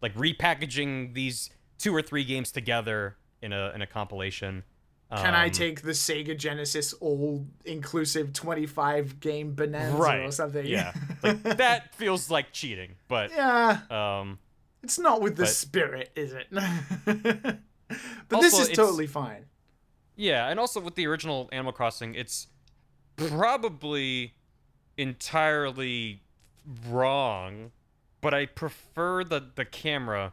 Like 0.00 0.14
repackaging 0.14 1.14
these 1.14 1.50
two 1.78 1.94
or 1.94 2.02
three 2.02 2.24
games 2.24 2.52
together 2.52 3.16
in 3.42 3.52
a 3.52 3.72
in 3.74 3.82
a 3.82 3.86
compilation. 3.86 4.64
Can 5.10 5.34
I 5.34 5.46
Um, 5.46 5.50
take 5.52 5.80
the 5.80 5.92
Sega 5.92 6.36
Genesis 6.36 6.92
all 6.92 7.46
inclusive 7.64 8.34
25 8.34 9.20
game 9.20 9.54
bonanza 9.54 9.96
right 9.96 10.20
or 10.26 10.30
something? 10.30 10.66
Yeah, 10.66 10.92
like, 11.22 11.42
that 11.44 11.94
feels 11.94 12.30
like 12.30 12.52
cheating, 12.52 12.96
but 13.08 13.30
yeah, 13.30 13.80
um, 13.90 14.38
it's 14.82 14.98
not 14.98 15.22
with 15.22 15.36
the 15.36 15.44
But- 15.44 15.48
spirit, 15.48 16.10
is 16.14 16.34
it? 16.34 16.48
but 17.06 17.60
this 18.42 18.58
is 18.58 18.68
totally 18.68 19.06
fine. 19.06 19.46
Yeah, 20.14 20.48
and 20.48 20.60
also 20.60 20.78
with 20.78 20.94
the 20.94 21.06
original 21.06 21.48
Animal 21.52 21.72
Crossing, 21.72 22.14
it's 22.14 22.48
probably 23.16 24.34
entirely 24.98 26.22
wrong, 26.88 27.70
but 28.20 28.34
I 28.34 28.46
prefer 28.46 29.24
the 29.24 29.40
the 29.54 29.64
camera 29.64 30.32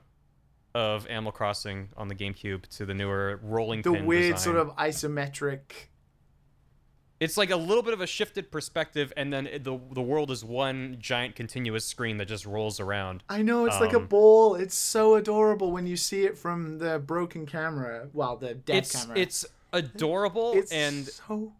of 0.74 1.08
Animal 1.08 1.32
Crossing 1.32 1.90
on 1.96 2.08
the 2.10 2.16
GameCube 2.16 2.68
to 2.78 2.86
the 2.86 2.94
newer 2.94 3.40
rolling 3.42 3.82
The 3.82 3.94
weird 3.94 4.34
design. 4.36 4.38
sort 4.38 4.58
of 4.58 4.76
isometric. 4.76 5.60
It's 7.22 7.38
like 7.38 7.50
a 7.50 7.56
little 7.56 7.82
bit 7.82 7.94
of 7.94 8.02
a 8.02 8.08
shifted 8.08 8.52
perspective, 8.52 9.14
and 9.16 9.32
then 9.32 9.48
it- 9.48 9.64
the 9.64 9.80
the 9.92 10.02
world 10.02 10.30
is 10.32 10.44
one 10.44 10.98
giant 11.00 11.34
continuous 11.36 11.86
screen 11.86 12.18
that 12.18 12.26
just 12.26 12.46
rolls 12.46 12.80
around. 12.82 13.24
I 13.30 13.42
know 13.42 13.66
it's 13.66 13.80
like 13.80 13.94
a 13.94 13.98
Um, 14.00 14.08
ball. 14.08 14.56
It's 14.56 14.76
so 14.76 15.16
adorable 15.16 15.72
when 15.72 15.88
you 15.88 15.96
see 15.96 16.26
it 16.26 16.38
from 16.38 16.78
the 16.80 17.00
broken 17.00 17.46
camera. 17.46 18.10
Well, 18.12 18.36
the 18.36 18.54
dead 18.54 18.78
It's 18.80 18.92
camera. 19.06 19.18
it's 19.18 19.46
adorable, 19.74 20.54
It's 20.58 20.74
and 20.74 21.06
so. 21.08 21.54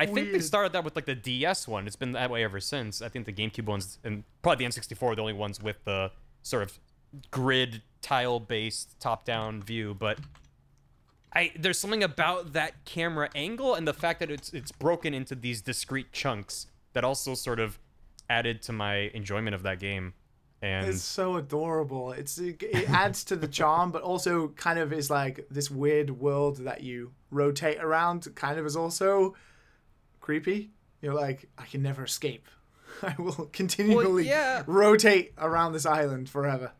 I 0.00 0.06
think 0.06 0.32
they 0.32 0.40
started 0.40 0.72
that 0.72 0.84
with 0.84 0.96
like 0.96 1.04
the 1.04 1.14
DS 1.14 1.68
one. 1.68 1.86
It's 1.86 1.96
been 1.96 2.12
that 2.12 2.30
way 2.30 2.42
ever 2.42 2.60
since. 2.60 3.02
I 3.02 3.08
think 3.08 3.26
the 3.26 3.32
GameCube 3.32 3.66
ones 3.66 3.98
and 4.02 4.24
probably 4.42 4.64
the 4.64 4.72
N64 4.72 5.02
are 5.02 5.14
the 5.14 5.20
only 5.20 5.34
ones 5.34 5.62
with 5.62 5.84
the 5.84 6.10
sort 6.42 6.62
of 6.62 6.78
grid 7.30 7.82
tile 8.00 8.40
based 8.40 8.98
top 9.00 9.24
down 9.24 9.62
view. 9.62 9.94
But 9.94 10.18
I 11.34 11.52
there's 11.58 11.78
something 11.78 12.02
about 12.02 12.54
that 12.54 12.84
camera 12.84 13.28
angle 13.34 13.74
and 13.74 13.86
the 13.86 13.94
fact 13.94 14.20
that 14.20 14.30
it's 14.30 14.52
it's 14.52 14.72
broken 14.72 15.14
into 15.14 15.34
these 15.34 15.60
discrete 15.60 16.12
chunks 16.12 16.66
that 16.92 17.04
also 17.04 17.34
sort 17.34 17.60
of 17.60 17.78
added 18.28 18.62
to 18.62 18.72
my 18.72 19.10
enjoyment 19.14 19.54
of 19.54 19.62
that 19.64 19.80
game. 19.80 20.14
And 20.62 20.86
It's 20.88 21.02
so 21.02 21.36
adorable. 21.36 22.12
It's 22.12 22.38
it, 22.38 22.62
it 22.62 22.90
adds 22.90 23.24
to 23.24 23.36
the 23.36 23.48
charm, 23.48 23.90
but 23.90 24.02
also 24.02 24.48
kind 24.48 24.78
of 24.78 24.92
is 24.92 25.10
like 25.10 25.46
this 25.50 25.70
weird 25.70 26.10
world 26.10 26.58
that 26.58 26.82
you 26.82 27.12
rotate 27.30 27.78
around. 27.82 28.28
Kind 28.34 28.58
of 28.58 28.66
is 28.66 28.76
also 28.76 29.34
creepy. 30.30 30.70
You're 31.02 31.14
like, 31.14 31.48
I 31.58 31.64
can 31.64 31.82
never 31.82 32.04
escape. 32.04 32.46
I 33.02 33.16
will 33.18 33.46
continually 33.52 34.28
yeah. 34.28 34.62
rotate 34.68 35.32
around 35.36 35.72
this 35.72 35.84
island 35.84 36.28
forever. 36.28 36.70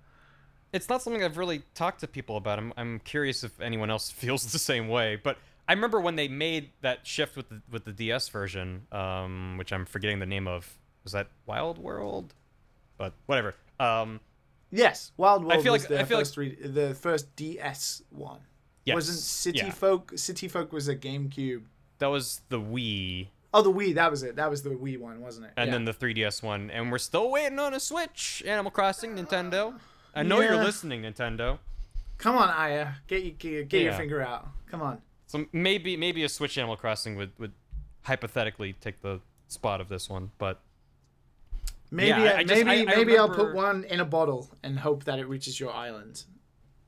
it's 0.72 0.88
not 0.88 1.02
something 1.02 1.24
I've 1.24 1.36
really 1.36 1.62
talked 1.74 1.98
to 2.00 2.06
people 2.06 2.36
about. 2.36 2.60
I'm, 2.60 2.72
I'm 2.76 3.00
curious 3.00 3.42
if 3.42 3.60
anyone 3.60 3.90
else 3.90 4.08
feels 4.22 4.52
the 4.52 4.58
same 4.60 4.86
way. 4.88 5.16
But 5.16 5.36
I 5.68 5.72
remember 5.72 6.00
when 6.00 6.14
they 6.14 6.28
made 6.28 6.70
that 6.82 7.04
shift 7.04 7.36
with 7.36 7.48
the 7.48 7.60
with 7.72 7.84
the 7.84 7.92
DS 7.92 8.28
version, 8.28 8.86
um, 8.92 9.56
which 9.58 9.72
I'm 9.72 9.84
forgetting 9.84 10.20
the 10.20 10.26
name 10.26 10.46
of. 10.46 10.78
Was 11.02 11.12
that 11.12 11.26
Wild 11.46 11.78
World? 11.78 12.34
But 12.98 13.14
whatever. 13.26 13.54
Um, 13.80 14.20
Yes, 14.70 15.10
Wild 15.16 15.44
World 15.44 15.64
feel 15.64 15.72
was 15.72 15.82
like- 15.82 15.88
the 15.88 16.00
I 16.00 16.04
feel 16.04 16.18
like- 16.18 16.26
first 16.28 16.74
the 16.74 16.94
first 16.94 17.34
DS 17.34 18.02
one. 18.10 18.40
Yes. 18.84 18.94
Wasn't 18.94 19.18
City 19.18 19.58
yeah. 19.58 19.70
Folk? 19.72 20.12
City 20.14 20.46
Folk 20.46 20.72
was 20.72 20.86
a 20.86 20.94
GameCube. 20.94 21.62
That 21.98 22.06
was 22.06 22.42
the 22.48 22.60
Wii, 22.60 23.28
Oh, 23.52 23.62
the 23.62 23.72
Wii. 23.72 23.94
That 23.96 24.10
was 24.10 24.22
it. 24.22 24.36
That 24.36 24.48
was 24.50 24.62
the 24.62 24.70
Wii 24.70 24.98
one, 24.98 25.20
wasn't 25.20 25.46
it? 25.46 25.52
and 25.56 25.68
Yeah. 25.68 25.72
then 25.72 25.84
the 25.84 25.92
3DS 25.92 26.42
one, 26.42 26.70
and 26.70 26.90
we're 26.92 26.98
still 26.98 27.30
waiting 27.30 27.58
on 27.58 27.74
a 27.74 27.80
Switch. 27.80 28.42
Animal 28.46 28.70
Crossing, 28.70 29.16
Nintendo. 29.16 29.78
I 30.14 30.22
know 30.22 30.40
you're 30.40 30.56
listening, 30.62 31.02
Nintendo. 31.02 31.58
Come 32.18 32.36
on, 32.36 32.48
Aya, 32.50 32.88
get 33.06 33.22
your 33.22 33.32
get, 33.32 33.68
get 33.68 33.82
your 33.82 33.92
Yeah. 33.92 33.96
finger 33.98 34.22
out. 34.22 34.48
Come 34.70 34.82
on. 34.82 35.00
So 35.26 35.46
maybe 35.52 35.96
maybe 35.96 36.22
a 36.24 36.28
Switch 36.28 36.58
Animal 36.58 36.76
Crossing 36.76 37.16
would 37.16 37.32
would 37.38 37.52
hypothetically 38.02 38.72
take 38.74 39.00
the 39.02 39.20
spot 39.48 39.80
of 39.80 39.88
this 39.88 40.08
one, 40.10 40.30
but 40.38 40.60
Maybe 41.92 42.08
Yeah, 42.10 42.16
I- 42.18 42.20
I 42.20 42.40
uh, 42.42 42.44
just- 42.44 42.64
maybe 42.64 42.88
I- 42.88 42.96
maybe 42.96 43.18
I'll 43.18 43.28
put 43.28 43.52
one 43.52 43.82
in 43.82 43.98
a 43.98 44.04
bottle 44.04 44.48
and 44.62 44.78
hope 44.78 45.04
that 45.04 45.18
it 45.18 45.26
reaches 45.26 45.58
your 45.58 45.72
island 45.72 46.22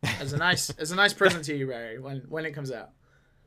as 0.05 0.32
a 0.32 0.36
nice 0.36 0.70
as 0.70 0.93
a 0.93 0.94
nice 0.97 1.12
present 1.12 1.44
to 1.47 1.56
you, 1.56 1.66
Barry, 1.66 1.98
when 1.98 2.20
when 2.28 2.44
it 2.47 2.52
comes 2.52 2.70
out. 2.70 2.90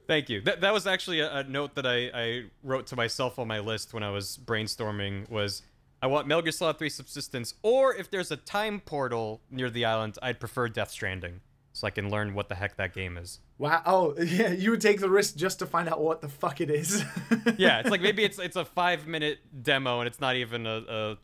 Thank 0.07 0.29
you. 0.29 0.41
That, 0.41 0.61
that 0.61 0.73
was 0.73 0.85
actually 0.87 1.19
a, 1.19 1.37
a 1.37 1.43
note 1.43 1.75
that 1.75 1.85
I, 1.85 2.09
I 2.13 2.43
wrote 2.63 2.87
to 2.87 2.95
myself 2.95 3.39
on 3.39 3.47
my 3.47 3.59
list 3.59 3.93
when 3.93 4.03
I 4.03 4.11
was 4.11 4.37
brainstorming 4.43 5.29
was 5.29 5.63
I 6.01 6.07
want 6.07 6.27
Metal 6.27 6.43
Gear 6.43 6.51
Solid 6.51 6.77
3 6.77 6.89
Subsistence, 6.89 7.55
or 7.63 7.95
if 7.95 8.11
there's 8.11 8.29
a 8.29 8.37
time 8.37 8.79
portal 8.79 9.41
near 9.49 9.69
the 9.69 9.85
island, 9.85 10.17
I'd 10.21 10.39
prefer 10.39 10.67
Death 10.67 10.91
Stranding, 10.91 11.41
so 11.73 11.87
I 11.87 11.89
can 11.89 12.11
learn 12.11 12.33
what 12.33 12.49
the 12.49 12.55
heck 12.55 12.77
that 12.77 12.93
game 12.93 13.17
is. 13.17 13.39
Wow. 13.57 13.81
Oh, 13.85 14.15
yeah. 14.21 14.51
You 14.51 14.71
would 14.71 14.81
take 14.81 14.99
the 14.99 15.09
risk 15.09 15.35
just 15.35 15.59
to 15.59 15.65
find 15.65 15.89
out 15.89 16.01
what 16.01 16.21
the 16.21 16.29
fuck 16.29 16.61
it 16.61 16.69
is. 16.69 17.03
Yeah, 17.57 17.79
it's 17.79 17.89
like 17.89 18.01
maybe 18.01 18.23
it's 18.23 18.37
it's 18.39 18.55
a 18.55 18.65
five 18.65 19.07
minute 19.07 19.39
demo 19.63 19.99
and 19.99 20.07
it's 20.07 20.19
not 20.19 20.35
even 20.35 20.65
a, 20.65 20.83
a, 20.89 21.17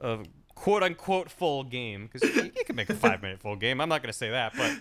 a 0.00 0.18
quote 0.54 0.82
unquote 0.82 1.30
full 1.30 1.64
game 1.64 2.08
because 2.12 2.28
you, 2.36 2.52
you 2.54 2.64
can 2.64 2.76
make 2.76 2.88
a 2.90 2.94
five 2.94 3.20
minute 3.22 3.40
full 3.40 3.56
game. 3.56 3.80
I'm 3.80 3.88
not 3.88 4.02
gonna 4.02 4.12
say 4.12 4.30
that, 4.30 4.52
but 4.56 4.72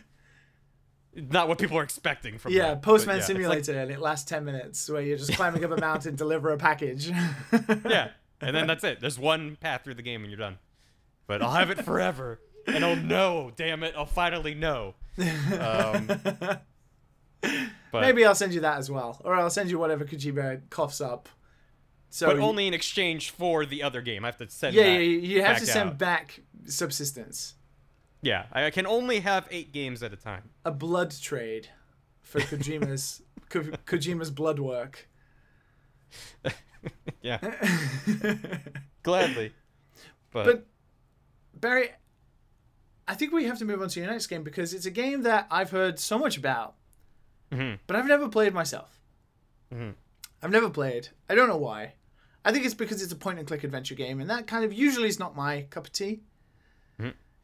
not 1.16 1.48
what 1.48 1.58
people 1.58 1.78
are 1.78 1.84
expecting 1.84 2.38
from 2.38 2.52
Yeah, 2.52 2.70
that. 2.70 2.82
Postman 2.82 3.18
yeah, 3.18 3.26
it's 3.30 3.30
like- 3.70 3.76
and 3.76 3.90
it 3.92 4.00
lasts 4.00 4.30
10 4.30 4.44
minutes 4.46 4.90
where 4.90 5.02
you're 5.02 5.18
just 5.18 5.34
climbing 5.34 5.64
up 5.64 5.72
a 5.72 5.78
mountain, 5.78 6.16
deliver 6.16 6.52
a 6.52 6.58
package. 6.58 7.10
yeah, 7.86 8.10
and 8.42 8.56
then 8.56 8.68
that's 8.68 8.84
it. 8.84 9.00
There's 9.00 9.18
one 9.18 9.56
path 9.56 9.84
through 9.84 9.96
the 9.96 10.02
game 10.02 10.22
and 10.22 10.30
you're 10.32 10.40
done. 10.40 10.58
But 11.28 11.42
I'll 11.42 11.52
have 11.54 11.72
it 11.72 11.84
forever, 11.84 12.40
and 12.68 12.86
I'll 12.86 12.96
know. 12.96 13.52
Damn 13.56 13.82
it, 13.84 13.96
I'll 13.98 14.06
finally 14.06 14.54
know. 14.54 14.94
Um, 15.60 16.10
Maybe 17.94 18.26
I'll 18.26 18.36
send 18.36 18.54
you 18.54 18.62
that 18.62 18.78
as 18.78 18.92
well. 18.92 19.22
Or 19.24 19.34
I'll 19.36 19.50
send 19.50 19.70
you 19.72 19.80
whatever 19.80 20.06
Kojima 20.06 20.70
coughs 20.70 21.00
up. 21.02 21.30
So 22.10 22.28
but 22.28 22.40
only 22.40 22.68
in 22.68 22.74
exchange 22.74 23.32
for 23.32 23.66
the 23.66 23.84
other 23.84 24.02
game. 24.02 24.24
I 24.24 24.28
have 24.30 24.38
to 24.38 24.50
send. 24.50 24.76
Yeah, 24.76 24.84
that 24.84 24.90
yeah, 24.90 25.00
you 25.00 25.42
have 25.42 25.58
to 25.60 25.66
send 25.66 25.90
out. 25.92 25.98
back 25.98 26.42
subsistence. 26.66 27.56
Yeah, 28.26 28.46
I 28.52 28.72
can 28.72 28.88
only 28.88 29.20
have 29.20 29.48
eight 29.52 29.72
games 29.72 30.02
at 30.02 30.12
a 30.12 30.16
time. 30.16 30.50
A 30.66 30.72
blood 30.72 31.12
trade 31.22 31.68
for 32.24 32.40
Kojima's 32.42 33.22
Ko- 33.50 33.62
Kojima's 33.86 34.32
blood 34.32 34.60
work. 34.60 35.08
Yeah, 37.22 37.40
gladly. 39.04 39.52
But, 40.32 40.46
But 40.46 40.66
Barry, 41.60 41.90
I 43.08 43.16
think 43.16 43.32
we 43.34 43.46
have 43.46 43.58
to 43.58 43.66
move 43.66 43.82
on 43.82 43.90
to 43.90 44.00
your 44.00 44.10
next 44.12 44.28
game 44.28 44.44
because 44.44 44.72
it's 44.74 44.86
a 44.86 44.92
game 44.92 45.24
that 45.24 45.48
I've 45.50 45.72
heard 45.72 45.98
so 46.00 46.20
much 46.20 46.38
about, 46.38 46.76
Mhm. 47.52 47.80
but 47.88 47.96
I've 47.96 48.06
never 48.08 48.30
played 48.30 48.54
myself. 48.54 49.00
Mhm. 49.74 49.96
I've 50.44 50.52
never 50.52 50.70
played. 50.70 51.10
I 51.28 51.34
don't 51.34 51.48
know 51.48 51.58
why. 51.58 51.94
I 52.44 52.52
think 52.52 52.66
it's 52.66 52.76
because 52.76 53.02
it's 53.02 53.12
a 53.12 53.16
point 53.16 53.40
and 53.40 53.48
click 53.48 53.64
adventure 53.64 53.96
game, 53.96 54.20
and 54.22 54.30
that 54.30 54.46
kind 54.46 54.64
of 54.64 54.72
usually 54.72 55.08
is 55.08 55.18
not 55.18 55.36
my 55.36 55.64
cup 55.72 55.88
of 55.88 55.92
tea. 55.92 56.22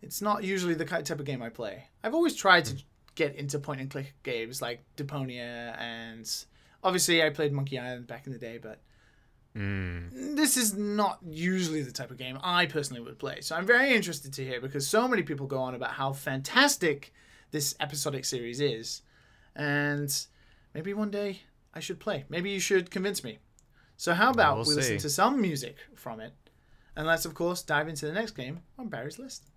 It's 0.01 0.21
not 0.21 0.43
usually 0.43 0.73
the 0.73 0.85
type 0.85 1.11
of 1.11 1.25
game 1.25 1.41
I 1.41 1.49
play. 1.49 1.85
I've 2.03 2.15
always 2.15 2.35
tried 2.35 2.65
to 2.65 2.75
get 3.15 3.35
into 3.35 3.59
point 3.59 3.81
and 3.81 3.89
click 3.89 4.13
games 4.23 4.61
like 4.61 4.83
Deponia, 4.97 5.77
and 5.79 6.29
obviously 6.83 7.23
I 7.23 7.29
played 7.29 7.51
Monkey 7.51 7.77
Island 7.77 8.07
back 8.07 8.25
in 8.25 8.33
the 8.33 8.39
day, 8.39 8.57
but 8.57 8.79
mm, 9.55 10.35
this 10.35 10.57
is 10.57 10.73
not 10.73 11.19
usually 11.29 11.83
the 11.83 11.91
type 11.91 12.11
of 12.11 12.17
game 12.17 12.39
I 12.43 12.65
personally 12.65 13.01
would 13.01 13.19
play. 13.19 13.41
So 13.41 13.55
I'm 13.55 13.65
very 13.65 13.93
interested 13.93 14.33
to 14.33 14.45
hear 14.45 14.59
because 14.59 14.87
so 14.87 15.07
many 15.07 15.23
people 15.23 15.45
go 15.45 15.59
on 15.59 15.75
about 15.75 15.91
how 15.91 16.13
fantastic 16.13 17.13
this 17.51 17.75
episodic 17.79 18.25
series 18.25 18.59
is. 18.59 19.01
And 19.55 20.11
maybe 20.73 20.93
one 20.93 21.11
day 21.11 21.41
I 21.73 21.79
should 21.79 21.99
play. 21.99 22.25
Maybe 22.29 22.49
you 22.49 22.59
should 22.59 22.89
convince 22.89 23.23
me. 23.23 23.39
So 23.97 24.13
how 24.13 24.31
about 24.31 24.57
We'll 24.57 24.65
we 24.65 24.75
listen 24.75 24.97
to 24.99 25.09
some 25.09 25.39
music 25.39 25.75
from 25.93 26.19
it? 26.21 26.33
And 26.95 27.05
let's 27.05 27.25
of 27.25 27.33
course 27.33 27.61
dive 27.61 27.87
into 27.87 28.05
the 28.05 28.13
next 28.13 28.31
game 28.31 28.61
on 28.79 28.87
Barry's 28.87 29.19
list. 29.19 29.50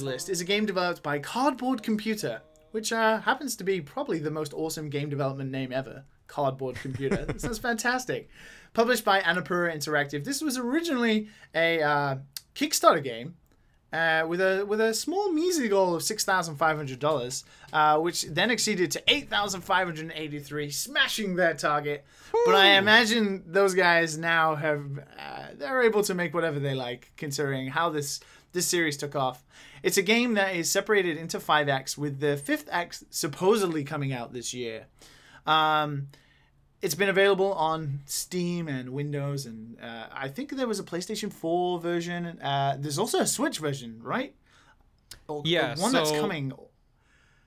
Game 0.00 0.06
on 0.06 0.12
Barry's 0.12 0.14
list 0.14 0.28
is 0.30 0.40
a 0.40 0.44
game 0.44 0.64
developed 0.64 1.02
by 1.02 1.18
Cardboard 1.18 1.82
Computer, 1.82 2.40
which 2.70 2.92
uh, 2.92 3.20
happens 3.20 3.56
to 3.56 3.64
be 3.64 3.80
probably 3.80 4.18
the 4.18 4.30
most 4.30 4.54
awesome 4.54 4.88
game 4.88 5.10
development 5.10 5.50
name 5.50 5.72
ever. 5.72 6.04
Cardboard 6.28 6.76
Computer. 6.76 7.24
this 7.28 7.44
is 7.44 7.58
fantastic. 7.58 8.30
Published 8.72 9.04
by 9.04 9.20
Annapurna 9.20 9.74
Interactive. 9.74 10.24
This 10.24 10.40
was 10.40 10.56
originally 10.56 11.28
a 11.54 11.82
uh, 11.82 12.16
Kickstarter 12.54 13.04
game 13.04 13.34
uh, 13.92 14.24
with 14.26 14.40
a 14.40 14.64
with 14.66 14.80
a 14.80 14.94
small 14.94 15.30
measly 15.30 15.68
goal 15.68 15.94
of 15.94 16.02
six 16.02 16.24
thousand 16.24 16.56
five 16.56 16.78
hundred 16.78 16.98
dollars, 16.98 17.44
uh, 17.74 17.98
which 17.98 18.22
then 18.22 18.50
exceeded 18.50 18.90
to 18.92 19.02
eight 19.08 19.28
thousand 19.28 19.60
five 19.60 19.86
hundred 19.86 20.10
eighty 20.14 20.38
three, 20.38 20.70
smashing 20.70 21.36
their 21.36 21.54
target. 21.54 22.04
But 22.46 22.54
I 22.54 22.78
imagine 22.78 23.44
those 23.46 23.74
guys 23.74 24.16
now 24.16 24.54
have 24.54 25.00
uh, 25.18 25.48
they're 25.58 25.82
able 25.82 26.02
to 26.04 26.14
make 26.14 26.32
whatever 26.32 26.58
they 26.58 26.74
like, 26.74 27.12
considering 27.18 27.68
how 27.68 27.90
this 27.90 28.20
this 28.52 28.66
series 28.66 28.96
took 28.96 29.14
off. 29.14 29.44
It's 29.82 29.96
a 29.96 30.02
game 30.02 30.34
that 30.34 30.54
is 30.54 30.70
separated 30.70 31.16
into 31.16 31.40
five 31.40 31.68
acts, 31.68 31.98
with 31.98 32.20
the 32.20 32.36
fifth 32.36 32.68
act 32.70 33.04
supposedly 33.10 33.84
coming 33.84 34.12
out 34.12 34.32
this 34.32 34.54
year. 34.54 34.86
Um, 35.46 36.08
it's 36.80 36.94
been 36.96 37.08
available 37.08 37.52
on 37.54 38.00
Steam 38.06 38.68
and 38.68 38.90
Windows, 38.90 39.46
and 39.46 39.78
uh, 39.80 40.06
I 40.12 40.28
think 40.28 40.56
there 40.56 40.66
was 40.66 40.80
a 40.80 40.82
PlayStation 40.82 41.32
4 41.32 41.78
version. 41.80 42.26
Uh, 42.40 42.76
there's 42.78 42.98
also 42.98 43.20
a 43.20 43.26
Switch 43.26 43.58
version, 43.58 44.00
right? 44.02 44.34
Or, 45.28 45.42
Yeah, 45.44 45.74
or 45.74 45.82
one 45.82 45.92
that's 45.92 46.10
coming. 46.10 46.52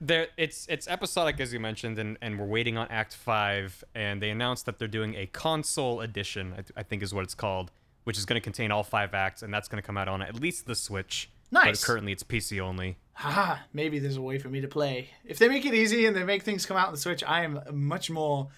there 0.00 0.28
it's 0.36 0.66
it's 0.68 0.86
episodic 0.88 1.40
as 1.40 1.52
you 1.52 1.60
mentioned, 1.60 1.98
and 1.98 2.16
and 2.22 2.38
we're 2.38 2.46
waiting 2.46 2.78
on 2.78 2.86
Act 2.88 3.14
Five, 3.14 3.84
and 3.94 4.22
they 4.22 4.30
announced 4.30 4.64
that 4.66 4.78
they're 4.78 4.88
doing 4.88 5.14
a 5.14 5.26
console 5.26 6.00
edition. 6.00 6.52
I, 6.52 6.56
th- 6.56 6.72
I 6.76 6.82
think 6.82 7.02
is 7.02 7.12
what 7.12 7.24
it's 7.24 7.34
called, 7.34 7.70
which 8.04 8.16
is 8.16 8.24
going 8.24 8.40
to 8.40 8.44
contain 8.44 8.70
all 8.70 8.84
five 8.84 9.12
acts, 9.14 9.42
and 9.42 9.52
that's 9.52 9.68
going 9.68 9.82
to 9.82 9.86
come 9.86 9.98
out 9.98 10.08
on 10.08 10.22
at 10.22 10.40
least 10.40 10.66
the 10.66 10.74
Switch. 10.74 11.30
Nice. 11.50 11.80
But 11.80 11.86
currently, 11.86 12.12
it's 12.12 12.22
PC 12.22 12.60
only. 12.60 12.98
Haha, 13.14 13.56
maybe 13.72 13.98
there's 13.98 14.16
a 14.16 14.22
way 14.22 14.38
for 14.38 14.48
me 14.48 14.60
to 14.60 14.68
play. 14.68 15.08
If 15.24 15.38
they 15.38 15.48
make 15.48 15.64
it 15.64 15.72
easy 15.74 16.04
and 16.06 16.14
they 16.14 16.24
make 16.24 16.42
things 16.42 16.66
come 16.66 16.76
out 16.76 16.88
on 16.88 16.92
the 16.92 16.98
Switch, 17.00 17.22
I 17.24 17.44
am 17.44 17.60
much 17.72 18.10
more 18.10 18.48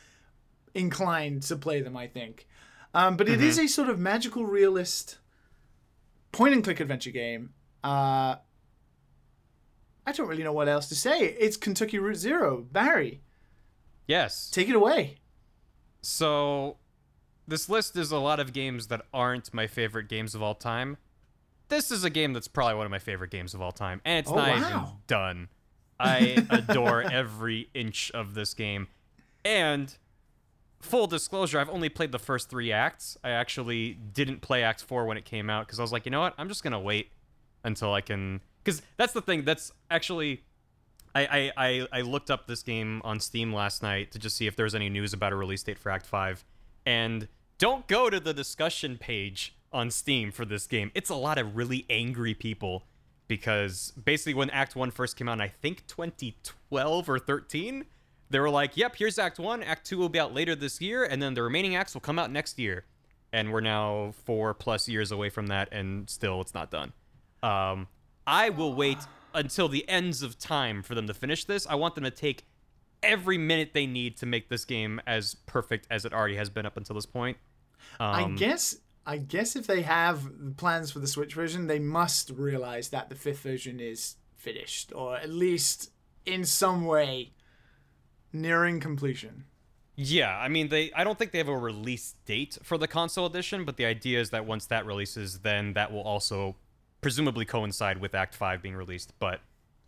inclined 0.75 1.43
to 1.45 1.57
play 1.57 1.81
them, 1.81 1.97
I 1.97 2.07
think. 2.09 2.47
Um, 2.95 3.17
but 3.17 3.29
it 3.29 3.41
is 3.41 3.59
a 3.59 3.67
sort 3.69 3.89
of 3.89 3.99
magical 3.99 4.45
realist 4.47 5.19
point 6.33 6.55
and 6.55 6.65
click 6.65 6.81
adventure 6.81 7.11
game. 7.11 7.51
Uh, 7.85 8.37
I 10.07 10.13
don't 10.13 10.27
really 10.27 10.43
know 10.43 10.53
what 10.53 10.69
else 10.69 10.89
to 10.89 10.95
say. 10.97 11.21
It's 11.39 11.57
Kentucky 11.57 11.99
Route 11.99 12.17
Zero. 12.17 12.67
Barry, 12.73 13.21
Yes. 14.07 14.51
take 14.51 14.69
it 14.69 14.75
away. 14.75 15.19
So 16.01 16.79
this 17.47 17.69
list 17.69 17.97
is 17.97 18.11
a 18.11 18.19
lot 18.19 18.41
of 18.41 18.53
games 18.53 18.87
that 18.89 19.03
aren't 19.13 19.53
my 19.53 19.67
favorite 19.67 20.09
games 20.09 20.35
of 20.35 20.43
all 20.43 20.55
time. 20.55 20.97
This 21.69 21.91
is 21.91 22.05
a 22.05 22.11
game 22.11 22.33
that's 22.33 22.49
probably 22.49 22.75
one 22.75 22.87
of 22.87 22.91
my 22.91 22.99
favorite 22.99 23.31
games 23.31 23.55
of 23.55 23.61
all 23.63 23.73
time, 23.73 24.01
and 24.05 24.19
it's 24.21 24.31
Oh, 24.31 24.37
not 24.37 24.57
even 24.57 24.87
done. 25.07 25.49
I 26.01 26.47
adore 26.51 27.03
every 27.03 27.69
inch 27.75 28.11
of 28.13 28.35
this 28.35 28.55
game. 28.55 28.89
And 29.45 29.95
full 30.81 31.07
disclosure, 31.07 31.59
I've 31.59 31.69
only 31.71 31.89
played 31.89 32.13
the 32.13 32.19
first 32.19 32.49
three 32.49 32.73
acts. 32.73 33.17
I 33.25 33.31
actually 33.31 33.95
didn't 33.95 34.41
play 34.41 34.63
Act 34.63 34.83
4 34.83 35.07
when 35.07 35.17
it 35.17 35.25
came 35.25 35.51
out 35.51 35.67
because 35.67 35.79
I 35.79 35.83
was 35.83 35.93
like, 35.93 36.05
you 36.07 36.11
know 36.11 36.21
what? 36.21 36.35
I'm 36.39 36.49
just 36.49 36.63
going 36.63 36.73
to 36.73 36.79
wait 36.79 37.11
until 37.65 37.93
I 37.93 38.01
can. 38.01 38.41
Because 38.63 38.83
that's 38.97 39.13
the 39.13 39.23
thing. 39.23 39.45
That's 39.45 39.73
actually. 39.91 40.45
I, 41.15 41.27
I, 41.27 41.53
I, 41.69 41.89
I 41.93 42.01
looked 42.03 42.31
up 42.31 42.47
this 42.47 42.63
game 42.63 43.01
on 43.03 43.19
Steam 43.19 43.53
last 43.53 43.83
night 43.83 44.13
to 44.13 44.19
just 44.19 44.37
see 44.37 44.47
if 44.47 44.55
there 44.57 44.65
was 44.65 44.75
any 44.75 44.89
news 44.91 45.13
about 45.15 45.33
a 45.33 45.37
release 45.37 45.63
date 45.63 45.79
for 45.79 45.91
Act 45.91 46.07
5. 46.07 46.45
And 46.87 47.27
don't 47.57 47.87
go 47.89 48.09
to 48.11 48.21
the 48.21 48.33
discussion 48.35 48.99
page 48.99 49.57
on 49.73 49.91
Steam 49.91 50.31
for 50.33 50.45
this 50.45 50.67
game. 50.67 50.91
It's 50.95 51.11
a 51.11 51.15
lot 51.15 51.39
of 51.39 51.57
really 51.57 51.85
angry 51.91 52.35
people 52.35 52.85
because 53.27 53.93
basically 54.03 54.35
when 54.35 54.51
Act 54.51 54.75
1 54.75 54.91
first 54.91 55.17
came 55.17 55.29
out, 55.29 55.35
in, 55.35 55.41
I 55.43 55.49
think 55.49 55.87
2012 55.87 57.09
or 57.09 57.19
13, 57.19 57.85
they 58.31 58.41
were 58.41 58.51
like, 58.51 58.77
yep, 58.77 58.97
here's 58.97 59.19
Act 59.19 59.39
1. 59.39 59.63
Act 59.63 59.87
2 59.87 59.99
will 59.99 60.09
be 60.09 60.19
out 60.19 60.33
later 60.35 60.55
this 60.55 60.81
year, 60.81 61.05
and 61.05 61.21
then 61.23 61.35
the 61.35 61.43
remaining 61.43 61.77
acts 61.77 61.95
will 61.95 62.01
come 62.01 62.19
out 62.19 62.31
next 62.31 62.59
year. 62.59 62.85
And 63.33 63.53
we're 63.53 63.61
now 63.61 64.13
four 64.25 64.55
plus 64.55 64.89
years 64.89 65.13
away 65.13 65.29
from 65.29 65.49
that, 65.49 65.69
and 65.71 66.09
still 66.09 66.41
it's 66.41 66.55
not 66.55 66.71
done. 66.71 66.93
Um, 67.43 67.89
I 68.27 68.49
will 68.49 68.75
wait 68.75 68.99
until 69.35 69.69
the 69.69 69.87
ends 69.89 70.23
of 70.23 70.39
time 70.39 70.83
for 70.83 70.95
them 70.95 71.07
to 71.07 71.15
finish 71.15 71.45
this. 71.45 71.67
I 71.67 71.75
want 71.75 71.95
them 71.95 72.05
to 72.05 72.11
take 72.11 72.45
every 73.03 73.37
minute 73.37 73.71
they 73.75 73.87
need 73.87 74.17
to 74.19 74.27
make 74.27 74.49
this 74.49 74.65
game 74.65 75.01
as 75.07 75.35
perfect 75.47 75.87
as 75.91 76.07
it 76.07 76.13
already 76.15 76.37
has 76.37 76.49
been 76.49 76.65
up 76.65 76.77
until 76.79 76.95
this 76.95 77.07
point. 77.07 77.37
I 78.01 78.23
Um, 78.25 78.37
guess 78.37 78.77
I 79.09 79.17
guess 79.17 79.57
if 79.57 79.67
they 79.67 79.81
have 79.83 80.29
plans 80.59 80.91
for 80.91 80.99
the 80.99 81.07
Switch 81.07 81.33
version, 81.33 81.67
they 81.67 81.79
must 81.79 82.29
realize 82.29 82.91
that 82.91 83.09
the 83.09 83.15
fifth 83.15 83.41
version 83.41 83.81
is 83.81 84.17
finished, 84.37 84.93
or 84.95 85.17
at 85.17 85.31
least 85.31 85.91
in 86.27 86.45
some 86.45 86.85
way 86.85 87.33
nearing 88.35 88.81
completion. 88.81 89.45
Yeah, 89.97 90.37
I 90.37 90.49
mean 90.49 90.69
they 90.69 90.93
I 90.93 91.05
don't 91.05 91.19
think 91.19 91.33
they 91.33 91.39
have 91.39 91.49
a 91.49 91.57
release 91.57 92.17
date 92.27 92.59
for 92.63 92.77
the 92.77 92.87
console 92.87 93.25
edition, 93.25 93.65
but 93.65 93.79
the 93.79 93.87
idea 93.87 94.21
is 94.21 94.29
that 94.29 94.45
once 94.45 94.67
that 94.67 94.85
releases, 94.85 95.39
then 95.39 95.73
that 95.73 95.91
will 95.91 96.03
also 96.03 96.57
presumably 97.01 97.47
coincide 97.47 97.99
with 98.03 98.15
Act 98.15 98.35
5 98.35 98.61
being 98.61 98.77
released. 98.77 99.15
But 99.19 99.41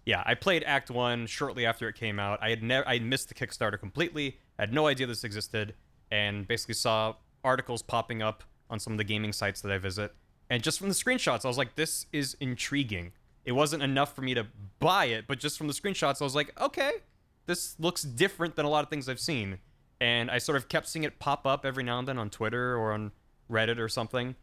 yeah, 0.06 0.22
I 0.24 0.34
played 0.34 0.64
Act 0.64 0.90
1 0.90 1.26
shortly 1.26 1.66
after 1.66 1.90
it 1.90 1.94
came 1.94 2.18
out. 2.18 2.38
I 2.40 2.48
had 2.48 2.62
never 2.62 2.88
I 2.88 2.98
missed 3.00 3.28
the 3.28 3.34
Kickstarter 3.34 3.78
completely. 3.78 4.38
I 4.58 4.62
had 4.62 4.72
no 4.72 4.86
idea 4.86 5.06
this 5.06 5.24
existed 5.24 5.74
and 6.10 6.48
basically 6.48 6.74
saw 6.74 7.16
articles 7.44 7.82
popping 7.82 8.22
up 8.22 8.44
on 8.70 8.78
some 8.80 8.92
of 8.92 8.98
the 8.98 9.04
gaming 9.04 9.32
sites 9.32 9.60
that 9.60 9.72
I 9.72 9.78
visit. 9.78 10.14
And 10.48 10.62
just 10.62 10.78
from 10.78 10.88
the 10.88 10.94
screenshots, 10.94 11.44
I 11.44 11.48
was 11.48 11.58
like 11.58 11.74
this 11.74 12.06
is 12.12 12.36
intriguing. 12.40 13.12
It 13.44 13.52
wasn't 13.52 13.82
enough 13.82 14.14
for 14.14 14.22
me 14.22 14.34
to 14.34 14.46
buy 14.78 15.06
it, 15.06 15.26
but 15.26 15.38
just 15.38 15.58
from 15.58 15.66
the 15.66 15.72
screenshots, 15.72 16.20
I 16.20 16.24
was 16.24 16.34
like, 16.34 16.58
okay, 16.60 16.92
this 17.46 17.74
looks 17.78 18.02
different 18.02 18.56
than 18.56 18.64
a 18.64 18.68
lot 18.68 18.84
of 18.84 18.90
things 18.90 19.08
I've 19.08 19.20
seen. 19.20 19.58
And 20.00 20.30
I 20.30 20.38
sort 20.38 20.56
of 20.56 20.68
kept 20.68 20.88
seeing 20.88 21.04
it 21.04 21.18
pop 21.18 21.46
up 21.46 21.66
every 21.66 21.84
now 21.84 21.98
and 21.98 22.08
then 22.08 22.18
on 22.18 22.30
Twitter 22.30 22.76
or 22.76 22.92
on 22.92 23.12
Reddit 23.50 23.78
or 23.78 23.88
something. 23.88 24.34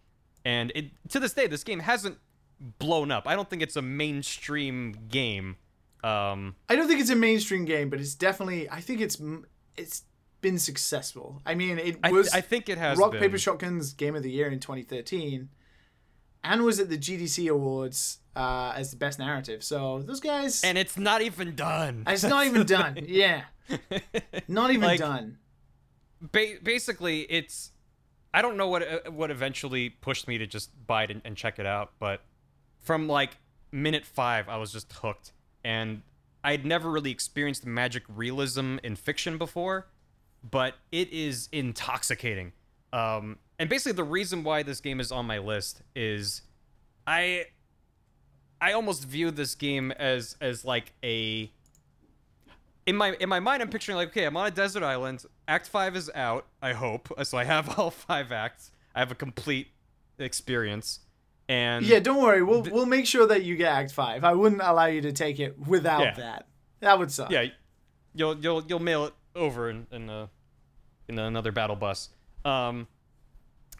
And 0.46 0.72
it 0.76 0.86
to 1.10 1.20
this 1.20 1.34
day, 1.34 1.48
this 1.48 1.64
game 1.64 1.80
hasn't 1.80 2.18
blown 2.80 3.12
up. 3.12 3.28
I 3.28 3.36
don't 3.36 3.50
think 3.50 3.62
it's 3.62 3.76
a 3.76 3.82
mainstream 3.82 4.96
game. 5.10 5.58
Um, 6.04 6.56
I 6.70 6.76
don't 6.76 6.88
think 6.88 7.02
it's 7.02 7.10
a 7.10 7.16
mainstream 7.16 7.66
game, 7.66 7.90
but 7.90 8.00
it's 8.00 8.16
definitely. 8.16 8.70
I 8.70 8.82
think 8.82 9.02
it's 9.02 9.22
it's 9.76 10.04
been 10.42 10.60
successful. 10.60 11.42
I 11.46 11.56
mean, 11.56 11.78
it 11.80 11.98
I, 12.04 12.12
was 12.12 12.30
I 12.34 12.42
think 12.42 12.70
it 12.70 12.78
has 12.78 12.98
Rock 12.98 13.12
been. 13.12 13.22
Paper 13.22 13.38
Shotgun's 13.38 13.94
Game 13.94 14.16
of 14.16 14.24
the 14.24 14.32
Year 14.32 14.48
in 14.50 14.60
2013, 14.60 15.50
and 16.44 16.64
was 16.64 16.80
at 16.80 16.90
the 16.90 16.98
GDC 16.98 17.50
Awards 17.52 18.20
uh, 18.36 18.74
as 18.76 18.92
the 18.92 18.98
best 18.98 19.20
narrative. 19.20 19.64
So 19.64 20.02
those 20.02 20.20
guys, 20.20 20.64
and 20.64 20.78
it's 20.78 20.98
not 20.98 21.22
even 21.22 21.56
done. 21.56 22.04
it's 22.08 22.24
not 22.24 22.46
even 22.46 22.66
done. 22.66 22.98
Yeah, 23.08 23.44
not 24.48 24.72
even 24.72 24.82
Like- 24.84 25.00
done. 25.00 25.38
ba- 26.22 26.58
basically 26.64 27.22
it's 27.22 27.72
I 28.34 28.42
don't 28.42 28.58
know 28.58 28.68
what 28.70 28.84
uh, 28.84 29.12
what 29.12 29.32
eventually 29.32 29.90
pushed 29.90 30.28
me 30.28 30.38
to 30.38 30.48
just 30.48 30.70
buy 30.88 31.04
it 31.04 31.12
and, 31.12 31.22
and 31.26 31.36
check 31.36 31.60
it 31.60 31.66
out, 31.66 31.92
but 32.00 32.22
from 32.80 33.08
like 33.08 33.38
minute 33.72 34.06
5 34.06 34.48
I 34.48 34.58
was 34.58 34.72
just 34.72 34.92
hooked 34.94 35.34
and 35.64 36.02
I'd 36.44 36.66
never 36.66 36.90
really 36.90 37.12
experienced 37.12 37.66
magic 37.66 38.04
realism 38.08 38.78
in 38.84 38.96
fiction 38.96 39.38
before, 39.38 39.88
but 40.52 40.76
it 40.92 41.12
is 41.12 41.50
intoxicating. 41.52 42.54
Um 42.94 43.38
and 43.60 43.70
basically 43.70 43.94
the 43.94 44.04
reason 44.04 44.44
why 44.44 44.64
this 44.64 44.80
game 44.82 45.00
is 45.00 45.12
on 45.12 45.26
my 45.26 45.40
list 45.40 45.82
is 45.96 46.42
I 47.06 47.46
I 48.62 48.74
almost 48.74 49.06
view 49.06 49.32
this 49.32 49.56
game 49.56 49.92
as 49.92 50.36
as 50.42 50.64
like 50.66 50.94
a 51.04 51.52
in 52.86 52.96
my 52.96 53.14
in 53.20 53.30
my 53.30 53.40
mind 53.40 53.62
I'm 53.62 53.70
picturing 53.70 53.98
like 53.98 54.10
okay 54.10 54.26
I'm 54.26 54.38
on 54.38 54.48
a 54.48 54.52
desert 54.52 54.84
island 54.84 55.24
act 55.48 55.68
5 55.68 55.96
is 55.96 56.12
out 56.16 56.46
I 56.62 56.74
hope 56.74 57.12
so 57.24 57.38
I 57.38 57.44
have 57.44 57.78
all 57.80 57.90
5 57.92 58.32
acts 58.32 58.72
I 58.96 59.00
have 59.00 59.12
a 59.12 59.16
complete 59.16 59.68
experience 60.20 61.00
and 61.50 61.86
Yeah, 61.86 62.00
don't 62.00 62.22
worry. 62.22 62.44
We'll 62.44 62.64
we'll 62.64 62.86
make 62.86 63.06
sure 63.06 63.26
that 63.28 63.44
you 63.46 63.56
get 63.56 63.72
Act 63.72 63.94
Five. 63.94 64.26
I 64.26 64.34
wouldn't 64.34 64.60
allow 64.62 64.88
you 64.88 65.00
to 65.04 65.14
take 65.14 65.40
it 65.40 65.58
without 65.66 66.02
Yeah. 66.02 66.14
that. 66.16 66.48
That 66.82 67.00
would 67.00 67.10
suck. 67.10 67.32
yeah 67.32 67.46
you'll 68.14 68.38
you'll 68.40 68.66
you'll 68.68 68.80
mail 68.80 69.06
it 69.06 69.14
over 69.34 69.70
in 69.70 69.88
in, 69.92 70.10
a, 70.10 70.30
in 71.08 71.18
another 71.20 71.52
battle 71.52 71.76
bus. 71.76 72.10
Um 72.46 72.88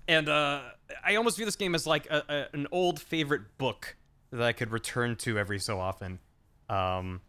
and 0.08 0.30
uh 0.30 0.62
I 1.04 1.16
almost 1.16 1.38
view 1.38 1.46
this 1.46 1.56
game 1.56 1.76
as 1.76 1.86
like 1.86 2.08
a, 2.10 2.24
a, 2.30 2.56
an 2.56 2.68
old 2.72 3.00
favorite 3.00 3.58
book 3.58 3.96
that 4.32 4.42
I 4.42 4.54
could 4.54 4.72
return 4.72 5.16
to 5.18 5.38
every 5.38 5.60
so 5.60 5.80
often. 5.80 6.20
Um 6.70 7.22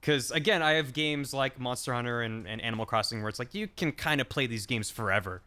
because 0.00 0.30
again 0.30 0.60
i 0.60 0.72
have 0.72 0.92
games 0.92 1.32
like 1.32 1.58
monster 1.58 1.94
hunter 1.94 2.20
and, 2.20 2.46
and 2.46 2.60
animal 2.60 2.84
crossing 2.84 3.22
where 3.22 3.30
it's 3.30 3.38
like 3.38 3.54
you 3.54 3.66
can 3.66 3.90
kind 3.90 4.20
of 4.20 4.28
play 4.28 4.46
these 4.46 4.66
games 4.66 4.90
forever. 4.90 5.40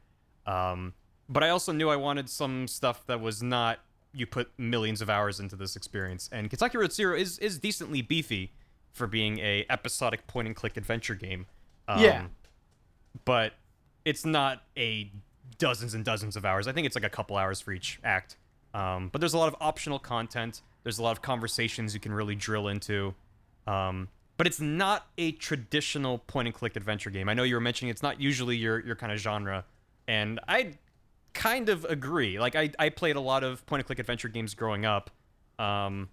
Um, 0.47 0.93
but 1.29 1.43
i 1.43 1.49
also 1.49 1.71
knew 1.71 1.89
i 1.89 1.95
wanted 1.95 2.27
some 2.29 2.67
stuff 2.67 3.05
that 3.07 3.21
was 3.21 3.43
not 3.43 3.79
you 4.13 4.25
put 4.25 4.49
millions 4.57 4.99
of 5.01 5.09
hours 5.11 5.39
into 5.39 5.55
this 5.55 5.75
experience. 5.75 6.27
And 6.31 6.49
Kentucky 6.49 6.77
Route 6.79 6.93
Zero 6.93 7.15
is, 7.15 7.37
is 7.37 7.59
decently 7.59 8.01
beefy 8.01 8.51
for 8.91 9.05
being 9.05 9.37
a 9.39 9.63
episodic 9.69 10.25
point 10.25 10.47
and 10.47 10.55
click 10.55 10.75
adventure 10.75 11.13
game. 11.13 11.45
Um, 11.87 12.01
Yeah. 12.01 12.25
but 13.25 13.53
it's 14.07 14.25
not 14.25 14.63
a 14.77 15.11
dozens 15.57 15.93
and 15.93 16.05
dozens 16.05 16.35
of 16.35 16.45
hours 16.45 16.67
i 16.67 16.71
think 16.71 16.85
it's 16.85 16.95
like 16.95 17.03
a 17.03 17.09
couple 17.09 17.35
hours 17.35 17.59
for 17.59 17.71
each 17.71 17.99
act 18.03 18.37
um, 18.73 19.09
but 19.09 19.21
there's 19.21 19.33
a 19.33 19.37
lot 19.37 19.47
of 19.47 19.55
optional 19.59 19.99
content 19.99 20.61
there's 20.83 20.99
a 20.99 21.03
lot 21.03 21.11
of 21.11 21.21
conversations 21.21 21.93
you 21.93 21.99
can 21.99 22.13
really 22.13 22.35
drill 22.35 22.67
into 22.67 23.13
um, 23.67 24.07
but 24.37 24.45
it's 24.45 24.61
not 24.61 25.07
a 25.17 25.31
traditional 25.33 26.19
point 26.19 26.47
and 26.47 26.55
click 26.55 26.75
adventure 26.75 27.09
game. 27.09 27.27
I 27.27 27.33
know 27.33 27.43
you 27.43 27.55
were 27.55 27.61
mentioning 27.61 27.89
it's 27.89 28.03
not 28.03 28.21
usually 28.21 28.55
your 28.55 28.79
your 28.79 28.95
kind 28.95 29.11
of 29.11 29.17
genre, 29.17 29.65
and 30.07 30.39
I 30.47 30.73
kind 31.33 31.69
of 31.69 31.85
agree. 31.85 32.39
Like 32.39 32.55
I 32.55 32.71
I 32.77 32.89
played 32.89 33.15
a 33.15 33.21
lot 33.21 33.43
of 33.43 33.65
point 33.65 33.81
and 33.81 33.87
click 33.87 33.99
adventure 33.99 34.29
games 34.29 34.53
growing 34.53 34.85
up, 34.85 35.09
um, 35.57 36.09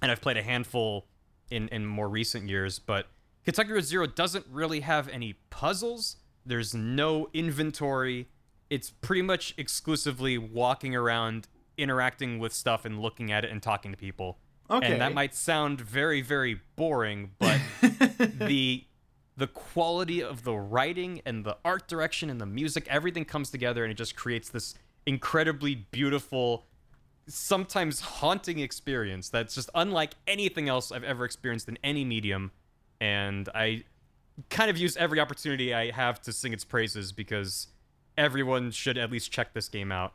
and 0.00 0.10
I've 0.10 0.20
played 0.20 0.36
a 0.36 0.42
handful 0.42 1.06
in 1.50 1.68
in 1.68 1.84
more 1.84 2.08
recent 2.08 2.48
years. 2.48 2.78
But 2.78 3.06
Kentucky 3.44 3.72
Route 3.72 3.84
Zero 3.84 4.06
doesn't 4.06 4.46
really 4.50 4.80
have 4.80 5.08
any 5.08 5.34
puzzles. 5.50 6.16
There's 6.48 6.74
no 6.74 7.28
inventory. 7.32 8.28
It's 8.70 8.90
pretty 8.90 9.22
much 9.22 9.54
exclusively 9.58 10.38
walking 10.38 10.96
around, 10.96 11.46
interacting 11.76 12.38
with 12.38 12.52
stuff, 12.52 12.84
and 12.84 12.98
looking 13.00 13.30
at 13.30 13.44
it 13.44 13.50
and 13.50 13.62
talking 13.62 13.90
to 13.90 13.98
people. 13.98 14.38
Okay. 14.70 14.92
And 14.92 15.00
that 15.00 15.14
might 15.14 15.34
sound 15.34 15.80
very, 15.80 16.20
very 16.22 16.60
boring, 16.76 17.32
but 17.38 17.60
the 18.38 18.84
the 19.36 19.46
quality 19.46 20.20
of 20.20 20.42
the 20.42 20.54
writing 20.54 21.22
and 21.24 21.44
the 21.44 21.56
art 21.64 21.86
direction 21.86 22.28
and 22.28 22.40
the 22.40 22.46
music, 22.46 22.88
everything 22.90 23.24
comes 23.24 23.50
together 23.50 23.84
and 23.84 23.92
it 23.92 23.94
just 23.94 24.16
creates 24.16 24.48
this 24.48 24.74
incredibly 25.06 25.76
beautiful, 25.76 26.66
sometimes 27.28 28.00
haunting 28.00 28.58
experience 28.58 29.28
that's 29.28 29.54
just 29.54 29.70
unlike 29.76 30.14
anything 30.26 30.68
else 30.68 30.90
I've 30.90 31.04
ever 31.04 31.24
experienced 31.24 31.68
in 31.68 31.78
any 31.84 32.04
medium. 32.04 32.50
And 33.00 33.48
I 33.54 33.84
kind 34.50 34.70
of 34.70 34.78
use 34.78 34.96
every 34.96 35.20
opportunity 35.20 35.72
I 35.74 35.90
have 35.90 36.20
to 36.22 36.32
sing 36.32 36.52
its 36.52 36.64
praises 36.64 37.12
because 37.12 37.68
everyone 38.16 38.70
should 38.70 38.98
at 38.98 39.10
least 39.10 39.30
check 39.32 39.52
this 39.54 39.68
game 39.68 39.90
out. 39.92 40.14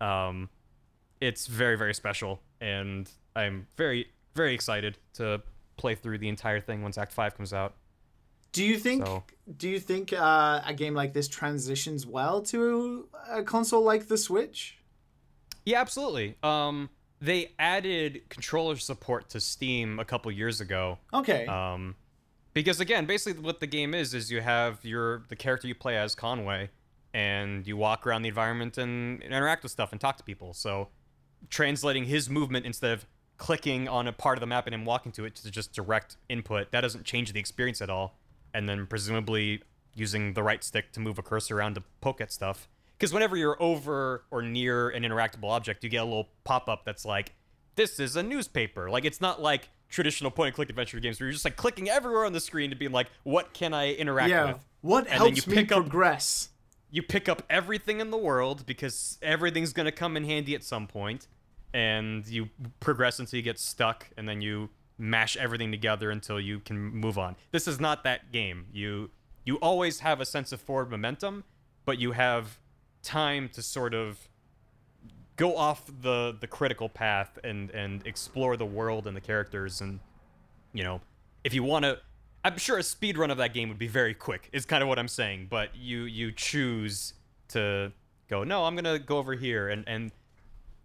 Um, 0.00 0.48
it's 1.20 1.46
very 1.46 1.76
very 1.76 1.94
special 1.94 2.40
and 2.60 3.08
i'm 3.36 3.66
very 3.76 4.08
very 4.34 4.52
excited 4.52 4.98
to 5.14 5.40
play 5.76 5.94
through 5.94 6.18
the 6.18 6.28
entire 6.28 6.60
thing 6.60 6.82
once 6.82 6.98
act 6.98 7.12
5 7.12 7.36
comes 7.36 7.52
out 7.54 7.74
Do 8.52 8.64
you 8.64 8.76
think? 8.78 9.06
So- 9.06 9.22
Do 9.56 9.68
you 9.68 9.78
think 9.80 10.12
uh, 10.12 10.60
a 10.66 10.74
game 10.74 10.94
like 10.94 11.12
this 11.14 11.28
transitions 11.28 12.04
well 12.06 12.42
to 12.42 13.08
a 13.30 13.42
console 13.42 13.82
like 13.82 14.08
the 14.08 14.18
Switch? 14.18 14.78
yeah 15.64 15.80
absolutely 15.80 16.36
um 16.42 16.90
they 17.20 17.52
added 17.58 18.22
controller 18.28 18.76
support 18.76 19.30
to 19.30 19.40
steam 19.40 19.98
a 20.00 20.04
couple 20.04 20.30
years 20.32 20.60
ago 20.60 20.98
Okay. 21.14 21.46
um 21.46 21.94
because 22.54 22.80
again 22.80 23.04
basically 23.04 23.42
what 23.42 23.60
the 23.60 23.66
game 23.66 23.94
is 23.94 24.14
is 24.14 24.30
you 24.30 24.40
have 24.40 24.84
your 24.84 25.24
the 25.28 25.36
character 25.36 25.68
you 25.68 25.74
play 25.74 25.96
as 25.96 26.14
conway 26.14 26.70
and 27.14 27.66
you 27.66 27.76
walk 27.76 28.06
around 28.06 28.22
the 28.22 28.28
environment 28.28 28.76
and 28.76 29.22
interact 29.22 29.62
with 29.62 29.70
stuff 29.70 29.92
and 29.92 30.00
talk 30.00 30.16
to 30.16 30.24
people. 30.24 30.52
So 30.52 30.88
translating 31.48 32.04
his 32.04 32.28
movement 32.28 32.66
instead 32.66 32.90
of 32.90 33.06
clicking 33.38 33.88
on 33.88 34.08
a 34.08 34.12
part 34.12 34.36
of 34.36 34.40
the 34.40 34.46
map 34.46 34.66
and 34.66 34.74
him 34.74 34.84
walking 34.84 35.12
to 35.12 35.24
it 35.24 35.36
to 35.36 35.50
just 35.50 35.72
direct 35.72 36.16
input, 36.28 36.72
that 36.72 36.80
doesn't 36.80 37.04
change 37.04 37.32
the 37.32 37.38
experience 37.38 37.80
at 37.80 37.88
all. 37.88 38.18
And 38.52 38.68
then 38.68 38.86
presumably 38.86 39.62
using 39.94 40.34
the 40.34 40.42
right 40.42 40.62
stick 40.64 40.92
to 40.92 41.00
move 41.00 41.18
a 41.18 41.22
cursor 41.22 41.58
around 41.58 41.76
to 41.76 41.84
poke 42.00 42.20
at 42.20 42.32
stuff. 42.32 42.68
Because 42.98 43.12
whenever 43.12 43.36
you're 43.36 43.60
over 43.62 44.24
or 44.32 44.42
near 44.42 44.88
an 44.90 45.04
interactable 45.04 45.50
object, 45.50 45.84
you 45.84 45.90
get 45.90 46.02
a 46.02 46.04
little 46.04 46.30
pop 46.42 46.68
up 46.68 46.84
that's 46.84 47.04
like, 47.04 47.32
this 47.76 48.00
is 48.00 48.16
a 48.16 48.22
newspaper. 48.22 48.90
Like, 48.90 49.04
it's 49.04 49.20
not 49.20 49.40
like 49.40 49.68
traditional 49.94 50.30
point 50.30 50.48
and 50.48 50.54
click 50.56 50.68
adventure 50.70 50.98
games 51.00 51.20
where 51.20 51.28
you're 51.28 51.32
just 51.32 51.44
like 51.44 51.56
clicking 51.56 51.88
everywhere 51.88 52.24
on 52.24 52.32
the 52.32 52.40
screen 52.40 52.70
to 52.70 52.76
be 52.76 52.88
like, 52.88 53.06
what 53.22 53.54
can 53.54 53.72
I 53.72 53.94
interact 53.94 54.28
yeah. 54.30 54.46
with? 54.52 54.64
What 54.82 55.04
And 55.06 55.14
helps 55.14 55.46
you 55.46 55.50
me 55.50 55.56
pick 55.62 55.72
up- 55.72 55.82
progress? 55.82 56.50
you 56.90 57.02
pick 57.02 57.28
up 57.28 57.42
everything 57.50 58.00
in 58.00 58.10
the 58.12 58.16
world 58.16 58.64
because 58.66 59.18
everything's 59.20 59.72
going 59.72 59.86
to 59.86 59.90
come 59.92 60.16
in 60.16 60.24
handy 60.24 60.54
at 60.54 60.62
some 60.62 60.86
point 60.86 61.26
and 61.72 62.24
you 62.28 62.48
progress 62.78 63.18
until 63.18 63.36
you 63.36 63.42
get 63.42 63.58
stuck 63.58 64.08
and 64.16 64.28
then 64.28 64.40
you 64.40 64.68
mash 64.96 65.36
everything 65.36 65.72
together 65.72 66.12
until 66.12 66.38
you 66.38 66.60
can 66.60 66.78
move 66.78 67.18
on 67.18 67.34
this 67.50 67.66
is 67.66 67.80
not 67.80 68.04
that 68.04 68.30
game 68.30 68.66
you 68.72 69.10
you 69.44 69.56
always 69.56 70.00
have 70.00 70.20
a 70.20 70.24
sense 70.24 70.52
of 70.52 70.60
forward 70.60 70.88
momentum 70.88 71.42
but 71.84 71.98
you 71.98 72.12
have 72.12 72.60
time 73.02 73.48
to 73.48 73.60
sort 73.60 73.92
of 73.92 74.28
go 75.36 75.56
off 75.56 75.90
the 76.02 76.36
the 76.40 76.46
critical 76.46 76.88
path 76.88 77.38
and 77.44 77.70
and 77.70 78.06
explore 78.06 78.56
the 78.56 78.66
world 78.66 79.06
and 79.06 79.16
the 79.16 79.20
characters 79.20 79.80
and 79.80 80.00
you 80.72 80.82
know 80.82 81.00
if 81.42 81.54
you 81.54 81.62
want 81.62 81.84
to 81.84 81.98
i'm 82.44 82.56
sure 82.56 82.78
a 82.78 82.82
speed 82.82 83.18
run 83.18 83.30
of 83.30 83.38
that 83.38 83.52
game 83.52 83.68
would 83.68 83.78
be 83.78 83.88
very 83.88 84.14
quick 84.14 84.48
is 84.52 84.64
kind 84.64 84.82
of 84.82 84.88
what 84.88 84.98
i'm 84.98 85.08
saying 85.08 85.46
but 85.50 85.74
you 85.74 86.02
you 86.02 86.30
choose 86.30 87.14
to 87.48 87.92
go 88.28 88.44
no 88.44 88.64
i'm 88.64 88.74
gonna 88.76 88.98
go 88.98 89.18
over 89.18 89.34
here 89.34 89.68
and 89.68 89.84
and 89.86 90.12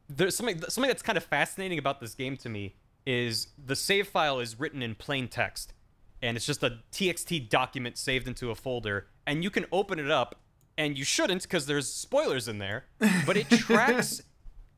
there's 0.10 0.36
something 0.36 0.60
something 0.70 0.90
that's 0.90 1.04
kind 1.04 1.18
of 1.18 1.24
fascinating 1.24 1.78
about 1.78 2.00
this 2.00 2.16
game 2.16 2.36
to 2.36 2.50
me 2.50 2.76
is 3.06 3.48
the 3.64 3.76
save 3.76 4.08
file 4.08 4.40
is 4.40 4.60
written 4.60 4.82
in 4.82 4.96
plain 4.96 5.28
text 5.28 5.74
and 6.22 6.36
it's 6.36 6.46
just 6.46 6.64
a 6.64 6.80
txt 6.92 7.50
document 7.50 7.98
saved 7.98 8.28
into 8.28 8.50
a 8.50 8.56
folder 8.56 9.08
and 9.28 9.44
you 9.44 9.50
can 9.50 9.66
open 9.72 10.00
it 10.00 10.10
up 10.10 10.36
and 10.78 10.98
you 10.98 11.04
shouldn't 11.04 11.44
because 11.44 11.66
there's 11.66 11.92
spoilers 11.92 12.48
in 12.48 12.58
there 12.58 12.86
but 13.26 13.38
it 13.38 13.48
tracks 13.50 14.22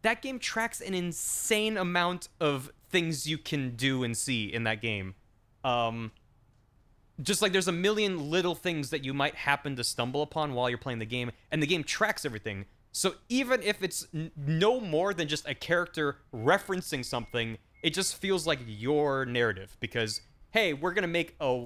that 0.02 0.22
game 0.22 0.40
tracks 0.40 0.82
an 0.82 0.94
insane 0.94 1.78
amount 1.78 2.30
of 2.40 2.72
things 2.90 3.28
you 3.28 3.38
can 3.38 3.76
do 3.76 4.04
and 4.04 4.18
see 4.18 4.46
in 4.54 4.64
that 4.64 4.82
game. 4.82 5.16
Um 5.64 6.12
just 7.22 7.42
like 7.42 7.52
there's 7.52 7.68
a 7.68 7.74
million 7.74 8.32
little 8.32 8.56
things 8.56 8.90
that 8.90 9.06
you 9.06 9.14
might 9.14 9.36
happen 9.36 9.76
to 9.76 9.84
stumble 9.84 10.24
upon 10.24 10.54
while 10.54 10.70
you're 10.70 10.78
playing 10.80 11.00
the 11.00 11.06
game 11.06 11.32
and 11.52 11.62
the 11.62 11.68
game 11.68 11.84
tracks 11.84 12.26
everything. 12.26 12.66
So 12.92 13.14
even 13.30 13.62
if 13.62 13.84
it's 13.84 14.08
n- 14.14 14.32
no 14.36 14.80
more 14.80 15.14
than 15.14 15.28
just 15.28 15.48
a 15.48 15.54
character 15.54 16.18
referencing 16.34 17.06
something 17.06 17.58
it 17.84 17.94
just 17.94 18.16
feels 18.18 18.46
like 18.46 18.60
your 18.66 19.26
narrative 19.26 19.76
because 19.80 20.22
hey 20.52 20.74
we're 20.74 20.94
gonna 20.94 21.08
make 21.08 21.36
a 21.40 21.66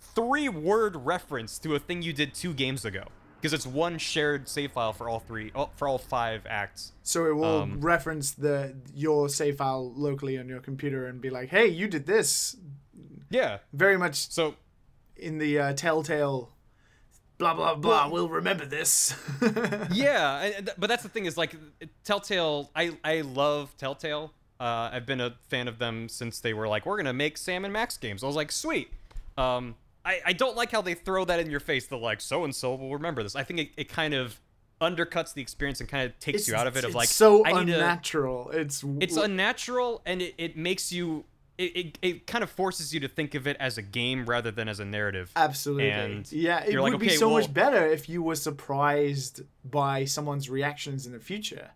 three 0.00 0.48
word 0.48 0.96
reference 0.96 1.58
to 1.58 1.74
a 1.74 1.78
thing 1.78 2.02
you 2.02 2.12
did 2.12 2.34
two 2.34 2.52
games 2.52 2.84
ago 2.84 3.04
because 3.40 3.52
it's 3.52 3.66
one 3.66 3.98
shared 3.98 4.48
save 4.48 4.72
file 4.72 4.92
for 4.92 5.08
all 5.08 5.20
three 5.20 5.52
for 5.76 5.86
all 5.88 5.98
five 5.98 6.44
acts 6.48 6.92
So 7.02 7.26
it 7.26 7.32
will 7.34 7.62
Um, 7.62 7.80
reference 7.80 8.32
the 8.32 8.74
your 8.94 9.28
save 9.28 9.56
file 9.58 9.92
locally 9.94 10.36
on 10.38 10.48
your 10.48 10.60
computer 10.60 11.06
and 11.06 11.20
be 11.20 11.30
like, 11.30 11.48
"Hey, 11.50 11.66
you 11.68 11.88
did 11.88 12.06
this." 12.06 12.56
yeah 13.30 13.58
Very 13.72 13.96
much 13.98 14.30
so 14.30 14.54
in 15.16 15.38
the 15.38 15.58
uh, 15.58 15.72
Telltale. 15.74 16.50
Blah 17.38 17.54
blah 17.54 17.74
blah. 17.76 18.08
we'll 18.08 18.28
remember 18.28 18.66
this. 18.66 19.14
yeah, 19.92 20.60
but 20.76 20.88
that's 20.88 21.02
the 21.04 21.08
thing 21.08 21.26
is 21.26 21.36
like 21.36 21.54
Telltale. 22.04 22.70
I 22.74 22.96
I 23.04 23.20
love 23.20 23.76
Telltale. 23.76 24.32
Uh, 24.58 24.90
I've 24.92 25.06
been 25.06 25.20
a 25.20 25.36
fan 25.48 25.68
of 25.68 25.78
them 25.78 26.08
since 26.08 26.40
they 26.40 26.52
were 26.52 26.66
like, 26.66 26.84
we're 26.84 26.96
gonna 26.96 27.12
make 27.12 27.38
Sam 27.38 27.64
and 27.64 27.72
Max 27.72 27.96
games. 27.96 28.24
I 28.24 28.26
was 28.26 28.34
like, 28.34 28.50
sweet. 28.50 28.88
Um, 29.36 29.76
I 30.08 30.20
I 30.26 30.32
don't 30.32 30.56
like 30.56 30.70
how 30.72 30.82
they 30.82 30.94
throw 30.94 31.24
that 31.26 31.38
in 31.40 31.50
your 31.50 31.60
face. 31.60 31.86
They're 31.86 31.98
like, 31.98 32.20
so 32.20 32.44
and 32.44 32.54
so 32.54 32.74
will 32.74 32.94
remember 32.94 33.22
this. 33.22 33.36
I 33.36 33.44
think 33.44 33.60
it, 33.60 33.70
it 33.76 33.88
kind 33.88 34.14
of 34.14 34.40
undercuts 34.80 35.34
the 35.34 35.42
experience 35.42 35.80
and 35.80 35.88
kind 35.88 36.08
of 36.08 36.18
takes 36.18 36.48
you 36.48 36.54
out 36.54 36.66
of 36.66 36.76
it. 36.76 36.84
Of 36.84 36.90
it's 36.90 36.96
like, 36.96 37.08
so 37.08 37.44
I 37.44 37.52
need 37.64 37.72
to- 37.72 37.74
unnatural. 37.74 38.50
It's 38.52 38.84
it's 39.00 39.16
unnatural 39.16 40.02
and 40.06 40.22
it, 40.22 40.34
it 40.38 40.56
makes 40.56 40.90
you. 40.92 41.24
It, 41.58 41.76
it, 41.76 41.98
it 42.02 42.26
kind 42.28 42.44
of 42.44 42.50
forces 42.50 42.94
you 42.94 43.00
to 43.00 43.08
think 43.08 43.34
of 43.34 43.48
it 43.48 43.56
as 43.58 43.78
a 43.78 43.82
game 43.82 44.26
rather 44.26 44.52
than 44.52 44.68
as 44.68 44.78
a 44.78 44.84
narrative. 44.84 45.32
Absolutely. 45.34 45.90
And 45.90 46.30
yeah, 46.30 46.62
it 46.64 46.78
would 46.80 46.92
like, 46.92 47.00
be 47.00 47.06
okay, 47.08 47.16
so 47.16 47.26
well- 47.26 47.38
much 47.40 47.52
better 47.52 47.84
if 47.84 48.08
you 48.08 48.22
were 48.22 48.36
surprised 48.36 49.42
by 49.64 50.04
someone's 50.04 50.48
reactions 50.48 51.04
in 51.04 51.10
the 51.10 51.18
future. 51.18 51.70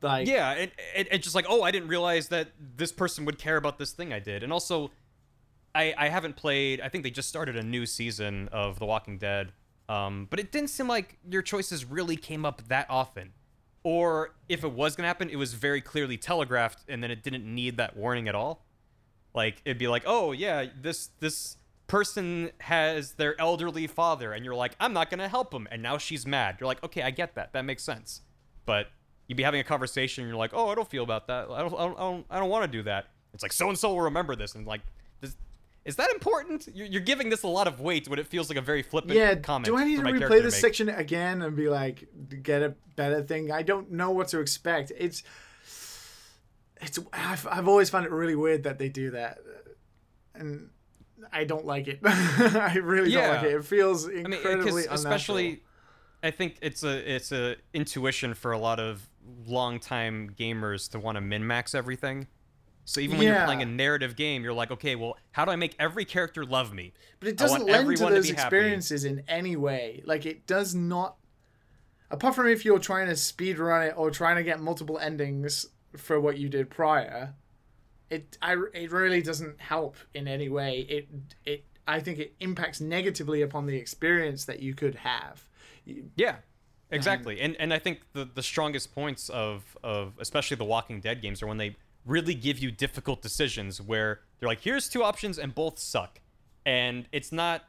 Like, 0.00 0.28
Yeah, 0.28 0.50
and, 0.52 0.70
and, 0.94 1.08
and 1.08 1.22
just 1.22 1.34
like, 1.34 1.46
oh, 1.48 1.62
I 1.62 1.72
didn't 1.72 1.88
realize 1.88 2.28
that 2.28 2.52
this 2.76 2.92
person 2.92 3.24
would 3.24 3.36
care 3.36 3.56
about 3.56 3.78
this 3.78 3.90
thing 3.90 4.12
I 4.12 4.20
did. 4.20 4.44
And 4.44 4.52
also, 4.52 4.92
I, 5.74 5.94
I 5.96 6.08
haven't 6.08 6.36
played, 6.36 6.80
I 6.80 6.88
think 6.88 7.04
they 7.04 7.10
just 7.10 7.28
started 7.28 7.56
a 7.56 7.62
new 7.62 7.86
season 7.86 8.48
of 8.52 8.78
The 8.78 8.86
Walking 8.86 9.18
Dead, 9.18 9.52
um, 9.88 10.28
but 10.30 10.38
it 10.38 10.52
didn't 10.52 10.70
seem 10.70 10.88
like 10.88 11.18
your 11.28 11.42
choices 11.42 11.84
really 11.84 12.16
came 12.16 12.44
up 12.44 12.68
that 12.68 12.86
often. 12.88 13.32
Or 13.82 14.34
if 14.48 14.64
it 14.64 14.72
was 14.72 14.96
to 14.96 15.02
happen, 15.02 15.28
it 15.28 15.36
was 15.36 15.52
very 15.52 15.80
clearly 15.80 16.16
telegraphed 16.16 16.84
and 16.88 17.02
then 17.02 17.10
it 17.10 17.22
didn't 17.22 17.44
need 17.44 17.76
that 17.76 17.96
warning 17.96 18.28
at 18.28 18.34
all. 18.34 18.64
Like, 19.34 19.60
it'd 19.64 19.78
be 19.78 19.88
like, 19.88 20.04
oh, 20.06 20.32
yeah, 20.32 20.66
this, 20.80 21.10
this 21.20 21.56
person 21.86 22.50
has 22.60 23.12
their 23.14 23.38
elderly 23.40 23.86
father, 23.86 24.32
and 24.32 24.44
you're 24.44 24.54
like, 24.54 24.74
I'm 24.80 24.92
not 24.92 25.10
to 25.10 25.28
help 25.28 25.52
him. 25.52 25.68
And 25.70 25.82
now 25.82 25.98
she's 25.98 26.24
mad. 26.24 26.56
You're 26.60 26.66
like, 26.68 26.82
okay, 26.84 27.02
I 27.02 27.10
get 27.10 27.34
that. 27.34 27.52
That 27.52 27.64
makes 27.64 27.82
sense. 27.82 28.22
But 28.64 28.86
you'd 29.26 29.36
be 29.36 29.42
having 29.42 29.60
a 29.60 29.64
conversation 29.64 30.22
and 30.22 30.30
you're 30.30 30.38
like, 30.38 30.52
oh, 30.54 30.68
I 30.68 30.74
don't 30.74 30.88
feel 30.88 31.02
about 31.02 31.26
that. 31.26 31.50
I 31.50 31.60
don't, 31.60 31.74
I 31.74 31.78
don't, 31.78 31.96
I 31.96 32.00
don't, 32.00 32.26
I 32.30 32.38
don't 32.38 32.48
want 32.48 32.70
to 32.70 32.78
do 32.78 32.82
that. 32.84 33.08
It's 33.32 33.42
like 33.42 33.52
so 33.52 33.68
and 33.68 33.76
so 33.76 33.90
will 33.90 34.02
remember 34.02 34.36
this, 34.36 34.54
and 34.54 34.66
like, 34.66 34.80
is 35.84 35.96
that 35.96 36.10
important? 36.10 36.68
You're, 36.72 36.86
you're 36.86 37.02
giving 37.02 37.28
this 37.28 37.42
a 37.42 37.48
lot 37.48 37.66
of 37.66 37.80
weight 37.80 38.08
when 38.08 38.18
it 38.18 38.26
feels 38.26 38.48
like 38.48 38.56
a 38.56 38.62
very 38.62 38.82
flippant 38.82 39.14
yeah. 39.14 39.34
comment. 39.34 39.66
Do 39.66 39.76
I 39.76 39.84
need 39.84 39.96
to 39.96 40.02
replay 40.02 40.42
this 40.42 40.54
make. 40.54 40.60
section 40.60 40.88
again 40.88 41.42
and 41.42 41.54
be 41.54 41.68
like, 41.68 42.08
get 42.42 42.62
a 42.62 42.74
better 42.96 43.22
thing? 43.22 43.52
I 43.52 43.62
don't 43.62 43.92
know 43.92 44.10
what 44.10 44.28
to 44.28 44.40
expect. 44.40 44.92
It's, 44.96 45.22
it's. 46.80 46.98
I've, 47.12 47.46
I've 47.50 47.68
always 47.68 47.90
found 47.90 48.06
it 48.06 48.12
really 48.12 48.34
weird 48.34 48.62
that 48.64 48.78
they 48.78 48.88
do 48.88 49.10
that, 49.10 49.38
and 50.34 50.70
I 51.32 51.44
don't 51.44 51.66
like 51.66 51.86
it. 51.86 52.00
I 52.04 52.76
really 52.82 53.10
don't 53.12 53.28
like 53.28 53.44
it. 53.44 53.52
It 53.52 53.64
feels 53.64 54.08
I 54.08 54.12
mean, 54.12 54.32
incredibly 54.32 54.84
unnatural. 54.84 54.94
especially, 54.94 55.62
I 56.22 56.30
think 56.30 56.56
it's 56.62 56.82
a 56.82 57.14
it's 57.14 57.30
a 57.32 57.56
intuition 57.74 58.34
for 58.34 58.52
a 58.52 58.58
lot 58.58 58.80
of 58.80 59.06
longtime 59.46 60.30
gamers 60.38 60.90
to 60.92 60.98
want 60.98 61.16
to 61.16 61.20
min 61.20 61.46
max 61.46 61.74
everything. 61.74 62.26
So 62.84 63.00
even 63.00 63.18
when 63.18 63.26
you're 63.26 63.44
playing 63.44 63.62
a 63.62 63.66
narrative 63.66 64.14
game, 64.14 64.44
you're 64.44 64.52
like, 64.52 64.70
okay, 64.70 64.94
well, 64.94 65.16
how 65.32 65.44
do 65.44 65.50
I 65.50 65.56
make 65.56 65.74
every 65.78 66.04
character 66.04 66.44
love 66.44 66.74
me? 66.74 66.92
But 67.18 67.28
it 67.30 67.36
doesn't 67.36 67.60
lend 67.60 67.68
to 67.68 67.74
everyone 67.74 68.08
to 68.08 68.14
those 68.14 68.28
happy. 68.28 68.40
experiences 68.42 69.04
in 69.04 69.22
any 69.26 69.56
way. 69.56 70.02
Like 70.04 70.26
it 70.26 70.46
does 70.46 70.74
not. 70.74 71.16
Apart 72.10 72.34
from 72.34 72.46
if 72.48 72.64
you're 72.64 72.78
trying 72.78 73.08
to 73.08 73.16
speed 73.16 73.58
run 73.58 73.86
it 73.86 73.94
or 73.96 74.10
trying 74.10 74.36
to 74.36 74.42
get 74.42 74.60
multiple 74.60 74.98
endings 74.98 75.66
for 75.96 76.20
what 76.20 76.38
you 76.38 76.48
did 76.48 76.68
prior, 76.68 77.34
it 78.10 78.36
I 78.42 78.56
it 78.74 78.92
really 78.92 79.22
doesn't 79.22 79.60
help 79.60 79.96
in 80.12 80.28
any 80.28 80.48
way. 80.48 80.80
It 80.80 81.08
it 81.44 81.64
I 81.88 82.00
think 82.00 82.18
it 82.18 82.34
impacts 82.40 82.80
negatively 82.80 83.42
upon 83.42 83.66
the 83.66 83.76
experience 83.76 84.44
that 84.44 84.60
you 84.60 84.74
could 84.74 84.96
have. 84.96 85.42
Yeah, 86.16 86.36
exactly. 86.90 87.40
Um, 87.40 87.46
and 87.46 87.56
and 87.60 87.74
I 87.74 87.78
think 87.78 88.00
the 88.12 88.28
the 88.32 88.42
strongest 88.42 88.94
points 88.94 89.30
of 89.30 89.76
of 89.82 90.12
especially 90.18 90.56
the 90.56 90.64
Walking 90.64 91.00
Dead 91.00 91.22
games 91.22 91.42
are 91.42 91.46
when 91.46 91.58
they 91.58 91.76
really 92.04 92.34
give 92.34 92.58
you 92.58 92.70
difficult 92.70 93.22
decisions 93.22 93.80
where 93.80 94.20
they're 94.38 94.48
like, 94.48 94.60
here's 94.60 94.88
two 94.88 95.02
options 95.02 95.38
and 95.38 95.54
both 95.54 95.78
suck, 95.78 96.20
and 96.66 97.06
it's 97.12 97.32
not. 97.32 97.64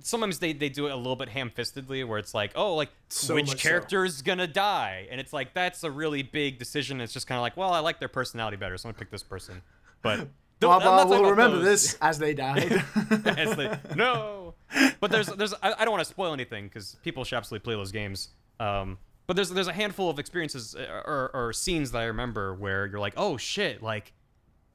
Sometimes 0.00 0.38
they, 0.38 0.52
they 0.52 0.68
do 0.68 0.86
it 0.86 0.90
a 0.90 0.96
little 0.96 1.16
bit 1.16 1.30
ham-fistedly, 1.30 2.06
where 2.06 2.18
it's 2.18 2.34
like, 2.34 2.52
oh, 2.56 2.74
like 2.74 2.90
So 3.08 3.34
which 3.36 3.48
so. 3.48 3.56
character 3.56 4.04
is 4.04 4.20
gonna 4.20 4.46
die, 4.46 5.08
and 5.10 5.18
it's 5.18 5.32
like 5.32 5.54
that's 5.54 5.82
a 5.82 5.90
really 5.90 6.22
big 6.22 6.58
decision. 6.58 7.00
It's 7.00 7.12
just 7.12 7.26
kind 7.26 7.38
of 7.38 7.42
like, 7.42 7.56
well, 7.56 7.72
I 7.72 7.78
like 7.78 7.98
their 7.98 8.08
personality 8.08 8.58
better, 8.58 8.76
so 8.76 8.88
I'm 8.88 8.92
gonna 8.92 8.98
pick 8.98 9.10
this 9.10 9.22
person. 9.22 9.62
But 10.02 10.28
Blah 10.60 10.80
blah 10.80 11.04
will 11.04 11.30
remember 11.30 11.58
those. 11.58 11.64
this 11.92 11.98
as 12.02 12.18
they 12.18 12.34
died. 12.34 12.84
As 13.26 13.54
they- 13.56 13.78
no. 13.94 14.54
But 15.00 15.10
there's 15.12 15.28
there's 15.28 15.54
I, 15.62 15.72
I 15.78 15.84
don't 15.84 15.92
want 15.92 16.00
to 16.04 16.10
spoil 16.10 16.32
anything 16.34 16.64
because 16.66 16.96
people 17.04 17.22
should 17.24 17.36
absolutely 17.36 17.62
play 17.64 17.74
those 17.74 17.92
games. 17.92 18.30
Um, 18.60 18.98
but 19.28 19.36
there's 19.36 19.50
there's 19.50 19.68
a 19.68 19.72
handful 19.72 20.10
of 20.10 20.18
experiences 20.18 20.74
uh, 20.74 21.02
or, 21.04 21.30
or 21.34 21.52
scenes 21.52 21.92
that 21.92 22.00
I 22.00 22.04
remember 22.06 22.54
where 22.54 22.86
you're 22.86 22.98
like, 22.98 23.12
oh 23.16 23.36
shit, 23.36 23.82
like 23.82 24.14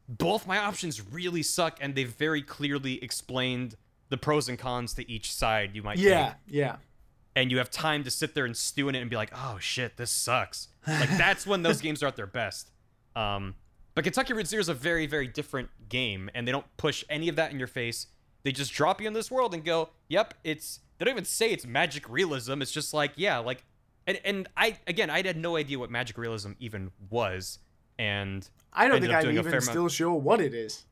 both 0.07 0.45
my 0.45 0.59
options 0.59 1.01
really 1.11 1.41
suck, 1.41 1.79
and 1.81 1.95
they've 1.95 2.07
very 2.07 2.43
clearly 2.43 3.03
explained 3.03 3.75
the 4.09 4.17
pros 4.17 4.47
and 4.47 4.59
cons 4.59 4.93
to 4.93 5.11
each 5.11 5.33
side 5.33 5.71
you 5.73 5.81
might 5.81 5.97
yeah, 5.97 6.27
take 6.27 6.35
yeah. 6.47 6.75
and 7.35 7.49
you 7.49 7.57
have 7.57 7.71
time 7.71 8.03
to 8.03 8.11
sit 8.11 8.35
there 8.35 8.45
and 8.45 8.55
stew 8.55 8.89
in 8.89 8.95
it 8.95 8.99
and 8.99 9.09
be 9.09 9.15
like, 9.15 9.31
oh 9.35 9.57
shit, 9.59 9.97
this 9.97 10.11
sucks. 10.11 10.67
Like 10.87 11.09
that's 11.17 11.47
when 11.47 11.63
those 11.63 11.81
games 11.81 12.03
are 12.03 12.07
at 12.07 12.15
their 12.15 12.27
best. 12.27 12.69
Um, 13.15 13.55
but 13.95 14.03
Kentucky 14.03 14.33
Route 14.33 14.47
Zero 14.47 14.61
is 14.61 14.69
a 14.69 14.75
very, 14.75 15.07
very 15.07 15.27
different 15.27 15.69
game, 15.89 16.29
and 16.35 16.47
they 16.47 16.51
don't 16.51 16.65
push 16.77 17.03
any 17.09 17.27
of 17.27 17.35
that 17.37 17.51
in 17.51 17.57
your 17.57 17.67
face. 17.67 18.07
they 18.43 18.51
just 18.51 18.71
drop 18.71 19.01
you 19.01 19.07
in 19.07 19.13
this 19.13 19.31
world 19.31 19.53
and 19.55 19.65
go, 19.65 19.89
"Yep, 20.09 20.35
it's." 20.43 20.79
They 20.97 21.05
don't 21.05 21.15
even 21.15 21.25
say 21.25 21.51
it's 21.51 21.65
magic 21.65 22.07
realism. 22.07 22.61
It's 22.61 22.71
just 22.71 22.93
like, 22.93 23.13
yeah, 23.15 23.39
like, 23.39 23.65
and 24.07 24.19
and 24.25 24.47
I 24.57 24.77
again, 24.87 25.09
I 25.09 25.21
had 25.25 25.37
no 25.37 25.55
idea 25.55 25.79
what 25.79 25.89
magic 25.91 26.17
realism 26.17 26.51
even 26.59 26.91
was, 27.09 27.59
and 27.97 28.47
I 28.71 28.87
don't 28.87 29.01
think 29.01 29.13
I'm 29.13 29.29
even 29.31 29.61
still 29.61 29.73
amount- 29.81 29.91
sure 29.91 30.13
what 30.13 30.41
it 30.41 30.53
is. 30.53 30.85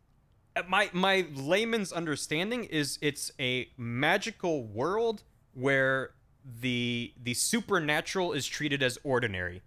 Uh, 0.55 0.63
my 0.67 0.89
my 0.93 1.25
layman's 1.33 1.91
understanding 1.91 2.65
is 2.65 2.99
it's 3.01 3.31
a 3.39 3.69
magical 3.77 4.63
world 4.63 5.23
where 5.53 6.11
the 6.61 7.13
the 7.21 7.33
supernatural 7.33 8.33
is 8.33 8.45
treated 8.47 8.81
as 8.83 8.97
ordinary. 9.03 9.61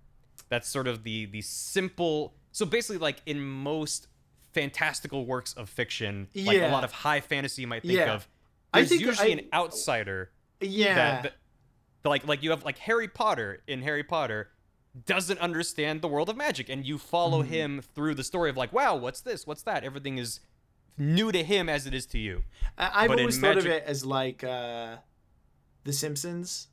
That's 0.49 0.69
sort 0.69 0.87
of 0.87 1.03
the 1.05 1.27
the 1.27 1.41
simple. 1.41 2.35
So 2.53 2.66
basically, 2.66 2.99
like 2.99 3.23
in 3.27 3.41
most 3.41 4.09
fantastical 4.53 5.25
works 5.27 5.53
of 5.55 5.69
fiction, 5.69 6.29
like 6.35 6.59
a 6.61 6.69
lot 6.69 6.85
of 6.85 6.93
high 6.93 7.21
fantasy 7.21 7.62
you 7.62 7.69
might 7.69 7.83
think 7.83 7.95
Yeah. 7.95 8.15
of, 8.15 8.29
I 8.73 8.81
there's 8.81 8.89
think 8.91 9.01
usually 9.03 9.31
I- 9.35 9.39
an 9.39 9.47
outsider 9.53 10.31
Yeah. 10.61 10.95
that, 10.95 11.23
that 11.25 11.33
like 12.05 12.26
like 12.26 12.43
you 12.43 12.51
have 12.51 12.64
like 12.64 12.78
Harry 12.78 13.09
Potter 13.09 13.62
in 13.66 13.82
Harry 13.82 14.02
Potter 14.05 14.48
doesn't 15.06 15.39
understand 15.40 16.02
the 16.02 16.09
world 16.09 16.28
of 16.28 16.36
magic 16.36 16.68
and 16.68 16.85
you 16.86 16.98
follow 16.98 17.43
Mm-hmm. 17.43 17.52
him 17.52 17.82
through 17.94 18.14
the 18.14 18.24
story 18.24 18.51
of 18.51 18.56
like 18.56 18.72
wow 18.72 18.94
what's 18.94 19.20
this 19.20 19.47
what's 19.47 19.62
that 19.62 19.82
everything 19.85 20.18
is 20.18 20.40
new 20.97 21.32
to 21.32 21.43
him 21.43 21.68
as 21.68 21.86
it 21.86 21.94
is 21.94 22.06
to 22.06 22.18
you 22.18 22.44
I- 22.78 23.02
I've 23.05 23.09
But 23.09 23.18
always 23.18 23.39
thought 23.39 23.56
of 23.59 23.66
it 23.66 23.82
as 23.85 24.05
like 24.06 24.44
uh, 24.44 24.97
The 25.85 25.93
Simpsons. 25.93 26.68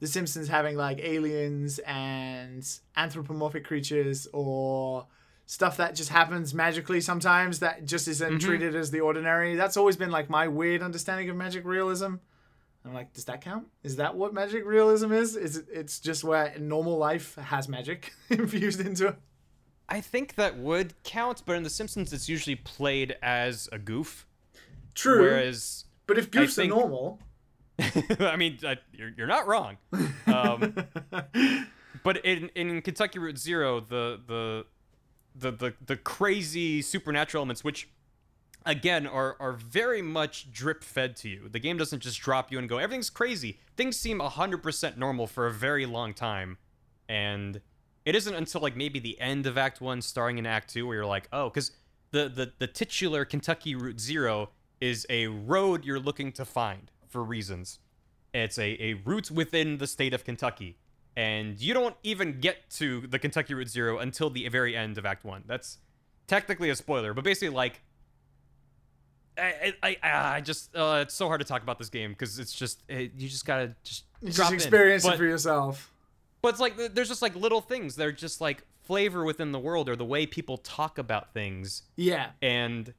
The 0.00 0.06
Simpsons 0.06 0.48
having 0.48 0.76
like 0.76 0.98
aliens 0.98 1.78
and 1.80 2.68
anthropomorphic 2.96 3.64
creatures 3.64 4.26
or 4.32 5.06
stuff 5.46 5.76
that 5.78 5.94
just 5.94 6.10
happens 6.10 6.52
magically 6.52 7.00
sometimes 7.00 7.60
that 7.60 7.84
just 7.86 8.06
isn't 8.08 8.28
Mm-hmm. 8.28 8.38
treated 8.46 8.74
as 8.74 8.90
the 8.90 9.00
ordinary. 9.00 9.54
That's 9.56 9.76
always 9.76 9.96
been 9.96 10.10
like 10.10 10.28
my 10.28 10.48
weird 10.48 10.82
understanding 10.82 11.30
of 11.30 11.36
magic 11.36 11.64
realism. 11.64 12.16
I'm 12.86 12.94
like, 12.94 13.12
does 13.12 13.24
that 13.26 13.40
count? 13.40 13.66
Is 13.82 13.96
that 13.96 14.14
what 14.14 14.32
magic 14.32 14.64
realism 14.64 15.12
is? 15.12 15.36
Is 15.36 15.56
it, 15.56 15.66
it's 15.72 15.98
just 16.00 16.24
where 16.24 16.54
normal 16.58 16.96
life 16.98 17.34
has 17.36 17.68
magic 17.68 18.12
infused 18.30 18.80
into 18.80 19.08
it? 19.08 19.16
I 19.88 20.00
think 20.00 20.34
that 20.34 20.56
would 20.58 20.94
count 21.04 21.42
but 21.46 21.56
in 21.56 21.62
the 21.62 21.70
Simpsons 21.70 22.12
it's 22.12 22.28
usually 22.28 22.56
played 22.56 23.16
as 23.22 23.68
a 23.70 23.78
goof 23.78 24.26
True. 24.94 25.20
whereas 25.22 25.84
but 26.06 26.18
if 26.18 26.30
goofs 26.30 26.56
think- 26.56 26.72
are 26.72 26.76
normal, 26.76 27.20
I 28.18 28.36
mean 28.36 28.58
uh, 28.66 28.74
you're, 28.92 29.10
you're 29.16 29.26
not 29.28 29.46
wrong 29.46 29.76
um, 30.26 30.74
but 32.02 32.24
in 32.24 32.50
in 32.56 32.82
Kentucky 32.82 33.18
Route 33.18 33.38
Zero, 33.38 33.80
the 33.80 34.20
the 34.26 34.66
the 35.36 35.50
the 35.52 35.74
the 35.84 35.96
crazy 35.96 36.82
supernatural 36.82 37.40
elements, 37.42 37.62
which 37.62 37.88
again 38.66 39.06
are 39.06 39.36
are 39.40 39.52
very 39.52 40.02
much 40.02 40.52
drip 40.52 40.84
fed 40.84 41.16
to 41.16 41.28
you. 41.28 41.48
The 41.48 41.58
game 41.58 41.78
doesn't 41.78 42.00
just 42.00 42.20
drop 42.20 42.52
you 42.52 42.58
and 42.58 42.68
go 42.68 42.78
everything's 42.78 43.08
crazy. 43.08 43.58
Things 43.76 43.96
seem 43.96 44.20
hundred 44.20 44.62
percent 44.62 44.98
normal 44.98 45.26
for 45.26 45.46
a 45.46 45.52
very 45.52 45.86
long 45.86 46.12
time, 46.12 46.58
and 47.08 47.60
it 48.04 48.14
isn't 48.14 48.34
until 48.34 48.60
like 48.60 48.76
maybe 48.76 48.98
the 48.98 49.18
end 49.20 49.46
of 49.46 49.56
Act 49.56 49.80
One, 49.80 50.02
starting 50.02 50.38
in 50.38 50.46
Act 50.46 50.72
Two, 50.72 50.86
where 50.86 50.96
you're 50.96 51.06
like, 51.06 51.28
oh, 51.32 51.48
because 51.48 51.70
the 52.10 52.28
the 52.28 52.52
the 52.58 52.66
titular 52.66 53.24
Kentucky 53.24 53.74
Route 53.74 54.00
Zero 54.00 54.50
is 54.80 55.06
a 55.08 55.28
road 55.28 55.84
you're 55.84 55.98
looking 55.98 56.32
to 56.32 56.44
find 56.44 56.90
for 57.08 57.24
reasons. 57.24 57.78
It's 58.34 58.58
a, 58.58 58.82
a 58.82 58.94
route 58.94 59.30
within 59.30 59.78
the 59.78 59.86
state 59.86 60.12
of 60.12 60.24
Kentucky. 60.24 60.76
And 61.16 61.58
you 61.58 61.72
don't 61.72 61.96
even 62.02 62.40
get 62.40 62.68
to 62.72 63.06
the 63.06 63.18
Kentucky 63.18 63.54
Route 63.54 63.70
Zero 63.70 63.98
until 63.98 64.28
the 64.28 64.46
very 64.48 64.76
end 64.76 64.98
of 64.98 65.06
Act 65.06 65.24
One. 65.24 65.44
That's 65.46 65.78
technically 66.26 66.68
a 66.68 66.76
spoiler, 66.76 67.14
but 67.14 67.24
basically, 67.24 67.48
like, 67.48 67.80
I, 69.38 69.74
I, 69.82 69.96
I 70.02 70.36
I 70.36 70.40
just, 70.40 70.74
uh, 70.76 71.00
it's 71.02 71.14
so 71.14 71.26
hard 71.28 71.40
to 71.40 71.46
talk 71.46 71.62
about 71.62 71.78
this 71.78 71.88
game 71.90 72.10
because 72.12 72.38
it's 72.38 72.52
just, 72.54 72.82
it, 72.88 73.12
you 73.16 73.28
just 73.28 73.44
gotta 73.46 73.74
just 73.84 74.04
you 74.22 74.30
just 74.30 74.48
in. 74.50 74.54
experience 74.54 75.04
But- 75.04 75.14
it 75.14 75.18
for 75.18 75.24
yourself. 75.24 75.92
but 76.42 76.48
it's 76.48 76.60
like 76.60 76.76
there's 76.94 77.08
just 77.08 77.22
like 77.22 77.34
little 77.36 77.60
things. 77.60 77.96
They're 77.96 78.12
just 78.12 78.40
like 78.40 78.62
flavor 78.84 79.24
within 79.24 79.52
the 79.52 79.58
world 79.58 79.88
or 79.88 79.96
the 79.96 80.04
way 80.04 80.26
people 80.26 80.58
talk 80.58 80.96
about 80.98 81.32
things 81.34 81.82
Yeah. 81.96 82.30
and 82.40 82.94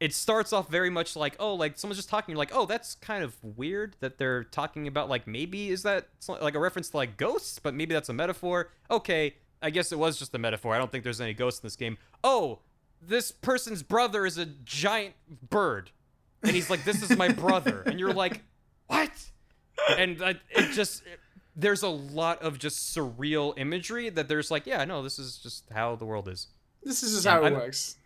it 0.00 0.12
starts 0.14 0.52
off 0.52 0.68
very 0.68 0.90
much 0.90 1.16
like 1.16 1.34
oh 1.40 1.54
like 1.54 1.76
someone's 1.78 1.96
just 1.98 2.08
talking 2.08 2.32
you're 2.32 2.38
like 2.38 2.50
oh 2.54 2.64
that's 2.66 2.94
kind 2.96 3.24
of 3.24 3.34
weird 3.42 3.96
that 4.00 4.18
they're 4.18 4.44
talking 4.44 4.86
about 4.86 5.08
like 5.08 5.26
maybe 5.26 5.70
is 5.70 5.82
that 5.82 6.06
like 6.40 6.54
a 6.54 6.58
reference 6.60 6.90
to 6.90 6.96
like 6.96 7.16
ghosts 7.16 7.58
but 7.58 7.74
maybe 7.74 7.92
that's 7.94 8.08
a 8.08 8.12
metaphor 8.12 8.70
okay 8.90 9.34
i 9.62 9.70
guess 9.70 9.90
it 9.92 9.98
was 9.98 10.16
just 10.18 10.32
a 10.34 10.38
metaphor 10.38 10.74
i 10.74 10.78
don't 10.78 10.92
think 10.92 11.02
there's 11.04 11.20
any 11.20 11.32
ghosts 11.34 11.60
in 11.60 11.66
this 11.66 11.76
game 11.76 11.96
oh 12.22 12.58
this 13.06 13.30
person's 13.32 13.82
brother 13.82 14.24
is 14.26 14.38
a 14.38 14.46
giant 14.46 15.14
bird 15.50 15.90
and 16.42 16.52
he's 16.52 16.68
like 16.70 16.84
this 16.84 17.02
is 17.02 17.16
my 17.16 17.28
brother 17.28 17.82
and 17.86 17.98
you're 17.98 18.12
like 18.12 18.42
what 18.86 19.10
and 19.98 20.22
I, 20.22 20.30
it 20.50 20.72
just 20.72 21.02
there's 21.56 21.82
a 21.82 21.88
lot 21.88 22.42
of 22.42 22.58
just 22.58 22.96
surreal 22.96 23.54
imagery 23.58 24.08
that 24.10 24.28
there's 24.28 24.50
like 24.50 24.66
yeah 24.66 24.84
no 24.84 25.02
this 25.02 25.18
is 25.18 25.38
just 25.38 25.64
how 25.70 25.96
the 25.96 26.04
world 26.04 26.28
is 26.28 26.48
This 26.82 27.02
is 27.02 27.12
just 27.14 27.26
how 27.26 27.40
it 27.42 27.44
I'm- 27.46 27.54
works. 27.54 27.96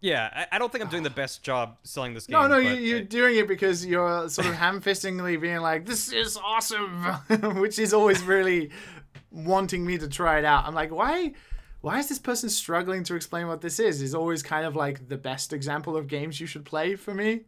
yeah, 0.00 0.30
I, 0.50 0.56
I 0.56 0.58
don't 0.58 0.70
think 0.72 0.82
I'm 0.84 0.90
doing 0.90 1.02
the 1.04 1.10
best 1.10 1.42
job 1.44 1.76
selling 1.84 2.12
this 2.14 2.26
game. 2.26 2.32
No, 2.40 2.46
no, 2.48 2.56
you, 2.58 2.96
it- 2.96 3.10
doing 3.10 3.36
it 3.36 3.46
because 3.46 3.84
you're 3.86 4.28
sort 4.28 4.48
of 4.48 4.54
ham-fistingly 4.54 5.36
being 5.36 5.60
like, 5.60 5.86
"This 5.86 6.12
is 6.12 6.36
awesome," 6.36 7.04
which 7.60 7.78
is 7.78 7.92
always 7.94 8.20
really 8.24 8.70
wanting 9.30 9.84
me 9.86 9.98
to 9.98 10.08
try 10.08 10.38
it 10.38 10.44
out. 10.44 10.64
I'm 10.66 10.74
like, 10.74 10.90
why? 10.90 11.32
Why 11.82 11.98
is 11.98 12.08
this 12.08 12.18
person 12.18 12.48
struggling 12.48 13.04
to 13.04 13.14
explain 13.16 13.48
what 13.48 13.60
this 13.60 13.78
is? 13.80 14.00
Is 14.02 14.14
always 14.14 14.42
kind 14.42 14.64
of 14.66 14.74
like 14.76 15.08
the 15.08 15.16
best 15.18 15.52
example 15.52 15.96
of 15.96 16.06
games 16.08 16.40
you 16.40 16.46
should 16.46 16.64
play 16.64 16.96
for 16.96 17.12
me. 17.14 17.42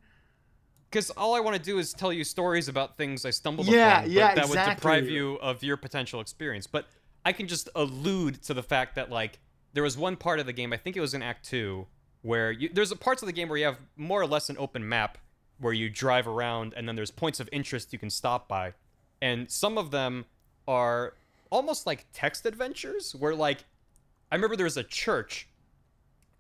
because 0.90 1.10
all 1.10 1.34
I 1.34 1.40
want 1.40 1.56
to 1.56 1.62
do 1.62 1.78
is 1.78 1.92
tell 1.92 2.12
you 2.12 2.24
stories 2.24 2.68
about 2.68 2.96
things 2.96 3.24
I 3.24 3.30
stumbled 3.30 3.66
Yeah, 3.68 4.00
upon, 4.00 4.10
yeah, 4.12 4.28
but 4.28 4.34
that 4.36 4.48
would 4.48 4.64
deprive 4.76 5.08
you 5.08 5.34
of 5.36 5.62
your 5.64 5.76
potential 5.76 6.20
experience. 6.20 6.66
But 6.66 6.86
I 7.24 7.32
can 7.32 7.48
just 7.48 7.68
allude 7.74 8.42
to 8.44 8.54
the 8.54 8.62
fact 8.62 8.94
that 8.96 9.10
like 9.10 9.40
there 9.72 9.82
was 9.82 9.96
one 9.98 10.16
part 10.16 10.38
of 10.40 10.46
the 10.46 10.52
game, 10.52 10.72
I 10.72 10.76
think 10.76 10.96
it 10.96 11.00
was 11.00 11.14
in 11.14 11.22
Act 11.22 11.44
Two, 11.44 11.86
where 12.22 12.52
you, 12.52 12.68
there's 12.72 12.92
a 12.92 12.96
parts 12.96 13.22
of 13.22 13.26
the 13.26 13.32
game 13.32 13.48
where 13.48 13.58
you 13.58 13.64
have 13.64 13.78
more 13.96 14.20
or 14.20 14.26
less 14.26 14.48
an 14.50 14.56
open 14.58 14.88
map 14.88 15.18
where 15.58 15.72
you 15.72 15.90
drive 15.90 16.26
around, 16.28 16.74
and 16.76 16.88
then 16.88 16.96
there's 16.96 17.10
points 17.10 17.40
of 17.40 17.48
interest 17.52 17.92
you 17.92 17.98
can 17.98 18.10
stop 18.10 18.48
by, 18.48 18.74
and 19.22 19.50
some 19.50 19.78
of 19.78 19.90
them 19.90 20.26
are 20.68 21.14
almost 21.50 21.86
like 21.86 22.06
text 22.12 22.46
adventures 22.46 23.14
where 23.16 23.34
like 23.34 23.64
I 24.34 24.36
remember 24.36 24.56
there 24.56 24.64
was 24.64 24.76
a 24.76 24.82
church 24.82 25.46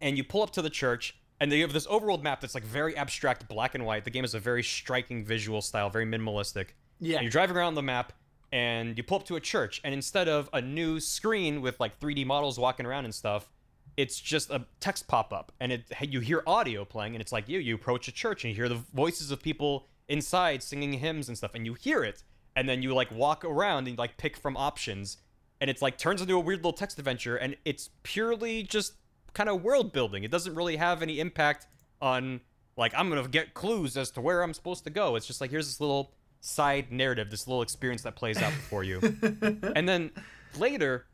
and 0.00 0.16
you 0.18 0.24
pull 0.24 0.42
up 0.42 0.50
to 0.54 0.62
the 0.62 0.68
church 0.68 1.14
and 1.38 1.52
they 1.52 1.60
have 1.60 1.72
this 1.72 1.86
overworld 1.86 2.22
map 2.24 2.40
that's 2.40 2.52
like 2.56 2.64
very 2.64 2.96
abstract 2.96 3.46
black 3.48 3.76
and 3.76 3.86
white 3.86 4.02
the 4.02 4.10
game 4.10 4.24
is 4.24 4.34
a 4.34 4.40
very 4.40 4.64
striking 4.64 5.24
visual 5.24 5.62
style 5.62 5.90
very 5.90 6.04
minimalistic 6.04 6.70
Yeah. 6.98 7.18
and 7.18 7.22
you're 7.22 7.30
driving 7.30 7.56
around 7.56 7.76
the 7.76 7.84
map 7.84 8.12
and 8.50 8.96
you 8.96 9.04
pull 9.04 9.18
up 9.18 9.24
to 9.26 9.36
a 9.36 9.40
church 9.40 9.80
and 9.84 9.94
instead 9.94 10.26
of 10.26 10.50
a 10.52 10.60
new 10.60 10.98
screen 10.98 11.62
with 11.62 11.78
like 11.78 12.00
3d 12.00 12.26
models 12.26 12.58
walking 12.58 12.84
around 12.84 13.04
and 13.04 13.14
stuff 13.14 13.48
it's 13.96 14.18
just 14.18 14.50
a 14.50 14.66
text 14.80 15.06
pop 15.06 15.32
up 15.32 15.52
and 15.60 15.70
it 15.70 15.84
you 16.00 16.18
hear 16.18 16.42
audio 16.48 16.84
playing 16.84 17.14
and 17.14 17.22
it's 17.22 17.30
like 17.30 17.48
you 17.48 17.60
you 17.60 17.76
approach 17.76 18.08
a 18.08 18.12
church 18.12 18.42
and 18.42 18.50
you 18.50 18.56
hear 18.56 18.68
the 18.68 18.82
voices 18.92 19.30
of 19.30 19.40
people 19.40 19.86
inside 20.08 20.64
singing 20.64 20.94
hymns 20.94 21.28
and 21.28 21.38
stuff 21.38 21.54
and 21.54 21.64
you 21.64 21.74
hear 21.74 22.02
it 22.02 22.24
and 22.56 22.68
then 22.68 22.82
you 22.82 22.92
like 22.92 23.12
walk 23.12 23.44
around 23.44 23.86
and 23.86 23.96
like 23.98 24.16
pick 24.16 24.36
from 24.36 24.56
options 24.56 25.18
and 25.60 25.70
it's 25.70 25.82
like 25.82 25.98
turns 25.98 26.20
into 26.20 26.34
a 26.34 26.40
weird 26.40 26.58
little 26.58 26.72
text 26.72 26.98
adventure 26.98 27.36
and 27.36 27.56
it's 27.64 27.90
purely 28.02 28.62
just 28.62 28.94
kind 29.32 29.48
of 29.48 29.62
world 29.62 29.92
building. 29.92 30.24
It 30.24 30.30
doesn't 30.30 30.54
really 30.54 30.76
have 30.76 31.02
any 31.02 31.20
impact 31.20 31.66
on 32.00 32.40
like 32.76 32.92
i'm 32.96 33.08
gonna 33.08 33.26
get 33.28 33.54
clues 33.54 33.96
as 33.96 34.10
to 34.10 34.20
where 34.20 34.42
i'm 34.42 34.52
supposed 34.52 34.84
to 34.84 34.90
go. 34.90 35.16
It's 35.16 35.26
just 35.26 35.40
like 35.40 35.50
here's 35.50 35.66
this 35.66 35.80
little 35.80 36.12
side 36.40 36.92
narrative 36.92 37.30
this 37.30 37.46
little 37.46 37.62
experience 37.62 38.02
that 38.02 38.16
plays 38.16 38.40
out 38.42 38.52
before 38.52 38.84
you. 38.84 39.00
And 39.76 39.88
then 39.88 40.10
later 40.58 41.06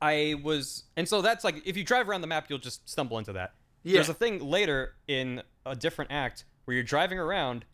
i 0.00 0.34
was 0.42 0.84
and 0.96 1.08
so 1.08 1.20
that's 1.20 1.44
like 1.44 1.66
if 1.66 1.76
you 1.76 1.84
drive 1.84 2.08
around 2.08 2.20
the 2.20 2.26
map 2.26 2.46
you'll 2.48 2.58
just 2.58 2.88
stumble 2.88 3.18
into 3.18 3.32
that. 3.34 3.54
Yeah. 3.82 3.94
there's 3.94 4.08
a 4.08 4.14
thing 4.14 4.40
later 4.40 4.94
in 5.06 5.42
a 5.66 5.74
different 5.76 6.10
act 6.12 6.44
where 6.64 6.74
you're 6.74 6.84
driving 6.84 7.18
around 7.18 7.64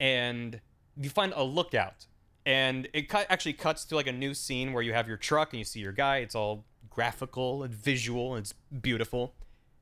and 0.00 0.60
you 1.00 1.10
find 1.10 1.32
a 1.36 1.42
lookout 1.44 2.06
and 2.46 2.88
it 2.92 3.08
cut, 3.08 3.26
actually 3.30 3.54
cuts 3.54 3.84
to 3.86 3.94
like 3.94 4.06
a 4.06 4.12
new 4.12 4.34
scene 4.34 4.72
where 4.72 4.82
you 4.82 4.92
have 4.92 5.08
your 5.08 5.16
truck 5.16 5.52
and 5.52 5.58
you 5.58 5.64
see 5.64 5.80
your 5.80 5.92
guy. 5.92 6.18
It's 6.18 6.34
all 6.34 6.64
graphical 6.90 7.62
and 7.62 7.74
visual 7.74 8.34
and 8.34 8.44
it's 8.44 8.52
beautiful. 8.52 9.34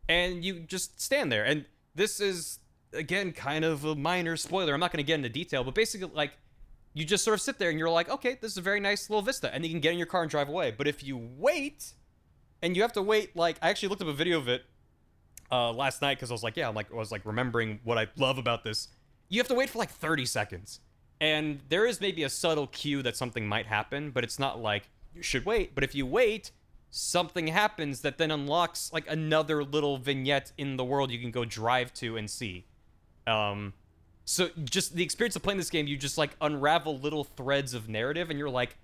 And 0.09 0.45
you 0.45 0.61
just 0.61 1.01
stand 1.01 1.33
there. 1.33 1.45
And 1.45 1.67
this 1.95 2.21
is 2.21 2.59
again 2.93 3.33
kind 3.33 3.65
of 3.65 3.85
a 3.85 3.95
minor 3.95 4.37
spoiler. 4.37 4.75
I'm 4.75 4.81
not 4.81 4.93
going 4.93 5.03
to 5.03 5.07
get 5.07 5.15
into 5.15 5.29
detail 5.29 5.65
but 5.65 5.75
basically 5.75 6.11
like 6.15 6.33
you 6.95 7.07
just 7.07 7.25
sort 7.25 7.35
of 7.35 7.41
sit 7.41 7.59
there 7.59 7.71
and 7.71 7.79
you're 7.79 7.89
like 7.89 8.11
okay 8.11 8.37
this 8.39 8.53
is 8.53 8.59
a 8.59 8.63
very 8.63 8.81
nice 8.81 9.09
little 9.09 9.23
vista. 9.23 9.53
And 9.53 9.65
you 9.65 9.71
can 9.71 9.81
get 9.81 9.93
in 9.93 9.99
your 9.99 10.07
car 10.07 10.23
and 10.23 10.31
drive 10.31 10.49
away. 10.49 10.75
But 10.77 10.87
if 10.87 11.03
you 11.03 11.17
wait 11.37 11.93
and 12.61 12.77
you 12.77 12.83
have 12.83 12.93
to 12.93 13.03
wait 13.03 13.35
like 13.35 13.57
i 13.61 13.71
actually 13.71 13.89
looked 13.89 14.03
up 14.03 14.09
a 14.09 14.13
video 14.13 14.39
of 14.39 14.49
it 14.49 14.63
uh, 15.53 15.71
last 15.71 16.01
night 16.01 16.17
because 16.17 16.31
I 16.31 16.35
was 16.35 16.43
like, 16.43 16.57
yeah, 16.57 16.69
I'm 16.69 16.75
like, 16.75 16.91
I 16.91 16.97
was 16.97 17.13
like 17.13 17.27
remembering 17.27 17.79
what 17.85 17.99
I 17.99 18.09
love 18.17 18.39
about 18.39 18.65
this. 18.65 18.89
You 19.29 19.39
have 19.39 19.49
to 19.49 19.55
wait 19.55 19.69
for 19.69 19.79
like 19.79 19.91
30 19.91 20.25
seconds, 20.25 20.81
and 21.23 21.61
there 21.69 21.87
is 21.87 22.01
maybe 22.01 22.25
a 22.25 22.29
subtle 22.29 22.67
cue 22.67 23.01
that 23.03 23.17
something 23.17 23.47
might 23.47 23.67
happen, 23.67 24.11
but 24.11 24.25
it's 24.25 24.41
not 24.41 24.61
like 24.61 24.89
you 25.15 25.23
should 25.23 25.47
wait. 25.47 25.73
But 25.73 25.85
if 25.85 25.95
you 25.95 26.05
wait, 26.05 26.51
something 26.91 27.47
happens 27.47 28.01
that 28.01 28.19
then 28.19 28.33
unlocks 28.33 28.93
like 28.93 29.09
another 29.09 29.63
little 29.63 29.99
vignette 29.99 30.51
in 30.59 30.77
the 30.77 30.85
world 30.85 31.13
you 31.13 31.21
can 31.21 31.31
go 31.31 31.45
drive 31.45 31.95
to 31.95 32.17
and 32.17 32.29
see. 32.29 32.67
Um, 33.29 33.73
so 34.25 34.51
just 34.65 34.97
the 34.97 35.05
experience 35.05 35.37
of 35.37 35.45
playing 35.45 35.59
this 35.59 35.71
game, 35.71 35.87
you 35.87 35.97
just 35.97 36.19
like 36.19 36.31
unravel 36.41 36.99
little 36.99 37.23
threads 37.23 37.73
of 37.73 37.89
narrative, 37.89 38.29
and 38.29 38.37
you're 38.37 38.51
like, 38.51 38.77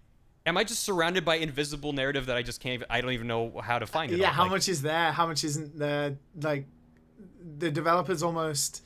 am 0.46 0.56
I 0.56 0.62
just 0.62 0.84
surrounded 0.84 1.24
by 1.24 1.36
invisible 1.36 1.92
narrative 1.92 2.26
that 2.26 2.36
I 2.36 2.42
just 2.42 2.60
can't? 2.60 2.74
Even, 2.74 2.86
I 2.88 3.00
don't 3.00 3.10
even 3.10 3.26
know 3.26 3.60
how 3.60 3.80
to 3.80 3.86
find 3.86 4.12
it. 4.12 4.18
yeah 4.18 4.28
all? 4.28 4.32
how 4.32 4.42
Like, 4.44 4.52
much 4.52 4.68
is 4.68 4.82
there 4.82 5.10
how 5.10 5.26
much 5.26 5.42
isn't 5.42 5.76
there 5.76 6.16
like 6.40 6.66
the 7.58 7.70
developers 7.72 8.22
almost 8.22 8.84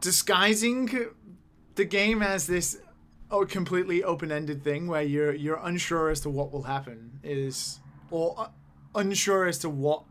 disguising 0.00 0.88
the 1.76 1.84
game 1.84 2.20
has 2.20 2.46
this 2.46 2.78
oh, 3.30 3.44
completely 3.46 4.02
open-ended 4.02 4.62
thing 4.64 4.86
where 4.88 5.02
you're 5.02 5.32
you're 5.34 5.60
unsure 5.62 6.10
as 6.10 6.20
to 6.20 6.30
what 6.30 6.52
will 6.52 6.62
happen 6.64 7.18
is 7.22 7.80
or 8.10 8.34
uh, 8.38 8.48
unsure 8.94 9.46
as 9.46 9.58
to 9.58 9.68
what 9.70 10.02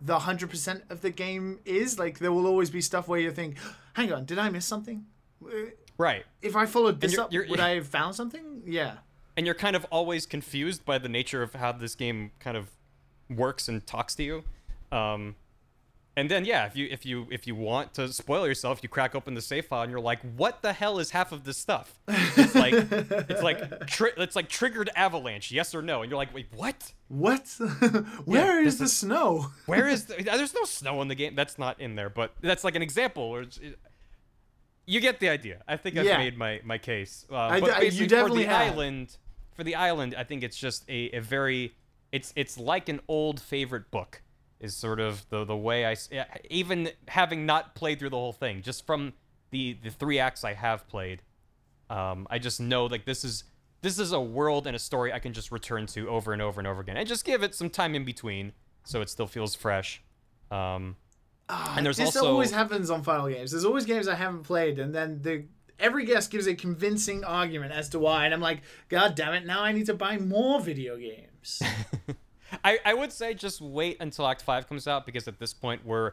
the 0.00 0.16
100% 0.18 0.82
of 0.90 1.00
the 1.00 1.10
game 1.10 1.58
is 1.64 1.98
like 1.98 2.18
there 2.20 2.30
will 2.32 2.46
always 2.46 2.70
be 2.70 2.80
stuff 2.80 3.08
where 3.08 3.18
you 3.20 3.32
think 3.32 3.56
hang 3.94 4.12
on 4.12 4.24
did 4.24 4.38
i 4.38 4.48
miss 4.48 4.64
something 4.66 5.04
Uh, 5.44 5.70
Right. 5.98 6.24
if 6.42 6.54
i 6.54 6.66
followed 6.66 7.00
this 7.00 7.12
you're- 7.12 7.24
up 7.24 7.32
you're- 7.32 7.48
would 7.50 7.58
i 7.60 7.70
have 7.74 7.88
found 7.88 8.14
something 8.14 8.62
yeah 8.64 8.98
and 9.36 9.44
you're 9.46 9.56
kind 9.56 9.74
of 9.76 9.84
always 9.90 10.24
confused 10.26 10.84
by 10.84 10.98
the 10.98 11.08
nature 11.08 11.42
of 11.42 11.54
how 11.54 11.72
this 11.72 11.94
game 11.96 12.30
kind 12.40 12.56
of 12.56 12.70
works 13.30 13.68
and 13.68 13.86
talks 13.86 14.16
to 14.16 14.24
you. 14.24 14.42
Um, 14.90 15.36
and 16.18 16.28
then 16.30 16.44
yeah, 16.44 16.66
if 16.66 16.74
you 16.76 16.88
if 16.90 17.06
you 17.06 17.26
if 17.30 17.46
you 17.46 17.54
want 17.54 17.94
to 17.94 18.12
spoil 18.12 18.46
yourself, 18.46 18.80
you 18.82 18.88
crack 18.88 19.14
open 19.14 19.34
the 19.34 19.40
save 19.40 19.66
file 19.66 19.82
and 19.82 19.90
you're 19.90 20.00
like, 20.00 20.20
what 20.36 20.62
the 20.62 20.72
hell 20.72 20.98
is 20.98 21.10
half 21.12 21.32
of 21.32 21.44
this 21.44 21.56
stuff? 21.56 21.98
It's 22.08 22.54
like 22.54 22.74
it's 22.74 23.42
like 23.42 23.86
tri- 23.86 24.12
it's 24.16 24.36
like 24.36 24.48
triggered 24.48 24.90
avalanche, 24.96 25.50
yes 25.52 25.74
or 25.74 25.82
no, 25.82 26.02
and 26.02 26.10
you're 26.10 26.18
like, 26.18 26.34
wait, 26.34 26.46
what? 26.54 26.92
what 27.08 27.46
Where 28.24 28.60
is 28.60 28.74
this 28.74 28.78
the 28.78 28.84
is- 28.84 28.96
snow 28.96 29.46
Where 29.66 29.88
is 29.88 30.04
the, 30.08 30.22
there's 30.22 30.54
no 30.54 30.64
snow 30.64 31.00
in 31.02 31.08
the 31.08 31.14
game? 31.14 31.34
That's 31.34 31.58
not 31.58 31.80
in 31.80 31.94
there, 31.94 32.10
but 32.10 32.32
that's 32.42 32.64
like 32.64 32.74
an 32.74 32.82
example. 32.82 33.36
It- 33.38 33.78
you 34.86 35.00
get 35.00 35.20
the 35.20 35.28
idea. 35.28 35.62
I 35.68 35.76
think 35.76 35.98
I've 35.98 36.06
Yeah. 36.06 36.18
made 36.18 36.36
my 36.38 36.60
my 36.64 36.78
case. 36.78 37.26
Uh, 37.30 37.36
I 37.36 37.60
but 37.60 37.70
I- 37.70 37.82
you 37.82 38.06
definitely 38.06 38.44
for 38.44 38.48
the 38.50 38.54
have. 38.56 38.72
island, 38.72 39.16
for 39.54 39.62
the 39.64 39.74
island, 39.74 40.14
I 40.16 40.24
think 40.24 40.42
it's 40.42 40.56
just 40.56 40.84
a, 40.88 41.10
a 41.16 41.20
very 41.20 41.74
it's 42.10 42.32
it's 42.36 42.56
like 42.56 42.88
an 42.88 43.00
old 43.06 43.38
favorite 43.40 43.90
book 43.90 44.22
is 44.60 44.74
sort 44.74 45.00
of 45.00 45.28
the 45.30 45.44
the 45.44 45.56
way 45.56 45.86
I 45.86 45.96
even 46.50 46.90
having 47.06 47.46
not 47.46 47.74
played 47.74 47.98
through 47.98 48.10
the 48.10 48.16
whole 48.16 48.32
thing, 48.32 48.62
just 48.62 48.86
from 48.86 49.12
the 49.50 49.78
the 49.82 49.90
three 49.90 50.18
acts 50.18 50.44
I 50.44 50.54
have 50.54 50.88
played, 50.88 51.22
um, 51.90 52.26
I 52.30 52.38
just 52.38 52.60
know 52.60 52.86
like 52.86 53.04
this 53.04 53.24
is 53.24 53.44
this 53.82 53.98
is 53.98 54.12
a 54.12 54.20
world 54.20 54.66
and 54.66 54.74
a 54.74 54.78
story 54.78 55.12
I 55.12 55.18
can 55.18 55.32
just 55.32 55.52
return 55.52 55.86
to 55.88 56.08
over 56.08 56.32
and 56.32 56.42
over 56.42 56.60
and 56.60 56.66
over 56.66 56.80
again, 56.80 56.96
and 56.96 57.06
just 57.06 57.24
give 57.24 57.42
it 57.42 57.54
some 57.54 57.70
time 57.70 57.94
in 57.94 58.04
between 58.04 58.52
so 58.84 59.00
it 59.00 59.10
still 59.10 59.26
feels 59.26 59.54
fresh. 59.54 60.02
Um, 60.50 60.96
and 61.48 61.84
there's 61.84 61.96
this 61.98 62.16
also 62.16 62.30
always 62.30 62.50
happens 62.50 62.90
on 62.90 63.02
final 63.02 63.28
games. 63.28 63.52
There's 63.52 63.64
always 63.64 63.84
games 63.84 64.08
I 64.08 64.14
haven't 64.14 64.42
played, 64.42 64.78
and 64.78 64.94
then 64.94 65.22
the 65.22 65.44
every 65.78 66.04
guest 66.04 66.30
gives 66.30 66.46
a 66.46 66.54
convincing 66.54 67.24
argument 67.24 67.72
as 67.72 67.88
to 67.90 67.98
why, 67.98 68.24
and 68.24 68.34
I'm 68.34 68.40
like, 68.40 68.62
God 68.88 69.14
damn 69.14 69.34
it! 69.34 69.46
Now 69.46 69.62
I 69.62 69.72
need 69.72 69.86
to 69.86 69.94
buy 69.94 70.18
more 70.18 70.60
video 70.60 70.96
games. 70.96 71.62
I, 72.64 72.78
I 72.84 72.94
would 72.94 73.12
say 73.12 73.34
just 73.34 73.60
wait 73.60 73.96
until 74.00 74.26
Act 74.26 74.42
5 74.42 74.68
comes 74.68 74.86
out 74.88 75.06
because 75.06 75.28
at 75.28 75.38
this 75.38 75.52
point 75.54 75.84
we're 75.84 76.12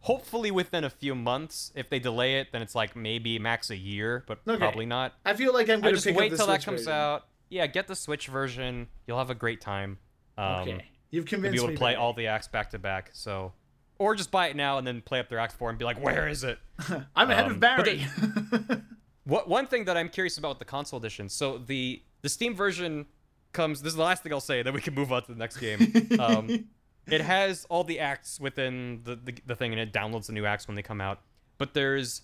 hopefully 0.00 0.50
within 0.50 0.84
a 0.84 0.90
few 0.90 1.14
months. 1.14 1.72
If 1.74 1.90
they 1.90 1.98
delay 1.98 2.36
it, 2.40 2.48
then 2.52 2.62
it's 2.62 2.74
like 2.74 2.96
maybe 2.96 3.38
max 3.38 3.70
a 3.70 3.76
year, 3.76 4.24
but 4.26 4.38
Okay. 4.46 4.58
probably 4.58 4.86
not. 4.86 5.14
I 5.24 5.34
feel 5.34 5.52
like 5.52 5.68
I'm 5.68 5.80
gonna 5.80 5.92
just 5.94 6.06
pick 6.06 6.16
wait 6.16 6.26
up 6.26 6.30
the 6.32 6.36
till 6.38 6.46
that 6.48 6.64
comes 6.64 6.80
version. 6.80 6.92
out. 6.92 7.26
Yeah, 7.48 7.66
get 7.66 7.88
the 7.88 7.96
Switch 7.96 8.28
version. 8.28 8.88
You'll 9.06 9.18
have 9.18 9.30
a 9.30 9.34
great 9.34 9.60
time. 9.60 9.98
Um, 10.38 10.44
Okay, 10.60 10.72
you've 11.10 11.24
You'll 11.24 11.24
convinced 11.24 11.52
be 11.54 11.58
able 11.58 11.68
me. 11.68 11.74
to 11.74 11.78
play 11.78 11.94
all 11.96 12.12
the 12.12 12.28
acts 12.28 12.48
back 12.48 12.70
to 12.70 12.78
back. 12.78 13.10
So, 13.12 13.52
or 13.98 14.14
just 14.14 14.30
buy 14.30 14.46
it 14.48 14.56
now 14.56 14.78
and 14.78 14.86
then 14.86 15.00
play 15.02 15.18
up 15.18 15.28
their 15.28 15.38
Act 15.40 15.52
4 15.54 15.68
and 15.70 15.78
be 15.78 15.84
like, 15.84 16.02
where 16.02 16.28
is 16.28 16.44
it? 16.44 16.58
I'm 17.16 17.30
ahead 17.30 17.44
um, 17.46 17.50
of 17.52 17.60
but 17.60 17.84
Barry. 17.84 18.06
What 19.24 19.48
one 19.48 19.66
thing 19.66 19.84
that 19.84 19.96
I'm 19.96 20.08
curious 20.08 20.38
about 20.38 20.48
with 20.50 20.58
the 20.60 20.64
console 20.64 20.98
edition. 20.98 21.28
So 21.28 21.58
the 21.58 22.02
the 22.22 22.28
Steam 22.28 22.54
version 22.54 23.06
comes. 23.52 23.82
This 23.82 23.92
is 23.92 23.96
the 23.96 24.02
last 24.02 24.22
thing 24.22 24.32
I'll 24.32 24.40
say. 24.40 24.62
Then 24.62 24.74
we 24.74 24.80
can 24.80 24.94
move 24.94 25.12
on 25.12 25.22
to 25.22 25.32
the 25.32 25.38
next 25.38 25.56
game. 25.58 26.08
Um, 26.20 26.68
it 27.06 27.22
has 27.22 27.66
all 27.70 27.82
the 27.82 27.98
acts 27.98 28.38
within 28.38 29.00
the, 29.04 29.16
the 29.16 29.34
the 29.46 29.56
thing, 29.56 29.72
and 29.72 29.80
it 29.80 29.92
downloads 29.92 30.26
the 30.26 30.32
new 30.32 30.44
acts 30.44 30.68
when 30.68 30.74
they 30.74 30.82
come 30.82 31.00
out. 31.00 31.20
But 31.58 31.74
there's 31.74 32.22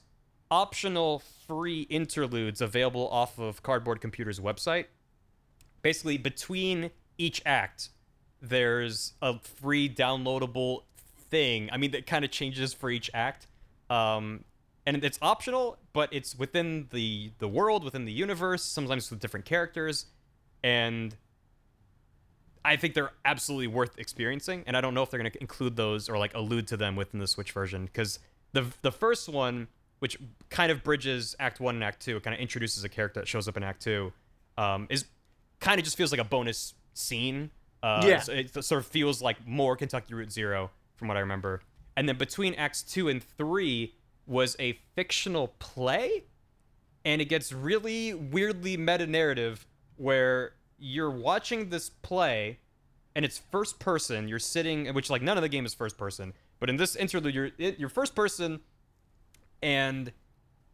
optional 0.50 1.22
free 1.46 1.82
interludes 1.82 2.60
available 2.60 3.08
off 3.08 3.38
of 3.38 3.62
Cardboard 3.62 4.00
Computer's 4.00 4.38
website. 4.38 4.86
Basically, 5.82 6.18
between 6.18 6.90
each 7.18 7.42
act, 7.46 7.90
there's 8.40 9.14
a 9.22 9.38
free 9.38 9.88
downloadable 9.88 10.82
thing. 11.30 11.68
I 11.72 11.76
mean, 11.76 11.90
that 11.92 12.06
kind 12.06 12.24
of 12.24 12.30
changes 12.30 12.72
for 12.72 12.90
each 12.90 13.10
act. 13.14 13.46
Um, 13.90 14.44
and 14.86 15.02
it's 15.04 15.18
optional, 15.20 15.78
but 15.92 16.08
it's 16.12 16.36
within 16.36 16.88
the 16.92 17.32
the 17.38 17.48
world, 17.48 17.82
within 17.82 18.04
the 18.04 18.12
universe. 18.12 18.62
Sometimes 18.62 19.10
with 19.10 19.20
different 19.20 19.44
characters, 19.44 20.06
and 20.62 21.14
I 22.64 22.76
think 22.76 22.94
they're 22.94 23.12
absolutely 23.24 23.68
worth 23.68 23.96
experiencing. 23.98 24.64
And 24.66 24.76
I 24.76 24.80
don't 24.80 24.92
know 24.94 25.02
if 25.02 25.10
they're 25.10 25.20
going 25.20 25.30
to 25.30 25.40
include 25.40 25.76
those 25.76 26.08
or 26.08 26.18
like 26.18 26.34
allude 26.34 26.66
to 26.68 26.76
them 26.76 26.96
within 26.96 27.20
the 27.20 27.26
Switch 27.28 27.52
version 27.52 27.84
because 27.86 28.18
the 28.52 28.66
the 28.82 28.90
first 28.92 29.28
one, 29.28 29.68
which 30.00 30.18
kind 30.50 30.72
of 30.72 30.82
bridges 30.82 31.36
Act 31.38 31.60
One 31.60 31.76
and 31.76 31.84
Act 31.84 32.00
Two, 32.02 32.18
kind 32.20 32.34
of 32.34 32.40
introduces 32.40 32.82
a 32.84 32.88
character 32.88 33.20
that 33.20 33.28
shows 33.28 33.46
up 33.46 33.56
in 33.56 33.62
Act 33.62 33.82
Two, 33.82 34.12
um, 34.58 34.86
is 34.90 35.04
kind 35.60 35.78
of 35.78 35.84
just 35.84 35.96
feels 35.96 36.10
like 36.10 36.20
a 36.20 36.24
bonus 36.24 36.74
scene. 36.94 37.50
Uh, 37.82 38.02
Yeah. 38.06 38.20
so 38.20 38.32
it 38.32 38.52
sort 38.64 38.80
of 38.80 38.86
feels 38.86 39.22
like 39.22 39.46
more 39.46 39.76
Kentucky 39.76 40.14
Route 40.14 40.32
Zero 40.32 40.70
from 40.96 41.08
what 41.08 41.16
I 41.16 41.20
remember. 41.20 41.60
And 41.96 42.08
then 42.08 42.16
between 42.18 42.54
Acts 42.54 42.82
Two 42.82 43.08
and 43.08 43.22
Three 43.22 43.94
was 44.26 44.56
a 44.58 44.72
fictional 44.96 45.48
play, 45.60 46.24
and 47.04 47.22
it 47.22 47.26
gets 47.26 47.52
really 47.52 48.12
weirdly 48.12 48.76
meta 48.76 49.06
narrative 49.06 49.66
where 49.96 50.52
you're 50.78 51.10
watching 51.10 51.70
this 51.70 51.88
play 51.88 52.58
and 53.14 53.24
it's 53.24 53.38
first 53.50 53.78
person 53.78 54.28
you're 54.28 54.38
sitting 54.38 54.86
which 54.94 55.08
like 55.10 55.22
none 55.22 55.36
of 55.38 55.42
the 55.42 55.48
game 55.48 55.64
is 55.64 55.74
first 55.74 55.96
person 55.96 56.32
but 56.60 56.68
in 56.68 56.76
this 56.76 56.94
interlude 56.96 57.34
you're 57.34 57.50
it, 57.58 57.78
you're 57.78 57.88
first 57.88 58.14
person 58.14 58.60
and 59.62 60.12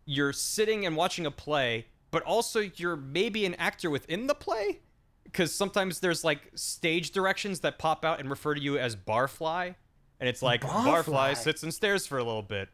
you're 0.05 0.32
sitting 0.32 0.85
and 0.85 0.97
watching 0.97 1.24
a 1.24 1.31
play 1.31 1.86
but 2.11 2.23
also 2.24 2.61
you're 2.77 2.97
maybe 2.97 3.47
an 3.47 3.55
actor 3.55 3.89
within 3.90 4.27
the 4.27 4.35
play 4.35 4.81
because 5.24 5.55
sometimes 5.55 6.01
there's 6.01 6.24
like 6.24 6.51
stage 6.55 7.12
directions 7.12 7.61
that 7.61 7.78
pop 7.78 8.05
out 8.05 8.20
and 8.20 8.28
refer 8.28 8.55
to 8.55 8.61
you 8.61 8.78
as 8.78 8.97
barfly 8.97 9.74
and 10.20 10.28
it's 10.28 10.43
like 10.43 10.62
Barfly? 10.62 11.05
barfly 11.05 11.36
sits 11.36 11.62
and 11.62 11.73
stares 11.73 12.07
for 12.07 12.19
a 12.19 12.24
little 12.24 12.43
bit 12.43 12.69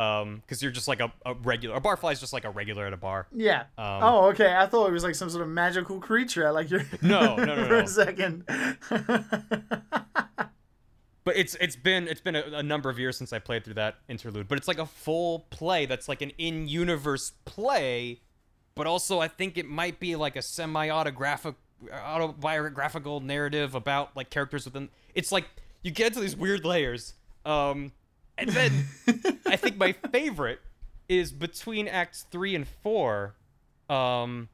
um 0.00 0.36
because 0.36 0.62
you're 0.62 0.72
just 0.72 0.88
like 0.88 1.00
a, 1.00 1.12
a 1.26 1.34
regular 1.34 1.76
a 1.76 1.80
barfly 1.80 2.12
is 2.12 2.20
just 2.20 2.32
like 2.32 2.44
a 2.44 2.50
regular 2.50 2.86
at 2.86 2.92
a 2.92 2.96
bar 2.96 3.26
yeah. 3.40 3.62
Um, 3.78 4.02
oh, 4.02 4.28
okay. 4.30 4.54
I 4.54 4.66
thought 4.66 4.86
it 4.88 4.92
was 4.92 5.02
like 5.04 5.14
some 5.14 5.30
sort 5.30 5.42
of 5.42 5.48
magical 5.48 5.98
creature. 6.00 6.50
Like 6.52 6.70
you're. 6.70 6.82
No, 7.02 7.36
no, 7.36 7.44
no, 7.44 7.64
for 7.66 7.70
no. 7.70 7.78
a 7.78 7.86
second. 7.86 8.44
but 11.24 11.36
it's 11.36 11.56
it's 11.60 11.76
been 11.76 12.08
it's 12.08 12.20
been 12.20 12.36
a, 12.36 12.42
a 12.54 12.62
number 12.62 12.90
of 12.90 12.98
years 12.98 13.16
since 13.16 13.32
I 13.32 13.38
played 13.38 13.64
through 13.64 13.74
that 13.74 13.96
interlude. 14.08 14.48
But 14.48 14.58
it's 14.58 14.68
like 14.68 14.78
a 14.78 14.86
full 14.86 15.46
play 15.50 15.86
that's 15.86 16.08
like 16.08 16.22
an 16.22 16.32
in-universe 16.38 17.32
play, 17.44 18.20
but 18.74 18.86
also 18.86 19.20
I 19.20 19.28
think 19.28 19.56
it 19.56 19.66
might 19.68 19.98
be 19.98 20.16
like 20.16 20.36
a 20.36 20.42
semi-autographic 20.42 21.54
autobiographical 21.92 23.20
narrative 23.20 23.74
about 23.74 24.14
like 24.16 24.30
characters 24.30 24.66
within. 24.66 24.90
It's 25.14 25.32
like 25.32 25.48
you 25.82 25.90
get 25.90 26.12
to 26.14 26.20
these 26.20 26.36
weird 26.36 26.64
layers, 26.64 27.14
um, 27.46 27.92
and 28.40 28.50
then 28.50 28.72
I 29.46 29.56
think 29.56 29.76
my 29.76 29.92
favorite 29.92 30.60
is 31.08 31.32
between 31.32 31.88
acts 31.88 32.26
three 32.30 32.54
and 32.54 32.66
four. 32.82 33.34
Um, 33.88 34.48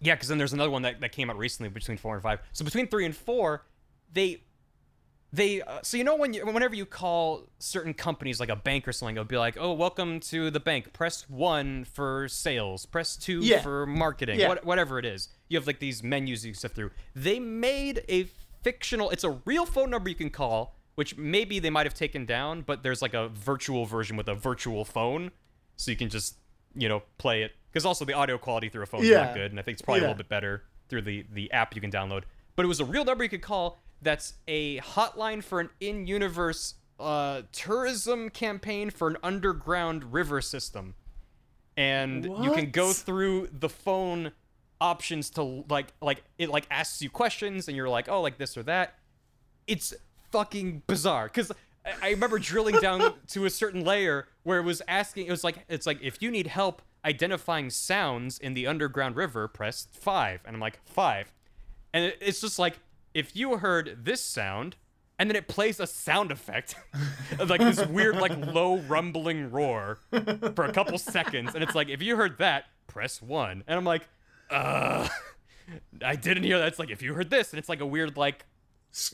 yeah, 0.00 0.14
because 0.14 0.28
then 0.28 0.38
there's 0.38 0.52
another 0.52 0.70
one 0.70 0.82
that, 0.82 1.00
that 1.00 1.12
came 1.12 1.30
out 1.30 1.38
recently 1.38 1.70
between 1.70 1.96
four 1.96 2.14
and 2.14 2.22
five. 2.22 2.40
So 2.52 2.64
between 2.64 2.86
three 2.86 3.04
and 3.04 3.16
four, 3.16 3.64
they 4.12 4.42
they 5.32 5.60
uh, 5.60 5.80
so 5.82 5.96
you 5.96 6.04
know 6.04 6.16
when 6.16 6.32
you 6.32 6.46
whenever 6.46 6.74
you 6.74 6.86
call 6.86 7.48
certain 7.58 7.92
companies 7.92 8.40
like 8.40 8.48
a 8.48 8.56
bank 8.56 8.86
or 8.88 8.92
something, 8.92 9.16
it'll 9.16 9.24
be 9.26 9.36
like, 9.36 9.56
oh, 9.60 9.72
welcome 9.72 10.20
to 10.20 10.50
the 10.50 10.60
bank. 10.60 10.92
Press 10.92 11.28
one 11.28 11.84
for 11.84 12.28
sales. 12.28 12.86
Press 12.86 13.16
two 13.16 13.40
Yeah. 13.42 13.60
for 13.60 13.86
marketing. 13.86 14.38
Yeah. 14.40 14.48
What, 14.48 14.64
whatever 14.64 14.98
it 14.98 15.04
is, 15.04 15.28
you 15.48 15.58
have 15.58 15.66
like 15.66 15.80
these 15.80 16.02
menus 16.02 16.46
you 16.46 16.54
sift 16.54 16.74
through. 16.76 16.90
They 17.14 17.40
made 17.40 18.04
a 18.08 18.28
fictional. 18.62 19.10
It's 19.10 19.24
a 19.24 19.38
real 19.44 19.66
phone 19.66 19.90
number 19.90 20.08
you 20.08 20.14
can 20.14 20.30
call, 20.30 20.76
which 20.98 21.16
maybe 21.16 21.60
they 21.60 21.70
might 21.70 21.86
have 21.86 21.94
taken 21.94 22.26
down, 22.26 22.60
but 22.62 22.82
there's 22.82 23.00
like 23.00 23.14
a 23.14 23.28
virtual 23.28 23.86
version 23.86 24.16
with 24.16 24.26
a 24.28 24.34
virtual 24.34 24.84
phone, 24.84 25.30
so 25.76 25.92
you 25.92 25.96
can 25.96 26.08
just 26.08 26.34
you 26.74 26.88
know 26.88 27.04
play 27.18 27.44
it. 27.44 27.52
Because 27.70 27.86
also 27.86 28.04
the 28.04 28.14
audio 28.14 28.36
quality 28.36 28.68
through 28.68 28.82
a 28.82 28.86
phone 28.86 29.04
is 29.04 29.10
not 29.12 29.32
good, 29.32 29.52
and 29.52 29.60
I 29.60 29.62
think 29.62 29.76
it's 29.76 29.82
probably 29.82 30.00
Yeah. 30.00 30.06
a 30.06 30.08
little 30.08 30.18
bit 30.18 30.28
better 30.28 30.64
through 30.88 31.02
the 31.02 31.24
the 31.32 31.52
app 31.52 31.76
you 31.76 31.80
can 31.80 31.92
download. 31.92 32.24
But 32.56 32.64
it 32.64 32.68
was 32.68 32.80
a 32.80 32.84
real 32.84 33.04
number 33.04 33.22
you 33.22 33.30
could 33.30 33.42
call. 33.42 33.78
That's 34.02 34.34
a 34.48 34.78
hotline 34.78 35.40
for 35.44 35.60
an 35.60 35.70
in-universe 35.78 36.74
uh, 36.98 37.42
tourism 37.52 38.28
campaign 38.28 38.90
for 38.90 39.06
an 39.06 39.18
underground 39.22 40.12
river 40.12 40.40
system, 40.40 40.96
and 41.76 42.24
you 42.24 42.50
can 42.52 42.72
go 42.72 42.92
through 42.92 43.50
the 43.52 43.68
phone 43.68 44.32
options 44.80 45.30
to 45.30 45.64
like 45.70 45.92
like 46.02 46.24
it 46.38 46.48
like 46.48 46.66
asks 46.72 47.00
you 47.02 47.08
questions, 47.08 47.68
and 47.68 47.76
you're 47.76 47.88
like, 47.88 48.08
oh, 48.08 48.20
like 48.20 48.36
this 48.38 48.56
or 48.56 48.64
that. 48.64 48.94
It's 49.68 49.94
fucking 50.30 50.82
bizarre 50.86 51.26
because 51.26 51.52
I- 52.02 52.10
remember 52.10 52.38
drilling 52.38 52.76
down 52.80 53.14
to 53.28 53.44
a 53.46 53.50
certain 53.50 53.84
layer 53.84 54.28
where 54.42 54.58
it 54.58 54.64
was 54.64 54.82
asking. 54.88 55.26
It 55.26 55.30
was 55.30 55.44
like 55.44 55.64
it's 55.68 55.86
like 55.86 55.98
if 56.02 56.20
you 56.22 56.30
need 56.30 56.48
help 56.48 56.82
identifying 57.04 57.70
sounds 57.70 58.38
in 58.38 58.54
the 58.54 58.66
underground 58.66 59.16
river, 59.16 59.48
press 59.48 59.86
five, 59.92 60.40
and 60.44 60.56
I'm 60.56 60.60
like 60.60 60.80
five, 60.84 61.32
and 61.94 62.12
it's 62.20 62.40
just 62.40 62.58
like 62.58 62.78
if 63.14 63.34
you 63.34 63.56
heard 63.58 64.04
this 64.04 64.20
sound. 64.20 64.76
And 65.20 65.28
then 65.28 65.34
it 65.34 65.48
plays 65.48 65.80
a 65.80 65.86
sound 65.88 66.30
effect, 66.30 66.76
like 67.44 67.58
this 67.60 67.84
weird, 67.86 68.18
like 68.18 68.30
low 68.54 68.76
rumbling 68.76 69.50
roar 69.50 69.98
for 70.54 70.64
a 70.64 70.72
couple 70.72 70.96
seconds, 70.96 71.56
and 71.56 71.64
it's 71.64 71.74
like 71.74 71.88
if 71.88 72.00
you 72.00 72.14
heard 72.14 72.38
that, 72.38 72.66
press 72.86 73.20
one, 73.20 73.64
and 73.66 73.76
I'm 73.76 73.84
like, 73.84 74.06
uh, 74.48 75.08
I 76.04 76.14
didn't 76.14 76.44
hear 76.44 76.60
that. 76.60 76.68
It's 76.68 76.78
like 76.78 76.90
if 76.90 77.02
you 77.02 77.14
heard 77.14 77.30
this, 77.30 77.50
and 77.50 77.58
it's 77.58 77.68
like 77.68 77.80
a 77.80 77.86
weird, 77.86 78.16
like 78.16 78.44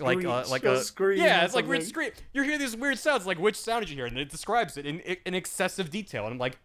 like 0.00 0.24
uh, 0.24 0.44
like 0.48 0.64
a 0.64 0.82
scream 0.82 1.18
Yeah, 1.20 1.44
it's 1.44 1.54
like 1.54 1.66
weird 1.66 1.82
scream. 1.82 2.12
You 2.32 2.42
hear 2.42 2.58
these 2.58 2.76
weird 2.76 2.98
sounds. 2.98 3.26
Like 3.26 3.38
which 3.38 3.56
sound 3.56 3.82
did 3.82 3.90
you 3.90 3.96
hear? 3.96 4.06
And 4.06 4.18
it 4.18 4.30
describes 4.30 4.76
it 4.76 4.86
in 4.86 5.00
in 5.00 5.34
excessive 5.34 5.90
detail. 5.90 6.24
And 6.24 6.32
I'm 6.32 6.38
like, 6.38 6.58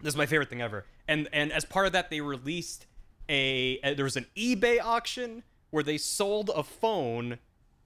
this 0.00 0.12
is 0.12 0.16
my 0.16 0.26
favorite 0.26 0.50
thing 0.50 0.62
ever. 0.62 0.86
And 1.08 1.28
and 1.32 1.52
as 1.52 1.64
part 1.64 1.86
of 1.86 1.92
that, 1.92 2.10
they 2.10 2.20
released 2.20 2.86
a, 3.28 3.80
uh 3.82 3.94
there 3.94 4.04
was 4.04 4.16
an 4.16 4.26
eBay 4.36 4.78
auction 4.82 5.42
where 5.70 5.82
they 5.82 5.98
sold 5.98 6.50
a 6.54 6.62
phone, 6.62 7.38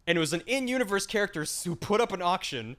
and 0.06 0.18
it 0.18 0.20
was 0.20 0.32
an 0.32 0.42
in-universe 0.46 1.06
character 1.06 1.46
who 1.64 1.74
put 1.74 2.00
up 2.00 2.12
an 2.12 2.20
auction, 2.20 2.76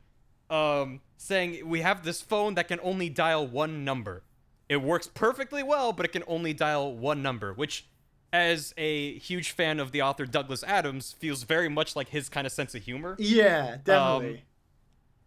um, 0.52 1.02
saying 1.18 1.68
we 1.68 1.82
have 1.82 2.04
this 2.04 2.22
phone 2.22 2.54
that 2.56 2.68
can 2.68 2.80
only 2.84 3.10
dial 3.10 3.48
one 3.48 3.84
number. 3.84 4.24
It 4.68 4.84
works 4.84 5.08
perfectly 5.08 5.64
well, 5.64 5.94
but 5.94 6.06
it 6.06 6.12
can 6.12 6.24
only 6.28 6.54
dial 6.54 6.96
one 6.96 7.24
number, 7.24 7.54
which 7.54 7.88
as 8.32 8.74
a 8.78 9.18
huge 9.20 9.52
fan 9.52 9.80
of 9.80 9.92
the 9.92 10.02
author 10.02 10.26
Douglas 10.26 10.64
Adams, 10.64 11.14
feels 11.20 11.44
very 11.44 11.70
much 11.70 11.96
like 11.96 12.10
his 12.10 12.30
kind 12.30 12.46
of 12.46 12.54
sense 12.54 12.76
of 12.76 12.84
humor. 12.84 13.16
Yeah, 13.20 13.74
um, 13.76 13.82
definitely. 13.84 14.44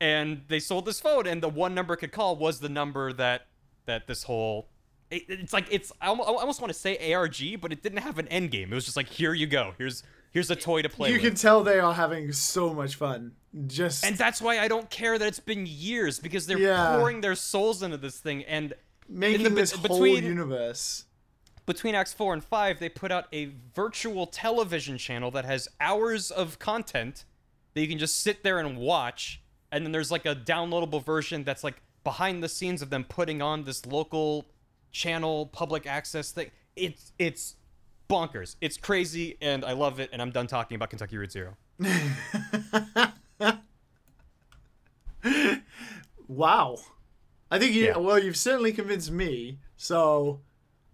And 0.00 0.42
they 0.48 0.58
sold 0.58 0.84
this 0.84 1.00
phone, 1.00 1.26
and 1.26 1.42
the 1.42 1.48
one 1.48 1.74
number 1.74 1.94
it 1.94 1.98
could 1.98 2.12
call 2.12 2.36
was 2.36 2.60
the 2.60 2.68
number 2.68 3.12
that 3.12 3.46
that 3.86 4.06
this 4.06 4.24
whole. 4.24 4.68
It, 5.10 5.24
it's 5.28 5.52
like 5.52 5.66
it's 5.70 5.92
I 6.00 6.08
almost 6.08 6.60
want 6.60 6.72
to 6.72 6.78
say 6.78 7.12
ARG, 7.12 7.60
but 7.60 7.72
it 7.72 7.82
didn't 7.82 7.98
have 7.98 8.18
an 8.18 8.26
end 8.28 8.50
game. 8.50 8.72
It 8.72 8.74
was 8.74 8.84
just 8.84 8.96
like 8.96 9.08
here 9.08 9.34
you 9.34 9.46
go. 9.46 9.74
Here's 9.78 10.02
here's 10.32 10.50
a 10.50 10.56
toy 10.56 10.82
to 10.82 10.88
play 10.88 11.08
you 11.10 11.14
with. 11.16 11.22
can 11.22 11.34
tell 11.34 11.62
they 11.62 11.78
are 11.78 11.92
having 11.94 12.32
so 12.32 12.72
much 12.72 12.96
fun. 12.96 13.32
Just 13.66 14.04
and 14.04 14.16
that's 14.16 14.40
why 14.40 14.58
I 14.58 14.66
don't 14.66 14.88
care 14.90 15.18
that 15.18 15.28
it's 15.28 15.38
been 15.40 15.66
years 15.66 16.18
because 16.18 16.46
they're 16.46 16.58
Yeah. 16.58 16.96
pouring 16.96 17.20
their 17.20 17.34
souls 17.34 17.82
into 17.82 17.98
this 17.98 18.18
thing. 18.18 18.42
And 18.44 18.72
making 19.08 19.42
the 19.44 19.50
this 19.50 19.72
whole 19.72 20.06
universe. 20.06 21.04
Between 21.66 21.94
Acts 21.94 22.12
4 22.12 22.34
and 22.34 22.44
5, 22.44 22.78
they 22.80 22.88
put 22.88 23.12
out 23.12 23.26
a 23.32 23.52
virtual 23.74 24.26
television 24.26 24.98
channel 24.98 25.30
that 25.30 25.44
has 25.44 25.68
hours 25.80 26.30
of 26.30 26.58
content 26.58 27.24
that 27.74 27.80
you 27.80 27.88
can 27.88 27.98
just 27.98 28.20
sit 28.20 28.42
there 28.42 28.58
and 28.58 28.76
watch. 28.76 29.40
And 29.70 29.84
then 29.84 29.92
there's 29.92 30.10
like 30.10 30.26
a 30.26 30.34
downloadable 30.34 31.04
version 31.04 31.44
that's 31.44 31.64
like 31.64 31.82
behind 32.04 32.42
the 32.42 32.48
scenes 32.48 32.82
of 32.82 32.90
them 32.90 33.04
putting 33.04 33.40
on 33.40 33.64
this 33.64 33.86
local 33.86 34.46
channel 34.90 35.46
public 35.46 35.86
access 35.86 36.32
thing. 36.32 36.50
It's 36.76 37.12
it's 37.18 37.56
bonkers. 38.10 38.56
It's 38.60 38.76
crazy 38.76 39.38
and 39.40 39.64
I 39.64 39.72
love 39.72 40.00
it 40.00 40.10
and 40.12 40.20
I'm 40.20 40.30
done 40.30 40.46
talking 40.46 40.74
about 40.74 40.90
Kentucky 40.90 41.16
Route 41.16 41.32
Zero. 41.32 41.56
Wow. 46.28 46.78
I 47.50 47.58
think 47.58 47.74
you 47.74 47.84
Yeah. 47.84 47.98
well, 47.98 48.18
you've 48.18 48.36
certainly 48.36 48.72
convinced 48.72 49.10
me. 49.10 49.58
So 49.76 50.40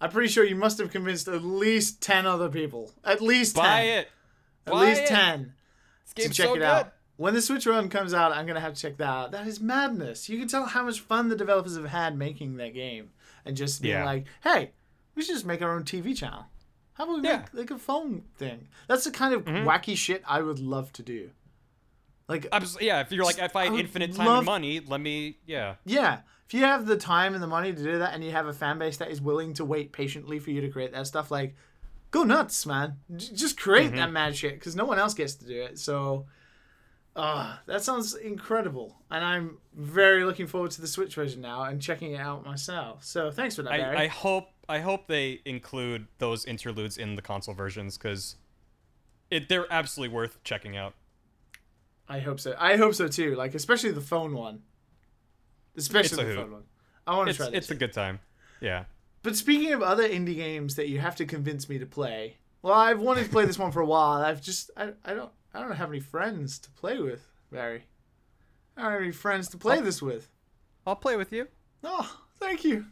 I'm 0.00 0.10
pretty 0.10 0.28
sure 0.28 0.44
you 0.44 0.54
must 0.56 0.78
have 0.78 0.90
convinced 0.90 1.26
at 1.28 1.42
least 1.42 2.00
ten 2.00 2.26
other 2.26 2.48
people. 2.48 2.92
At 3.04 3.20
least. 3.20 3.56
Buy 3.56 3.82
it. 3.82 4.08
At 4.66 4.72
Buy 4.72 4.80
least 4.86 5.02
it. 5.02 5.08
ten 5.08 5.54
to 6.14 6.28
check 6.28 6.46
so 6.46 6.54
it 6.54 6.58
good. 6.58 6.64
out. 6.64 6.92
When 7.16 7.34
the 7.34 7.42
Switch 7.42 7.66
Run 7.66 7.88
comes 7.88 8.14
out, 8.14 8.30
I'm 8.32 8.46
gonna 8.46 8.60
have 8.60 8.74
to 8.74 8.80
check 8.80 8.96
that 8.98 9.08
out. 9.08 9.32
That 9.32 9.46
is 9.46 9.60
madness. 9.60 10.28
You 10.28 10.38
can 10.38 10.46
tell 10.46 10.66
how 10.66 10.84
much 10.84 11.00
fun 11.00 11.28
the 11.28 11.36
developers 11.36 11.76
have 11.76 11.86
had 11.86 12.16
making 12.16 12.56
that 12.58 12.74
game, 12.74 13.10
and 13.44 13.56
just 13.56 13.82
being 13.82 13.94
Yeah. 13.96 14.04
like, 14.04 14.26
"Hey, 14.44 14.72
we 15.14 15.22
should 15.22 15.34
just 15.34 15.46
make 15.46 15.60
our 15.62 15.74
own 15.74 15.82
TV 15.84 16.14
channel. 16.14 16.46
How 16.92 17.04
about 17.04 17.22
we 17.22 17.28
Yeah. 17.28 17.38
make 17.38 17.54
like 17.54 17.70
a 17.72 17.78
phone 17.78 18.22
thing?" 18.36 18.68
That's 18.86 19.04
the 19.04 19.10
kind 19.10 19.34
of 19.34 19.44
mm-hmm. 19.44 19.66
wacky 19.68 19.96
shit 19.96 20.22
I 20.28 20.42
would 20.42 20.60
love 20.60 20.92
to 20.94 21.02
do. 21.02 21.30
Like, 22.28 22.46
I'm 22.52 22.60
just, 22.60 22.80
yeah, 22.82 23.00
if 23.00 23.10
you're 23.10 23.24
like 23.24 23.38
if 23.38 23.56
I 23.56 23.64
had 23.64 23.72
I 23.72 23.78
infinite 23.78 24.14
time 24.14 24.26
love- 24.26 24.38
and 24.38 24.46
money, 24.46 24.80
let 24.80 25.00
me 25.00 25.38
yeah. 25.44 25.74
Yeah. 25.84 26.20
If 26.48 26.54
you 26.54 26.64
have 26.64 26.86
the 26.86 26.96
time 26.96 27.34
and 27.34 27.42
the 27.42 27.46
money 27.46 27.74
to 27.74 27.82
do 27.82 27.98
that 27.98 28.14
and 28.14 28.24
you 28.24 28.30
have 28.30 28.46
a 28.46 28.54
fan 28.54 28.78
base 28.78 28.96
that 28.96 29.10
is 29.10 29.20
willing 29.20 29.52
to 29.54 29.66
wait 29.66 29.92
patiently 29.92 30.38
for 30.38 30.50
you 30.50 30.62
to 30.62 30.70
create 30.70 30.92
that 30.94 31.06
stuff, 31.06 31.30
like, 31.30 31.54
go 32.10 32.22
nuts, 32.24 32.64
man. 32.64 32.96
J- 33.14 33.34
just 33.34 33.60
create 33.60 33.94
that 33.94 34.10
mad 34.10 34.34
shit 34.34 34.54
because 34.54 34.74
no 34.74 34.86
one 34.86 34.98
else 34.98 35.12
gets 35.12 35.34
to 35.34 35.44
do 35.46 35.60
it. 35.60 35.78
So, 35.78 36.24
uh, 37.14 37.56
that 37.66 37.82
sounds 37.82 38.14
incredible. 38.14 38.96
And 39.10 39.22
I'm 39.22 39.58
very 39.74 40.24
looking 40.24 40.46
forward 40.46 40.70
to 40.70 40.80
the 40.80 40.86
Switch 40.86 41.14
version 41.16 41.42
now 41.42 41.64
and 41.64 41.82
checking 41.82 42.12
it 42.12 42.20
out 42.20 42.46
myself. 42.46 43.04
So, 43.04 43.30
thanks 43.30 43.54
for 43.56 43.62
that, 43.64 43.72
Barry. 43.72 43.96
I, 43.98 44.04
I 44.04 44.06
hope 44.06 44.48
I 44.70 44.78
hope 44.80 45.06
they 45.06 45.40
include 45.44 46.06
those 46.16 46.46
interludes 46.46 46.96
in 46.96 47.14
the 47.14 47.22
console 47.22 47.54
versions 47.54 47.98
because 47.98 48.36
it 49.30 49.50
they're 49.50 49.70
absolutely 49.70 50.14
worth 50.14 50.42
checking 50.44 50.78
out. 50.78 50.94
I 52.08 52.20
hope 52.20 52.40
so. 52.40 52.54
I 52.58 52.76
hope 52.76 52.94
so 52.94 53.06
too. 53.06 53.34
Like, 53.34 53.54
especially 53.54 53.90
the 53.90 54.00
phone 54.00 54.32
one. 54.34 54.62
Especially 55.78 56.24
the 56.24 56.34
phone 56.34 56.52
one. 56.52 56.62
I 57.06 57.16
want 57.16 57.30
to 57.30 57.36
try 57.36 57.48
it's 57.52 57.70
a 57.70 57.74
good 57.74 57.92
time. 57.92 58.20
Yeah. 58.60 58.84
But 59.22 59.36
speaking 59.36 59.72
of 59.72 59.82
other 59.82 60.08
indie 60.08 60.36
games 60.36 60.76
that 60.76 60.88
you 60.88 61.00
have 61.00 61.16
to 61.16 61.24
convince 61.24 61.68
me 61.68 61.78
to 61.78 61.86
play, 61.86 62.36
well, 62.62 62.74
I've 62.74 63.00
wanted 63.00 63.24
to 63.24 63.30
play 63.30 63.44
this 63.44 63.58
one 63.58 63.72
for 63.72 63.80
a 63.80 63.86
while. 63.86 64.22
I've 64.22 64.42
just 64.42 64.70
I, 64.76 64.92
I 65.04 65.14
don't 65.14 65.30
I 65.54 65.60
don't 65.60 65.72
have 65.72 65.88
any 65.88 66.00
friends 66.00 66.58
to 66.60 66.70
play 66.70 66.98
with, 66.98 67.26
Barry. 67.50 67.84
I 68.76 68.82
don't 68.82 68.92
have 68.92 69.00
any 69.00 69.12
friends 69.12 69.48
to 69.48 69.58
play 69.58 69.80
this 69.80 70.02
with. 70.02 70.28
I'll 70.86 70.96
play 70.96 71.16
with 71.16 71.32
you. 71.32 71.48
Oh, 71.82 72.18
thank 72.38 72.64
you. 72.64 72.86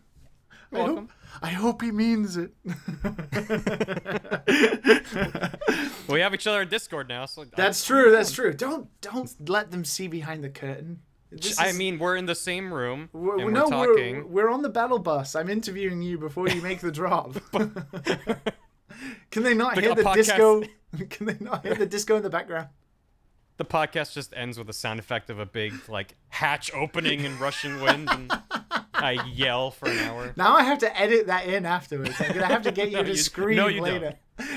I 0.73 0.79
welcome. 0.79 0.97
hope, 0.97 1.11
I 1.43 1.51
hope 1.51 1.83
he 1.83 1.93
means 1.93 2.37
it. 2.37 2.53
We 6.09 6.21
have 6.21 6.35
each 6.35 6.47
other 6.47 6.63
in 6.63 6.69
Discord 6.69 7.09
now, 7.09 7.27
so 7.27 7.45
that's 7.45 7.85
true. 7.85 8.13
That's 8.13 8.33
true. 8.33 8.53
Don't 8.53 8.89
don't 9.01 9.49
let 9.49 9.71
them 9.71 9.85
see 9.85 10.07
behind 10.07 10.45
the 10.45 10.49
curtain. 10.49 11.01
This 11.43 11.59
I 11.59 11.69
is- 11.69 11.79
mean, 11.79 11.99
we're 11.99 12.17
in 12.17 12.27
the 12.27 12.35
same 12.35 12.73
room 12.73 13.09
we're, 13.13 13.39
and 13.39 13.53
we're 13.55 13.61
talking. 13.69 14.17
we're 14.33 14.45
we're 14.45 14.51
on 14.51 14.63
the 14.63 14.69
battle 14.69 14.99
bus. 14.99 15.35
I'm 15.35 15.49
interviewing 15.51 16.03
you 16.03 16.19
before 16.19 16.49
you 16.49 16.61
make 16.63 16.81
the 16.81 16.93
drop. 16.93 17.37
Can 19.31 19.43
they 19.43 19.55
not 19.55 19.75
The- 19.75 19.81
hear 19.83 19.95
the 19.95 20.03
podcast- 20.03 20.15
disco? 20.15 20.63
Can 21.11 21.27
they 21.27 21.37
not 21.41 21.65
hear 21.65 21.75
the 21.75 21.87
disco 21.87 22.17
in 22.17 22.23
the 22.23 22.31
background? 22.31 22.69
The 23.59 23.65
podcast 23.65 24.13
just 24.13 24.35
ends 24.37 24.59
with 24.59 24.69
a 24.69 24.73
sound 24.75 24.99
effect 25.01 25.31
of 25.31 25.39
a 25.39 25.47
big 25.47 25.73
like 25.89 26.15
hatch 26.29 26.71
opening 26.75 27.25
in 27.25 27.39
Russian 27.39 27.81
wind, 27.81 28.09
and 28.11 28.31
I 28.93 29.13
yell 29.33 29.71
for 29.71 29.89
an 29.89 29.99
hour. 29.99 30.35
Now 30.37 30.55
I 30.57 30.63
have 30.63 30.79
to 30.81 30.99
edit 30.99 31.27
that 31.29 31.47
in 31.47 31.65
afterwards. 31.65 32.15
I'm 32.21 32.35
gonna 32.35 32.47
have 32.47 32.63
to 32.63 32.73
get 32.73 32.91
you 32.91 32.99
No, 32.99 33.03
to 33.05 33.09
you- 33.11 33.17
scream 33.17 33.57
no, 33.57 33.67
you 33.69 33.77
don't. 33.81 33.85
later. 33.85 34.15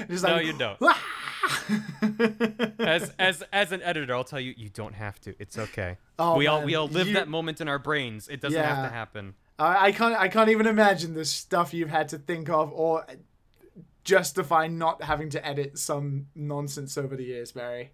Just 0.10 0.26
No, 0.26 0.39
you 0.39 0.51
don't. 0.57 0.80
"Wah!" 0.81 0.95
As 2.80 3.11
as 3.20 3.44
as 3.53 3.72
an 3.72 3.82
editor, 3.84 4.14
I'll 4.14 4.24
tell 4.24 4.40
you, 4.40 4.53
you 4.57 4.70
don't 4.70 4.95
have 4.95 5.20
to. 5.22 5.36
It's 5.40 5.57
okay. 5.57 5.98
Oh, 6.18 6.38
we 6.38 6.48
all 6.48 6.64
we 6.64 6.76
all 6.76 6.88
live 6.88 7.07
you- 7.07 7.14
that 7.14 7.28
moment 7.28 7.61
in 7.61 7.68
our 7.68 7.80
brains. 7.80 8.28
It 8.28 8.41
doesn't 8.41 8.61
have 8.61 8.86
to 8.86 8.94
happen. 8.94 9.36
I, 9.57 9.88
I 9.88 9.91
can't. 9.91 10.16
I 10.16 10.28
can't 10.28 10.49
even 10.49 10.68
imagine 10.68 11.14
the 11.14 11.26
stuff 11.26 11.74
you've 11.74 11.90
had 11.90 12.10
to 12.10 12.18
think 12.18 12.49
of 12.49 12.72
or 12.74 13.06
justify 14.03 14.68
not 14.68 15.03
having 15.03 15.30
to 15.32 15.45
edit 15.45 15.78
some 15.78 16.28
nonsense 16.36 16.98
over 16.98 17.16
the 17.16 17.24
years, 17.26 17.52
Barry. 17.52 17.91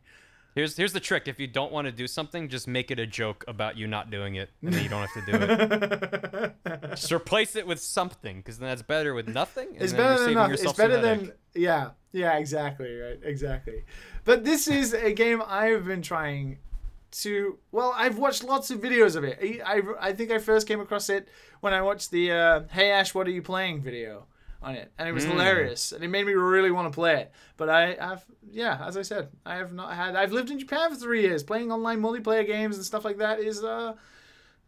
Here's 0.53 0.77
here's 0.77 0.93
the 0.93 0.99
trick. 1.01 1.27
If 1.27 1.39
you 1.39 1.47
don't 1.47 1.71
want 1.73 1.85
to 1.85 1.91
do 1.91 2.07
something, 2.07 2.47
just 2.47 2.67
make 2.67 2.89
it 2.91 2.99
a 2.99 3.05
joke 3.05 3.43
about 3.47 3.75
you 3.77 3.87
not 3.87 4.09
doing 4.09 4.35
it, 4.35 4.49
and 4.61 4.73
then 4.73 4.83
you 4.83 4.89
don't 4.89 5.05
have 5.05 5.25
to 5.25 5.31
do 5.31 6.53
it. 6.63 6.89
just 6.91 7.11
replace 7.11 7.55
it 7.57 7.67
with 7.67 7.81
something, 7.81 8.37
because 8.37 8.59
then 8.59 8.69
that's 8.69 8.81
better 8.81 9.13
with 9.13 9.27
nothing. 9.27 9.69
And 9.73 9.81
It's 9.81 9.91
better 9.91 10.23
than 10.23 10.33
nothing. 10.35 10.53
It's 10.53 10.73
better 10.73 11.01
than 11.01 11.19
headache. 11.19 11.33
Yeah, 11.55 11.91
yeah, 12.11 12.37
exactly, 12.37 12.95
right, 12.97 13.19
exactly. 13.23 13.83
But 14.23 14.43
this 14.43 14.67
is 14.67 14.93
a 14.93 15.13
game 15.13 15.41
I've 15.45 15.85
been 15.85 16.01
trying 16.01 16.57
to. 17.11 17.57
Well, 17.71 17.93
I've 17.95 18.17
watched 18.17 18.43
lots 18.43 18.71
of 18.71 18.79
videos 18.81 19.15
of 19.15 19.23
it. 19.23 19.39
I 19.41 19.77
I, 19.77 19.81
I 20.09 20.13
think 20.13 20.31
I 20.31 20.37
first 20.39 20.67
came 20.67 20.79
across 20.79 21.09
it 21.09 21.27
when 21.61 21.73
I 21.73 21.81
watched 21.81 22.11
the 22.11 22.31
uh, 22.31 22.61
"Hey 22.71 22.91
Ash, 22.91 23.13
what 23.13 23.27
are 23.27 23.31
you 23.31 23.41
playing?" 23.41 23.81
video 23.81 24.25
on 24.61 24.73
it, 24.75 24.91
and 24.97 25.07
it 25.07 25.11
was 25.11 25.25
Mm. 25.25 25.31
hilarious, 25.31 25.91
and 25.91 26.03
it 26.03 26.07
made 26.07 26.25
me 26.25 26.33
really 26.33 26.71
want 26.71 26.91
to 26.91 26.95
play 26.95 27.21
it. 27.21 27.31
But 27.55 27.69
I 27.69 27.93
have, 27.99 28.25
yeah, 28.49 28.83
as 28.87 28.97
I 28.97 29.03
said, 29.03 29.29
I 29.45 29.55
have 29.55 29.71
not 29.73 29.93
had. 29.93 30.15
I've 30.15 30.31
lived 30.31 30.49
in 30.49 30.57
Japan 30.57 30.89
for 30.89 30.95
three 30.95 31.21
years. 31.21 31.43
Playing 31.43 31.71
online 31.71 32.01
multiplayer 32.01 32.45
games 32.47 32.75
and 32.75 32.85
stuff 32.85 33.05
like 33.05 33.17
that 33.17 33.39
is 33.39 33.63
uh, 33.63 33.93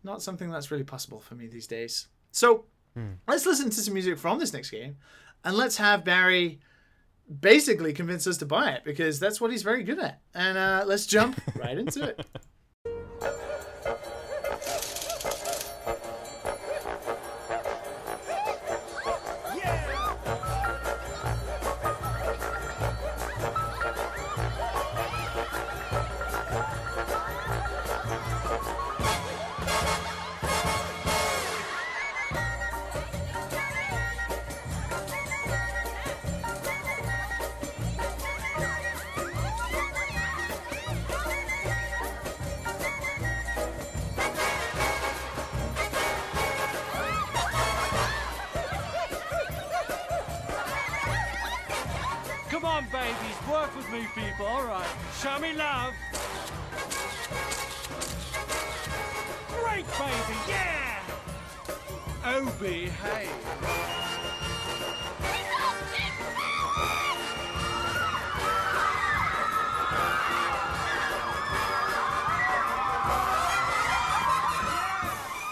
not 0.03 0.21
something 0.21 0.49
that's 0.51 0.69
really 0.69 0.83
possible 0.83 1.19
for 1.19 1.33
me 1.35 1.47
these 1.47 1.67
days. 1.67 2.07
So 2.31 2.65
let's 3.27 3.45
listen 3.45 3.69
to 3.69 3.79
some 3.81 3.93
music 3.93 4.17
from 4.17 4.37
this 4.39 4.53
next 4.53 4.69
game, 4.69 4.97
and 5.43 5.55
let's 5.57 5.77
have 5.77 6.03
Barry 6.03 6.59
basically 7.39 7.93
convince 7.93 8.25
us 8.27 8.37
to 8.37 8.45
buy 8.45 8.71
it 8.71 8.83
because 8.83 9.19
that's 9.19 9.41
what 9.41 9.51
he's 9.51 9.63
very 9.63 9.83
good 9.83 9.99
at. 9.99 10.21
And 10.33 10.57
uh, 10.57 10.83
let's 10.85 11.05
jump 11.05 11.39
right 11.55 11.77
into 11.77 12.03
it. 12.03 12.25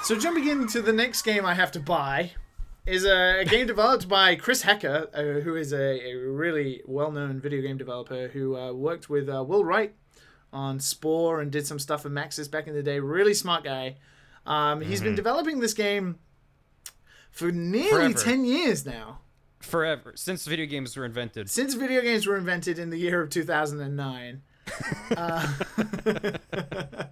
So 0.05 0.15
jumping 0.15 0.47
into 0.47 0.83
the 0.83 0.93
next 0.93 1.23
game 1.23 1.47
I 1.47 1.55
have 1.55 1.71
to 1.71 1.79
buy 1.79 2.33
is 2.85 3.05
a, 3.05 3.39
a 3.39 3.45
game 3.45 3.65
developed 3.65 4.07
by 4.07 4.35
Chris 4.35 4.61
Hecker, 4.61 5.09
uh, 5.11 5.41
who 5.41 5.55
is 5.55 5.73
a, 5.73 5.77
a 5.77 6.13
really 6.13 6.83
well-known 6.85 7.39
video 7.39 7.63
game 7.63 7.75
developer 7.75 8.27
who 8.27 8.55
uh, 8.55 8.71
worked 8.71 9.09
with 9.09 9.27
uh, 9.27 9.43
Will 9.43 9.65
Wright 9.65 9.95
on 10.53 10.79
Spore 10.79 11.41
and 11.41 11.51
did 11.51 11.65
some 11.65 11.79
stuff 11.79 12.03
for 12.03 12.11
Maxis 12.11 12.51
back 12.51 12.67
in 12.67 12.75
the 12.75 12.83
day. 12.83 12.99
Really 12.99 13.33
smart 13.33 13.63
guy. 13.63 13.95
Um, 14.45 14.81
he's 14.81 15.01
been 15.01 15.15
developing 15.15 15.59
this 15.59 15.73
game 15.73 16.19
for 17.31 17.51
nearly 17.51 18.13
Forever. 18.13 18.13
10 18.13 18.45
years 18.45 18.85
now. 18.85 19.21
Forever 19.59 20.13
since 20.15 20.45
video 20.45 20.67
games 20.67 20.95
were 20.95 21.05
invented. 21.05 21.49
Since 21.49 21.73
video 21.73 22.03
games 22.03 22.27
were 22.27 22.37
invented 22.37 22.77
in 22.77 22.91
the 22.91 22.99
year 22.99 23.23
of 23.23 23.31
2009. 23.31 24.43
Uh, 25.15 25.53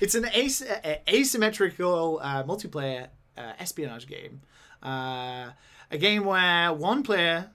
it's 0.00 0.14
an 0.14 0.24
as- 0.26 0.66
asymmetrical 1.08 2.20
uh, 2.22 2.42
multiplayer 2.44 3.08
uh, 3.36 3.52
espionage 3.58 4.06
game. 4.06 4.40
Uh, 4.82 5.50
a 5.90 5.98
game 5.98 6.24
where 6.24 6.72
one 6.72 7.02
player 7.02 7.50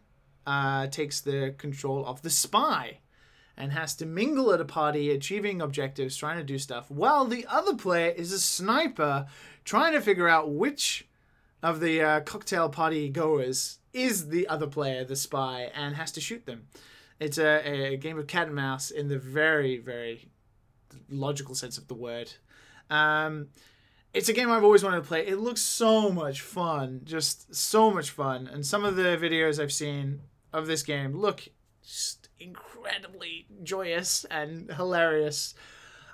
uh, 0.48 0.88
takes 0.88 1.22
the 1.22 1.53
control 1.57 2.06
of 2.06 2.22
the 2.22 2.30
spy 2.30 2.99
and 3.57 3.74
has 3.74 3.94
to 3.95 4.06
mingle 4.06 4.53
at 4.53 4.61
a 4.61 4.66
party, 4.66 5.11
achieving 5.11 5.61
objectives, 5.61 6.16
trying 6.16 6.38
to 6.38 6.44
do 6.44 6.57
stuff, 6.57 6.90
while 6.90 7.26
the 7.26 7.45
other 7.48 7.76
player 7.76 8.10
is 8.10 8.32
a 8.32 8.40
sniper 8.40 9.28
trying 9.66 9.94
to 9.94 10.02
figure 10.02 10.30
out 10.30 10.49
which 10.52 11.07
of 11.61 11.82
the 11.82 12.02
uh, 12.02 12.20
cocktail 12.22 12.70
party 12.70 13.10
goers 13.10 13.80
is 13.94 14.30
the 14.30 14.48
other 14.48 14.68
player, 14.68 15.03
the 15.03 15.16
spy, 15.16 15.70
and 15.76 15.95
has 15.95 16.11
to 16.14 16.22
shoot 16.22 16.45
them. 16.45 16.68
It's 17.20 17.38
a, 17.38 17.94
a 17.94 17.98
game 17.98 18.18
of 18.18 18.28
cat 18.28 18.48
and 18.48 18.56
mouse 18.56 18.91
in 18.91 19.08
the 19.08 19.20
very, 19.20 19.78
very 19.78 20.30
logical 21.10 21.56
sense 21.56 21.78
of 21.78 21.88
the 21.88 21.94
word. 21.94 22.32
Um, 22.90 23.50
it's 24.14 24.30
a 24.30 24.34
game 24.34 24.50
I've 24.50 24.64
always 24.64 24.84
wanted 24.84 25.02
to 25.02 25.08
play. 25.08 25.28
It 25.28 25.38
looks 25.38 25.62
so 25.62 26.12
much 26.12 26.41
fun, 26.41 27.02
just 27.04 27.54
so 27.54 27.91
much 27.91 28.10
fun. 28.10 28.48
And 28.48 28.66
some 28.66 28.86
of 28.86 28.96
the 28.96 29.18
videos 29.18 29.62
I've 29.62 29.72
seen 29.74 30.22
of 30.54 30.66
this 30.66 30.82
game 30.82 31.14
look 31.14 31.48
just 31.84 32.30
incredibly 32.40 33.46
joyous 33.64 34.26
and 34.32 34.72
hilarious. 34.72 35.54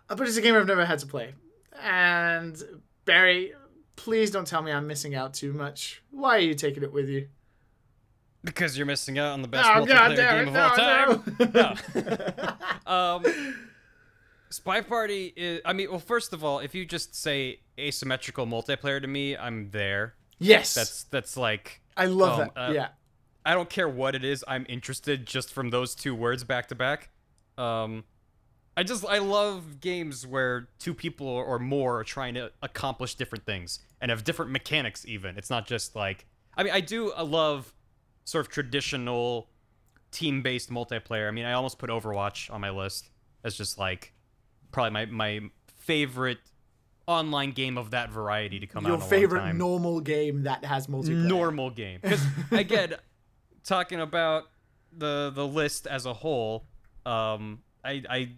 Uh, 0.10 0.16
But 0.16 0.28
it's 0.28 0.38
a 0.38 0.42
game 0.42 0.56
I've 0.56 0.68
never 0.68 0.86
had 0.86 1.00
to 1.00 1.08
play. 1.08 1.34
And 1.82 2.62
Barry, 3.06 3.54
please 3.96 4.32
don't 4.32 4.48
tell 4.48 4.62
me 4.62 4.72
I'm 4.72 4.88
missing 4.88 5.16
out 5.16 5.34
too 5.34 5.54
much. 5.54 6.02
Why 6.12 6.38
are 6.38 6.40
you 6.40 6.56
taking 6.56 6.84
it 6.84 6.92
with 6.92 7.08
you? 7.10 7.30
Because 8.46 8.78
you're 8.78 8.86
missing 8.86 9.20
out 9.20 9.34
on 9.34 9.42
the 9.42 9.48
best 9.50 9.68
Oh, 9.70 9.84
multiplayer 9.86 10.16
game 10.16 10.48
it, 10.48 10.48
of 10.48 10.56
all 10.56 10.76
time. 10.78 11.38
no. 11.54 12.54
Um, 12.92 13.56
Spy 14.52 14.82
Party 14.82 15.34
is. 15.36 15.62
I 15.66 15.74
mean, 15.74 15.90
well, 15.90 16.00
first 16.00 16.32
of 16.32 16.44
all, 16.44 16.60
if 16.60 16.74
you 16.76 16.86
just 16.86 17.16
say 17.16 17.60
asymmetrical 17.80 18.46
multiplayer 18.46 19.02
to 19.02 19.08
me, 19.08 19.36
I'm 19.36 19.72
there. 19.72 20.14
yes. 20.40 20.74
That's 20.76 21.04
that's 21.06 21.36
like 21.36 21.82
I 21.98 22.06
love 22.06 22.40
um, 22.40 22.50
that. 22.56 22.62
uh, 22.70 22.72
yeah. 22.72 22.88
I 23.46 23.54
don't 23.54 23.70
care 23.70 23.90
what 23.90 24.16
it 24.16 24.24
is. 24.24 24.44
I'm 24.48 24.66
interested 24.70 25.26
just 25.26 25.52
from 25.54 25.70
those 25.72 25.94
two 25.96 26.16
words 26.16 26.44
back 26.44 26.68
to 26.70 26.76
back. 26.76 27.10
Um, 27.58 28.04
I 28.78 28.84
just 28.84 29.06
I 29.06 29.18
love 29.20 29.80
games 29.82 30.26
where 30.28 30.68
two 30.80 30.94
people 30.94 31.28
or 31.28 31.60
more 31.60 32.00
are 32.00 32.04
trying 32.04 32.34
to 32.36 32.52
accomplish 32.62 33.16
different 33.16 33.46
things 33.46 33.80
and 34.02 34.10
have 34.12 34.24
different 34.24 34.52
mechanics. 34.52 35.06
Even 35.08 35.38
it's 35.38 35.50
not 35.50 35.66
just 35.68 35.96
like 35.96 36.26
I 36.58 36.64
mean 36.64 36.74
I 36.74 36.82
do 36.82 37.14
love 37.16 37.74
sort 38.26 38.46
of 38.46 38.52
traditional 38.52 39.50
team-based 40.12 40.70
multiplayer. 40.70 41.28
I 41.28 41.32
mean 41.32 41.46
I 41.46 41.54
almost 41.54 41.80
put 41.80 41.90
Overwatch 41.90 42.52
on 42.52 42.62
my 42.62 42.70
list 42.70 43.10
as 43.44 43.56
just 43.58 43.78
like 43.78 44.14
probably 44.72 44.92
my 44.92 45.06
my 45.06 45.40
favorite 45.78 46.40
online 47.08 47.52
game 47.52 47.78
of 47.78 47.92
that 47.92 48.10
variety 48.10 48.60
to 48.60 48.68
come 48.68 48.86
Your 48.86 48.96
out. 48.96 49.00
Your 49.00 49.08
favorite 49.08 49.54
normal 49.54 50.02
game 50.02 50.44
that 50.44 50.66
has 50.66 50.88
multiplayer. 50.88 51.28
normal 51.28 51.70
game. 51.70 52.00
Because 52.02 52.26
again, 52.52 52.96
talking 53.64 54.00
about 54.00 54.46
the 54.96 55.32
the 55.34 55.46
list 55.46 55.88
as 55.88 56.06
a 56.06 56.14
whole, 56.14 56.66
um, 57.06 57.62
I 57.84 58.04
I 58.10 58.30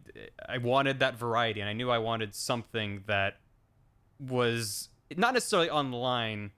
I 0.47 0.57
wanted 0.57 0.99
that 0.99 1.17
variety, 1.17 1.61
and 1.61 1.69
I 1.69 1.73
knew 1.73 1.89
I 1.89 1.99
wanted 1.99 2.35
something 2.35 3.03
that 3.07 3.37
was 4.19 4.89
not 5.15 5.33
necessarily 5.33 5.69
online, 5.69 6.51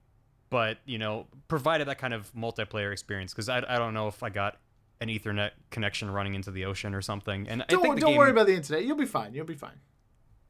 but 0.50 0.78
you 0.86 0.98
know, 0.98 1.28
provided 1.48 1.88
that 1.88 1.98
kind 1.98 2.14
of 2.14 2.32
multiplayer 2.34 2.92
experience. 2.92 3.34
Because 3.34 3.50
I 3.50 3.58
I 3.58 3.78
don't 3.78 3.94
know 3.94 4.08
if 4.08 4.24
I 4.24 4.30
got 4.30 4.58
an 5.02 5.08
Ethernet 5.08 5.52
connection 5.72 6.10
running 6.12 6.36
into 6.36 6.52
the 6.52 6.66
ocean 6.66 6.94
or 6.94 7.02
something. 7.02 7.48
And 7.48 7.64
Don't, 7.68 7.82
think 7.82 7.96
the 7.96 8.02
don't 8.02 8.10
game, 8.12 8.18
worry 8.18 8.32
about 8.32 8.48
the 8.48 8.56
internet. 8.56 8.84
You'll 8.84 8.98
be 8.98 9.06
fine. 9.06 9.34
You'll 9.34 9.46
be 9.46 9.56
fine. 9.56 9.80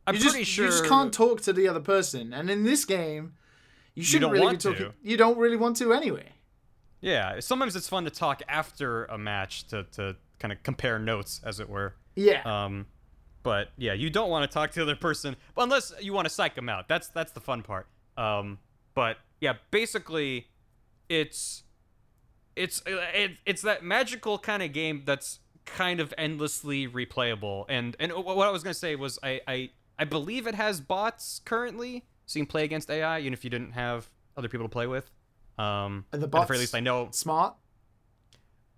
I'm 0.07 0.15
you 0.15 0.21
just, 0.21 0.33
pretty 0.33 0.45
sure 0.45 0.65
you 0.65 0.71
just 0.71 0.85
can't 0.85 1.13
talk 1.13 1.41
to 1.41 1.53
the 1.53 1.67
other 1.67 1.79
person. 1.79 2.33
And 2.33 2.49
in 2.49 2.63
this 2.63 2.83
game, 2.83 3.33
you 3.93 4.03
shouldn't 4.03 4.23
don't 4.23 4.31
really 4.31 4.45
want 4.45 4.63
be 4.63 4.71
talking. 4.71 4.87
to. 4.87 4.93
You 5.03 5.17
don't 5.17 5.37
really 5.37 5.57
want 5.57 5.77
to 5.77 5.93
anyway. 5.93 6.29
Yeah, 7.01 7.39
sometimes 7.39 7.75
it's 7.75 7.87
fun 7.87 8.05
to 8.05 8.09
talk 8.09 8.41
after 8.47 9.05
a 9.05 9.17
match 9.17 9.67
to 9.67 9.83
to 9.91 10.15
kind 10.39 10.51
of 10.51 10.63
compare 10.63 10.97
notes, 10.97 11.41
as 11.45 11.59
it 11.59 11.69
were. 11.69 11.93
Yeah. 12.15 12.41
Um, 12.43 12.87
but 13.43 13.69
yeah, 13.77 13.93
you 13.93 14.09
don't 14.09 14.29
want 14.29 14.49
to 14.49 14.53
talk 14.53 14.71
to 14.71 14.79
the 14.79 14.83
other 14.83 14.95
person, 14.95 15.35
unless 15.55 15.93
you 16.01 16.11
want 16.13 16.25
to 16.27 16.33
psych 16.33 16.55
them 16.55 16.69
out. 16.69 16.87
That's 16.87 17.07
that's 17.09 17.31
the 17.31 17.39
fun 17.39 17.61
part. 17.61 17.87
Um, 18.17 18.57
but 18.95 19.17
yeah, 19.41 19.53
basically, 19.71 20.47
it's 21.07 21.63
it's 22.55 22.81
it, 22.85 23.31
it's 23.45 23.61
that 23.61 23.83
magical 23.83 24.37
kind 24.37 24.61
of 24.61 24.73
game 24.73 25.03
that's 25.05 25.39
kind 25.65 25.99
of 25.99 26.13
endlessly 26.17 26.87
replayable. 26.87 27.65
And 27.69 27.95
and 27.99 28.11
what 28.11 28.47
I 28.47 28.51
was 28.51 28.63
gonna 28.63 28.73
say 28.73 28.95
was 28.95 29.19
I 29.23 29.41
I 29.47 29.69
I 29.97 30.05
believe 30.05 30.47
it 30.47 30.55
has 30.55 30.81
bots 30.81 31.41
currently, 31.45 32.05
so 32.25 32.39
you 32.39 32.45
can 32.45 32.49
play 32.49 32.63
against 32.63 32.89
AI, 32.89 33.19
even 33.19 33.33
if 33.33 33.43
you 33.43 33.49
didn't 33.49 33.71
have 33.71 34.09
other 34.35 34.47
people 34.47 34.65
to 34.65 34.71
play 34.71 34.87
with. 34.87 35.09
Um, 35.57 36.05
Are 36.13 36.19
the 36.19 36.25
at 36.25 36.31
the 36.31 36.45
very 36.45 36.59
least, 36.59 36.75
I 36.75 36.79
know 36.79 37.09
Smart. 37.11 37.55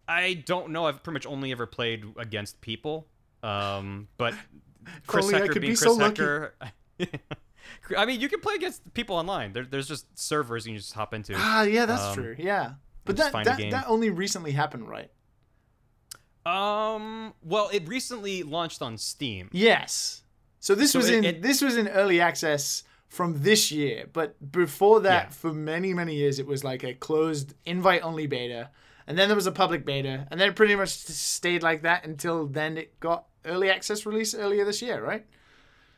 I 0.07 0.33
don't 0.33 0.71
know. 0.71 0.87
I've 0.87 1.03
pretty 1.03 1.15
much 1.15 1.25
only 1.25 1.51
ever 1.51 1.65
played 1.65 2.05
against 2.17 2.59
people. 2.59 3.07
Um, 3.43 4.07
but 4.17 4.33
Chris 5.07 5.29
Hecker 5.31 5.47
could 5.53 5.61
being 5.61 5.73
be 5.73 5.77
Chris 5.77 5.91
so 5.91 5.93
lucky. 5.93 6.21
Hecker. 6.21 6.53
I 7.97 8.05
mean, 8.05 8.19
you 8.21 8.29
can 8.29 8.39
play 8.41 8.55
against 8.55 8.93
people 8.93 9.15
online. 9.15 9.53
There, 9.53 9.65
there's 9.65 9.87
just 9.87 10.05
servers 10.17 10.65
you 10.65 10.73
can 10.73 10.79
just 10.81 10.93
hop 10.93 11.13
into. 11.13 11.33
Ah, 11.35 11.63
yeah, 11.63 11.85
that's 11.85 12.01
Um, 12.03 12.15
true. 12.15 12.35
Yeah. 12.37 12.73
But 13.05 13.17
that 13.17 13.31
that, 13.33 13.57
that 13.71 13.85
only 13.87 14.09
recently 14.09 14.51
happened, 14.51 14.87
right? 14.89 15.09
Um, 16.45 17.33
well, 17.43 17.69
it 17.71 17.87
recently 17.87 18.43
launched 18.43 18.81
on 18.81 18.97
Steam. 18.97 19.49
Yes. 19.51 20.23
So 20.59 20.75
this 20.75 20.91
So 20.91 20.99
was 20.99 21.09
it- 21.09 21.15
in 21.15 21.23
it- 21.25 21.41
this 21.41 21.61
was 21.61 21.77
in 21.77 21.87
early 21.87 22.19
access 22.19 22.83
from 23.07 23.41
this 23.43 23.71
year, 23.71 24.07
but 24.11 24.51
before 24.51 25.01
that, 25.01 25.25
Yeah. 25.25 25.29
for 25.29 25.53
many 25.53 25.93
many 25.93 26.15
years, 26.15 26.39
it 26.39 26.47
was 26.47 26.63
like 26.63 26.83
a 26.83 26.93
closed 26.93 27.53
invite 27.65 28.01
only 28.03 28.25
beta, 28.25 28.69
and 29.05 29.17
then 29.17 29.27
there 29.27 29.35
was 29.35 29.47
a 29.47 29.51
public 29.51 29.85
beta, 29.85 30.27
and 30.31 30.39
then 30.39 30.49
it 30.49 30.55
pretty 30.55 30.75
much 30.75 30.89
stayed 30.89 31.61
like 31.61 31.81
that 31.81 32.05
until 32.05 32.47
then 32.47 32.77
it 32.77 32.99
got 32.99 33.25
early 33.45 33.69
access 33.69 34.05
release 34.05 34.33
earlier 34.33 34.63
this 34.63 34.81
year, 34.81 35.03
right? 35.03 35.25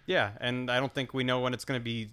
Yeah, 0.06 0.32
and 0.40 0.70
I 0.70 0.80
don't 0.80 0.94
think 0.94 1.14
we 1.14 1.24
know 1.24 1.40
when 1.40 1.54
it's 1.54 1.66
going 1.66 1.80
to 1.80 1.84
be 1.84 2.10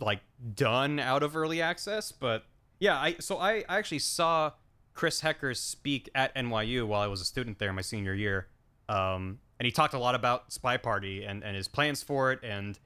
like 0.00 0.20
done 0.54 0.98
out 0.98 1.22
of 1.22 1.36
early 1.36 1.62
access, 1.62 2.12
but 2.12 2.44
yeah, 2.78 2.96
I 2.98 3.16
so 3.20 3.38
I, 3.38 3.64
I 3.68 3.78
actually 3.78 3.98
saw 3.98 4.52
Chris 4.94 5.20
Hecker 5.20 5.54
speak 5.54 6.08
at 6.14 6.34
NYU 6.34 6.86
while 6.86 7.00
I 7.00 7.06
was 7.06 7.20
a 7.20 7.24
student 7.24 7.58
there 7.58 7.72
my 7.72 7.82
senior 7.82 8.14
year. 8.14 8.48
Um, 8.88 9.38
and 9.58 9.66
he 9.66 9.70
talked 9.70 9.94
a 9.94 9.98
lot 9.98 10.14
about 10.14 10.52
Spy 10.52 10.78
Party 10.78 11.24
and, 11.24 11.44
and 11.44 11.54
his 11.54 11.68
plans 11.68 12.02
for 12.02 12.32
it 12.32 12.40
and 12.42 12.78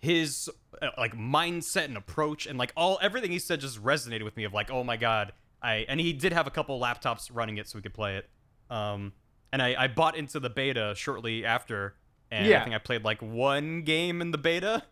his 0.00 0.50
uh, 0.82 0.88
like 0.98 1.14
mindset 1.14 1.84
and 1.84 1.96
approach 1.96 2.46
and 2.46 2.58
like 2.58 2.72
all 2.76 2.98
everything 3.00 3.30
he 3.30 3.38
said 3.38 3.60
just 3.60 3.82
resonated 3.82 4.24
with 4.24 4.36
me 4.36 4.44
of 4.44 4.52
like 4.52 4.70
oh 4.70 4.84
my 4.84 4.96
god 4.96 5.32
I 5.62 5.86
and 5.88 5.98
he 5.98 6.12
did 6.12 6.32
have 6.32 6.46
a 6.46 6.50
couple 6.50 6.78
laptops 6.78 7.30
running 7.32 7.56
it 7.56 7.68
so 7.68 7.78
we 7.78 7.82
could 7.82 7.94
play 7.94 8.16
it. 8.16 8.28
Um, 8.68 9.12
and 9.52 9.62
I, 9.62 9.84
I 9.84 9.88
bought 9.88 10.16
into 10.16 10.40
the 10.40 10.50
beta 10.50 10.94
shortly 10.96 11.44
after 11.44 11.94
and 12.34 12.46
Yeah. 12.46 12.60
I 12.60 12.64
think 12.64 12.74
I 12.74 12.78
played 12.78 13.04
like 13.04 13.20
one 13.22 13.82
game 13.82 14.20
in 14.20 14.30
the 14.30 14.38
beta, 14.38 14.82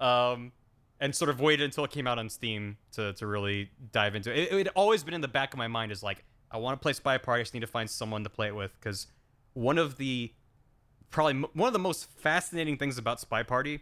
um, 0.00 0.52
and 0.98 1.14
sort 1.14 1.28
of 1.28 1.40
waited 1.40 1.64
until 1.64 1.84
it 1.84 1.90
came 1.90 2.06
out 2.06 2.18
on 2.18 2.28
Steam 2.30 2.78
to, 2.92 3.12
to 3.14 3.26
really 3.26 3.70
dive 3.92 4.14
into 4.14 4.32
it. 4.32 4.50
It 4.50 4.58
had 4.58 4.68
always 4.74 5.04
been 5.04 5.14
in 5.14 5.20
the 5.20 5.28
back 5.28 5.52
of 5.52 5.58
my 5.58 5.68
mind 5.68 5.92
is 5.92 6.02
like 6.02 6.24
I 6.50 6.56
want 6.58 6.78
to 6.80 6.82
play 6.82 6.92
Spy 6.92 7.18
Party. 7.18 7.40
I 7.40 7.42
just 7.42 7.54
need 7.54 7.60
to 7.60 7.66
find 7.66 7.88
someone 7.90 8.24
to 8.24 8.30
play 8.30 8.46
it 8.46 8.54
with 8.54 8.72
because 8.80 9.08
one 9.52 9.78
of 9.78 9.96
the 9.98 10.32
probably 11.10 11.34
one 11.54 11.66
of 11.66 11.72
the 11.72 11.78
most 11.78 12.10
fascinating 12.18 12.76
things 12.78 12.98
about 12.98 13.20
Spy 13.20 13.42
Party 13.42 13.80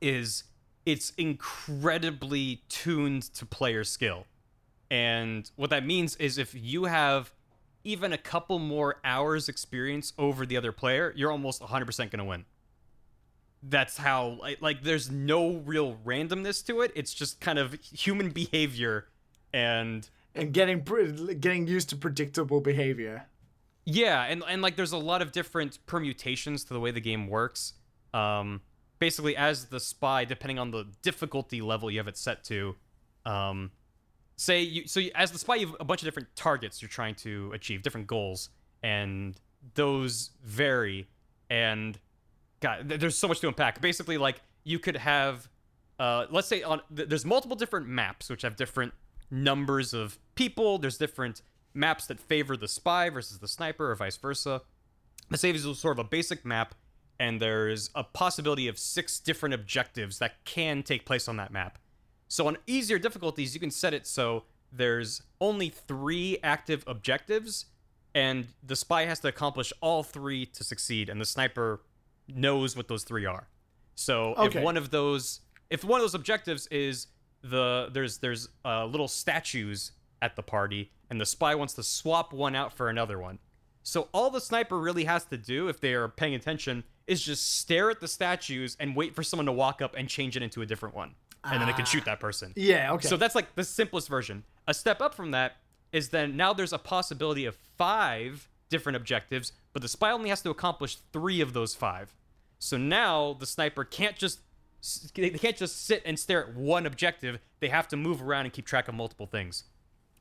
is 0.00 0.44
it's 0.86 1.10
incredibly 1.18 2.62
tuned 2.68 3.22
to 3.34 3.44
player 3.46 3.84
skill. 3.84 4.26
And 4.90 5.50
what 5.56 5.70
that 5.70 5.84
means 5.86 6.16
is 6.16 6.38
if 6.38 6.54
you 6.54 6.84
have 6.84 7.32
even 7.84 8.12
a 8.12 8.18
couple 8.18 8.58
more 8.58 8.96
hours 9.04 9.48
experience 9.48 10.12
over 10.18 10.44
the 10.46 10.56
other 10.56 10.72
player, 10.72 11.12
you're 11.16 11.32
almost 11.32 11.62
100% 11.62 11.96
going 11.96 12.18
to 12.18 12.24
win. 12.24 12.44
That's 13.62 13.98
how 13.98 14.38
like, 14.40 14.62
like 14.62 14.82
there's 14.82 15.10
no 15.10 15.56
real 15.56 15.96
randomness 16.04 16.64
to 16.66 16.80
it. 16.80 16.92
It's 16.94 17.12
just 17.12 17.40
kind 17.40 17.58
of 17.58 17.74
human 17.74 18.30
behavior 18.30 19.08
and 19.52 20.08
And 20.34 20.52
getting 20.52 20.82
getting 21.40 21.66
used 21.66 21.90
to 21.90 21.96
predictable 21.96 22.60
behavior. 22.60 23.26
Yeah, 23.84 24.22
and 24.22 24.42
and 24.48 24.62
like 24.62 24.76
there's 24.76 24.92
a 24.92 24.98
lot 24.98 25.20
of 25.20 25.32
different 25.32 25.78
permutations 25.86 26.64
to 26.64 26.74
the 26.74 26.80
way 26.80 26.90
the 26.90 27.00
game 27.00 27.26
works. 27.28 27.74
Um, 28.14 28.62
basically, 28.98 29.36
as 29.36 29.66
the 29.66 29.80
spy, 29.80 30.24
depending 30.24 30.58
on 30.58 30.70
the 30.70 30.86
difficulty 31.02 31.60
level 31.60 31.90
you 31.90 31.98
have 31.98 32.08
it 32.08 32.16
set 32.16 32.44
to, 32.44 32.76
um, 33.26 33.72
say 34.40 34.62
you 34.62 34.86
so 34.86 35.00
you, 35.00 35.10
as 35.14 35.30
the 35.30 35.38
spy, 35.38 35.56
you 35.56 35.66
have 35.66 35.76
a 35.80 35.84
bunch 35.84 36.00
of 36.00 36.06
different 36.06 36.34
targets 36.34 36.80
you're 36.80 36.88
trying 36.88 37.14
to 37.16 37.52
achieve, 37.52 37.82
different 37.82 38.06
goals, 38.06 38.48
and 38.82 39.38
those 39.74 40.30
vary. 40.42 41.08
And 41.50 41.98
God, 42.60 42.88
th- 42.88 43.00
there's 43.00 43.18
so 43.18 43.28
much 43.28 43.40
to 43.40 43.48
unpack. 43.48 43.80
Basically, 43.80 44.16
like 44.16 44.40
you 44.64 44.78
could 44.78 44.96
have, 44.96 45.48
uh, 45.98 46.26
let's 46.30 46.48
say 46.48 46.62
on 46.62 46.80
th- 46.94 47.08
there's 47.08 47.26
multiple 47.26 47.56
different 47.56 47.86
maps 47.86 48.30
which 48.30 48.42
have 48.42 48.56
different 48.56 48.94
numbers 49.30 49.92
of 49.92 50.18
people. 50.34 50.78
There's 50.78 50.96
different 50.96 51.42
maps 51.74 52.06
that 52.06 52.18
favor 52.18 52.56
the 52.56 52.68
spy 52.68 53.10
versus 53.10 53.38
the 53.40 53.48
sniper, 53.48 53.90
or 53.90 53.94
vice 53.94 54.16
versa. 54.16 54.62
The 55.28 55.36
save 55.36 55.54
is 55.54 55.78
sort 55.78 55.98
of 55.98 56.04
a 56.04 56.08
basic 56.08 56.46
map, 56.46 56.74
and 57.18 57.40
there's 57.40 57.90
a 57.94 58.04
possibility 58.04 58.68
of 58.68 58.78
six 58.78 59.20
different 59.20 59.54
objectives 59.54 60.18
that 60.18 60.44
can 60.44 60.82
take 60.82 61.04
place 61.04 61.28
on 61.28 61.36
that 61.36 61.52
map. 61.52 61.78
So 62.30 62.46
on 62.46 62.56
easier 62.68 62.98
difficulties, 63.00 63.54
you 63.54 63.60
can 63.60 63.72
set 63.72 63.92
it 63.92 64.06
so 64.06 64.44
there's 64.72 65.20
only 65.40 65.68
three 65.68 66.38
active 66.44 66.84
objectives, 66.86 67.66
and 68.14 68.46
the 68.62 68.76
spy 68.76 69.04
has 69.04 69.18
to 69.20 69.28
accomplish 69.28 69.72
all 69.80 70.04
three 70.04 70.46
to 70.46 70.62
succeed, 70.62 71.08
and 71.08 71.20
the 71.20 71.24
sniper 71.24 71.80
knows 72.28 72.76
what 72.76 72.86
those 72.86 73.02
three 73.02 73.26
are. 73.26 73.48
So 73.96 74.34
Okay. 74.38 74.58
if 74.58 74.64
one 74.64 74.76
of 74.76 74.90
those, 74.90 75.40
if 75.70 75.82
one 75.82 75.98
of 76.00 76.04
those 76.04 76.14
objectives 76.14 76.68
is 76.68 77.08
the 77.42 77.88
there's 77.92 78.18
there's 78.18 78.48
uh, 78.64 78.84
little 78.86 79.08
statues 79.08 79.90
at 80.22 80.36
the 80.36 80.42
party, 80.42 80.92
and 81.10 81.20
the 81.20 81.26
spy 81.26 81.56
wants 81.56 81.74
to 81.74 81.82
swap 81.82 82.32
one 82.32 82.54
out 82.54 82.72
for 82.72 82.88
another 82.88 83.18
one. 83.18 83.40
So 83.82 84.08
all 84.12 84.30
the 84.30 84.40
sniper 84.40 84.78
really 84.78 85.04
has 85.04 85.24
to 85.26 85.36
do, 85.36 85.66
if 85.68 85.80
they 85.80 85.94
are 85.94 86.06
paying 86.06 86.34
attention, 86.34 86.84
is 87.08 87.22
just 87.22 87.58
stare 87.58 87.90
at 87.90 87.98
the 87.98 88.06
statues 88.06 88.76
and 88.78 88.94
wait 88.94 89.16
for 89.16 89.24
someone 89.24 89.46
to 89.46 89.52
walk 89.52 89.82
up 89.82 89.96
and 89.96 90.08
change 90.08 90.36
it 90.36 90.44
into 90.44 90.62
a 90.62 90.66
different 90.66 90.94
one, 90.94 91.14
and 91.44 91.60
then 91.60 91.66
they 91.66 91.72
can 91.72 91.84
shoot 91.84 92.02
ah. 92.02 92.10
that 92.10 92.20
person. 92.20 92.52
Yeah, 92.56 92.92
okay. 92.92 93.08
So 93.08 93.16
that's 93.16 93.34
like 93.34 93.54
the 93.54 93.64
simplest 93.64 94.08
version. 94.08 94.44
A 94.66 94.74
step 94.74 95.00
up 95.00 95.14
from 95.14 95.30
that 95.30 95.56
is 95.92 96.10
then 96.10 96.36
now 96.36 96.52
there's 96.52 96.72
a 96.72 96.78
possibility 96.78 97.44
of 97.44 97.56
five 97.76 98.48
different 98.68 98.96
objectives, 98.96 99.52
but 99.72 99.82
the 99.82 99.88
spy 99.88 100.12
only 100.12 100.28
has 100.28 100.42
to 100.42 100.50
accomplish 100.50 100.98
three 101.12 101.40
of 101.40 101.52
those 101.52 101.74
five. 101.74 102.14
So 102.58 102.76
now 102.76 103.36
the 103.38 103.46
sniper 103.46 103.84
can't 103.84 104.16
just 104.16 104.40
they 105.14 105.30
can't 105.30 105.56
just 105.56 105.84
sit 105.84 106.02
and 106.06 106.18
stare 106.18 106.46
at 106.46 106.54
one 106.54 106.86
objective. 106.86 107.38
They 107.60 107.68
have 107.68 107.88
to 107.88 107.96
move 107.96 108.22
around 108.22 108.46
and 108.46 108.52
keep 108.52 108.66
track 108.66 108.88
of 108.88 108.94
multiple 108.94 109.26
things, 109.26 109.64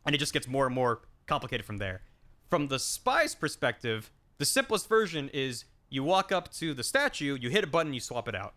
and 0.05 0.15
it 0.15 0.17
just 0.17 0.33
gets 0.33 0.47
more 0.47 0.65
and 0.65 0.75
more 0.75 1.01
complicated 1.27 1.65
from 1.65 1.77
there. 1.77 2.01
From 2.49 2.67
the 2.67 2.79
spy's 2.79 3.35
perspective, 3.35 4.11
the 4.37 4.45
simplest 4.45 4.89
version 4.89 5.29
is 5.29 5.65
you 5.89 6.03
walk 6.03 6.31
up 6.31 6.51
to 6.53 6.73
the 6.73 6.83
statue, 6.83 7.37
you 7.39 7.49
hit 7.49 7.63
a 7.63 7.67
button, 7.67 7.93
you 7.93 7.99
swap 7.99 8.27
it 8.27 8.35
out 8.35 8.53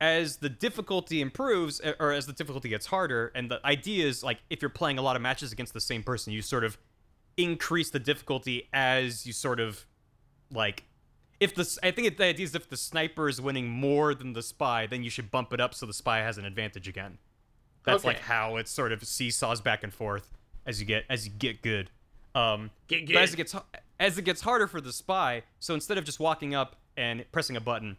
as 0.00 0.38
the 0.38 0.48
difficulty 0.48 1.20
improves 1.20 1.80
eh, 1.84 1.92
or 2.00 2.12
as 2.12 2.26
the 2.26 2.32
difficulty 2.32 2.68
gets 2.68 2.86
harder 2.86 3.30
and 3.34 3.50
the 3.50 3.64
idea 3.66 4.06
is 4.06 4.22
like 4.24 4.38
if 4.48 4.62
you're 4.62 4.68
playing 4.68 4.98
a 4.98 5.02
lot 5.02 5.16
of 5.16 5.22
matches 5.22 5.52
against 5.52 5.74
the 5.74 5.80
same 5.80 6.02
person 6.02 6.32
you 6.32 6.40
sort 6.42 6.64
of 6.64 6.78
increase 7.36 7.90
the 7.90 7.98
difficulty 7.98 8.68
as 8.72 9.26
you 9.26 9.32
sort 9.32 9.60
of 9.60 9.86
like 10.52 10.84
if 11.40 11.54
the 11.54 11.78
i 11.82 11.90
think 11.90 12.16
the 12.16 12.24
idea 12.24 12.44
is 12.44 12.54
if 12.54 12.68
the 12.68 12.76
sniper 12.76 13.28
is 13.28 13.40
winning 13.40 13.68
more 13.68 14.14
than 14.14 14.34
the 14.34 14.42
spy 14.42 14.86
then 14.86 15.02
you 15.02 15.10
should 15.10 15.30
bump 15.30 15.52
it 15.52 15.60
up 15.60 15.74
so 15.74 15.86
the 15.86 15.92
spy 15.92 16.18
has 16.18 16.38
an 16.38 16.44
advantage 16.44 16.86
again. 16.86 17.18
That's 17.84 18.04
like 18.04 18.20
how 18.20 18.56
it 18.56 18.68
sort 18.68 18.92
of 18.92 19.02
seesaws 19.02 19.62
back 19.62 19.82
and 19.82 19.92
forth 19.92 20.30
as 20.66 20.80
you 20.80 20.86
get 20.86 21.04
as 21.08 21.26
you 21.26 21.32
get 21.32 21.62
good. 21.62 21.90
Um 22.34 22.70
Get 22.88 23.06
but 23.06 23.16
as 23.16 23.32
it 23.32 23.38
gets 23.38 23.56
as 23.98 24.18
it 24.18 24.22
gets 24.22 24.42
harder 24.42 24.66
for 24.66 24.80
the 24.80 24.92
spy 24.92 25.42
so 25.58 25.74
instead 25.74 25.96
of 25.96 26.04
just 26.04 26.20
walking 26.20 26.54
up 26.54 26.76
and 26.96 27.24
pressing 27.32 27.56
a 27.56 27.60
button 27.60 27.96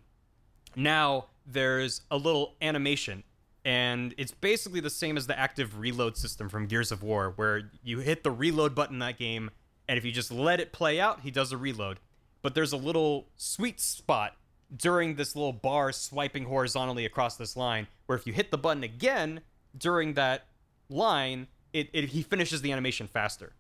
now 0.76 1.26
there's 1.52 2.02
a 2.10 2.18
little 2.18 2.56
animation 2.62 3.24
and 3.64 4.16
it's 4.18 4.32
basically 4.32 4.80
the 4.80 4.90
same 4.90 5.18
as 5.18 5.28
the 5.28 5.38
active 5.38 5.80
reload 5.80 6.18
system 6.18 6.50
from 6.50 6.66
Gears 6.66 6.92
of 6.92 7.04
War 7.04 7.34
where 7.36 7.72
you 7.84 8.00
hit 8.00 8.24
the 8.24 8.32
reload 8.32 8.74
button 8.74 8.96
in 8.96 9.00
that 9.00 9.18
game 9.18 9.52
and 9.88 9.98
if 9.98 10.06
you 10.06 10.12
just 10.12 10.32
let 10.32 10.60
it 10.60 10.72
play 10.72 11.00
out 11.00 11.22
he 11.22 11.32
does 11.32 11.52
a 11.52 11.58
reload. 11.58 12.00
But 12.42 12.56
there's 12.56 12.74
a 12.74 12.78
little 12.78 13.28
sweet 13.36 13.80
spot 13.80 14.36
during 14.76 15.16
this 15.16 15.36
little 15.36 15.54
bar 15.54 15.92
swiping 15.92 16.46
horizontally 16.46 17.06
across 17.06 17.36
this 17.36 17.56
line 17.56 17.88
where 18.06 18.18
if 18.18 18.26
you 18.26 18.34
hit 18.34 18.52
the 18.52 18.58
button 18.58 18.84
again 18.84 19.42
during 19.78 20.14
that 20.16 20.48
line 20.90 21.48
it, 21.74 21.90
it 21.94 22.10
he 22.10 22.24
finishes 22.24 22.62
the 22.62 22.72
animation 22.72 23.08
faster. 23.08 23.54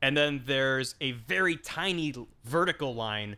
And 0.00 0.16
then 0.16 0.42
there's 0.46 0.94
a 1.00 1.12
very 1.12 1.56
tiny 1.56 2.14
vertical 2.44 2.94
line 2.94 3.36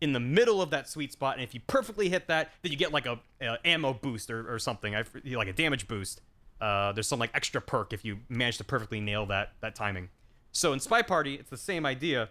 in 0.00 0.12
the 0.12 0.20
middle 0.20 0.60
of 0.60 0.70
that 0.70 0.88
sweet 0.88 1.12
spot 1.12 1.34
and 1.34 1.42
if 1.42 1.54
you 1.54 1.60
perfectly 1.66 2.08
hit 2.08 2.26
that 2.28 2.52
then 2.62 2.70
you 2.70 2.78
get 2.78 2.92
like 2.92 3.06
a, 3.06 3.18
a 3.40 3.58
ammo 3.66 3.94
boost 3.94 4.30
or, 4.30 4.52
or 4.52 4.58
something. 4.58 4.94
I, 4.94 5.04
like 5.24 5.48
a 5.48 5.52
damage 5.52 5.88
boost. 5.88 6.20
Uh, 6.60 6.92
there's 6.92 7.06
some 7.06 7.18
like 7.18 7.30
extra 7.34 7.60
perk 7.60 7.92
if 7.92 8.04
you 8.04 8.18
manage 8.28 8.58
to 8.58 8.64
perfectly 8.64 9.00
nail 9.00 9.26
that 9.26 9.52
that 9.60 9.74
timing. 9.74 10.08
So 10.52 10.72
in 10.72 10.80
spy 10.80 11.02
party 11.02 11.34
it's 11.34 11.50
the 11.50 11.56
same 11.56 11.86
idea 11.86 12.30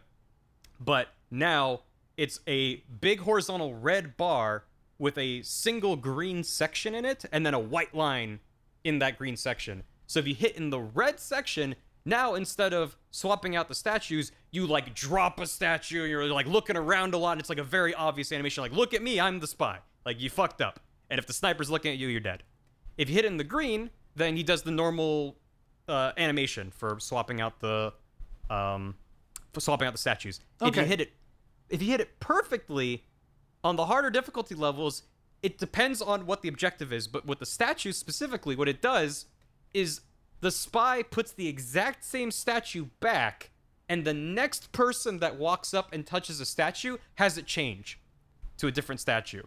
but 0.79 1.09
now 1.31 1.81
it's 2.17 2.39
a 2.47 2.77
big 3.01 3.21
horizontal 3.21 3.73
red 3.75 4.17
bar 4.17 4.63
with 4.97 5.17
a 5.17 5.41
single 5.41 5.95
green 5.95 6.43
section 6.43 6.95
in 6.95 7.05
it 7.05 7.25
and 7.31 7.45
then 7.45 7.53
a 7.53 7.59
white 7.59 7.93
line 7.93 8.39
in 8.83 8.99
that 8.99 9.17
green 9.17 9.35
section. 9.35 9.83
So 10.07 10.19
if 10.19 10.27
you 10.27 10.35
hit 10.35 10.55
in 10.55 10.69
the 10.69 10.79
red 10.79 11.19
section, 11.19 11.75
now 12.05 12.35
instead 12.35 12.73
of 12.73 12.95
swapping 13.15 13.55
out 13.55 13.69
the 13.69 13.75
statues, 13.75 14.33
you 14.51 14.67
like 14.67 14.93
drop 14.93 15.39
a 15.39 15.47
statue, 15.47 16.03
you're 16.03 16.25
like 16.25 16.47
looking 16.47 16.75
around 16.75 17.13
a 17.13 17.17
lot, 17.17 17.31
and 17.31 17.39
it's 17.39 17.49
like 17.49 17.57
a 17.57 17.63
very 17.63 17.93
obvious 17.93 18.31
animation, 18.33 18.61
like, 18.61 18.73
look 18.73 18.93
at 18.93 19.01
me, 19.01 19.19
I'm 19.19 19.39
the 19.39 19.47
spy. 19.47 19.79
Like 20.05 20.19
you 20.19 20.29
fucked 20.29 20.61
up. 20.61 20.81
And 21.09 21.17
if 21.17 21.25
the 21.25 21.33
sniper's 21.33 21.71
looking 21.71 21.91
at 21.91 21.97
you, 21.97 22.09
you're 22.09 22.19
dead. 22.19 22.43
If 22.97 23.09
you 23.09 23.15
hit 23.15 23.25
in 23.25 23.37
the 23.37 23.43
green, 23.43 23.89
then 24.15 24.35
he 24.35 24.43
does 24.43 24.63
the 24.63 24.71
normal 24.71 25.37
uh, 25.87 26.11
animation 26.17 26.71
for 26.71 26.99
swapping 26.99 27.41
out 27.41 27.59
the 27.59 27.93
um, 28.49 28.95
for 29.53 29.61
swapping 29.61 29.87
out 29.87 29.93
the 29.93 29.99
statues. 29.99 30.41
Okay. 30.61 30.69
If 30.69 30.75
you 30.75 30.83
hit 30.89 31.01
it, 31.01 31.13
if 31.69 31.81
you 31.81 31.91
hit 31.91 32.01
it 32.01 32.19
perfectly, 32.19 33.05
on 33.63 33.77
the 33.77 33.85
harder 33.85 34.09
difficulty 34.09 34.55
levels, 34.55 35.03
it 35.41 35.57
depends 35.57 36.01
on 36.01 36.25
what 36.25 36.41
the 36.41 36.49
objective 36.49 36.91
is. 36.91 37.07
But 37.07 37.25
with 37.25 37.39
the 37.39 37.45
statues 37.45 37.97
specifically, 37.97 38.55
what 38.55 38.67
it 38.67 38.81
does 38.81 39.25
is 39.73 40.01
the 40.41 40.51
spy 40.51 41.03
puts 41.03 41.31
the 41.31 41.47
exact 41.47 42.03
same 42.03 42.31
statue 42.31 42.87
back, 42.99 43.51
and 43.87 44.05
the 44.05 44.13
next 44.13 44.71
person 44.71 45.19
that 45.19 45.37
walks 45.37 45.73
up 45.73 45.93
and 45.93 46.05
touches 46.05 46.39
a 46.39 46.45
statue 46.45 46.97
has 47.15 47.37
it 47.37 47.45
change 47.45 47.99
to 48.57 48.67
a 48.67 48.71
different 48.71 49.01
statue. 49.01 49.43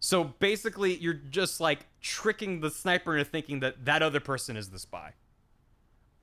So 0.00 0.24
basically, 0.24 0.96
you're 0.96 1.14
just 1.14 1.60
like 1.60 1.86
tricking 2.00 2.60
the 2.60 2.70
sniper 2.70 3.16
into 3.16 3.30
thinking 3.30 3.60
that 3.60 3.84
that 3.86 4.02
other 4.02 4.20
person 4.20 4.56
is 4.56 4.68
the 4.68 4.78
spy. 4.78 5.12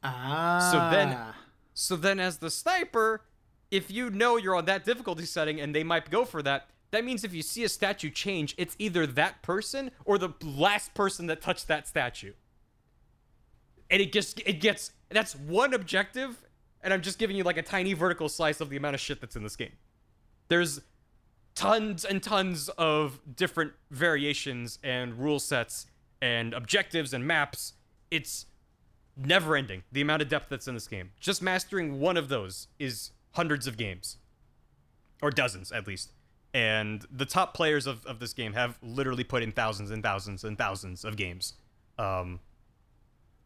ah. 0.04 0.70
So 0.72 0.96
then, 0.96 1.18
so 1.74 1.96
then 1.96 2.20
as 2.20 2.38
the 2.38 2.52
sniper, 2.52 3.24
if 3.72 3.90
you 3.90 4.10
know 4.10 4.38
you're 4.38 4.56
on 4.56 4.66
that 4.66 4.86
difficulty 4.86 5.26
setting 5.26 5.60
and 5.60 5.74
they 5.74 5.84
might 5.84 6.12
go 6.12 6.26
for 6.26 6.44
that, 6.44 6.68
that 6.92 7.06
means 7.06 7.24
if 7.24 7.34
you 7.34 7.42
see 7.42 7.64
a 7.64 7.70
statue 7.70 8.10
change, 8.10 8.54
it's 8.58 8.76
either 8.78 9.08
that 9.08 9.42
person 9.42 9.92
or 10.06 10.18
the 10.18 10.30
last 10.44 10.94
person 10.94 11.28
that 11.28 11.42
touched 11.42 11.68
that 11.68 11.88
statue. 11.88 12.34
And 13.92 14.02
it 14.02 14.12
just 14.12 14.40
it 14.46 14.60
gets 14.62 14.92
that's 15.10 15.36
one 15.36 15.74
objective, 15.74 16.42
and 16.82 16.94
I'm 16.94 17.02
just 17.02 17.20
giving 17.20 17.36
you 17.36 17.44
like 17.44 17.58
a 17.58 17.62
tiny 17.62 17.94
vertical 17.94 18.30
slice 18.30 18.62
of 18.62 18.70
the 18.70 18.78
amount 18.78 18.96
of 18.96 19.02
shit 19.02 19.22
that's 19.22 19.36
in 19.36 19.44
this 19.44 19.58
game. 19.58 19.74
There's 20.48 20.82
tons 21.54 22.06
and 22.06 22.24
tons 22.24 22.70
of 22.70 23.20
different 23.36 23.74
variations 23.92 24.80
and 24.84 25.20
rule 25.20 25.40
sets 25.40 25.86
and 26.22 26.54
objectives 26.54 27.14
and 27.14 27.28
maps. 27.28 27.74
It's 28.10 28.46
never 29.18 29.56
ending 29.56 29.84
the 29.92 30.02
amount 30.02 30.22
of 30.22 30.30
depth 30.30 30.48
that's 30.50 30.68
in 30.68 30.74
this 30.74 30.88
game. 30.88 31.12
Just 31.20 31.42
mastering 31.42 32.00
one 32.00 32.16
of 32.18 32.30
those 32.30 32.68
is 32.80 33.12
hundreds 33.32 33.68
of 33.68 33.78
games, 33.78 34.18
or 35.22 35.32
dozens 35.32 35.72
at 35.72 35.86
least. 35.86 36.14
And 36.54 37.06
the 37.12 37.26
top 37.26 37.54
players 37.54 37.88
of, 37.88 38.06
of 38.06 38.20
this 38.20 38.34
game 38.34 38.54
have 38.54 38.78
literally 38.82 39.24
put 39.24 39.44
in 39.44 39.52
thousands 39.52 39.92
and 39.92 40.04
thousands 40.04 40.44
and 40.44 40.58
thousands 40.58 41.06
of 41.06 41.16
games. 41.16 41.54
Um, 41.98 42.40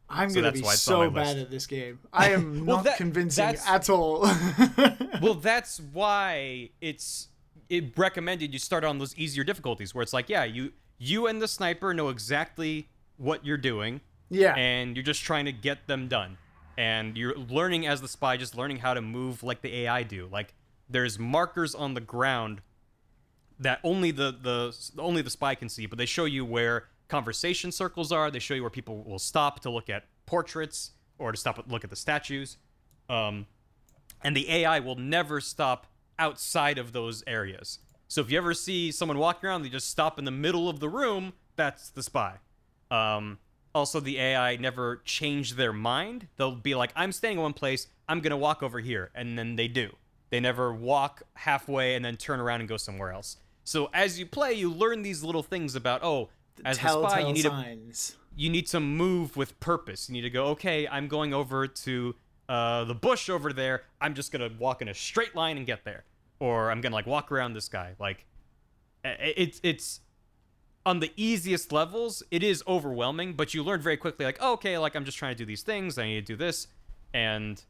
I'm 0.09 0.29
so 0.29 0.35
gonna 0.41 0.51
be 0.51 0.61
so 0.63 1.09
bad 1.09 1.37
at 1.37 1.49
this 1.49 1.65
game. 1.67 1.99
I 2.13 2.29
am 2.31 2.65
Well, 2.65 2.77
not 2.77 2.85
that- 2.85 2.97
convincing 2.97 3.55
at 3.67 3.89
all. 3.89 4.21
well, 5.21 5.33
that's 5.35 5.79
why 5.79 6.69
it's 6.81 7.29
it 7.69 7.97
recommended 7.97 8.53
you 8.53 8.59
start 8.59 8.83
on 8.83 8.99
those 8.99 9.15
easier 9.17 9.43
difficulties 9.43 9.95
where 9.95 10.03
it's 10.03 10.13
like, 10.13 10.29
yeah, 10.29 10.43
you 10.43 10.73
you 10.97 11.25
and 11.27 11.41
the 11.41 11.47
sniper 11.47 11.93
know 11.93 12.09
exactly 12.09 12.87
what 13.17 13.45
you're 13.45 13.57
doing, 13.57 14.01
yeah. 14.29 14.53
and 14.55 14.95
you're 14.95 15.03
just 15.03 15.23
trying 15.23 15.45
to 15.45 15.51
get 15.51 15.87
them 15.87 16.07
done. 16.07 16.37
and 16.77 17.17
you're 17.17 17.35
learning 17.37 17.87
as 17.87 18.01
the 18.01 18.07
spy, 18.07 18.35
just 18.37 18.55
learning 18.55 18.77
how 18.77 18.93
to 18.93 19.01
move 19.01 19.41
like 19.43 19.61
the 19.61 19.75
AI 19.79 20.03
do. 20.03 20.27
Like 20.31 20.53
there's 20.89 21.17
markers 21.17 21.73
on 21.73 21.93
the 21.95 22.01
ground 22.01 22.61
that 23.59 23.79
only 23.83 24.11
the 24.11 24.31
the 24.39 24.75
only 25.01 25.21
the 25.21 25.29
spy 25.29 25.55
can 25.55 25.69
see, 25.69 25.85
but 25.85 25.97
they 25.97 26.05
show 26.05 26.25
you 26.25 26.45
where 26.45 26.85
conversation 27.07 27.71
circles 27.71 28.11
are. 28.11 28.31
They 28.31 28.39
show 28.39 28.53
you 28.53 28.61
where 28.61 28.69
people 28.69 29.03
will 29.03 29.19
stop 29.19 29.59
to 29.61 29.69
look 29.69 29.89
at 29.89 30.05
portraits 30.25 30.91
or 31.17 31.31
to 31.31 31.37
stop 31.37 31.57
and 31.57 31.71
look 31.71 31.83
at 31.83 31.89
the 31.89 31.95
statues. 31.95 32.57
Um, 33.09 33.45
and 34.23 34.35
the 34.35 34.49
AI 34.49 34.79
will 34.79 34.95
never 34.95 35.39
stop 35.39 35.87
outside 36.17 36.77
of 36.77 36.91
those 36.93 37.23
areas. 37.27 37.79
So 38.07 38.21
if 38.21 38.31
you 38.31 38.37
ever 38.37 38.53
see 38.53 38.91
someone 38.91 39.17
walking 39.17 39.49
around, 39.49 39.63
they 39.63 39.69
just 39.69 39.89
stop 39.89 40.19
in 40.19 40.25
the 40.25 40.31
middle 40.31 40.69
of 40.69 40.79
the 40.79 40.89
room. 40.89 41.33
That's 41.55 41.89
the 41.89 42.03
spy. 42.03 42.35
Um, 42.91 43.39
also, 43.73 43.99
the 43.99 44.19
AI 44.19 44.55
never 44.55 45.01
change 45.03 45.55
their 45.55 45.73
mind. 45.73 46.27
They'll 46.37 46.55
be 46.55 46.75
like, 46.75 46.91
"I'm 46.95 47.11
staying 47.11 47.37
in 47.37 47.41
one 47.41 47.53
place. 47.53 47.87
I'm 48.07 48.21
gonna 48.21 48.37
walk 48.37 48.63
over 48.63 48.79
here," 48.79 49.11
and 49.13 49.37
then 49.37 49.57
they 49.57 49.67
do. 49.67 49.97
They 50.29 50.39
never 50.39 50.73
walk 50.73 51.23
halfway 51.33 51.95
and 51.95 52.05
then 52.05 52.15
turn 52.15 52.39
around 52.39 52.61
and 52.61 52.69
go 52.69 52.77
somewhere 52.77 53.11
else. 53.11 53.37
So 53.63 53.89
as 53.93 54.17
you 54.19 54.25
play, 54.25 54.53
you 54.53 54.71
learn 54.71 55.01
these 55.01 55.23
little 55.23 55.43
things 55.43 55.75
about 55.75 56.03
oh, 56.03 56.29
as 56.63 56.79
the 56.79 56.89
spy, 56.89 57.19
you 57.19 57.33
need 57.33 57.41
to 57.41 57.49
signs. 57.49 58.15
you 58.35 58.49
need 58.49 58.67
to 58.67 58.79
move 58.79 59.35
with 59.35 59.59
purpose. 59.59 60.09
You 60.09 60.13
need 60.13 60.21
to 60.21 60.29
go, 60.29 60.47
okay, 60.47 60.87
I'm 60.87 61.07
going 61.07 61.33
over 61.33 61.67
to 61.67 62.15
uh, 62.47 62.83
the 62.85 62.95
bush 62.95 63.29
over 63.29 63.51
there. 63.51 63.83
I'm 63.99 64.13
just 64.13 64.31
gonna 64.31 64.49
walk 64.59 64.81
in 64.81 64.87
a 64.87 64.93
straight 64.93 65.35
line 65.35 65.57
and 65.57 65.65
get 65.65 65.83
there, 65.83 66.05
or 66.39 66.71
I'm 66.71 66.81
gonna 66.81 66.95
like 66.95 67.07
walk 67.07 67.31
around 67.31 67.53
this 67.53 67.67
guy. 67.67 67.95
Like, 67.99 68.25
it's 69.03 69.59
it's 69.63 70.01
on 70.85 70.99
the 70.99 71.11
easiest 71.15 71.71
levels, 71.71 72.21
it 72.29 72.43
is 72.43 72.63
overwhelming, 72.67 73.33
but 73.33 73.53
you 73.55 73.63
learn 73.63 73.81
very 73.81 73.97
quickly, 73.97 74.23
like, 74.23 74.37
oh, 74.39 74.53
okay, 74.53 74.77
like 74.77 74.95
I'm 74.95 75.03
just 75.05 75.17
trying 75.17 75.33
to 75.33 75.37
do 75.37 75.45
these 75.45 75.63
things. 75.63 75.97
I 75.97 76.05
need 76.05 76.25
to 76.27 76.33
do 76.33 76.35
this, 76.35 76.67
and 77.13 77.61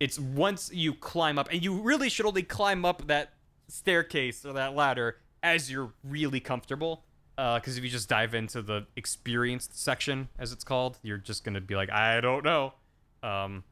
it's 0.00 0.18
once 0.18 0.70
you 0.72 0.94
climb 0.94 1.38
up, 1.38 1.48
and 1.52 1.62
you 1.62 1.74
really 1.74 2.08
should 2.08 2.24
only 2.24 2.42
climb 2.42 2.84
up 2.84 3.06
that 3.08 3.34
staircase 3.68 4.46
or 4.46 4.54
that 4.54 4.74
ladder 4.74 5.16
as 5.42 5.70
you're 5.70 5.92
really 6.02 6.40
comfortable. 6.40 7.04
Because 7.38 7.78
if 7.78 7.84
you 7.84 7.88
just 7.90 8.08
dive 8.08 8.34
into 8.34 8.62
the 8.62 8.86
experienced 8.96 9.78
section, 9.80 10.28
as 10.40 10.50
it's 10.52 10.64
called, 10.64 10.98
you're 11.04 11.18
just 11.18 11.44
gonna 11.44 11.60
be 11.60 11.76
like, 11.76 11.88
I 11.88 12.20
don't 12.20 12.44
know. 12.44 12.72
Um, 13.22 13.62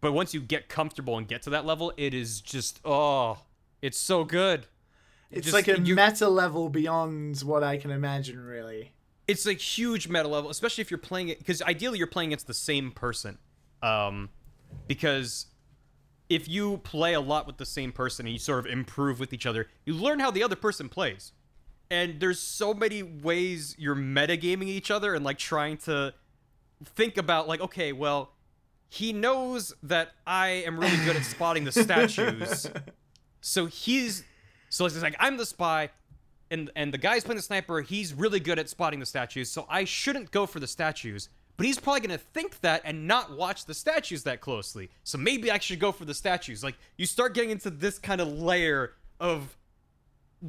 but 0.00 0.12
once 0.12 0.32
you 0.34 0.40
get 0.40 0.68
comfortable 0.68 1.18
and 1.18 1.26
get 1.26 1.42
to 1.42 1.50
that 1.50 1.66
level, 1.66 1.92
it 1.96 2.14
is 2.14 2.40
just 2.40 2.78
oh, 2.84 3.38
it's 3.82 3.98
so 3.98 4.22
good. 4.24 4.66
It 5.32 5.38
It's 5.38 5.46
just- 5.46 5.54
like 5.54 5.66
a 5.66 5.80
you- 5.80 5.96
meta 5.96 6.28
level 6.28 6.68
beyond 6.68 7.40
what 7.40 7.64
I 7.64 7.76
can 7.76 7.90
imagine, 7.90 8.38
really. 8.40 8.92
it's 9.26 9.46
a 9.46 9.52
huge 9.52 10.06
meta 10.08 10.28
level, 10.28 10.48
especially 10.50 10.82
if 10.82 10.90
you're 10.90 10.98
playing 10.98 11.28
it 11.28 11.38
because 11.38 11.60
ideally 11.62 11.98
you're 11.98 12.06
playing 12.06 12.28
against 12.30 12.46
the 12.46 12.54
same 12.54 12.92
person. 12.92 13.38
Um, 13.82 14.28
because 14.86 15.46
if 16.28 16.48
you 16.48 16.78
play 16.78 17.14
a 17.14 17.20
lot 17.20 17.46
with 17.48 17.56
the 17.56 17.66
same 17.66 17.90
person 17.92 18.26
and 18.26 18.32
you 18.32 18.38
sort 18.38 18.60
of 18.60 18.66
improve 18.66 19.18
with 19.20 19.32
each 19.32 19.44
other, 19.46 19.68
you 19.84 19.94
learn 19.94 20.20
how 20.20 20.30
the 20.30 20.42
other 20.42 20.56
person 20.56 20.88
plays. 20.88 21.32
And 21.92 22.18
there's 22.20 22.40
so 22.40 22.72
many 22.72 23.02
ways 23.02 23.76
you're 23.78 23.94
metagaming 23.94 24.68
each 24.68 24.90
other 24.90 25.14
and 25.14 25.22
like 25.22 25.36
trying 25.36 25.76
to 25.78 26.14
think 26.84 27.18
about 27.18 27.46
like, 27.46 27.60
okay, 27.60 27.92
well, 27.92 28.32
he 28.88 29.12
knows 29.12 29.74
that 29.82 30.12
I 30.26 30.48
am 30.66 30.80
really 30.80 30.96
good 31.04 31.16
at 31.16 31.24
spotting 31.24 31.64
the 31.64 31.72
statues. 31.72 32.68
So 33.44 33.66
he's 33.66 34.22
so 34.68 34.86
it's 34.86 35.02
like 35.02 35.16
I'm 35.18 35.36
the 35.36 35.44
spy, 35.44 35.90
and 36.52 36.70
and 36.76 36.94
the 36.94 36.98
guy's 36.98 37.24
playing 37.24 37.38
the 37.38 37.42
sniper. 37.42 37.80
He's 37.80 38.14
really 38.14 38.38
good 38.38 38.56
at 38.56 38.68
spotting 38.68 39.00
the 39.00 39.06
statues. 39.06 39.50
So 39.50 39.66
I 39.68 39.82
shouldn't 39.82 40.30
go 40.30 40.46
for 40.46 40.60
the 40.60 40.68
statues. 40.68 41.28
But 41.56 41.66
he's 41.66 41.76
probably 41.76 42.02
gonna 42.02 42.18
think 42.18 42.60
that 42.60 42.82
and 42.84 43.08
not 43.08 43.36
watch 43.36 43.66
the 43.66 43.74
statues 43.74 44.22
that 44.22 44.40
closely. 44.40 44.90
So 45.02 45.18
maybe 45.18 45.50
I 45.50 45.58
should 45.58 45.80
go 45.80 45.90
for 45.90 46.04
the 46.04 46.14
statues. 46.14 46.62
Like 46.62 46.76
you 46.96 47.04
start 47.04 47.34
getting 47.34 47.50
into 47.50 47.68
this 47.68 47.98
kind 47.98 48.20
of 48.20 48.28
layer 48.28 48.92
of 49.18 49.56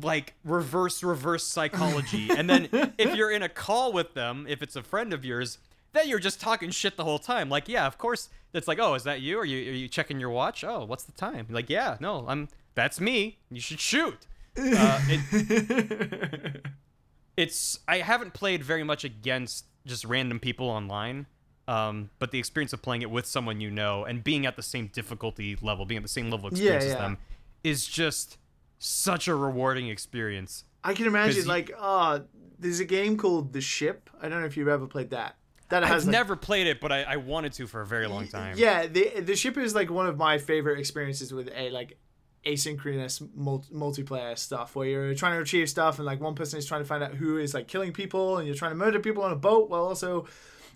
like 0.01 0.33
reverse 0.43 1.03
reverse 1.03 1.43
psychology. 1.43 2.29
and 2.29 2.49
then 2.49 2.69
if 2.97 3.15
you're 3.15 3.31
in 3.31 3.43
a 3.43 3.49
call 3.49 3.93
with 3.93 4.13
them, 4.13 4.45
if 4.49 4.61
it's 4.61 4.75
a 4.75 4.83
friend 4.83 5.13
of 5.13 5.23
yours, 5.23 5.57
then 5.93 6.07
you're 6.07 6.19
just 6.19 6.41
talking 6.41 6.71
shit 6.71 6.97
the 6.97 7.03
whole 7.03 7.19
time. 7.19 7.49
Like, 7.49 7.67
yeah, 7.69 7.85
of 7.85 7.97
course. 7.97 8.29
It's 8.53 8.67
like, 8.67 8.79
oh, 8.79 8.93
is 8.93 9.03
that 9.03 9.21
you? 9.21 9.39
Are 9.39 9.45
you 9.45 9.71
are 9.71 9.75
you 9.75 9.87
checking 9.87 10.19
your 10.19 10.29
watch? 10.29 10.63
Oh, 10.63 10.85
what's 10.85 11.03
the 11.03 11.11
time? 11.11 11.47
Like, 11.49 11.69
yeah, 11.69 11.97
no, 11.99 12.25
I'm. 12.27 12.49
That's 12.75 12.99
me. 12.99 13.37
You 13.51 13.61
should 13.61 13.79
shoot. 13.79 14.17
Uh, 14.55 15.01
it, 15.07 16.61
it's 17.37 17.79
I 17.87 17.97
haven't 17.99 18.33
played 18.33 18.63
very 18.63 18.83
much 18.83 19.03
against 19.03 19.65
just 19.85 20.05
random 20.05 20.39
people 20.39 20.69
online. 20.69 21.25
Um, 21.67 22.09
but 22.19 22.31
the 22.31 22.39
experience 22.39 22.73
of 22.73 22.81
playing 22.81 23.03
it 23.03 23.09
with 23.09 23.25
someone 23.25 23.61
you 23.61 23.71
know 23.71 24.03
and 24.03 24.23
being 24.23 24.45
at 24.45 24.55
the 24.55 24.61
same 24.61 24.87
difficulty 24.87 25.57
level, 25.61 25.85
being 25.85 25.97
at 25.97 26.03
the 26.03 26.09
same 26.09 26.29
level 26.29 26.47
of 26.47 26.53
Yeah, 26.53 26.73
experience 26.73 26.85
as 26.85 26.99
them, 26.99 27.17
is 27.63 27.87
just 27.87 28.37
such 28.83 29.27
a 29.27 29.35
rewarding 29.35 29.87
experience. 29.87 30.65
I 30.83 30.93
can 30.93 31.05
imagine, 31.07 31.43
you- 31.43 31.47
like, 31.47 31.71
ah, 31.79 32.21
there's 32.59 32.79
a 32.79 32.85
game 32.85 33.17
called 33.17 33.53
The 33.53 33.61
Ship. 33.61 34.09
I 34.21 34.29
don't 34.29 34.41
know 34.41 34.45
if 34.45 34.57
you've 34.57 34.67
ever 34.67 34.87
played 34.87 35.11
that. 35.11 35.37
That 35.69 35.83
has 35.83 36.03
I've 36.03 36.07
like, 36.07 36.11
never 36.11 36.35
played 36.35 36.67
it, 36.67 36.79
but 36.81 36.91
I, 36.91 37.03
I 37.03 37.15
wanted 37.17 37.53
to 37.53 37.67
for 37.67 37.81
a 37.81 37.85
very 37.85 38.07
long 38.07 38.27
time. 38.27 38.55
Yeah, 38.57 38.85
the 38.85 39.21
the 39.21 39.35
ship 39.35 39.57
is 39.57 39.73
like 39.73 39.89
one 39.89 40.05
of 40.05 40.17
my 40.17 40.37
favorite 40.37 40.77
experiences 40.77 41.33
with 41.33 41.49
a 41.55 41.71
like 41.71 41.97
asynchronous 42.45 43.27
mul- 43.33 43.65
multiplayer 43.73 44.37
stuff 44.37 44.75
where 44.75 44.87
you're 44.87 45.15
trying 45.15 45.37
to 45.37 45.41
achieve 45.41 45.69
stuff 45.69 45.97
and 45.97 46.05
like 46.05 46.19
one 46.19 46.35
person 46.35 46.59
is 46.59 46.65
trying 46.65 46.81
to 46.81 46.85
find 46.85 47.01
out 47.03 47.13
who 47.15 47.37
is 47.37 47.53
like 47.53 47.67
killing 47.67 47.91
people 47.93 48.37
and 48.37 48.45
you're 48.45 48.55
trying 48.55 48.71
to 48.71 48.75
murder 48.75 48.99
people 48.99 49.23
on 49.23 49.31
a 49.31 49.35
boat 49.35 49.69
while 49.69 49.83
also 49.83 50.27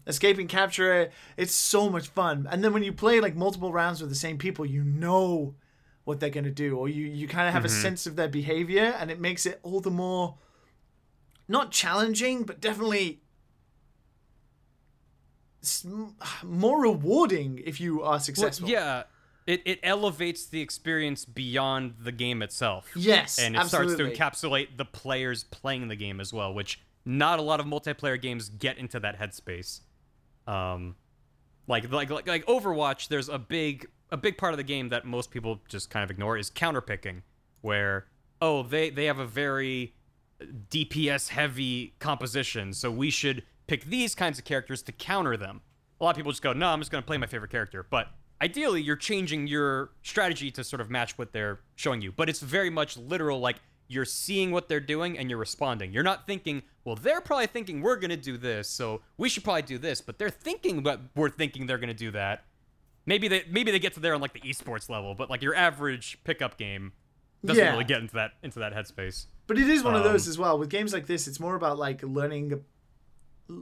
escaping 0.07 0.47
capture. 0.47 1.11
It's 1.35 1.53
so 1.53 1.89
much 1.89 2.07
fun. 2.07 2.47
And 2.49 2.63
then 2.63 2.73
when 2.73 2.81
you 2.83 2.93
play 2.93 3.19
like 3.19 3.35
multiple 3.35 3.71
rounds 3.71 3.99
with 4.01 4.09
the 4.09 4.15
same 4.15 4.37
people, 4.37 4.65
you 4.65 4.83
know 4.83 5.53
what 6.07 6.21
they're 6.21 6.29
gonna 6.29 6.49
do, 6.49 6.77
or 6.77 6.87
you 6.87 7.05
you 7.05 7.27
kind 7.27 7.49
of 7.49 7.53
have 7.53 7.65
a 7.65 7.69
sense 7.69 8.07
of 8.07 8.15
their 8.15 8.29
behavior, 8.29 8.95
and 8.97 9.11
it 9.11 9.19
makes 9.19 9.45
it 9.45 9.59
all 9.61 9.81
the 9.81 9.91
more 9.91 10.37
not 11.49 11.69
challenging, 11.69 12.43
but 12.43 12.61
definitely 12.61 13.19
more 16.43 16.81
rewarding 16.81 17.61
if 17.65 17.81
you 17.81 18.01
are 18.03 18.11
Well, 18.11 18.19
successful. 18.21 18.69
yeah, 18.69 19.03
it, 19.45 19.61
it 19.65 19.79
elevates 19.83 20.45
the 20.45 20.61
experience 20.61 21.25
beyond 21.25 21.95
the 21.99 22.13
game 22.13 22.41
itself. 22.41 22.89
Yes, 22.95 23.37
and 23.37 23.55
it 23.55 23.59
absolutely. 23.59 23.95
starts 23.95 24.39
to 24.41 24.47
encapsulate 24.47 24.77
the 24.77 24.85
players 24.85 25.43
playing 25.43 25.89
the 25.89 25.97
game 25.97 26.21
as 26.21 26.31
well, 26.31 26.53
which 26.53 26.79
not 27.03 27.37
a 27.37 27.41
lot 27.41 27.59
of 27.59 27.65
multiplayer 27.65 28.21
games 28.21 28.47
get 28.47 28.77
into 28.77 28.97
that 29.01 29.19
headspace. 29.19 29.81
Um, 30.47 30.95
like 31.67 31.91
like 31.91 32.09
like, 32.09 32.27
like 32.27 32.45
Overwatch, 32.45 33.09
there's 33.09 33.27
a 33.27 33.37
big 33.37 33.87
a 34.11 34.17
big 34.17 34.37
part 34.37 34.53
of 34.53 34.57
the 34.57 34.63
game 34.63 34.89
that 34.89 35.05
most 35.05 35.31
people 35.31 35.61
just 35.67 35.89
kind 35.89 36.03
of 36.03 36.11
ignore 36.11 36.37
is 36.37 36.49
counterpicking, 36.49 37.21
where 37.61 38.07
oh 38.41 38.63
they 38.63 38.89
they 38.89 39.05
have 39.05 39.19
a 39.19 39.25
very 39.25 39.93
DPS 40.69 41.29
heavy 41.29 41.95
composition, 41.99 42.73
so 42.73 42.91
we 42.91 43.09
should 43.09 43.43
pick 43.67 43.85
these 43.85 44.15
kinds 44.15 44.39
of 44.39 44.45
characters 44.45 44.81
to 44.83 44.91
counter 44.91 45.37
them. 45.37 45.61
A 45.99 46.03
lot 46.03 46.11
of 46.11 46.15
people 46.15 46.31
just 46.31 46.43
go, 46.43 46.53
no, 46.53 46.67
I'm 46.67 46.79
just 46.79 46.91
going 46.91 47.01
to 47.01 47.07
play 47.07 47.17
my 47.17 47.25
favorite 47.25 47.51
character. 47.51 47.85
But 47.89 48.09
ideally, 48.41 48.81
you're 48.81 48.95
changing 48.95 49.47
your 49.47 49.91
strategy 50.03 50.51
to 50.51 50.63
sort 50.63 50.79
of 50.79 50.89
match 50.89 51.17
what 51.17 51.33
they're 51.33 51.59
showing 51.75 52.01
you. 52.01 52.11
But 52.11 52.29
it's 52.29 52.39
very 52.39 52.69
much 52.69 52.97
literal, 52.97 53.39
like 53.39 53.57
you're 53.87 54.05
seeing 54.05 54.51
what 54.51 54.67
they're 54.67 54.79
doing 54.79 55.17
and 55.17 55.29
you're 55.29 55.39
responding. 55.39 55.91
You're 55.91 56.03
not 56.03 56.27
thinking, 56.27 56.61
well, 56.83 56.95
they're 56.95 57.21
probably 57.21 57.47
thinking 57.47 57.81
we're 57.81 57.95
going 57.95 58.11
to 58.11 58.17
do 58.17 58.37
this, 58.37 58.69
so 58.69 59.01
we 59.17 59.29
should 59.29 59.43
probably 59.43 59.63
do 59.63 59.77
this. 59.77 60.01
But 60.01 60.19
they're 60.19 60.29
thinking 60.29 60.83
what 60.83 61.01
we're 61.15 61.29
thinking 61.29 61.65
they're 61.65 61.77
going 61.77 61.87
to 61.87 61.93
do 61.93 62.11
that. 62.11 62.43
Maybe 63.07 63.27
they 63.27 63.43
maybe 63.49 63.71
they 63.71 63.79
get 63.79 63.95
to 63.95 63.99
there 63.99 64.13
on 64.13 64.21
like 64.21 64.33
the 64.33 64.41
esports 64.41 64.87
level, 64.89 65.15
but 65.15 65.29
like 65.31 65.41
your 65.41 65.55
average 65.55 66.19
pickup 66.23 66.57
game 66.57 66.91
doesn't 67.43 67.63
Yeah. 67.63 67.71
really 67.71 67.85
get 67.85 68.01
into 68.01 68.13
that 68.15 68.33
into 68.43 68.59
that 68.59 68.73
headspace. 68.75 69.25
But 69.47 69.57
it 69.57 69.67
is 69.69 69.81
one 69.83 69.95
of 69.95 70.03
those 70.03 70.27
Um, 70.27 70.31
as 70.31 70.37
well. 70.37 70.59
With 70.59 70.69
games 70.69 70.91
like 70.93 71.07
this, 71.07 71.27
it's 71.27 71.39
more 71.39 71.55
about 71.55 71.79
like 71.79 72.03
learning. 72.03 72.63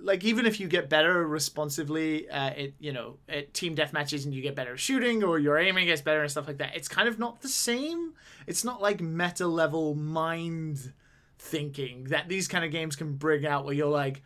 Like 0.00 0.22
even 0.22 0.46
if 0.46 0.60
you 0.60 0.68
get 0.68 0.88
better 0.88 1.26
responsively 1.26 2.28
at 2.28 2.56
it, 2.56 2.74
you 2.78 2.92
know, 2.92 3.16
at 3.28 3.52
team 3.52 3.74
death 3.74 3.92
matches 3.92 4.24
and 4.24 4.32
you 4.32 4.40
get 4.42 4.54
better 4.54 4.74
at 4.74 4.78
shooting 4.78 5.24
or 5.24 5.40
your 5.40 5.58
aiming 5.58 5.86
gets 5.86 6.02
better 6.02 6.22
and 6.22 6.30
stuff 6.30 6.46
like 6.46 6.58
that, 6.58 6.76
it's 6.76 6.86
kind 6.86 7.08
of 7.08 7.18
not 7.18 7.40
the 7.42 7.48
same. 7.48 8.12
It's 8.46 8.62
not 8.62 8.80
like 8.80 9.00
meta 9.00 9.48
level 9.48 9.96
mind 9.96 10.92
thinking 11.38 12.04
that 12.04 12.28
these 12.28 12.46
kind 12.46 12.64
of 12.64 12.70
games 12.70 12.94
can 12.94 13.14
bring 13.14 13.44
out 13.44 13.64
where 13.64 13.74
you're 13.74 13.88
like 13.88 14.22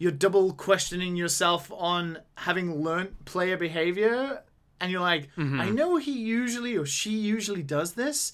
you're 0.00 0.10
double 0.10 0.52
questioning 0.54 1.14
yourself 1.14 1.70
on 1.72 2.18
having 2.36 2.82
learnt 2.82 3.24
player 3.26 3.56
behavior 3.56 4.42
and 4.80 4.90
you're 4.90 5.00
like 5.12 5.28
Mm-hmm. 5.36 5.60
i 5.60 5.68
know 5.70 5.96
he 5.96 6.12
usually 6.12 6.76
or 6.76 6.86
she 6.86 7.10
usually 7.10 7.62
does 7.62 7.92
this 7.94 8.32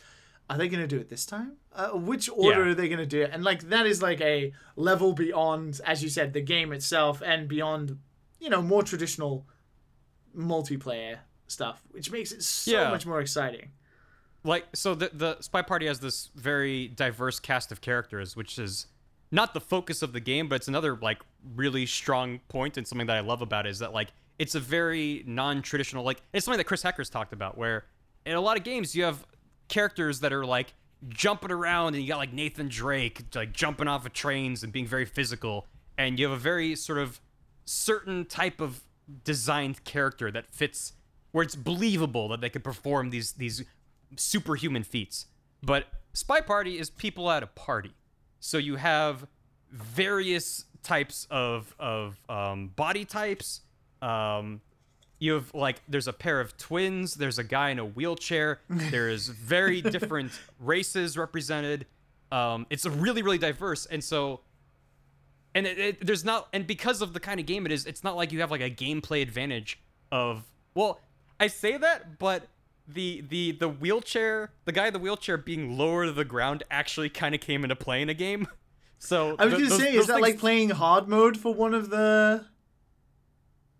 are 0.49 0.57
they 0.57 0.69
going 0.69 0.81
to 0.81 0.87
do 0.87 0.99
it 0.99 1.09
this 1.11 1.27
time 1.27 1.53
uh, 1.75 1.89
which 1.91 2.31
order 2.31 2.65
Yeah. 2.65 2.71
are 2.71 2.75
they 2.75 2.89
going 2.89 3.01
to 3.01 3.07
do 3.07 3.21
it 3.23 3.31
and 3.33 3.43
like 3.45 3.69
that 3.69 3.85
is 3.85 4.01
like 4.01 4.21
a 4.21 4.53
level 4.77 5.13
beyond 5.13 5.81
as 5.85 6.03
you 6.05 6.09
said 6.09 6.33
the 6.33 6.41
game 6.41 6.73
itself 6.73 7.21
and 7.25 7.49
beyond 7.49 7.99
you 8.39 8.49
know 8.49 8.63
more 8.63 8.83
traditional 8.85 9.45
multiplayer 10.37 11.19
stuff 11.49 11.83
which 11.91 12.11
makes 12.11 12.33
it 12.33 12.43
so 12.43 12.71
Yeah. 12.71 12.91
much 12.91 13.07
more 13.07 13.21
exciting 13.21 13.71
like 14.45 14.67
so 14.75 14.95
the 14.95 15.11
the 15.13 15.41
spy 15.41 15.63
party 15.63 15.87
has 15.87 16.01
this 16.01 16.31
very 16.35 16.89
diverse 16.89 17.41
cast 17.41 17.73
of 17.73 17.81
characters 17.81 18.37
which 18.37 18.59
is 18.59 18.87
not 19.37 19.55
the 19.55 19.61
focus 19.61 20.03
of 20.03 20.13
the 20.13 20.21
game 20.21 20.49
but 20.49 20.57
it's 20.57 20.69
another 20.69 20.99
like 21.01 21.23
really 21.55 21.87
strong 21.87 22.41
point 22.49 22.77
and 22.77 22.87
something 22.87 23.07
that 23.07 23.17
i 23.17 23.21
love 23.21 23.43
about 23.43 23.67
it 23.67 23.71
is 23.71 23.79
that 23.79 23.93
like 23.93 24.09
it's 24.39 24.55
a 24.55 24.61
very 24.61 25.23
non-traditional 25.27 26.03
like 26.03 26.21
it's 26.33 26.45
something 26.45 26.59
that 26.59 26.65
Chris 26.65 26.83
Hecker's 26.83 27.09
talked 27.09 27.33
about 27.33 27.57
where 27.57 27.85
in 28.25 28.35
a 28.35 28.41
lot 28.41 28.59
of 28.59 28.65
games 28.65 28.95
you 28.95 29.05
have 29.05 29.25
characters 29.69 30.21
that 30.21 30.33
are 30.33 30.45
like 30.45 30.75
jumping 31.09 31.51
around 31.51 31.95
and 31.95 32.03
you 32.03 32.09
got 32.09 32.19
like 32.19 32.33
Nathan 32.33 32.69
Drake 32.69 33.25
like 33.35 33.53
jumping 33.53 33.89
off 33.89 34.05
of 34.05 34.13
trains 34.13 34.63
and 34.63 34.73
being 34.73 34.87
very 34.87 35.05
physical 35.05 35.67
and 35.97 36.19
you 36.19 36.29
have 36.29 36.37
a 36.37 36.41
very 36.41 36.75
sort 36.75 36.99
of 36.99 37.21
certain 37.65 38.25
type 38.25 38.61
of 38.61 38.83
designed 39.25 39.85
character 39.85 40.31
that 40.31 40.47
fits 40.47 40.93
where 41.33 41.45
it's 41.45 41.57
believable 41.57 42.29
that 42.29 42.41
they 42.41 42.49
could 42.49 42.65
perform 42.65 43.11
these 43.11 43.33
these 43.33 43.65
superhuman 44.17 44.83
feats. 44.83 45.27
But 45.63 45.87
Spy 46.13 46.41
Party 46.41 46.79
is 46.79 46.91
people 46.91 47.31
at 47.31 47.43
a 47.43 47.47
party. 47.47 47.93
So 48.41 48.59
you 48.59 48.77
have 48.77 49.27
various 49.71 50.65
types 50.83 51.27
of 51.31 51.75
of 51.79 52.19
um, 52.29 52.69
body 52.69 53.05
types. 53.05 53.63
Um, 54.03 54.61
you 55.19 55.35
have 55.35 55.53
like 55.55 55.81
there's 55.89 56.09
a 56.09 56.13
pair 56.13 56.41
of 56.41 56.57
twins. 56.57 57.15
There's 57.15 57.39
a 57.39 57.45
guy 57.45 57.71
in 57.71 57.79
a 57.79 57.85
wheelchair. 57.85 58.61
There's 58.69 59.29
very 59.29 59.81
different 59.81 60.33
races 60.61 61.17
represented. 61.17 61.87
Um, 62.31 62.67
it's 62.71 62.85
really 62.85 63.23
really 63.23 63.39
diverse, 63.39 63.87
and 63.87 64.05
so 64.05 64.41
and 65.55 65.67
it, 65.67 65.79
it, 65.79 66.07
there's 66.07 66.25
not 66.25 66.49
and 66.53 66.67
because 66.67 67.01
of 67.01 67.15
the 67.15 67.21
kind 67.21 67.41
of 67.41 67.47
game 67.47 67.65
it 67.65 67.73
is, 67.73 67.87
it's 67.87 68.05
not 68.05 68.15
like 68.15 68.31
you 68.31 68.41
have 68.41 68.51
like 68.51 68.61
a 68.61 68.71
gameplay 68.71 69.23
advantage 69.23 69.81
of 70.13 70.45
well, 70.75 71.01
I 71.41 71.47
say 71.47 71.79
that, 71.79 72.19
but 72.19 72.47
the 72.89 73.21
the 73.29 73.53
the 73.53 73.69
wheelchair, 73.69 74.53
the 74.65 74.73
guy 74.73 74.87
in 74.89 74.93
the 74.93 74.99
wheelchair 74.99 75.37
being 75.37 75.77
lower 75.77 76.05
to 76.07 76.13
the 76.13 76.25
ground 76.25 76.63
actually 76.71 77.09
kind 77.09 77.35
of 77.35 77.41
came 77.41 77.65
into 77.65 77.77
play 77.77 78.03
in 78.03 78.09
a 78.09 78.15
game. 78.15 78.49
So 78.99 79.37
I 79.39 79.45
was 79.45 79.55
th- 79.55 79.69
gonna 79.69 79.69
those- 79.69 79.79
say, 79.79 79.93
those 79.93 80.01
is 80.03 80.07
that 80.07 80.23
like 80.23 80.39
playing 80.39 80.71
hard 80.71 81.07
mode 81.07 81.37
for 81.37 81.53
one 81.53 81.75
of 81.75 81.91
the? 81.91 82.47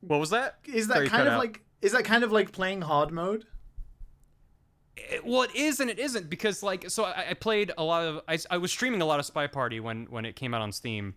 what 0.01 0.21
was 0.21 0.29
that? 0.29 0.59
Is 0.67 0.89
that 0.89 0.95
Sorry, 0.97 1.09
kind 1.09 1.27
of 1.27 1.33
out. 1.35 1.39
like? 1.39 1.63
Is 1.81 1.93
that 1.93 2.05
kind 2.05 2.23
of 2.23 2.33
like 2.33 2.53
playing 2.53 2.83
hard 2.83 3.11
mode? 3.13 3.47
It- 4.97 5.25
well, 5.25 5.43
it 5.43 5.55
is 5.55 5.81
and 5.81 5.91
it 5.91 5.99
isn't 5.99 6.29
because 6.31 6.63
like 6.63 6.91
so 6.91 7.05
I, 7.05 7.31
I 7.31 7.35
played 7.35 7.73
a 7.79 7.83
lot 7.83 8.05
of 8.07 8.21
I, 8.29 8.39
I 8.51 8.59
was 8.59 8.71
streaming 8.71 9.01
a 9.01 9.07
lot 9.07 9.19
of 9.19 9.27
Spy 9.27 9.47
Party 9.47 9.81
when 9.81 10.05
when 10.11 10.25
it 10.27 10.37
came 10.37 10.53
out 10.53 10.61
on 10.61 10.71
Steam, 10.71 11.15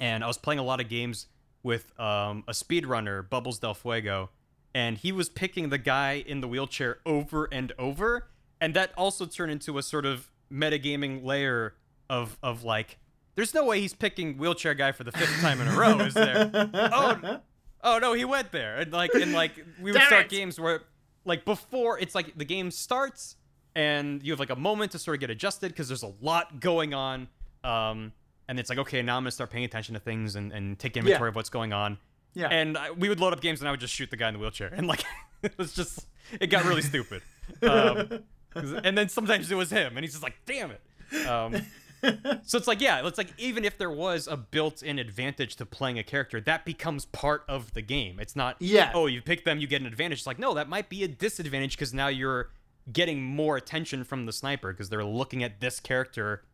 and 0.00 0.24
I 0.24 0.26
was 0.26 0.38
playing 0.38 0.58
a 0.58 0.64
lot 0.64 0.80
of 0.80 0.88
games 0.88 1.26
with 1.62 1.92
um, 2.00 2.42
a 2.48 2.52
speedrunner 2.52 3.28
Bubbles 3.28 3.58
Del 3.58 3.74
Fuego, 3.74 4.30
and 4.76 4.98
he 4.98 5.10
was 5.10 5.30
picking 5.30 5.70
the 5.70 5.78
guy 5.78 6.22
in 6.26 6.42
the 6.42 6.48
wheelchair 6.48 6.98
over 7.06 7.46
and 7.50 7.72
over, 7.78 8.28
and 8.60 8.74
that 8.74 8.92
also 8.94 9.24
turned 9.24 9.50
into 9.50 9.78
a 9.78 9.82
sort 9.82 10.04
of 10.04 10.30
metagaming 10.52 11.24
layer 11.24 11.74
of 12.10 12.38
of 12.42 12.62
like. 12.62 12.98
There's 13.36 13.54
no 13.54 13.64
way 13.64 13.80
he's 13.80 13.94
picking 13.94 14.36
wheelchair 14.36 14.74
guy 14.74 14.92
for 14.92 15.04
the 15.04 15.12
fifth 15.12 15.40
time 15.40 15.60
in 15.60 15.68
a 15.68 15.72
row, 15.76 15.98
is 16.00 16.14
there? 16.14 16.50
oh, 16.74 17.40
oh 17.84 17.98
no, 17.98 18.12
he 18.12 18.24
went 18.24 18.52
there, 18.52 18.76
and 18.76 18.92
like 18.92 19.14
and 19.14 19.32
like 19.32 19.52
we 19.80 19.92
would 19.92 19.98
Damn 19.98 20.06
start 20.08 20.24
it. 20.26 20.30
games 20.30 20.60
where 20.60 20.82
like 21.24 21.44
before 21.46 21.98
it's 21.98 22.14
like 22.14 22.36
the 22.36 22.44
game 22.44 22.70
starts 22.70 23.36
and 23.74 24.22
you 24.22 24.32
have 24.32 24.40
like 24.40 24.50
a 24.50 24.56
moment 24.56 24.92
to 24.92 24.98
sort 24.98 25.16
of 25.16 25.20
get 25.20 25.30
adjusted 25.30 25.68
because 25.72 25.88
there's 25.88 26.04
a 26.04 26.12
lot 26.20 26.60
going 26.60 26.94
on 26.94 27.26
um 27.64 28.12
and 28.48 28.60
it's 28.60 28.70
like 28.70 28.78
okay 28.78 29.02
now 29.02 29.16
i'm 29.16 29.22
gonna 29.24 29.30
start 29.32 29.50
paying 29.50 29.64
attention 29.64 29.92
to 29.94 30.00
things 30.00 30.36
and, 30.36 30.52
and 30.52 30.78
take 30.78 30.96
inventory 30.96 31.26
Yeah. 31.26 31.30
of 31.30 31.34
what's 31.34 31.50
going 31.50 31.72
on 31.72 31.98
Yeah. 32.36 32.48
and 32.48 32.76
I, 32.76 32.90
we 32.90 33.08
would 33.08 33.18
load 33.18 33.32
up 33.32 33.40
games 33.40 33.60
and 33.60 33.68
i 33.68 33.70
would 33.70 33.80
just 33.80 33.94
shoot 33.94 34.10
the 34.10 34.16
guy 34.16 34.28
in 34.28 34.34
the 34.34 34.40
wheelchair. 34.40 34.68
And 34.72 34.86
like 34.86 35.02
it 35.42 35.56
was 35.58 35.72
just 35.72 36.06
it 36.40 36.48
got 36.48 36.64
really 36.64 36.82
stupid. 36.82 37.22
Um, 37.62 38.20
and 38.84 38.96
then 38.96 39.08
sometimes 39.08 39.50
it 39.50 39.54
was 39.54 39.70
him 39.70 39.96
and 39.96 40.04
he's 40.04 40.12
just 40.12 40.22
like 40.22 40.34
damn 40.46 40.70
it. 40.70 41.26
Um, 41.26 41.62
so 42.44 42.58
it's 42.58 42.66
like 42.66 42.80
yeah 42.80 43.06
it's 43.06 43.18
like 43.18 43.32
even 43.38 43.64
if 43.64 43.78
there 43.78 43.90
was 43.90 44.28
a 44.28 44.36
built-in 44.36 44.98
advantage 44.98 45.56
to 45.56 45.64
playing 45.66 45.98
a 45.98 46.02
character 46.02 46.40
that 46.42 46.64
becomes 46.64 47.06
part 47.06 47.42
of 47.48 47.72
the 47.72 47.82
game. 47.82 48.20
It's 48.20 48.36
not 48.36 48.56
Yeah. 48.60 48.90
oh 48.94 49.06
you 49.06 49.22
pick 49.22 49.44
them 49.44 49.58
you 49.58 49.66
get 49.66 49.80
an 49.80 49.86
advantage. 49.86 50.18
It's 50.18 50.26
like 50.26 50.38
no 50.38 50.52
that 50.54 50.68
might 50.68 50.88
be 50.90 51.04
a 51.04 51.08
disadvantage 51.08 51.72
because 51.72 51.94
now 51.94 52.08
you're 52.08 52.50
getting 52.92 53.22
more 53.22 53.56
attention 53.56 54.04
from 54.04 54.26
the 54.26 54.32
sniper 54.32 54.72
because 54.72 54.88
they're 54.90 55.04
looking 55.04 55.42
at 55.42 55.60
this 55.60 55.80
character 55.80 56.44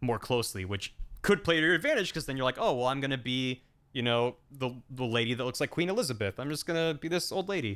more 0.00 0.18
closely 0.18 0.64
which 0.64 0.94
could 1.22 1.42
play 1.44 1.56
to 1.56 1.66
your 1.66 1.74
advantage 1.74 2.08
because 2.08 2.24
then 2.24 2.36
you're 2.36 2.44
like 2.44 2.56
oh 2.58 2.72
well 2.72 2.86
i'm 2.86 3.00
gonna 3.00 3.18
be 3.18 3.62
you 3.98 4.02
know 4.08 4.20
the 4.62 4.70
the 5.00 5.04
lady 5.18 5.34
that 5.34 5.44
looks 5.48 5.60
like 5.62 5.70
queen 5.78 5.90
elizabeth 5.94 6.34
i'm 6.40 6.50
just 6.56 6.66
gonna 6.68 6.94
be 7.04 7.08
this 7.16 7.26
old 7.36 7.48
lady 7.48 7.74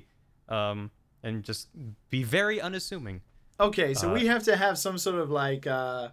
um 0.49 0.79
and 1.25 1.35
just 1.51 1.69
be 2.15 2.23
very 2.39 2.59
unassuming 2.69 3.19
Okay, 3.61 3.91
so 3.95 4.05
Uh, 4.11 4.15
we 4.19 4.27
have 4.27 4.43
to 4.51 4.55
have 4.65 4.77
some 4.87 4.99
sort 5.07 5.19
of 5.25 5.29
like 5.31 5.65
uh, 5.81 6.09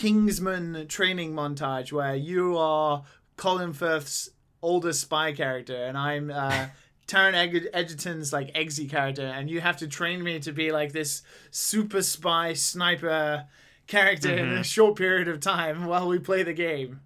Kingsman 0.00 0.86
training 0.88 1.32
montage 1.32 1.90
where 1.92 2.14
you 2.14 2.56
are 2.56 3.04
Colin 3.36 3.72
Firth's 3.72 4.30
older 4.62 4.92
spy 4.92 5.32
character, 5.32 5.74
and 5.88 5.96
I'm 5.98 6.30
uh, 6.30 6.66
Taron 7.06 7.34
Eg- 7.34 7.68
Egerton's 7.74 8.32
like 8.32 8.52
Eggsy 8.54 8.88
character, 8.88 9.26
and 9.26 9.50
you 9.50 9.60
have 9.60 9.76
to 9.78 9.88
train 9.88 10.22
me 10.22 10.38
to 10.40 10.52
be 10.52 10.70
like 10.72 10.92
this 10.92 11.22
super 11.50 12.02
spy 12.02 12.52
sniper 12.54 13.46
character 13.86 14.32
in 14.34 14.46
Mm-hmm. 14.46 14.60
a 14.60 14.64
short 14.64 14.96
period 14.96 15.28
of 15.28 15.40
time 15.40 15.86
while 15.86 16.08
we 16.08 16.18
play 16.18 16.42
the 16.42 16.54
game. 16.54 17.00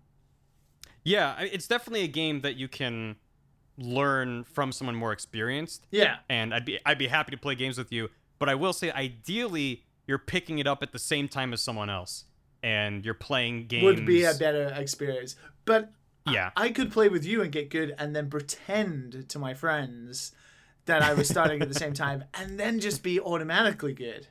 Yeah 1.05 1.40
it's 1.40 1.66
definitely 1.66 2.02
a 2.02 2.09
game 2.09 2.40
that 2.43 2.56
you 2.56 2.68
can 2.68 3.16
learn 3.78 4.44
from 4.44 4.72
someone 4.72 4.94
more 4.94 5.12
experienced 5.12 5.86
Yeah. 5.90 6.18
and 6.28 6.52
I'd 6.52 6.64
be 6.64 6.78
I'd 6.85 6.98
be 6.98 7.06
happy 7.09 7.31
to 7.31 7.39
play 7.39 7.55
games 7.55 7.78
with 7.78 7.90
you. 7.93 8.10
But 8.39 8.48
I 8.48 8.55
will 8.55 8.72
say, 8.72 8.90
ideally, 8.90 9.85
you're 10.06 10.18
picking 10.18 10.59
it 10.59 10.66
up 10.66 10.82
at 10.82 10.93
the 10.93 10.98
same 10.98 11.28
time 11.28 11.52
as 11.52 11.60
someone 11.60 11.90
else, 11.90 12.24
and 12.62 13.05
you're 13.05 13.12
playing 13.14 13.66
games. 13.66 13.85
Would 13.85 14.06
be 14.06 14.24
a 14.24 14.32
better 14.35 14.72
experience. 14.74 15.36
But 15.66 15.93
yeah, 16.27 16.51
I 16.56 16.70
could 16.70 16.90
play 16.90 17.09
with 17.09 17.24
you 17.24 17.43
and 17.43 17.52
get 17.52 17.68
good 17.70 17.94
and 17.98 18.16
then 18.16 18.31
pretend 18.31 19.28
to 19.28 19.39
my 19.39 19.52
friends 19.55 20.32
that 20.86 21.02
I 21.02 21.12
was 21.14 21.28
starting 21.28 21.60
at 21.60 21.68
the 21.68 21.74
same 21.78 21.93
time 22.06 22.24
and 22.35 22.59
then 22.59 22.81
just 22.81 23.02
be 23.02 23.20
automatically 23.20 23.93
good. 23.93 24.28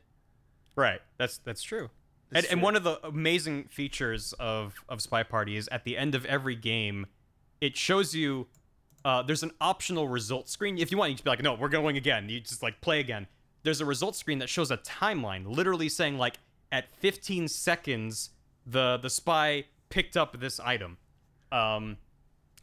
right. 0.76 1.02
That's 1.18 1.38
that's 1.38 1.62
true. 1.62 1.90
And, 2.32 2.46
and 2.46 2.62
one 2.62 2.76
of 2.76 2.84
the 2.84 3.00
amazing 3.06 3.66
features 3.66 4.34
of 4.34 4.76
of 4.88 5.02
Spy 5.02 5.24
Party 5.24 5.58
is 5.58 5.68
at 5.70 5.84
the 5.84 5.98
end 5.98 6.16
of 6.16 6.26
every 6.26 6.56
game, 6.56 7.08
it 7.62 7.76
shows 7.76 8.14
you. 8.16 8.48
Uh, 9.06 9.24
there's 9.24 9.44
an 9.44 9.52
optional 9.62 10.10
result 10.10 10.50
screen. 10.50 10.78
If 10.78 10.92
you 10.92 10.98
want, 10.98 11.12
you 11.12 11.18
can 11.18 11.24
be 11.24 11.30
like, 11.30 11.42
"No, 11.42 11.54
we're 11.56 11.70
going 11.70 11.98
again." 11.98 12.30
You 12.30 12.40
just 12.40 12.62
like 12.62 12.82
play 12.82 13.00
again. 13.00 13.28
There's 13.64 13.82
a 13.82 13.86
result 13.86 14.16
screen 14.16 14.40
that 14.40 14.50
shows 14.50 14.72
a 14.72 14.78
timeline, 14.78 15.46
literally 15.48 15.90
saying 15.90 16.18
like 16.18 16.36
at 16.72 16.92
15 17.00 17.48
seconds, 17.48 18.32
the 18.66 18.98
the 19.02 19.10
spy 19.10 19.66
picked 19.90 20.16
up 20.16 20.40
this 20.40 20.60
item. 20.60 20.98
Um, 21.52 21.98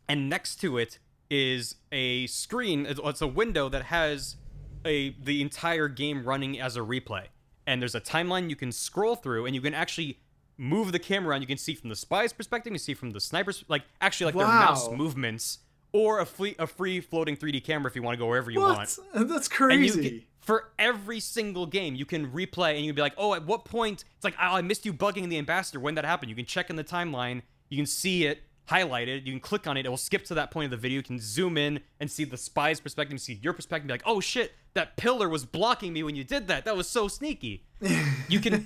and 0.09 0.29
next 0.29 0.57
to 0.57 0.79
it 0.79 0.99
is 1.29 1.77
a 1.91 2.27
screen 2.29 2.87
it's 2.87 3.01
it's 3.03 3.21
a 3.21 3.27
window 3.27 3.69
that 3.69 3.85
has 3.85 4.37
a 4.85 5.11
the 5.23 5.43
entire 5.43 5.89
game 5.89 6.25
running 6.25 6.61
as 6.61 6.77
a 6.77 6.81
replay 6.81 7.25
and 7.67 7.81
there's 7.81 7.95
a 7.95 8.01
timeline 8.01 8.49
you 8.51 8.57
can 8.57 8.73
scroll 8.73 9.17
through 9.17 9.47
and 9.47 9.55
you 9.55 9.61
can 9.61 9.75
actually 9.75 10.19
move 10.59 10.93
the 10.93 10.99
camera 10.99 11.35
and 11.35 11.43
you 11.43 11.47
can 11.47 11.59
see 11.59 11.75
from 11.75 11.91
the 11.91 11.97
spy's 11.97 12.33
perspective 12.33 12.73
you 12.73 12.79
see 12.79 12.95
from 12.95 13.11
the 13.11 13.21
sniper's 13.21 13.65
like 13.69 13.83
actually 14.01 14.27
like 14.27 14.35
their 14.35 14.47
mouse 14.47 14.91
movements 14.91 15.59
or 15.93 16.21
a 16.21 16.27
free 16.27 16.55
a 16.59 16.67
free 16.67 17.01
floating 17.01 17.37
3d 17.37 17.63
camera 17.63 17.91
if 17.91 17.97
you 17.97 18.03
want 18.03 18.15
to 18.15 18.19
go 18.19 18.27
wherever 18.27 18.51
you 18.51 18.61
want 18.61 18.79
What? 18.79 19.29
That's 19.29 19.49
and 19.49 19.85
you 19.85 19.93
crazy. 19.93 20.11
can, 20.11 20.23
for 20.47 20.71
every 20.79 21.19
single 21.19 21.67
game, 21.67 21.97
you 21.97 22.07
can 22.07 22.31
replay 22.31 22.77
and 22.77 22.85
you'd 22.85 22.95
be 22.95 23.03
like, 23.03 23.15
oh, 23.19 23.35
at 23.35 23.45
what 23.45 23.65
point? 23.65 24.05
It's 24.15 24.23
like, 24.23 24.37
oh, 24.41 24.55
I 24.55 24.63
missed 24.63 24.87
you 24.87 24.95
bugging 24.95 25.29
the 25.29 25.39
ambassador. 25.39 25.81
When 25.81 25.97
that 25.97 26.05
happened, 26.05 26.31
you 26.31 26.37
can 26.37 26.47
check 26.47 26.71
in 26.71 26.77
the 26.77 26.85
timeline. 26.85 27.43
You 27.69 27.77
can 27.77 27.85
see 27.85 28.27
it 28.27 28.43
highlighted. 28.69 29.27
You 29.27 29.33
can 29.33 29.41
click 29.41 29.67
on 29.67 29.77
it. 29.77 29.87
It 29.87 29.89
will 29.89 29.97
skip 29.97 30.25
to 30.27 30.35
that 30.35 30.53
point 30.53 30.67
of 30.67 30.71
the 30.71 30.77
video. 30.77 30.99
You 30.99 31.03
can 31.03 31.19
zoom 31.19 31.59
in 31.59 31.81
and 31.99 32.09
see 32.09 32.23
the 32.23 32.37
spy's 32.37 32.79
perspective, 32.79 33.21
see 33.21 33.41
your 33.43 33.55
perspective. 33.55 33.89
Be 33.89 33.95
like, 33.95 34.05
oh 34.07 34.21
shit, 34.21 34.53
that 34.77 34.97
pillar 34.97 35.29
was 35.29 35.45
blocking 35.45 35.93
me 35.93 36.03
when 36.03 36.17
you 36.17 36.25
did 36.25 36.47
that. 36.49 36.65
That 36.65 36.77
was 36.77 36.89
so 36.89 37.09
sneaky. 37.09 37.65
You 38.29 38.41
can, 38.41 38.65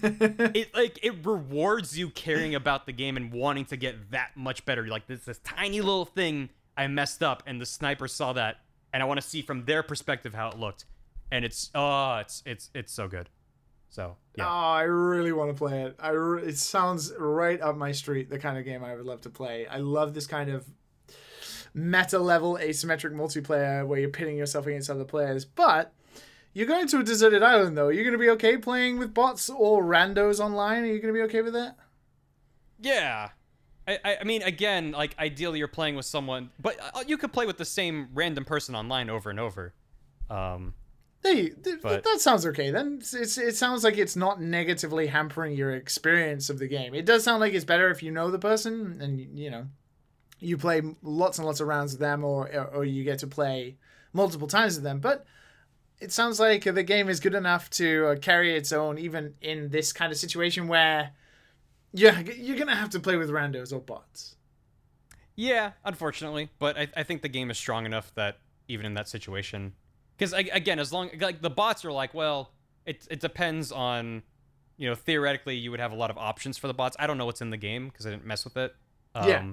it 0.55 0.75
like 0.75 0.99
it 1.03 1.23
rewards 1.23 1.99
you 1.99 2.09
caring 2.09 2.55
about 2.55 2.87
the 2.87 2.93
game 2.93 3.19
and 3.19 3.31
wanting 3.31 3.67
to 3.67 3.77
get 3.77 4.11
that 4.13 4.31
much 4.35 4.65
better. 4.65 4.87
Like, 4.87 5.07
this 5.07 5.27
this 5.27 5.39
tiny 5.45 5.83
little 5.83 6.07
thing 6.07 6.49
I 6.79 6.87
messed 6.87 7.23
up, 7.23 7.43
and 7.47 7.61
the 7.61 7.67
sniper 7.67 8.09
saw 8.09 8.33
that, 8.33 8.61
and 8.95 9.03
I 9.03 9.07
want 9.07 9.21
to 9.21 9.27
see 9.27 9.43
from 9.43 9.67
their 9.67 9.83
perspective 9.83 10.33
how 10.33 10.49
it 10.49 10.59
looked 10.59 10.87
and 11.31 11.45
it's 11.45 11.71
oh 11.75 12.17
it's 12.17 12.43
it's 12.47 12.71
it's 12.75 12.93
so 12.93 13.09
good 13.09 13.29
so 13.89 14.17
yeah. 14.37 14.47
Oh, 14.47 14.49
I 14.49 14.83
really 14.83 15.33
want 15.33 15.51
to 15.51 15.55
play 15.55 15.83
it. 15.83 15.97
I 15.99 16.11
re- 16.11 16.45
it 16.45 16.57
sounds 16.57 17.13
right 17.19 17.61
up 17.61 17.77
my 17.77 17.91
street. 17.91 18.31
The 18.31 18.39
kind 18.39 18.57
of 18.57 18.65
game 18.65 18.85
I 18.85 18.95
would 18.95 19.05
love 19.05 19.23
to 19.23 19.31
play. 19.31 19.67
I 19.67 19.79
love 19.79 20.15
this 20.15 20.29
kind 20.29 20.49
of 20.49 20.65
meta 21.75 22.21
level 22.21 22.57
asymmetric 22.63 23.13
multiplayer 23.13 23.85
where 23.85 23.99
you're 23.99 24.11
pitting 24.11 24.37
yourself 24.37 24.69
against 24.69 24.91
other 24.91 25.05
players. 25.05 25.45
But 25.45 25.93
you're 26.53 26.67
going 26.67 26.87
to 26.89 26.99
a 26.99 27.03
deserted 27.05 27.43
island 27.43 27.77
though. 27.77 27.87
Are 27.87 27.93
You're 27.93 28.05
going 28.05 28.13
to 28.13 28.19
be 28.19 28.31
okay 28.31 28.57
playing 28.57 28.99
with 28.99 29.15
bots 29.15 29.49
or 29.51 29.83
randos 29.85 30.41
online. 30.41 30.83
Are 30.83 30.87
you 30.87 31.01
going 31.01 31.13
to 31.15 31.19
be 31.19 31.25
okay 31.25 31.43
with 31.43 31.53
that? 31.55 31.77
yeah 32.83 33.29
I, 33.87 34.17
I 34.21 34.25
mean 34.25 34.43
again 34.43 34.93
like 34.93 35.15
ideally 35.19 35.59
you're 35.59 35.69
playing 35.69 35.97
with 35.97 36.07
someone 36.07 36.51
but 36.59 36.79
uh, 36.95 37.03
you 37.07 37.19
could 37.19 37.33
play 37.33 37.45
with 37.45 37.59
the 37.59 37.65
same 37.65 38.09
random 38.15 38.45
person 38.45 38.75
online 38.75 39.11
over 39.11 39.29
and 39.31 39.39
over 39.39 39.75
um 40.31 40.75
Hey, 41.23 41.51
th- 41.51 41.81
But- 41.83 42.03
that 42.05 42.19
sounds 42.21 42.47
okay. 42.47 42.71
Then 42.71 42.97
it's, 43.01 43.13
it's 43.13 43.37
it 43.37 43.55
sounds 43.55 43.85
like 43.85 43.99
it's 43.99 44.17
not 44.17 44.41
negatively 44.41 45.07
hampering 45.09 45.55
your 45.55 45.73
experience 45.73 46.49
of 46.49 46.59
the 46.59 46.67
game. 46.67 46.95
It 46.95 47.05
does 47.05 47.23
sound 47.25 47.41
like 47.41 47.53
it's 47.53 47.67
better 47.67 47.91
if 47.91 48.03
you 48.03 48.11
know 48.11 48.31
the 48.31 48.39
person 48.39 48.99
and 49.03 49.39
you 49.39 49.51
know 49.51 49.67
you 50.39 50.57
play 50.57 50.81
lots 51.03 51.37
and 51.37 51.47
lots 51.47 51.61
of 51.61 51.69
rounds 51.69 51.93
with 51.93 52.01
them, 52.01 52.25
or 52.25 52.49
or 52.73 52.87
you 52.87 53.05
get 53.05 53.19
to 53.19 53.27
play 53.27 53.77
multiple 54.15 54.49
times 54.49 54.77
with 54.77 54.85
them. 54.85 54.99
But 55.01 55.27
it 56.01 56.13
sounds 56.13 56.41
like 56.41 56.65
the 56.65 56.83
game 56.83 57.09
is 57.09 57.21
good 57.21 57.35
enough 57.35 57.69
to 57.71 58.07
uh, 58.09 58.17
carry 58.17 58.57
its 58.57 58.73
own, 58.73 58.99
even 58.99 59.35
in 59.41 59.69
this 59.71 59.93
kind 59.93 60.11
of 60.11 60.19
situation 60.19 60.67
where 60.69 61.11
you're, 61.93 62.19
you're 62.21 62.57
going 62.57 62.69
to 62.69 62.75
have 62.75 62.91
to 62.91 63.01
play 63.01 63.17
with 63.17 63.31
randos 63.31 63.73
or 63.73 63.81
bots. 63.81 64.37
Yeah, 65.37 65.73
unfortunately, 65.85 66.51
but 66.59 66.77
I, 66.77 66.89
I 66.97 67.03
think 67.03 67.23
the 67.23 67.29
game 67.29 67.51
is 67.51 67.59
strong 67.59 67.87
enough 67.87 68.13
that 68.15 68.39
even 68.69 68.85
in 68.87 68.95
that 68.95 69.09
situation, 69.09 69.73
because 70.17 70.33
again, 70.33 70.79
as 70.79 70.93
long 70.93 71.11
like 71.19 71.41
the 71.41 71.51
bots 71.51 71.85
are 71.85 71.93
like, 71.93 72.13
well, 72.13 72.53
it 72.85 73.07
it 73.11 73.21
depends 73.21 73.73
on, 73.73 74.23
you 74.77 74.89
know, 74.89 74.95
theoretically 74.95 75.57
you 75.57 75.71
would 75.71 75.81
have 75.81 75.93
a 75.93 75.95
lot 75.97 76.11
of 76.11 76.19
options 76.19 76.59
for 76.59 76.67
the 76.67 76.75
bots. 76.75 76.95
I 76.99 77.07
don't 77.07 77.17
know 77.17 77.25
what's 77.25 77.41
in 77.41 77.51
the 77.51 77.57
game 77.57 77.89
because 77.89 78.07
I 78.07 78.11
didn't 78.11 78.27
mess 78.27 78.45
with 78.45 78.57
it. 78.57 78.75
Um, 79.15 79.29
Yeah. 79.29 79.49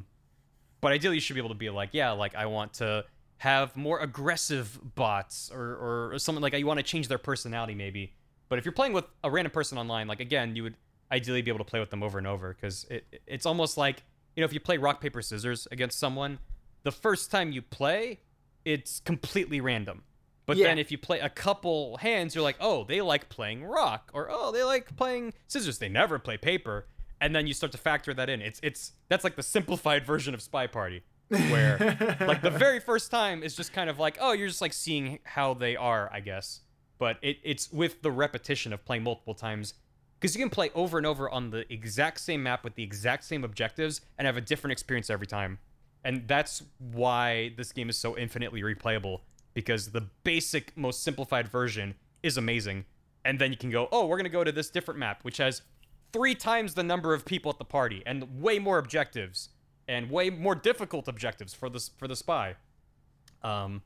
But 0.81 0.91
ideally, 0.91 1.15
you 1.15 1.21
should 1.21 1.35
be 1.35 1.39
able 1.39 1.49
to 1.49 1.55
be 1.55 1.69
like, 1.69 1.89
yeah, 1.93 2.11
like 2.11 2.35
I 2.35 2.47
want 2.47 2.73
to 2.75 3.05
have 3.39 3.75
more 3.75 3.99
aggressive 3.99 4.79
bots 4.95 5.51
or 5.53 6.11
or, 6.13 6.19
something 6.19 6.41
like 6.41 6.53
you 6.53 6.65
want 6.65 6.79
to 6.79 6.83
change 6.83 7.07
their 7.07 7.17
personality 7.17 7.75
maybe. 7.75 8.13
But 8.49 8.57
if 8.59 8.65
you're 8.65 8.71
playing 8.71 8.93
with 8.93 9.05
a 9.23 9.29
random 9.29 9.51
person 9.51 9.77
online, 9.77 10.07
like 10.07 10.19
again, 10.19 10.55
you 10.55 10.63
would 10.63 10.75
ideally 11.11 11.41
be 11.41 11.51
able 11.51 11.59
to 11.59 11.69
play 11.69 11.79
with 11.79 11.89
them 11.89 12.03
over 12.03 12.17
and 12.17 12.27
over 12.27 12.53
because 12.53 12.85
it, 12.89 13.05
it's 13.27 13.45
almost 13.45 13.77
like 13.77 14.03
you 14.35 14.41
know 14.41 14.45
if 14.45 14.53
you 14.53 14.59
play 14.59 14.77
rock 14.77 15.01
paper 15.01 15.21
scissors 15.21 15.67
against 15.71 15.99
someone, 15.99 16.39
the 16.83 16.91
first 16.91 17.29
time 17.29 17.51
you 17.51 17.61
play, 17.61 18.19
it's 18.65 18.99
completely 18.99 19.61
random. 19.61 20.03
But 20.45 20.57
Yeah. 20.57 20.67
then 20.67 20.79
if 20.79 20.91
you 20.91 20.97
play 20.97 21.19
a 21.19 21.29
couple 21.29 21.97
hands, 21.97 22.33
you're 22.33 22.43
like, 22.43 22.55
oh, 22.59 22.85
they 22.85 23.01
like 23.01 23.27
playing 23.29 23.65
rock, 23.65 24.09
or 24.13 24.29
oh, 24.31 24.51
they 24.51 24.63
like 24.63 24.95
playing 24.95 25.33
scissors. 25.47 25.77
They 25.77 25.89
never 25.89 26.17
play 26.19 26.37
paper, 26.37 26.87
and 27.19 27.35
then 27.35 27.47
you 27.47 27.53
start 27.53 27.71
to 27.73 27.77
factor 27.77 28.13
that 28.13 28.29
in. 28.29 28.41
It's 28.41 28.59
it's 28.63 28.93
that's 29.09 29.23
like 29.23 29.35
the 29.35 29.43
simplified 29.43 30.05
version 30.11 30.33
of 30.33 30.41
Spy 30.41 30.65
Party, 30.65 31.03
where 31.29 32.17
like 32.21 32.41
the 32.41 32.49
very 32.49 32.79
first 32.91 33.11
time 33.11 33.43
is 33.43 33.55
just 33.55 33.73
kind 33.73 33.89
of 33.89 33.99
like, 33.99 34.17
oh, 34.19 34.31
you're 34.31 34.47
just 34.47 34.61
like 34.61 34.73
seeing 34.73 35.19
how 35.23 35.53
they 35.53 35.75
are, 35.75 36.09
I 36.11 36.19
guess. 36.19 36.61
But 36.97 37.17
it, 37.21 37.37
it's 37.43 37.71
with 37.71 38.01
the 38.01 38.11
repetition 38.11 38.73
of 38.73 38.83
playing 38.85 39.03
multiple 39.03 39.35
times 39.35 39.75
because 40.19 40.35
you 40.35 40.41
can 40.41 40.49
play 40.49 40.71
over 40.73 40.97
and 40.97 41.05
over 41.05 41.29
on 41.29 41.51
the 41.51 41.71
exact 41.71 42.19
same 42.19 42.41
map 42.43 42.63
with 42.63 42.75
the 42.75 42.83
exact 42.83 43.23
same 43.23 43.43
objectives 43.43 44.01
and 44.17 44.25
have 44.25 44.37
a 44.37 44.41
different 44.41 44.71
experience 44.71 45.09
every 45.09 45.27
time. 45.27 45.59
And 46.03 46.27
that's 46.27 46.63
why 46.79 47.53
this 47.57 47.71
game 47.71 47.89
is 47.89 47.97
so 47.97 48.17
infinitely 48.17 48.61
replayable 48.61 49.21
because 49.53 49.91
the 49.91 50.01
basic, 50.23 50.75
most 50.77 51.03
simplified 51.03 51.47
version 51.47 51.95
is 52.23 52.37
amazing. 52.37 52.85
And 53.25 53.39
then 53.39 53.51
you 53.51 53.57
can 53.57 53.69
go, 53.69 53.89
oh, 53.91 54.05
we're 54.05 54.17
going 54.17 54.23
to 54.23 54.29
go 54.29 54.43
to 54.43 54.51
this 54.51 54.69
different 54.69 54.99
map, 54.99 55.23
which 55.23 55.37
has 55.37 55.61
three 56.13 56.33
times 56.33 56.73
the 56.73 56.83
number 56.83 57.13
of 57.13 57.25
people 57.25 57.51
at 57.51 57.57
the 57.57 57.65
party 57.65 58.01
and 58.05 58.41
way 58.41 58.57
more 58.57 58.77
objectives 58.77 59.49
and 59.87 60.09
way 60.09 60.29
more 60.29 60.55
difficult 60.55 61.07
objectives 61.07 61.53
for 61.53 61.69
the, 61.69 61.79
for 61.97 62.07
the 62.07 62.15
spy. 62.15 62.55
Um, 63.43 63.81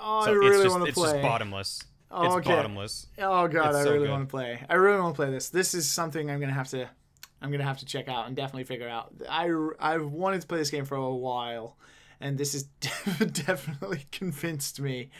Oh, 0.00 0.24
so 0.24 0.30
I 0.30 0.34
really 0.34 0.54
it's 0.54 0.62
just 0.62 0.78
want 0.78 0.86
to 0.86 0.92
play. 0.92 1.04
it's 1.06 1.12
just 1.12 1.22
bottomless. 1.22 1.82
Oh, 2.10 2.24
it's 2.24 2.34
okay. 2.36 2.50
bottomless. 2.54 3.08
Oh 3.18 3.48
god, 3.48 3.70
It's 3.70 3.78
I 3.78 3.82
so 3.84 3.92
really 3.92 4.08
want 4.08 4.28
to 4.28 4.30
play. 4.30 4.64
I 4.68 4.74
really 4.74 5.00
want 5.00 5.14
to 5.16 5.22
play 5.22 5.30
this. 5.30 5.48
This 5.50 5.74
is 5.74 5.88
something 5.90 6.30
I'm 6.30 6.38
gonna 6.38 6.52
have 6.52 6.68
to, 6.68 6.88
I'm 7.42 7.50
gonna 7.50 7.64
have 7.64 7.78
to 7.78 7.84
check 7.84 8.06
out 8.08 8.28
and 8.28 8.36
definitely 8.36 8.62
figure 8.62 8.88
out. 8.88 9.12
I 9.28 9.50
I've 9.80 10.06
wanted 10.06 10.40
to 10.42 10.46
play 10.46 10.58
this 10.58 10.70
game 10.70 10.84
for 10.84 10.94
a 10.94 11.12
while, 11.12 11.76
and 12.20 12.38
this 12.38 12.52
has 12.52 12.62
definitely 13.32 14.06
convinced 14.12 14.80
me. 14.80 15.10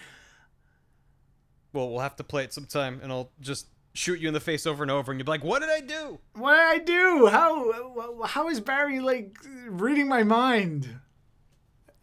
Well, 1.73 1.91
we'll 1.91 2.01
have 2.01 2.17
to 2.17 2.25
play 2.25 2.45
it 2.45 2.53
sometime, 2.53 3.01
and 3.03 3.11
I'll 3.11 3.33
just 3.41 3.67
shoot 3.99 4.21
you 4.21 4.29
in 4.29 4.35
the 4.35 4.41
face 4.41 4.65
over 4.67 4.83
and 4.85 4.91
over, 4.91 5.11
and 5.11 5.19
you'll 5.19 5.25
be 5.27 5.31
like, 5.33 5.43
"What 5.45 5.59
did 5.61 5.71
I 5.71 5.81
do?" 5.81 6.19
What 6.35 6.53
did 6.55 6.61
I 6.63 6.79
do? 6.79 7.27
How 7.27 8.23
how 8.27 8.49
is 8.49 8.61
Barry 8.61 9.01
like 9.01 9.37
reading 9.69 10.09
my 10.09 10.23
mind? 10.23 11.01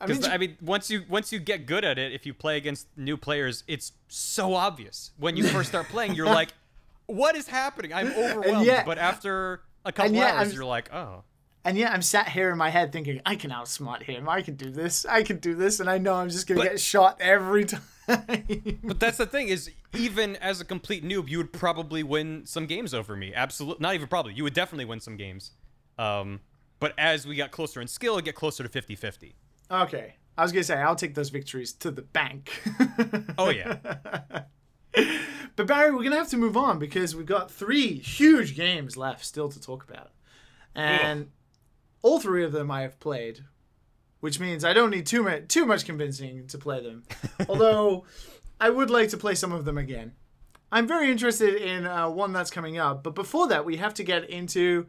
I 0.01 0.07
mean, 0.07 0.25
I 0.25 0.37
mean, 0.37 0.57
once 0.61 0.89
you 0.89 1.03
once 1.09 1.31
you 1.31 1.39
get 1.39 1.65
good 1.65 1.85
at 1.85 1.97
it, 1.97 2.11
if 2.11 2.25
you 2.25 2.33
play 2.33 2.57
against 2.57 2.87
new 2.97 3.15
players, 3.15 3.63
it's 3.67 3.93
so 4.09 4.53
obvious. 4.53 5.11
When 5.17 5.37
you 5.37 5.47
first 5.47 5.69
start 5.69 5.87
playing, 5.87 6.15
you're 6.15 6.25
like, 6.27 6.49
"What 7.05 7.35
is 7.37 7.47
happening? 7.47 7.93
I'm 7.93 8.07
overwhelmed." 8.11 8.65
yet- 8.65 8.85
but 8.85 8.97
after 8.97 9.61
a 9.85 9.91
couple 9.93 10.11
yet 10.13 10.33
hours, 10.35 10.47
I'm- 10.49 10.51
you're 10.55 10.65
like, 10.65 10.93
"Oh." 10.93 11.23
and 11.63 11.77
yet 11.77 11.93
I'm 11.93 12.01
sat 12.01 12.27
here 12.29 12.51
in 12.51 12.57
my 12.57 12.69
head 12.69 12.91
thinking 12.91 13.21
I 13.25 13.35
can 13.35 13.49
outsmart 13.51 14.03
him. 14.03 14.27
I 14.29 14.41
can 14.41 14.55
do 14.55 14.69
this. 14.69 15.05
I 15.05 15.23
can 15.23 15.37
do 15.37 15.55
this, 15.55 15.79
and 15.79 15.89
I 15.89 15.97
know 15.97 16.13
I'm 16.15 16.29
just 16.29 16.45
gonna 16.45 16.59
But- 16.59 16.69
get 16.71 16.79
shot 16.81 17.17
every 17.21 17.63
time. 17.65 17.81
But 18.83 18.99
that's 18.99 19.17
the 19.17 19.25
thing 19.25 19.47
is, 19.49 19.71
even 19.93 20.35
as 20.37 20.61
a 20.61 20.65
complete 20.65 21.03
noob, 21.03 21.29
you 21.29 21.37
would 21.39 21.51
probably 21.53 22.03
win 22.03 22.45
some 22.45 22.65
games 22.65 22.93
over 22.93 23.15
me. 23.15 23.33
Absolutely, 23.33 23.81
not 23.81 23.95
even 23.95 24.07
probably. 24.07 24.33
You 24.33 24.43
would 24.43 24.53
definitely 24.53 24.85
win 24.85 24.99
some 24.99 25.17
games. 25.17 25.51
Um, 25.97 26.41
but 26.79 26.93
as 26.97 27.25
we 27.25 27.35
got 27.35 27.51
closer 27.51 27.81
in 27.81 27.87
skill, 27.87 28.17
it 28.17 28.25
get 28.25 28.35
closer 28.35 28.67
to 28.67 28.69
50-50. 28.69 29.33
okay, 29.71 30.15
I 30.37 30.43
was 30.43 30.51
gonna 30.51 30.63
say 30.65 30.75
I'll 30.75 30.95
take 30.97 31.15
those 31.15 31.29
victories 31.29 31.71
to 31.73 31.91
the 31.91 32.01
bank. 32.01 32.51
Oh 33.37 33.49
yeah. 33.49 33.77
But 35.57 35.67
Barry, 35.67 35.93
we're 35.93 36.03
gonna 36.03 36.17
have 36.17 36.29
to 36.29 36.37
move 36.37 36.57
on 36.57 36.79
because 36.79 37.15
we've 37.15 37.25
got 37.25 37.49
three 37.49 37.97
huge 37.99 38.55
games 38.57 38.97
left 38.97 39.23
still 39.25 39.47
to 39.49 39.59
talk 39.59 39.89
about, 39.89 40.11
and 40.73 41.29
all 42.01 42.19
three 42.19 42.43
of 42.43 42.51
them 42.51 42.69
I 42.69 42.81
have 42.81 42.99
played, 42.99 43.45
which 44.25 44.39
means 44.39 44.65
I 44.65 44.73
don't 44.73 44.89
need 44.89 45.05
too 45.05 45.21
much 45.21 45.49
too 45.49 45.67
much 45.67 45.85
convincing 45.85 46.47
to 46.47 46.57
play 46.57 46.81
them. 46.81 47.03
Although 47.47 48.05
I 48.59 48.71
would 48.71 48.89
like 48.89 49.09
to 49.09 49.17
play 49.17 49.35
some 49.35 49.51
of 49.51 49.65
them 49.65 49.77
again. 49.77 50.13
I'm 50.71 50.87
very 50.87 51.11
interested 51.11 51.53
in 51.61 51.85
uh, 51.85 52.09
one 52.09 52.33
that's 52.33 52.49
coming 52.49 52.79
up, 52.79 53.03
but 53.03 53.13
before 53.13 53.47
that, 53.49 53.65
we 53.65 53.77
have 53.77 53.93
to 53.93 54.03
get 54.03 54.27
into 54.27 54.87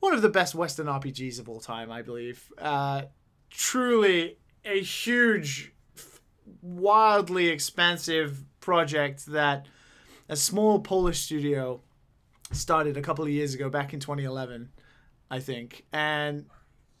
one 0.00 0.14
of 0.14 0.22
the 0.22 0.30
best 0.30 0.54
Western 0.54 0.86
RPGs 0.86 1.38
of 1.38 1.50
all 1.50 1.60
time, 1.60 1.92
I 1.92 2.00
believe. 2.00 2.50
Uh, 2.56 3.02
truly 3.50 4.38
a 4.64 4.80
huge 4.80 5.74
wildly 6.62 7.48
expansive 7.48 8.42
project 8.60 9.26
that 9.26 9.66
a 10.30 10.36
small 10.36 10.80
Polish 10.80 11.20
studio 11.20 11.82
started 12.52 12.96
a 12.96 13.02
couple 13.02 13.22
of 13.22 13.30
years 13.30 13.52
ago, 13.52 13.68
back 13.68 13.92
in 13.92 14.00
2011, 14.00 14.70
I 15.30 15.40
think. 15.40 15.84
And 15.92 16.46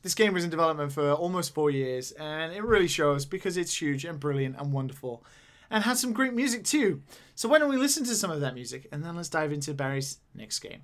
this 0.06 0.14
game 0.14 0.32
was 0.32 0.44
in 0.44 0.50
development 0.50 0.92
for 0.92 1.10
almost 1.10 1.52
four 1.52 1.68
years, 1.68 2.12
and 2.12 2.52
it 2.52 2.62
really 2.62 2.86
shows 2.86 3.24
because 3.24 3.56
it's 3.56 3.82
huge 3.82 4.04
and 4.04 4.20
brilliant 4.20 4.54
and 4.56 4.72
wonderful. 4.72 5.24
And 5.68 5.82
has 5.82 5.98
some 5.98 6.12
great 6.12 6.32
music 6.32 6.62
too. 6.62 7.02
So 7.34 7.48
why 7.48 7.58
don't 7.58 7.70
we 7.70 7.76
listen 7.76 8.04
to 8.04 8.14
some 8.14 8.30
of 8.30 8.40
that 8.40 8.54
music 8.54 8.86
and 8.92 9.02
then 9.02 9.16
let's 9.16 9.28
dive 9.28 9.52
into 9.52 9.74
Barry's 9.74 10.18
next 10.32 10.60
game. 10.60 10.82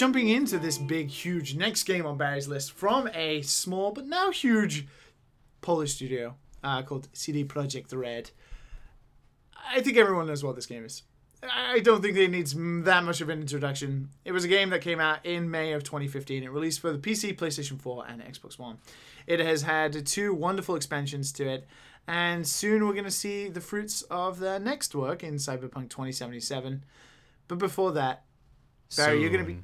Jumping 0.00 0.28
into 0.30 0.58
this 0.58 0.78
big, 0.78 1.10
huge 1.10 1.54
next 1.54 1.82
game 1.82 2.06
on 2.06 2.16
Barry's 2.16 2.48
list 2.48 2.72
from 2.72 3.06
a 3.12 3.42
small 3.42 3.92
but 3.92 4.06
now 4.06 4.30
huge 4.30 4.86
Polish 5.60 5.92
studio 5.92 6.36
uh, 6.64 6.80
called 6.80 7.10
CD 7.12 7.44
Projekt 7.44 7.94
Red. 7.94 8.30
I 9.70 9.82
think 9.82 9.98
everyone 9.98 10.26
knows 10.26 10.42
what 10.42 10.56
this 10.56 10.64
game 10.64 10.86
is. 10.86 11.02
I 11.42 11.80
don't 11.80 12.00
think 12.00 12.16
it 12.16 12.30
needs 12.30 12.54
that 12.54 13.04
much 13.04 13.20
of 13.20 13.28
an 13.28 13.42
introduction. 13.42 14.08
It 14.24 14.32
was 14.32 14.42
a 14.42 14.48
game 14.48 14.70
that 14.70 14.80
came 14.80 15.00
out 15.00 15.18
in 15.26 15.50
May 15.50 15.74
of 15.74 15.84
2015. 15.84 16.44
It 16.44 16.50
released 16.50 16.80
for 16.80 16.92
the 16.92 16.98
PC, 16.98 17.36
PlayStation 17.36 17.78
4, 17.78 18.06
and 18.08 18.22
Xbox 18.22 18.58
One. 18.58 18.78
It 19.26 19.38
has 19.38 19.60
had 19.60 20.06
two 20.06 20.32
wonderful 20.32 20.76
expansions 20.76 21.30
to 21.32 21.46
it, 21.46 21.66
and 22.08 22.46
soon 22.48 22.86
we're 22.86 22.94
going 22.94 23.04
to 23.04 23.10
see 23.10 23.48
the 23.48 23.60
fruits 23.60 24.00
of 24.10 24.38
their 24.38 24.58
next 24.58 24.94
work 24.94 25.22
in 25.22 25.34
Cyberpunk 25.34 25.90
2077. 25.90 26.86
But 27.48 27.58
before 27.58 27.92
that, 27.92 28.24
Barry, 28.96 29.20
you're 29.20 29.30
gonna 29.30 29.44
be- 29.44 29.62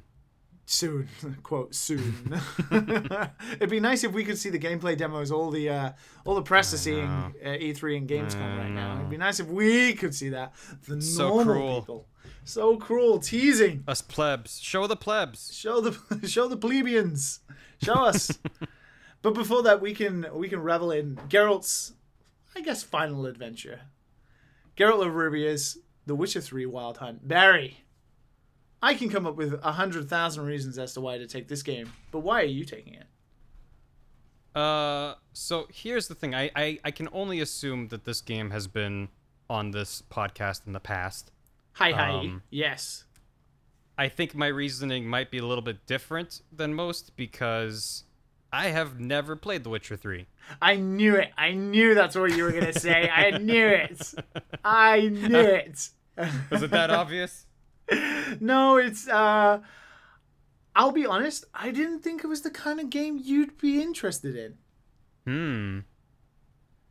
Soon. 0.69 1.07
quote 1.43 1.73
soon. 1.73 2.37
It'd 3.53 3.69
be 3.69 3.79
nice 3.79 4.03
if 4.03 4.11
we 4.11 4.25
could 4.25 4.37
see 4.37 4.49
the 4.49 4.59
gameplay 4.59 4.97
demos 4.97 5.31
all 5.31 5.49
the 5.49 5.69
uh 5.69 5.91
all 6.25 6.35
the 6.35 6.41
press 6.41 6.73
are 6.73 6.77
seeing 6.77 7.07
uh, 7.07 7.31
e3 7.45 7.97
and 7.97 8.09
gamescom 8.09 8.57
right 8.57 8.69
now. 8.69 8.97
It'd 8.97 9.09
be 9.09 9.15
nice 9.15 9.39
if 9.39 9.47
we 9.47 9.93
could 9.93 10.13
see 10.13 10.27
that. 10.29 10.53
The 10.85 11.01
So 11.01 11.29
normal 11.29 11.45
cruel. 11.45 11.79
people. 11.81 12.07
So 12.43 12.75
cruel. 12.75 13.19
Teasing. 13.19 13.85
Us 13.87 14.01
plebs. 14.01 14.59
Show 14.59 14.87
the 14.87 14.97
plebs. 14.97 15.53
show 15.53 15.79
the 15.79 16.27
show 16.27 16.49
the 16.49 16.57
plebeians. 16.57 17.39
Show 17.81 17.93
us. 17.93 18.37
But 19.21 19.33
before 19.35 19.63
that 19.63 19.81
we 19.81 19.93
can 19.93 20.25
we 20.33 20.49
can 20.49 20.59
revel 20.61 20.91
in 20.91 21.15
geralt's 21.29 21.93
i 22.57 22.61
guess 22.61 22.83
final 22.83 23.25
adventure. 23.25 23.79
Geralt 24.75 25.07
of 25.07 25.13
rivia's 25.15 25.77
the 26.05 26.13
witcher 26.13 26.41
3 26.41 26.65
wild 26.65 26.97
hunt. 26.97 27.25
Barry 27.25 27.85
i 28.81 28.93
can 28.93 29.09
come 29.09 29.25
up 29.25 29.35
with 29.35 29.53
a 29.63 29.71
hundred 29.71 30.09
thousand 30.09 30.45
reasons 30.45 30.77
as 30.77 30.93
to 30.93 31.01
why 31.01 31.17
to 31.17 31.27
take 31.27 31.47
this 31.47 31.63
game 31.63 31.91
but 32.11 32.19
why 32.19 32.41
are 32.41 32.45
you 32.45 32.63
taking 32.65 32.93
it 32.93 33.05
Uh, 34.55 35.13
so 35.33 35.67
here's 35.71 36.07
the 36.07 36.15
thing. 36.15 36.33
I, 36.33 36.49
I, 36.55 36.79
I 36.83 36.89
can 36.91 37.07
only 37.11 37.39
assume 37.41 37.89
that 37.89 38.05
this 38.05 38.21
game 38.21 38.49
has 38.49 38.67
been 38.67 39.09
on 39.49 39.69
this 39.71 40.01
podcast 40.09 40.65
in 40.65 40.73
the 40.73 40.79
past. 40.79 41.31
hi 41.73 41.91
hi 41.91 42.09
Um, 42.09 42.41
yes 42.49 43.03
I 43.99 44.09
think 44.09 44.33
my 44.35 44.47
reasoning 44.47 45.07
might 45.07 45.29
be 45.31 45.37
a 45.39 45.45
little 45.45 45.63
bit 45.63 45.85
different 45.87 46.41
than 46.51 46.73
most 46.73 47.15
because 47.15 48.03
I 48.51 48.67
have 48.69 48.99
never 48.99 49.35
played 49.35 49.63
The 49.63 49.69
Witcher 49.69 49.95
3. 49.95 50.25
i 50.61 50.75
knew 50.75 51.13
it 51.15 51.29
i 51.37 51.51
knew 51.51 51.93
that's 51.93 52.15
what 52.15 52.31
you 52.35 52.43
were 52.43 52.51
gonna 52.53 52.73
say 52.73 53.09
i 53.09 53.37
knew 53.37 53.67
it 53.67 54.13
i 54.63 55.01
knew 55.01 55.37
it 55.37 55.89
Was 56.49 56.63
it 56.63 56.71
that 56.71 56.89
obvious? 56.89 57.45
no, 58.39 58.77
it's 58.77 59.07
uh 59.07 59.59
I'll 60.75 60.91
be 60.91 61.07
honest, 61.07 61.45
I 61.53 61.71
didn't 61.71 62.01
think 62.01 62.23
it 62.23 62.27
was 62.27 62.41
the 62.41 62.51
kind 62.51 62.79
of 62.79 62.91
game 62.91 63.19
you'd 63.21 63.57
be 63.57 63.81
interested 63.81 64.35
in. 64.35 64.57
Hmm. 65.25 65.79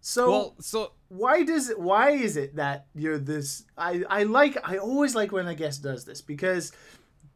So 0.01 0.31
Well, 0.31 0.55
so 0.61 0.93
why 1.09 1.43
does 1.45 1.71
it 1.71 1.79
why 1.79 2.11
is 2.11 2.37
it 2.37 2.57
that 2.57 2.87
you're 2.95 3.19
this 3.19 3.65
I 3.77 4.05
I 4.09 4.23
like 4.25 4.57
I 4.69 4.79
always 4.79 5.15
like 5.15 5.33
when 5.33 5.47
a 5.47 5.55
guest 5.55 5.83
does 5.83 6.05
this 6.05 6.21
because 6.21 6.73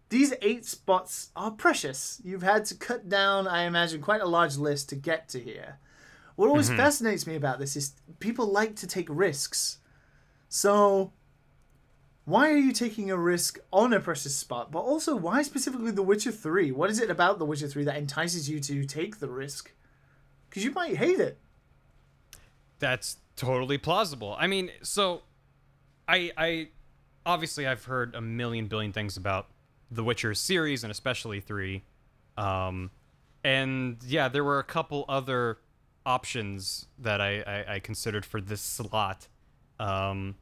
these 0.09 0.35
eight 0.43 0.67
spots 0.67 1.31
are 1.37 1.53
precious. 1.53 2.21
You've 2.25 2.43
had 2.43 2.65
to 2.67 2.75
cut 2.75 3.09
down, 3.09 3.47
I 3.47 3.63
imagine, 3.63 4.03
quite 4.03 4.21
a 4.21 4.27
large 4.27 4.57
list 4.57 4.89
to 4.89 4.97
get 4.97 5.29
to 5.29 5.41
here. 5.41 5.79
What 6.35 6.49
always 6.49 6.69
fascinates 6.69 7.27
me 7.27 7.37
about 7.37 7.59
this 7.59 7.77
is 7.77 7.93
people 8.19 8.47
like 8.47 8.75
to 8.77 8.87
take 8.87 9.07
risks. 9.09 9.79
So 10.49 11.13
why 12.25 12.51
are 12.51 12.57
you 12.57 12.73
taking 12.73 13.11
a 13.11 13.17
risk 13.17 13.59
on 13.73 13.93
a 13.93 14.01
precious 14.01 14.37
spot? 14.37 14.71
But 14.71 14.81
also, 14.81 15.17
why 15.17 15.43
specifically 15.43 15.91
The 15.91 16.03
Witcher 16.03 16.33
3? 16.33 16.71
What 16.73 16.91
is 16.91 17.01
it 17.01 17.11
about 17.11 17.39
The 17.39 17.45
Witcher 17.45 17.69
3 17.69 17.85
that 17.85 17.97
entices 17.97 18.49
you 18.49 18.61
to 18.61 18.85
take 18.85 19.19
the 19.19 19.29
risk? 19.29 19.73
Because 20.49 20.65
you 20.65 20.73
might 20.73 20.97
hate 20.97 21.21
it. 21.21 21.39
That's 22.79 23.19
totally 23.37 23.79
plausible. 23.79 24.37
I 24.39 24.47
mean, 24.47 24.71
so 24.83 25.23
I 26.09 26.31
I 26.37 26.69
obviously 27.25 27.67
I've 27.67 27.85
heard 27.85 28.15
a 28.15 28.21
million 28.21 28.67
billion 28.67 28.93
things 28.93 29.17
about 29.17 29.47
the 29.91 30.05
Witcher 30.05 30.35
series 30.35 30.85
and 30.85 30.91
especially 30.91 31.41
3. 31.41 31.83
Um 32.37 32.91
and 33.43 33.99
yeah, 34.07 34.29
there 34.29 34.45
were 34.45 34.59
a 34.59 34.65
couple 34.65 35.05
other 35.09 35.59
options 36.05 36.87
that 36.99 37.21
I 37.21 37.41
I, 37.41 37.75
I 37.75 37.79
considered 37.81 38.25
for 38.27 38.41
this 38.41 38.61
slot. 38.61 39.29
Um 39.79 40.37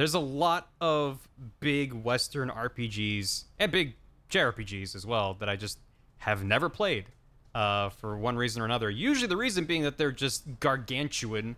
there's 0.00 0.14
a 0.14 0.18
lot 0.18 0.70
of 0.80 1.28
big 1.60 1.92
western 1.92 2.48
RPGs 2.48 3.44
and 3.58 3.70
big 3.70 3.96
JRPGs 4.30 4.94
as 4.94 5.04
well 5.04 5.34
that 5.34 5.48
I 5.50 5.56
just 5.56 5.78
have 6.18 6.42
never 6.42 6.70
played 6.70 7.04
uh, 7.54 7.90
for 7.90 8.16
one 8.16 8.36
reason 8.36 8.62
or 8.62 8.64
another. 8.64 8.88
Usually 8.88 9.26
the 9.26 9.36
reason 9.36 9.66
being 9.66 9.82
that 9.82 9.98
they're 9.98 10.10
just 10.10 10.58
gargantuan 10.58 11.54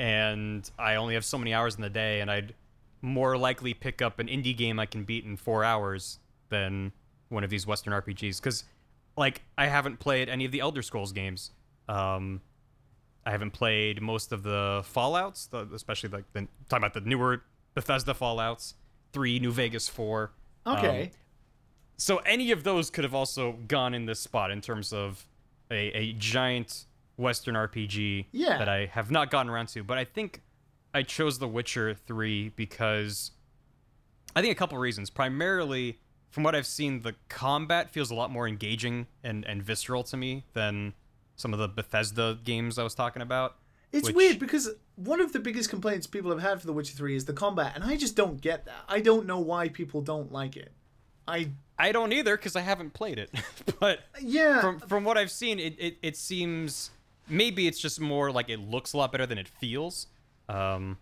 and 0.00 0.68
I 0.76 0.96
only 0.96 1.14
have 1.14 1.24
so 1.24 1.38
many 1.38 1.54
hours 1.54 1.76
in 1.76 1.82
the 1.82 1.88
day 1.88 2.20
and 2.20 2.28
I'd 2.28 2.54
more 3.02 3.38
likely 3.38 3.72
pick 3.72 4.02
up 4.02 4.18
an 4.18 4.26
indie 4.26 4.56
game 4.56 4.80
I 4.80 4.86
can 4.86 5.04
beat 5.04 5.24
in 5.24 5.36
four 5.36 5.62
hours 5.62 6.18
than 6.48 6.90
one 7.28 7.44
of 7.44 7.50
these 7.50 7.68
Western 7.68 7.92
RPGs. 7.92 8.40
Because, 8.40 8.64
like, 9.16 9.42
I 9.56 9.66
haven't 9.66 10.00
played 10.00 10.28
any 10.28 10.44
of 10.44 10.50
the 10.50 10.58
Elder 10.58 10.82
Scrolls 10.82 11.12
games. 11.12 11.52
Um, 11.88 12.40
I 13.24 13.30
haven't 13.30 13.52
played 13.52 14.02
most 14.02 14.32
of 14.32 14.42
the 14.42 14.82
Fallout's, 14.84 15.48
especially 15.72 16.08
like 16.08 16.24
the 16.32 16.48
talking 16.68 16.84
about 16.84 16.94
the 16.94 17.08
newer 17.08 17.42
Bethesda 17.76 18.14
Fallout's, 18.14 18.74
three, 19.12 19.38
New 19.38 19.52
Vegas 19.52 19.88
four. 19.88 20.32
Okay. 20.66 21.02
Um, 21.04 21.10
so 21.98 22.16
any 22.18 22.50
of 22.50 22.64
those 22.64 22.90
could 22.90 23.04
have 23.04 23.14
also 23.14 23.52
gone 23.68 23.94
in 23.94 24.06
this 24.06 24.18
spot 24.18 24.50
in 24.50 24.60
terms 24.60 24.92
of 24.92 25.28
a, 25.70 25.76
a 25.96 26.12
giant 26.14 26.86
Western 27.16 27.54
RPG 27.54 28.26
Yeah. 28.32 28.58
that 28.58 28.68
I 28.68 28.86
have 28.86 29.10
not 29.10 29.30
gotten 29.30 29.50
around 29.50 29.68
to. 29.68 29.84
But 29.84 29.98
I 29.98 30.04
think 30.04 30.42
I 30.94 31.02
chose 31.02 31.38
The 31.38 31.46
Witcher 31.48 31.94
3 31.94 32.50
because 32.56 33.30
I 34.34 34.40
think 34.42 34.52
a 34.52 34.54
couple 34.58 34.76
reasons. 34.78 35.08
Primarily, 35.10 35.98
from 36.30 36.42
what 36.42 36.54
I've 36.54 36.66
seen, 36.66 37.02
the 37.02 37.14
combat 37.28 37.90
feels 37.90 38.10
a 38.10 38.14
lot 38.14 38.30
more 38.30 38.48
engaging 38.48 39.06
and, 39.22 39.44
and 39.46 39.62
visceral 39.62 40.02
to 40.04 40.16
me 40.16 40.44
than 40.54 40.94
some 41.36 41.52
of 41.52 41.58
the 41.58 41.68
Bethesda 41.68 42.38
games 42.42 42.78
I 42.78 42.82
was 42.82 42.94
talking 42.94 43.20
about. 43.22 43.56
It's 43.92 44.08
which- 44.08 44.16
weird 44.16 44.38
because 44.38 44.70
one 44.96 45.20
of 45.20 45.32
the 45.32 45.38
biggest 45.38 45.70
complaints 45.70 46.06
people 46.06 46.30
have 46.30 46.40
had 46.40 46.60
for 46.60 46.66
The 46.66 46.72
Witcher 46.72 46.96
3 46.96 47.14
is 47.14 47.26
the 47.26 47.32
combat, 47.32 47.72
and 47.74 47.84
I 47.84 47.96
just 47.96 48.16
don't 48.16 48.40
get 48.40 48.64
that. 48.64 48.84
I 48.88 49.00
don't 49.00 49.26
know 49.26 49.38
why 49.38 49.68
people 49.68 50.00
don't 50.00 50.32
like 50.32 50.56
it. 50.56 50.72
I 51.28 51.50
I 51.78 51.92
don't 51.92 52.12
either 52.12 52.36
because 52.36 52.56
I 52.56 52.60
haven't 52.60 52.94
played 52.94 53.18
it. 53.18 53.30
but 53.80 54.00
yeah, 54.20 54.60
from 54.60 54.80
from 54.80 55.04
what 55.04 55.18
I've 55.18 55.30
seen, 55.30 55.58
it, 55.58 55.74
it, 55.78 55.98
it 56.02 56.16
seems 56.16 56.90
maybe 57.28 57.66
it's 57.66 57.78
just 57.78 58.00
more 58.00 58.30
like 58.30 58.48
it 58.48 58.60
looks 58.60 58.92
a 58.92 58.96
lot 58.96 59.12
better 59.12 59.26
than 59.26 59.38
it 59.38 59.48
feels. 59.48 60.06
Um, 60.48 60.98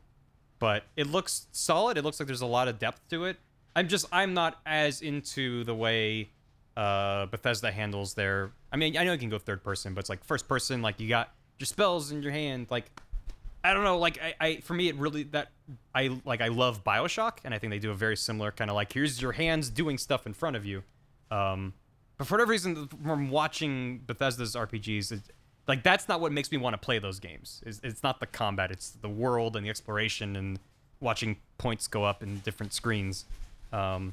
but 0.59 0.85
it 0.97 1.07
looks 1.07 1.47
solid. 1.53 1.99
It 1.99 2.03
looks 2.03 2.19
like 2.19 2.27
there's 2.27 2.41
a 2.41 2.47
lot 2.47 2.69
of 2.69 2.79
depth 2.79 3.01
to 3.11 3.25
it. 3.25 3.37
I'm 3.77 3.89
just 3.89 4.07
I'm 4.11 4.35
not 4.35 4.61
as 4.67 5.03
into 5.03 5.65
the 5.65 5.75
way 5.75 6.31
uh, 6.77 7.27
Bethesda 7.27 7.71
handles 7.71 8.15
their. 8.15 8.53
I 8.73 8.77
mean, 8.77 8.97
I 8.97 9.05
know 9.05 9.13
you 9.13 9.19
can 9.19 9.29
go 9.29 9.39
third 9.39 9.63
person, 9.63 9.95
but 9.95 10.01
it's 10.01 10.09
like 10.09 10.25
first 10.25 10.49
person. 10.49 10.83
Like 10.83 11.01
you 11.01 11.09
got 11.09 11.33
your 11.59 11.67
spells 11.67 12.11
in 12.11 12.23
your 12.23 12.33
hand. 12.33 12.69
Like 12.71 12.91
I 13.65 13.73
don't 13.73 13.83
know. 13.83 13.97
Like 13.97 14.21
I, 14.23 14.35
I 14.39 14.57
for 14.59 14.75
me, 14.75 14.89
it 14.89 14.97
really 14.97 15.23
that 15.25 15.49
I 15.95 16.21
like 16.27 16.43
I 16.43 16.49
love 16.49 16.85
Bioshock, 16.85 17.39
and 17.45 17.55
I 17.55 17.59
think 17.59 17.71
they 17.71 17.79
do 17.79 17.91
a 17.91 17.95
very 17.95 18.17
similar 18.17 18.53
kind 18.53 18.71
of 18.71 18.75
like 18.75 18.93
here's 18.93 19.21
your 19.23 19.33
hands 19.33 19.71
doing 19.71 19.97
stuff 19.97 20.27
in 20.27 20.35
front 20.35 20.55
of 20.55 20.67
you. 20.67 20.83
Um, 21.31 21.73
but 22.19 22.27
for 22.27 22.35
whatever 22.35 22.51
reason, 22.51 22.89
from 23.03 23.31
watching 23.31 24.03
Bethesda's 24.07 24.55
RPGs, 24.55 25.13
it, 25.13 25.21
like 25.67 25.83
that's 25.83 26.09
not 26.09 26.21
what 26.21 26.31
makes 26.31 26.53
me 26.53 26.59
want 26.59 26.75
to 26.75 26.79
play 26.79 26.99
those 26.99 27.19
games. 27.19 27.63
It's, 27.65 27.81
it's 27.83 28.03
not 28.03 28.21
the 28.21 28.27
combat; 28.27 28.71
it's 28.71 28.91
the 28.91 29.09
world 29.09 29.57
and 29.57 29.65
the 29.65 29.71
exploration 29.71 30.37
and 30.37 30.59
watching 31.01 31.39
points 31.57 31.87
go 31.87 32.05
up 32.05 32.23
in 32.23 32.41
different 32.41 32.75
screens. 32.75 33.25
Um, 33.73 34.13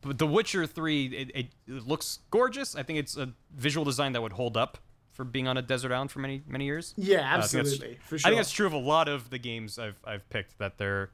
but 0.00 0.16
The 0.16 0.26
Witcher 0.26 0.66
Three, 0.66 1.06
it, 1.08 1.30
it, 1.34 1.46
it 1.66 1.86
looks 1.86 2.20
gorgeous. 2.30 2.74
I 2.74 2.82
think 2.84 2.98
it's 3.00 3.18
a 3.18 3.34
visual 3.54 3.84
design 3.84 4.14
that 4.14 4.22
would 4.22 4.32
hold 4.32 4.56
up 4.56 4.78
for 5.18 5.24
being 5.24 5.46
on 5.48 5.58
a 5.58 5.62
desert 5.62 5.90
island 5.92 6.10
for 6.10 6.20
many 6.20 6.42
many 6.46 6.64
years. 6.64 6.94
yeah, 6.96 7.16
Uh, 7.16 7.18
I 7.18 7.40
think 7.42 7.52
that's- 7.52 7.54
absolutely, 7.72 7.98
for 8.04 8.18
sure. 8.18 8.26
I 8.26 8.30
think 8.30 8.38
that's 8.38 8.52
true 8.52 8.66
of 8.68 8.72
a 8.72 8.78
lot 8.78 9.08
of 9.08 9.28
the 9.30 9.38
games 9.38 9.78
I've 9.78 10.00
I've 10.06 10.26
picked 10.30 10.56
that 10.58 10.78
they're 10.78 11.10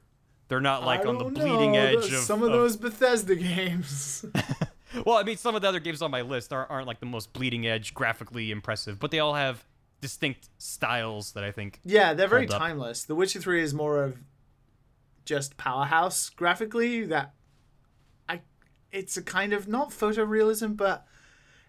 they're 0.47 0.61
not 0.61 0.85
like 0.85 1.05
on 1.07 1.17
the 1.17 1.23
bleeding 1.25 1.71
know, 1.73 1.79
edge 1.79 2.07
the- 2.09 2.17
of 2.17 2.23
some 2.23 2.43
of, 2.43 2.49
of- 2.51 2.53
those 2.53 2.77
Bethesda 2.77 3.35
games. 3.35 4.23
Well, 5.05 5.17
I 5.17 5.23
mean, 5.23 5.35
some 5.35 5.55
of 5.55 5.61
the 5.61 5.67
other 5.67 5.81
games 5.81 6.01
on 6.01 6.09
my 6.09 6.21
list 6.21 6.53
aren't, 6.53 6.71
aren't 6.71 6.87
like 6.87 7.01
the 7.01 7.05
most 7.05 7.33
bleeding 7.33 7.67
edge, 7.67 7.93
graphically 7.93 8.49
impressive, 8.49 8.97
but 8.97 9.11
they 9.11 9.19
all 9.19 9.33
have 9.33 9.65
distinct 9.99 10.47
styles 10.57 11.33
that 11.33 11.43
I 11.43 11.51
think. 11.51 11.81
yeah, 11.83 12.13
they're 12.13 12.29
very 12.29 12.43
Hold 12.43 12.53
up. 12.53 12.59
timeless. 12.61 13.03
The 13.03 13.13
Witcher 13.13 13.41
3 13.41 13.61
is 13.61 13.73
more 13.73 14.01
of 14.01 14.17
just 15.25 15.57
powerhouse 15.57 16.29
graphically. 16.29 17.03
That 17.05 17.33
I, 18.29 18.39
it's 18.93 19.17
a 19.17 19.21
kind 19.21 19.51
of 19.51 19.67
not 19.67 19.89
photorealism, 19.89 20.77
but 20.77 21.05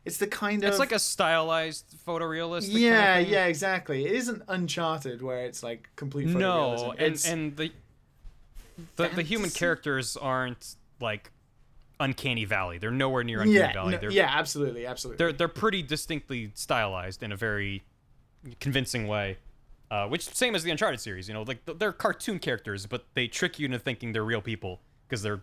it's 0.06 0.18
the 0.18 0.26
kind 0.26 0.62
of 0.62 0.70
It's 0.70 0.78
like 0.78 0.92
a 0.92 0.98
stylized 0.98 1.96
photorealistic. 2.06 2.72
kind 2.72 2.76
of 2.76 2.80
yeah, 2.80 3.18
yeah, 3.18 3.46
exactly. 3.46 4.06
It 4.06 4.12
isn't 4.12 4.42
Uncharted 4.48 5.20
where 5.20 5.44
it's 5.44 5.62
like 5.62 5.88
complete 5.96 6.28
photorealism. 6.28 6.38
No, 6.38 6.94
and 6.98 7.26
and 7.26 7.56
the 7.56 7.72
the, 8.96 9.08
the 9.08 9.22
human 9.22 9.50
characters 9.50 10.16
aren't 10.16 10.76
like 11.00 11.30
uncanny 11.98 12.44
valley. 12.44 12.78
They're 12.78 12.90
nowhere 12.90 13.24
near 13.24 13.40
uncanny 13.40 13.58
yeah, 13.58 13.72
valley. 13.72 13.92
no- 13.92 13.98
they're, 13.98 14.10
yeah, 14.10 14.30
absolutely, 14.32 14.86
absolutely. 14.86 15.18
they're 15.18 15.32
they're 15.32 15.48
pretty 15.48 15.82
distinctly 15.82 16.52
stylized 16.54 17.22
in 17.22 17.32
a 17.32 17.36
very 17.36 17.82
convincing 18.60 19.08
way. 19.08 19.38
Uh, 19.88 20.08
which 20.08 20.24
same 20.34 20.56
as 20.56 20.64
the 20.64 20.70
Uncharted 20.70 21.00
series, 21.00 21.28
you 21.28 21.34
know, 21.34 21.42
like 21.42 21.60
they're 21.78 21.92
cartoon 21.92 22.40
characters, 22.40 22.86
but 22.86 23.04
they 23.14 23.28
trick 23.28 23.58
you 23.60 23.66
into 23.66 23.78
thinking 23.78 24.12
they're 24.12 24.24
real 24.24 24.40
people 24.40 24.80
because 25.06 25.22
they're 25.22 25.40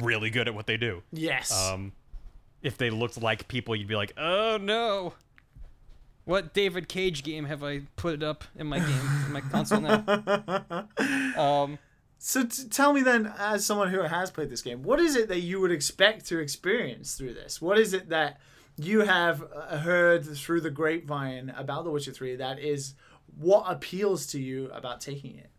really 0.00 0.30
good 0.30 0.46
at 0.46 0.54
what 0.54 0.66
they 0.66 0.76
do. 0.76 1.02
yes. 1.12 1.52
Um, 1.52 1.92
if 2.64 2.76
they 2.78 2.90
looked 2.90 3.22
like 3.22 3.46
people, 3.46 3.76
you'd 3.76 3.86
be 3.86 3.94
like, 3.94 4.12
oh 4.16 4.58
no. 4.60 5.14
What 6.24 6.54
David 6.54 6.88
Cage 6.88 7.22
game 7.22 7.44
have 7.44 7.62
I 7.62 7.82
put 7.96 8.22
up 8.22 8.44
in 8.56 8.66
my 8.66 8.78
game, 8.78 9.08
in 9.26 9.32
my 9.32 9.40
console 9.42 9.80
now? 9.80 10.88
Um, 11.38 11.78
So 12.16 12.44
t- 12.46 12.68
tell 12.70 12.94
me 12.94 13.02
then, 13.02 13.30
as 13.38 13.66
someone 13.66 13.90
who 13.90 14.00
has 14.00 14.30
played 14.30 14.48
this 14.48 14.62
game, 14.62 14.82
what 14.82 14.98
is 14.98 15.14
it 15.14 15.28
that 15.28 15.40
you 15.40 15.60
would 15.60 15.70
expect 15.70 16.24
to 16.26 16.38
experience 16.38 17.16
through 17.16 17.34
this? 17.34 17.60
What 17.60 17.78
is 17.78 17.92
it 17.92 18.08
that 18.08 18.40
you 18.76 19.00
have 19.00 19.44
uh, 19.54 19.78
heard 19.78 20.24
through 20.24 20.62
the 20.62 20.70
grapevine 20.70 21.52
about 21.54 21.84
The 21.84 21.90
Witcher 21.90 22.12
3 22.12 22.36
that 22.36 22.58
is 22.58 22.94
what 23.36 23.64
appeals 23.70 24.26
to 24.28 24.40
you 24.40 24.70
about 24.70 25.02
taking 25.02 25.36
it? 25.36 25.50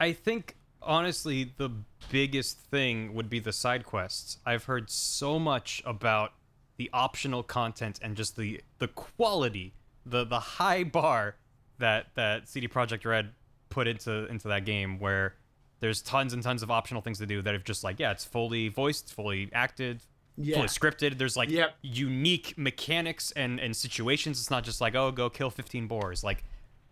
I 0.00 0.12
think 0.12 0.56
honestly 0.86 1.52
the 1.56 1.70
biggest 2.10 2.58
thing 2.58 3.14
would 3.14 3.28
be 3.28 3.38
the 3.38 3.52
side 3.52 3.84
quests. 3.84 4.38
I've 4.46 4.64
heard 4.64 4.90
so 4.90 5.38
much 5.38 5.82
about 5.84 6.32
the 6.76 6.90
optional 6.92 7.42
content 7.42 7.98
and 8.02 8.16
just 8.16 8.36
the 8.36 8.60
the 8.78 8.88
quality, 8.88 9.72
the 10.04 10.24
the 10.24 10.40
high 10.40 10.84
bar 10.84 11.36
that 11.78 12.06
that 12.14 12.48
CD 12.48 12.68
Projekt 12.68 13.04
Red 13.04 13.32
put 13.68 13.86
into 13.86 14.26
into 14.26 14.48
that 14.48 14.64
game 14.64 14.98
where 14.98 15.34
there's 15.80 16.00
tons 16.00 16.32
and 16.32 16.42
tons 16.42 16.62
of 16.62 16.70
optional 16.70 17.02
things 17.02 17.18
to 17.18 17.26
do 17.26 17.42
that 17.42 17.52
have 17.52 17.64
just 17.64 17.84
like 17.84 17.98
yeah, 17.98 18.10
it's 18.12 18.24
fully 18.24 18.68
voiced, 18.68 19.12
fully 19.12 19.50
acted, 19.52 20.00
Yeah. 20.36 20.56
fully 20.56 20.68
scripted. 20.68 21.18
There's 21.18 21.36
like 21.36 21.50
Yep. 21.50 21.76
unique 21.82 22.54
mechanics 22.56 23.30
and 23.32 23.58
and 23.60 23.76
situations. 23.76 24.38
It's 24.38 24.50
not 24.50 24.64
just 24.64 24.80
like 24.80 24.94
oh 24.94 25.10
go 25.10 25.28
kill 25.30 25.50
15 25.50 25.86
boars. 25.86 26.22
Like 26.24 26.44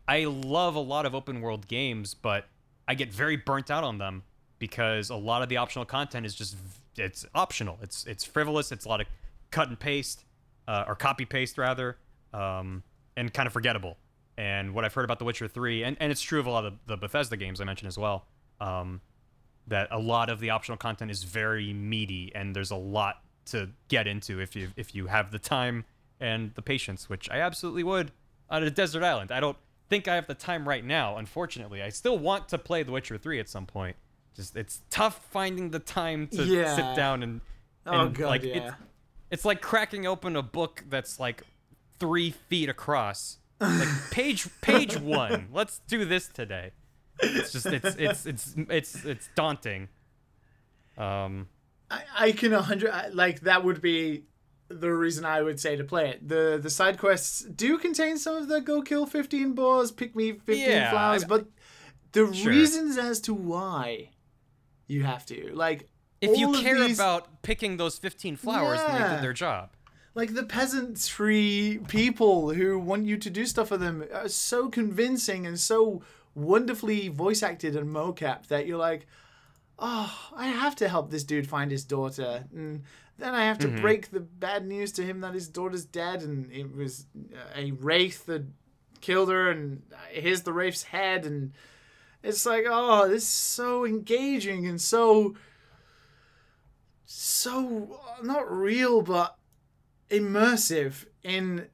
I 0.07 0.25
love 0.25 0.75
a 0.75 0.81
lot 0.81 1.07
of 1.07 1.15
open 1.15 1.41
world 1.41 1.67
games, 1.69 2.13
but 2.15 2.47
I 2.87 2.95
get 2.95 3.13
very 3.13 3.37
burnt 3.37 3.71
out 3.71 3.85
on 3.85 3.99
them 3.99 4.23
because 4.59 5.11
a 5.11 5.17
lot 5.17 5.43
of 5.43 5.49
the 5.49 5.57
optional 5.57 5.85
content 5.85 6.27
is 6.27 6.35
just 6.35 6.57
it's 6.97 7.27
optional. 7.35 7.79
It's 7.83 8.05
it's 8.07 8.25
frivolous. 8.25 8.73
It's 8.73 8.85
a 8.85 8.89
lot 8.89 9.01
of 9.01 9.07
cut 9.51 9.69
and 9.69 9.79
paste 9.79 10.25
uh, 10.67 10.85
or 10.87 10.95
copy 10.95 11.25
paste 11.25 11.59
rather, 11.59 11.97
um, 12.33 12.83
and 13.17 13.33
kind 13.33 13.47
of 13.47 13.53
forgettable. 13.53 13.97
And 14.37 14.75
what 14.75 14.85
I've 14.85 14.95
heard 14.95 15.05
about 15.05 15.21
The 15.21 15.25
Witcher 15.25 15.47
3, 15.47 15.85
and, 15.85 15.97
and 16.01 16.11
it's 16.11 16.21
true 16.21 16.41
of 16.41 16.47
a 16.47 16.51
lot 16.51 16.65
of 16.65 16.75
the 16.87 16.97
Bethesda 16.97 17.37
games 17.37 17.61
I 17.61 17.65
mentioned 17.65 17.87
as 17.87 17.97
well, 17.97 18.27
um, 18.61 19.01
that 19.69 19.87
a 19.93 19.99
lot 19.99 20.29
of 20.29 20.41
the 20.41 20.51
optional 20.51 20.77
content 20.77 21.11
is 21.11 21.23
very 21.23 21.73
meaty, 21.73 22.33
and 22.35 22.55
there's 22.55 22.73
a 22.73 22.77
lot 22.77 23.23
to 23.47 23.71
get 23.89 24.07
into 24.07 24.41
if 24.41 24.57
you 24.57 24.71
if 24.77 24.95
you 24.95 25.07
have 25.07 25.31
the 25.31 25.39
time 25.39 25.85
and 26.21 26.55
the 26.55 26.63
patience, 26.63 27.09
which 27.09 27.31
I 27.31 27.41
absolutely 27.41 27.83
would 27.85 28.13
on 28.51 28.63
a 28.63 28.71
desert 28.71 29.03
island. 29.03 29.31
I 29.31 29.41
don't 29.41 29.57
think 29.95 30.09
I 30.09 30.17
have 30.17 30.27
the 30.27 30.35
time 30.35 30.69
right 30.69 30.85
now, 30.85 31.17
unfortunately. 31.19 31.81
I 31.83 31.89
still 31.91 32.19
want 32.19 32.49
to 32.49 32.59
play 32.59 32.83
The 32.83 32.91
Witcher 32.91 33.17
3 33.17 33.39
at 33.39 33.49
some 33.49 33.65
point. 33.65 33.95
Just 34.35 34.57
it's 34.57 34.83
tough 34.91 35.25
finding 35.31 35.71
the 35.71 35.79
time 35.79 36.27
to 36.29 36.43
Yeah. 36.45 36.75
sit 36.75 36.97
down 36.97 37.23
and, 37.23 37.41
Oh, 37.87 38.09
God, 38.09 38.27
like 38.29 38.43
yeah. 38.43 38.55
it's, 38.57 38.77
it's 39.31 39.45
like 39.45 39.61
cracking 39.61 40.05
open 40.07 40.35
a 40.35 40.43
book 40.43 40.83
that's 40.89 41.21
like 41.21 41.43
three 42.01 42.31
feet 42.49 42.69
across. 42.69 43.39
Like 43.61 43.87
page 44.11 44.49
page 44.63 44.97
one. 44.97 45.49
Let's 45.53 45.79
do 45.87 46.05
this 46.05 46.27
today. 46.27 46.73
It's 47.21 47.53
just 47.53 47.67
it's 47.67 47.95
it's 47.97 48.27
it's 48.27 48.55
it's 48.69 49.05
it's 49.05 49.29
daunting. 49.37 49.89
Um 50.99 51.47
I, 51.91 52.03
I 52.17 52.33
can 52.33 52.53
a 52.53 52.63
hundred 52.63 52.91
I- 52.91 53.09
like 53.09 53.41
that 53.43 53.63
would 53.65 53.81
be 53.81 54.25
the 54.69 54.93
reason 54.93 55.25
I 55.25 55.43
would 55.43 55.61
say 55.61 55.77
to 55.77 55.85
play 55.85 56.09
it. 56.11 56.29
The 56.29 56.59
the 56.63 56.71
side 56.71 56.99
quests 56.99 57.43
do 57.43 57.79
contain 57.79 58.17
some 58.19 58.37
of 58.37 58.49
the 58.49 58.61
go 58.61 58.83
kill 58.83 59.07
fifteen 59.07 59.53
boars, 59.55 59.91
pick 59.93 60.15
me 60.17 60.33
fifteen 60.33 60.69
Yeah, 60.71 60.91
flowers, 60.91 61.25
I- 61.25 61.27
but 61.27 61.47
the 62.13 62.33
Sure. 62.33 62.51
reasons 62.53 62.97
as 62.97 63.21
to 63.23 63.35
why 63.35 64.11
you 64.87 65.03
have 65.05 65.27
to 65.27 65.51
like 65.55 65.89
if 66.21 66.37
you 66.39 66.53
care 66.63 66.79
these- 66.87 66.99
about 66.99 67.43
picking 67.43 67.77
those 67.77 67.99
15 67.99 68.37
flowers, 68.37 68.79
then 68.81 69.03
they 69.03 69.09
did 69.15 69.23
their 69.23 69.33
job. 69.35 69.71
like 70.15 70.33
the 70.35 70.45
peasantry 70.45 71.81
people 71.89 72.51
who 72.55 72.79
want 72.79 73.05
you 73.05 73.17
to 73.19 73.29
do 73.31 73.45
stuff 73.45 73.69
for 73.69 73.77
them 73.77 74.05
are 74.13 74.29
so 74.29 74.69
convincing 74.69 75.47
and 75.47 75.59
so 75.59 76.03
wonderfully 76.35 77.09
voice 77.09 77.43
acted 77.43 77.75
and 77.77 77.89
mocap 77.95 78.47
that 78.47 78.67
you're 78.67 78.79
like 78.79 79.07
oh 79.79 80.31
i 80.37 80.47
have 80.47 80.75
to 80.77 80.89
help 80.89 81.11
this 81.11 81.25
dude 81.25 81.49
find 81.49 81.71
his 81.73 81.85
daughter 81.85 82.45
and 82.55 82.83
then 83.19 83.35
i 83.35 83.45
have 83.45 83.59
to 83.59 83.69
mm-hmm. 83.69 83.81
break 83.81 84.11
the 84.11 84.21
bad 84.21 84.67
news 84.67 84.93
to 84.93 85.03
him 85.03 85.21
that 85.21 85.35
his 85.35 85.49
daughter's 85.49 85.85
dead 85.85 86.23
and 86.23 86.51
it 86.53 86.75
was 86.75 87.07
uh, 87.35 87.39
a 87.55 87.73
wraith 87.73 88.27
that 88.27 88.45
killed 89.01 89.29
her 89.29 89.51
and 89.51 89.83
uh, 89.93 89.97
here's 90.11 90.43
the 90.43 90.53
wraith's 90.53 90.85
head 90.85 91.27
and 91.27 91.53
it's 92.23 92.47
like 92.47 92.65
oh 92.69 93.09
this 93.09 93.23
is 93.23 93.29
so 93.29 93.85
engaging 93.85 94.67
and 94.67 94.81
so 94.81 95.35
so 97.05 98.01
uh, 98.19 98.23
not 98.23 98.51
real 98.51 99.03
but 99.03 99.37
immersive 100.11 101.07
in 101.23 101.69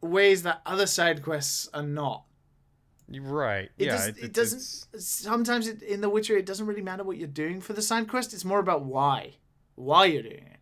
ways 0.00 0.42
that 0.42 0.60
other 0.66 0.86
side 0.86 1.22
quests 1.22 1.68
are 1.72 1.82
not. 1.82 2.24
Right. 3.08 3.70
It, 3.78 3.86
yeah. 3.86 3.92
does, 3.92 4.06
it, 4.08 4.18
it, 4.18 4.24
it- 4.24 4.32
doesn't. 4.32 5.00
Sometimes 5.00 5.68
it, 5.68 5.82
in 5.82 6.00
The 6.00 6.08
Witcher, 6.08 6.36
it 6.36 6.46
doesn't 6.46 6.66
really 6.66 6.82
matter 6.82 7.04
what 7.04 7.16
you're 7.16 7.28
doing 7.28 7.60
for 7.60 7.72
the 7.72 7.82
side 7.82 8.08
quest. 8.08 8.32
It's 8.32 8.44
more 8.44 8.60
about 8.60 8.84
why, 8.84 9.34
why 9.74 10.06
you're 10.06 10.22
doing 10.22 10.46
it. 10.46 10.53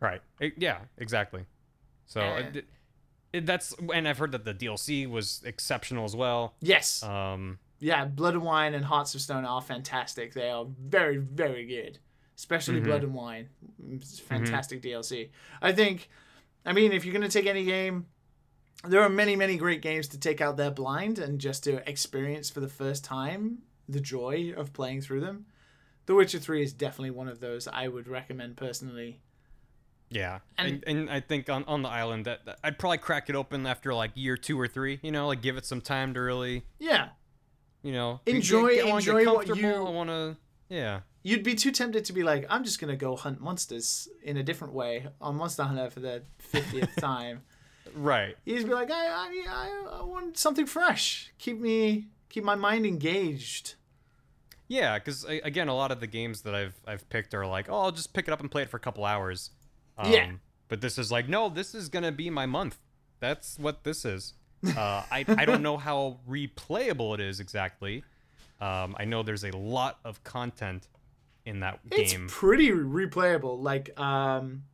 Right. 0.00 0.20
It- 0.40 0.54
yeah. 0.58 0.80
Exactly. 0.98 1.44
So 2.06 2.20
Eh. 2.20 2.38
it, 2.54 2.64
it, 3.32 3.46
that's 3.46 3.74
and 3.92 4.06
I've 4.08 4.18
heard 4.18 4.32
that 4.32 4.44
the 4.44 4.54
DLC 4.54 5.08
was 5.08 5.42
exceptional 5.44 6.04
as 6.04 6.14
well. 6.16 6.54
Yes, 6.60 7.02
Um. 7.02 7.58
yeah. 7.80 8.04
Blood 8.04 8.34
and 8.34 8.42
Wine 8.44 8.74
and 8.74 8.84
Hearts 8.84 9.14
of 9.14 9.20
Stone 9.20 9.44
are 9.44 9.60
fantastic. 9.62 10.32
They 10.34 10.50
are 10.50 10.66
very, 10.66 11.16
very 11.16 11.66
good. 11.66 11.98
Especially 12.36 12.80
Blood 12.80 13.02
and 13.02 13.14
Wine, 13.14 13.48
it's 13.92 14.18
fantastic 14.18 14.82
DLC. 14.82 15.30
I 15.62 15.72
think. 15.72 16.10
I 16.66 16.72
mean, 16.72 16.92
if 16.92 17.04
you're 17.04 17.14
gonna 17.14 17.28
take 17.30 17.46
any 17.46 17.64
game, 17.64 18.06
there 18.84 19.00
are 19.02 19.08
many, 19.08 19.36
many 19.36 19.56
great 19.56 19.80
games 19.80 20.08
to 20.08 20.18
take 20.20 20.40
out 20.42 20.56
there 20.58 20.70
blind 20.70 21.18
and 21.18 21.38
just 21.40 21.64
to 21.64 21.88
experience 21.88 22.50
for 22.50 22.60
the 22.60 22.68
first 22.68 23.04
time 23.04 23.58
the 23.88 24.00
joy 24.00 24.52
of 24.56 24.72
playing 24.74 25.00
through 25.00 25.20
them. 25.20 25.46
The 26.06 26.14
Witcher 26.14 26.38
3 26.38 26.62
is 26.62 26.72
definitely 26.72 27.12
one 27.12 27.28
of 27.28 27.40
those 27.40 27.66
I 27.68 27.88
would 27.88 28.06
recommend 28.06 28.56
personally. 28.56 29.20
Yeah, 30.08 30.38
And- 30.56 30.84
and, 30.86 31.00
and 31.00 31.10
I 31.10 31.20
think 31.20 31.50
on, 31.50 31.64
on 31.64 31.82
the 31.82 31.88
island 31.88 32.26
that, 32.26 32.44
that 32.46 32.58
I'd 32.62 32.78
probably 32.78 32.98
crack 32.98 33.28
it 33.28 33.34
open 33.36 33.66
after 33.66 33.92
like 33.92 34.12
year 34.14 34.36
two 34.36 34.58
or 34.60 34.68
three. 34.68 35.00
You 35.02 35.10
know, 35.12 35.26
like 35.26 35.42
give 35.42 35.56
it 35.56 35.64
some 35.66 35.80
time 35.80 36.14
to 36.14 36.20
really, 36.20 36.64
Yeah. 36.78 37.08
you 37.82 37.92
know, 37.92 38.20
Enjoy- 38.26 38.76
get- 38.76 38.84
get 38.86 38.94
enjoy 38.94 39.24
what 39.34 39.48
you- 39.48 39.66
I 39.74 39.78
want 39.90 40.10
to, 40.10 40.36
yeah, 40.68 41.00
You'd 41.22 41.42
be 41.42 41.56
too 41.56 41.72
tempted 41.72 42.04
to 42.04 42.12
be 42.12 42.22
like, 42.22 42.46
I'm 42.48 42.62
just 42.62 42.80
going 42.80 42.90
to 42.92 42.96
go 42.96 43.16
hunt 43.16 43.40
monsters 43.40 44.08
in 44.22 44.36
a 44.36 44.44
different 44.44 44.72
way 44.74 45.08
on 45.20 45.34
Monster 45.34 45.64
Hunter 45.64 45.90
for 45.90 45.98
the 45.98 46.22
50th 46.52 46.94
time. 47.00 47.42
right. 47.96 48.36
You 48.44 48.54
just 48.54 48.68
be 48.68 48.72
like, 48.72 48.92
I, 48.92 49.06
I, 49.08 49.44
I, 49.48 49.98
I 49.98 50.02
want 50.04 50.38
something 50.38 50.66
fresh. 50.66 51.32
Keep 51.38 51.58
me, 51.60 52.06
keep 52.28 52.44
my 52.44 52.54
mind 52.54 52.86
engaged. 52.86 53.74
Yeah, 54.68 54.98
because 55.00 55.24
again, 55.24 55.66
a 55.66 55.74
lot 55.74 55.90
of 55.90 55.98
the 55.98 56.06
games 56.06 56.42
that 56.42 56.54
I've 56.54 56.74
I've 56.86 57.08
picked 57.08 57.34
are 57.34 57.46
like, 57.46 57.68
oh, 57.68 57.74
I'll 57.82 57.92
just 57.92 58.12
pick 58.12 58.28
it 58.28 58.32
up 58.32 58.40
and 58.40 58.48
play 58.50 58.62
it 58.62 58.68
for 58.68 58.76
a 58.76 58.80
couple 58.80 59.04
hours. 59.04 59.50
Um, 59.98 60.12
Yeah. 60.12 60.32
But 60.68 60.80
this 60.80 60.98
is 60.98 61.12
like, 61.12 61.28
no, 61.28 61.48
this 61.48 61.74
is 61.74 61.88
gonna 61.88 62.12
be 62.12 62.28
my 62.30 62.46
month. 62.46 62.78
That's 63.20 63.58
what 63.58 63.84
this 63.84 64.04
is. 64.04 64.34
Uh, 64.66 65.04
I 65.12 65.24
I 65.28 65.44
don't 65.44 65.62
know 65.62 65.76
how 65.76 66.18
replayable 66.28 67.14
it 67.14 67.20
is 67.20 67.38
exactly. 67.40 68.02
Um, 68.60 68.96
I 68.98 69.04
know 69.04 69.22
there's 69.22 69.44
a 69.44 69.56
lot 69.56 70.00
of 70.04 70.24
content 70.24 70.88
in 71.44 71.60
that 71.60 71.78
It's 71.92 72.12
game. 72.12 72.24
It's 72.24 72.34
pretty 72.34 72.70
replayable. 72.70 73.62
Like, 73.62 73.98
um, 74.00 74.64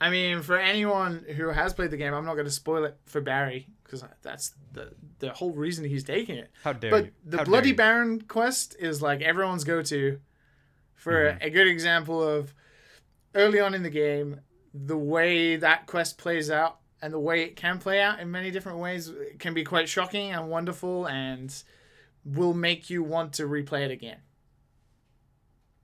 I 0.00 0.10
mean, 0.10 0.42
for 0.42 0.56
anyone 0.58 1.24
who 1.36 1.48
has 1.48 1.74
played 1.74 1.90
the 1.90 1.96
game, 1.96 2.14
I'm 2.14 2.24
not 2.24 2.34
going 2.34 2.46
to 2.46 2.50
spoil 2.50 2.84
it 2.84 2.96
for 3.04 3.20
Barry 3.20 3.68
because 3.84 4.02
that's 4.22 4.54
the 4.72 4.94
the 5.18 5.32
whole 5.32 5.52
reason 5.52 5.84
he's 5.84 6.02
taking 6.04 6.36
it. 6.36 6.50
How 6.64 6.72
dare 6.72 6.90
but 6.90 7.04
you? 7.04 7.10
the 7.26 7.36
How 7.38 7.44
Bloody. 7.44 7.72
Baron 7.72 8.22
quest 8.22 8.74
is 8.80 9.02
like 9.02 9.20
everyone's 9.20 9.64
go 9.64 9.82
to 9.82 10.18
for 10.94 11.12
Mm-hmm. 11.12 11.38
a 11.42 11.50
good 11.50 11.68
example 11.68 12.20
of 12.26 12.54
early 13.38 13.60
on 13.60 13.72
in 13.72 13.82
the 13.82 13.90
game, 13.90 14.40
the 14.74 14.98
way 14.98 15.56
that 15.56 15.86
quest 15.86 16.18
plays 16.18 16.50
out 16.50 16.78
and 17.00 17.12
the 17.12 17.18
way 17.18 17.42
it 17.42 17.56
can 17.56 17.78
play 17.78 18.02
out 18.02 18.20
in 18.20 18.30
many 18.30 18.50
different 18.50 18.78
ways 18.78 19.10
can 19.38 19.54
be 19.54 19.64
quite 19.64 19.88
shocking 19.88 20.32
and 20.32 20.50
wonderful 20.50 21.06
and 21.06 21.62
will 22.24 22.54
make 22.54 22.90
you 22.90 23.02
want 23.02 23.32
to 23.34 23.44
replay 23.44 23.84
it 23.84 23.90
again. 23.90 24.18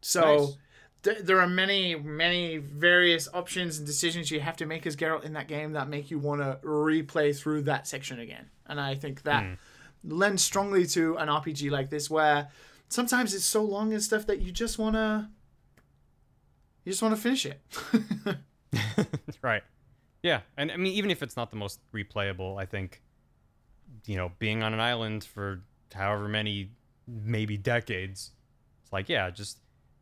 So 0.01 0.37
Nice. 0.37 0.57
th- 1.05 1.19
there 1.21 1.41
are 1.41 1.49
many, 1.49 1.95
many 1.95 2.59
various 2.59 3.29
options 3.33 3.79
and 3.79 3.87
decisions 3.87 4.31
you 4.31 4.41
have 4.41 4.57
to 4.57 4.67
make 4.67 4.87
as 4.87 4.97
Geralt 4.97 5.25
in 5.25 5.33
that 5.35 5.49
game 5.49 5.73
that 5.73 5.89
make 5.89 6.11
you 6.11 6.19
want 6.19 6.43
to 6.43 6.59
replay 6.63 7.37
through 7.37 7.63
that 7.63 7.87
section 7.87 8.19
again. 8.19 8.51
And 8.67 8.81
I 8.81 8.97
think 8.97 9.23
that 9.23 9.45
hmm. 9.45 9.55
lends 10.03 10.43
strongly 10.43 10.87
to 10.89 11.17
an 11.17 11.29
RPG 11.29 11.71
like 11.71 11.89
this, 11.89 12.11
where 12.11 12.49
sometimes 12.89 13.35
it's 13.35 13.45
so 13.45 13.63
long 13.63 13.93
and 13.93 14.03
stuff 14.03 14.27
that 14.27 14.41
you 14.41 14.53
just 14.53 14.79
want 14.79 14.97
to, 14.97 15.29
you 16.85 16.93
just 16.93 17.03
want 17.03 17.15
to 17.15 17.21
finish 17.21 17.47
it. 17.47 17.61
right. 19.43 19.63
Yeah, 20.23 20.41
and 20.57 20.73
I 20.73 20.77
mean, 20.77 20.95
even 20.95 21.11
if 21.11 21.23
it's 21.23 21.37
not 21.37 21.51
the 21.51 21.57
most 21.57 21.81
replayable, 21.93 22.59
I 22.61 22.65
think, 22.65 23.03
you 24.07 24.17
know, 24.17 24.33
being 24.39 24.63
on 24.63 24.73
an 24.73 24.81
island 24.81 25.23
for 25.25 25.63
however 25.93 26.29
many, 26.29 26.71
maybe 27.07 27.57
decades, 27.59 28.31
it's 28.83 28.93
like, 28.93 29.09
yeah, 29.09 29.29
just 29.31 29.59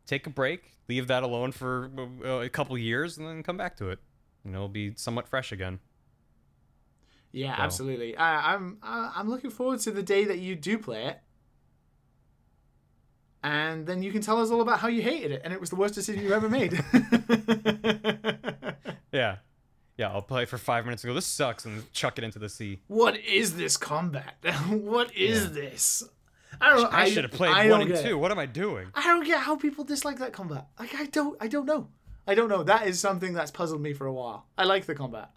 take 0.07 0.25
a 0.25 0.29
break, 0.29 0.77
leave 0.87 1.07
that 1.07 1.23
alone 1.23 1.51
for 1.51 1.91
uh, 2.25 2.29
a 2.39 2.49
couple 2.49 2.77
years, 2.77 3.17
and 3.17 3.27
then 3.27 3.43
come 3.43 3.57
back 3.57 3.75
to 3.77 3.89
it. 3.89 3.99
You 4.45 4.51
know, 4.51 4.59
it'll 4.59 4.69
be 4.69 4.93
somewhat 4.95 5.27
fresh 5.27 5.51
again. 5.51 5.79
yeah, 7.31 7.57
So- 7.57 7.63
absolutely. 7.63 8.15
I, 8.15 8.53
I'm 8.53 8.77
I, 8.81 9.11
I'm 9.15 9.29
looking 9.29 9.49
forward 9.49 9.79
to 9.81 9.91
the 9.91 10.03
day 10.03 10.23
that 10.25 10.39
you 10.39 10.55
do 10.55 10.77
play 10.77 11.05
it. 11.05 11.19
And 13.43 13.85
then 13.85 14.01
you 14.01 14.11
can 14.11 14.21
tell 14.21 14.41
us 14.41 14.49
all 14.51 14.61
about 14.61 14.79
how 14.79 14.87
you 14.87 15.01
hated 15.01 15.31
it 15.31 15.41
and 15.43 15.53
it 15.53 15.59
was 15.59 15.69
the 15.69 15.75
worst 15.75 15.93
decision 15.95 16.23
you 16.23 16.33
ever 16.33 16.49
made. 16.49 16.73
Yeah. 19.11 19.37
Yeah, 19.95 20.09
I'll 20.09 20.23
play 20.23 20.45
for 20.45 20.57
five 20.57 20.85
minutes 20.85 21.03
and 21.03 21.11
go, 21.11 21.13
this 21.13 21.27
sucks, 21.27 21.65
and 21.65 21.91
chuck 21.93 22.17
it 22.17 22.23
into 22.23 22.39
the 22.39 22.49
sea. 22.49 22.79
what 22.87 23.15
is 23.19 23.55
this 23.55 23.77
combat? 23.77 24.33
what 24.69 25.15
is 25.15 25.43
Yeah. 25.43 25.49
this? 25.49 26.03
I 26.59 26.69
don't. 26.75 26.91
I, 26.93 27.09
should 27.09 27.23
have 27.23 27.31
played 27.33 27.51
I 27.53 27.69
one 27.69 27.81
and 27.81 27.89
get 27.91 27.99
it. 27.99 28.07
two. 28.09 28.17
What 28.17 28.31
am 28.31 28.39
I 28.39 28.47
doing? 28.47 28.87
I 28.95 29.03
don't 29.03 29.23
get 29.25 29.41
how 29.41 29.55
people 29.55 29.83
dislike 29.83 30.17
that 30.19 30.33
combat. 30.33 30.65
Like 30.79 30.95
I 30.95 31.05
don't. 31.05 31.37
I 31.41 31.47
don't 31.47 31.65
know. 31.67 31.89
I 32.27 32.33
don't 32.35 32.49
know. 32.49 32.63
That 32.63 32.87
is 32.87 32.99
something 32.99 33.33
that's 33.33 33.51
puzzled 33.51 33.81
me 33.81 33.93
for 33.93 34.07
a 34.07 34.13
while. 34.13 34.47
I 34.57 34.63
like 34.63 34.85
the 34.85 34.95
combat. 34.95 35.29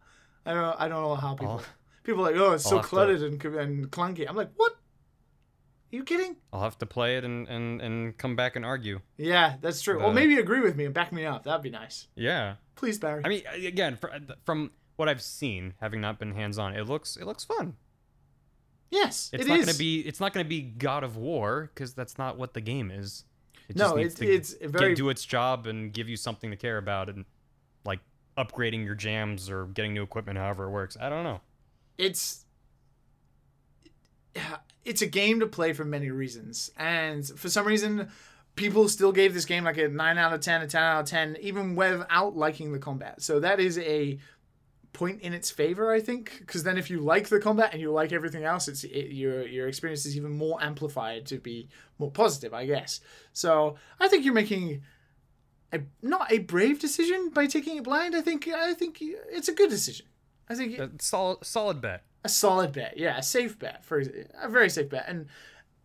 I 0.47 0.55
don't. 0.55 0.81
I 0.81 0.89
don't 0.89 1.02
know 1.02 1.15
how 1.17 1.35
people. 1.35 1.55
I'll- 1.55 1.65
people 2.05 2.26
are 2.26 2.31
like, 2.33 2.41
oh, 2.41 2.52
it's 2.52 2.65
so 2.65 2.76
have 2.76 2.85
to- 2.85 2.89
cluttered 2.89 3.23
and 3.23 3.44
and 3.44 3.91
clunky. 3.91 4.26
I'm 4.28 4.36
like, 4.36 4.51
what? 4.57 4.76
Are 5.92 5.97
you 5.97 6.05
kidding? 6.05 6.36
I'll 6.52 6.62
have 6.62 6.78
to 6.78 6.86
play 6.86 7.16
it 7.16 7.24
and, 7.24 7.47
and, 7.48 7.81
and 7.81 8.18
come 8.18 8.34
back 8.36 8.56
and 8.56 8.65
argue. 8.65 9.00
Yeah, 9.16 9.56
that's 9.60 9.81
true. 9.81 10.00
or 10.00 10.06
Uh, 10.06 10.12
maybe 10.12 10.36
agree 10.39 10.60
with 10.60 10.76
me 10.76 10.84
and 10.84 10.92
back 10.92 11.12
me 11.12 11.24
up. 11.24 11.44
That'd 11.44 11.62
be 11.62 11.70
nice. 11.70 12.08
Yeah. 12.16 12.56
Please, 12.74 12.98
Barry. 12.98 13.23
I 13.24 13.28
mean, 13.28 13.42
again, 13.65 13.97
fr- 13.97 14.08
from 14.44 14.73
what 14.97 15.08
I've 15.08 15.23
seen, 15.23 15.74
having 15.81 16.00
not 16.00 16.18
been 16.18 16.32
hands 16.34 16.58
on, 16.58 16.74
it 16.74 16.86
looks 16.86 17.16
it 17.16 17.24
looks 17.24 17.44
fun. 17.44 17.76
yes, 18.90 19.31
It's 19.32 19.44
it 19.44 19.48
not 19.48 19.58
is. 19.60 19.66
gonna 19.66 19.78
be 19.78 20.00
it's 20.00 20.20
not 20.20 20.32
gonna 20.32 20.44
be 20.44 20.60
God 20.62 21.05
of 21.05 21.16
War 21.16 21.70
because 21.74 21.94
that's 21.94 22.18
not 22.18 22.36
what 22.36 22.52
the 22.55 22.60
game 22.60 22.90
is. 22.90 23.24
It 23.68 23.76
No, 23.76 23.84
just 23.84 23.97
needs 23.97 24.20
it's- 24.20 24.50
to 24.58 24.65
it's 24.65 24.73
very- 24.73 24.90
get, 24.90 24.97
do 24.97 25.08
its 25.08 25.24
job 25.24 25.66
and 25.66 25.92
give 25.92 26.08
you 26.08 26.16
something 26.16 26.50
to 26.50 26.56
care 26.56 26.78
about 26.78 27.08
and 27.08 27.24
like 27.84 28.00
upgrading 28.36 28.84
your 28.84 28.94
jams 28.94 29.48
or 29.48 29.66
getting 29.66 29.94
new 29.94 30.02
equipment, 30.02 30.36
however 30.39 30.65
it 30.65 30.70
works. 30.70 30.97
I 31.00 31.08
don't 31.08 31.24
know. 31.24 31.40
it's 31.97 32.44
it's 34.86 35.02
a 35.02 35.06
game 35.06 35.40
to 35.40 35.47
play 35.47 35.73
for 35.73 35.84
many 35.84 36.10
reasons. 36.10 36.70
And 36.76 37.26
for 37.26 37.48
some 37.48 37.66
reason 37.66 38.08
people 38.55 38.89
still 38.89 39.12
gave 39.12 39.34
this 39.34 39.44
game 39.44 39.65
like 39.65 39.76
a 39.76 39.89
9 39.89 40.18
out 40.18 40.32
of 40.32 40.40
10 40.40 40.62
a 40.62 40.66
10 40.66 40.82
out 40.82 41.00
of 41.00 41.06
10 41.06 41.36
even 41.40 41.76
without 41.76 42.36
liking 42.36 42.73
the 42.73 42.78
combat. 42.78 43.20
So 43.20 43.40
that 43.40 43.60
is 43.60 43.78
a 43.78 44.18
point 44.92 45.20
in 45.20 45.34
its 45.34 45.50
favor 45.50 45.92
i 45.92 46.00
think 46.00 46.39
because 46.39 46.62
then 46.62 46.78
if 46.78 46.89
you 46.89 47.00
like 47.00 47.28
the 47.28 47.39
combat 47.39 47.68
and 47.74 47.82
you 47.82 47.92
like 47.92 48.12
everything 48.12 48.44
else 48.44 48.66
it's 48.66 48.82
it, 48.82 49.12
your 49.12 49.47
your 49.47 49.68
experience 49.68 50.06
is 50.06 50.16
even 50.16 50.31
more 50.31 50.56
amplified 50.62 51.26
to 51.26 51.36
be 51.36 51.68
more 51.98 52.10
positive 52.10 52.55
i 52.55 52.65
guess. 52.65 53.00
So 53.34 53.76
i 54.00 54.08
think 54.08 54.24
you're 54.24 54.32
making 54.32 54.81
a 55.70 55.81
not 56.00 56.32
a 56.32 56.39
brave 56.39 56.81
decision 56.81 57.28
by 57.28 57.47
taking 57.47 57.76
it 57.76 57.84
blind. 57.84 58.16
I 58.16 58.23
think 58.23 58.48
i 58.48 58.73
think 58.73 58.97
it's 59.00 59.48
a 59.48 59.55
good 59.55 59.68
decision. 59.68 60.06
I 60.48 60.55
think 60.55 61.02
solid 61.02 61.44
solid 61.44 61.82
bet. 61.82 62.06
A 62.25 62.28
solid 62.28 62.73
bet, 62.73 62.97
yeah, 62.97 63.19
a 63.19 63.23
safe 63.23 63.59
bet 63.59 63.85
for 63.85 64.03
a 64.41 64.49
very 64.49 64.69
safe 64.70 64.89
bet, 64.89 65.05
and 65.07 65.27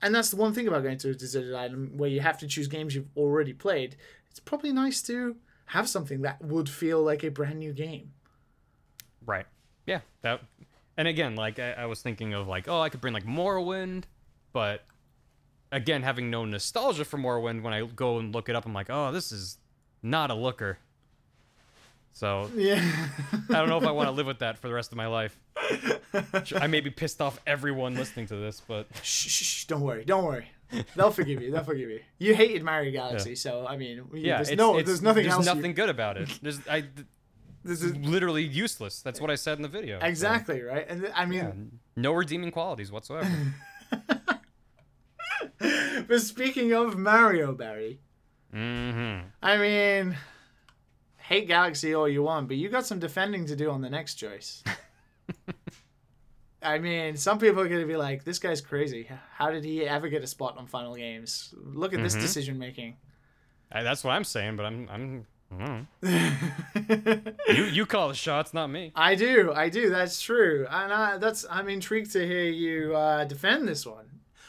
and 0.02 0.16
that's 0.16 0.30
the 0.30 0.36
one 0.36 0.54
thing 0.54 0.68
about 0.68 0.84
going 0.84 0.98
to 0.98 1.10
a 1.12 1.14
deserted 1.14 1.54
island 1.54 2.00
where 2.00 2.10
you 2.10 2.22
have 2.22 2.38
to 2.40 2.48
choose 2.48 2.68
games 2.68 2.96
you've 2.96 3.16
already 3.16 3.54
played. 3.54 3.96
It's 4.30 4.40
probably 4.40 4.72
nice 4.72 5.02
to 5.04 5.36
have 5.66 5.88
something 5.88 6.22
that 6.22 6.44
would 6.44 6.70
feel 6.70 7.04
like 7.04 7.24
a 7.24 7.30
brand 7.30 7.60
new 7.60 7.74
game. 7.74 8.12
Right. 9.26 9.46
Yeah. 9.86 10.00
That. 10.22 10.42
And 10.98 11.08
again, 11.08 11.36
like 11.36 11.60
I, 11.60 11.74
I 11.74 11.86
was 11.86 12.02
thinking 12.02 12.34
of 12.34 12.48
like, 12.48 12.68
oh, 12.68 12.82
I 12.82 12.90
could 12.90 13.02
bring 13.02 13.14
like 13.14 13.26
Morrowind, 13.26 14.06
but 14.54 14.84
again, 15.72 16.04
having 16.04 16.30
no 16.30 16.46
nostalgia 16.46 17.06
for 17.06 17.18
Morrowind, 17.18 17.62
when 17.62 17.74
I 17.74 17.86
go 17.86 18.18
and 18.18 18.34
look 18.34 18.50
it 18.50 18.56
up, 18.56 18.66
I'm 18.66 18.74
like, 18.74 18.90
oh, 18.90 19.12
this 19.12 19.32
is 19.32 19.58
not 20.02 20.32
a 20.32 20.34
looker. 20.34 20.80
So 22.14 22.50
Yeah, 22.56 22.84
I 23.50 23.54
don't 23.54 23.70
know 23.70 23.78
if 23.78 23.86
I 23.86 23.92
want 23.92 24.08
to 24.08 24.12
live 24.12 24.28
with 24.28 24.40
that 24.40 24.58
for 24.58 24.68
the 24.68 24.74
rest 24.74 24.92
of 24.92 24.98
my 24.98 25.08
life. 25.08 25.38
I 26.56 26.68
may 26.68 26.82
be 26.82 26.90
pissed 26.90 27.22
off 27.22 27.40
everyone 27.48 27.96
listening 27.96 28.28
to 28.28 28.36
this, 28.36 28.62
but 28.68 28.88
shh, 29.04 29.28
shh, 29.30 29.44
shh, 29.44 29.66
don't 29.66 29.82
worry, 29.82 30.04
don't 30.06 30.26
worry. 30.26 30.48
They'll 30.96 31.12
forgive 31.12 31.42
you. 31.42 31.52
They'll 31.52 31.64
forgive 31.64 31.90
you. 31.90 32.00
You 32.18 32.34
hated 32.36 32.64
Mario 32.64 32.92
Galaxy, 32.92 33.36
so 33.36 33.66
I 33.68 33.78
mean, 33.78 34.06
yeah, 34.14 34.38
there's 34.38 34.50
it's, 34.50 34.58
no, 34.58 34.72
it's- 34.72 34.88
there's 34.88 35.02
nothing 35.02 35.24
there's 35.24 35.36
else. 35.36 35.46
you- 35.46 35.56
nothing 35.56 35.74
good 35.74 35.90
about 35.90 36.18
it. 36.18 36.40
There's 36.42 36.60
I. 36.70 36.86
this 37.64 37.82
is 37.84 37.96
literally 37.98 38.44
useless. 38.44 39.02
That's 39.02 39.20
what 39.22 39.30
I 39.30 39.36
said 39.36 39.58
in 39.58 39.64
the 39.64 39.68
video. 39.68 40.00
so, 40.00 40.06
exactly 40.06 40.62
right, 40.62 40.86
and 40.88 41.12
I 41.16 41.26
mean, 41.26 41.40
yeah, 41.40 41.52
no 41.96 42.14
redeeming 42.14 42.52
qualities 42.52 42.92
whatsoever. 42.92 43.30
but 46.08 46.22
speaking 46.22 46.74
of 46.74 46.98
Mario, 46.98 47.54
Barry, 47.54 48.00
mm-hmm. 48.54 49.28
I 49.42 49.58
mean, 49.58 50.18
hate 51.32 51.48
Galaxy 51.48 51.96
all 51.96 52.10
you 52.10 52.24
want, 52.24 52.48
but 52.50 52.58
you 52.58 52.68
got 52.68 52.86
some 52.86 53.00
defending 53.00 53.46
to 53.46 53.56
do 53.56 53.70
on 53.72 53.82
the 53.82 53.90
next 53.90 54.16
choice. 54.16 54.64
I 56.62 56.78
mean, 56.78 57.16
some 57.16 57.40
people 57.40 57.62
are 57.62 57.68
going 57.70 57.82
to 57.82 57.88
be 57.88 57.96
like, 57.96 58.24
this 58.24 58.38
guy's 58.38 58.62
crazy. 58.62 59.10
How 59.34 59.50
did 59.50 59.64
he 59.64 59.84
ever 59.88 60.10
get 60.10 60.24
a 60.24 60.28
spot 60.28 60.58
on 60.58 60.68
Final 60.68 60.96
Games? 60.96 61.56
Look 61.58 61.94
at 61.94 62.04
this 62.04 62.14
Mm-hmm. 62.14 62.22
decision 62.22 62.60
making. 62.60 62.98
That's 63.72 64.04
what 64.04 64.12
I'm 64.12 64.26
saying, 64.26 64.58
but 64.58 64.66
I'm 64.66 64.90
I'm. 64.92 65.26
I 65.58 65.86
you 67.54 67.64
you 67.64 67.86
call 67.86 68.10
the 68.10 68.14
shots, 68.14 68.54
not 68.54 68.68
me. 68.68 68.92
I 68.96 69.16
do, 69.16 69.52
I 69.54 69.70
do. 69.70 69.90
That's 69.90 70.22
true, 70.22 70.66
and 70.70 70.94
I, 70.94 71.18
that's 71.18 71.46
I'm 71.50 71.68
intrigued 71.70 72.12
to 72.14 72.26
hear 72.26 72.44
you 72.44 72.96
uh, 72.96 73.24
defend 73.26 73.68
this 73.68 73.86
one. 73.86 74.06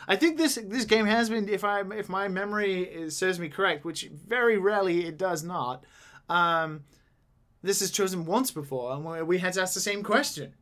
I 0.09 0.17
think 0.17 0.37
this 0.37 0.57
this 0.63 0.85
game 0.85 1.07
has 1.07 1.31
been, 1.31 1.49
if 1.49 1.63
I 1.65 1.83
if 1.95 2.09
my 2.09 2.29
memory 2.29 2.83
is, 2.83 3.17
serves 3.17 3.39
me 3.39 3.49
correct, 3.49 3.85
which 3.85 4.11
very 4.27 4.59
rarely 4.59 5.07
it 5.07 5.17
does 5.19 5.43
not. 5.45 5.85
Um, 6.33 6.85
this 7.63 7.83
is 7.83 7.91
chosen 7.91 8.25
once 8.27 8.51
before, 8.51 8.93
and 8.93 9.05
we- 9.05 9.39
had 9.39 9.53
to 9.55 9.63
ask 9.63 9.75
the 9.75 9.81
same 9.81 10.03
question. 10.03 10.55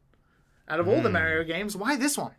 Out 0.69 0.81
of 0.81 0.87
all 0.89 1.01
the 1.01 1.11
Mario 1.11 1.43
games, 1.45 1.77
why 1.77 1.97
this 1.97 2.17
one? 2.19 2.33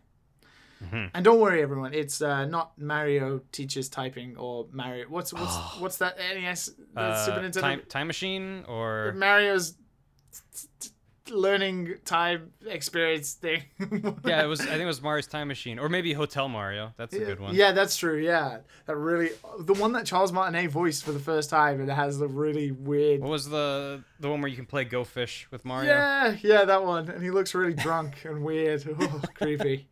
And 1.14 1.24
don't 1.24 1.38
worry, 1.38 1.62
everyone. 1.62 1.94
It's 1.94 2.20
uh, 2.20 2.44
not 2.46 2.76
Mario 2.76 3.40
teaches 3.52 3.88
typing 3.88 4.36
or 4.36 4.66
Mario. 4.72 5.06
What's 5.08 5.32
what's 5.32 5.56
what's 5.80 5.98
that 5.98 6.16
NES 6.18 6.70
Uh, 6.96 7.24
Super 7.24 7.40
Nintendo? 7.40 7.60
time 7.60 7.82
time 7.88 8.06
machine 8.08 8.64
or 8.66 9.12
Mario's 9.16 9.72
t- 9.72 10.66
t- 10.80 10.88
learning 11.30 11.94
time 12.04 12.52
experience 12.66 13.34
thing. 13.34 13.62
yeah, 14.24 14.42
it 14.42 14.46
was. 14.46 14.60
I 14.60 14.66
think 14.66 14.82
it 14.82 14.86
was 14.86 15.02
Mario's 15.02 15.26
Time 15.26 15.48
Machine 15.48 15.78
or 15.78 15.88
maybe 15.88 16.12
Hotel 16.12 16.48
Mario. 16.48 16.92
That's 16.96 17.14
a 17.14 17.18
good 17.18 17.40
one. 17.40 17.54
Yeah, 17.54 17.72
that's 17.72 17.96
true. 17.96 18.18
Yeah, 18.18 18.58
that 18.86 18.96
really 18.96 19.30
the 19.60 19.74
one 19.74 19.92
that 19.92 20.06
Charles 20.06 20.32
Martinet 20.32 20.70
voiced 20.70 21.04
for 21.04 21.12
the 21.12 21.20
first 21.20 21.50
time, 21.50 21.80
and 21.80 21.88
it 21.88 21.94
has 21.94 22.18
the 22.18 22.28
really 22.28 22.70
weird. 22.70 23.20
What 23.20 23.30
was 23.30 23.48
the 23.48 24.02
the 24.20 24.28
one 24.28 24.40
where 24.40 24.48
you 24.48 24.56
can 24.56 24.66
play 24.66 24.84
Go 24.84 25.04
Fish 25.04 25.46
with 25.50 25.64
Mario? 25.64 25.90
Yeah, 25.90 26.36
yeah, 26.42 26.64
that 26.64 26.84
one, 26.84 27.08
and 27.08 27.22
he 27.22 27.30
looks 27.30 27.54
really 27.54 27.74
drunk 27.74 28.24
and 28.24 28.44
weird. 28.44 28.82
Oh, 29.02 29.20
creepy. 29.34 29.88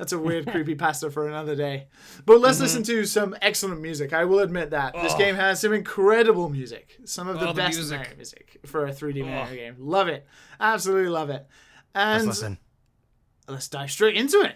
That's 0.00 0.14
a 0.14 0.18
weird, 0.18 0.46
creepy 0.50 0.74
pasta 0.76 1.10
for 1.10 1.28
another 1.28 1.54
day. 1.54 1.88
But 2.24 2.40
let's 2.40 2.56
Mm-hmm. 2.56 2.62
listen 2.62 2.82
to 2.84 3.04
some 3.04 3.36
excellent 3.42 3.82
music. 3.82 4.14
I 4.14 4.24
will 4.24 4.38
admit 4.38 4.70
that 4.70 4.94
this 4.94 5.12
game 5.12 5.34
has 5.34 5.60
some 5.60 5.74
incredible 5.74 6.48
music, 6.48 6.96
some 7.04 7.28
of 7.28 7.38
the 7.38 7.50
Oh, 7.50 7.52
the 7.52 7.60
best 7.62 7.76
music. 7.76 7.98
Mario 7.98 8.16
music 8.16 8.56
for 8.64 8.86
a 8.86 8.90
3D 8.92 9.26
Mario 9.26 9.54
game. 9.54 9.76
Love 9.78 10.08
it, 10.08 10.26
absolutely 10.58 11.10
love 11.10 11.28
it. 11.28 11.46
And 11.94 12.24
Let's 12.26 12.38
listen. 12.40 12.58
let's 13.46 13.68
dive 13.68 13.90
straight 13.90 14.16
into 14.16 14.38
it. 14.40 14.54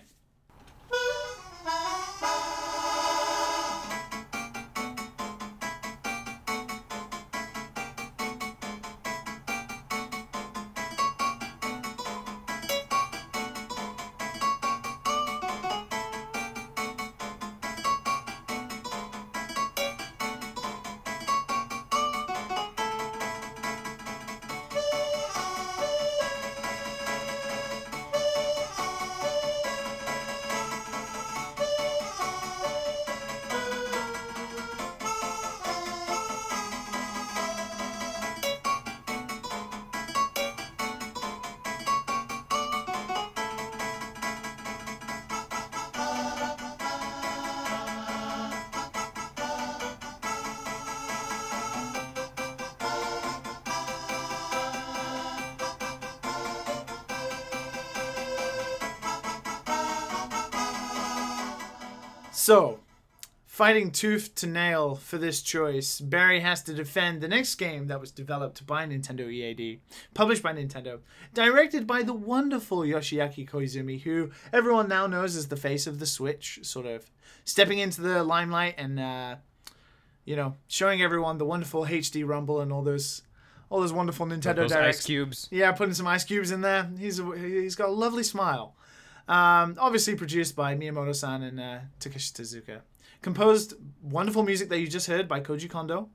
Fighting 63.65 63.91
tooth 63.91 64.34
to 64.34 64.47
nail 64.47 64.94
for 64.94 65.17
this 65.17 65.41
choice, 65.41 65.99
Barry 65.99 66.41
has 66.41 66.62
to 66.65 66.75
defend 66.75 67.23
the 67.23 67.28
next 67.28 67.55
game 67.55 67.86
that 67.86 67.99
was 67.99 68.10
developed 68.10 68.67
by 68.67 68.84
Nintendo 68.84 69.33
EAD, 69.33 69.81
published 70.12 70.43
by 70.43 70.52
Nintendo, 70.52 70.99
directed 71.33 71.86
by 71.86 72.02
the 72.02 72.12
wonderful 72.12 72.81
Yoshiaki 72.81 73.49
Koizumi, 73.49 74.02
who 74.02 74.31
everyone 74.52 74.86
now 74.86 75.07
knows 75.07 75.34
as 75.34 75.49
the 75.49 75.57
face 75.57 75.86
of 75.86 75.99
the 75.99 76.05
Switch, 76.05 76.59
sort 76.60 76.84
of 76.84 77.10
stepping 77.47 77.78
into 77.78 78.02
the 78.02 78.23
limelight 78.23 78.75
and 78.76 79.01
uh, 79.01 79.36
you 80.26 80.36
know, 80.36 80.57
showing 80.68 81.01
everyone 81.01 81.39
the 81.39 81.47
wonderful 81.47 81.86
HD 81.86 82.23
Rumble 82.26 82.60
and 82.60 82.70
all 82.70 82.83
those, 82.83 83.23
all 83.70 83.81
those 83.81 83.94
wonderful 83.94 84.26
Nintendo 84.26 84.57
Those 84.57 84.73
Directs. 84.73 84.99
ice 84.99 85.07
cubes. 85.07 85.49
Yeah, 85.51 85.73
putting 85.73 85.94
some 85.94 86.07
ice 86.07 86.25
cubes 86.25 86.51
in 86.51 86.60
there. 86.60 86.91
He's 86.99 87.18
he's 87.39 87.76
got 87.76 87.89
a 87.89 87.93
lovely 87.93 88.25
smile. 88.25 88.76
Um, 89.26 89.76
obviously 89.78 90.17
produced 90.17 90.55
by 90.55 90.76
Miyamoto-san 90.76 91.43
and 91.43 91.59
uh, 91.59 91.78
Takeshi 91.99 92.34
Tezuka. 92.34 92.83
Composed 93.25 93.73
wonderful 94.03 94.43
music 94.43 94.69
that 94.69 94.81
you 94.81 94.86
just 94.86 95.07
heard 95.07 95.27
by 95.27 95.41
Koji 95.41 95.70
Kondo. 95.70 96.11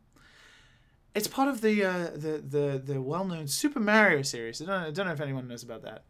It's 1.15 1.27
part 1.27 1.47
of 1.49 1.59
the 1.61 1.83
uh, 1.83 2.11
the 2.13 2.37
the 2.47 2.79
the 2.85 3.01
well-known 3.01 3.47
Super 3.47 3.79
Mario 3.79 4.21
series. 4.21 4.61
I 4.61 4.65
don't, 4.65 4.83
I 4.83 4.91
don't 4.91 5.07
know 5.07 5.13
if 5.13 5.19
anyone 5.19 5.47
knows 5.47 5.63
about 5.63 5.81
that. 5.81 6.03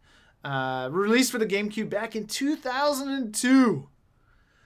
Uh, 0.44 0.90
released 0.92 1.32
for 1.32 1.38
the 1.38 1.46
GameCube 1.46 1.90
back 1.90 2.18
in 2.18 2.28
2002. 2.28 3.88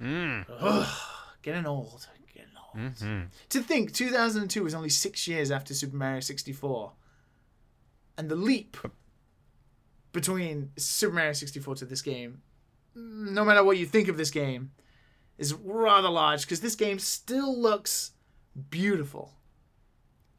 Mm. 0.02 0.46
Ugh, 0.50 0.98
getting 1.44 1.68
old. 1.68 2.08
Getting 2.34 2.50
old. 2.58 2.94
Mhm. 2.96 3.28
To 3.50 3.60
think 3.60 3.94
2002 3.94 4.64
was 4.64 4.74
only 4.74 4.90
six 4.90 5.28
years 5.28 5.52
after 5.52 5.76
Super 5.76 5.96
Mario 5.96 6.20
64. 6.20 6.94
And 8.18 8.28
the 8.28 8.36
leap 8.36 8.76
between 10.12 10.72
Super 10.78 11.14
Mario 11.14 11.34
64 11.34 11.76
to 11.76 11.86
this 11.86 12.02
game, 12.02 12.42
no 12.96 13.46
matter 13.46 13.64
what 13.64 13.78
you 13.78 13.86
think 13.86 14.08
of 14.08 14.18
this 14.18 14.32
game, 14.32 14.72
is 15.38 15.54
rather 15.54 16.10
large 16.10 16.42
because 16.42 16.62
this 16.62 16.76
game 16.76 17.00
still 17.00 17.60
looks 17.60 18.12
beautiful. 18.70 19.34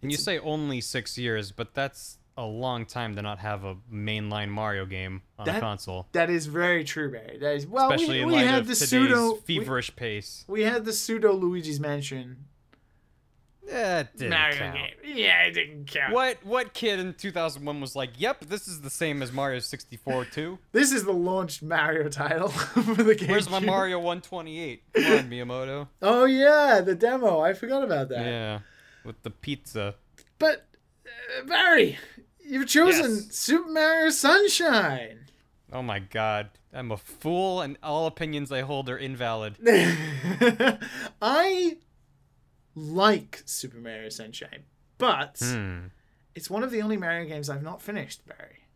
And 0.03 0.11
you 0.11 0.19
say 0.19 0.39
only 0.39 0.81
six 0.81 1.17
years, 1.17 1.51
but 1.53 1.75
that's 1.75 2.19
a 2.37 2.45
long 2.45 2.85
time 2.85 3.15
to 3.17 3.23
not 3.23 3.39
have 3.39 3.65
a 3.65 3.77
mainline 3.93 4.49
Mario 4.51 4.85
game 4.87 5.23
on 5.39 5.47
That- 5.47 5.57
a 5.59 5.61
console. 5.61 6.09
That 6.13 6.31
is 6.31 6.47
very 6.47 6.85
true, 6.85 7.11
Barry. 7.11 7.39
That 7.39 7.55
is 7.57 7.67
well, 7.67 7.91
Especially 7.93 8.17
we, 8.17 8.21
in 8.23 8.27
we 8.29 8.35
light 8.35 8.47
had 8.47 8.61
of 8.63 8.67
the 8.67 8.75
today's 8.75 8.89
pseudo 8.91 9.35
we, 9.35 9.41
feverish 9.59 9.95
pace. 9.97 10.45
we 10.49 10.63
had 10.63 10.85
the 10.85 10.93
pseudo 10.93 11.33
Luigi's 11.33 11.81
Mansion 11.81 12.45
Yeah, 13.67 14.01
it 14.01 14.09
didn't 14.17 14.31
Mario 14.31 14.59
count. 14.59 14.75
game. 14.77 15.17
Yeah, 15.17 15.43
it 15.45 15.53
didn't 15.53 15.87
count. 15.87 16.13
What 16.13 16.45
what 16.45 16.75
kid 16.75 17.01
in 17.01 17.15
2001 17.15 17.81
was 17.81 17.97
like, 17.97 18.11
"Yep, 18.19 18.47
this 18.47 18.69
is 18.69 18.83
the 18.83 18.91
same 18.91 19.23
as 19.23 19.33
Mario 19.33 19.59
64 19.61 20.25
too"? 20.33 20.59
This 20.73 20.93
is 20.93 21.05
the 21.05 21.13
launched 21.13 21.63
Mario 21.63 22.09
title 22.09 22.49
for 22.49 23.03
the 23.03 23.15
game. 23.15 23.29
Where's 23.31 23.49
my 23.49 23.61
Mario 23.61 23.99
128? 23.99 24.83
Come 24.95 25.05
on, 25.05 25.31
Miyamoto. 25.31 25.89
Oh 26.03 26.25
yeah, 26.27 26.81
the 26.83 26.95
demo. 26.95 27.41
I 27.41 27.55
forgot 27.55 27.83
about 27.85 28.09
that. 28.11 28.25
Yeah, 28.27 28.59
with 29.05 29.23
the 29.23 29.31
pizza. 29.31 29.95
But 30.39 30.67
uh, 31.07 31.47
Barry, 31.47 31.99
you've 32.45 32.67
chosen 32.69 33.13
Yes. 33.13 33.29
Super 33.35 33.71
Mario 33.71 34.11
Sunshine. 34.11 35.21
Oh 35.73 35.83
my 35.83 35.99
god, 36.01 36.51
I'm 36.73 36.93
a 36.93 36.97
fool, 36.97 37.61
and 37.61 37.79
all 37.83 38.07
opinions 38.07 38.53
I 38.53 38.61
hold 38.61 38.89
are 38.91 38.99
invalid. 38.99 39.57
I 41.23 41.79
like 42.75 43.43
Super 43.47 43.79
Mario 43.79 44.09
Sunshine, 44.09 44.65
but 44.99 45.39
Hmm. 45.43 45.87
it's 46.35 46.51
one 46.51 46.63
of 46.63 46.71
the 46.71 46.83
only 46.83 46.97
Mario 46.97 47.27
games 47.29 47.49
I've 47.51 47.63
not 47.63 47.81
finished, 47.83 48.23
Barry. 48.27 48.67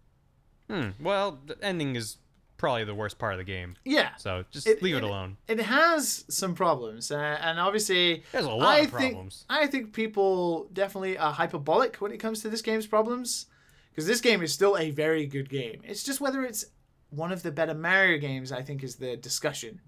Hmm. 0.71 1.03
Well, 1.03 1.41
the 1.47 1.57
ending 1.65 1.97
is 1.97 2.19
probably 2.59 2.85
the 2.85 2.95
worst 2.95 3.19
part 3.19 3.33
of 3.35 3.39
the 3.39 3.45
game, 3.45 3.77
Yeah. 3.85 4.15
so 4.17 4.45
just 4.51 4.67
It- 4.67 4.83
leave 4.83 4.95
it, 4.97 4.99
it- 4.99 5.05
alone. 5.05 5.37
It 5.47 5.61
has 5.61 6.25
some 6.29 6.55
problems, 6.55 7.11
uh, 7.11 7.17
and 7.41 7.59
obviously, 7.61 8.25
There's 8.33 8.45
a 8.47 8.51
lot 8.51 8.69
I 8.69 8.79
of 8.81 8.91
think, 8.91 9.13
problems. 9.13 9.45
I 9.49 9.67
think 9.69 9.93
people 9.93 10.69
definitely 10.73 11.17
are 11.17 11.33
hyperbolic 11.33 11.97
when 11.97 12.11
it 12.13 12.19
comes 12.19 12.41
to 12.43 12.49
this 12.51 12.61
game's 12.63 12.87
problems, 12.87 13.47
because 13.91 14.07
this 14.07 14.21
game 14.21 14.43
is 14.43 14.53
still 14.53 14.77
a 14.77 14.91
very 14.91 15.25
good 15.27 15.49
game. 15.49 15.81
It's 15.85 16.03
just 16.03 16.21
whether 16.21 16.45
it's 16.45 16.65
one 17.11 17.31
of 17.33 17.43
the 17.43 17.51
better 17.53 17.75
Mario 17.75 18.19
games. 18.19 18.51
I 18.53 18.63
think 18.63 18.83
is 18.83 18.97
the 18.97 19.17
discussion. 19.17 19.81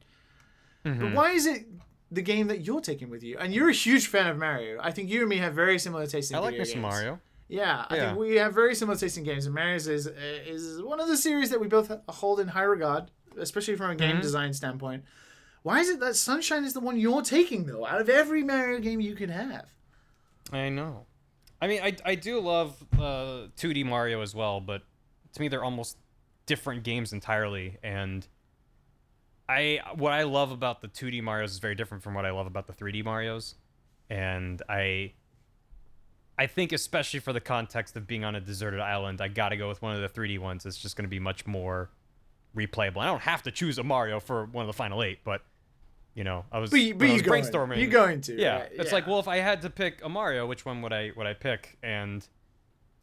Mm-hmm. 0.84 1.00
But 1.00 1.12
why 1.12 1.30
is 1.32 1.46
it 1.46 1.66
the 2.10 2.22
game 2.22 2.48
that 2.48 2.62
you're 2.62 2.80
taking 2.80 3.08
with 3.10 3.22
you? 3.22 3.36
And 3.38 3.54
you're 3.54 3.68
a 3.68 3.72
huge 3.74 4.06
fan 4.08 4.26
of 4.26 4.36
Mario. 4.38 4.78
I 4.82 4.90
think 4.90 5.08
you 5.10 5.20
and 5.20 5.28
me 5.28 5.36
have 5.38 5.54
very 5.54 5.78
similar 5.78 6.06
tastes 6.06 6.30
in 6.30 6.36
games. 6.36 6.42
I 6.42 6.46
like 6.46 6.58
me 6.58 6.64
games. 6.64 6.76
Mario. 6.82 7.20
Yeah, 7.48 7.84
I 7.88 7.96
Yeah. 7.96 8.06
think 8.08 8.18
we 8.18 8.36
have 8.36 8.54
very 8.54 8.74
similar 8.74 8.96
tastes 8.96 9.16
in 9.18 9.24
games, 9.24 9.46
and 9.46 9.54
Mario's 9.54 9.86
is 9.88 10.06
is 10.06 10.80
one 10.82 11.00
of 11.00 11.08
the 11.08 11.16
series 11.16 11.50
that 11.50 11.60
we 11.60 11.66
both 11.68 11.90
hold 12.08 12.38
in 12.40 12.48
high 12.48 12.62
regard, 12.62 13.10
especially 13.38 13.76
from 13.76 13.90
a 13.90 13.96
game 13.96 14.12
Mm-hmm. 14.12 14.20
design 14.22 14.52
standpoint. 14.52 15.04
Why 15.62 15.80
is 15.80 15.90
it 15.90 16.00
that 16.00 16.16
Sunshine 16.16 16.64
is 16.64 16.72
the 16.72 16.80
one 16.80 16.98
you're 16.98 17.22
taking 17.22 17.66
though? 17.66 17.84
Out 17.86 18.00
of 18.00 18.08
every 18.08 18.42
Mario 18.42 18.78
game 18.78 19.00
you 19.00 19.14
could 19.14 19.30
have, 19.30 19.68
I 20.52 20.68
know. 20.68 21.06
I 21.60 21.66
mean, 21.66 21.82
I, 21.82 21.94
I 22.04 22.14
do 22.14 22.40
love 22.40 22.82
uh, 22.94 23.48
2D 23.58 23.84
Mario 23.84 24.22
as 24.22 24.34
well, 24.34 24.60
but 24.60 24.82
to 25.34 25.40
me 25.40 25.48
they're 25.48 25.62
almost 25.64 25.98
different 26.46 26.82
games 26.84 27.12
entirely. 27.12 27.76
And 27.82 28.26
I 29.50 29.80
what 29.96 30.12
I 30.12 30.22
love 30.22 30.52
about 30.52 30.80
the 30.80 30.88
2D 30.88 31.22
Mario's 31.22 31.50
is 31.50 31.58
very 31.58 31.74
different 31.74 32.04
from 32.04 32.14
what 32.14 32.24
I 32.24 32.30
love 32.30 32.46
about 32.46 32.68
the 32.68 32.72
3D 32.72 33.04
Mario's. 33.04 33.56
And 34.08 34.62
I 34.68 35.12
I 36.38 36.46
think 36.46 36.72
especially 36.72 37.18
for 37.20 37.32
the 37.32 37.40
context 37.40 37.96
of 37.96 38.06
being 38.06 38.24
on 38.24 38.36
a 38.36 38.40
deserted 38.40 38.80
island, 38.80 39.20
I 39.20 39.28
got 39.28 39.48
to 39.48 39.56
go 39.56 39.68
with 39.68 39.82
one 39.82 39.94
of 39.94 40.00
the 40.00 40.08
3D 40.08 40.38
ones. 40.38 40.64
It's 40.64 40.78
just 40.78 40.96
going 40.96 41.04
to 41.04 41.10
be 41.10 41.18
much 41.18 41.46
more 41.46 41.90
replayable. 42.56 42.98
I 42.98 43.06
don't 43.06 43.22
have 43.22 43.42
to 43.42 43.50
choose 43.50 43.78
a 43.78 43.82
Mario 43.82 44.20
for 44.20 44.44
one 44.46 44.62
of 44.62 44.66
the 44.68 44.72
final 44.72 45.02
8, 45.02 45.18
but 45.24 45.42
you 46.14 46.24
know, 46.24 46.44
I 46.52 46.58
was, 46.58 46.70
but 46.70 46.80
you, 46.80 46.94
but 46.94 47.00
when 47.00 47.10
I 47.10 47.14
you're 47.14 47.22
was 47.22 47.22
going, 47.22 47.44
brainstorming. 47.44 47.78
you're 47.78 47.90
going 47.90 48.20
to. 48.22 48.40
Yeah, 48.40 48.60
right? 48.60 48.70
it's 48.72 48.92
like, 48.92 49.06
well, 49.06 49.18
if 49.18 49.28
I 49.28 49.38
had 49.38 49.62
to 49.62 49.70
pick 49.70 50.00
a 50.04 50.08
Mario, 50.08 50.46
which 50.46 50.64
one 50.64 50.80
would 50.82 50.92
I 50.92 51.10
would 51.16 51.26
I 51.26 51.34
pick? 51.34 51.76
And 51.82 52.26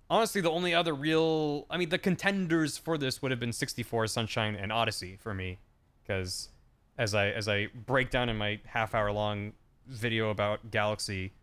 honestly, 0.10 0.42
the 0.42 0.52
only 0.52 0.74
other 0.74 0.94
real, 0.94 1.66
I 1.70 1.78
mean, 1.78 1.90
the 1.90 1.98
contenders 1.98 2.78
for 2.78 2.98
this 2.98 3.22
would 3.22 3.32
have 3.32 3.40
been 3.40 3.54
64, 3.54 4.08
Sunshine, 4.08 4.56
and 4.56 4.72
Odyssey 4.72 5.18
for 5.20 5.34
me, 5.34 5.60
because 6.08 6.50
as 6.98 7.14
I 7.14 7.30
as 7.30 7.48
I 7.48 7.68
break 7.86 8.10
down 8.10 8.30
in 8.30 8.38
my 8.38 8.60
half 8.66 8.96
hour 8.96 9.12
long 9.12 9.54
video 9.88 10.30
about 10.30 10.72
Galaxy, 10.72 11.34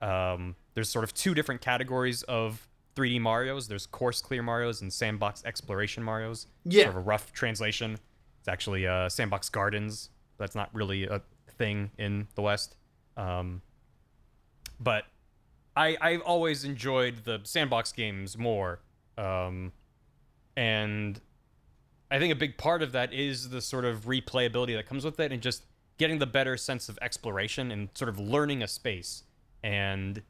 um, 0.00 0.54
there's 0.74 0.88
sort 0.88 1.04
of 1.04 1.12
two 1.14 1.34
different 1.34 1.60
categories 1.60 2.22
of 2.24 2.68
3D 2.96 3.20
Mario's. 3.20 3.68
There's 3.68 3.86
course 3.86 4.20
clear 4.20 4.42
Mario's 4.42 4.82
and 4.82 4.92
sandbox 4.92 5.44
exploration 5.44 6.02
Mario's. 6.02 6.46
Yeah. 6.64 6.84
Sort 6.84 6.96
of 6.96 6.96
a 6.96 7.04
rough 7.04 7.32
translation. 7.32 7.98
It's 8.40 8.48
actually 8.48 8.86
uh, 8.86 9.08
sandbox 9.08 9.48
gardens. 9.48 10.10
That's 10.38 10.54
not 10.54 10.70
really 10.72 11.04
a 11.04 11.22
thing 11.58 11.90
in 11.98 12.26
the 12.34 12.42
West. 12.42 12.76
Um, 13.16 13.62
but 14.80 15.04
I 15.76 15.96
I've 16.00 16.22
always 16.22 16.64
enjoyed 16.64 17.24
the 17.24 17.40
sandbox 17.44 17.92
games 17.92 18.36
more. 18.36 18.80
Um, 19.16 19.72
and 20.56 21.20
I 22.12 22.18
think 22.18 22.30
a 22.30 22.36
big 22.36 22.58
part 22.58 22.82
of 22.82 22.92
that 22.92 23.14
is 23.14 23.48
the 23.48 23.62
sort 23.62 23.86
of 23.86 24.04
replayability 24.04 24.76
that 24.76 24.84
comes 24.84 25.02
with 25.02 25.18
it 25.18 25.32
and 25.32 25.40
just 25.40 25.64
getting 25.96 26.18
the 26.18 26.26
better 26.26 26.58
sense 26.58 26.90
of 26.90 26.98
exploration 27.00 27.70
and 27.70 27.88
sort 27.94 28.10
of 28.10 28.18
learning 28.18 28.62
a 28.62 28.68
space. 28.68 29.22
And 29.62 30.20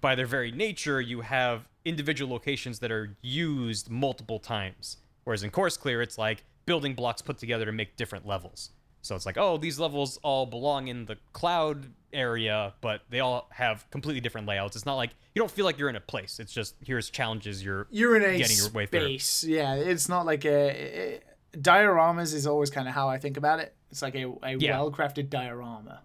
by 0.00 0.14
their 0.14 0.26
very 0.26 0.52
nature, 0.52 1.00
you 1.00 1.22
have 1.22 1.68
individual 1.84 2.32
locations 2.32 2.78
that 2.78 2.92
are 2.92 3.16
used 3.20 3.90
multiple 3.90 4.38
times. 4.38 4.98
Whereas 5.24 5.42
in 5.42 5.50
Course 5.50 5.76
Clear, 5.76 6.02
it's 6.02 6.18
like 6.18 6.44
building 6.66 6.94
blocks 6.94 7.20
put 7.20 7.36
together 7.36 7.64
to 7.64 7.72
make 7.72 7.96
different 7.96 8.24
levels. 8.24 8.70
So 9.02 9.14
it's 9.16 9.26
like, 9.26 9.36
oh, 9.36 9.56
these 9.58 9.78
levels 9.80 10.18
all 10.22 10.46
belong 10.46 10.88
in 10.88 11.04
the 11.06 11.16
cloud 11.32 11.86
area, 12.12 12.72
but 12.80 13.02
they 13.10 13.20
all 13.20 13.48
have 13.50 13.88
completely 13.90 14.20
different 14.20 14.46
layouts. 14.46 14.76
It's 14.76 14.86
not 14.86 14.94
like 14.94 15.10
you 15.34 15.40
don't 15.40 15.50
feel 15.50 15.64
like 15.64 15.76
you're 15.78 15.88
in 15.88 15.96
a 15.96 16.00
place. 16.00 16.38
It's 16.38 16.52
just 16.52 16.76
here's 16.84 17.10
challenges 17.10 17.64
you're 17.64 17.86
you're 17.90 18.16
in 18.16 18.22
a 18.22 18.38
getting 18.38 18.56
your 18.56 18.70
way 18.70 18.86
through. 18.86 19.00
space. 19.18 19.44
Yeah, 19.44 19.74
it's 19.74 20.08
not 20.08 20.24
like 20.24 20.44
a, 20.44 21.20
a 21.54 21.58
dioramas 21.58 22.32
is 22.34 22.46
always 22.46 22.70
kind 22.70 22.86
of 22.88 22.94
how 22.94 23.08
I 23.08 23.18
think 23.18 23.36
about 23.36 23.58
it. 23.60 23.74
It's 23.90 24.02
like 24.02 24.14
a, 24.14 24.32
a 24.42 24.56
Yeah. 24.56 24.78
well-crafted 24.80 25.28
diorama. 25.30 26.02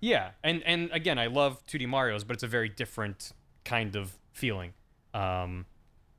Yeah, 0.00 0.30
and 0.44 0.62
and 0.64 0.90
again, 0.92 1.18
I 1.18 1.26
love 1.28 1.64
2D 1.66 1.86
Mario's, 1.88 2.24
but 2.24 2.34
it's 2.34 2.42
a 2.42 2.48
very 2.48 2.68
different 2.68 3.32
kind 3.64 3.96
of 3.96 4.16
feeling. 4.32 4.72
Um, 5.14 5.64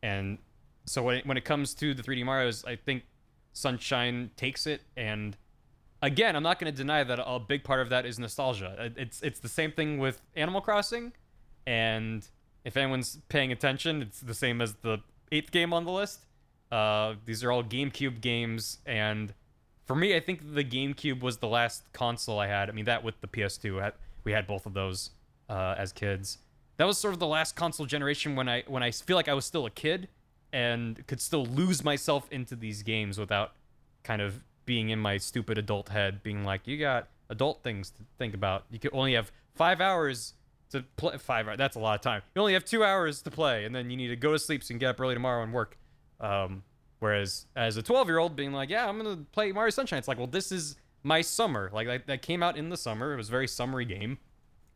and 0.01 0.37
so 0.85 1.03
when 1.03 1.17
it, 1.17 1.25
when 1.27 1.37
it 1.37 1.43
comes 1.45 1.73
to 1.75 1.93
the 1.93 2.01
3D 2.01 2.23
Mario's, 2.25 2.63
I 2.65 2.75
think 2.77 3.03
Sunshine 3.53 4.31
takes 4.37 4.65
it. 4.67 4.81
And 4.95 5.35
again, 6.01 6.35
I'm 6.35 6.43
not 6.43 6.59
going 6.59 6.72
to 6.72 6.77
deny 6.77 7.03
that 7.03 7.19
a 7.19 7.40
big 7.40 7.64
part 7.64 7.80
of 7.82 7.90
that 7.90 8.06
is 8.06 8.19
nostalgia. 8.19 8.92
It's 8.95 9.22
it's 9.22 9.40
the 9.40 9.50
same 9.50 9.72
thing 9.72 9.98
with 9.98 10.22
Animal 10.35 10.61
Crossing, 10.61 11.14
and 11.66 12.27
if 12.64 12.77
anyone's 12.77 13.19
paying 13.30 13.51
attention, 13.51 14.01
it's 14.01 14.19
the 14.19 14.34
same 14.34 14.61
as 14.61 14.76
the 14.82 15.00
eighth 15.32 15.51
game 15.51 15.74
on 15.74 15.85
the 15.85 15.92
list. 15.92 16.26
Uh, 16.72 17.16
these 17.26 17.43
are 17.43 17.51
all 17.51 17.64
GameCube 17.64 18.22
games, 18.22 18.80
and 18.85 19.34
for 19.85 19.95
me, 19.95 20.16
I 20.16 20.19
think 20.19 20.53
the 20.53 20.64
GameCube 20.64 21.22
was 21.22 21.38
the 21.38 21.48
last 21.48 21.92
console 21.93 22.40
I 22.40 22.48
had. 22.48 22.69
I 22.69 22.74
mean, 22.74 22.85
that 22.85 23.03
with 23.03 23.22
the 23.22 23.27
PS2, 23.27 23.93
we 24.26 24.34
had 24.34 24.45
both 24.45 24.66
of 24.66 24.74
those 24.74 25.11
uh, 25.50 25.76
as 25.77 25.93
kids. 25.93 26.40
That 26.76 26.85
was 26.85 26.98
sort 26.98 27.14
of 27.14 27.19
the 27.19 27.27
last 27.27 27.56
console 27.56 27.85
generation 27.85 28.35
when 28.35 28.50
I 28.50 28.64
when 28.67 28.84
I 28.84 28.92
feel 28.92 29.16
like 29.16 29.30
I 29.30 29.34
was 29.34 29.45
still 29.45 29.66
a 29.66 29.72
kid 29.72 30.09
and 30.53 31.06
could 31.08 31.22
still 31.22 31.45
lose 31.45 31.84
myself 31.84 32.27
into 32.32 32.56
these 32.56 32.84
games 32.84 33.17
without 33.17 33.53
kind 34.03 34.22
of 34.22 34.43
being 34.67 34.89
in 34.89 34.99
my 34.99 35.17
stupid 35.17 35.57
adult 35.57 35.89
head, 35.89 36.21
being 36.21 36.43
like, 36.43 36.67
"You 36.67 36.77
got 36.77 37.07
adult 37.29 37.63
things 37.63 37.89
to 37.89 38.03
think 38.19 38.35
about. 38.35 38.65
You 38.69 38.77
can 38.77 38.91
only 38.93 39.13
have 39.13 39.31
five 39.55 39.81
hours 39.81 40.35
to 40.69 40.83
play. 40.95 41.17
Five 41.17 41.47
hours. 41.47 41.57
That's 41.57 41.75
a 41.75 41.79
lot 41.79 41.95
of 41.95 42.01
time. 42.01 42.21
You 42.35 42.41
only 42.41 42.53
have 42.53 42.65
two 42.65 42.83
hours 42.83 43.23
to 43.23 43.31
play, 43.31 43.65
and 43.65 43.73
then 43.73 43.89
you 43.89 43.97
need 43.97 44.09
to 44.09 44.15
go 44.15 44.31
to 44.33 44.37
sleep 44.37 44.63
so 44.63 44.67
you 44.67 44.75
can 44.75 44.79
get 44.79 44.89
up 44.91 45.01
early 45.01 45.15
tomorrow 45.15 45.41
and 45.41 45.51
work." 45.51 45.79
Um, 46.19 46.63
whereas 46.99 47.45
as 47.55 47.77
a 47.77 47.83
12 47.83 48.07
year 48.07 48.17
old 48.17 48.35
being 48.35 48.53
like, 48.53 48.69
yeah, 48.69 48.87
I'm 48.87 48.97
gonna 48.97 49.23
play 49.31 49.51
Mario 49.51 49.69
Sunshine. 49.69 49.99
It's 49.99 50.07
like, 50.07 50.17
well, 50.17 50.27
this 50.27 50.51
is 50.51 50.75
my 51.03 51.21
summer. 51.21 51.69
Like 51.73 51.87
that, 51.87 52.07
that 52.07 52.21
came 52.21 52.43
out 52.43 52.57
in 52.57 52.69
the 52.69 52.77
summer. 52.77 53.13
It 53.13 53.17
was 53.17 53.29
a 53.29 53.31
very 53.31 53.47
summery 53.47 53.85
game, 53.85 54.17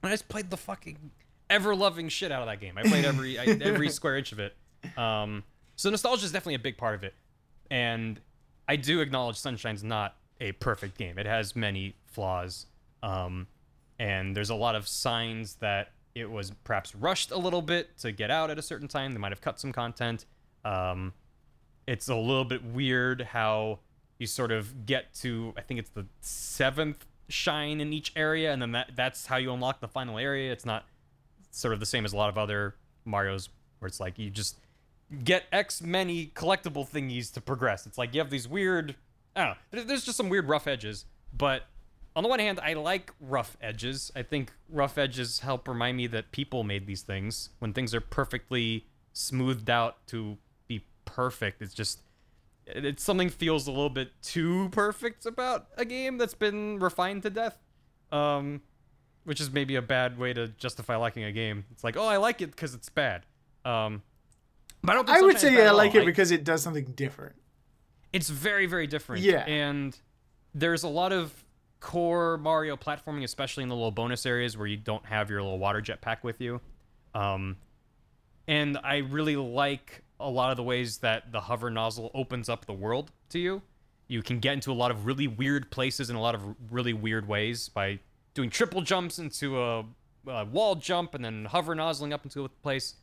And 0.04 0.10
I 0.10 0.14
just 0.14 0.30
played 0.30 0.50
the 0.50 0.58
fucking 0.58 1.12
ever 1.50 1.76
loving 1.76 2.10
shit 2.10 2.32
out 2.32 2.42
of 2.42 2.48
that 2.48 2.60
game. 2.60 2.78
I 2.78 2.84
played 2.84 3.06
every 3.06 3.40
I, 3.40 3.46
every 3.62 3.90
square 4.00 4.18
inch 4.18 4.32
of 4.32 4.40
it. 4.40 4.56
Um, 4.98 5.44
so 5.76 5.90
nostalgia 5.90 6.26
is 6.26 6.32
definitely 6.32 6.56
a 6.56 6.60
big 6.60 6.78
part 6.78 6.96
of 6.96 7.04
it, 7.04 7.14
and 7.70 8.20
I 8.72 8.78
do 8.78 9.02
acknowledge 9.02 9.36
Sunshine's 9.36 9.84
not 9.84 10.16
a 10.40 10.54
perfect 10.54 10.98
game. 10.98 11.20
It 11.20 11.26
has 11.26 11.58
many 11.58 11.94
flaws, 12.06 12.68
um, 13.04 13.48
and 14.00 14.34
there's 14.34 14.50
a 14.50 14.56
lot 14.56 14.76
of 14.76 14.88
signs 14.88 15.56
that 15.56 15.92
it 16.16 16.32
was 16.32 16.52
perhaps 16.64 16.96
rushed 16.96 17.32
a 17.32 17.38
little 17.38 17.62
bit 17.62 17.98
to 17.98 18.14
get 18.14 18.32
out 18.32 18.50
at 18.50 18.58
a 18.58 18.62
certain 18.62 18.88
time. 18.88 19.12
They 19.12 19.20
might 19.20 19.34
have 19.34 19.42
cut 19.42 19.60
some 19.60 19.74
content. 19.74 20.26
Um, 20.64 21.12
it's 21.86 22.08
a 22.08 22.16
little 22.16 22.46
bit 22.46 22.64
weird 22.64 23.24
how 23.24 23.80
you 24.20 24.26
sort 24.26 24.54
of 24.54 24.86
get 24.86 25.14
to 25.16 25.54
I 25.58 25.62
think 25.64 25.82
it's 25.82 25.90
the 25.90 26.06
seventh 26.22 27.06
shine 27.28 27.82
in 27.82 27.92
each 27.92 28.14
area, 28.16 28.54
and 28.54 28.62
then 28.62 28.72
that 28.72 28.92
that's 28.96 29.26
how 29.26 29.36
you 29.36 29.52
unlock 29.52 29.82
the 29.82 29.90
final 29.90 30.18
area. 30.18 30.50
It's 30.50 30.66
not 30.66 30.86
sort 31.50 31.74
of 31.74 31.82
the 31.82 31.86
same 31.86 32.06
as 32.06 32.14
a 32.14 32.16
lot 32.16 32.30
of 32.30 32.38
other 32.38 32.76
Mario's 33.04 33.50
where 33.80 33.88
it's 33.88 34.00
like 34.00 34.18
you 34.18 34.30
just 34.30 34.61
get 35.24 35.44
X 35.52 35.82
many 35.82 36.28
collectible 36.28 36.88
thingies 36.88 37.32
to 37.34 37.42
progress. 37.42 37.86
It's 37.86 37.98
like 37.98 38.14
you 38.14 38.22
have 38.22 38.30
these 38.30 38.48
weird 38.48 38.96
I 39.36 39.46
don't 39.46 39.58
know. 39.74 39.84
There's, 39.84 40.04
just 40.04 40.18
some 40.18 40.30
weird 40.30 40.50
rough 40.50 40.68
edges, 40.68 41.06
but 41.34 41.64
on 42.16 42.24
the 42.24 42.30
one 42.30 42.40
hand, 42.40 42.60
I 42.62 42.74
like 42.74 43.14
rough 43.22 43.56
edges. 43.62 44.12
I 44.16 44.24
think 44.24 44.52
rough 44.70 44.98
edges 44.98 45.40
help 45.40 45.68
remind 45.68 45.98
me 45.98 46.08
that 46.08 46.32
people 46.32 46.64
made 46.64 46.86
these 46.86 47.02
things. 47.02 47.50
When 47.60 47.72
things 47.72 47.96
are 47.96 48.02
perfectly 48.02 48.88
smoothed 49.14 49.70
out 49.70 50.06
to 50.08 50.38
be 50.68 50.86
perfect, 51.06 51.62
it's 51.62 51.74
just 51.74 52.02
it's 52.66 53.04
something 53.04 53.30
feels 53.30 53.68
a 53.68 53.72
little 53.72 53.90
bit 53.90 54.12
too 54.22 54.70
perfect 54.70 55.26
about 55.26 55.68
a 55.78 55.86
game 55.86 56.18
that's 56.18 56.34
been 56.34 56.80
refined 56.80 57.24
to 57.24 57.30
death. 57.30 57.58
Um, 58.12 58.62
which 59.24 59.40
is 59.40 59.52
maybe 59.52 59.76
a 59.76 59.82
bad 59.82 60.18
way 60.18 60.34
to 60.34 60.50
justify 60.50 60.96
liking 60.96 61.24
a 61.24 61.32
game. 61.32 61.64
It's 61.72 61.84
like, 61.84 61.96
oh, 61.96 62.08
I 62.08 62.18
like 62.18 62.42
it 62.42 62.52
because 62.52 62.74
it's 62.74 62.90
bad. 62.90 63.26
Um, 63.64 64.02
but 64.84 65.10
I 65.10 65.18
I 65.18 65.22
would 65.22 65.40
say 65.40 65.56
bad 65.56 65.68
I 65.68 65.72
like 65.72 65.96
it 65.96 66.06
because 66.06 66.32
it 66.32 66.44
does 66.44 66.62
something 66.62 66.86
different. 66.96 67.36
it's 68.14 68.30
very 68.30 68.66
very 68.66 68.88
different. 68.88 69.22
Yeah. 69.24 69.46
and 69.46 69.98
there's 70.54 70.84
a 70.84 70.88
lot 70.90 71.12
of 71.14 71.34
core 71.80 72.38
mario 72.38 72.76
platforming 72.76 73.24
especially 73.24 73.64
in 73.64 73.70
the 73.70 73.76
little 73.76 73.92
bonus 73.92 74.26
areas 74.26 74.56
where 74.58 74.68
you 74.68 74.78
don't 74.78 75.06
have 75.06 75.30
your 75.30 75.42
little 75.42 75.60
water 75.60 75.82
jetpack 75.82 76.18
with 76.24 76.40
you. 76.42 76.60
Um, 77.16 77.58
and 78.48 78.78
i 78.84 78.98
really 78.98 79.36
like 79.36 80.02
a 80.20 80.30
lot 80.30 80.52
of 80.52 80.58
the 80.58 80.64
ways 80.64 80.98
that 81.00 81.32
the 81.32 81.42
hover 81.42 81.70
nozzle 81.70 82.12
opens 82.14 82.48
up 82.50 82.66
the 82.66 82.74
world 82.74 83.12
to 83.30 83.40
you. 83.40 83.62
You 84.08 84.22
can 84.22 84.40
get 84.40 84.54
into 84.54 84.72
a 84.72 84.74
lot 84.74 84.92
of 84.92 85.06
really 85.06 85.28
weird 85.28 85.72
places 85.72 86.10
in 86.10 86.16
a 86.16 86.22
lot 86.22 86.36
of 86.36 86.42
really 86.70 86.94
weird 86.94 87.28
ways 87.28 87.70
by 87.70 88.00
doing 88.34 88.50
triple 88.50 88.82
jumps 88.82 89.18
into 89.20 89.60
a, 89.62 89.84
a 90.28 90.46
wall 90.46 90.76
jump 90.76 91.16
and 91.16 91.26
then 91.26 91.46
hover 91.46 91.74
nozzling 91.74 92.14
up 92.14 92.24
into 92.24 92.46
a 92.46 92.50
place 92.50 92.96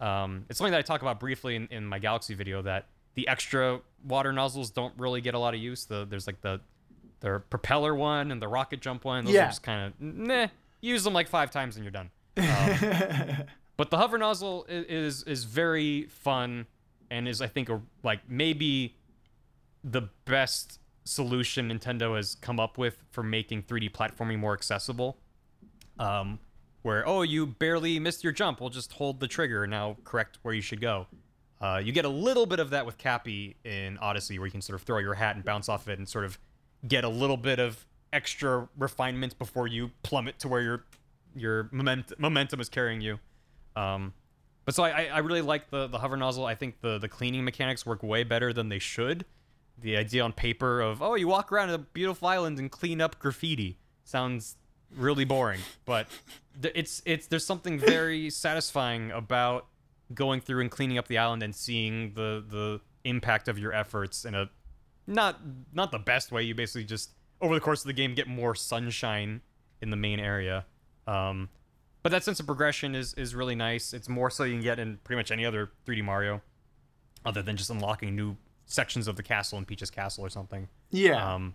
um, 0.00 0.44
it's 0.48 0.58
something 0.58 0.72
that 0.72 0.78
I 0.78 0.82
talk 0.82 1.02
about 1.02 1.20
briefly 1.20 1.56
in, 1.56 1.68
in 1.70 1.84
my 1.86 1.98
Galaxy 1.98 2.34
video 2.34 2.62
that 2.62 2.86
the 3.14 3.28
extra 3.28 3.80
water 4.04 4.32
nozzles 4.32 4.70
don't 4.70 4.92
really 4.98 5.20
get 5.20 5.34
a 5.34 5.38
lot 5.38 5.54
of 5.54 5.60
use. 5.60 5.84
The 5.84 6.04
there's 6.04 6.26
like 6.26 6.40
the 6.40 6.60
the 7.20 7.42
propeller 7.48 7.94
one 7.94 8.30
and 8.30 8.42
the 8.42 8.48
rocket 8.48 8.80
jump 8.80 9.04
one. 9.04 9.24
Those 9.24 9.34
Yeah. 9.34 9.44
are 9.44 9.48
just 9.48 9.62
kind 9.62 9.86
of 9.94 10.00
meh. 10.00 10.48
Use 10.80 11.04
them 11.04 11.12
like 11.14 11.28
five 11.28 11.50
times 11.50 11.76
and 11.76 11.84
you're 11.84 11.92
done. 11.92 12.10
Um, 12.36 13.44
but 13.76 13.90
the 13.90 13.96
hover 13.98 14.18
nozzle 14.18 14.66
i- 14.68 14.72
is 14.88 15.22
is 15.22 15.44
very 15.44 16.04
fun 16.06 16.66
and 17.10 17.28
is 17.28 17.40
I 17.40 17.46
think 17.46 17.68
a, 17.68 17.80
like 18.02 18.20
maybe 18.28 18.96
the 19.84 20.02
best 20.24 20.80
solution 21.04 21.68
Nintendo 21.70 22.16
has 22.16 22.34
come 22.34 22.58
up 22.58 22.78
with 22.78 22.96
for 23.10 23.22
making 23.22 23.62
3D 23.62 23.92
platforming 23.92 24.38
more 24.38 24.54
accessible. 24.54 25.18
Um, 25.98 26.38
where 26.84 27.06
oh 27.08 27.22
you 27.22 27.46
barely 27.46 27.98
missed 27.98 28.22
your 28.22 28.32
jump, 28.32 28.60
we'll 28.60 28.70
just 28.70 28.92
hold 28.92 29.18
the 29.20 29.26
trigger 29.28 29.64
and 29.64 29.70
now 29.70 29.96
correct 30.04 30.38
where 30.42 30.54
you 30.54 30.60
should 30.60 30.80
go. 30.80 31.06
Uh, 31.60 31.80
you 31.82 31.92
get 31.92 32.04
a 32.04 32.08
little 32.08 32.46
bit 32.46 32.60
of 32.60 32.70
that 32.70 32.84
with 32.84 32.98
Cappy 32.98 33.56
in 33.64 33.96
Odyssey, 33.98 34.38
where 34.38 34.46
you 34.46 34.52
can 34.52 34.60
sort 34.60 34.78
of 34.78 34.82
throw 34.86 34.98
your 34.98 35.14
hat 35.14 35.34
and 35.34 35.44
bounce 35.44 35.68
off 35.68 35.82
of 35.82 35.88
it 35.88 35.98
and 35.98 36.08
sort 36.08 36.24
of 36.24 36.38
get 36.86 37.04
a 37.04 37.08
little 37.08 37.36
bit 37.38 37.58
of 37.58 37.86
extra 38.12 38.68
refinement 38.78 39.38
before 39.38 39.66
you 39.66 39.90
plummet 40.02 40.38
to 40.40 40.48
where 40.48 40.60
your 40.60 40.84
your 41.34 41.68
moment, 41.72 42.12
momentum 42.18 42.60
is 42.60 42.68
carrying 42.68 43.00
you. 43.00 43.18
Um, 43.76 44.12
but 44.66 44.74
so 44.74 44.84
I, 44.84 44.90
I- 44.90 45.06
I 45.14 45.18
really 45.18 45.42
like 45.42 45.70
the, 45.70 45.86
the 45.88 45.98
hover 45.98 46.16
nozzle. 46.16 46.46
I 46.46 46.54
think 46.54 46.80
the, 46.80 46.98
the 46.98 47.08
cleaning 47.08 47.44
mechanics 47.44 47.84
work 47.84 48.02
way 48.02 48.22
better 48.24 48.52
than 48.52 48.68
they 48.68 48.78
should. 48.78 49.24
The 49.80 49.96
idea 49.96 50.22
on 50.22 50.32
paper 50.32 50.80
of, 50.80 51.02
oh, 51.02 51.16
you 51.16 51.26
walk 51.26 51.50
around 51.50 51.70
a 51.70 51.78
beautiful 51.78 52.28
island 52.28 52.58
and 52.60 52.70
clean 52.70 53.00
up 53.00 53.18
graffiti 53.18 53.78
sounds 54.04 54.56
really 54.96 55.24
boring. 55.24 55.60
But 55.84 56.08
th- 56.60 56.74
it's 56.76 57.02
it's 57.04 57.26
there's 57.26 57.46
something 57.46 57.78
very 57.78 58.30
satisfying 58.30 59.10
about 59.10 59.66
going 60.12 60.40
through 60.40 60.60
and 60.60 60.70
cleaning 60.70 60.98
up 60.98 61.08
the 61.08 61.18
island 61.18 61.42
and 61.42 61.54
seeing 61.54 62.14
the 62.14 62.44
the 62.48 62.80
impact 63.04 63.48
of 63.48 63.58
your 63.58 63.72
efforts 63.72 64.24
in 64.24 64.34
a 64.34 64.50
not 65.06 65.40
not 65.72 65.92
the 65.92 65.98
best 65.98 66.32
way. 66.32 66.42
You 66.42 66.54
basically 66.54 66.84
just 66.84 67.10
over 67.40 67.54
the 67.54 67.60
course 67.60 67.82
of 67.82 67.86
the 67.86 67.92
game 67.92 68.14
get 68.14 68.26
more 68.26 68.54
sunshine 68.54 69.40
in 69.80 69.90
the 69.90 69.96
main 69.96 70.20
area. 70.20 70.64
Um, 71.06 71.50
but 72.02 72.10
that 72.10 72.24
sense 72.24 72.40
of 72.40 72.46
progression 72.46 72.94
is 72.94 73.14
is 73.14 73.34
really 73.34 73.54
nice. 73.54 73.92
It's 73.92 74.08
more 74.08 74.30
so 74.30 74.44
you 74.44 74.54
can 74.54 74.62
get 74.62 74.78
in 74.78 74.98
pretty 75.04 75.18
much 75.18 75.30
any 75.30 75.44
other 75.44 75.70
3D 75.86 76.04
Mario, 76.04 76.42
other 77.24 77.42
than 77.42 77.56
just 77.56 77.70
unlocking 77.70 78.14
new 78.14 78.36
sections 78.66 79.08
of 79.08 79.16
the 79.16 79.22
castle 79.22 79.58
in 79.58 79.64
Peach's 79.64 79.90
Castle 79.90 80.24
or 80.24 80.30
something. 80.30 80.68
Yeah. 80.90 81.34
Um, 81.34 81.54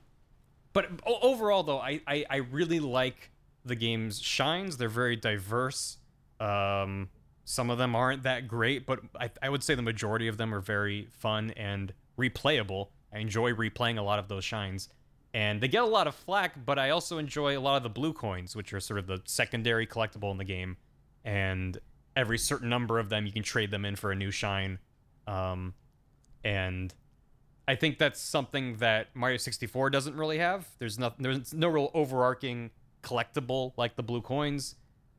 but 0.73 0.89
overall, 1.05 1.63
though, 1.63 1.79
I, 1.79 2.01
I 2.07 2.25
I 2.29 2.35
really 2.37 2.79
like 2.79 3.31
the 3.65 3.75
game's 3.75 4.21
shines. 4.21 4.77
They're 4.77 4.89
very 4.89 5.15
diverse. 5.15 5.97
Um, 6.39 7.09
some 7.45 7.69
of 7.69 7.77
them 7.77 7.95
aren't 7.95 8.23
that 8.23 8.47
great, 8.47 8.85
but 8.85 8.99
I, 9.19 9.31
I 9.41 9.49
would 9.49 9.63
say 9.63 9.75
the 9.75 9.81
majority 9.81 10.27
of 10.27 10.37
them 10.37 10.53
are 10.53 10.61
very 10.61 11.07
fun 11.11 11.51
and 11.57 11.93
replayable. 12.17 12.89
I 13.13 13.19
enjoy 13.19 13.53
replaying 13.53 13.97
a 13.97 14.03
lot 14.03 14.19
of 14.19 14.27
those 14.27 14.43
shines. 14.43 14.89
And 15.33 15.61
they 15.61 15.67
get 15.67 15.83
a 15.83 15.87
lot 15.87 16.07
of 16.07 16.15
flack, 16.15 16.65
but 16.65 16.79
I 16.79 16.89
also 16.89 17.17
enjoy 17.17 17.57
a 17.57 17.59
lot 17.59 17.77
of 17.77 17.83
the 17.83 17.89
blue 17.89 18.13
coins, 18.13 18.55
which 18.55 18.73
are 18.73 18.79
sort 18.79 18.99
of 18.99 19.07
the 19.07 19.21
secondary 19.25 19.85
collectible 19.85 20.31
in 20.31 20.37
the 20.37 20.43
game. 20.43 20.77
And 21.23 21.77
every 22.15 22.37
certain 22.37 22.69
number 22.69 22.99
of 22.99 23.09
them, 23.09 23.25
you 23.25 23.31
can 23.31 23.43
trade 23.43 23.71
them 23.71 23.85
in 23.85 23.95
for 23.95 24.11
a 24.11 24.15
new 24.15 24.31
shine. 24.31 24.79
Um, 25.27 25.73
and 26.43 26.93
I 27.69 27.75
think 27.75 27.99
that's 27.99 28.19
something 28.19 28.77
that 28.77 29.15
Mario 29.15 29.37
64 29.37 29.91
doesn't 29.91 30.15
really 30.15 30.39
have. 30.39 30.67
There's 30.79 30.97
no 30.97 31.13
there's 31.19 31.53
no 31.53 31.67
real 31.67 31.91
overarching 31.93 32.71
collectible 33.03 33.73
like 33.77 33.95
the 33.95 34.01
blue 34.01 34.21
coins. 34.23 34.73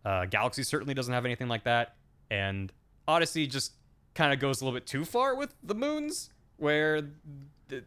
Uh, 0.05 0.25
Galaxy 0.25 0.65
certainly 0.65 0.93
doesn't 0.93 1.15
have 1.15 1.25
anything 1.25 1.47
like 1.47 1.63
that, 1.63 1.95
and 2.29 2.73
Odyssey 3.07 3.47
just 3.47 3.75
kind 4.17 4.33
of 4.33 4.41
goes 4.41 4.61
a 4.61 4.65
little 4.65 4.77
bit 4.77 4.85
too 4.85 5.05
far 5.05 5.37
with 5.37 5.55
the 5.63 5.77
moons, 5.77 6.31
where 6.57 7.03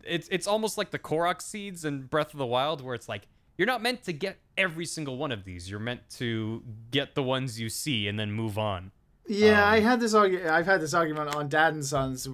it's 0.05 0.29
it's 0.29 0.47
almost 0.47 0.77
like 0.77 0.91
the 0.91 0.99
Korok 0.99 1.41
seeds 1.41 1.83
in 1.83 2.03
Breath 2.03 2.31
of 2.31 2.37
the 2.37 2.45
Wild, 2.45 2.81
where 2.81 2.95
it's 2.95 3.09
like 3.09 3.27
you're 3.57 3.65
not 3.67 3.81
meant 3.81 4.03
to 4.03 4.13
get 4.13 4.37
every 4.57 4.85
single 4.85 5.17
one 5.17 5.33
of 5.33 5.43
these. 5.43 5.69
You're 5.69 5.81
meant 5.81 6.09
to 6.11 6.63
get 6.89 7.15
the 7.15 7.23
ones 7.23 7.59
you 7.59 7.67
see 7.67 8.07
and 8.07 8.17
then 8.17 8.31
move 8.31 8.57
on. 8.57 8.91
Yeah, 9.27 9.61
Um, 9.63 9.73
I 9.73 9.79
had 9.81 9.99
this 9.99 10.13
argu- 10.13 10.47
I've 10.47 10.65
had 10.65 10.79
this 10.79 10.93
argument 10.93 11.35
on 11.35 11.49
Dad 11.49 11.73
and 11.73 11.83
Sons 11.83 12.29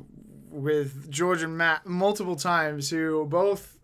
with 0.49 1.09
George 1.11 1.41
and 1.43 1.57
Matt 1.57 1.85
multiple 1.85 2.35
times, 2.35 2.89
who 2.89 3.25
both 3.25 3.77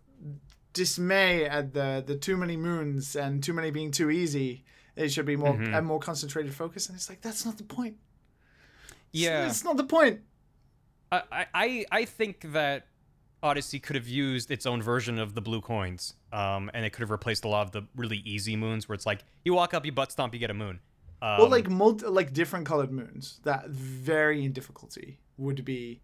dismay 0.72 1.44
at 1.46 1.72
the 1.72 2.02
the 2.06 2.16
too 2.16 2.36
many 2.36 2.56
moons 2.56 3.16
and 3.16 3.42
too 3.42 3.52
many 3.52 3.70
being 3.70 3.90
too 3.90 4.10
easy. 4.10 4.64
It 4.94 5.10
should 5.12 5.26
be 5.26 5.36
more 5.36 5.54
Mm-hmm. 5.54 5.74
a 5.74 5.82
more 5.82 5.98
concentrated 6.00 6.54
focus, 6.54 6.88
and 6.88 6.96
it's 6.96 7.08
like 7.08 7.20
that's 7.20 7.44
not 7.44 7.58
the 7.58 7.64
point. 7.64 7.96
Yeah, 9.12 9.46
it's 9.46 9.64
not 9.64 9.76
the 9.76 9.84
point. 9.84 10.20
I, 11.12 11.46
I 11.54 11.84
I 11.92 12.04
think 12.04 12.52
that 12.52 12.86
Odyssey 13.42 13.78
could 13.78 13.96
have 13.96 14.08
used 14.08 14.50
its 14.50 14.66
own 14.66 14.82
version 14.82 15.18
of 15.18 15.34
the 15.34 15.40
blue 15.40 15.60
coins, 15.60 16.14
um, 16.32 16.70
and 16.74 16.84
it 16.84 16.90
could 16.90 17.00
have 17.02 17.10
replaced 17.10 17.44
a 17.44 17.48
lot 17.48 17.66
of 17.66 17.72
the 17.72 17.82
really 17.94 18.18
easy 18.24 18.56
moons, 18.56 18.88
where 18.88 18.94
it's 18.94 19.06
like 19.06 19.24
you 19.44 19.54
walk 19.54 19.72
up, 19.74 19.86
you 19.86 19.92
butt 19.92 20.10
stomp, 20.12 20.34
you 20.34 20.40
get 20.40 20.50
a 20.50 20.54
moon. 20.54 20.80
Um, 21.22 21.38
Well, 21.38 21.48
like 21.48 21.70
multi, 21.70 22.06
like 22.06 22.32
different 22.32 22.66
colored 22.66 22.90
moons 22.92 23.40
that 23.44 23.68
vary 23.68 24.44
in 24.44 24.52
difficulty 24.52 25.20
would 25.38 25.64
be 25.64 26.00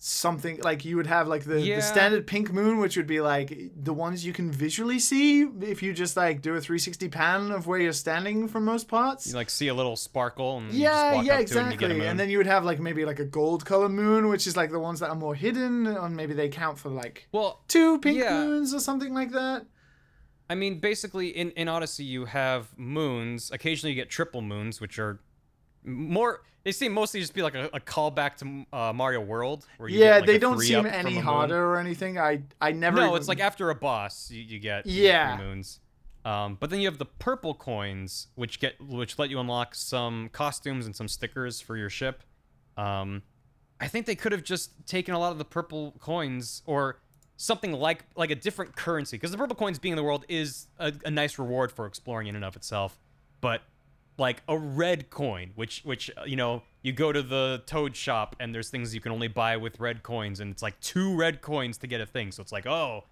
something 0.00 0.60
like 0.62 0.84
you 0.84 0.96
would 0.96 1.08
have 1.08 1.26
like 1.26 1.42
the, 1.44 1.60
Yeah. 1.60 1.76
the 1.76 1.82
standard 1.82 2.26
pink 2.26 2.52
moon, 2.52 2.78
which 2.78 2.96
would 2.96 3.06
be 3.08 3.20
like 3.20 3.72
the 3.74 3.92
ones 3.92 4.24
you 4.24 4.32
can 4.32 4.50
visually 4.52 4.98
see 5.00 5.42
if 5.60 5.82
you 5.82 5.92
just 5.92 6.16
like 6.16 6.40
do 6.40 6.54
a 6.54 6.60
360 6.60 7.08
pan 7.08 7.50
of 7.50 7.66
where 7.66 7.80
you're 7.80 7.92
standing 7.92 8.46
for 8.46 8.60
most 8.60 8.86
parts. 8.86 9.26
you 9.26 9.34
like 9.34 9.50
see 9.50 9.66
a 9.68 9.74
little 9.74 9.96
sparkle, 9.96 10.58
and 10.58 10.66
you 10.66 10.72
just 10.72 10.80
yeah, 10.80 11.14
walk 11.14 11.24
yeah, 11.24 11.32
up 11.32 11.46
to 11.46 11.58
and 11.58 11.66
you 11.68 11.74
exactly. 11.74 11.98
get. 11.98 12.06
And 12.08 12.20
then 12.20 12.30
you 12.30 12.38
would 12.38 12.46
have 12.46 12.64
like 12.64 12.78
maybe 12.78 13.04
like 13.04 13.18
a 13.18 13.24
gold 13.24 13.64
color 13.64 13.88
moon, 13.88 14.28
which 14.28 14.46
is 14.46 14.56
like 14.56 14.70
the 14.70 14.78
ones 14.78 15.00
that 15.00 15.08
are 15.10 15.16
more 15.16 15.34
hidden, 15.34 15.86
and 15.88 16.16
maybe 16.16 16.32
they 16.32 16.48
count 16.48 16.78
for 16.78 16.90
like 16.90 17.26
well, 17.32 17.64
two 17.66 17.98
pink 17.98 18.18
Yeah. 18.18 18.44
moons 18.44 18.72
or 18.72 18.78
something 18.80 19.12
like 19.12 19.32
that. 19.32 19.66
I 20.50 20.54
mean, 20.54 20.78
basically, 20.78 21.28
in, 21.28 21.50
in 21.50 21.68
Odyssey, 21.68 22.04
you 22.04 22.24
have 22.24 22.68
moons. 22.78 23.50
Occasionally, 23.50 23.92
you 23.94 24.00
get 24.00 24.08
triple 24.08 24.40
moons, 24.42 24.80
which 24.80 24.98
are 24.98 25.20
more. 25.84 26.42
They 26.68 26.72
seem 26.72 26.92
mostly 26.92 27.20
just 27.20 27.32
be 27.32 27.40
like 27.40 27.54
a, 27.54 27.70
a 27.72 27.80
callback 27.80 28.36
to 28.40 28.66
uh, 28.76 28.92
Mario 28.92 29.22
World. 29.22 29.64
Where 29.78 29.88
you 29.88 30.00
Yeah, 30.00 30.16
like, 30.16 30.26
they 30.26 30.36
don't 30.36 30.60
seem 30.60 30.84
any 30.84 31.16
harder 31.16 31.64
or 31.64 31.78
anything. 31.78 32.18
I 32.18 32.42
I 32.60 32.72
never. 32.72 32.98
No, 32.98 33.06
even- 33.06 33.16
it's 33.16 33.26
like 33.26 33.40
after 33.40 33.70
a 33.70 33.74
boss, 33.74 34.30
you, 34.30 34.42
you 34.42 34.58
get 34.58 34.84
you 34.84 35.00
get 35.00 35.02
Yeah. 35.02 35.36
three 35.38 35.46
moons. 35.46 35.80
Um, 36.26 36.58
but 36.60 36.68
then 36.68 36.80
you 36.80 36.86
have 36.86 36.98
the 36.98 37.06
purple 37.06 37.54
coins, 37.54 38.26
which 38.34 38.60
get 38.60 38.78
which 38.82 39.18
let 39.18 39.30
you 39.30 39.40
unlock 39.40 39.74
some 39.74 40.28
costumes 40.34 40.84
and 40.84 40.94
some 40.94 41.08
stickers 41.08 41.58
for 41.58 41.74
your 41.74 41.88
ship. 41.88 42.22
Um, 42.76 43.22
I 43.80 43.88
think 43.88 44.04
they 44.04 44.14
could 44.14 44.32
have 44.32 44.42
just 44.44 44.72
taken 44.86 45.14
a 45.14 45.18
lot 45.18 45.32
of 45.32 45.38
the 45.38 45.46
purple 45.46 45.94
coins 46.00 46.62
or 46.66 46.98
something 47.38 47.72
like 47.72 48.04
like 48.14 48.30
a 48.30 48.34
different 48.34 48.76
currency 48.76 49.16
because 49.16 49.30
the 49.30 49.38
purple 49.38 49.56
coins 49.56 49.78
being 49.78 49.92
in 49.94 49.96
the 49.96 50.04
world 50.04 50.26
is 50.28 50.66
a, 50.78 50.92
a 51.06 51.10
nice 51.10 51.38
reward 51.38 51.72
for 51.72 51.86
exploring 51.86 52.26
in 52.26 52.36
and 52.36 52.44
of 52.44 52.56
itself. 52.56 52.98
But 53.40 53.62
like 54.18 54.42
a 54.48 54.58
red 54.58 55.10
coin, 55.10 55.52
which 55.54 55.82
which 55.84 56.10
uh, 56.18 56.24
you 56.26 56.36
know 56.36 56.62
you 56.82 56.92
go 56.92 57.12
to 57.12 57.22
the 57.22 57.62
Toad 57.66 57.96
shop 57.96 58.36
and 58.40 58.54
there's 58.54 58.68
things 58.68 58.94
you 58.94 59.00
can 59.00 59.12
only 59.12 59.28
buy 59.28 59.56
with 59.56 59.78
red 59.80 60.02
coins, 60.02 60.40
and 60.40 60.50
it's 60.50 60.62
like 60.62 60.78
two 60.80 61.14
red 61.16 61.40
coins 61.40 61.78
to 61.78 61.86
get 61.86 62.00
a 62.00 62.06
thing. 62.06 62.32
So 62.32 62.42
it's 62.42 62.52
like 62.52 62.66
oh, 62.66 63.04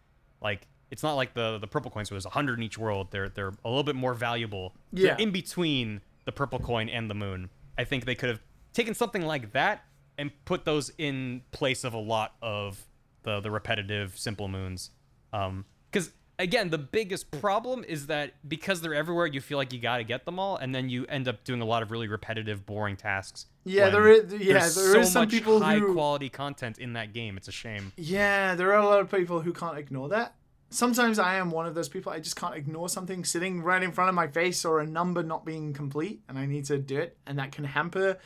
like 0.42 0.66
it's 0.90 1.02
not 1.02 1.14
like 1.14 1.34
the 1.34 1.58
the 1.58 1.66
purple 1.66 1.90
coins 1.90 2.10
where 2.10 2.16
there's 2.16 2.26
a 2.26 2.30
hundred 2.30 2.58
in 2.58 2.64
each 2.64 2.76
world. 2.78 3.08
They're 3.10 3.28
they're 3.28 3.52
a 3.64 3.68
little 3.68 3.84
bit 3.84 3.96
more 3.96 4.14
valuable. 4.14 4.74
They're 4.92 5.06
Yeah. 5.06 5.16
in 5.18 5.30
between 5.30 6.00
the 6.24 6.32
purple 6.32 6.58
coin 6.58 6.88
and 6.88 7.08
the 7.08 7.14
moon. 7.14 7.50
I 7.78 7.84
think 7.84 8.04
they 8.04 8.14
could 8.14 8.28
have 8.28 8.40
taken 8.72 8.94
something 8.94 9.22
like 9.22 9.52
that 9.52 9.84
and 10.18 10.30
put 10.44 10.64
those 10.64 10.90
in 10.98 11.42
place 11.52 11.84
of 11.84 11.94
a 11.94 11.98
lot 11.98 12.34
of 12.42 12.84
the 13.22 13.40
the 13.40 13.50
repetitive 13.50 14.18
simple 14.18 14.48
moons. 14.48 14.90
Um, 15.32 15.64
because 15.90 16.10
again, 16.38 16.70
the 16.70 16.78
biggest 16.78 17.30
problem 17.30 17.84
is 17.84 18.06
that 18.08 18.32
because 18.46 18.80
they're 18.80 18.94
everywhere, 18.94 19.26
you 19.26 19.40
feel 19.40 19.58
like 19.58 19.72
you 19.72 19.78
got 19.80 19.98
to 19.98 20.04
get 20.04 20.24
them 20.24 20.38
all, 20.38 20.56
and 20.56 20.74
then 20.74 20.88
you 20.88 21.06
end 21.06 21.28
up 21.28 21.44
doing 21.44 21.60
a 21.60 21.64
lot 21.64 21.82
of 21.82 21.90
really 21.90 22.08
repetitive, 22.08 22.66
boring 22.66 22.96
tasks. 22.96 23.46
Yeah, 23.64 23.90
there 23.90 24.08
is- 24.08 24.32
yeah, 24.34 24.54
there's 24.60 24.74
there 24.74 24.92
so 24.92 25.00
is 25.00 25.12
some 25.12 25.22
much 25.22 25.30
people 25.30 25.60
high 25.60 25.78
who- 25.78 25.92
quality 25.94 26.28
content 26.28 26.78
in 26.78 26.92
that 26.94 27.12
game. 27.12 27.36
It's 27.36 27.48
a 27.48 27.52
shame. 27.52 27.92
Yeah, 27.96 28.54
there 28.54 28.72
are 28.72 28.78
a 28.80 28.84
lot 28.86 29.00
of 29.00 29.10
people 29.10 29.40
who 29.40 29.52
can't 29.52 29.78
ignore 29.78 30.08
that. 30.10 30.34
Sometimes 30.68 31.18
I 31.20 31.36
am 31.36 31.50
one 31.52 31.64
of 31.66 31.74
those 31.76 31.88
people. 31.88 32.12
I 32.12 32.18
just 32.18 32.34
can't 32.36 32.54
ignore 32.56 32.88
something 32.88 33.24
sitting 33.24 33.62
right 33.62 33.82
in 33.82 33.92
front 33.92 34.08
of 34.08 34.14
my 34.16 34.26
face 34.26 34.64
or 34.64 34.80
a 34.80 34.86
number 34.86 35.22
not 35.22 35.44
being 35.46 35.72
complete, 35.72 36.22
and 36.28 36.36
I 36.38 36.46
need 36.46 36.64
to 36.66 36.78
do 36.78 36.98
it, 36.98 37.16
and 37.26 37.38
that 37.38 37.52
can 37.52 37.64
hamper 37.64 38.18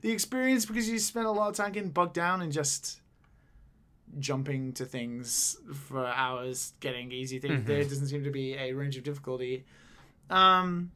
the 0.00 0.10
experience 0.10 0.66
because 0.66 0.88
you 0.88 0.98
spend 0.98 1.26
a 1.26 1.30
lot 1.30 1.48
of 1.50 1.56
time 1.56 1.72
getting 1.72 1.90
bogged 1.90 2.14
down 2.14 2.42
and 2.42 2.52
just 2.52 3.00
jumping 4.18 4.72
to 4.74 4.84
things 4.84 5.56
for 5.72 6.06
hours, 6.06 6.72
getting 6.80 7.12
easy 7.12 7.38
things. 7.38 7.66
There 7.66 7.82
doesn't 7.82 8.08
seem 8.08 8.24
to 8.24 8.30
be 8.30 8.54
a 8.54 8.72
range 8.72 8.96
of 8.96 9.04
difficulty. 9.04 9.64
Um, 10.30 10.92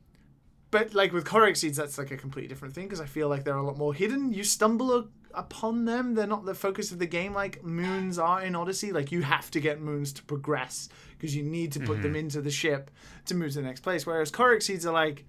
but 0.70 0.94
like 0.94 1.12
with 1.12 1.24
Korok 1.24 1.56
seeds, 1.56 1.76
that's 1.76 1.98
like 1.98 2.10
a 2.10 2.16
completely 2.16 2.48
different 2.48 2.74
thing 2.74 2.84
because 2.84 3.00
I 3.00 3.06
feel 3.06 3.28
like 3.28 3.44
they're 3.44 3.56
a 3.56 3.62
lot 3.62 3.78
more 3.78 3.94
hidden. 3.94 4.32
You 4.32 4.44
stumble 4.44 5.08
upon 5.34 5.84
them; 5.86 6.14
they're 6.14 6.26
not 6.26 6.44
the 6.44 6.55
focus 6.55 6.92
of 6.92 6.98
the 6.98 7.06
game 7.06 7.32
like 7.32 7.64
moons 7.64 8.18
are 8.18 8.42
in 8.42 8.55
Odyssey. 8.55 8.92
Like 8.92 9.10
you 9.10 9.22
have 9.22 9.50
to 9.52 9.60
get 9.60 9.80
moons 9.80 10.12
to 10.14 10.22
progress 10.24 10.88
because 11.16 11.34
you 11.34 11.42
need 11.42 11.72
to 11.72 11.80
put 11.80 12.02
them 12.02 12.14
into 12.16 12.40
the 12.42 12.50
ship 12.50 12.90
to 13.26 13.34
move 13.34 13.52
to 13.52 13.56
the 13.56 13.66
next 13.66 13.80
place. 13.80 14.06
Whereas 14.06 14.30
Korok 14.30 14.62
seeds 14.62 14.84
are 14.84 14.92
like 14.92 15.24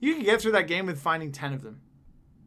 you 0.00 0.14
can 0.14 0.24
get 0.24 0.40
through 0.40 0.52
that 0.52 0.66
game 0.66 0.86
with 0.86 1.00
finding 1.00 1.30
ten 1.30 1.52
of 1.52 1.62
them, 1.62 1.80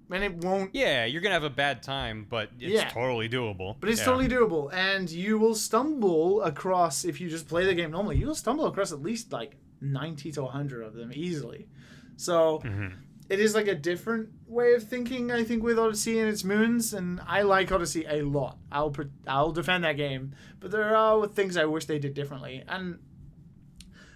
and 0.09 0.23
it 0.23 0.35
won't. 0.35 0.73
Yeah, 0.73 1.05
you're 1.05 1.21
gonna 1.21 1.33
have 1.33 1.43
a 1.43 1.49
bad 1.49 1.83
time, 1.83 2.25
but 2.29 2.49
it's 2.59 2.73
Yeah. 2.73 2.89
totally 2.89 3.27
doable. 3.29 3.75
But 3.79 3.89
it's 3.89 3.99
Yeah. 3.99 4.05
totally 4.05 4.27
doable, 4.27 4.73
and 4.73 5.09
you 5.09 5.37
will 5.37 5.55
stumble 5.55 6.41
across 6.43 7.05
if 7.05 7.19
you 7.19 7.29
just 7.29 7.47
play 7.47 7.65
the 7.65 7.73
game 7.73 7.91
normally. 7.91 8.17
You 8.17 8.27
will 8.27 8.35
stumble 8.35 8.65
across 8.65 8.91
at 8.91 9.01
least 9.01 9.31
like 9.31 9.57
ninety 9.81 10.31
to 10.31 10.45
hundred 10.45 10.83
of 10.83 10.93
them 10.93 11.11
easily. 11.13 11.67
So 12.15 12.61
mm-hmm. 12.63 12.95
it 13.29 13.39
is 13.39 13.53
like 13.53 13.67
a 13.67 13.75
different 13.75 14.29
way 14.47 14.73
of 14.73 14.83
thinking, 14.83 15.31
I 15.31 15.43
think, 15.43 15.61
with 15.63 15.77
Odyssey 15.77 16.19
and 16.19 16.29
its 16.29 16.43
moons. 16.43 16.93
And 16.93 17.19
I 17.27 17.41
like 17.43 17.71
Odyssey 17.71 18.05
a 18.07 18.21
lot. 18.21 18.57
I'll 18.71 18.91
pre- 18.91 19.11
I'll 19.27 19.51
defend 19.51 19.83
that 19.83 19.97
game, 19.97 20.33
but 20.59 20.71
there 20.71 20.95
are 20.95 21.27
things 21.27 21.57
I 21.57 21.65
wish 21.65 21.85
they 21.85 21.99
did 21.99 22.13
differently. 22.13 22.63
And 22.67 22.99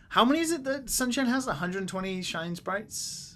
how 0.09 0.25
many 0.25 0.39
is 0.39 0.51
it 0.51 0.63
that 0.63 0.89
Sunshine 0.89 1.27
has? 1.27 1.45
One 1.45 1.57
hundred 1.57 1.87
twenty 1.87 2.21
shine 2.21 2.55
sprites. 2.55 3.30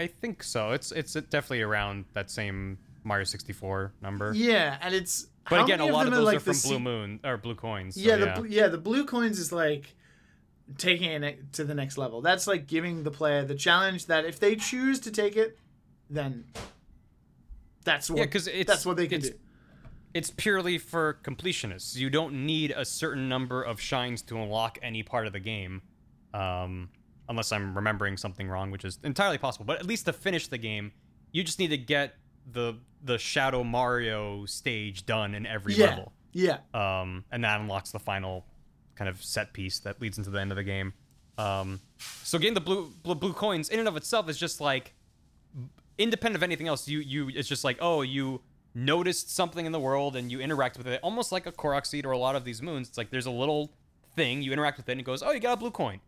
I 0.00 0.06
think 0.06 0.42
so. 0.42 0.72
It's 0.72 0.92
it's 0.92 1.12
definitely 1.14 1.62
around 1.62 2.06
that 2.14 2.30
same 2.30 2.78
Mario 3.04 3.24
64 3.24 3.92
number. 4.02 4.32
Yeah, 4.34 4.76
and 4.80 4.94
it's. 4.94 5.26
But 5.48 5.62
again, 5.64 5.80
a 5.80 5.86
lot 5.86 6.06
of 6.06 6.12
them 6.12 6.24
those 6.24 6.26
like 6.26 6.36
are 6.36 6.54
from 6.54 6.70
Blue 6.70 6.78
Moon 6.80 7.20
or 7.24 7.36
Blue 7.36 7.54
Coins. 7.54 7.94
so 7.96 8.00
yeah, 8.00 8.16
the 8.16 8.26
yeah. 8.26 8.42
yeah 8.62 8.68
the 8.68 8.78
blue 8.78 9.04
coins 9.04 9.38
is 9.38 9.50
like 9.52 9.94
taking 10.78 11.10
it 11.24 11.52
to 11.54 11.64
the 11.64 11.74
next 11.74 11.98
level. 11.98 12.20
That's 12.20 12.46
like 12.46 12.66
giving 12.66 13.02
the 13.02 13.10
player 13.10 13.44
the 13.44 13.54
challenge 13.56 14.06
that 14.06 14.24
if 14.24 14.38
they 14.38 14.54
choose 14.54 15.00
to 15.00 15.10
take 15.10 15.36
it, 15.36 15.58
then 16.08 16.44
that's 17.84 18.10
what 18.10 18.18
Yeah, 18.20 18.26
'cause 18.26 18.46
it's- 18.46 18.66
that's 18.66 18.86
what 18.86 18.96
they 18.96 19.08
can 19.08 19.22
do. 19.22 19.30
it's 20.14 20.30
purely 20.30 20.78
for 20.78 21.18
completionists. 21.24 21.96
You 21.96 22.10
don't 22.10 22.46
need 22.46 22.70
a 22.76 22.84
certain 22.84 23.28
number 23.28 23.62
of 23.62 23.80
shines 23.80 24.22
to 24.22 24.40
unlock 24.40 24.78
any 24.82 25.02
part 25.02 25.26
of 25.26 25.32
the 25.32 25.40
game, 25.40 25.82
um, 26.34 26.90
unless 27.30 27.52
I'm 27.52 27.74
remembering 27.74 28.18
something 28.18 28.48
wrong, 28.48 28.70
which 28.70 28.84
is 28.84 28.98
entirely 29.04 29.38
possible. 29.38 29.64
But 29.64 29.78
at 29.78 29.86
least 29.86 30.04
to 30.06 30.12
finish 30.12 30.48
the 30.48 30.58
game, 30.58 30.92
you 31.32 31.42
just 31.42 31.58
need 31.58 31.68
to 31.68 31.78
get 31.78 32.16
the 32.52 32.74
the 33.02 33.16
Shadow 33.16 33.64
Mario 33.64 34.44
stage 34.44 35.06
done 35.06 35.34
in 35.34 35.46
every 35.46 35.74
Yeah, 35.74 35.86
level, 35.86 36.12
yeah, 36.32 36.58
um, 36.74 37.24
and 37.30 37.42
that 37.44 37.60
unlocks 37.60 37.92
the 37.92 37.98
final 37.98 38.44
kind 38.96 39.08
of 39.08 39.22
set 39.22 39.54
piece 39.54 39.78
that 39.78 40.02
leads 40.02 40.18
into 40.18 40.28
the 40.28 40.38
end 40.40 40.50
of 40.52 40.56
the 40.56 40.64
game. 40.64 40.92
Um, 41.38 41.80
so 42.22 42.38
getting 42.38 42.52
the 42.52 42.60
blue, 42.60 42.92
blue 43.02 43.14
blue 43.14 43.32
coins 43.32 43.70
in 43.70 43.78
and 43.78 43.88
of 43.88 43.96
itself 43.96 44.28
is 44.28 44.36
just 44.36 44.60
like 44.60 44.92
independent 45.96 46.36
of 46.36 46.42
anything 46.42 46.68
else, 46.68 46.86
you 46.88 46.98
you 46.98 47.30
it's 47.34 47.48
just 47.48 47.64
like 47.64 47.78
oh 47.80 48.02
you 48.02 48.42
noticed 48.74 49.34
something 49.34 49.66
in 49.66 49.72
the 49.72 49.80
world 49.80 50.16
and 50.16 50.30
you 50.30 50.40
interact 50.40 50.78
with 50.78 50.86
it 50.86 51.00
almost 51.02 51.32
like 51.32 51.46
a 51.46 51.52
Korok 51.52 51.86
seed 51.86 52.04
or 52.06 52.12
a 52.12 52.18
lot 52.18 52.36
of 52.36 52.44
these 52.44 52.60
moons. 52.60 52.88
It's 52.88 52.98
like 52.98 53.10
there's 53.10 53.26
a 53.26 53.30
little 53.30 53.72
thing 54.16 54.42
you 54.42 54.52
interact 54.52 54.76
with 54.76 54.88
it 54.88 54.92
and 54.92 55.00
it 55.00 55.04
goes 55.04 55.22
oh 55.22 55.30
you 55.30 55.40
got 55.40 55.54
a 55.54 55.56
blue 55.56 55.70
coin, 55.70 56.00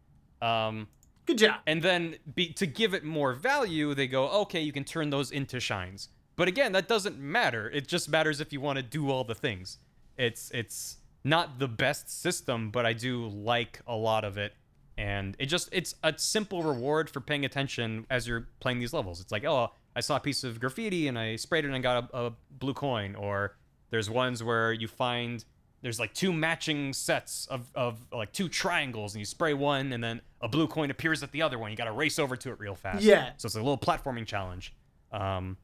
um, 0.43 0.89
good 1.27 1.39
job. 1.39 1.61
and 1.67 1.83
then 1.83 2.17
be, 2.35 2.53
to 2.55 2.67
give 2.67 2.95
it 2.95 3.05
more 3.05 3.33
value 3.33 3.95
they 3.95 4.07
go 4.07 4.29
okay 4.29 4.61
you 4.61 4.73
can 4.73 4.85
turn 4.85 5.11
those 5.11 5.31
into 5.31 5.61
shines. 5.61 6.09
But 6.37 6.49
again 6.49 6.73
that 6.73 6.89
doesn't 6.89 7.19
matter. 7.19 7.71
It 7.71 7.89
just 7.89 8.09
matters 8.09 8.41
if 8.41 8.53
you 8.53 8.61
want 8.61 8.77
to 8.79 8.83
do 8.83 9.11
all 9.11 9.25
the 9.25 9.35
things. 9.35 9.79
It's 10.17 10.51
it's 10.53 10.97
not 11.25 11.59
the 11.59 11.69
best 11.69 12.11
system, 12.11 12.71
but 12.71 12.85
I 12.85 12.93
do 12.93 13.29
like 13.29 13.81
a 13.87 13.95
lot 13.95 14.25
of 14.25 14.37
it 14.37 14.55
and 14.99 15.37
it 15.39 15.47
just 15.47 15.69
it's 15.73 15.95
a 16.03 16.15
simple 16.17 16.63
reward 16.63 17.09
for 17.09 17.21
paying 17.21 17.45
attention 17.45 18.07
as 18.11 18.29
you're 18.29 18.49
playing 18.61 18.79
these 18.79 18.93
levels 18.93 19.21
it's 19.21 19.33
like 19.33 19.45
oh 19.45 19.71
i 19.97 20.01
saw 20.01 20.17
a 20.17 20.21
piece 20.21 20.45
of 20.45 20.61
graffiti 20.61 21.09
and 21.09 21.19
i 21.19 21.37
sprayed 21.37 21.65
it 21.65 21.71
and 21.71 21.83
got 21.83 22.11
a, 22.13 22.17
a 22.27 22.33
blue 22.51 22.75
coin 22.75 23.15
or 23.15 23.57
there's 23.91 24.11
ones 24.11 24.43
where 24.43 24.73
you 24.73 24.87
find 24.87 25.45
there's 25.83 25.99
like 26.01 26.15
two 26.15 26.33
matching 26.33 26.93
sets 26.93 27.47
of, 27.47 27.67
of 27.75 27.99
like 28.13 28.33
two 28.33 28.49
triangles 28.49 29.15
and 29.15 29.21
you 29.21 29.25
spray 29.27 29.53
one 29.53 29.93
and 29.93 30.03
then 30.03 30.21
a 30.41 30.49
blue 30.49 30.67
coin 30.67 30.91
appears 30.91 31.23
at 31.23 31.33
the 31.33 31.43
other 31.43 31.59
one 31.59 31.71
you 31.71 31.77
gotta 31.77 31.93
race 31.93 32.19
over 32.19 32.37
to 32.37 32.51
it 32.51 32.59
real 32.61 32.75
fast 32.75 33.03
Yeah. 33.03 33.31
so 33.37 33.47
it's 33.47 33.55
a 33.57 33.59
little 33.59 33.77
platforming 33.79 34.27
challenge 34.27 34.73
um, 35.13 35.57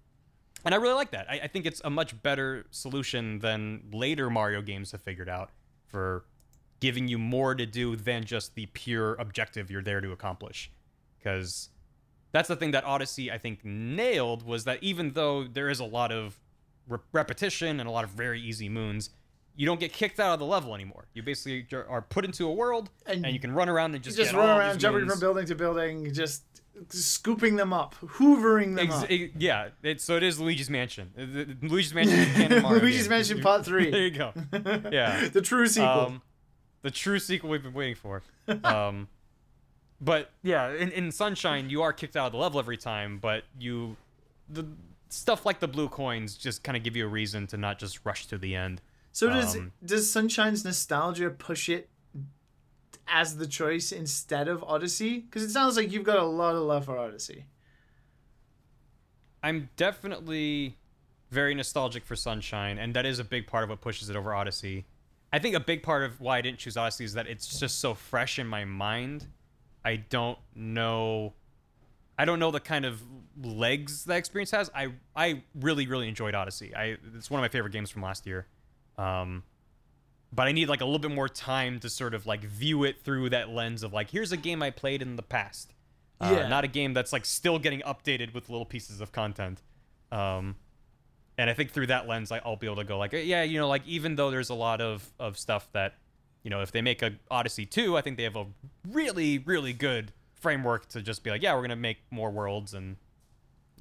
and 0.64 0.74
I 0.74 0.78
really 0.78 0.94
like 0.94 1.12
that. 1.12 1.30
I, 1.30 1.40
I 1.44 1.46
think 1.46 1.64
it's 1.66 1.80
a 1.84 1.90
much 1.90 2.20
better 2.22 2.66
solution 2.72 3.38
than 3.38 3.84
later 3.92 4.28
Mario 4.28 4.60
games 4.60 4.90
have 4.92 5.00
figured 5.00 5.28
out 5.28 5.50
for 5.86 6.24
giving 6.80 7.06
you 7.08 7.16
more 7.16 7.54
to 7.54 7.64
do 7.64 7.94
than 7.96 8.24
just 8.24 8.56
the 8.56 8.66
pure 8.66 9.14
objective 9.14 9.70
you're 9.70 9.82
there 9.82 10.00
to 10.00 10.10
accomplish. 10.10 10.70
Because 11.16 11.70
that's 12.32 12.48
the 12.48 12.56
thing 12.56 12.72
that 12.72 12.84
Odyssey, 12.84 13.30
I 13.30 13.38
think, 13.38 13.64
nailed 13.64 14.42
was 14.44 14.64
that 14.64 14.82
even 14.82 15.12
though 15.12 15.44
there 15.44 15.68
is 15.70 15.78
a 15.80 15.84
lot 15.84 16.10
of 16.12 16.38
re- 16.88 16.98
repetition 17.12 17.78
and 17.80 17.88
a 17.88 17.92
lot 17.92 18.04
of 18.04 18.10
very 18.10 18.40
easy 18.40 18.68
moons, 18.68 19.10
you 19.58 19.66
don't 19.66 19.80
get 19.80 19.92
kicked 19.92 20.20
out 20.20 20.32
of 20.34 20.38
the 20.38 20.46
level 20.46 20.72
anymore. 20.72 21.06
You 21.14 21.22
basically 21.24 21.66
are 21.76 22.00
put 22.00 22.24
into 22.24 22.46
a 22.46 22.52
world 22.52 22.90
And 23.06 23.24
and, 23.24 23.34
you 23.34 23.40
can 23.40 23.52
run 23.52 23.68
around 23.68 23.94
and 23.96 24.04
just, 24.04 24.16
Just 24.16 24.32
run 24.32 24.48
around, 24.48 24.78
jumping 24.78 25.00
moons. 25.00 25.12
from 25.14 25.20
building 25.20 25.46
to 25.46 25.54
building, 25.56 26.14
just 26.14 26.44
scooping 26.90 27.56
them 27.56 27.72
up, 27.72 27.96
hoovering 28.00 28.76
them 28.76 28.86
Ex- 28.86 28.94
up. 29.02 29.10
it- 29.10 29.32
yeah, 29.36 29.70
it, 29.82 30.00
so 30.00 30.16
it 30.16 30.22
is 30.22 30.38
Luigi's 30.38 30.70
Mansion. 30.70 31.56
Luigi's 31.60 31.92
Mansion. 31.92 32.62
Luigi's 32.62 32.98
games. 32.98 33.08
Mansion 33.08 33.40
Part 33.40 33.64
Three. 33.64 33.90
There 33.90 34.02
you 34.06 34.10
go. 34.12 34.32
Yeah. 34.92 35.26
the 35.32 35.42
true 35.42 35.66
sequel. 35.66 35.88
Um, 35.88 36.22
the 36.82 36.92
true 36.92 37.18
sequel 37.18 37.50
we've 37.50 37.62
been 37.64 37.74
waiting 37.74 37.96
for. 37.96 38.22
Um, 38.62 39.08
but 40.00 40.30
yeah, 40.44 40.70
in, 40.72 40.92
in 40.92 41.10
Sunshine, 41.10 41.68
you 41.68 41.82
are 41.82 41.92
kicked 41.92 42.16
out 42.16 42.26
of 42.26 42.32
the 42.32 42.38
level 42.38 42.60
every 42.60 42.76
time, 42.76 43.18
but 43.18 43.42
you, 43.58 43.96
the 44.48 44.64
stuff 45.08 45.44
like 45.44 45.58
the 45.58 45.66
blue 45.66 45.88
coins 45.88 46.36
just 46.36 46.62
kind 46.62 46.76
of 46.76 46.84
give 46.84 46.94
you 46.94 47.04
a 47.04 47.08
reason 47.08 47.48
to 47.48 47.56
not 47.56 47.80
just 47.80 47.98
rush 48.04 48.26
to 48.26 48.38
the 48.38 48.54
end. 48.54 48.80
So 49.18 49.28
does 49.28 49.56
um, 49.56 49.72
does 49.84 50.08
Sunshine's 50.08 50.64
nostalgia 50.64 51.28
push 51.28 51.68
it 51.68 51.88
as 53.08 53.36
the 53.36 53.48
choice 53.48 53.90
instead 53.90 54.46
of 54.46 54.62
Odyssey? 54.62 55.18
Because 55.18 55.42
it 55.42 55.50
sounds 55.50 55.76
like 55.76 55.90
you've 55.90 56.04
got 56.04 56.18
a 56.18 56.24
lot 56.24 56.54
of 56.54 56.62
love 56.62 56.84
for 56.84 56.96
Odyssey. 56.96 57.46
I'm 59.42 59.70
definitely 59.74 60.78
very 61.32 61.52
nostalgic 61.52 62.04
for 62.04 62.14
Sunshine, 62.14 62.78
and 62.78 62.94
that 62.94 63.04
is 63.04 63.18
a 63.18 63.24
big 63.24 63.48
part 63.48 63.64
of 63.64 63.70
what 63.70 63.80
pushes 63.80 64.08
it 64.08 64.14
over 64.14 64.32
Odyssey. 64.32 64.86
I 65.32 65.40
think 65.40 65.56
a 65.56 65.60
big 65.60 65.82
part 65.82 66.04
of 66.04 66.20
why 66.20 66.38
I 66.38 66.40
didn't 66.40 66.58
choose 66.58 66.76
Odyssey 66.76 67.04
is 67.04 67.14
that 67.14 67.26
it's 67.26 67.58
just 67.58 67.80
so 67.80 67.94
fresh 67.94 68.38
in 68.38 68.46
my 68.46 68.64
mind. 68.64 69.26
I 69.84 69.96
don't 69.96 70.38
know. 70.54 71.32
I 72.16 72.24
don't 72.24 72.38
know 72.38 72.52
the 72.52 72.60
kind 72.60 72.84
of 72.84 73.02
legs 73.42 74.04
that 74.04 74.14
experience 74.14 74.52
has. 74.52 74.70
I 74.72 74.92
I 75.16 75.42
really 75.56 75.88
really 75.88 76.06
enjoyed 76.06 76.36
Odyssey. 76.36 76.72
I 76.72 76.98
it's 77.16 77.28
one 77.28 77.40
of 77.40 77.42
my 77.42 77.48
favorite 77.48 77.72
games 77.72 77.90
from 77.90 78.02
last 78.02 78.24
year. 78.24 78.46
Um, 78.98 79.44
but 80.32 80.46
I 80.46 80.52
need 80.52 80.68
like 80.68 80.80
a 80.82 80.84
little 80.84 80.98
bit 80.98 81.10
more 81.12 81.28
time 81.28 81.80
to 81.80 81.88
sort 81.88 82.12
of 82.12 82.26
like 82.26 82.42
view 82.44 82.84
it 82.84 83.02
through 83.02 83.30
that 83.30 83.48
lens 83.48 83.82
of 83.82 83.92
like, 83.94 84.10
here's 84.10 84.32
a 84.32 84.36
game 84.36 84.62
I 84.62 84.70
played 84.70 85.00
in 85.00 85.16
the 85.16 85.22
past. 85.22 85.72
Uh, 86.20 86.34
Yeah. 86.36 86.48
Not 86.48 86.64
a 86.64 86.68
game 86.68 86.92
that's 86.92 87.12
like 87.12 87.24
still 87.24 87.58
getting 87.58 87.80
updated 87.82 88.34
with 88.34 88.50
little 88.50 88.66
pieces 88.66 89.00
of 89.00 89.12
content. 89.12 89.62
Um, 90.12 90.56
and 91.38 91.48
I 91.48 91.54
think 91.54 91.70
through 91.70 91.86
that 91.86 92.08
lens, 92.08 92.32
I- 92.32 92.38
I'll 92.44 92.56
be 92.56 92.66
able 92.66 92.76
to 92.76 92.84
go 92.84 92.98
like, 92.98 93.12
yeah, 93.12 93.42
you 93.44 93.58
know, 93.58 93.68
like 93.68 93.86
even 93.86 94.16
though 94.16 94.30
there's 94.30 94.50
a 94.50 94.54
lot 94.54 94.80
of 94.80 95.08
of 95.20 95.38
stuff 95.38 95.70
that, 95.72 95.94
you 96.42 96.50
know, 96.50 96.60
if 96.60 96.72
they 96.72 96.82
make 96.82 97.00
a 97.02 97.12
Odyssey 97.30 97.64
two, 97.64 97.96
I 97.96 98.00
think 98.02 98.16
they 98.16 98.24
have 98.24 98.36
a 98.36 98.46
really 98.88 99.38
really 99.38 99.72
good 99.72 100.12
framework 100.34 100.88
to 100.88 101.00
just 101.02 101.22
be 101.22 101.30
like, 101.30 101.42
yeah, 101.42 101.54
we're 101.54 101.62
gonna 101.62 101.76
make 101.76 101.98
more 102.10 102.30
worlds 102.30 102.74
and, 102.74 102.96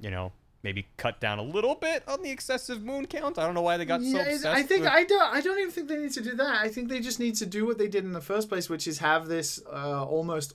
you 0.00 0.10
know, 0.10 0.32
maybe 0.62 0.86
cut 0.96 1.20
down 1.20 1.38
a 1.38 1.42
little 1.42 1.74
bit 1.76 2.02
on 2.08 2.22
the 2.22 2.30
excessive 2.30 2.82
moon 2.82 3.06
count. 3.06 3.38
I 3.38 3.44
don't 3.46 3.54
know 3.54 3.62
why 3.62 3.76
they 3.76 3.84
got 3.84 4.00
so 4.02 4.06
Yeah, 4.08 4.22
obsessed. 4.22 4.46
I 4.46 4.62
think 4.62 4.82
with- 4.82 4.92
I 4.92 5.04
don't. 5.04 5.34
I 5.34 5.40
don't 5.40 5.58
even 5.58 5.70
think 5.70 5.88
they 5.88 5.96
need 5.96 6.12
to 6.12 6.20
do 6.22 6.34
that. 6.36 6.56
I 6.56 6.68
think 6.68 6.88
they 6.88 7.00
just 7.00 7.20
need 7.20 7.36
to 7.36 7.46
do 7.46 7.64
what 7.66 7.78
they 7.78 7.88
did 7.88 8.04
in 8.04 8.12
the 8.12 8.20
first 8.20 8.48
place, 8.48 8.68
which 8.68 8.86
is 8.88 8.98
have 8.98 9.26
this 9.28 9.60
uh, 9.72 10.04
almost 10.04 10.54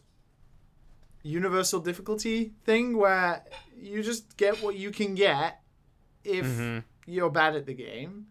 universal 1.24 1.80
difficulty 1.80 2.54
thing 2.66 2.98
where 2.98 3.44
you 3.78 4.04
just 4.04 4.36
get 4.38 4.62
what 4.62 4.76
you 4.76 4.92
can 4.92 5.16
get 5.16 5.62
if 6.24 6.46
Mm-hmm. 6.46 6.80
you're 7.06 7.30
bad 7.30 7.56
at 7.56 7.66
the 7.66 7.74
game, 7.74 8.28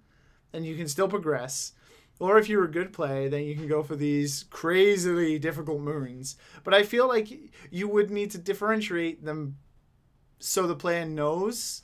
and 0.53 0.65
you 0.67 0.77
can 0.77 0.89
still 0.89 1.09
progress. 1.09 1.73
Or 2.19 2.39
if 2.39 2.49
you're 2.49 2.65
a 2.65 2.71
good 2.71 2.93
player, 2.93 3.29
then 3.29 3.45
you 3.45 3.55
can 3.57 3.67
go 3.67 3.83
for 3.83 3.97
these 3.97 4.45
crazily 4.51 5.39
difficult 5.39 5.81
moons. 5.81 6.37
But 6.63 6.73
I 6.75 6.85
feel 6.85 7.09
like 7.09 7.29
you 7.71 7.89
would 7.89 8.11
need 8.11 8.31
to 8.33 8.39
differentiate 8.39 9.25
them 9.25 9.57
so 10.43 10.67
the 10.67 10.75
player 10.75 11.05
knows 11.05 11.83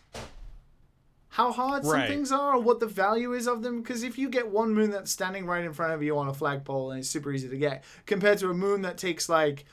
how 1.31 1.53
hard 1.53 1.85
some 1.85 2.01
things 2.09 2.33
are 2.33 2.55
or 2.57 2.61
what 2.61 2.81
the 2.81 2.87
value 2.87 3.33
is 3.33 3.47
of 3.47 3.63
them. 3.63 3.81
Because 3.83 4.03
if 4.03 4.19
you 4.19 4.29
get 4.29 4.49
one 4.49 4.75
moon 4.75 4.91
that's 4.91 5.11
standing 5.13 5.47
right 5.47 5.65
in 5.65 5.73
front 5.73 5.93
of 5.93 6.03
you 6.03 6.19
on 6.19 6.29
a 6.29 6.35
flagpole 6.35 6.91
and 6.91 7.01
it's 7.01 7.09
super 7.09 7.33
easy 7.33 7.49
to 7.49 7.57
get, 7.57 7.85
compared 8.07 8.39
to 8.39 8.51
a 8.51 8.55
moon 8.55 8.83
that 8.83 8.99
takes 8.99 9.29
like 9.29 9.65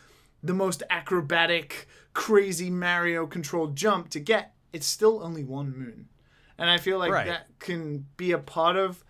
the 0.43 0.53
most 0.53 0.83
acrobatic, 0.91 1.88
crazy 2.14 2.69
Mario 2.69 3.25
controlled 3.25 3.75
jump 3.75 4.09
to 4.09 4.19
get, 4.19 4.53
it's 4.72 4.85
still 4.85 5.23
only 5.23 5.43
one 5.43 5.75
moon. 5.75 6.07
And 6.57 6.69
I 6.69 6.77
feel 6.77 6.99
like 6.99 7.11
Right. 7.11 7.27
that 7.27 7.47
can 7.59 8.05
be 8.17 8.31
a 8.31 8.38
part 8.38 8.75
of 8.75 9.03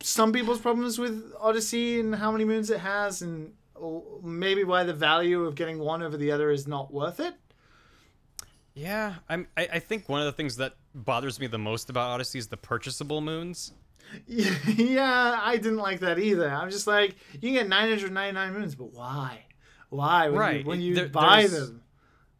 some 0.00 0.32
people's 0.32 0.60
problems 0.60 0.98
with 0.98 1.32
Odyssey 1.40 1.98
and 1.98 2.14
how 2.14 2.30
many 2.30 2.44
moons 2.44 2.70
it 2.70 2.78
has, 2.80 3.20
and 3.20 3.52
maybe 4.22 4.62
why 4.62 4.84
the 4.84 4.94
value 4.94 5.44
of 5.44 5.56
getting 5.56 5.80
one 5.80 6.02
over 6.02 6.16
the 6.16 6.30
other 6.30 6.50
is 6.52 6.68
not 6.68 6.92
worth 6.92 7.18
it. 7.18 7.34
Yeah, 8.78 9.14
I'm. 9.28 9.48
I, 9.56 9.68
I 9.74 9.78
think 9.80 10.08
one 10.08 10.20
of 10.20 10.26
the 10.26 10.32
things 10.32 10.56
that 10.58 10.74
bothers 10.94 11.40
me 11.40 11.46
the 11.48 11.58
most 11.58 11.90
about 11.90 12.10
Odyssey 12.10 12.38
is 12.38 12.46
the 12.46 12.56
purchasable 12.56 13.20
moons. 13.20 13.72
yeah, 14.26 15.38
I 15.42 15.56
didn't 15.56 15.78
like 15.78 16.00
that 16.00 16.18
either. 16.18 16.48
I'm 16.48 16.70
just 16.70 16.86
like, 16.86 17.16
you 17.34 17.40
can 17.40 17.52
get 17.52 17.68
999 17.68 18.52
moons, 18.54 18.74
but 18.74 18.92
why? 18.92 19.44
Why? 19.90 20.28
When 20.28 20.38
Right, 20.38 20.60
You, 20.60 20.66
when 20.66 20.80
you 20.80 20.94
there- 20.94 21.08
buy 21.08 21.46
them. 21.46 21.82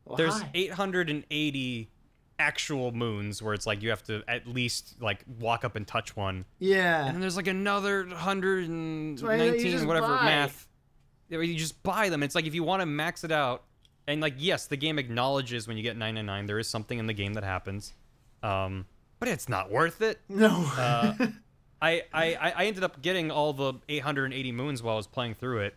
Why? 0.04 0.16
There's 0.16 0.40
880 0.54 1.90
actual 2.38 2.92
moons 2.92 3.42
where 3.42 3.52
it's 3.52 3.66
like 3.66 3.82
you 3.82 3.90
have 3.90 4.02
to 4.04 4.22
at 4.28 4.46
least 4.46 4.94
like 5.02 5.24
walk 5.40 5.64
up 5.64 5.76
and 5.76 5.86
touch 5.86 6.16
one, 6.16 6.44
yeah. 6.58 7.04
and 7.04 7.14
then 7.14 7.20
there's 7.20 7.36
like 7.36 7.48
another 7.48 8.06
119 8.06 9.70
just 9.70 9.86
whatever 9.86 10.06
buy. 10.06 10.24
math. 10.24 10.66
You 11.28 11.54
just 11.56 11.82
buy 11.82 12.08
them. 12.08 12.22
It's 12.22 12.34
like 12.34 12.46
if 12.46 12.54
you 12.54 12.62
want 12.62 12.80
to 12.80 12.86
max 12.86 13.22
it 13.24 13.32
out, 13.32 13.64
and 14.08 14.20
like 14.20 14.34
yes, 14.38 14.66
the 14.66 14.76
game 14.76 14.98
acknowledges 14.98 15.68
when 15.68 15.76
you 15.76 15.82
get 15.82 15.96
999 15.96 16.46
there 16.46 16.58
is 16.58 16.66
something 16.68 16.98
in 16.98 17.06
the 17.06 17.12
game 17.12 17.34
that 17.34 17.44
happens, 17.44 17.92
um, 18.42 18.86
but 19.20 19.28
it's 19.28 19.48
not 19.48 19.70
worth 19.70 20.02
it. 20.02 20.20
no. 20.28 20.48
Uh, 20.76 21.14
I, 21.80 22.02
I 22.12 22.34
I 22.34 22.52
I 22.56 22.64
ended 22.64 22.82
up 22.82 23.00
getting 23.02 23.30
all 23.30 23.52
the 23.52 23.74
880 23.88 24.50
moons 24.50 24.82
while 24.82 24.94
I 24.94 24.96
was 24.96 25.06
playing 25.06 25.34
through 25.34 25.60
it, 25.60 25.74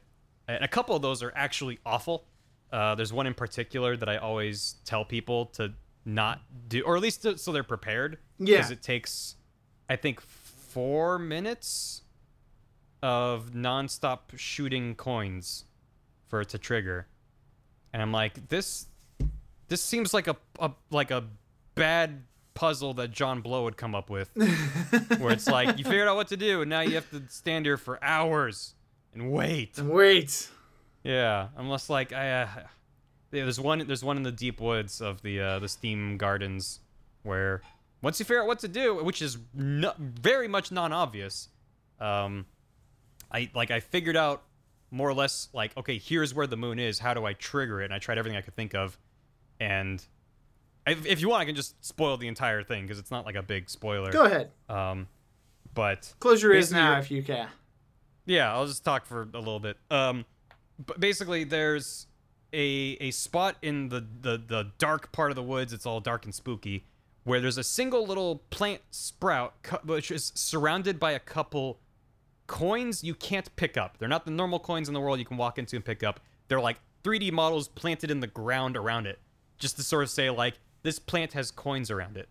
and 0.48 0.64
a 0.64 0.68
couple 0.68 0.96
of 0.96 1.04
those 1.04 1.22
are 1.22 1.32
actually 1.36 1.78
awful. 1.86 2.26
Uh, 2.72 2.96
there's 2.96 3.14
one 3.14 3.28
in 3.28 3.34
particular 3.34 3.98
that 3.98 4.10
I 4.10 4.18
always 4.18 4.76
tell 4.86 5.04
people 5.06 5.48
to 5.48 5.74
not 6.06 6.42
do, 6.68 6.82
or 6.82 6.96
at 6.96 7.02
least 7.02 7.24
to, 7.24 7.38
so 7.38 7.52
they're 7.52 7.64
prepared. 7.64 8.18
Yeah. 8.40 8.58
Because 8.58 8.72
it 8.72 8.82
takes, 8.82 9.36
I 9.90 9.96
think, 9.96 10.22
four 10.22 11.20
minutes 11.20 12.04
of 13.04 13.52
nonstop 13.52 14.20
shooting 14.38 14.96
coins 14.96 15.66
for 16.28 16.42
it 16.42 16.50
to 16.50 16.58
trigger, 16.58 17.08
and 17.94 18.02
I'm 18.02 18.12
like, 18.12 18.48
this, 18.50 18.88
this 19.68 19.82
seems 19.82 20.14
like 20.14 20.28
a, 20.28 20.36
a 20.60 20.72
like 20.90 21.12
a 21.12 21.26
bad 21.76 22.24
puzzle 22.54 22.94
that 22.96 23.12
John 23.12 23.42
Blow 23.42 23.64
would 23.64 23.78
come 23.78 23.96
up 23.96 24.10
with 24.10 24.30
where 25.18 25.32
it's 25.32 25.48
like 25.48 25.78
you 25.78 25.84
figured 25.84 26.08
out 26.08 26.16
what 26.16 26.28
to 26.28 26.38
do 26.38 26.62
and 26.62 26.70
now 26.70 26.82
you 26.82 26.96
have 26.96 27.10
to 27.12 27.24
stand 27.30 27.66
here 27.66 27.78
for 27.78 28.04
hours 28.04 28.76
and 29.14 29.32
wait. 29.32 29.80
Wait. 29.80 30.50
Yeah, 31.04 31.48
unless 31.58 31.90
like 31.90 32.14
I 32.14 32.44
uh, 32.44 32.48
yeah, 33.32 33.44
there's 33.44 33.60
one 33.60 33.86
there's 33.88 34.04
one 34.04 34.18
in 34.18 34.24
the 34.24 34.32
deep 34.32 34.60
woods 34.60 35.02
of 35.02 35.22
the 35.22 35.40
uh, 35.40 35.60
the 35.60 35.68
Steam 35.68 36.18
Gardens 36.18 36.80
where 37.24 37.62
once 38.02 38.20
you 38.20 38.26
figure 38.26 38.42
out 38.42 38.48
what 38.48 38.60
to 38.60 38.68
do, 38.68 39.04
which 39.04 39.22
is 39.22 39.38
no, 39.54 39.94
very 39.98 40.48
much 40.48 40.72
non-obvious, 40.72 41.50
um, 42.00 42.46
I 43.32 43.50
like 43.56 43.72
I 43.72 43.80
figured 43.80 44.18
out 44.18 44.44
more 44.92 45.10
or 45.10 45.14
less 45.14 45.50
like 45.54 45.76
okay, 45.78 45.98
here's 45.98 46.34
where 46.34 46.48
the 46.48 46.58
moon 46.58 46.78
is. 46.80 47.00
How 47.00 47.14
do 47.14 47.26
I 47.26 47.34
trigger 47.34 47.82
it? 47.82 47.86
And 47.86 47.94
I 47.94 48.00
tried 48.00 48.18
everything 48.18 48.38
I 48.38 48.42
could 48.42 48.56
think 48.56 48.76
of, 48.76 48.98
and 49.60 50.04
if, 50.88 51.06
if 51.06 51.22
you 51.22 51.30
want, 51.30 51.42
I 51.42 51.46
can 51.46 51.56
just 51.56 51.84
spoil 51.86 52.18
the 52.18 52.28
entire 52.28 52.64
thing 52.64 52.84
because 52.84 53.00
it's 53.00 53.12
not 53.12 53.26
like 53.26 53.36
a 53.36 53.44
big 53.44 53.70
spoiler. 53.70 54.12
Go 54.12 54.26
ahead. 54.26 54.52
Um, 54.68 55.08
but 55.74 56.14
Close 56.20 56.42
your 56.44 56.54
ears 56.54 56.72
now 56.72 56.98
if 57.00 57.10
you 57.12 57.24
can. 57.24 57.48
yeah, 58.26 58.52
I'll 58.54 58.68
just 58.68 58.84
talk 58.84 59.06
for 59.06 59.22
a 59.34 59.38
little 59.40 59.60
bit. 59.60 59.78
Um, 59.90 60.26
but 60.86 61.00
basically, 61.00 61.44
there's 61.44 62.08
a 62.54 62.98
a 63.00 63.12
spot 63.12 63.56
in 63.62 63.90
the, 63.90 64.06
the 64.22 64.38
the 64.46 64.72
dark 64.78 65.12
part 65.12 65.32
of 65.32 65.36
the 65.36 65.44
woods. 65.44 65.72
It's 65.72 65.86
all 65.86 66.00
dark 66.02 66.26
and 66.26 66.34
spooky, 66.36 66.86
where 67.24 67.40
there's 67.40 67.58
a 67.60 67.64
single 67.64 68.06
little 68.06 68.38
plant 68.50 68.82
sprout, 68.90 69.62
cu- 69.62 69.78
which 69.86 70.10
is 70.12 70.32
surrounded 70.36 71.00
by 71.00 71.12
a 71.12 71.20
couple 71.20 71.80
coins 72.52 73.02
you 73.02 73.16
can't 73.16 73.56
pick 73.56 73.78
up. 73.78 73.98
They're 73.98 74.10
not 74.10 74.26
the 74.26 74.32
normal 74.32 74.60
coins 74.60 74.90
in 74.90 74.94
the 74.94 75.00
world 75.00 75.20
you 75.20 75.26
can 75.26 75.38
walk 75.38 75.58
into 75.58 75.78
and 75.78 75.86
pick 75.86 76.04
up. 76.04 76.20
They're 76.50 76.60
like 76.60 76.82
3D 77.06 77.32
models 77.32 77.70
planted 77.70 78.12
in 78.12 78.20
the 78.20 78.28
ground 78.28 78.76
around 78.76 79.08
it, 79.08 79.20
just 79.58 79.78
to 79.78 79.84
sort 79.84 80.04
of 80.04 80.10
say 80.10 80.30
like 80.30 80.56
this 80.84 81.00
plant 81.00 81.32
has 81.32 81.50
coins 81.50 81.90
around 81.90 82.18
it. 82.18 82.28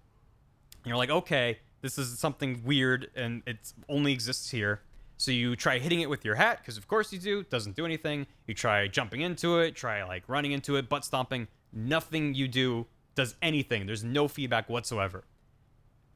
And 0.85 0.87
you're 0.91 0.99
like, 0.99 1.09
okay, 1.09 1.59
this 1.81 1.97
is 1.97 2.19
something 2.19 2.61
weird 2.67 3.11
and 3.17 3.43
it 3.47 3.73
only 3.89 4.13
exists 4.13 4.51
here. 4.51 4.83
So 5.17 5.31
you 5.31 5.57
try 5.57 5.79
hitting 5.79 6.01
it 6.01 6.11
with 6.11 6.23
your 6.23 6.35
hat, 6.35 6.59
because 6.59 6.77
of 6.77 6.87
course 6.87 7.13
you 7.15 7.19
do. 7.19 7.43
Doesn't 7.45 7.75
do 7.75 7.87
anything. 7.87 8.27
You 8.47 8.53
try 8.53 8.89
jumping 8.89 9.23
into 9.23 9.59
it, 9.59 9.75
try 9.75 10.05
like 10.05 10.25
running 10.29 10.53
into 10.53 10.77
it, 10.77 10.91
butt 10.91 11.05
stomping. 11.05 11.49
Nothing 11.73 12.35
you 12.35 12.47
do 12.47 12.87
does 13.15 13.37
anything. 13.41 13.87
There's 13.87 14.05
no 14.05 14.29
feedback 14.29 14.69
whatsoever. 14.69 15.25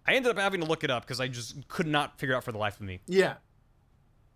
I 0.07 0.13
ended 0.13 0.31
up 0.31 0.39
having 0.39 0.61
to 0.61 0.67
look 0.67 0.85
it 0.85 0.91
up 0.91 1.05
because 1.05 1.21
I 1.21 1.29
just 1.29 1.69
could 1.69 1.87
not 1.87 2.19
figure 2.19 2.37
out 2.37 2.45
for 2.45 2.53
the 2.53 2.59
life 2.59 2.77
of 2.77 2.83
me. 2.83 3.01
Yeah. 3.07 3.37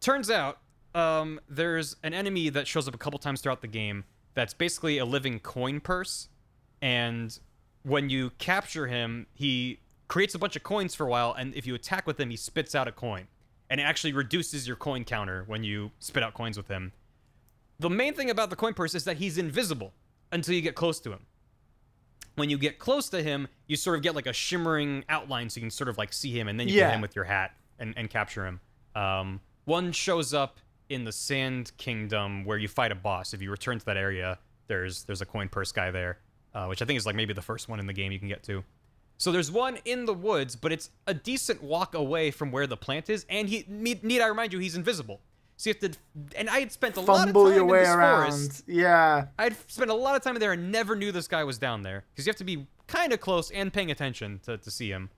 Turns 0.00 0.30
out, 0.30 0.58
um, 0.94 1.40
there's 1.48 1.96
an 2.02 2.14
enemy 2.14 2.48
that 2.50 2.66
shows 2.66 2.88
up 2.88 2.94
a 2.94 2.98
couple 2.98 3.18
times 3.18 3.40
throughout 3.40 3.60
the 3.62 3.68
game 3.68 4.04
that's 4.34 4.54
basically 4.54 4.98
a 4.98 5.04
living 5.04 5.40
coin 5.40 5.80
purse. 5.80 6.28
And 6.80 7.36
when 7.82 8.08
you 8.08 8.30
capture 8.38 8.86
him, 8.86 9.26
he 9.34 9.80
creates 10.06 10.34
a 10.34 10.38
bunch 10.38 10.56
of 10.56 10.62
coins 10.62 10.94
for 10.94 11.06
a 11.06 11.10
while. 11.10 11.34
And 11.36 11.54
if 11.54 11.66
you 11.66 11.74
attack 11.74 12.06
with 12.06 12.18
him, 12.18 12.30
he 12.30 12.36
spits 12.36 12.74
out 12.74 12.86
a 12.88 12.92
coin. 12.92 13.26
And 13.70 13.80
it 13.80 13.84
actually 13.84 14.12
reduces 14.12 14.66
your 14.66 14.76
coin 14.76 15.04
counter 15.04 15.44
when 15.46 15.62
you 15.64 15.90
spit 15.98 16.22
out 16.22 16.32
coins 16.34 16.56
with 16.56 16.68
him. 16.68 16.92
The 17.80 17.90
main 17.90 18.14
thing 18.14 18.30
about 18.30 18.50
the 18.50 18.56
coin 18.56 18.74
purse 18.74 18.94
is 18.94 19.04
that 19.04 19.18
he's 19.18 19.36
invisible 19.38 19.92
until 20.32 20.54
you 20.54 20.62
get 20.62 20.74
close 20.74 21.00
to 21.00 21.12
him. 21.12 21.26
When 22.36 22.48
you 22.50 22.56
get 22.58 22.78
close 22.78 23.08
to 23.10 23.22
him, 23.22 23.48
you 23.66 23.76
sort 23.76 23.96
of 23.96 24.02
get 24.02 24.14
like 24.14 24.26
a 24.26 24.32
shimmering 24.32 25.04
outline 25.08 25.50
so 25.50 25.58
you 25.58 25.62
can 25.62 25.70
sort 25.70 25.88
of 25.88 25.98
like 25.98 26.12
see 26.12 26.30
him, 26.38 26.48
and 26.48 26.58
then 26.58 26.68
you 26.68 26.74
Yeah. 26.76 26.86
hit 26.86 26.94
him 26.94 27.00
with 27.00 27.16
your 27.16 27.24
hat 27.24 27.52
and, 27.78 27.94
and 27.96 28.08
capture 28.08 28.46
him. 28.46 28.60
Um, 28.94 29.40
one 29.68 29.92
shows 29.92 30.34
up 30.34 30.58
in 30.88 31.04
the 31.04 31.12
Sand 31.12 31.72
Kingdom 31.76 32.44
where 32.44 32.58
you 32.58 32.68
fight 32.68 32.90
a 32.90 32.94
boss. 32.94 33.34
If 33.34 33.42
you 33.42 33.50
return 33.50 33.78
to 33.78 33.84
that 33.86 33.96
area, 33.96 34.38
there's 34.66 35.04
there's 35.04 35.20
a 35.20 35.26
coin 35.26 35.48
purse 35.48 35.70
guy 35.70 35.90
there, 35.90 36.18
uh, 36.54 36.66
which 36.66 36.82
I 36.82 36.86
think 36.86 36.96
is 36.96 37.06
like 37.06 37.14
maybe 37.14 37.34
the 37.34 37.42
first 37.42 37.68
one 37.68 37.78
in 37.78 37.86
the 37.86 37.92
game 37.92 38.10
you 38.10 38.18
can 38.18 38.28
get 38.28 38.42
to. 38.44 38.64
So 39.18 39.30
there's 39.32 39.50
one 39.50 39.78
in 39.84 40.06
the 40.06 40.14
woods, 40.14 40.56
but 40.56 40.72
it's 40.72 40.90
a 41.06 41.12
decent 41.12 41.62
walk 41.62 41.94
away 41.94 42.30
from 42.30 42.50
where 42.50 42.66
the 42.66 42.76
plant 42.76 43.10
is, 43.10 43.26
and 43.28 43.48
he 43.48 43.64
need, 43.68 44.04
need 44.04 44.20
I 44.20 44.28
remind 44.28 44.52
you 44.52 44.58
he's 44.60 44.76
invisible. 44.76 45.20
So 45.56 45.70
you 45.70 45.74
have 45.74 45.90
to, 45.90 45.98
and 46.36 46.48
I 46.48 46.60
had 46.60 46.70
spent 46.70 46.96
a 46.96 47.00
lot 47.00 47.28
of 47.28 47.34
time 47.34 47.52
your 47.52 47.76
in 47.76 47.82
this 47.82 47.88
around. 47.88 48.30
forest. 48.30 48.62
Yeah. 48.68 49.26
I'd 49.40 49.56
spent 49.68 49.90
a 49.90 49.94
lot 49.94 50.14
of 50.14 50.22
time 50.22 50.38
there 50.38 50.52
and 50.52 50.70
never 50.70 50.94
knew 50.94 51.10
this 51.10 51.26
guy 51.26 51.42
was 51.42 51.58
down 51.58 51.82
there 51.82 52.04
because 52.12 52.26
you 52.26 52.30
have 52.30 52.36
to 52.36 52.44
be 52.44 52.68
kind 52.86 53.12
of 53.12 53.20
close 53.20 53.50
and 53.50 53.72
paying 53.72 53.90
attention 53.90 54.38
to, 54.44 54.56
to 54.56 54.70
see 54.70 54.88
him. 54.88 55.10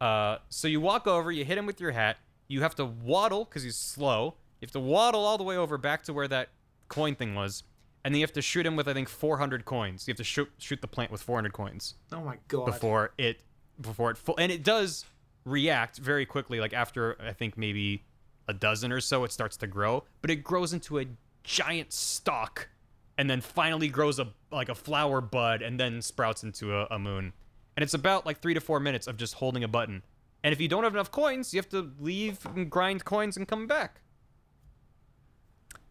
Uh, 0.00 0.38
so 0.48 0.66
you 0.66 0.80
walk 0.80 1.06
over, 1.06 1.30
you 1.30 1.44
hit 1.44 1.56
him 1.56 1.64
with 1.64 1.80
your 1.80 1.92
hat. 1.92 2.16
You 2.48 2.62
have 2.62 2.74
to 2.76 2.84
waddle 2.84 3.44
because 3.44 3.62
he's 3.62 3.76
slow. 3.76 4.34
You 4.60 4.66
have 4.66 4.72
to 4.72 4.80
waddle 4.80 5.24
all 5.24 5.38
the 5.38 5.44
way 5.44 5.56
over 5.56 5.78
back 5.78 6.02
to 6.04 6.12
where 6.12 6.28
that 6.28 6.50
coin 6.88 7.14
thing 7.14 7.34
was, 7.34 7.62
and 8.04 8.14
then 8.14 8.20
you 8.20 8.24
have 8.24 8.32
to 8.34 8.42
shoot 8.42 8.64
him 8.66 8.76
with 8.76 8.86
I 8.88 8.92
think 8.94 9.08
400 9.08 9.64
coins. 9.64 10.06
You 10.06 10.12
have 10.12 10.18
to 10.18 10.24
shoot 10.24 10.50
shoot 10.58 10.80
the 10.80 10.88
plant 10.88 11.10
with 11.10 11.22
400 11.22 11.52
coins 11.52 11.94
Oh 12.12 12.20
my 12.20 12.36
god. 12.48 12.66
before 12.66 13.12
it 13.18 13.40
before 13.80 14.10
it 14.10 14.16
full 14.18 14.36
and 14.38 14.52
it 14.52 14.62
does 14.62 15.04
react 15.44 15.98
very 15.98 16.24
quickly 16.24 16.60
like 16.60 16.72
after 16.72 17.16
i 17.20 17.32
think 17.32 17.58
maybe 17.58 18.04
a 18.46 18.52
dozen 18.54 18.92
or 18.92 19.00
so, 19.00 19.24
it 19.24 19.32
starts 19.32 19.56
to 19.56 19.66
grow, 19.66 20.04
but 20.20 20.30
it 20.30 20.36
grows 20.44 20.72
into 20.74 20.98
a 20.98 21.06
giant 21.44 21.92
stalk 21.94 22.68
and 23.16 23.30
then 23.30 23.40
finally 23.40 23.88
grows 23.88 24.18
a 24.18 24.28
like 24.52 24.68
a 24.68 24.74
flower 24.74 25.20
bud 25.22 25.62
and 25.62 25.80
then 25.80 26.02
sprouts 26.02 26.42
into 26.42 26.74
a, 26.76 26.86
a 26.90 26.98
moon. 26.98 27.32
And 27.76 27.82
it's 27.82 27.94
about 27.94 28.26
like 28.26 28.40
three 28.40 28.52
to 28.54 28.60
four 28.60 28.80
minutes 28.80 29.06
of 29.06 29.16
just 29.16 29.34
holding 29.34 29.64
a 29.64 29.68
button. 29.68 30.02
And 30.44 30.52
if 30.52 30.60
you 30.60 30.68
don't 30.68 30.84
have 30.84 30.92
enough 30.92 31.10
coins, 31.10 31.54
you 31.54 31.58
have 31.58 31.70
to 31.70 31.90
leave 31.98 32.46
and 32.54 32.70
grind 32.70 33.06
coins 33.06 33.38
and 33.38 33.48
come 33.48 33.66
back. 33.66 34.02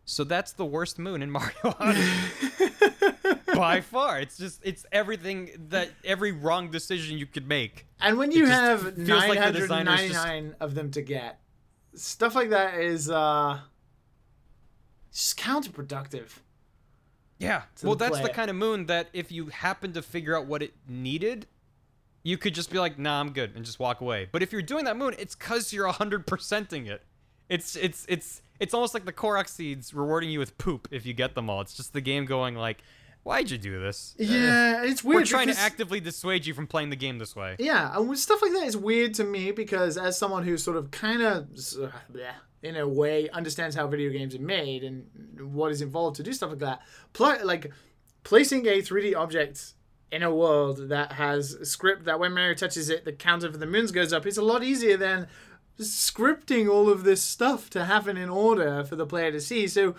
So 0.06 0.24
that's 0.24 0.52
the 0.52 0.66
worst 0.66 1.00
moon 1.00 1.24
in 1.24 1.32
Mario 1.38 1.76
Odyssey. 1.80 2.70
By 3.56 3.82
far. 3.82 4.20
It's 4.20 4.38
just 4.38 4.62
it's 4.64 4.86
everything 4.92 5.50
that 5.70 5.90
every 6.06 6.32
wrong 6.32 6.70
decision 6.70 7.18
you 7.18 7.26
could 7.26 7.48
make. 7.48 7.88
And 8.00 8.18
when 8.18 8.32
you 8.32 8.46
have 8.46 8.96
feels 8.96 9.10
like 9.10 9.40
the 9.54 9.60
just- 9.60 9.70
999 9.70 10.56
of 10.60 10.76
them 10.76 10.92
to 10.92 11.02
get, 11.02 11.40
stuff 11.96 12.36
like 12.36 12.52
that 12.52 12.76
is 12.80 13.10
uh 13.10 13.60
just 15.12 15.40
counterproductive. 15.40 16.30
Yeah. 17.40 17.64
Well, 17.82 17.96
the 17.96 18.06
that's 18.06 18.20
the 18.20 18.30
kind 18.30 18.52
of 18.52 18.56
moon 18.56 18.86
that 18.86 19.10
if 19.14 19.32
you 19.32 19.48
happen 19.48 19.94
to 19.94 20.04
figure 20.04 20.38
out 20.38 20.46
what 20.46 20.62
it 20.62 20.74
needed, 20.88 21.48
you 22.24 22.38
could 22.38 22.54
just 22.56 22.72
be 22.72 22.80
like, 22.80 22.98
"Nah, 22.98 23.20
I'm 23.20 23.32
good," 23.34 23.54
and 23.56 23.64
just 23.66 23.80
walk 23.80 24.02
away. 24.02 24.28
But 24.32 24.42
if 24.42 24.52
you're 24.52 24.62
doing 24.62 24.86
that 24.86 24.98
moon, 24.98 25.16
it's 25.20 25.36
cuz 25.36 25.74
you're 25.74 25.88
100%ing 25.92 26.88
it. 26.88 27.04
It's 27.50 27.76
it's 27.76 28.06
it's 28.08 28.42
it's 28.60 28.74
almost 28.74 28.94
like 28.94 29.06
the 29.06 29.14
Korok 29.14 29.48
seeds 29.50 29.94
rewarding 29.94 30.30
you 30.30 30.40
with 30.40 30.58
poop 30.58 30.88
if 30.92 31.06
you 31.06 31.14
get 31.14 31.36
them 31.36 31.50
all. 31.50 31.62
It's 31.62 31.74
just 31.74 31.92
the 31.94 32.02
game 32.02 32.26
going 32.26 32.56
like, 32.56 32.82
"Why'd 33.24 33.52
you 33.52 33.58
do 33.58 33.80
this?" 33.82 34.16
Yeah, 34.18 34.84
it's 34.86 35.04
weird. 35.04 35.22
We're 35.22 35.26
trying 35.26 35.48
because- 35.48 35.58
to 35.58 35.64
actively 35.64 36.00
dissuade 36.00 36.46
you 36.46 36.54
from 36.54 36.68
playing 36.68 36.90
the 36.90 36.96
game 36.96 37.18
this 37.18 37.36
way. 37.36 37.58
Yeah, 37.60 37.96
and 37.98 38.18
stuff 38.18 38.42
like 38.42 38.54
that 38.54 38.66
is 38.68 38.78
weird 38.78 39.14
to 39.16 39.24
me 39.26 39.52
because 39.52 39.98
as 39.98 40.18
someone 40.18 40.44
who 40.44 40.58
sort 40.58 40.78
of 40.78 40.92
kind 40.92 41.22
of, 41.22 41.48
in 42.62 42.78
a 42.78 42.88
way, 42.88 43.30
understands 43.32 43.76
how 43.76 43.86
video 43.88 44.10
games 44.10 44.34
are 44.34 44.40
made 44.42 44.84
and 44.86 45.06
what 45.54 45.72
is 45.72 45.82
involved 45.82 46.16
to 46.16 46.24
do 46.24 46.32
stuff 46.32 46.52
like 46.52 46.60
that, 46.60 46.82
pl- 47.12 47.46
like 47.46 47.72
placing 48.24 48.66
a 48.68 48.82
3D 48.82 49.14
object 49.16 49.74
in 50.14 50.22
a 50.24 50.34
world 50.34 50.90
that 50.90 51.14
has 51.14 51.58
script 51.64 52.06
that 52.06 52.20
when 52.20 52.34
Mario 52.34 52.54
touches 52.54 52.90
it, 52.90 53.04
the 53.04 53.12
counter 53.14 53.52
for 53.52 53.58
the 53.58 53.66
moons 53.66 53.92
goes 53.92 54.14
up, 54.14 54.26
it's 54.26 54.38
a 54.38 54.42
lot 54.44 54.64
easier 54.64 54.96
than 54.96 55.28
scripting 55.80 56.70
all 56.72 56.90
of 56.90 57.04
this 57.04 57.22
stuff 57.22 57.70
to 57.72 57.86
happen 57.86 58.16
in 58.18 58.30
order 58.30 58.84
for 58.84 58.96
the 58.96 59.06
player 59.06 59.32
to 59.32 59.42
see. 59.42 59.68
So 59.68 59.96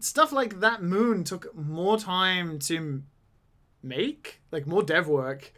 stuff 0.00 0.32
like 0.32 0.60
that 0.60 0.82
moon 0.82 1.22
took 1.24 1.54
more 1.54 1.98
time 1.98 2.58
to 2.60 3.02
make, 3.82 4.40
like 4.50 4.66
more 4.66 4.82
dev 4.82 5.06
work 5.06 5.52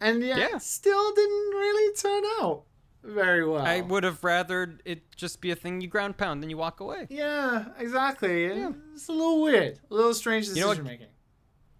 and 0.00 0.22
yet 0.22 0.38
Yeah. 0.38 0.58
still 0.58 1.12
didn't 1.14 1.50
really 1.50 1.94
turn 1.94 2.22
out 2.42 2.64
very 3.02 3.46
well. 3.46 3.62
I 3.64 3.80
would 3.80 4.04
have 4.04 4.22
rather 4.22 4.76
it 4.84 5.14
just 5.16 5.40
be 5.40 5.50
a 5.50 5.56
thing 5.56 5.80
you 5.80 5.88
ground 5.88 6.16
pound 6.18 6.42
then 6.42 6.50
you 6.50 6.56
walk 6.58 6.80
away. 6.80 7.06
Yeah, 7.08 7.66
exactly. 7.78 8.44
It's 8.44 9.08
a 9.08 9.12
little 9.12 9.40
weird, 9.42 9.78
a 9.90 9.94
little 9.94 10.14
strange 10.14 10.48
know 10.48 10.54
decision 10.54 10.68
what- 10.84 10.84
making. 10.84 11.06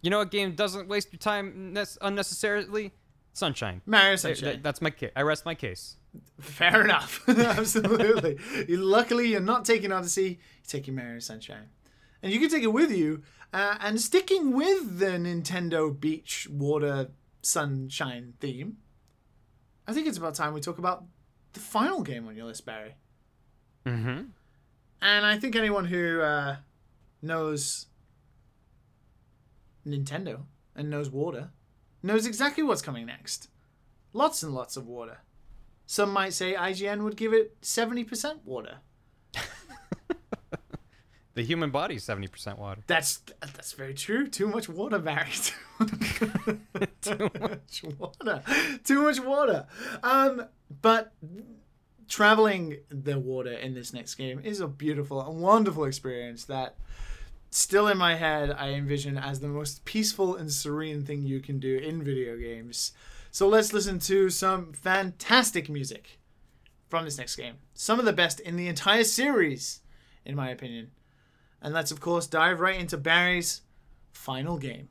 You 0.02 0.10
know 0.10 0.18
what 0.18 0.30
game 0.30 0.54
doesn't 0.54 0.88
waste 0.88 1.12
your 1.12 1.18
time 1.18 1.72
nec- 1.72 1.88
unnecessarily? 2.00 2.92
Sunshine. 3.32 3.80
Mario 3.86 4.16
Sunshine. 4.16 4.44
that- 4.54 4.62
that's 4.62 4.80
my 4.82 4.90
case. 4.90 5.10
I 5.14 5.22
rest 5.22 5.44
my 5.44 5.54
case. 5.54 5.96
Fair 6.40 6.82
enough. 6.84 7.22
Absolutely. 7.28 8.38
Luckily, 8.68 9.28
you're 9.28 9.40
not 9.40 9.64
taking 9.64 9.92
Odyssey. 9.92 10.22
You're 10.62 10.66
taking 10.66 10.94
Mario 10.96 11.20
Sunshine, 11.20 11.68
and 12.22 12.32
you 12.32 12.40
can 12.40 12.48
take 12.50 12.62
it 12.64 12.72
with 12.72 12.90
you. 12.90 13.22
Uh, 13.52 13.76
and 13.80 14.00
sticking 14.00 14.52
with 14.52 14.98
the 14.98 15.06
Nintendo 15.18 15.98
Beach 15.98 16.48
Water 16.50 17.10
Sunshine 17.42 18.34
theme, 18.40 18.78
I 19.86 19.92
think 19.92 20.06
it's 20.06 20.18
about 20.18 20.34
time 20.34 20.52
we 20.54 20.60
talk 20.60 20.78
about 20.78 21.04
the 21.52 21.60
final 21.60 22.02
game 22.02 22.26
on 22.28 22.36
your 22.36 22.46
list, 22.46 22.64
Barry. 22.64 22.94
Mm-hmm. 23.86 24.22
And 25.02 25.26
I 25.26 25.38
think 25.38 25.56
anyone 25.56 25.84
who 25.86 26.20
uh, 26.20 26.56
knows 27.22 27.86
Nintendo 29.86 30.42
and 30.74 30.90
knows 30.90 31.10
water 31.10 31.50
knows 32.02 32.26
exactly 32.26 32.62
what's 32.62 32.82
coming 32.82 33.06
next. 33.06 33.48
Lots 34.12 34.42
and 34.42 34.54
lots 34.54 34.76
of 34.76 34.86
water. 34.86 35.18
Some 35.86 36.12
might 36.12 36.32
say 36.32 36.54
IGN 36.54 37.02
would 37.02 37.16
give 37.16 37.32
it 37.32 37.60
70% 37.60 38.44
water. 38.44 38.78
The 41.34 41.42
human 41.46 41.70
body 41.70 41.94
is 41.94 42.04
70% 42.04 42.58
water. 42.58 42.82
That's 42.86 43.22
that's 43.40 43.72
very 43.72 43.94
true. 43.94 44.26
Too 44.26 44.48
much 44.48 44.68
water, 44.68 44.98
Barry. 44.98 45.30
Too 47.00 47.30
much 47.40 47.84
water. 47.98 48.42
Too 48.84 49.02
much 49.02 49.20
water. 49.20 49.66
Um, 50.02 50.46
but 50.82 51.12
traveling 52.08 52.78
the 52.88 53.18
water 53.18 53.52
in 53.52 53.74
this 53.74 53.92
next 53.92 54.16
game 54.16 54.40
is 54.42 54.60
a 54.60 54.66
beautiful 54.66 55.20
and 55.20 55.40
wonderful 55.40 55.84
experience 55.84 56.44
that 56.46 56.74
still 57.50 57.88
in 57.88 57.98
my 57.98 58.14
head 58.14 58.50
I 58.50 58.70
envision 58.70 59.18
as 59.18 59.40
the 59.40 59.48
most 59.48 59.84
peaceful 59.84 60.36
and 60.36 60.50
serene 60.50 61.04
thing 61.04 61.22
you 61.22 61.40
can 61.40 61.58
do 61.58 61.76
in 61.76 62.02
video 62.02 62.36
games. 62.36 62.92
So 63.30 63.48
let's 63.48 63.72
listen 63.72 63.98
to 64.00 64.30
some 64.30 64.72
fantastic 64.72 65.68
music 65.68 66.18
from 66.88 67.04
this 67.04 67.18
next 67.18 67.36
game. 67.36 67.56
Some 67.74 67.98
of 67.98 68.04
the 68.04 68.12
best 68.12 68.40
in 68.40 68.56
the 68.56 68.68
entire 68.68 69.04
series, 69.04 69.80
in 70.24 70.34
my 70.34 70.50
opinion. 70.50 70.90
And 71.62 71.74
let's, 71.74 71.90
of 71.90 72.00
course, 72.00 72.26
dive 72.26 72.60
right 72.60 72.80
into 72.80 72.96
Barry's 72.96 73.62
final 74.12 74.58
game. 74.58 74.88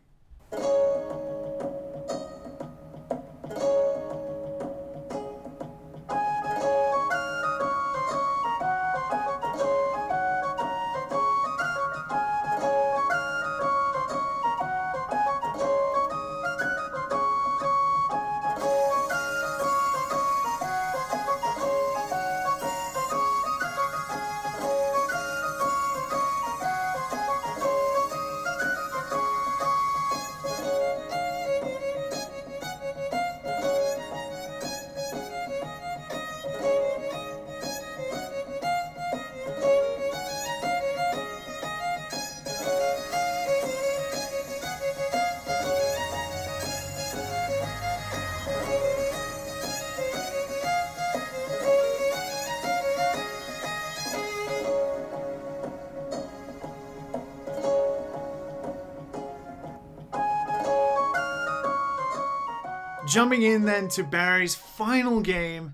Jumping 63.20 63.42
in 63.42 63.66
then 63.66 63.90
to 63.90 64.04
Barry's 64.04 64.56
final 64.56 65.20
game, 65.20 65.74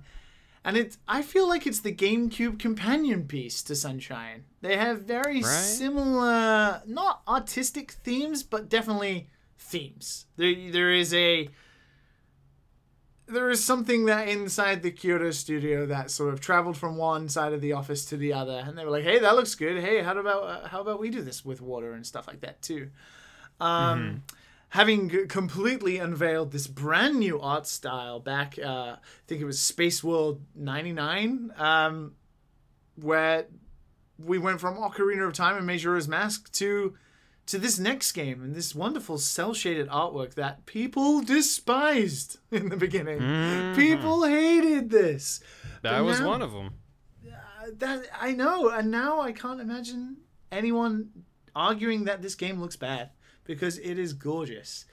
and 0.63 0.75
it 0.75 0.97
I 1.07 1.21
feel 1.21 1.47
like 1.47 1.67
it's 1.67 1.79
the 1.79 1.93
GameCube 1.93 2.57
companion 2.57 3.27
piece 3.27 3.61
to 3.63 3.75
Sunshine. 3.75 4.45
They 4.61 4.77
have 4.77 5.01
very 5.03 5.41
Right. 5.43 5.51
similar, 5.51 6.81
not 6.87 7.21
artistic 7.27 7.91
themes, 7.91 8.41
but 8.41 8.67
definitely 8.67 9.29
themes. 9.59 10.25
There, 10.37 10.55
there 10.71 10.91
is 10.91 11.13
a 11.13 11.49
there 13.27 13.49
is 13.51 13.63
something 13.63 14.05
that 14.05 14.27
inside 14.27 14.81
the 14.81 14.89
Kyoto 14.91 15.29
studio 15.31 15.85
that 15.85 16.09
sort 16.11 16.33
of 16.33 16.39
traveled 16.41 16.77
from 16.77 16.95
one 16.97 17.27
side 17.29 17.53
of 17.53 17.61
the 17.61 17.73
office 17.73 18.05
to 18.05 18.17
the 18.17 18.33
other, 18.33 18.63
and 18.65 18.75
they 18.77 18.85
were 18.85 18.91
like, 18.91 19.03
"Hey, 19.03 19.19
that 19.19 19.35
looks 19.35 19.53
good. 19.53 19.83
Hey, 19.83 20.01
how 20.01 20.17
about 20.17 20.43
uh, 20.43 20.67
how 20.67 20.81
about 20.81 20.99
we 20.99 21.11
do 21.11 21.21
this 21.21 21.45
with 21.45 21.61
water 21.61 21.93
and 21.93 22.05
stuff 22.07 22.27
like 22.27 22.41
that 22.41 22.63
too?" 22.63 22.89
Um, 23.59 24.23
Having 24.69 25.27
completely 25.29 25.97
unveiled 25.97 26.51
this 26.51 26.67
brand 26.67 27.17
new 27.17 27.39
art 27.39 27.65
style 27.65 28.19
back, 28.19 28.59
uh, 28.61 28.97
I 28.97 28.97
think 29.27 29.39
it 29.41 29.45
was 29.45 29.59
Space 29.59 30.03
World 30.03 30.41
'99, 30.53 31.53
um, 31.57 32.15
where 32.95 33.45
we 34.17 34.37
went 34.37 34.59
from 34.59 34.75
Ocarina 34.75 35.25
of 35.27 35.33
Time 35.33 35.55
and 35.57 35.65
Majora's 35.65 36.07
Mask 36.07 36.51
to 36.53 36.95
to 37.45 37.59
this 37.59 37.77
next 37.77 38.11
game 38.13 38.41
and 38.41 38.55
this 38.55 38.73
wonderful 38.73 39.17
cel 39.19 39.53
shaded 39.53 39.87
artwork 39.87 40.33
that 40.33 40.65
people 40.65 41.21
despised 41.21 42.39
in 42.51 42.69
the 42.69 42.77
beginning. 42.77 43.75
People 43.75 44.23
hated 44.23 44.89
this. 44.89 45.39
That 45.83 45.99
was 46.03 46.19
now- 46.19 46.27
one 46.27 46.41
of 46.41 46.51
them. 46.51 46.71
That 47.77 48.05
I 48.19 48.31
know, 48.31 48.69
and 48.69 48.91
now 48.91 49.21
I 49.21 49.31
can't 49.31 49.59
imagine 49.59 50.17
anyone 50.51 51.09
arguing 51.55 52.03
that 52.03 52.21
this 52.21 52.35
game 52.35 52.61
looks 52.61 52.75
bad 52.75 53.09
because 53.45 53.77
it 53.79 53.97
is 53.97 54.13
gorgeous. 54.13 54.85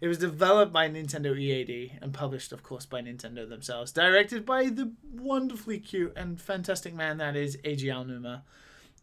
It 0.00 0.08
was 0.08 0.18
developed 0.18 0.72
by 0.72 0.88
Nintendo 0.88 1.38
EAD 1.38 1.98
and 2.00 2.14
published, 2.14 2.52
of 2.52 2.62
course, 2.62 2.86
by 2.86 3.02
Nintendo 3.02 3.48
themselves. 3.48 3.92
Directed 3.92 4.46
by 4.46 4.64
the 4.64 4.92
wonderfully 5.12 5.78
cute 5.78 6.14
and 6.16 6.40
fantastic 6.40 6.94
man 6.94 7.18
that 7.18 7.36
is 7.36 7.56
Eiji 7.58 7.84
Aonuma. 7.84 8.42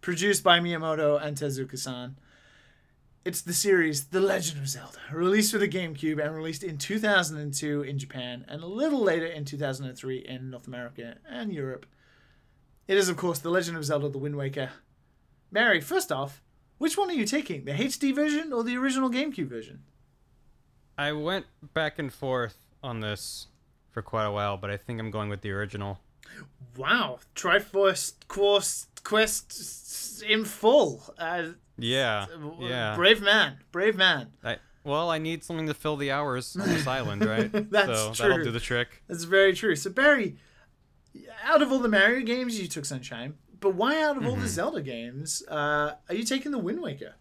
Produced 0.02 0.44
by 0.44 0.60
Miyamoto 0.60 1.22
and 1.22 1.38
Tezuka-san. 1.38 2.18
It's 3.24 3.42
the 3.42 3.54
series 3.54 4.06
The 4.06 4.22
Legend 4.22 4.62
of 4.62 4.70
Zelda, 4.70 5.00
released 5.12 5.52
for 5.52 5.58
the 5.58 5.68
GameCube 5.68 6.24
and 6.24 6.34
released 6.34 6.64
in 6.64 6.78
2002 6.78 7.82
in 7.82 8.00
Japan 8.00 8.46
and 8.48 8.64
a 8.64 8.68
little 8.68 9.02
later 9.02 9.26
in 9.26 9.44
2003 9.44 10.20
in 10.20 10.50
North 10.50 10.66
America 10.66 11.18
and 11.30 11.54
Europe. 11.54 11.86
It 12.88 12.98
is, 12.98 13.10
of 13.10 13.18
course, 13.18 13.40
The 13.40 13.50
Legend 13.50 13.76
of 13.76 13.84
Zelda 13.84 14.08
The 14.08 14.18
Wind 14.18 14.38
Waker. 14.38 14.72
Barry, 15.52 15.82
first 15.82 16.12
off, 16.12 16.42
which 16.78 16.98
one 16.98 17.10
are 17.10 17.14
you 17.14 17.26
taking, 17.26 17.66
the 17.66 17.72
HD 17.72 18.14
version 18.14 18.54
or 18.54 18.64
the 18.64 18.78
original 18.78 19.10
GameCube 19.10 19.48
version? 19.48 19.84
I 20.98 21.12
went 21.12 21.46
back 21.74 22.00
and 22.00 22.12
forth 22.12 22.58
on 22.84 23.00
this 23.02 23.48
for 23.92 24.02
quite 24.02 24.26
a 24.26 24.32
while, 24.32 24.58
but 24.58 24.70
I 24.70 24.78
think 24.78 25.00
I'm 25.00 25.12
going 25.12 25.30
with 25.30 25.42
the 25.42 25.52
original. 25.52 26.00
Wow, 26.76 27.20
Triforce 27.36 28.14
Quest, 28.28 29.04
quest 29.04 30.24
in 30.24 30.46
full. 30.46 31.04
Uh, 31.18 31.50
Yeah, 31.78 32.26
yeah. 32.60 32.96
Brave 32.96 33.22
man, 33.22 33.58
brave 33.72 33.96
man. 33.96 34.32
I, 34.44 34.58
well, 34.84 35.10
I 35.10 35.18
need 35.18 35.44
something 35.44 35.68
to 35.68 35.74
fill 35.74 35.98
the 35.98 36.12
hours 36.12 36.56
on 36.56 36.68
this 36.68 36.88
island, 36.88 37.26
right? 37.26 37.52
That's 37.72 37.88
so 38.00 38.14
true. 38.14 38.30
that'll 38.30 38.44
do 38.46 38.52
the 38.52 38.60
trick. 38.60 39.04
That's 39.08 39.24
very 39.24 39.54
true. 39.54 39.76
So 39.76 39.90
Barry, 39.90 40.38
out 41.44 41.62
of 41.62 41.72
all 41.72 41.80
the 41.80 41.90
Mario 41.90 42.22
games, 42.26 42.60
you 42.60 42.68
took 42.68 42.86
Sunshine, 42.86 43.36
but 43.60 43.76
why 43.76 44.02
out 44.02 44.18
of 44.18 44.26
all 44.26 44.34
Mm-hmm. 44.34 44.42
the 44.44 44.48
Zelda 44.48 44.82
games 44.82 45.44
uh, 45.48 45.94
are 46.10 46.16
you 46.16 46.24
taking 46.24 46.52
the 46.52 46.58
Wind 46.58 46.82
Waker? 46.82 47.16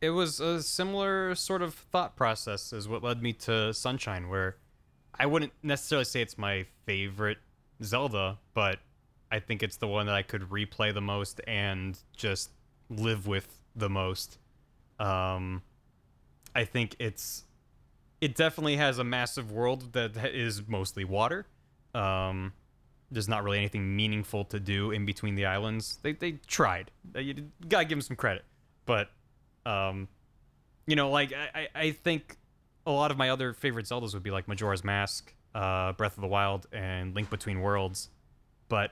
It 0.00 0.10
was 0.10 0.40
a 0.40 0.62
similar 0.62 1.34
sort 1.36 1.62
of 1.62 1.74
thought 1.74 2.16
process 2.16 2.72
as 2.72 2.88
what 2.88 3.02
led 3.04 3.22
me 3.22 3.32
to 3.34 3.72
Sunshine, 3.72 4.28
where 4.28 4.56
I 5.18 5.26
wouldn't 5.26 5.52
necessarily 5.62 6.04
say 6.04 6.22
it's 6.22 6.36
my 6.36 6.66
favorite 6.86 7.38
Zelda, 7.82 8.38
but 8.52 8.80
I 9.30 9.38
think 9.38 9.62
it's 9.62 9.76
the 9.76 9.86
one 9.86 10.06
that 10.06 10.14
I 10.16 10.22
could 10.22 10.42
replay 10.50 10.92
the 10.92 11.00
most 11.00 11.40
and 11.46 11.96
just 12.16 12.50
live 12.90 13.26
with 13.28 13.62
the 13.76 13.88
most. 13.88 14.38
Um, 14.98 15.62
I 16.54 16.64
think 16.64 16.96
it's 16.98 17.44
it 18.20 18.34
definitely 18.34 18.76
has 18.76 18.98
a 18.98 19.04
massive 19.04 19.50
world 19.52 19.92
that 19.92 20.16
is 20.16 20.66
mostly 20.66 21.04
water. 21.04 21.46
Um, 21.94 22.52
there's 23.12 23.28
not 23.28 23.44
really 23.44 23.58
anything 23.58 23.94
meaningful 23.94 24.44
to 24.46 24.58
do 24.58 24.90
in 24.90 25.04
between 25.06 25.34
the 25.34 25.46
islands. 25.46 25.98
They 26.02 26.12
they 26.12 26.32
tried. 26.46 26.90
Uh, 27.14 27.20
You 27.20 27.50
gotta 27.68 27.84
give 27.84 27.96
them 27.98 28.02
some 28.02 28.16
credit, 28.16 28.44
but 28.86 29.10
um, 29.66 30.08
you 30.86 30.96
know, 30.96 31.10
like 31.10 31.32
I, 31.32 31.68
I- 31.74 31.90
think 31.92 32.36
a 32.86 32.90
lot 32.90 33.10
of 33.12 33.16
my 33.16 33.30
other 33.30 33.52
favorite 33.52 33.86
Zeldas 33.86 34.12
would 34.14 34.22
be 34.24 34.30
like 34.32 34.48
Majora's 34.48 34.82
Mask, 34.82 35.32
uh, 35.54 35.92
Breath 35.92 36.16
of 36.16 36.20
the 36.22 36.26
Wild, 36.28 36.66
and 36.72 37.14
Link 37.14 37.30
Between 37.30 37.60
Worlds. 37.60 38.08
But 38.68 38.90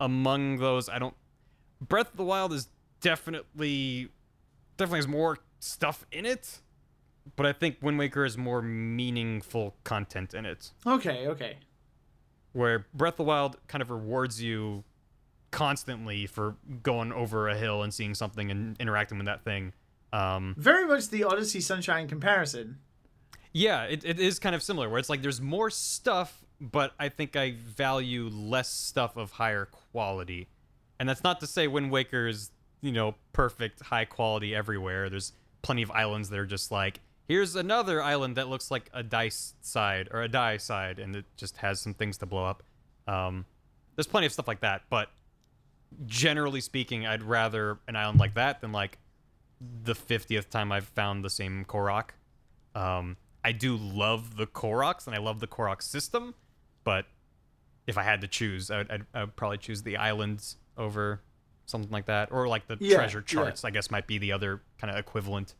among 0.00 0.56
those, 0.58 0.88
I 0.88 0.98
don't. 0.98 1.14
Breath 1.80 2.10
of 2.12 2.16
the 2.16 2.24
Wild 2.24 2.52
is 2.54 2.68
definitely 3.00 4.08
definitely 4.78 4.98
has 4.98 5.08
more 5.08 5.38
stuff 5.58 6.06
in 6.12 6.24
it, 6.24 6.60
but 7.34 7.44
I 7.46 7.52
think 7.52 7.78
Wind 7.82 7.98
Waker 7.98 8.22
has 8.24 8.38
more 8.38 8.62
meaningful 8.62 9.74
content 9.84 10.32
in 10.34 10.46
it. 10.46 10.70
Okay, 10.86 11.26
okay. 11.28 11.56
Where 12.56 12.86
Breath 12.94 13.14
of 13.14 13.18
the 13.18 13.24
Wild 13.24 13.56
kind 13.68 13.82
of 13.82 13.90
rewards 13.90 14.42
you 14.42 14.82
constantly 15.50 16.26
for 16.26 16.56
going 16.82 17.12
over 17.12 17.48
a 17.48 17.56
hill 17.56 17.82
and 17.82 17.92
seeing 17.92 18.14
something 18.14 18.50
and 18.50 18.76
interacting 18.80 19.18
with 19.18 19.26
that 19.26 19.44
thing. 19.44 19.74
Um, 20.12 20.54
Very 20.56 20.86
much 20.86 21.08
the 21.10 21.24
Odyssey 21.24 21.60
Sunshine 21.60 22.08
comparison. 22.08 22.78
Yeah, 23.52 23.84
it, 23.84 24.04
it 24.04 24.18
is 24.18 24.38
kind 24.38 24.54
of 24.54 24.62
similar 24.62 24.88
where 24.88 24.98
it's 24.98 25.10
like 25.10 25.20
there's 25.20 25.40
more 25.40 25.68
stuff, 25.68 26.44
but 26.58 26.94
I 26.98 27.10
think 27.10 27.36
I 27.36 27.56
value 27.58 28.28
less 28.32 28.70
stuff 28.70 29.16
of 29.18 29.32
higher 29.32 29.66
quality. 29.66 30.48
And 30.98 31.06
that's 31.06 31.22
not 31.22 31.40
to 31.40 31.46
say 31.46 31.68
Wind 31.68 31.90
Waker 31.90 32.26
is, 32.26 32.50
you 32.80 32.92
know, 32.92 33.16
perfect, 33.34 33.82
high 33.82 34.06
quality 34.06 34.54
everywhere. 34.54 35.10
There's 35.10 35.32
plenty 35.60 35.82
of 35.82 35.90
islands 35.90 36.30
that 36.30 36.38
are 36.38 36.46
just 36.46 36.70
like, 36.70 37.00
here's 37.28 37.56
another 37.56 38.02
island 38.02 38.36
that 38.36 38.48
looks 38.48 38.70
like 38.70 38.90
a 38.92 39.02
dice 39.02 39.54
side 39.60 40.08
or 40.10 40.22
a 40.22 40.28
die 40.28 40.56
side, 40.56 40.98
and 40.98 41.14
it 41.16 41.24
just 41.36 41.58
has 41.58 41.80
some 41.80 41.94
things 41.94 42.18
to 42.18 42.26
blow 42.26 42.44
up. 42.44 42.62
Um, 43.06 43.44
there's 43.94 44.06
plenty 44.06 44.26
of 44.26 44.32
stuff 44.32 44.48
like 44.48 44.60
that, 44.60 44.82
but 44.90 45.08
generally 46.06 46.60
speaking, 46.60 47.06
I'd 47.06 47.22
rather 47.22 47.78
an 47.88 47.96
island 47.96 48.18
like 48.20 48.34
that 48.34 48.60
than 48.60 48.72
like 48.72 48.98
the 49.84 49.94
50th 49.94 50.50
time 50.50 50.70
I've 50.72 50.88
found 50.88 51.24
the 51.24 51.30
same 51.30 51.64
Korok. 51.64 52.10
Um, 52.74 53.16
I 53.44 53.52
do 53.52 53.76
love 53.76 54.36
the 54.36 54.46
Koroks 54.46 55.06
and 55.06 55.14
I 55.14 55.18
love 55.18 55.40
the 55.40 55.46
Korok 55.46 55.80
system, 55.80 56.34
but 56.84 57.06
if 57.86 57.96
I 57.96 58.02
had 58.02 58.20
to 58.22 58.28
choose, 58.28 58.70
I 58.70 58.78
would, 58.78 58.90
I'd, 58.90 59.06
I 59.14 59.20
would 59.20 59.36
probably 59.36 59.58
choose 59.58 59.82
the 59.82 59.96
islands 59.96 60.56
over 60.76 61.22
something 61.64 61.90
like 61.90 62.06
that, 62.06 62.30
or 62.32 62.48
like 62.48 62.66
the 62.66 62.76
Yeah, 62.80 62.96
treasure 62.96 63.20
yeah. 63.20 63.24
charts. 63.24 63.64
I 63.64 63.70
guess 63.70 63.90
might 63.90 64.06
be 64.06 64.18
the 64.18 64.32
other 64.32 64.60
kind 64.78 64.92
of 64.92 64.98
equivalent. 64.98 65.54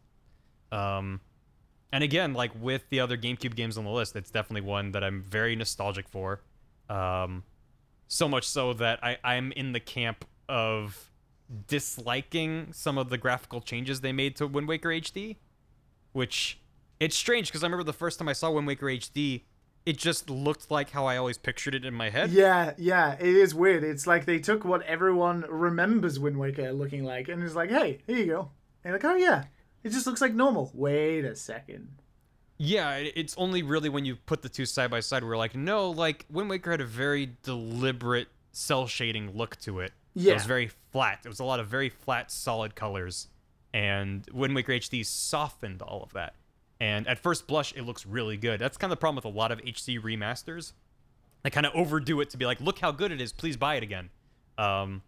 Um, 0.72 1.20
and 1.92 2.02
again, 2.02 2.34
like 2.34 2.50
with 2.60 2.88
the 2.90 3.00
other 3.00 3.16
GameCube 3.16 3.54
games 3.54 3.78
on 3.78 3.84
the 3.84 3.90
list, 3.90 4.16
it's 4.16 4.30
definitely 4.30 4.68
one 4.68 4.92
that 4.92 5.04
I'm 5.04 5.22
very 5.22 5.54
nostalgic 5.56 6.08
for. 6.08 6.40
Um, 6.88 7.44
so 8.08 8.28
much 8.28 8.46
so 8.46 8.72
that 8.74 9.02
I, 9.02 9.18
I'm 9.24 9.52
in 9.52 9.72
the 9.72 9.80
camp 9.80 10.24
of 10.48 11.10
disliking 11.68 12.72
some 12.72 12.98
of 12.98 13.08
the 13.08 13.18
graphical 13.18 13.60
changes 13.60 14.00
they 14.00 14.12
made 14.12 14.36
to 14.36 14.46
Wind 14.46 14.68
Waker 14.68 14.88
HD, 14.88 15.36
which 16.12 16.58
it's 17.00 17.16
strange 17.16 17.48
because 17.48 17.62
I 17.62 17.66
remember 17.66 17.84
the 17.84 17.92
first 17.92 18.18
time 18.18 18.28
I 18.28 18.32
saw 18.32 18.50
Wind 18.50 18.66
Waker 18.66 18.86
HD, 18.86 19.42
it 19.84 19.96
just 19.96 20.28
looked 20.28 20.70
like 20.70 20.90
how 20.90 21.06
I 21.06 21.16
always 21.16 21.38
pictured 21.38 21.74
it 21.74 21.84
in 21.84 21.94
my 21.94 22.10
head. 22.10 22.30
Yeah, 22.30 22.72
yeah, 22.76 23.14
it 23.14 23.36
is 23.36 23.54
weird. 23.54 23.84
It's 23.84 24.06
like 24.06 24.24
they 24.24 24.38
took 24.38 24.64
what 24.64 24.82
everyone 24.82 25.44
remembers 25.48 26.18
Wind 26.18 26.38
Waker 26.38 26.72
looking 26.72 27.04
like 27.04 27.28
and 27.28 27.42
it's 27.42 27.54
like, 27.54 27.70
hey, 27.70 28.00
here 28.06 28.18
you 28.18 28.26
go. 28.26 28.50
And 28.84 28.92
like, 28.92 29.04
oh 29.04 29.14
yeah, 29.14 29.44
it 29.82 29.90
just 29.90 30.06
looks 30.06 30.20
like 30.20 30.34
normal. 30.34 30.70
Wait 30.74 31.24
a 31.24 31.36
second. 31.36 31.88
Yeah, 32.58 32.96
it's 32.96 33.34
only 33.36 33.62
really 33.62 33.88
when 33.88 34.04
you 34.04 34.16
put 34.16 34.42
the 34.42 34.48
two 34.48 34.64
side 34.64 34.90
by 34.90 35.00
side 35.00 35.22
where 35.22 35.30
we're 35.30 35.36
like, 35.36 35.54
no, 35.54 35.90
like 35.90 36.24
Wind 36.30 36.48
Waker 36.48 36.70
had 36.70 36.80
a 36.80 36.86
very 36.86 37.30
deliberate 37.42 38.28
cel 38.52 38.86
shading 38.86 39.36
look 39.36 39.56
to 39.60 39.80
it. 39.80 39.92
Yeah. 40.14 40.32
It 40.32 40.34
was 40.36 40.46
very 40.46 40.70
flat. 40.92 41.20
It 41.24 41.28
was 41.28 41.40
a 41.40 41.44
lot 41.44 41.60
of 41.60 41.68
very 41.68 41.90
flat, 41.90 42.30
solid 42.30 42.74
colors. 42.74 43.28
And 43.74 44.26
Wind 44.32 44.54
Waker 44.54 44.72
HD 44.72 45.04
softened 45.04 45.82
all 45.82 46.02
of 46.02 46.14
that. 46.14 46.34
And 46.80 47.06
at 47.06 47.18
first 47.18 47.46
blush, 47.46 47.74
it 47.76 47.82
looks 47.82 48.06
really 48.06 48.38
good. 48.38 48.58
That's 48.58 48.78
kind 48.78 48.90
of 48.90 48.98
the 48.98 49.00
problem 49.00 49.16
with 49.16 49.26
a 49.26 49.36
lot 49.36 49.52
of 49.52 49.60
HD 49.60 50.00
remasters. 50.00 50.72
They 51.42 51.50
kind 51.50 51.66
of 51.66 51.74
overdo 51.74 52.20
it 52.22 52.30
to 52.30 52.38
be 52.38 52.46
like, 52.46 52.60
look 52.60 52.78
how 52.78 52.92
good 52.92 53.12
it 53.12 53.20
is. 53.20 53.32
Please 53.32 53.56
buy 53.56 53.76
it 53.76 53.82
again. 53.82 54.08
Um, 54.56 55.02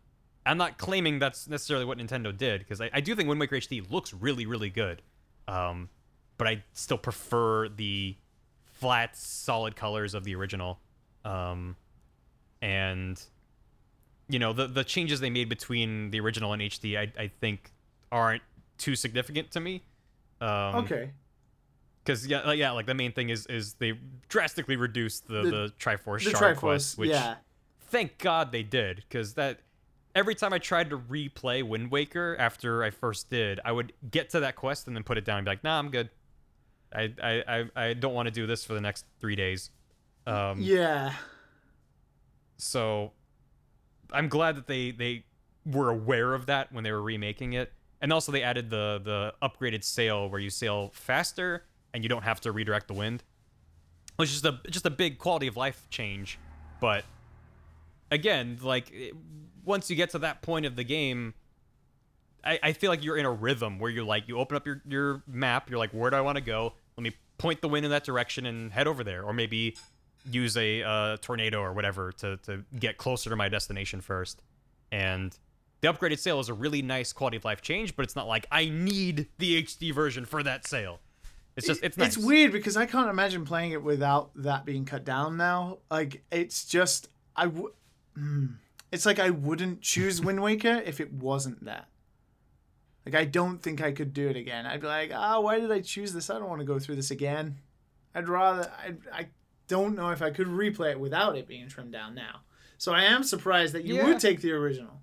I'm 0.48 0.58
not 0.58 0.78
claiming 0.78 1.18
that's 1.18 1.46
necessarily 1.48 1.84
what 1.84 1.98
Nintendo 1.98 2.36
did 2.36 2.60
because 2.60 2.80
I, 2.80 2.90
I 2.92 3.00
do 3.00 3.14
think 3.14 3.28
Wind 3.28 3.40
Waker 3.40 3.56
HD 3.56 3.88
looks 3.90 4.14
really, 4.14 4.46
really 4.46 4.70
good. 4.70 5.02
Um, 5.46 5.88
but 6.38 6.46
I 6.46 6.64
still 6.72 6.98
prefer 6.98 7.68
the 7.68 8.16
flat, 8.64 9.16
solid 9.16 9.76
colors 9.76 10.14
of 10.14 10.24
the 10.24 10.34
original. 10.34 10.78
Um, 11.24 11.76
and 12.62 13.22
you 14.28 14.38
know 14.38 14.52
the 14.52 14.66
the 14.66 14.84
changes 14.84 15.20
they 15.20 15.30
made 15.30 15.48
between 15.48 16.10
the 16.10 16.20
original 16.20 16.52
and 16.52 16.62
HD, 16.62 16.98
I, 16.98 17.12
I 17.22 17.30
think 17.40 17.70
aren't 18.10 18.42
too 18.78 18.96
significant 18.96 19.50
to 19.52 19.60
me. 19.60 19.82
Um, 20.40 20.76
Okay. 20.76 21.10
Because 22.04 22.26
yeah, 22.26 22.40
like, 22.46 22.58
yeah, 22.58 22.70
like 22.70 22.86
the 22.86 22.94
main 22.94 23.12
thing 23.12 23.28
is 23.28 23.44
is 23.46 23.74
they 23.74 23.92
drastically 24.28 24.76
reduced 24.76 25.28
the 25.28 25.42
The- 25.42 25.50
the, 25.50 25.72
Triforce 25.78 26.24
The 26.24 26.30
Shard 26.30 26.56
Triforce, 26.56 26.58
quest, 26.58 26.98
which 26.98 27.10
yeah. 27.10 27.36
thank 27.90 28.16
God 28.18 28.50
they 28.50 28.62
did, 28.62 29.04
because 29.08 29.34
that 29.34 29.60
every 30.14 30.34
time 30.34 30.52
I 30.52 30.58
tried 30.58 30.90
to 30.90 30.98
replay 30.98 31.62
Wind 31.62 31.90
Waker 31.90 32.36
after 32.38 32.82
I 32.82 32.90
first 32.90 33.30
did, 33.30 33.60
I 33.64 33.72
would 33.72 33.92
get 34.10 34.30
to 34.30 34.40
that 34.40 34.56
quest 34.56 34.86
and 34.86 34.96
then 34.96 35.02
put 35.04 35.18
it 35.18 35.24
down 35.24 35.38
and 35.38 35.44
be 35.44 35.50
like, 35.50 35.64
Nah, 35.64 35.78
I'm 35.78 35.90
good. 35.90 36.10
I 36.94 37.12
I 37.22 37.42
I, 37.48 37.64
I 37.88 37.92
don't 37.94 38.14
want 38.14 38.26
to 38.26 38.32
do 38.32 38.46
this 38.46 38.64
for 38.64 38.74
the 38.74 38.80
next 38.80 39.04
three 39.20 39.36
days. 39.36 39.70
Um, 40.26 40.60
Yeah. 40.60 41.12
so 42.56 43.12
I'm 44.12 44.28
glad 44.28 44.56
that 44.56 44.66
they 44.66 44.90
they 44.90 45.24
were 45.66 45.90
aware 45.90 46.34
of 46.34 46.46
that 46.46 46.72
when 46.72 46.82
they 46.84 46.92
were 46.92 47.02
remaking 47.02 47.52
it, 47.52 47.72
and 48.00 48.12
also 48.12 48.32
they 48.32 48.42
added 48.42 48.70
the 48.70 49.00
the 49.04 49.34
upgraded 49.46 49.84
sail 49.84 50.28
where 50.28 50.40
you 50.40 50.50
sail 50.50 50.90
faster 50.94 51.64
and 51.94 52.02
you 52.02 52.08
don't 52.08 52.22
have 52.24 52.40
to 52.42 52.52
redirect 52.52 52.88
the 52.88 52.94
wind, 52.94 53.22
which 54.16 54.30
is 54.30 54.40
just 54.42 54.44
a 54.46 54.70
just 54.70 54.86
a 54.86 54.90
big 54.90 55.18
quality 55.18 55.46
of 55.46 55.56
life 55.56 55.86
change. 55.90 56.38
But 56.80 57.04
again, 58.10 58.58
like 58.62 58.90
it- 58.92 59.14
once 59.68 59.88
you 59.88 59.94
get 59.94 60.10
to 60.10 60.18
that 60.20 60.42
point 60.42 60.66
of 60.66 60.74
the 60.74 60.84
game. 60.84 61.34
I, 62.44 62.58
I 62.62 62.72
feel 62.72 62.88
like 62.88 63.04
you're 63.04 63.16
in 63.16 63.26
a 63.26 63.32
rhythm 63.32 63.80
where 63.80 63.90
you're 63.90 64.04
like 64.04 64.28
you 64.28 64.38
open 64.38 64.56
up 64.56 64.64
your, 64.64 64.80
your 64.88 65.22
map 65.26 65.68
you're 65.68 65.78
like 65.78 65.90
where 65.90 66.08
do 66.08 66.16
i 66.16 66.20
want 66.20 66.36
to 66.36 66.40
go 66.40 66.72
let 66.96 67.02
me 67.02 67.12
point 67.36 67.60
the 67.60 67.68
wind 67.68 67.84
in 67.84 67.90
that 67.90 68.04
direction 68.04 68.46
and 68.46 68.72
head 68.72 68.86
over 68.86 69.02
there 69.02 69.24
or 69.24 69.32
maybe 69.32 69.74
use 70.30 70.56
a 70.56 70.82
uh, 70.82 71.16
tornado 71.18 71.60
or 71.60 71.72
whatever 71.72 72.12
to, 72.12 72.36
to 72.38 72.64
get 72.78 72.96
closer 72.96 73.30
to 73.30 73.36
my 73.36 73.48
destination 73.48 74.00
first. 74.00 74.42
And 74.90 75.36
the 75.80 75.88
upgraded 75.88 76.18
sail 76.18 76.40
is 76.40 76.48
a 76.48 76.54
really 76.54 76.82
nice 76.82 77.12
quality 77.12 77.36
of 77.36 77.44
life 77.44 77.62
change, 77.62 77.96
but 77.96 78.04
it's 78.04 78.16
not 78.16 78.26
like 78.26 78.46
I 78.50 78.68
need 78.68 79.28
the 79.38 79.62
HD 79.62 79.94
version 79.94 80.24
for 80.24 80.42
that 80.42 80.66
sail. 80.66 81.00
It's 81.56 81.66
just 81.66 81.82
it's 81.82 81.96
nice. 81.96 82.16
It's 82.16 82.24
weird 82.24 82.52
because 82.52 82.76
I 82.76 82.86
can't 82.86 83.10
imagine 83.10 83.44
playing 83.44 83.72
it 83.72 83.82
without 83.82 84.30
that 84.36 84.64
being 84.64 84.84
cut 84.84 85.04
down 85.04 85.36
now. 85.36 85.78
Like 85.90 86.22
it's 86.30 86.64
just 86.64 87.08
I 87.34 87.46
w- 87.46 87.72
hmm. 88.14 88.46
It's 88.92 89.06
like 89.06 89.18
I 89.18 89.30
wouldn't 89.30 89.80
choose 89.82 90.20
Wind 90.20 90.42
Waker 90.42 90.82
if 90.84 91.00
it 91.00 91.12
wasn't 91.12 91.64
that. 91.64 91.88
Like 93.06 93.14
I 93.14 93.24
don't 93.24 93.62
think 93.62 93.80
I 93.82 93.92
could 93.92 94.12
do 94.12 94.28
it 94.28 94.36
again. 94.36 94.66
I'd 94.66 94.80
be 94.80 94.86
like, 94.86 95.10
"Ah, 95.14 95.40
why 95.40 95.58
did 95.60 95.72
I 95.72 95.80
choose 95.80 96.12
this? 96.12 96.28
I 96.30 96.34
don't 96.38 96.48
want 96.48 96.60
to 96.60 96.66
go 96.66 96.78
through 96.78 96.96
this 96.96 97.10
again." 97.10 97.58
I'd 98.14 98.28
rather 98.28 98.70
I 98.78 98.94
I 99.12 99.28
don't 99.66 99.94
know 99.94 100.10
if 100.10 100.22
I 100.22 100.30
could 100.30 100.46
replay 100.46 100.90
it 100.92 101.00
without 101.00 101.36
it 101.36 101.46
being 101.46 101.68
trimmed 101.68 101.92
down 101.92 102.14
now. 102.14 102.40
So 102.78 102.92
I 102.92 103.04
am 103.04 103.22
surprised 103.22 103.74
that 103.74 103.84
you 103.84 103.96
Yeah. 103.96 104.04
would 104.04 104.20
take 104.20 104.40
the 104.40 104.52
original. 104.52 105.02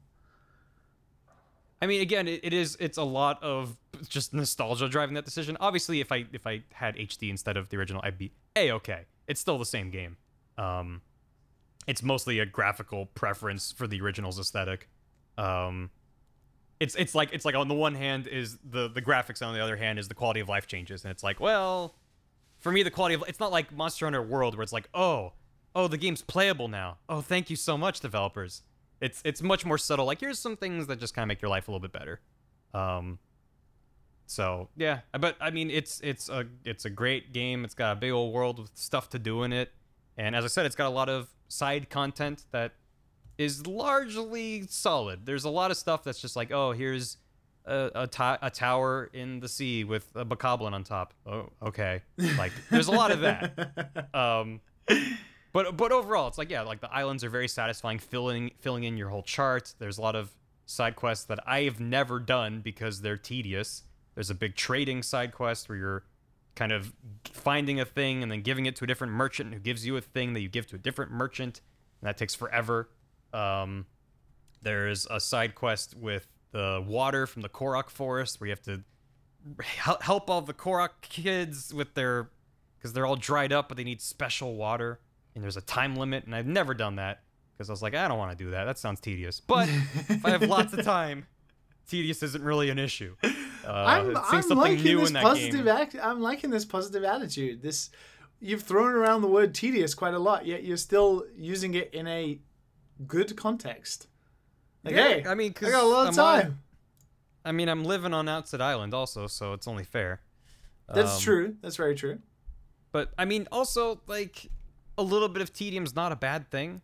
I 1.81 1.87
mean, 1.87 2.01
again, 2.01 2.27
it, 2.27 2.39
it 2.43 2.53
is 2.53 2.77
it's 2.79 2.97
a 2.97 3.03
lot 3.03 3.41
of 3.43 3.77
just 4.07 4.33
nostalgia 4.33 4.87
driving 4.89 5.15
that 5.15 5.25
decision. 5.25 5.57
Obviously, 5.59 5.99
if 5.99 6.11
I 6.11 6.25
if 6.31 6.47
I 6.47 6.63
had 6.73 6.95
HD 6.95 7.29
instead 7.29 7.57
of 7.57 7.69
the 7.69 7.77
original, 7.77 8.01
I'd 8.03 8.17
be 8.17 8.31
a 8.55 8.71
okay. 8.73 9.05
It's 9.27 9.41
still 9.41 9.57
the 9.57 9.65
same 9.65 9.89
game. 9.91 10.17
Um, 10.57 11.01
it's 11.87 12.01
mostly 12.01 12.39
a 12.39 12.45
graphical 12.45 13.07
preference 13.07 13.71
for 13.71 13.87
the 13.87 14.01
original's 14.01 14.39
aesthetic. 14.39 14.89
Um, 15.37 15.91
it's 16.79 16.95
it's 16.95 17.15
like 17.15 17.29
it's 17.31 17.45
like 17.45 17.55
on 17.55 17.67
the 17.67 17.73
one 17.73 17.95
hand 17.95 18.27
is 18.27 18.57
the 18.69 18.87
the 18.87 19.01
graphics, 19.01 19.41
and 19.41 19.49
on 19.49 19.53
the 19.53 19.63
other 19.63 19.77
hand 19.77 19.99
is 19.99 20.07
the 20.07 20.15
quality 20.15 20.39
of 20.39 20.49
life 20.49 20.67
changes, 20.67 21.03
and 21.03 21.11
it's 21.11 21.23
like 21.23 21.39
well, 21.39 21.95
for 22.59 22.71
me 22.71 22.83
the 22.83 22.91
quality 22.91 23.15
of 23.15 23.23
it's 23.27 23.39
not 23.39 23.51
like 23.51 23.71
Monster 23.71 24.05
Hunter 24.05 24.21
World 24.21 24.55
where 24.55 24.63
it's 24.63 24.73
like 24.73 24.89
oh 24.93 25.33
oh 25.73 25.87
the 25.87 25.97
game's 25.97 26.21
playable 26.21 26.67
now. 26.67 26.97
Oh 27.07 27.21
thank 27.21 27.49
you 27.49 27.55
so 27.55 27.77
much 27.77 27.99
developers. 27.99 28.63
It's 28.99 29.21
it's 29.23 29.41
much 29.41 29.65
more 29.65 29.77
subtle. 29.77 30.05
Like 30.05 30.19
here's 30.19 30.39
some 30.39 30.57
things 30.57 30.87
that 30.87 30.99
just 30.99 31.13
kind 31.13 31.23
of 31.23 31.27
make 31.27 31.41
your 31.41 31.49
life 31.49 31.67
a 31.67 31.71
little 31.71 31.81
bit 31.81 31.91
better. 31.91 32.19
Um, 32.73 33.19
so 34.25 34.69
yeah, 34.75 35.01
but 35.17 35.37
I 35.39 35.51
mean 35.51 35.69
it's 35.69 36.01
it's 36.01 36.29
a 36.29 36.45
it's 36.65 36.85
a 36.85 36.89
great 36.89 37.31
game. 37.31 37.63
It's 37.63 37.75
got 37.75 37.93
a 37.93 37.95
big 37.95 38.11
old 38.11 38.33
world 38.33 38.59
with 38.59 38.71
stuff 38.73 39.09
to 39.11 39.19
do 39.19 39.43
in 39.43 39.53
it, 39.53 39.71
and 40.17 40.35
as 40.35 40.43
I 40.43 40.47
said, 40.47 40.65
it's 40.65 40.75
got 40.75 40.87
a 40.87 40.89
lot 40.89 41.09
of 41.09 41.29
side 41.47 41.89
content 41.89 42.45
that 42.51 42.73
is 43.37 43.67
largely 43.67 44.65
solid. 44.69 45.25
There's 45.25 45.43
a 45.43 45.49
lot 45.49 45.71
of 45.71 45.77
stuff 45.77 46.03
that's 46.03 46.19
just 46.19 46.35
like 46.35 46.51
oh 46.51 46.71
here's 46.71 47.17
a 47.65 47.91
a, 47.95 48.07
to- 48.07 48.39
a 48.41 48.49
tower 48.49 49.09
in 49.13 49.39
the 49.39 49.49
sea 49.49 49.83
with 49.83 50.07
a 50.15 50.25
bokoblin 50.25 50.73
on 50.73 50.83
top. 50.83 51.13
Oh 51.25 51.49
okay, 51.61 52.01
like 52.37 52.51
there's 52.69 52.87
a 52.87 52.91
lot 52.91 53.11
of 53.11 53.21
that. 53.21 54.07
Um, 54.13 54.61
but 55.51 55.75
but 55.75 55.91
overall, 55.91 56.27
it's 56.27 56.37
like 56.37 56.49
yeah, 56.49 56.61
like 56.61 56.79
the 56.81 56.93
islands 56.93 57.23
are 57.23 57.29
very 57.29 57.47
satisfying, 57.47 57.99
filling 57.99 58.51
filling 58.59 58.83
in 58.85 58.97
your 58.97 59.09
whole 59.09 59.23
chart. 59.23 59.73
There's 59.79 59.97
a 59.97 60.01
lot 60.01 60.15
of 60.15 60.31
side 60.65 60.95
quests 60.95 61.25
that 61.25 61.39
I've 61.47 61.79
never 61.79 62.19
done 62.19 62.61
because 62.61 63.01
they're 63.01 63.17
tedious. 63.17 63.83
There's 64.15 64.29
a 64.29 64.35
big 64.35 64.55
trading 64.55 65.03
side 65.03 65.33
quest 65.33 65.67
where 65.69 65.77
you're 65.77 66.03
kind 66.55 66.71
of 66.71 66.93
finding 67.31 67.79
a 67.79 67.85
thing 67.85 68.23
and 68.23 68.31
then 68.31 68.41
giving 68.41 68.65
it 68.65 68.75
to 68.77 68.83
a 68.85 68.87
different 68.87 69.13
merchant 69.13 69.53
who 69.53 69.59
gives 69.59 69.85
you 69.85 69.97
a 69.97 70.01
thing 70.01 70.33
that 70.33 70.41
you 70.41 70.49
give 70.49 70.67
to 70.67 70.75
a 70.75 70.79
different 70.79 71.11
merchant, 71.11 71.61
and 72.01 72.07
that 72.07 72.17
takes 72.17 72.33
forever. 72.33 72.89
Um, 73.33 73.85
there's 74.61 75.05
a 75.11 75.19
side 75.19 75.55
quest 75.55 75.95
with 75.95 76.27
the 76.51 76.83
water 76.85 77.27
from 77.27 77.41
the 77.41 77.49
Korok 77.49 77.89
forest 77.89 78.39
where 78.39 78.47
you 78.47 78.51
have 78.51 78.61
to 78.63 78.83
help 79.67 80.29
all 80.29 80.41
the 80.41 80.53
Korok 80.53 81.01
kids 81.01 81.73
with 81.73 81.93
their 81.93 82.29
because 82.77 82.93
they're 82.93 83.05
all 83.05 83.15
dried 83.15 83.51
up, 83.51 83.67
but 83.67 83.77
they 83.77 83.83
need 83.83 84.01
special 84.01 84.55
water, 84.55 84.99
and 85.33 85.43
there's 85.43 85.57
a 85.57 85.61
time 85.61 85.95
limit. 85.95 86.25
And 86.25 86.35
I've 86.35 86.45
never 86.45 86.73
done 86.73 86.97
that 86.97 87.21
because 87.53 87.69
I 87.69 87.73
was 87.73 87.81
like, 87.81 87.95
I 87.95 88.07
don't 88.07 88.17
want 88.17 88.37
to 88.37 88.43
do 88.43 88.51
that. 88.51 88.65
That 88.65 88.77
sounds 88.77 88.99
tedious. 88.99 89.39
But 89.39 89.67
if 89.69 90.23
I 90.23 90.29
have 90.29 90.43
lots 90.43 90.73
of 90.73 90.83
time, 90.85 91.25
tedious 91.87 92.21
isn't 92.21 92.43
really 92.43 92.69
an 92.69 92.77
issue. 92.79 93.15
Uh, 93.65 93.71
I'm, 93.71 94.17
I'm 94.17 94.49
liking 94.49 94.97
this 94.99 95.11
positive 95.11 95.67
act. 95.67 95.95
I'm 96.01 96.21
liking 96.21 96.49
this 96.49 96.65
positive 96.65 97.03
attitude. 97.03 97.61
This 97.61 97.89
you've 98.39 98.61
thrown 98.63 98.93
around 98.93 99.21
the 99.21 99.27
word 99.27 99.53
tedious 99.55 99.93
quite 99.95 100.13
a 100.13 100.19
lot, 100.19 100.45
yet 100.45 100.63
you're 100.63 100.77
still 100.77 101.25
using 101.35 101.73
it 101.73 101.93
in 101.93 102.07
a 102.07 102.39
good 103.07 103.35
context. 103.35 104.07
Like, 104.83 104.95
Yeah, 104.95 105.07
hey, 105.07 105.25
I 105.25 105.33
mean, 105.35 105.53
I 105.61 105.69
got 105.71 105.83
a 105.83 105.87
lot 105.87 106.07
of 106.09 106.17
I'm 106.19 106.25
on- 106.25 106.41
time. 106.41 106.59
I 107.43 107.51
mean, 107.51 107.69
I'm 107.69 107.83
living 107.83 108.13
on 108.13 108.27
Outset 108.27 108.61
Island 108.61 108.93
also, 108.93 109.27
so 109.27 109.53
it's 109.53 109.67
only 109.67 109.83
fair. 109.83 110.21
That's 110.93 111.15
Um, 111.17 111.21
true. 111.21 111.55
That's 111.61 111.75
very 111.75 111.95
true. 111.95 112.19
But 112.91 113.11
I 113.17 113.25
mean, 113.25 113.47
also 113.51 114.01
like 114.07 114.49
a 114.97 115.03
little 115.03 115.27
bit 115.29 115.41
of 115.41 115.53
tedium's 115.53 115.95
not 115.95 116.11
a 116.11 116.15
bad 116.15 116.49
thing. 116.49 116.81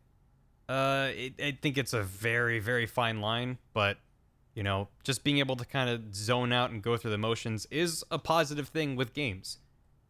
Uh, 0.69 1.10
it, 1.16 1.34
I 1.42 1.58
think 1.61 1.77
it's 1.77 1.93
a 1.93 2.03
very 2.03 2.60
very 2.60 2.85
fine 2.85 3.22
line, 3.22 3.58
but 3.74 3.98
you 4.53 4.63
know, 4.63 4.89
just 5.03 5.23
being 5.23 5.39
able 5.39 5.55
to 5.55 5.65
kind 5.65 5.89
of 5.89 6.13
zone 6.15 6.51
out 6.51 6.71
and 6.71 6.81
go 6.81 6.97
through 6.97 7.11
the 7.11 7.17
motions 7.17 7.67
is 7.71 8.03
a 8.11 8.19
positive 8.19 8.67
thing 8.67 8.95
with 8.95 9.13
games. 9.13 9.59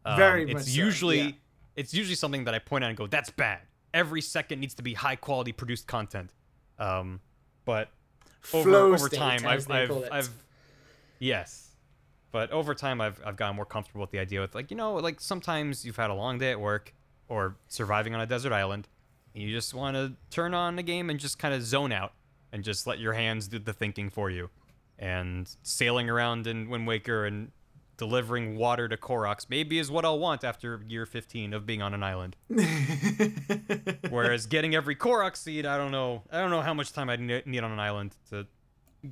Um, 0.06 0.18
Very 0.18 0.44
it's 0.44 0.54
much 0.54 0.64
so, 0.64 0.72
usually 0.72 1.20
yeah. 1.20 1.32
it's 1.76 1.94
usually 1.94 2.16
something 2.16 2.46
that 2.46 2.54
I 2.54 2.60
point 2.60 2.84
out 2.84 2.90
and 2.90 2.98
go, 2.98 3.08
"That's 3.08 3.30
bad." 3.30 3.60
Every 3.94 4.22
second 4.22 4.60
needs 4.60 4.74
to 4.76 4.84
be 4.84 4.94
high 4.94 5.16
quality 5.16 5.52
produced 5.52 5.86
content. 5.86 6.32
Um, 6.80 7.20
but 7.66 7.90
over, 8.54 8.70
Flow 8.70 8.94
over 8.94 9.10
time, 9.10 9.46
I've 9.46 9.70
I've. 9.70 9.92
I've 10.12 10.30
yes, 11.20 11.70
but 12.32 12.52
over 12.52 12.74
time, 12.74 13.00
I've 13.00 13.22
I've 13.24 13.38
gotten 13.38 13.56
more 13.56 13.66
comfortable 13.66 14.02
with 14.02 14.12
the 14.12 14.20
idea 14.20 14.42
with 14.42 14.56
like 14.56 14.72
you 14.72 14.78
know 14.78 14.96
like 14.96 15.20
sometimes 15.20 15.86
you've 15.86 15.98
had 15.98 16.10
a 16.10 16.16
long 16.16 16.40
day 16.40 16.52
at 16.52 16.60
work 16.60 16.96
or 17.28 17.58
surviving 17.68 18.16
on 18.16 18.22
a 18.22 18.26
desert 18.26 18.52
island, 18.52 18.88
and 19.36 19.44
you 19.44 19.52
just 19.52 19.76
want 19.76 19.96
to 19.96 20.14
turn 20.32 20.56
on 20.56 20.80
a 20.80 20.84
game 20.84 21.12
and 21.12 21.20
just 21.20 21.38
kind 21.38 21.54
of 21.54 21.62
zone 21.62 21.92
out 21.92 22.14
and 22.52 22.64
just 22.64 22.88
let 22.88 23.00
your 23.00 23.14
hands 23.14 23.48
do 23.48 23.60
the 23.60 23.74
thinking 23.74 24.10
for 24.10 24.30
you, 24.30 24.50
and 25.00 25.56
sailing 25.64 26.10
around 26.10 26.48
in 26.48 26.70
Wind 26.70 26.88
Waker 26.88 27.26
and 27.26 27.52
delivering 27.98 28.58
water 28.58 28.90
to 28.90 28.98
Koroks 28.98 29.46
maybe 29.48 29.78
is 29.78 29.92
what 29.92 30.06
I'll 30.06 30.18
want 30.18 30.44
after 30.44 30.82
year 30.88 31.06
15 31.06 31.54
of 31.54 31.68
being 31.68 31.84
on 31.84 31.94
an 31.94 32.02
island. 32.02 32.36
Whereas 34.10 34.48
getting 34.48 34.74
every 34.74 34.96
Korok 34.96 35.36
seed, 35.36 35.68
I 35.68 35.78
don't 35.78 35.92
know. 35.92 36.24
I 36.32 36.40
don't 36.40 36.50
know 36.50 36.62
how 36.62 36.74
much 36.74 36.94
time 36.94 37.12
I 37.12 37.16
would 37.16 37.46
need 37.46 37.64
on 37.64 37.72
an 37.72 37.80
island 37.80 38.16
to 38.32 38.48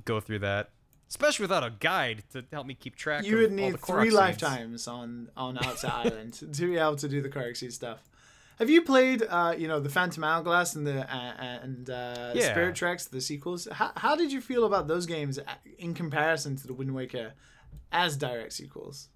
go 0.04 0.18
through 0.18 0.40
that, 0.40 0.70
especially 1.08 1.44
without 1.44 1.62
a 1.62 1.70
guide 1.70 2.24
to 2.32 2.44
help 2.52 2.66
me 2.66 2.74
keep 2.74 2.96
track. 2.96 3.24
You 3.24 3.36
would 3.36 3.52
need 3.52 3.80
three 3.80 4.06
seeds. 4.06 4.16
lifetimes 4.16 4.88
on 4.88 5.28
on 5.36 5.56
Outset 5.64 5.92
Island 5.94 6.32
to 6.34 6.66
be 6.66 6.76
able 6.76 6.96
to 6.96 7.08
do 7.08 7.22
the 7.22 7.28
Corexy 7.28 7.70
stuff. 7.72 8.09
Have 8.60 8.70
you 8.70 8.82
played, 8.82 9.22
uh, 9.28 9.54
you 9.56 9.66
know, 9.66 9.80
the 9.80 9.88
Phantom 9.88 10.22
Hourglass 10.22 10.74
and 10.76 10.86
the 10.86 11.00
uh, 11.12 11.16
and 11.62 11.88
uh, 11.90 12.32
Yeah. 12.34 12.50
Spirit 12.52 12.76
Tracks, 12.76 13.06
the 13.06 13.20
sequels? 13.20 13.66
How, 13.72 13.90
how 13.96 14.14
did 14.14 14.30
you 14.30 14.40
feel 14.42 14.64
about 14.66 14.86
those 14.86 15.06
games 15.06 15.38
in 15.78 15.94
comparison 15.94 16.56
to 16.56 16.66
the 16.66 16.74
Wind 16.74 16.94
Waker 16.94 17.32
as 17.90 18.16
direct 18.18 18.52
sequels? 18.52 19.08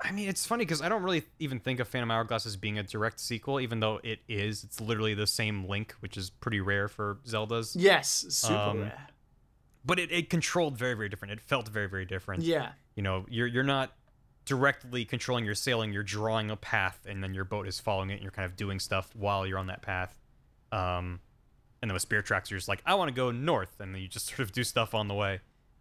I 0.00 0.12
mean, 0.12 0.28
it's 0.28 0.46
funny 0.46 0.64
because 0.64 0.80
I 0.80 0.88
don't 0.88 1.02
really 1.02 1.24
even 1.40 1.58
think 1.58 1.80
of 1.80 1.88
Phantom 1.88 2.08
Hourglass 2.08 2.46
as 2.46 2.56
being 2.56 2.78
a 2.78 2.84
direct 2.84 3.18
sequel, 3.18 3.58
even 3.58 3.80
though 3.80 3.98
it 4.04 4.20
is. 4.28 4.62
It's 4.62 4.80
literally 4.80 5.14
the 5.14 5.26
same 5.26 5.66
Link, 5.66 5.92
which 5.98 6.16
is 6.16 6.30
pretty 6.30 6.60
rare 6.60 6.86
for 6.86 7.18
Zeldas. 7.26 7.74
Yes, 7.76 8.24
super 8.28 8.54
Um, 8.54 8.80
rare. 8.82 9.06
But 9.84 9.98
it, 9.98 10.12
it 10.12 10.30
controlled 10.30 10.78
very, 10.78 10.94
very 10.94 11.08
different. 11.08 11.32
It 11.32 11.40
felt 11.40 11.68
very, 11.68 11.88
very 11.88 12.04
different. 12.04 12.44
Yeah, 12.44 12.72
You 12.94 13.02
know, 13.02 13.26
you're 13.28 13.48
you're 13.48 13.64
not 13.64 13.92
directly 14.48 15.04
controlling 15.04 15.44
your 15.44 15.54
sailing. 15.54 15.92
You're 15.92 16.02
drawing 16.02 16.50
a 16.50 16.56
path, 16.56 17.06
and 17.06 17.22
then 17.22 17.34
your 17.34 17.44
boat 17.44 17.68
is 17.68 17.78
following 17.78 18.10
it, 18.10 18.14
and 18.14 18.22
you're 18.22 18.32
kind 18.32 18.46
of 18.46 18.56
doing 18.56 18.80
stuff 18.80 19.14
while 19.14 19.46
you're 19.46 19.58
on 19.58 19.66
that 19.66 19.82
path. 19.82 20.18
Um, 20.72 21.20
and 21.80 21.90
then 21.90 21.92
with 21.92 22.02
Spirit 22.02 22.24
Tracks, 22.24 22.50
you're 22.50 22.58
just 22.58 22.68
like, 22.68 22.82
I 22.86 22.94
want 22.94 23.08
to 23.08 23.14
go 23.14 23.30
north, 23.30 23.78
and 23.78 23.94
then 23.94 24.00
you 24.00 24.08
just 24.08 24.26
sort 24.28 24.40
of 24.40 24.52
do 24.52 24.64
stuff 24.64 24.94
on 24.94 25.06
the 25.06 25.14
way. 25.14 25.40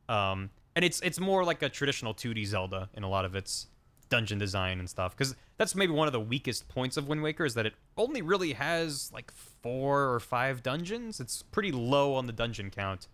Um, 0.10 0.50
and 0.76 0.86
it's 0.86 1.02
it's 1.02 1.20
more 1.20 1.44
like 1.44 1.64
a 1.64 1.70
traditional 1.70 2.14
2D 2.14 2.46
Zelda 2.46 2.90
in 2.94 3.04
a 3.04 3.10
lot 3.10 3.26
of 3.26 3.36
its 3.36 3.68
dungeon 4.10 4.38
design 4.38 4.80
and 4.80 4.90
stuff, 4.90 5.18
because 5.18 5.36
that's 5.58 5.74
maybe 5.74 5.94
one 5.94 6.08
of 6.08 6.14
the 6.14 6.20
weakest 6.20 6.68
points 6.68 6.98
of 6.98 7.08
Wind 7.08 7.24
Waker 7.24 7.46
is 7.46 7.56
that 7.56 7.66
it 7.66 7.74
only 7.98 8.22
really 8.22 8.54
has 8.54 9.12
like 9.14 9.32
four 9.32 10.14
or 10.14 10.20
five 10.20 10.62
dungeons. 10.62 11.20
It's 11.20 11.42
pretty 11.42 11.72
low 11.72 12.14
on 12.14 12.28
the 12.28 12.34
dungeon 12.34 12.70
count, 12.70 13.08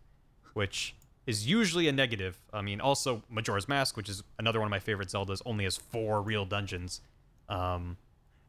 which 0.53 0.95
is 1.25 1.47
usually 1.47 1.87
a 1.87 1.91
negative. 1.91 2.37
I 2.51 2.61
mean, 2.61 2.81
also 2.81 3.23
Majora's 3.29 3.67
Mask, 3.67 3.95
which 3.97 4.09
is 4.09 4.23
another 4.39 4.59
one 4.59 4.67
of 4.67 4.71
my 4.71 4.79
favorite 4.79 5.09
Zeldas, 5.09 5.41
only 5.45 5.63
has 5.63 5.77
four 5.77 6.21
real 6.21 6.45
dungeons. 6.45 7.01
Um, 7.49 7.97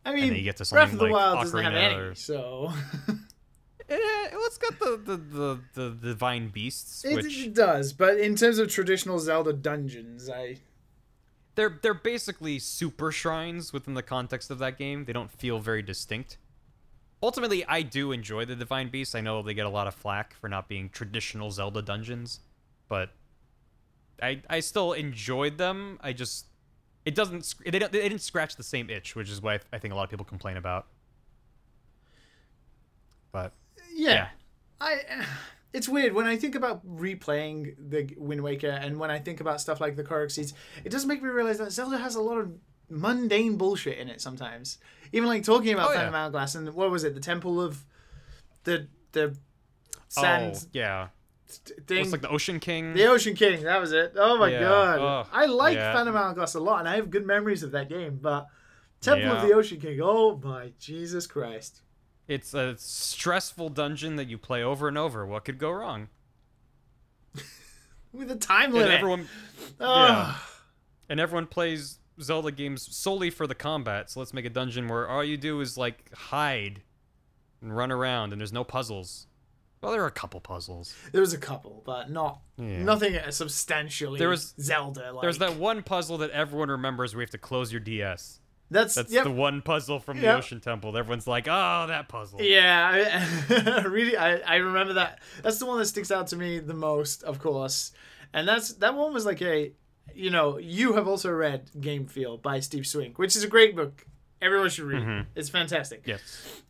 I 0.05 0.15
mean, 0.15 0.29
then 0.29 0.37
you 0.37 0.43
get 0.45 0.57
to 0.59 0.69
Breath 0.71 0.93
of 0.93 0.99
the 0.99 1.05
like 1.05 1.13
Wild 1.13 1.41
doesn't 1.41 1.65
have 1.65 1.75
any, 1.75 1.95
or- 1.95 2.15
so 2.15 2.73
eh, 3.89 3.97
well, 4.33 4.43
it's 4.47 4.59
got 4.59 4.79
the 4.79 4.97
the, 5.05 5.17
the, 5.17 5.61
the 5.91 5.91
divine 6.09 6.49
beasts, 6.49 7.05
it, 7.05 7.15
which 7.15 7.47
it 7.47 7.55
does. 7.55 7.93
But 7.93 8.19
in 8.19 8.37
terms 8.37 8.59
of 8.59 8.69
traditional 8.69 9.19
Zelda 9.19 9.53
dungeons, 9.53 10.29
I 10.29 10.59
they're 11.55 11.79
they're 11.83 11.95
basically 11.95 12.59
super 12.59 13.13
shrines 13.13 13.73
within 13.73 13.95
the 13.95 14.03
context 14.03 14.51
of 14.51 14.59
that 14.59 14.79
game. 14.79 15.05
They 15.05 15.13
don't 15.13 15.31
feel 15.31 15.59
very 15.59 15.83
distinct. 15.83 16.39
Ultimately, 17.23 17.65
I 17.67 17.83
do 17.83 18.13
enjoy 18.13 18.45
the 18.45 18.57
divine 18.57 18.91
beasts. 18.91 19.15
I 19.15 19.23
know 19.23 19.41
they 19.41 19.55
get 19.55 19.65
a 19.65 19.71
lot 19.71 19.87
of 19.87 19.95
flack 19.95 20.35
for 20.35 20.49
not 20.49 20.69
being 20.69 20.91
traditional 20.91 21.51
Zelda 21.51 21.81
dungeons, 21.81 22.41
but 22.89 23.11
I 24.23 24.43
I 24.49 24.61
still 24.61 24.93
enjoyed 24.93 25.59
them. 25.59 25.99
I 26.03 26.13
just 26.13 26.47
it 27.05 27.15
doesn't 27.15 27.55
they 27.65 27.79
don't 27.79 27.93
they 27.93 28.09
didn't 28.09 28.23
scratch 28.23 28.57
the 28.57 28.63
same 28.63 28.91
itch, 28.91 29.15
which 29.17 29.31
is 29.31 29.41
what 29.43 29.63
I 29.73 29.79
think 29.79 29.93
a 29.93 29.97
lot 29.97 30.05
of 30.05 30.11
people 30.11 30.25
complain 30.25 30.57
about. 30.57 30.87
But 33.33 33.53
yeah, 33.95 34.13
Yeah. 34.15 34.29
I 34.81 35.01
it's 35.73 35.89
weird 35.89 36.13
when 36.15 36.27
I 36.27 36.37
think 36.37 36.55
about 36.55 36.87
replaying 36.87 37.75
the 37.79 38.15
Wind 38.17 38.43
Waker 38.43 38.69
and 38.69 38.99
when 38.99 39.11
I 39.11 39.19
think 39.19 39.41
about 39.41 39.61
stuff 39.61 39.81
like 39.81 39.97
the 39.97 40.05
Korok 40.05 40.31
seeds, 40.31 40.55
it 40.85 40.91
does 40.91 41.05
make 41.05 41.23
me 41.23 41.29
realize 41.29 41.59
that 41.59 41.73
Zelda 41.73 41.99
has 41.99 42.15
a 42.15 42.21
lot 42.23 42.39
of 42.39 42.53
mundane 42.89 43.57
bullshit 43.57 43.99
in 43.99 44.09
it 44.09 44.21
sometimes. 44.21 44.79
Even 45.13 45.29
like 45.29 45.43
talking 45.43 45.73
about 45.73 45.89
Oh, 45.89 45.93
yeah. 45.93 45.99
Phantom 45.99 46.15
Hourglass 46.15 46.55
and 46.55 46.73
what 46.75 46.91
was 46.91 47.03
it, 47.05 47.15
the 47.15 47.21
Temple 47.21 47.61
of 47.61 47.85
the 48.65 48.87
the 49.13 49.37
sand 50.09 50.55
oh, 50.57 50.69
yeah. 50.73 51.09
Thing. 51.59 51.99
It's 52.03 52.13
like 52.13 52.21
the 52.23 52.29
Ocean 52.29 52.61
King. 52.61 52.93
the 52.95 53.07
Ocean 53.07 53.35
King, 53.35 53.63
that 53.65 53.81
was 53.81 53.93
it. 53.93 54.13
Oh 54.17 54.39
my 54.39 54.51
Yeah. 54.51 54.61
god. 54.61 54.99
Oh, 54.99 55.29
I 55.33 55.47
like 55.47 55.77
yeah. 55.77 55.93
Phantom 55.93 56.17
Hourglass 56.17 56.55
a 56.55 56.61
lot 56.61 56.81
and 56.81 56.89
I 56.89 56.97
have 56.97 57.11
good 57.11 57.27
memories 57.27 57.63
of 57.63 57.71
that 57.73 57.89
game, 57.89 58.19
but 58.21 58.47
Temple 59.01 59.31
of 59.33 59.47
the 59.47 59.55
Ocean 59.55 59.81
King, 59.81 60.01
oh 60.03 60.41
my 60.43 60.73
Jesus 60.79 61.27
Christ. 61.27 61.83
It's 62.27 62.55
a 62.55 62.75
stressful 62.79 63.69
dungeon 63.71 64.17
that 64.17 64.29
you 64.29 64.39
play 64.39 64.63
over 64.63 64.89
and 64.89 64.97
over. 64.97 65.27
What 65.27 65.45
could 65.45 65.59
go 65.59 65.71
wrong? 65.71 66.09
With 68.13 68.31
a 68.31 68.37
time 68.37 68.73
limit. 68.73 68.87
And 68.89 68.95
everyone, 68.97 69.29
Oh. 69.81 70.07
yeah. 70.07 70.35
and 71.09 71.21
everyone 71.21 71.47
plays 71.47 71.99
Zelda 72.21 72.53
games 72.53 72.95
solely 72.97 73.29
for 73.31 73.47
the 73.47 73.55
combat. 73.55 74.11
So 74.11 74.21
let's 74.21 74.33
make 74.33 74.45
a 74.45 74.51
dungeon 74.51 74.89
where 74.89 75.09
all 75.09 75.25
you 75.25 75.37
do 75.37 75.61
is 75.61 75.77
like 75.77 76.13
hide 76.15 76.83
and 77.61 77.77
run 77.77 77.91
around, 77.91 78.33
and 78.33 78.41
there's 78.41 78.53
no 78.53 78.63
puzzles. 78.65 79.27
Well, 79.85 79.93
there 79.93 80.03
are 80.03 80.07
a 80.09 80.11
couple 80.11 80.41
puzzles. 80.41 80.95
There 81.13 81.21
was 81.21 81.33
a 81.33 81.39
couple, 81.39 81.83
but 81.85 82.11
not 82.11 82.41
Yeah. 82.59 82.83
nothing 82.83 83.19
substantially 83.31 84.19
There 84.19 84.29
was- 84.29 84.55
Zelda 84.61 85.13
like. 85.13 85.23
There's 85.23 85.39
that 85.39 85.57
one 85.57 85.83
puzzle 85.83 86.19
that 86.19 86.31
everyone 86.31 86.71
remembers 86.71 87.15
where 87.15 87.21
you 87.23 87.25
have 87.27 87.31
to 87.31 87.39
close 87.39 87.71
your 87.73 87.81
DS. 87.81 88.41
That's, 88.71 88.95
That's 88.95 89.13
yep. 89.13 89.25
the 89.25 89.31
one 89.31 89.61
puzzle 89.63 90.01
from 90.01 90.17
the 90.17 90.25
Yep. 90.25 90.39
Ocean 90.39 90.61
Temple. 90.61 90.97
Everyone's 90.97 91.27
like, 91.27 91.47
"Oh, 91.47 91.85
that 91.87 92.09
puzzle." 92.09 92.41
Yeah, 92.41 93.05
I, 93.51 93.83
really, 93.83 94.17
I, 94.17 94.37
I 94.39 94.57
remember 94.57 94.95
that. 94.95 95.21
That's 95.43 95.59
the 95.59 95.67
one 95.67 95.79
that 95.79 95.85
sticks 95.87 96.11
out 96.11 96.29
to 96.29 96.37
me 96.37 96.59
the 96.61 96.75
most, 96.75 97.23
of 97.25 97.39
course. 97.39 97.93
And 98.33 98.49
that's 98.49 98.73
that 98.75 98.95
one 98.95 99.13
was 99.13 99.27
like 99.27 99.43
a, 99.43 99.73
you 100.15 100.31
know, 100.31 100.59
you 100.59 100.95
have 100.95 101.07
also 101.07 101.31
read 101.31 101.71
Game 101.79 102.07
Feel 102.07 102.39
by 102.39 102.59
Steve 102.61 102.87
Swink, 102.87 103.19
which 103.19 103.37
is 103.37 103.45
a 103.45 103.49
great 103.49 103.77
book. 103.77 104.07
Everyone 104.41 104.71
should 104.71 104.85
read. 104.87 105.03
it. 105.07 105.27
It's 105.37 105.51
fantastic. 105.51 106.03
Yes. 106.07 106.21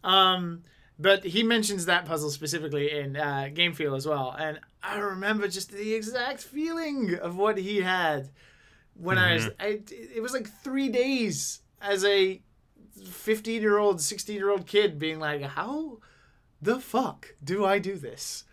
Um, 0.03 0.63
but 0.99 1.25
he 1.25 1.43
mentions 1.43 1.87
that 1.87 2.05
puzzle 2.07 2.31
specifically 2.31 2.91
in 2.91 3.17
uh, 3.17 3.49
Game 3.53 3.73
Feel 3.75 3.95
as 3.95 4.07
well, 4.07 4.35
and 4.39 4.61
I 4.83 4.99
remember 4.99 5.49
just 5.49 5.71
the 5.73 5.95
exact 5.95 6.41
feeling 6.43 7.15
of 7.21 7.37
what 7.37 7.59
he 7.59 7.81
had 7.81 8.31
when 8.95 9.19
I 9.19 9.35
was. 9.35 9.49
I, 9.59 9.81
it 9.91 10.23
was 10.23 10.33
like 10.33 10.49
three 10.63 10.89
days 10.89 11.61
as 11.81 12.05
a 12.05 12.41
fifteen-year-old, 13.11 14.01
sixteen-year-old 14.01 14.67
kid, 14.67 14.99
being 14.99 15.19
like, 15.19 15.43
"How 15.43 15.99
the 16.63 16.81
fuck 16.81 17.35
do 17.43 17.65
I 17.65 17.79
do 17.79 17.97
this?" 17.97 18.45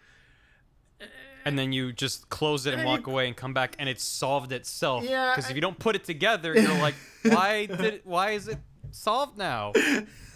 And 1.43 1.57
then 1.57 1.73
you 1.73 1.91
just 1.91 2.29
close 2.29 2.67
it 2.67 2.73
and 2.73 2.81
And 2.81 2.87
walk 2.87 3.07
you- 3.07 3.13
away 3.13 3.27
and 3.27 3.35
come 3.35 3.51
back, 3.53 3.75
and 3.79 3.89
it's 3.89 4.03
solved 4.03 4.51
itself. 4.51 5.03
Yeah, 5.03 5.31
Because 5.35 5.49
if 5.49 5.55
you 5.55 5.61
don't 5.61 5.79
put 5.79 5.95
it 5.95 6.03
together, 6.03 6.53
you're 6.53 6.77
like, 6.79 6.93
"Why 7.23 7.65
did? 7.65 7.81
It, 7.81 8.05
why 8.05 8.31
is 8.31 8.47
it 8.47 8.59
solved 8.91 9.37
now?" 9.37 9.73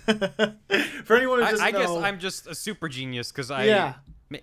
For 1.05 1.15
anyone 1.15 1.39
who 1.39 1.45
I, 1.45 1.51
doesn't 1.51 1.65
I 1.65 1.71
guess 1.71 1.87
know, 1.89 2.01
I'm 2.03 2.19
just 2.19 2.47
a 2.47 2.55
super 2.55 2.87
genius 2.89 3.31
because 3.31 3.51
I. 3.51 3.65
Yeah. 3.65 3.95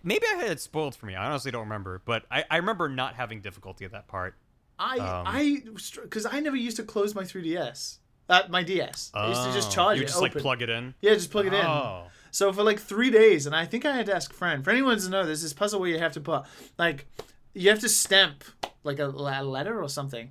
Maybe 0.05 0.24
I 0.32 0.36
had 0.36 0.50
it 0.52 0.60
spoiled 0.60 0.94
for 0.94 1.07
me. 1.07 1.16
I 1.16 1.26
honestly 1.26 1.50
don't 1.50 1.62
remember, 1.62 2.00
but 2.05 2.24
I, 2.31 2.44
I 2.49 2.58
remember 2.58 2.89
not 2.89 3.15
having 3.15 3.41
difficulty 3.41 3.84
at 3.84 3.91
that 3.92 4.07
part. 4.07 4.36
I 4.78 4.99
um, 4.99 5.24
I 5.26 5.62
because 6.02 6.24
I 6.24 6.41
never 6.41 6.57
used 6.57 6.76
to 6.76 6.82
close 6.84 7.15
my 7.15 7.23
3ds. 7.24 7.99
Uh, 8.28 8.42
my 8.49 8.62
DS. 8.62 9.10
I 9.12 9.28
used 9.28 9.42
to 9.44 9.52
just 9.52 9.68
Oh, 9.68 9.74
charge 9.74 9.99
You 9.99 10.05
it. 10.05 10.07
just 10.07 10.20
like 10.23 10.32
plug 10.34 10.62
it 10.62 10.70
in. 10.70 10.94
Yeah, 11.00 11.15
just 11.15 11.31
plug 11.31 11.47
it 11.47 11.52
in. 11.52 11.65
Oh. 11.66 12.05
So 12.31 12.52
for 12.52 12.62
like 12.62 12.78
three 12.78 13.10
days, 13.10 13.44
and 13.47 13.55
I 13.55 13.66
think 13.66 13.84
I 13.84 13.94
had 13.94 14.07
to 14.07 14.15
ask 14.15 14.31
a 14.31 14.34
friend. 14.34 14.65
For 14.65 14.70
anyone 14.70 14.92
who 14.92 14.97
doesn't 14.97 15.10
know, 15.10 15.26
there's 15.26 15.42
this 15.42 15.52
puzzle 15.52 15.81
where 15.81 15.91
you 15.91 15.99
have 15.99 16.12
to 16.12 16.20
put 16.20 16.44
like 16.78 17.07
you 17.52 17.68
have 17.68 17.81
to 17.81 17.89
stamp 17.89 18.44
like 18.84 19.00
a, 19.00 19.07
a 19.08 19.42
letter 19.44 19.82
or 19.82 19.89
something, 19.89 20.31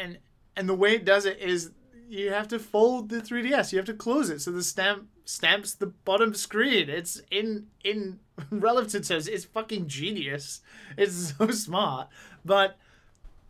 and 0.00 0.18
and 0.56 0.68
the 0.68 0.74
way 0.74 0.94
it 0.94 1.04
does 1.04 1.26
it 1.26 1.38
is 1.40 1.72
you 2.08 2.32
have 2.32 2.48
to 2.48 2.58
fold 2.58 3.08
the 3.10 3.20
3ds. 3.20 3.72
You 3.72 3.78
have 3.78 3.86
to 3.86 3.94
close 3.94 4.30
it 4.30 4.40
so 4.40 4.50
the 4.50 4.62
stamp 4.62 5.08
stamps 5.24 5.74
the 5.74 5.86
bottom 5.86 6.34
screen. 6.34 6.88
It's 6.88 7.20
in 7.30 7.66
in 7.84 8.18
relative 8.50 9.06
terms, 9.06 9.28
it's 9.28 9.44
fucking 9.44 9.86
genius. 9.88 10.60
It's 10.96 11.34
so 11.38 11.50
smart, 11.50 12.08
but 12.44 12.78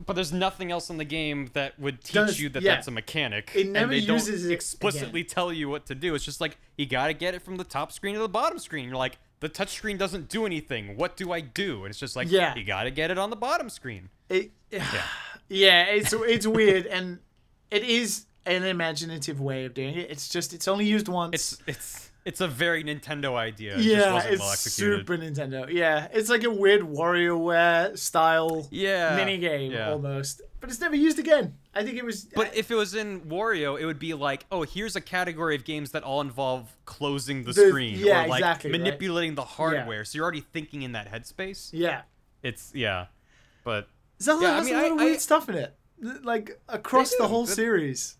But 0.04 0.14
there's 0.14 0.32
nothing 0.32 0.70
else 0.72 0.90
in 0.90 0.96
the 0.96 1.04
game 1.04 1.50
that 1.54 1.78
would 1.78 2.02
teach 2.02 2.14
Does- 2.14 2.40
you 2.40 2.48
that 2.50 2.62
yeah. 2.62 2.74
that's 2.74 2.88
a 2.88 2.90
mechanic. 2.92 3.50
It 3.54 3.68
never 3.68 3.84
and 3.84 3.92
they 3.92 3.98
uses 4.12 4.42
don't 4.42 4.50
it 4.50 4.54
explicitly 4.54 5.24
tell 5.24 5.52
you 5.52 5.68
what 5.68 5.86
to 5.86 5.94
do. 5.94 6.14
It's 6.14 6.24
just 6.24 6.40
like 6.40 6.56
you 6.76 6.86
gotta 6.86 7.12
get 7.14 7.34
it 7.34 7.42
from 7.42 7.56
the 7.56 7.64
top 7.64 7.92
screen 7.92 8.14
to 8.14 8.20
the 8.20 8.28
bottom 8.28 8.58
screen. 8.58 8.88
You're 8.88 8.96
like, 8.96 9.18
the 9.40 9.48
touch 9.48 9.70
screen 9.74 9.96
doesn't 9.96 10.28
do 10.28 10.46
anything. 10.46 10.96
What 10.96 11.16
do 11.16 11.30
I 11.32 11.40
do? 11.40 11.84
And 11.84 11.90
it's 11.90 11.98
just 12.00 12.16
like, 12.16 12.30
Yeah. 12.30 12.54
you 12.56 12.64
gotta 12.64 12.90
get 12.90 13.10
it 13.10 13.18
on 13.18 13.30
the 13.30 13.36
bottom 13.36 13.68
screen. 13.70 14.08
It, 14.28 14.50
yeah. 14.70 15.02
yeah. 15.48 15.84
it's 15.84 16.12
it's 16.12 16.46
weird 16.46 16.86
and 16.86 17.18
it 17.70 17.84
is 17.84 18.24
an 18.48 18.64
imaginative 18.64 19.40
way 19.40 19.64
of 19.66 19.74
doing 19.74 19.94
it. 19.96 20.10
It's 20.10 20.28
just 20.28 20.52
it's 20.54 20.66
only 20.68 20.86
used 20.86 21.08
once. 21.08 21.34
It's 21.34 21.62
it's 21.66 22.10
it's 22.24 22.40
a 22.40 22.48
very 22.48 22.84
Nintendo 22.84 23.34
idea. 23.36 23.74
It 23.74 23.82
just 23.82 23.88
yeah, 23.88 24.22
it's 24.24 24.40
well. 24.40 24.52
Super 24.54 25.16
Nintendo. 25.16 25.70
Yeah, 25.72 26.08
it's 26.12 26.28
like 26.28 26.44
a 26.44 26.50
weird 26.50 26.82
WarioWare 26.82 27.96
style 27.98 28.66
Yeah, 28.70 29.16
mini 29.16 29.38
game 29.38 29.72
yeah. 29.72 29.90
almost, 29.92 30.42
but 30.60 30.68
it's 30.70 30.80
never 30.80 30.96
used 30.96 31.18
again. 31.18 31.54
I 31.74 31.84
think 31.84 31.96
it 31.96 32.04
was. 32.04 32.24
But 32.24 32.54
if 32.56 32.70
it 32.70 32.74
was 32.74 32.94
in 32.94 33.20
Wario, 33.22 33.80
it 33.80 33.86
would 33.86 33.98
be 33.98 34.12
like, 34.14 34.44
oh, 34.50 34.62
here's 34.62 34.96
a 34.96 35.00
category 35.00 35.54
of 35.54 35.64
games 35.64 35.92
that 35.92 36.02
all 36.02 36.20
involve 36.20 36.74
closing 36.84 37.44
the, 37.44 37.52
The- 37.52 37.68
screen 37.68 37.98
yeah, 37.98 38.24
or 38.24 38.28
like 38.28 38.40
exactly, 38.40 38.72
right. 38.72 38.80
manipulating 38.80 39.34
the 39.34 39.44
hardware. 39.44 40.04
So 40.04 40.16
you're 40.16 40.24
already 40.24 40.40
thinking 40.40 40.82
in 40.82 40.92
that 40.92 41.10
headspace. 41.10 41.70
yeah, 41.72 42.02
It's 42.42 42.72
yeah, 42.74 43.06
but 43.64 43.88
Zelda 44.20 44.46
Yeah, 44.46 44.56
I 44.58 44.64
mean, 44.64 44.74
a 44.74 44.76
lot 44.78 44.84
I- 44.84 44.88
of 44.94 45.00
I- 45.00 45.04
weird 45.04 45.20
stuff 45.20 45.48
in 45.48 45.54
it, 45.54 45.74
like 46.24 46.60
across 46.68 47.14
the 47.14 47.26
whole 47.28 47.46
That- 47.46 47.54
series. 47.54 48.16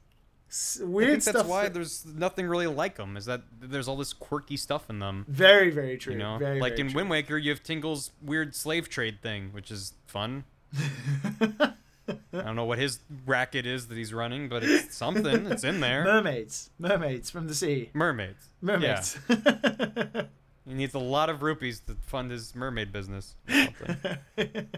S- 0.50 0.80
I 0.82 0.84
Weird 0.84 1.22
think 1.22 1.36
that's 1.36 1.46
why 1.48 1.64
that- 1.64 1.74
there's 1.74 2.06
nothing 2.06 2.46
really 2.46 2.66
like 2.66 2.96
them. 2.96 3.16
Is 3.16 3.26
that 3.26 3.42
there's 3.60 3.86
all 3.88 3.96
this 3.96 4.12
quirky 4.12 4.56
stuff 4.56 4.88
in 4.88 4.98
them. 4.98 5.24
very, 5.28 5.70
very 5.70 5.98
true. 5.98 6.14
You 6.14 6.18
know, 6.18 6.38
very, 6.38 6.60
like 6.60 6.72
very 6.76 6.80
in 6.82 6.88
true. 6.88 6.96
Wind 6.96 7.10
Waker, 7.10 7.36
you 7.36 7.50
have 7.50 7.62
Tingle's 7.62 8.10
weird 8.22 8.54
slave 8.54 8.88
trade 8.88 9.20
thing, 9.22 9.50
which 9.52 9.70
is 9.70 9.92
fun. 10.06 10.44
I 10.76 11.72
don't 12.32 12.56
know 12.56 12.64
what 12.64 12.78
his 12.78 13.00
racket 13.26 13.66
is 13.66 13.88
that 13.88 13.96
he's 13.96 14.14
running, 14.14 14.48
but 14.48 14.64
it's 14.64 14.94
something. 14.96 15.46
It's 15.46 15.64
in 15.64 15.80
there. 15.80 16.04
mermaids, 16.04 16.70
mermaids 16.78 17.28
from 17.30 17.46
the 17.48 17.54
sea, 17.54 17.90
Mermaids. 17.92 18.48
mermaids. 18.62 19.18
Yeah. 19.28 20.22
He 20.66 20.74
needs 20.74 20.92
a 20.94 20.98
lot 20.98 21.30
of 21.30 21.42
rupees 21.42 21.80
to 21.86 21.96
fund 22.06 22.30
his 22.30 22.54
mermaid 22.54 22.92
business. 22.92 23.34
or 23.48 24.18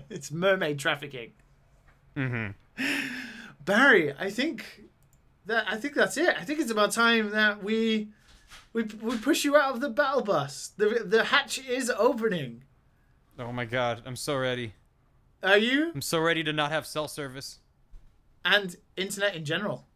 it's 0.08 0.30
mermaid 0.32 0.78
trafficking. 0.78 1.32
Mhm. 2.16 2.54
Barry, 3.64 4.12
I 4.18 4.30
think 4.30 4.82
that 5.50 5.66
I 5.68 5.76
think 5.76 5.94
that's 5.94 6.16
it. 6.16 6.34
I 6.38 6.44
think 6.44 6.60
it's 6.60 6.70
about 6.70 6.92
time 6.92 7.30
that 7.30 7.62
we 7.62 8.08
we 8.72 8.84
we 9.02 9.18
push 9.18 9.44
you 9.44 9.56
out 9.56 9.74
of 9.74 9.80
the 9.80 9.88
battle 9.90 10.22
bus. 10.22 10.70
The 10.76 11.02
the 11.04 11.24
hatch 11.24 11.58
is 11.66 11.90
opening. 11.90 12.64
Oh 13.38 13.52
my 13.52 13.64
god, 13.64 14.02
I'm 14.06 14.16
so 14.16 14.36
ready. 14.36 14.74
Are 15.42 15.58
you? 15.58 15.90
I'm 15.94 16.02
so 16.02 16.18
ready 16.20 16.44
to 16.44 16.52
not 16.52 16.70
have 16.70 16.86
cell 16.86 17.08
service 17.08 17.58
And 18.44 18.76
internet 18.96 19.34
in 19.34 19.44
general. 19.44 19.86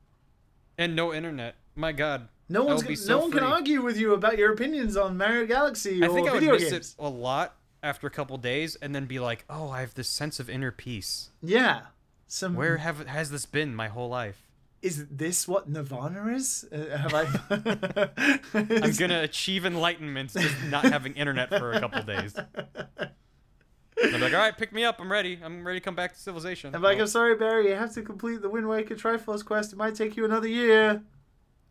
and 0.78 0.96
no 0.96 1.12
internet. 1.12 1.54
My 1.74 1.92
god. 1.92 2.28
No 2.48 2.62
one's 2.64 2.82
gonna, 2.82 2.96
so 2.96 3.08
no 3.16 3.18
one 3.20 3.30
can 3.32 3.42
argue 3.42 3.80
with 3.82 3.96
you 3.96 4.12
about 4.14 4.36
your 4.38 4.52
opinions 4.52 4.96
on 4.96 5.16
Mario 5.16 5.46
Galaxy 5.46 6.02
I 6.04 6.08
think 6.08 6.28
I 6.28 6.32
would 6.34 6.42
miss 6.42 6.70
games. 6.70 6.94
it 6.98 7.02
a 7.02 7.08
lot 7.08 7.56
after 7.82 8.06
a 8.06 8.10
couple 8.10 8.36
days, 8.38 8.76
and 8.76 8.94
then 8.94 9.04
be 9.06 9.18
like, 9.18 9.44
"Oh, 9.48 9.68
I 9.70 9.80
have 9.80 9.94
this 9.94 10.08
sense 10.08 10.40
of 10.40 10.48
inner 10.50 10.70
peace. 10.70 11.30
Yeah. 11.42 11.82
Some 12.26 12.54
Where 12.54 12.78
have 12.78 13.06
has 13.06 13.30
this 13.30 13.44
been 13.46 13.74
my 13.74 13.88
whole 13.88 14.08
life? 14.08 14.43
Is 14.84 15.06
this 15.10 15.48
what 15.48 15.68
Nirvana 15.68 16.34
is? 16.34 16.66
Uh, 16.70 16.96
have 16.96 17.14
I? 17.14 18.10
I'm 18.82 18.92
gonna 18.92 19.22
achieve 19.22 19.64
enlightenment 19.64 20.32
just 20.32 20.54
not 20.68 20.84
having 20.84 21.14
internet 21.14 21.48
for 21.48 21.72
a 21.72 21.80
couple 21.80 22.02
days." 22.02 22.34
I'm 22.36 24.20
like, 24.20 24.34
"All 24.34 24.38
right, 24.38 24.56
pick 24.56 24.72
me 24.72 24.84
up. 24.84 25.00
I'm 25.00 25.10
ready. 25.10 25.40
I'm 25.42 25.66
ready 25.66 25.80
to 25.80 25.84
come 25.84 25.94
back 25.94 26.12
to 26.12 26.20
civilization." 26.20 26.74
I'm 26.74 26.82
like, 26.82 26.96
Well, 26.96 27.04
I'm 27.04 27.08
sorry, 27.08 27.34
Barry. 27.34 27.68
You 27.68 27.76
have 27.76 27.94
to 27.94 28.02
complete 28.02 28.42
the 28.42 28.50
Wind 28.50 28.68
Waker 28.68 28.94
Triforce 28.94 29.42
quest. 29.44 29.72
It 29.72 29.76
might 29.76 29.94
take 29.94 30.18
you 30.18 30.24
another 30.26 30.48
year. 30.48 31.02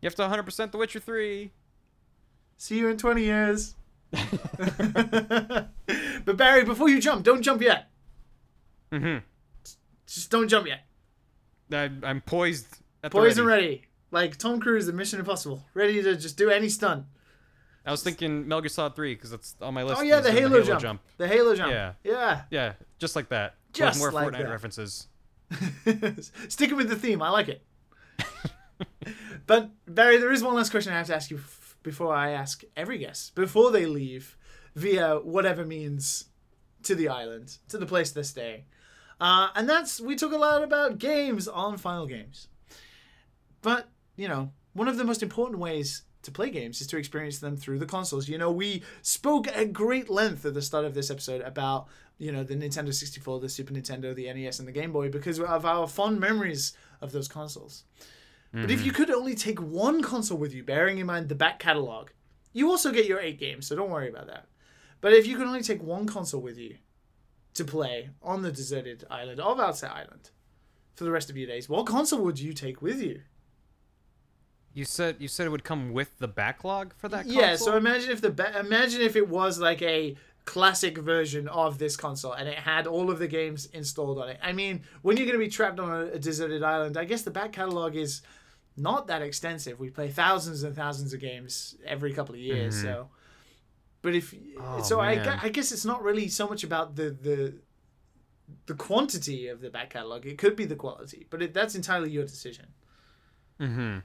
you 0.00 0.06
have 0.06 0.16
to 0.16 0.22
100% 0.22 0.72
The 0.72 0.78
Witcher 0.78 1.00
3. 1.00 1.52
See 2.56 2.78
you 2.78 2.88
in 2.88 2.96
20 2.96 3.22
years. 3.22 3.76
but 4.10 5.68
Barry, 6.36 6.64
before 6.64 6.88
you 6.88 7.00
jump, 7.00 7.24
don't 7.24 7.42
jump 7.42 7.62
yet. 7.62 7.90
Mm-hmm. 8.90 9.18
Just 10.06 10.30
don't 10.30 10.48
jump 10.48 10.66
yet. 10.66 10.80
I, 11.72 11.90
I'm 12.02 12.20
poised. 12.20 12.78
The 13.04 13.10
Poison 13.10 13.44
ready. 13.44 13.62
ready. 13.66 13.82
Like 14.10 14.38
Tom 14.38 14.60
Cruise 14.60 14.88
in 14.88 14.96
Mission 14.96 15.18
Impossible. 15.18 15.62
Ready 15.74 16.02
to 16.02 16.16
just 16.16 16.38
do 16.38 16.48
any 16.48 16.70
stunt. 16.70 17.04
I 17.84 17.90
was 17.90 18.02
thinking 18.02 18.48
Metal 18.48 18.62
Gear 18.62 18.70
Solid 18.70 18.96
3 18.96 19.14
because 19.14 19.30
that's 19.30 19.56
on 19.60 19.74
my 19.74 19.82
list. 19.82 20.00
Oh 20.00 20.02
yeah, 20.02 20.20
the 20.20 20.30
the 20.30 20.40
Halo, 20.40 20.62
jump. 20.78 21.02
The 21.18 21.28
Halo 21.28 21.54
jump. 21.54 21.70
Yeah. 21.70 21.92
Yeah. 22.02 22.42
Yeah, 22.50 22.72
just 22.98 23.14
like 23.14 23.28
that. 23.28 23.56
Just 23.74 24.00
With 24.00 24.12
more 24.14 24.22
like 24.22 24.32
Fortnite 24.32 24.44
that. 24.44 24.48
references. 24.50 25.08
Sticking 26.48 26.76
with 26.76 26.88
the 26.88 26.96
theme. 26.96 27.20
I 27.20 27.28
like 27.28 27.48
it. 27.48 27.62
but 29.46 29.70
Barry, 29.86 30.16
there 30.16 30.32
is 30.32 30.42
one 30.42 30.54
last 30.54 30.70
question 30.70 30.94
I 30.94 30.96
have 30.96 31.08
to 31.08 31.14
ask 31.14 31.30
you 31.30 31.36
f- 31.36 31.76
before 31.82 32.14
I 32.14 32.30
ask 32.30 32.62
every 32.74 32.96
guest 32.96 33.34
before 33.34 33.70
they 33.70 33.84
leave 33.84 34.38
via 34.74 35.16
whatever 35.16 35.66
means 35.66 36.26
to 36.84 36.94
the 36.94 37.08
island, 37.08 37.58
to 37.68 37.76
the 37.76 37.84
place 37.84 38.12
they're 38.12 38.24
staying. 38.24 38.62
Uh, 39.20 39.48
and 39.54 39.68
that's 39.68 40.00
we 40.00 40.16
talk 40.16 40.32
a 40.32 40.38
lot 40.38 40.62
about 40.62 40.96
games 40.96 41.46
on 41.46 41.76
Final 41.76 42.06
Games. 42.06 42.48
But 43.64 43.88
you 44.14 44.28
know, 44.28 44.52
one 44.74 44.88
of 44.88 44.98
the 44.98 45.04
most 45.04 45.22
important 45.22 45.58
ways 45.58 46.02
to 46.22 46.30
play 46.30 46.50
games 46.50 46.80
is 46.80 46.86
to 46.88 46.98
experience 46.98 47.38
them 47.38 47.56
through 47.56 47.78
the 47.78 47.86
consoles. 47.86 48.28
You 48.28 48.38
know, 48.38 48.52
we 48.52 48.82
spoke 49.02 49.48
at 49.48 49.72
great 49.72 50.08
length 50.08 50.44
at 50.44 50.54
the 50.54 50.62
start 50.62 50.84
of 50.84 50.94
this 50.94 51.10
episode 51.10 51.40
about 51.40 51.88
you 52.18 52.30
know 52.30 52.44
the 52.44 52.54
Nintendo 52.54 52.92
64, 52.92 53.40
the 53.40 53.48
Super 53.48 53.72
Nintendo, 53.72 54.14
the 54.14 54.32
NES, 54.32 54.58
and 54.58 54.68
the 54.68 54.72
Game 54.72 54.92
Boy 54.92 55.08
because 55.08 55.40
of 55.40 55.64
our 55.64 55.88
fond 55.88 56.20
memories 56.20 56.76
of 57.00 57.10
those 57.10 57.26
consoles. 57.26 57.84
But 58.52 58.70
if 58.70 58.78
mm-hmm. 58.78 58.86
you 58.86 58.92
could 58.92 59.10
only 59.10 59.34
take 59.34 59.60
one 59.60 60.00
console 60.00 60.38
with 60.38 60.54
you, 60.54 60.62
bearing 60.62 60.98
in 60.98 61.06
mind 61.06 61.28
the 61.28 61.34
back 61.34 61.58
catalog, 61.58 62.10
you 62.52 62.70
also 62.70 62.92
get 62.92 63.06
your 63.06 63.18
eight 63.18 63.40
games, 63.40 63.66
so 63.66 63.74
don't 63.74 63.90
worry 63.90 64.08
about 64.08 64.28
that. 64.28 64.46
But 65.00 65.12
if 65.12 65.26
you 65.26 65.36
could 65.36 65.48
only 65.48 65.62
take 65.62 65.82
one 65.82 66.06
console 66.06 66.40
with 66.40 66.56
you 66.56 66.76
to 67.54 67.64
play 67.64 68.10
on 68.22 68.42
the 68.42 68.52
deserted 68.52 69.04
island 69.10 69.40
of 69.40 69.58
Outset 69.58 69.90
Island 69.90 70.30
for 70.94 71.02
the 71.02 71.10
rest 71.10 71.30
of 71.30 71.36
your 71.36 71.48
days, 71.48 71.68
what 71.68 71.86
console 71.86 72.20
would 72.20 72.38
you 72.38 72.52
take 72.52 72.80
with 72.80 73.02
you? 73.02 73.22
You 74.74 74.84
said 74.84 75.16
you 75.20 75.28
said 75.28 75.46
it 75.46 75.50
would 75.50 75.64
come 75.64 75.92
with 75.92 76.18
the 76.18 76.28
backlog 76.28 76.94
for 76.96 77.08
that 77.08 77.24
console. 77.24 77.40
Yeah, 77.40 77.56
so 77.56 77.76
imagine 77.76 78.10
if 78.10 78.20
the 78.20 78.30
ba- 78.30 78.58
imagine 78.58 79.00
if 79.00 79.14
it 79.14 79.28
was 79.28 79.58
like 79.60 79.80
a 79.82 80.16
classic 80.44 80.98
version 80.98 81.48
of 81.48 81.78
this 81.78 81.96
console 81.96 82.32
and 82.32 82.48
it 82.48 82.58
had 82.58 82.86
all 82.86 83.10
of 83.10 83.18
the 83.18 83.28
games 83.28 83.66
installed 83.66 84.18
on 84.18 84.28
it. 84.28 84.38
I 84.42 84.52
mean, 84.52 84.82
when 85.02 85.16
you're 85.16 85.26
going 85.26 85.38
to 85.38 85.44
be 85.44 85.50
trapped 85.50 85.80
on 85.80 85.90
a, 85.90 86.06
a 86.12 86.18
deserted 86.18 86.62
island, 86.62 86.96
I 86.96 87.04
guess 87.04 87.22
the 87.22 87.30
back 87.30 87.52
catalog 87.52 87.94
is 87.94 88.20
not 88.76 89.06
that 89.06 89.22
extensive. 89.22 89.78
We 89.78 89.90
play 89.90 90.10
thousands 90.10 90.64
and 90.64 90.74
thousands 90.74 91.14
of 91.14 91.20
games 91.20 91.76
every 91.86 92.12
couple 92.12 92.34
of 92.34 92.40
years, 92.40 92.74
mm-hmm. 92.74 92.86
so. 92.86 93.08
But 94.02 94.14
if 94.14 94.34
Oh, 94.60 94.82
so, 94.82 95.00
I, 95.00 95.38
I 95.42 95.48
guess 95.48 95.72
it's 95.72 95.84
not 95.86 96.02
really 96.02 96.28
so 96.28 96.46
much 96.46 96.62
about 96.62 96.96
the 96.96 97.10
the 97.10 97.54
the 98.66 98.74
quantity 98.74 99.48
of 99.48 99.62
the 99.62 99.70
back 99.70 99.90
catalog. 99.90 100.26
It 100.26 100.36
could 100.36 100.56
be 100.56 100.66
the 100.66 100.76
quality, 100.76 101.26
but 101.30 101.40
it, 101.40 101.54
that's 101.54 101.74
entirely 101.74 102.10
your 102.10 102.24
decision. 102.24 102.66
Mm-hmm. 103.58 103.98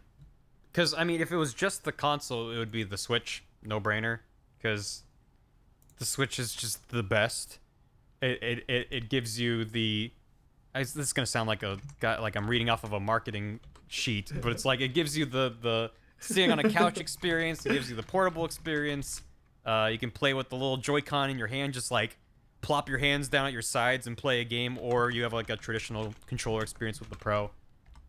Because 0.72 0.94
I 0.94 1.04
mean, 1.04 1.22
if 1.22 1.32
it 1.32 1.38
was 1.38 1.54
just 1.54 1.84
the 1.84 1.92
console, 1.92 2.52
it 2.52 2.58
would 2.58 2.72
be 2.72 2.84
the 2.84 2.98
Switch, 2.98 3.44
no 3.64 3.80
brainer. 3.80 4.20
Because 4.58 5.04
the 5.98 6.06
Switch 6.06 6.40
is 6.40 6.56
just 6.56 6.90
the 6.90 7.04
best. 7.04 7.60
It 8.22 8.42
it, 8.42 8.66
it, 8.68 8.88
it 8.92 9.10
gives 9.10 9.40
you 9.40 9.66
the. 9.66 10.12
I, 10.76 10.80
this 10.80 10.96
is 10.96 11.14
gonna 11.14 11.26
sound 11.26 11.48
like 11.48 11.64
a 11.64 11.78
guy 12.00 12.20
like 12.20 12.36
I'm 12.36 12.48
reading 12.48 12.70
off 12.70 12.84
of 12.84 12.94
a 12.94 13.00
marketing 13.00 13.60
sheet, 13.88 14.32
but 14.42 14.52
it's 14.52 14.66
like 14.66 14.82
it 14.82 14.94
gives 14.94 15.18
you 15.18 15.26
the 15.26 15.54
the 15.62 15.92
sitting 16.20 16.52
on 16.52 16.60
a 16.60 16.70
couch 16.70 16.98
experience. 17.00 17.66
It 17.66 17.74
gives 17.74 17.90
you 17.90 17.96
the 17.96 18.04
portable 18.04 18.46
experience. 18.46 19.24
Uh, 19.66 19.90
you 19.92 19.98
can 19.98 20.12
play 20.12 20.34
with 20.34 20.50
the 20.50 20.56
little 20.56 20.78
Joy-Con 20.78 21.30
in 21.30 21.38
your 21.38 21.48
hand, 21.48 21.74
just 21.74 21.92
like 21.92 22.18
plop 22.62 22.90
your 22.90 22.98
hands 22.98 23.28
down 23.30 23.46
at 23.46 23.54
your 23.54 23.62
sides 23.62 24.08
and 24.08 24.18
play 24.18 24.42
a 24.42 24.44
game, 24.44 24.78
or 24.80 25.10
you 25.10 25.24
have 25.24 25.34
like 25.34 25.50
a 25.50 25.58
traditional 25.58 26.14
controller 26.28 26.62
experience 26.62 27.00
with 27.00 27.10
the 27.10 27.16
Pro. 27.18 27.52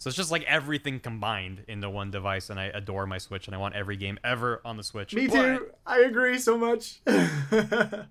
So 0.01 0.09
it's 0.09 0.17
just 0.17 0.31
like 0.31 0.43
everything 0.45 0.99
combined 0.99 1.63
into 1.69 1.89
one 1.91 2.11
device, 2.11 2.49
and 2.49 2.59
I 2.59 2.65
adore 2.73 3.07
my 3.07 3.19
Switch, 3.19 3.47
and 3.47 3.55
I 3.55 3.59
want 3.59 3.75
every 3.75 3.97
game 3.97 4.19
ever 4.25 4.63
on 4.65 4.79
the 4.79 4.83
Switch. 4.83 5.15
Me 5.15 5.27
But 5.27 5.35
too. 5.59 5.71
I 5.87 6.01
agree 6.01 6.39
so 6.39 6.57
much. 6.57 7.01
I, 7.07 8.07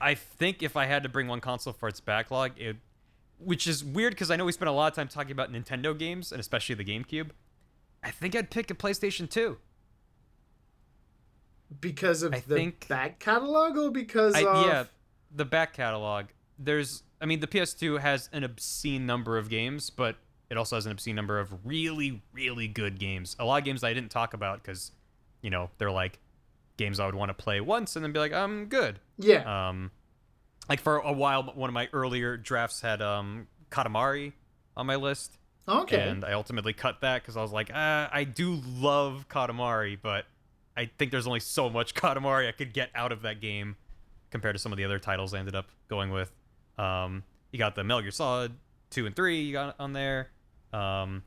I 0.00 0.14
think 0.14 0.62
if 0.62 0.76
I 0.76 0.84
had 0.84 1.02
to 1.04 1.08
bring 1.08 1.26
one 1.26 1.40
console 1.40 1.72
for 1.72 1.88
its 1.88 2.00
backlog, 2.00 2.52
it, 2.58 2.76
which 3.38 3.66
is 3.66 3.82
weird 3.82 4.12
because 4.12 4.30
I 4.30 4.36
know 4.36 4.44
we 4.44 4.52
spent 4.52 4.68
a 4.68 4.72
lot 4.72 4.92
of 4.92 4.94
time 4.96 5.08
talking 5.08 5.32
about 5.32 5.50
Nintendo 5.50 5.98
games, 5.98 6.32
and 6.32 6.40
especially 6.40 6.74
the 6.74 6.84
GameCube. 6.84 7.30
I 8.04 8.10
think 8.10 8.36
I'd 8.36 8.50
pick 8.50 8.70
a 8.70 8.74
PlayStation 8.74 9.28
2. 9.28 9.56
because 11.80 12.22
of 12.22 12.34
I 12.34 12.40
the 12.46 12.54
think- 12.54 12.88
back 12.88 13.18
catalog 13.20 13.76
or 13.78 13.90
because 13.90 14.34
I, 14.34 14.42
of 14.44 14.66
yeah, 14.66 14.84
the 15.34 15.44
back 15.44 15.72
catalog. 15.72 16.26
There's, 16.58 17.04
I 17.20 17.26
mean, 17.26 17.40
the 17.40 17.46
PS2 17.46 18.00
has 18.00 18.28
an 18.32 18.44
obscene 18.44 19.06
number 19.06 19.38
of 19.38 19.48
games, 19.48 19.90
but 19.90 20.16
it 20.50 20.56
also 20.56 20.76
has 20.76 20.86
an 20.86 20.92
obscene 20.92 21.14
number 21.14 21.38
of 21.38 21.52
really, 21.66 22.22
really 22.32 22.68
good 22.68 22.98
games. 22.98 23.36
A 23.38 23.44
lot 23.44 23.58
of 23.58 23.64
games 23.64 23.84
I 23.84 23.92
didn't 23.92 24.10
talk 24.10 24.34
about 24.34 24.62
because, 24.62 24.92
you 25.42 25.50
know, 25.50 25.70
they're 25.78 25.90
like 25.90 26.18
games 26.76 27.00
I 27.00 27.06
would 27.06 27.14
want 27.14 27.28
to 27.30 27.34
play 27.34 27.60
once 27.60 27.96
and 27.96 28.04
then 28.04 28.12
be 28.12 28.18
like, 28.18 28.32
I'm 28.32 28.66
good. 28.66 29.00
yeah 29.18 29.68
Um, 29.68 29.90
like 30.68 30.80
for 30.80 30.98
a 30.98 31.12
while, 31.12 31.42
one 31.42 31.68
of 31.68 31.74
my 31.74 31.88
earlier 31.92 32.36
drafts 32.36 32.80
had 32.80 33.02
um 33.02 33.46
Katamari 33.70 34.32
on 34.76 34.86
my 34.86 34.96
list, 34.96 35.36
okay 35.66 36.08
and 36.08 36.24
I 36.24 36.32
ultimately 36.32 36.72
cut 36.72 37.00
that 37.02 37.22
because 37.22 37.36
I 37.36 37.42
was 37.42 37.52
like, 37.52 37.70
uh, 37.70 38.08
I 38.10 38.24
do 38.24 38.60
love 38.66 39.26
Katamari, 39.28 39.98
but 40.00 40.24
I 40.76 40.88
think 40.98 41.10
there's 41.10 41.26
only 41.26 41.40
so 41.40 41.68
much 41.68 41.94
Katamari 42.00 42.48
I 42.48 42.52
could 42.52 42.72
get 42.72 42.90
out 42.94 43.12
of 43.12 43.22
that 43.22 43.40
game 43.40 43.76
compared 44.30 44.54
to 44.54 44.58
some 44.58 44.72
of 44.72 44.78
the 44.78 44.84
other 44.84 44.98
titles 44.98 45.34
I 45.34 45.38
ended 45.38 45.54
up 45.56 45.66
going 45.88 46.10
with. 46.10 46.30
Um, 46.78 47.24
you 47.50 47.58
got 47.58 47.74
the 47.74 47.82
Metal 47.84 48.02
Gear 48.02 48.10
Solid 48.12 48.52
two 48.90 49.04
and 49.06 49.14
three 49.16 49.40
you 49.42 49.52
got 49.52 49.74
on 49.78 49.92
there. 49.92 50.30
Um, 50.72 51.22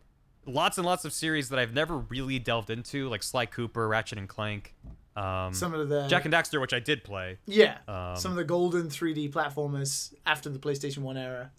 lots 0.46 0.78
and 0.78 0.86
lots 0.86 1.06
of 1.06 1.14
series 1.14 1.50
that 1.50 1.60
I've 1.60 1.74
never 1.74 1.98
really 1.98 2.40
delved 2.40 2.70
into, 2.70 3.10
like 3.10 3.24
Sly 3.24 3.46
Cooper, 3.46 3.88
Ratchet 3.88 4.18
and 4.18 4.28
Clank. 4.30 4.76
Um, 5.16 5.54
some 5.54 5.74
of 5.74 5.90
the 5.90 6.08
Jak 6.08 6.24
and 6.26 6.34
Daxter, 6.34 6.62
which 6.62 6.74
I 6.74 6.80
did 6.80 7.04
play. 7.04 7.38
yeah 7.46 7.80
um, 7.88 8.16
some 8.16 8.32
of 8.32 8.38
the 8.38 8.46
golden 8.46 8.88
3D 8.88 9.30
platformers 9.32 10.14
after 10.26 10.50
the 10.50 10.58
PlayStation 10.58 11.00
1 11.00 11.18
era 11.18 11.52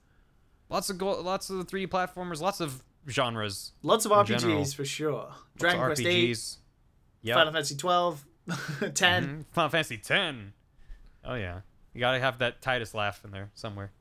Lots 0.71 0.89
of 0.89 0.97
go- 0.97 1.21
lots 1.21 1.51
of 1.51 1.67
3D 1.67 1.87
platformers, 1.89 2.41
lots 2.41 2.61
of 2.61 2.83
genres. 3.07 3.73
lots 3.83 4.07
of 4.07 4.13
RPGs 4.13 4.41
general. 4.41 4.65
for 4.65 4.85
sure 4.87 5.13
Lots 5.13 5.37
Dragon 5.59 5.81
Quest 5.85 6.01
8 6.01 6.39
Yep. 7.25 7.35
Final 7.37 7.53
Fantasy 7.53 7.77
12 7.77 8.25
10 8.95 9.27
Mhm. 9.27 9.45
Final 9.53 9.69
Fantasy 9.69 9.99
10. 9.99 10.55
Oh 11.25 11.35
yeah, 11.35 11.61
you 11.93 12.01
gotta 12.01 12.21
have 12.21 12.39
that 12.39 12.63
Tidus 12.63 12.95
laugh 12.95 13.23
in 13.23 13.33
there 13.33 13.51
somewhere. 13.53 13.93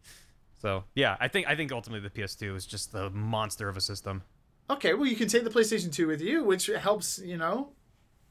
So 0.61 0.83
yeah, 0.93 1.17
I 1.19 1.27
think 1.27 1.47
I 1.47 1.55
think 1.55 1.71
ultimately 1.71 2.07
the 2.07 2.21
PS2 2.21 2.55
is 2.55 2.65
just 2.67 2.91
the 2.91 3.09
monster 3.09 3.67
of 3.67 3.75
a 3.77 3.81
system. 3.81 4.21
okay 4.69 4.93
well 4.93 5.07
you 5.07 5.15
can 5.15 5.27
take 5.27 5.43
the 5.43 5.49
PlayStation 5.49 5.91
2 5.91 6.07
with 6.07 6.21
you 6.21 6.43
which 6.43 6.67
helps 6.67 7.19
you 7.19 7.35
know 7.35 7.71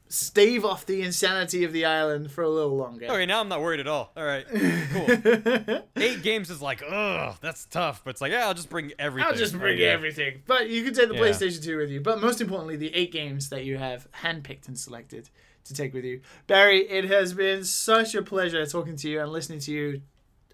stave 0.09 0.65
off 0.65 0.87
the 0.87 1.03
insanity 1.03 1.63
of 1.65 1.73
the 1.73 1.85
island 1.85 2.31
for 2.31 2.43
a 2.43 2.49
little 2.49 2.77
longer 2.77 3.07
Okay, 3.07 3.27
now 3.27 3.41
I'm 3.41 3.49
not 3.49 3.61
worried 3.61 3.79
at 3.81 3.87
all. 3.87 4.11
All 4.17 4.25
right, 4.25 4.45
cool. 4.49 5.83
Eight 5.97 6.23
games 6.23 6.51
is 6.51 6.61
like, 6.61 6.83
ugh, 6.89 7.37
that's 7.41 7.65
tough. 7.67 8.03
But 8.05 8.11
it's 8.11 8.21
like, 8.21 8.33
yeah, 8.33 8.47
I'll 8.47 8.55
just 8.55 8.71
bring 8.71 8.93
everything. 8.99 9.31
I'll 9.31 9.37
just 9.39 9.57
bring 9.57 9.79
Yeah. 9.79 9.87
everything. 9.89 10.43
But 10.47 10.69
you 10.69 10.83
can 10.85 10.95
take 10.95 11.09
the 11.09 11.15
Yeah. 11.15 11.21
PlayStation 11.21 11.63
2 11.63 11.77
with 11.77 11.91
you. 11.91 12.01
But 12.01 12.21
most 12.21 12.41
importantly, 12.41 12.77
the 12.77 12.93
eight 12.95 13.13
games 13.13 13.51
that 13.51 13.65
you 13.65 13.77
have 13.79 14.09
handpicked 14.25 14.67
and 14.67 14.77
selected 14.79 15.31
to 15.65 15.75
take 15.75 15.95
with 15.95 16.05
you. 16.05 16.21
Barry, 16.49 16.81
it 16.89 17.05
has 17.05 17.33
been 17.33 17.63
such 17.65 18.15
a 18.17 18.23
pleasure 18.23 18.65
talking 18.67 18.97
to 18.97 19.09
you 19.09 19.21
and 19.21 19.31
listening 19.31 19.61
to 19.61 19.71
you 19.73 20.03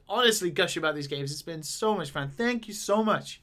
honestly 0.09 0.51
gush 0.51 0.77
about 0.77 0.95
these 0.95 1.07
games. 1.07 1.33
It's 1.33 1.43
been 1.43 1.63
so 1.63 1.97
much 1.97 2.11
fun. 2.11 2.31
Thank 2.31 2.69
you 2.69 2.75
so 2.75 3.03
much 3.03 3.41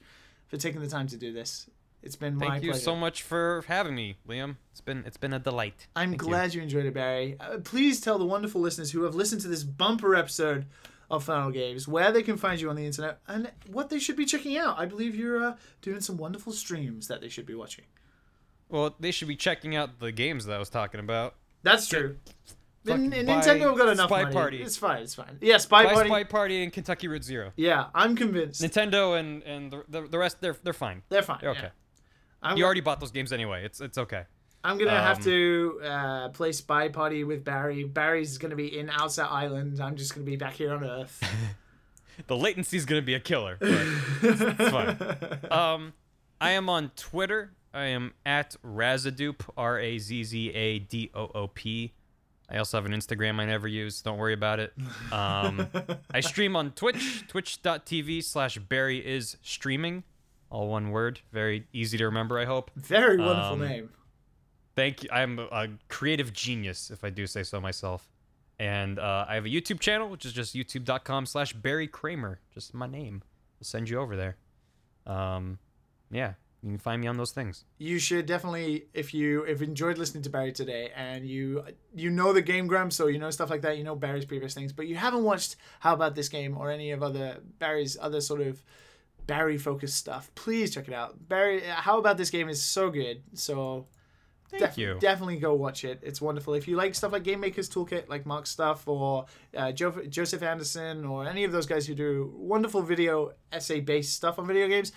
for 0.48 0.58
taking 0.58 0.82
the 0.82 0.88
time 0.88 1.08
to 1.08 1.18
do 1.18 1.32
this. 1.34 1.70
It's 2.02 2.18
been 2.18 2.36
my 2.36 2.50
Thank 2.50 2.64
you 2.64 2.72
pleasure. 2.72 2.84
so 2.84 2.96
much 2.98 3.24
for 3.24 3.64
having 3.68 3.96
me, 3.96 4.18
Liam. 4.28 4.58
It's 4.72 4.82
been 4.82 5.04
it's 5.06 5.18
been 5.18 5.34
a 5.34 5.40
delight. 5.40 5.88
I'm 5.96 6.10
Thank 6.10 6.22
you. 6.22 6.28
glad 6.28 6.54
you. 6.54 6.62
enjoyed 6.62 6.86
it, 6.86 6.94
Barry. 6.94 7.38
Uh, 7.40 7.60
please 7.64 8.02
tell 8.02 8.18
the 8.20 8.26
wonderful 8.26 8.60
listeners 8.60 8.92
who 8.92 9.04
have 9.04 9.16
listened 9.16 9.42
to 9.42 9.48
this 9.48 9.64
bumper 9.64 10.14
episode 10.16 10.66
of 11.10 11.24
Final 11.24 11.52
Games 11.52 11.88
where 11.88 12.12
they 12.12 12.22
can 12.24 12.36
find 12.36 12.60
you 12.60 12.70
on 12.70 12.76
the 12.76 12.86
internet 12.86 13.20
and 13.28 13.50
what 13.68 13.90
they 13.90 14.00
should 14.00 14.18
be 14.18 14.26
checking 14.26 14.58
out. 14.58 14.78
I 14.78 14.86
believe 14.86 15.16
you're 15.16 15.42
uh, 15.44 15.56
doing 15.82 16.02
some 16.02 16.18
wonderful 16.18 16.52
streams 16.52 17.08
that 17.08 17.22
they 17.22 17.30
should 17.30 17.46
be 17.46 17.56
watching. 17.56 17.86
Well, 18.68 18.96
they 19.00 19.12
should 19.12 19.28
be 19.28 19.36
checking 19.36 19.76
out 19.76 20.00
the 20.00 20.12
games 20.12 20.46
that 20.46 20.56
I 20.56 20.60
was 20.60 20.70
talking 20.70 21.00
about. 21.00 21.36
That's 21.62 21.88
true. 21.88 22.18
N- 22.88 23.12
Nintendo 23.12 23.78
got 23.78 23.90
enough 23.90 24.10
Spy 24.10 24.24
money. 24.24 24.34
Party. 24.34 24.62
It's 24.62 24.78
fine. 24.78 25.04
It's 25.04 25.16
fine. 25.16 25.38
Yeah, 25.42 25.58
Spy 25.58 25.86
Buy 25.86 25.94
Party. 25.94 26.10
Spy 26.10 26.24
Party 26.24 26.64
and 26.64 26.74
Kentucky 26.74 27.08
Route 27.08 27.24
Zero. 27.24 27.52
Yeah, 27.56 27.86
I'm 27.96 28.16
convinced 28.16 28.62
Nintendo 28.62 29.20
and 29.20 29.42
and 29.44 29.72
the, 29.72 29.84
the, 29.88 30.02
the 30.08 30.18
rest 30.18 30.42
they're 30.42 30.56
they're 30.64 30.74
fine. 30.74 31.02
they're 31.10 31.22
fine. 31.22 31.40
They're 31.42 31.52
okay. 31.52 31.62
yeah. 31.64 31.70
I'm, 32.42 32.58
You 32.58 32.66
already 32.66 32.82
bought 32.82 33.00
those 33.00 33.12
games 33.12 33.32
anyway. 33.32 33.64
It's 33.66 33.80
it's 33.80 33.98
okay. 33.98 34.24
I'm 34.66 34.78
gonna 34.78 34.92
have 34.92 35.18
um, 35.18 35.24
to 35.24 35.82
uh, 35.84 36.30
play 36.30 36.52
Spy 36.54 36.88
Party 36.90 37.24
with 37.24 37.44
Barry. 37.44 37.84
Barry's 37.84 38.38
gonna 38.38 38.56
be 38.56 38.78
in 38.78 38.90
Outset 38.90 39.28
Island. 39.30 39.80
I'm 39.82 39.96
just 39.96 40.14
gonna 40.14 40.26
be 40.26 40.36
back 40.38 40.54
here 40.54 40.74
on 40.74 40.84
Earth. 40.84 41.22
The 42.28 42.38
latency 42.38 42.78
is 42.78 42.86
gonna 42.86 43.02
be 43.02 43.16
a 43.16 43.20
killer, 43.20 43.58
but 43.60 43.72
it's, 44.22 44.40
it's 44.40 44.70
fine. 44.70 44.98
Um, 45.52 45.94
I 46.40 46.52
am 46.52 46.70
on 46.70 46.92
Twitter. 46.96 47.54
I 47.74 47.86
am 47.86 48.14
at 48.24 48.56
Razzadoop 48.64 49.42
R 49.58 49.80
A 49.80 49.98
Z 49.98 50.24
Z 50.24 50.50
A 50.52 50.78
D 50.78 51.10
O 51.16 51.32
O 51.34 51.48
P. 51.48 51.94
I 52.50 52.58
also 52.58 52.78
have 52.78 52.86
an 52.86 52.92
Instagram 52.92 53.40
I 53.40 53.46
never 53.46 53.68
use. 53.68 54.02
Don't 54.02 54.18
worry 54.18 54.34
about 54.34 54.60
it. 54.60 54.74
Um, 55.12 55.68
I 56.12 56.20
stream 56.22 56.56
on 56.56 56.72
Twitch, 56.72 57.24
twitch.tv 57.28 58.24
slash 58.24 58.58
Barry 58.58 59.00
is 59.06 59.38
streaming. 59.42 60.04
All 60.50 60.68
one 60.68 60.92
word. 60.92 61.20
Very 61.32 61.66
easy 61.74 61.98
to 61.98 62.06
remember, 62.06 62.38
I 62.38 62.46
hope. 62.46 62.70
Very 62.76 63.18
wonderful 63.18 63.54
Um, 63.54 63.60
name. 63.62 63.90
Thank 64.76 65.04
you. 65.04 65.10
I'm 65.12 65.40
a- 65.40 65.70
creative 65.88 66.32
genius, 66.34 66.92
if 66.92 67.04
I 67.04 67.10
do 67.10 67.26
say 67.28 67.44
so 67.44 67.60
myself. 67.62 68.08
And 68.60 69.00
uh, 69.00 69.26
I 69.28 69.36
have 69.36 69.46
a 69.46 69.50
YouTube 69.50 69.80
channel, 69.80 70.10
which 70.10 70.26
is 70.26 70.34
just 70.34 70.54
youtube.com 70.56 71.26
slash 71.26 71.54
Barry 71.54 71.88
Kramer. 71.88 72.40
Just 72.54 72.74
my 72.74 72.86
name. 72.88 73.24
I'll 73.60 73.66
send 73.66 73.90
you 73.90 74.00
over 74.00 74.16
there. 74.16 74.38
Um, 75.08 75.58
yeah. 76.12 76.34
You 76.64 76.70
can 76.70 76.78
find 76.78 77.02
me 77.02 77.08
on 77.08 77.18
those 77.18 77.32
things. 77.32 77.66
you 77.78 78.00
should 78.00 78.26
definitely 78.26 78.86
if 78.94 79.14
you 79.14 79.44
if 79.44 79.60
you 79.62 79.68
enjoyed 79.68 79.98
listening 79.98 80.24
to 80.24 80.30
Barry 80.30 80.52
today 80.54 80.92
and 80.96 81.28
you 81.28 81.64
you 81.94 82.10
know 82.10 82.32
the 82.34 82.42
Game 82.42 82.68
Grumps 82.68 82.96
so 82.96 83.08
you 83.08 83.20
know 83.20 83.30
stuff 83.30 83.50
like 83.50 83.62
that, 83.64 83.78
you 83.78 83.84
know 83.84 83.96
Barry's 83.96 84.26
previous 84.26 84.54
things, 84.54 84.72
but 84.74 84.88
you 84.88 84.96
haven't 84.96 85.24
watched 85.24 85.58
How 85.82 85.94
About 85.94 86.16
This 86.16 86.30
Game 86.30 86.58
or 86.58 86.72
any 86.72 86.92
of 86.92 87.04
other 87.04 87.40
Barry's 87.60 87.98
other 88.00 88.22
sort 88.22 88.42
of 88.42 88.64
Barry 89.28 89.58
focused 89.58 89.98
stuff, 89.98 90.32
please 90.36 90.74
check 90.74 90.88
it 90.88 90.94
out. 90.94 91.28
Barry 91.30 91.62
How 91.62 91.98
About 92.00 92.18
This 92.18 92.30
Game 92.30 92.50
is 92.50 92.62
so 92.62 92.90
good. 92.90 93.24
So 93.34 93.88
Thank 94.50 94.62
def- 94.64 94.78
you. 94.78 94.98
definitely 95.00 95.38
go 95.40 95.54
watch 95.56 95.84
it. 95.84 96.00
It's 96.04 96.22
wonderful. 96.22 96.54
If 96.54 96.68
you 96.68 96.76
like 96.76 96.94
stuff 96.94 97.12
like 97.12 97.24
Game 97.24 97.40
Maker's 97.40 97.70
Toolkit, 97.70 98.08
like 98.10 98.26
Mark's 98.26 98.50
stuff, 98.52 98.88
or 98.88 99.26
uh, 99.58 99.72
jo- 99.72 100.06
Joseph 100.10 100.44
Anderson, 100.44 101.06
or 101.06 101.26
any 101.26 101.44
of 101.44 101.52
those 101.52 101.66
guys 101.66 101.88
who 101.88 101.96
do 101.96 102.32
wonderful 102.36 102.82
video 102.82 103.32
essay 103.52 103.80
based 103.80 104.14
stuff 104.14 104.38
on 104.38 104.46
video 104.46 104.68
games, 104.68 104.92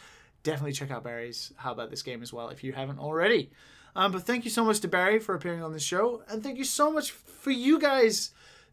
definitely 0.47 0.73
check 0.73 0.93
out 0.93 1.03
Barry's 1.03 1.53
How 1.57 1.73
About 1.73 1.91
This 1.91 2.03
Game 2.03 2.23
as 2.23 2.33
well 2.33 2.51
if 2.51 2.63
you 2.63 2.73
haven't 2.73 3.01
already. 3.01 3.51
Um, 3.97 4.13
but 4.13 4.23
thank 4.23 4.45
you 4.45 4.51
so 4.51 4.65
much 4.65 4.79
to 4.81 4.89
Barry 4.89 5.19
for 5.19 5.35
appearing 5.35 5.63
on 5.63 5.73
the 5.73 5.81
show, 5.81 6.23
and 6.29 6.43
thank 6.43 6.57
you 6.57 6.65
so 6.65 6.93
much 6.93 7.11
for 7.11 7.51
you 7.51 7.81
guys 7.81 8.31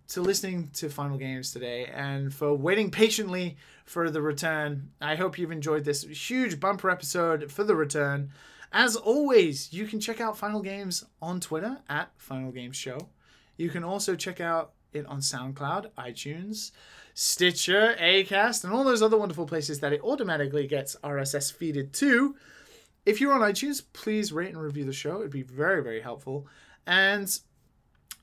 to 0.10 0.22
listening 0.22 0.70
to 0.74 0.90
Final 0.90 1.18
Games 1.18 1.52
today 1.52 1.86
and 1.86 2.32
for 2.32 2.54
waiting 2.54 2.92
patiently 2.92 3.58
for 3.86 4.12
the 4.12 4.22
return. 4.22 4.90
I 5.02 5.16
hope 5.16 5.38
you've 5.38 5.52
enjoyed 5.52 5.84
this 5.84 6.04
huge 6.04 6.60
bumper 6.60 6.92
episode 6.92 7.52
for 7.52 7.64
the 7.64 7.76
return. 7.76 8.30
As 8.72 8.96
always, 8.96 9.74
you 9.74 9.88
can 9.88 10.00
check 10.00 10.22
out 10.22 10.38
Final 10.38 10.62
Games 10.62 11.04
on 11.22 11.40
Twitter 11.40 11.80
at 11.90 12.12
Final 12.18 12.52
Games 12.52 12.76
Show. 12.76 13.10
You 13.58 13.70
can 13.70 13.84
also 13.84 14.16
check 14.16 14.40
out 14.40 14.74
it 14.92 15.08
on 15.08 15.22
SoundCloud, 15.22 15.92
iTunes, 15.98 16.72
Stitcher, 17.14 17.96
Acast, 18.00 18.64
and 18.64 18.74
all 18.74 18.84
those 18.84 19.02
other 19.02 19.18
wonderful 19.18 19.46
places 19.46 19.80
that 19.80 19.94
it 19.94 20.02
automatically 20.02 20.68
gets 20.68 20.96
RSS 21.04 21.54
feeded 21.56 21.92
to. 21.94 22.36
If 23.06 23.20
you're 23.20 23.34
on 23.34 23.42
iTunes, 23.42 23.84
please 23.94 24.32
rate 24.32 24.54
and 24.54 24.62
review 24.62 24.86
the 24.86 24.94
show. 24.94 25.20
It'd 25.20 25.32
be 25.32 25.44
very, 25.44 25.84
very 25.84 26.02
helpful. 26.02 26.48
And 26.88 27.28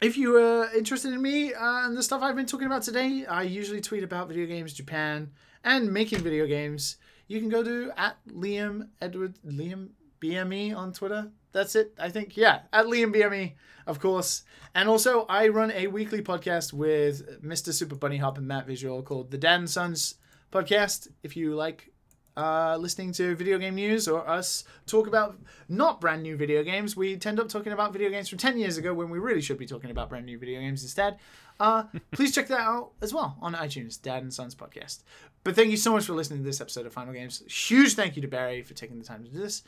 if 0.00 0.16
you 0.16 0.36
are 0.36 0.74
interested 0.74 1.12
in 1.12 1.20
me 1.20 1.52
uh, 1.52 1.86
and 1.86 1.96
the 1.96 2.02
stuff 2.02 2.22
I've 2.22 2.36
been 2.36 2.46
talking 2.46 2.66
about 2.66 2.82
today, 2.82 3.26
I 3.26 3.42
usually 3.42 3.80
tweet 3.80 4.02
about 4.02 4.28
video 4.28 4.46
games, 4.46 4.72
Japan, 4.72 5.30
and 5.62 5.92
making 5.92 6.20
video 6.20 6.46
games. 6.46 6.96
You 7.28 7.38
can 7.38 7.48
go 7.48 7.62
to 7.62 7.92
at 7.96 8.16
Liam 8.28 8.88
Edward 9.00 9.34
Liam 9.46 9.90
BME 10.20 10.74
on 10.74 10.92
Twitter. 10.92 11.30
That's 11.52 11.74
it, 11.74 11.94
I 11.98 12.10
think. 12.10 12.36
Yeah, 12.36 12.60
at 12.72 12.86
Liam 12.86 13.14
BME, 13.14 13.54
of 13.86 13.98
course. 14.00 14.44
And 14.74 14.88
also, 14.88 15.26
I 15.28 15.48
run 15.48 15.72
a 15.72 15.88
weekly 15.88 16.22
podcast 16.22 16.72
with 16.72 17.42
Mr. 17.42 17.72
Super 17.72 17.96
Bunny 17.96 18.18
Hop 18.18 18.38
and 18.38 18.46
Matt 18.46 18.66
Visual 18.66 19.02
called 19.02 19.30
the 19.30 19.38
Dad 19.38 19.58
and 19.60 19.70
Sons 19.70 20.14
podcast. 20.52 21.08
If 21.22 21.36
you 21.36 21.54
like 21.54 21.90
uh, 22.36 22.76
listening 22.76 23.12
to 23.12 23.34
video 23.34 23.58
game 23.58 23.74
news 23.74 24.08
or 24.08 24.26
us 24.28 24.64
talk 24.86 25.06
about 25.06 25.36
not 25.68 26.00
brand 26.00 26.22
new 26.22 26.36
video 26.36 26.62
games. 26.62 26.96
We 26.96 27.16
tend 27.16 27.40
up 27.40 27.48
talking 27.48 27.72
about 27.72 27.92
video 27.92 28.08
games 28.10 28.28
from 28.28 28.38
10 28.38 28.58
years 28.58 28.78
ago 28.78 28.94
when 28.94 29.10
we 29.10 29.18
really 29.18 29.40
should 29.40 29.58
be 29.58 29.66
talking 29.66 29.90
about 29.90 30.08
brand 30.08 30.26
new 30.26 30.38
video 30.38 30.60
games 30.60 30.82
instead. 30.82 31.18
Uh, 31.58 31.84
please 32.12 32.34
check 32.34 32.48
that 32.48 32.60
out 32.60 32.92
as 33.02 33.12
well 33.12 33.36
on 33.42 33.54
iTunes, 33.54 34.00
Dad 34.00 34.22
and 34.22 34.32
Sons 34.32 34.54
podcast. 34.54 35.02
But 35.44 35.56
thank 35.56 35.70
you 35.70 35.76
so 35.76 35.92
much 35.92 36.04
for 36.04 36.12
listening 36.12 36.40
to 36.40 36.44
this 36.44 36.60
episode 36.60 36.86
of 36.86 36.92
Final 36.92 37.12
Games. 37.12 37.42
Huge 37.46 37.94
thank 37.94 38.16
you 38.16 38.22
to 38.22 38.28
Barry 38.28 38.62
for 38.62 38.74
taking 38.74 38.98
the 38.98 39.04
time 39.04 39.24
to 39.24 39.30
do 39.30 39.38
this. 39.38 39.62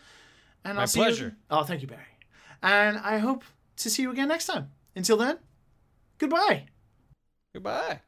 And 0.64 0.76
My 0.76 0.82
I'll 0.82 0.86
see 0.86 1.00
you- 1.00 1.06
pleasure. 1.06 1.36
oh, 1.50 1.64
thank 1.64 1.82
you, 1.82 1.88
Barry. 1.88 2.02
And 2.62 2.98
I 2.98 3.18
hope 3.18 3.44
to 3.78 3.90
see 3.90 4.02
you 4.02 4.10
again 4.12 4.28
next 4.28 4.46
time. 4.46 4.70
Until 4.94 5.16
then, 5.16 5.38
goodbye. 6.18 6.66
Goodbye. 7.54 8.00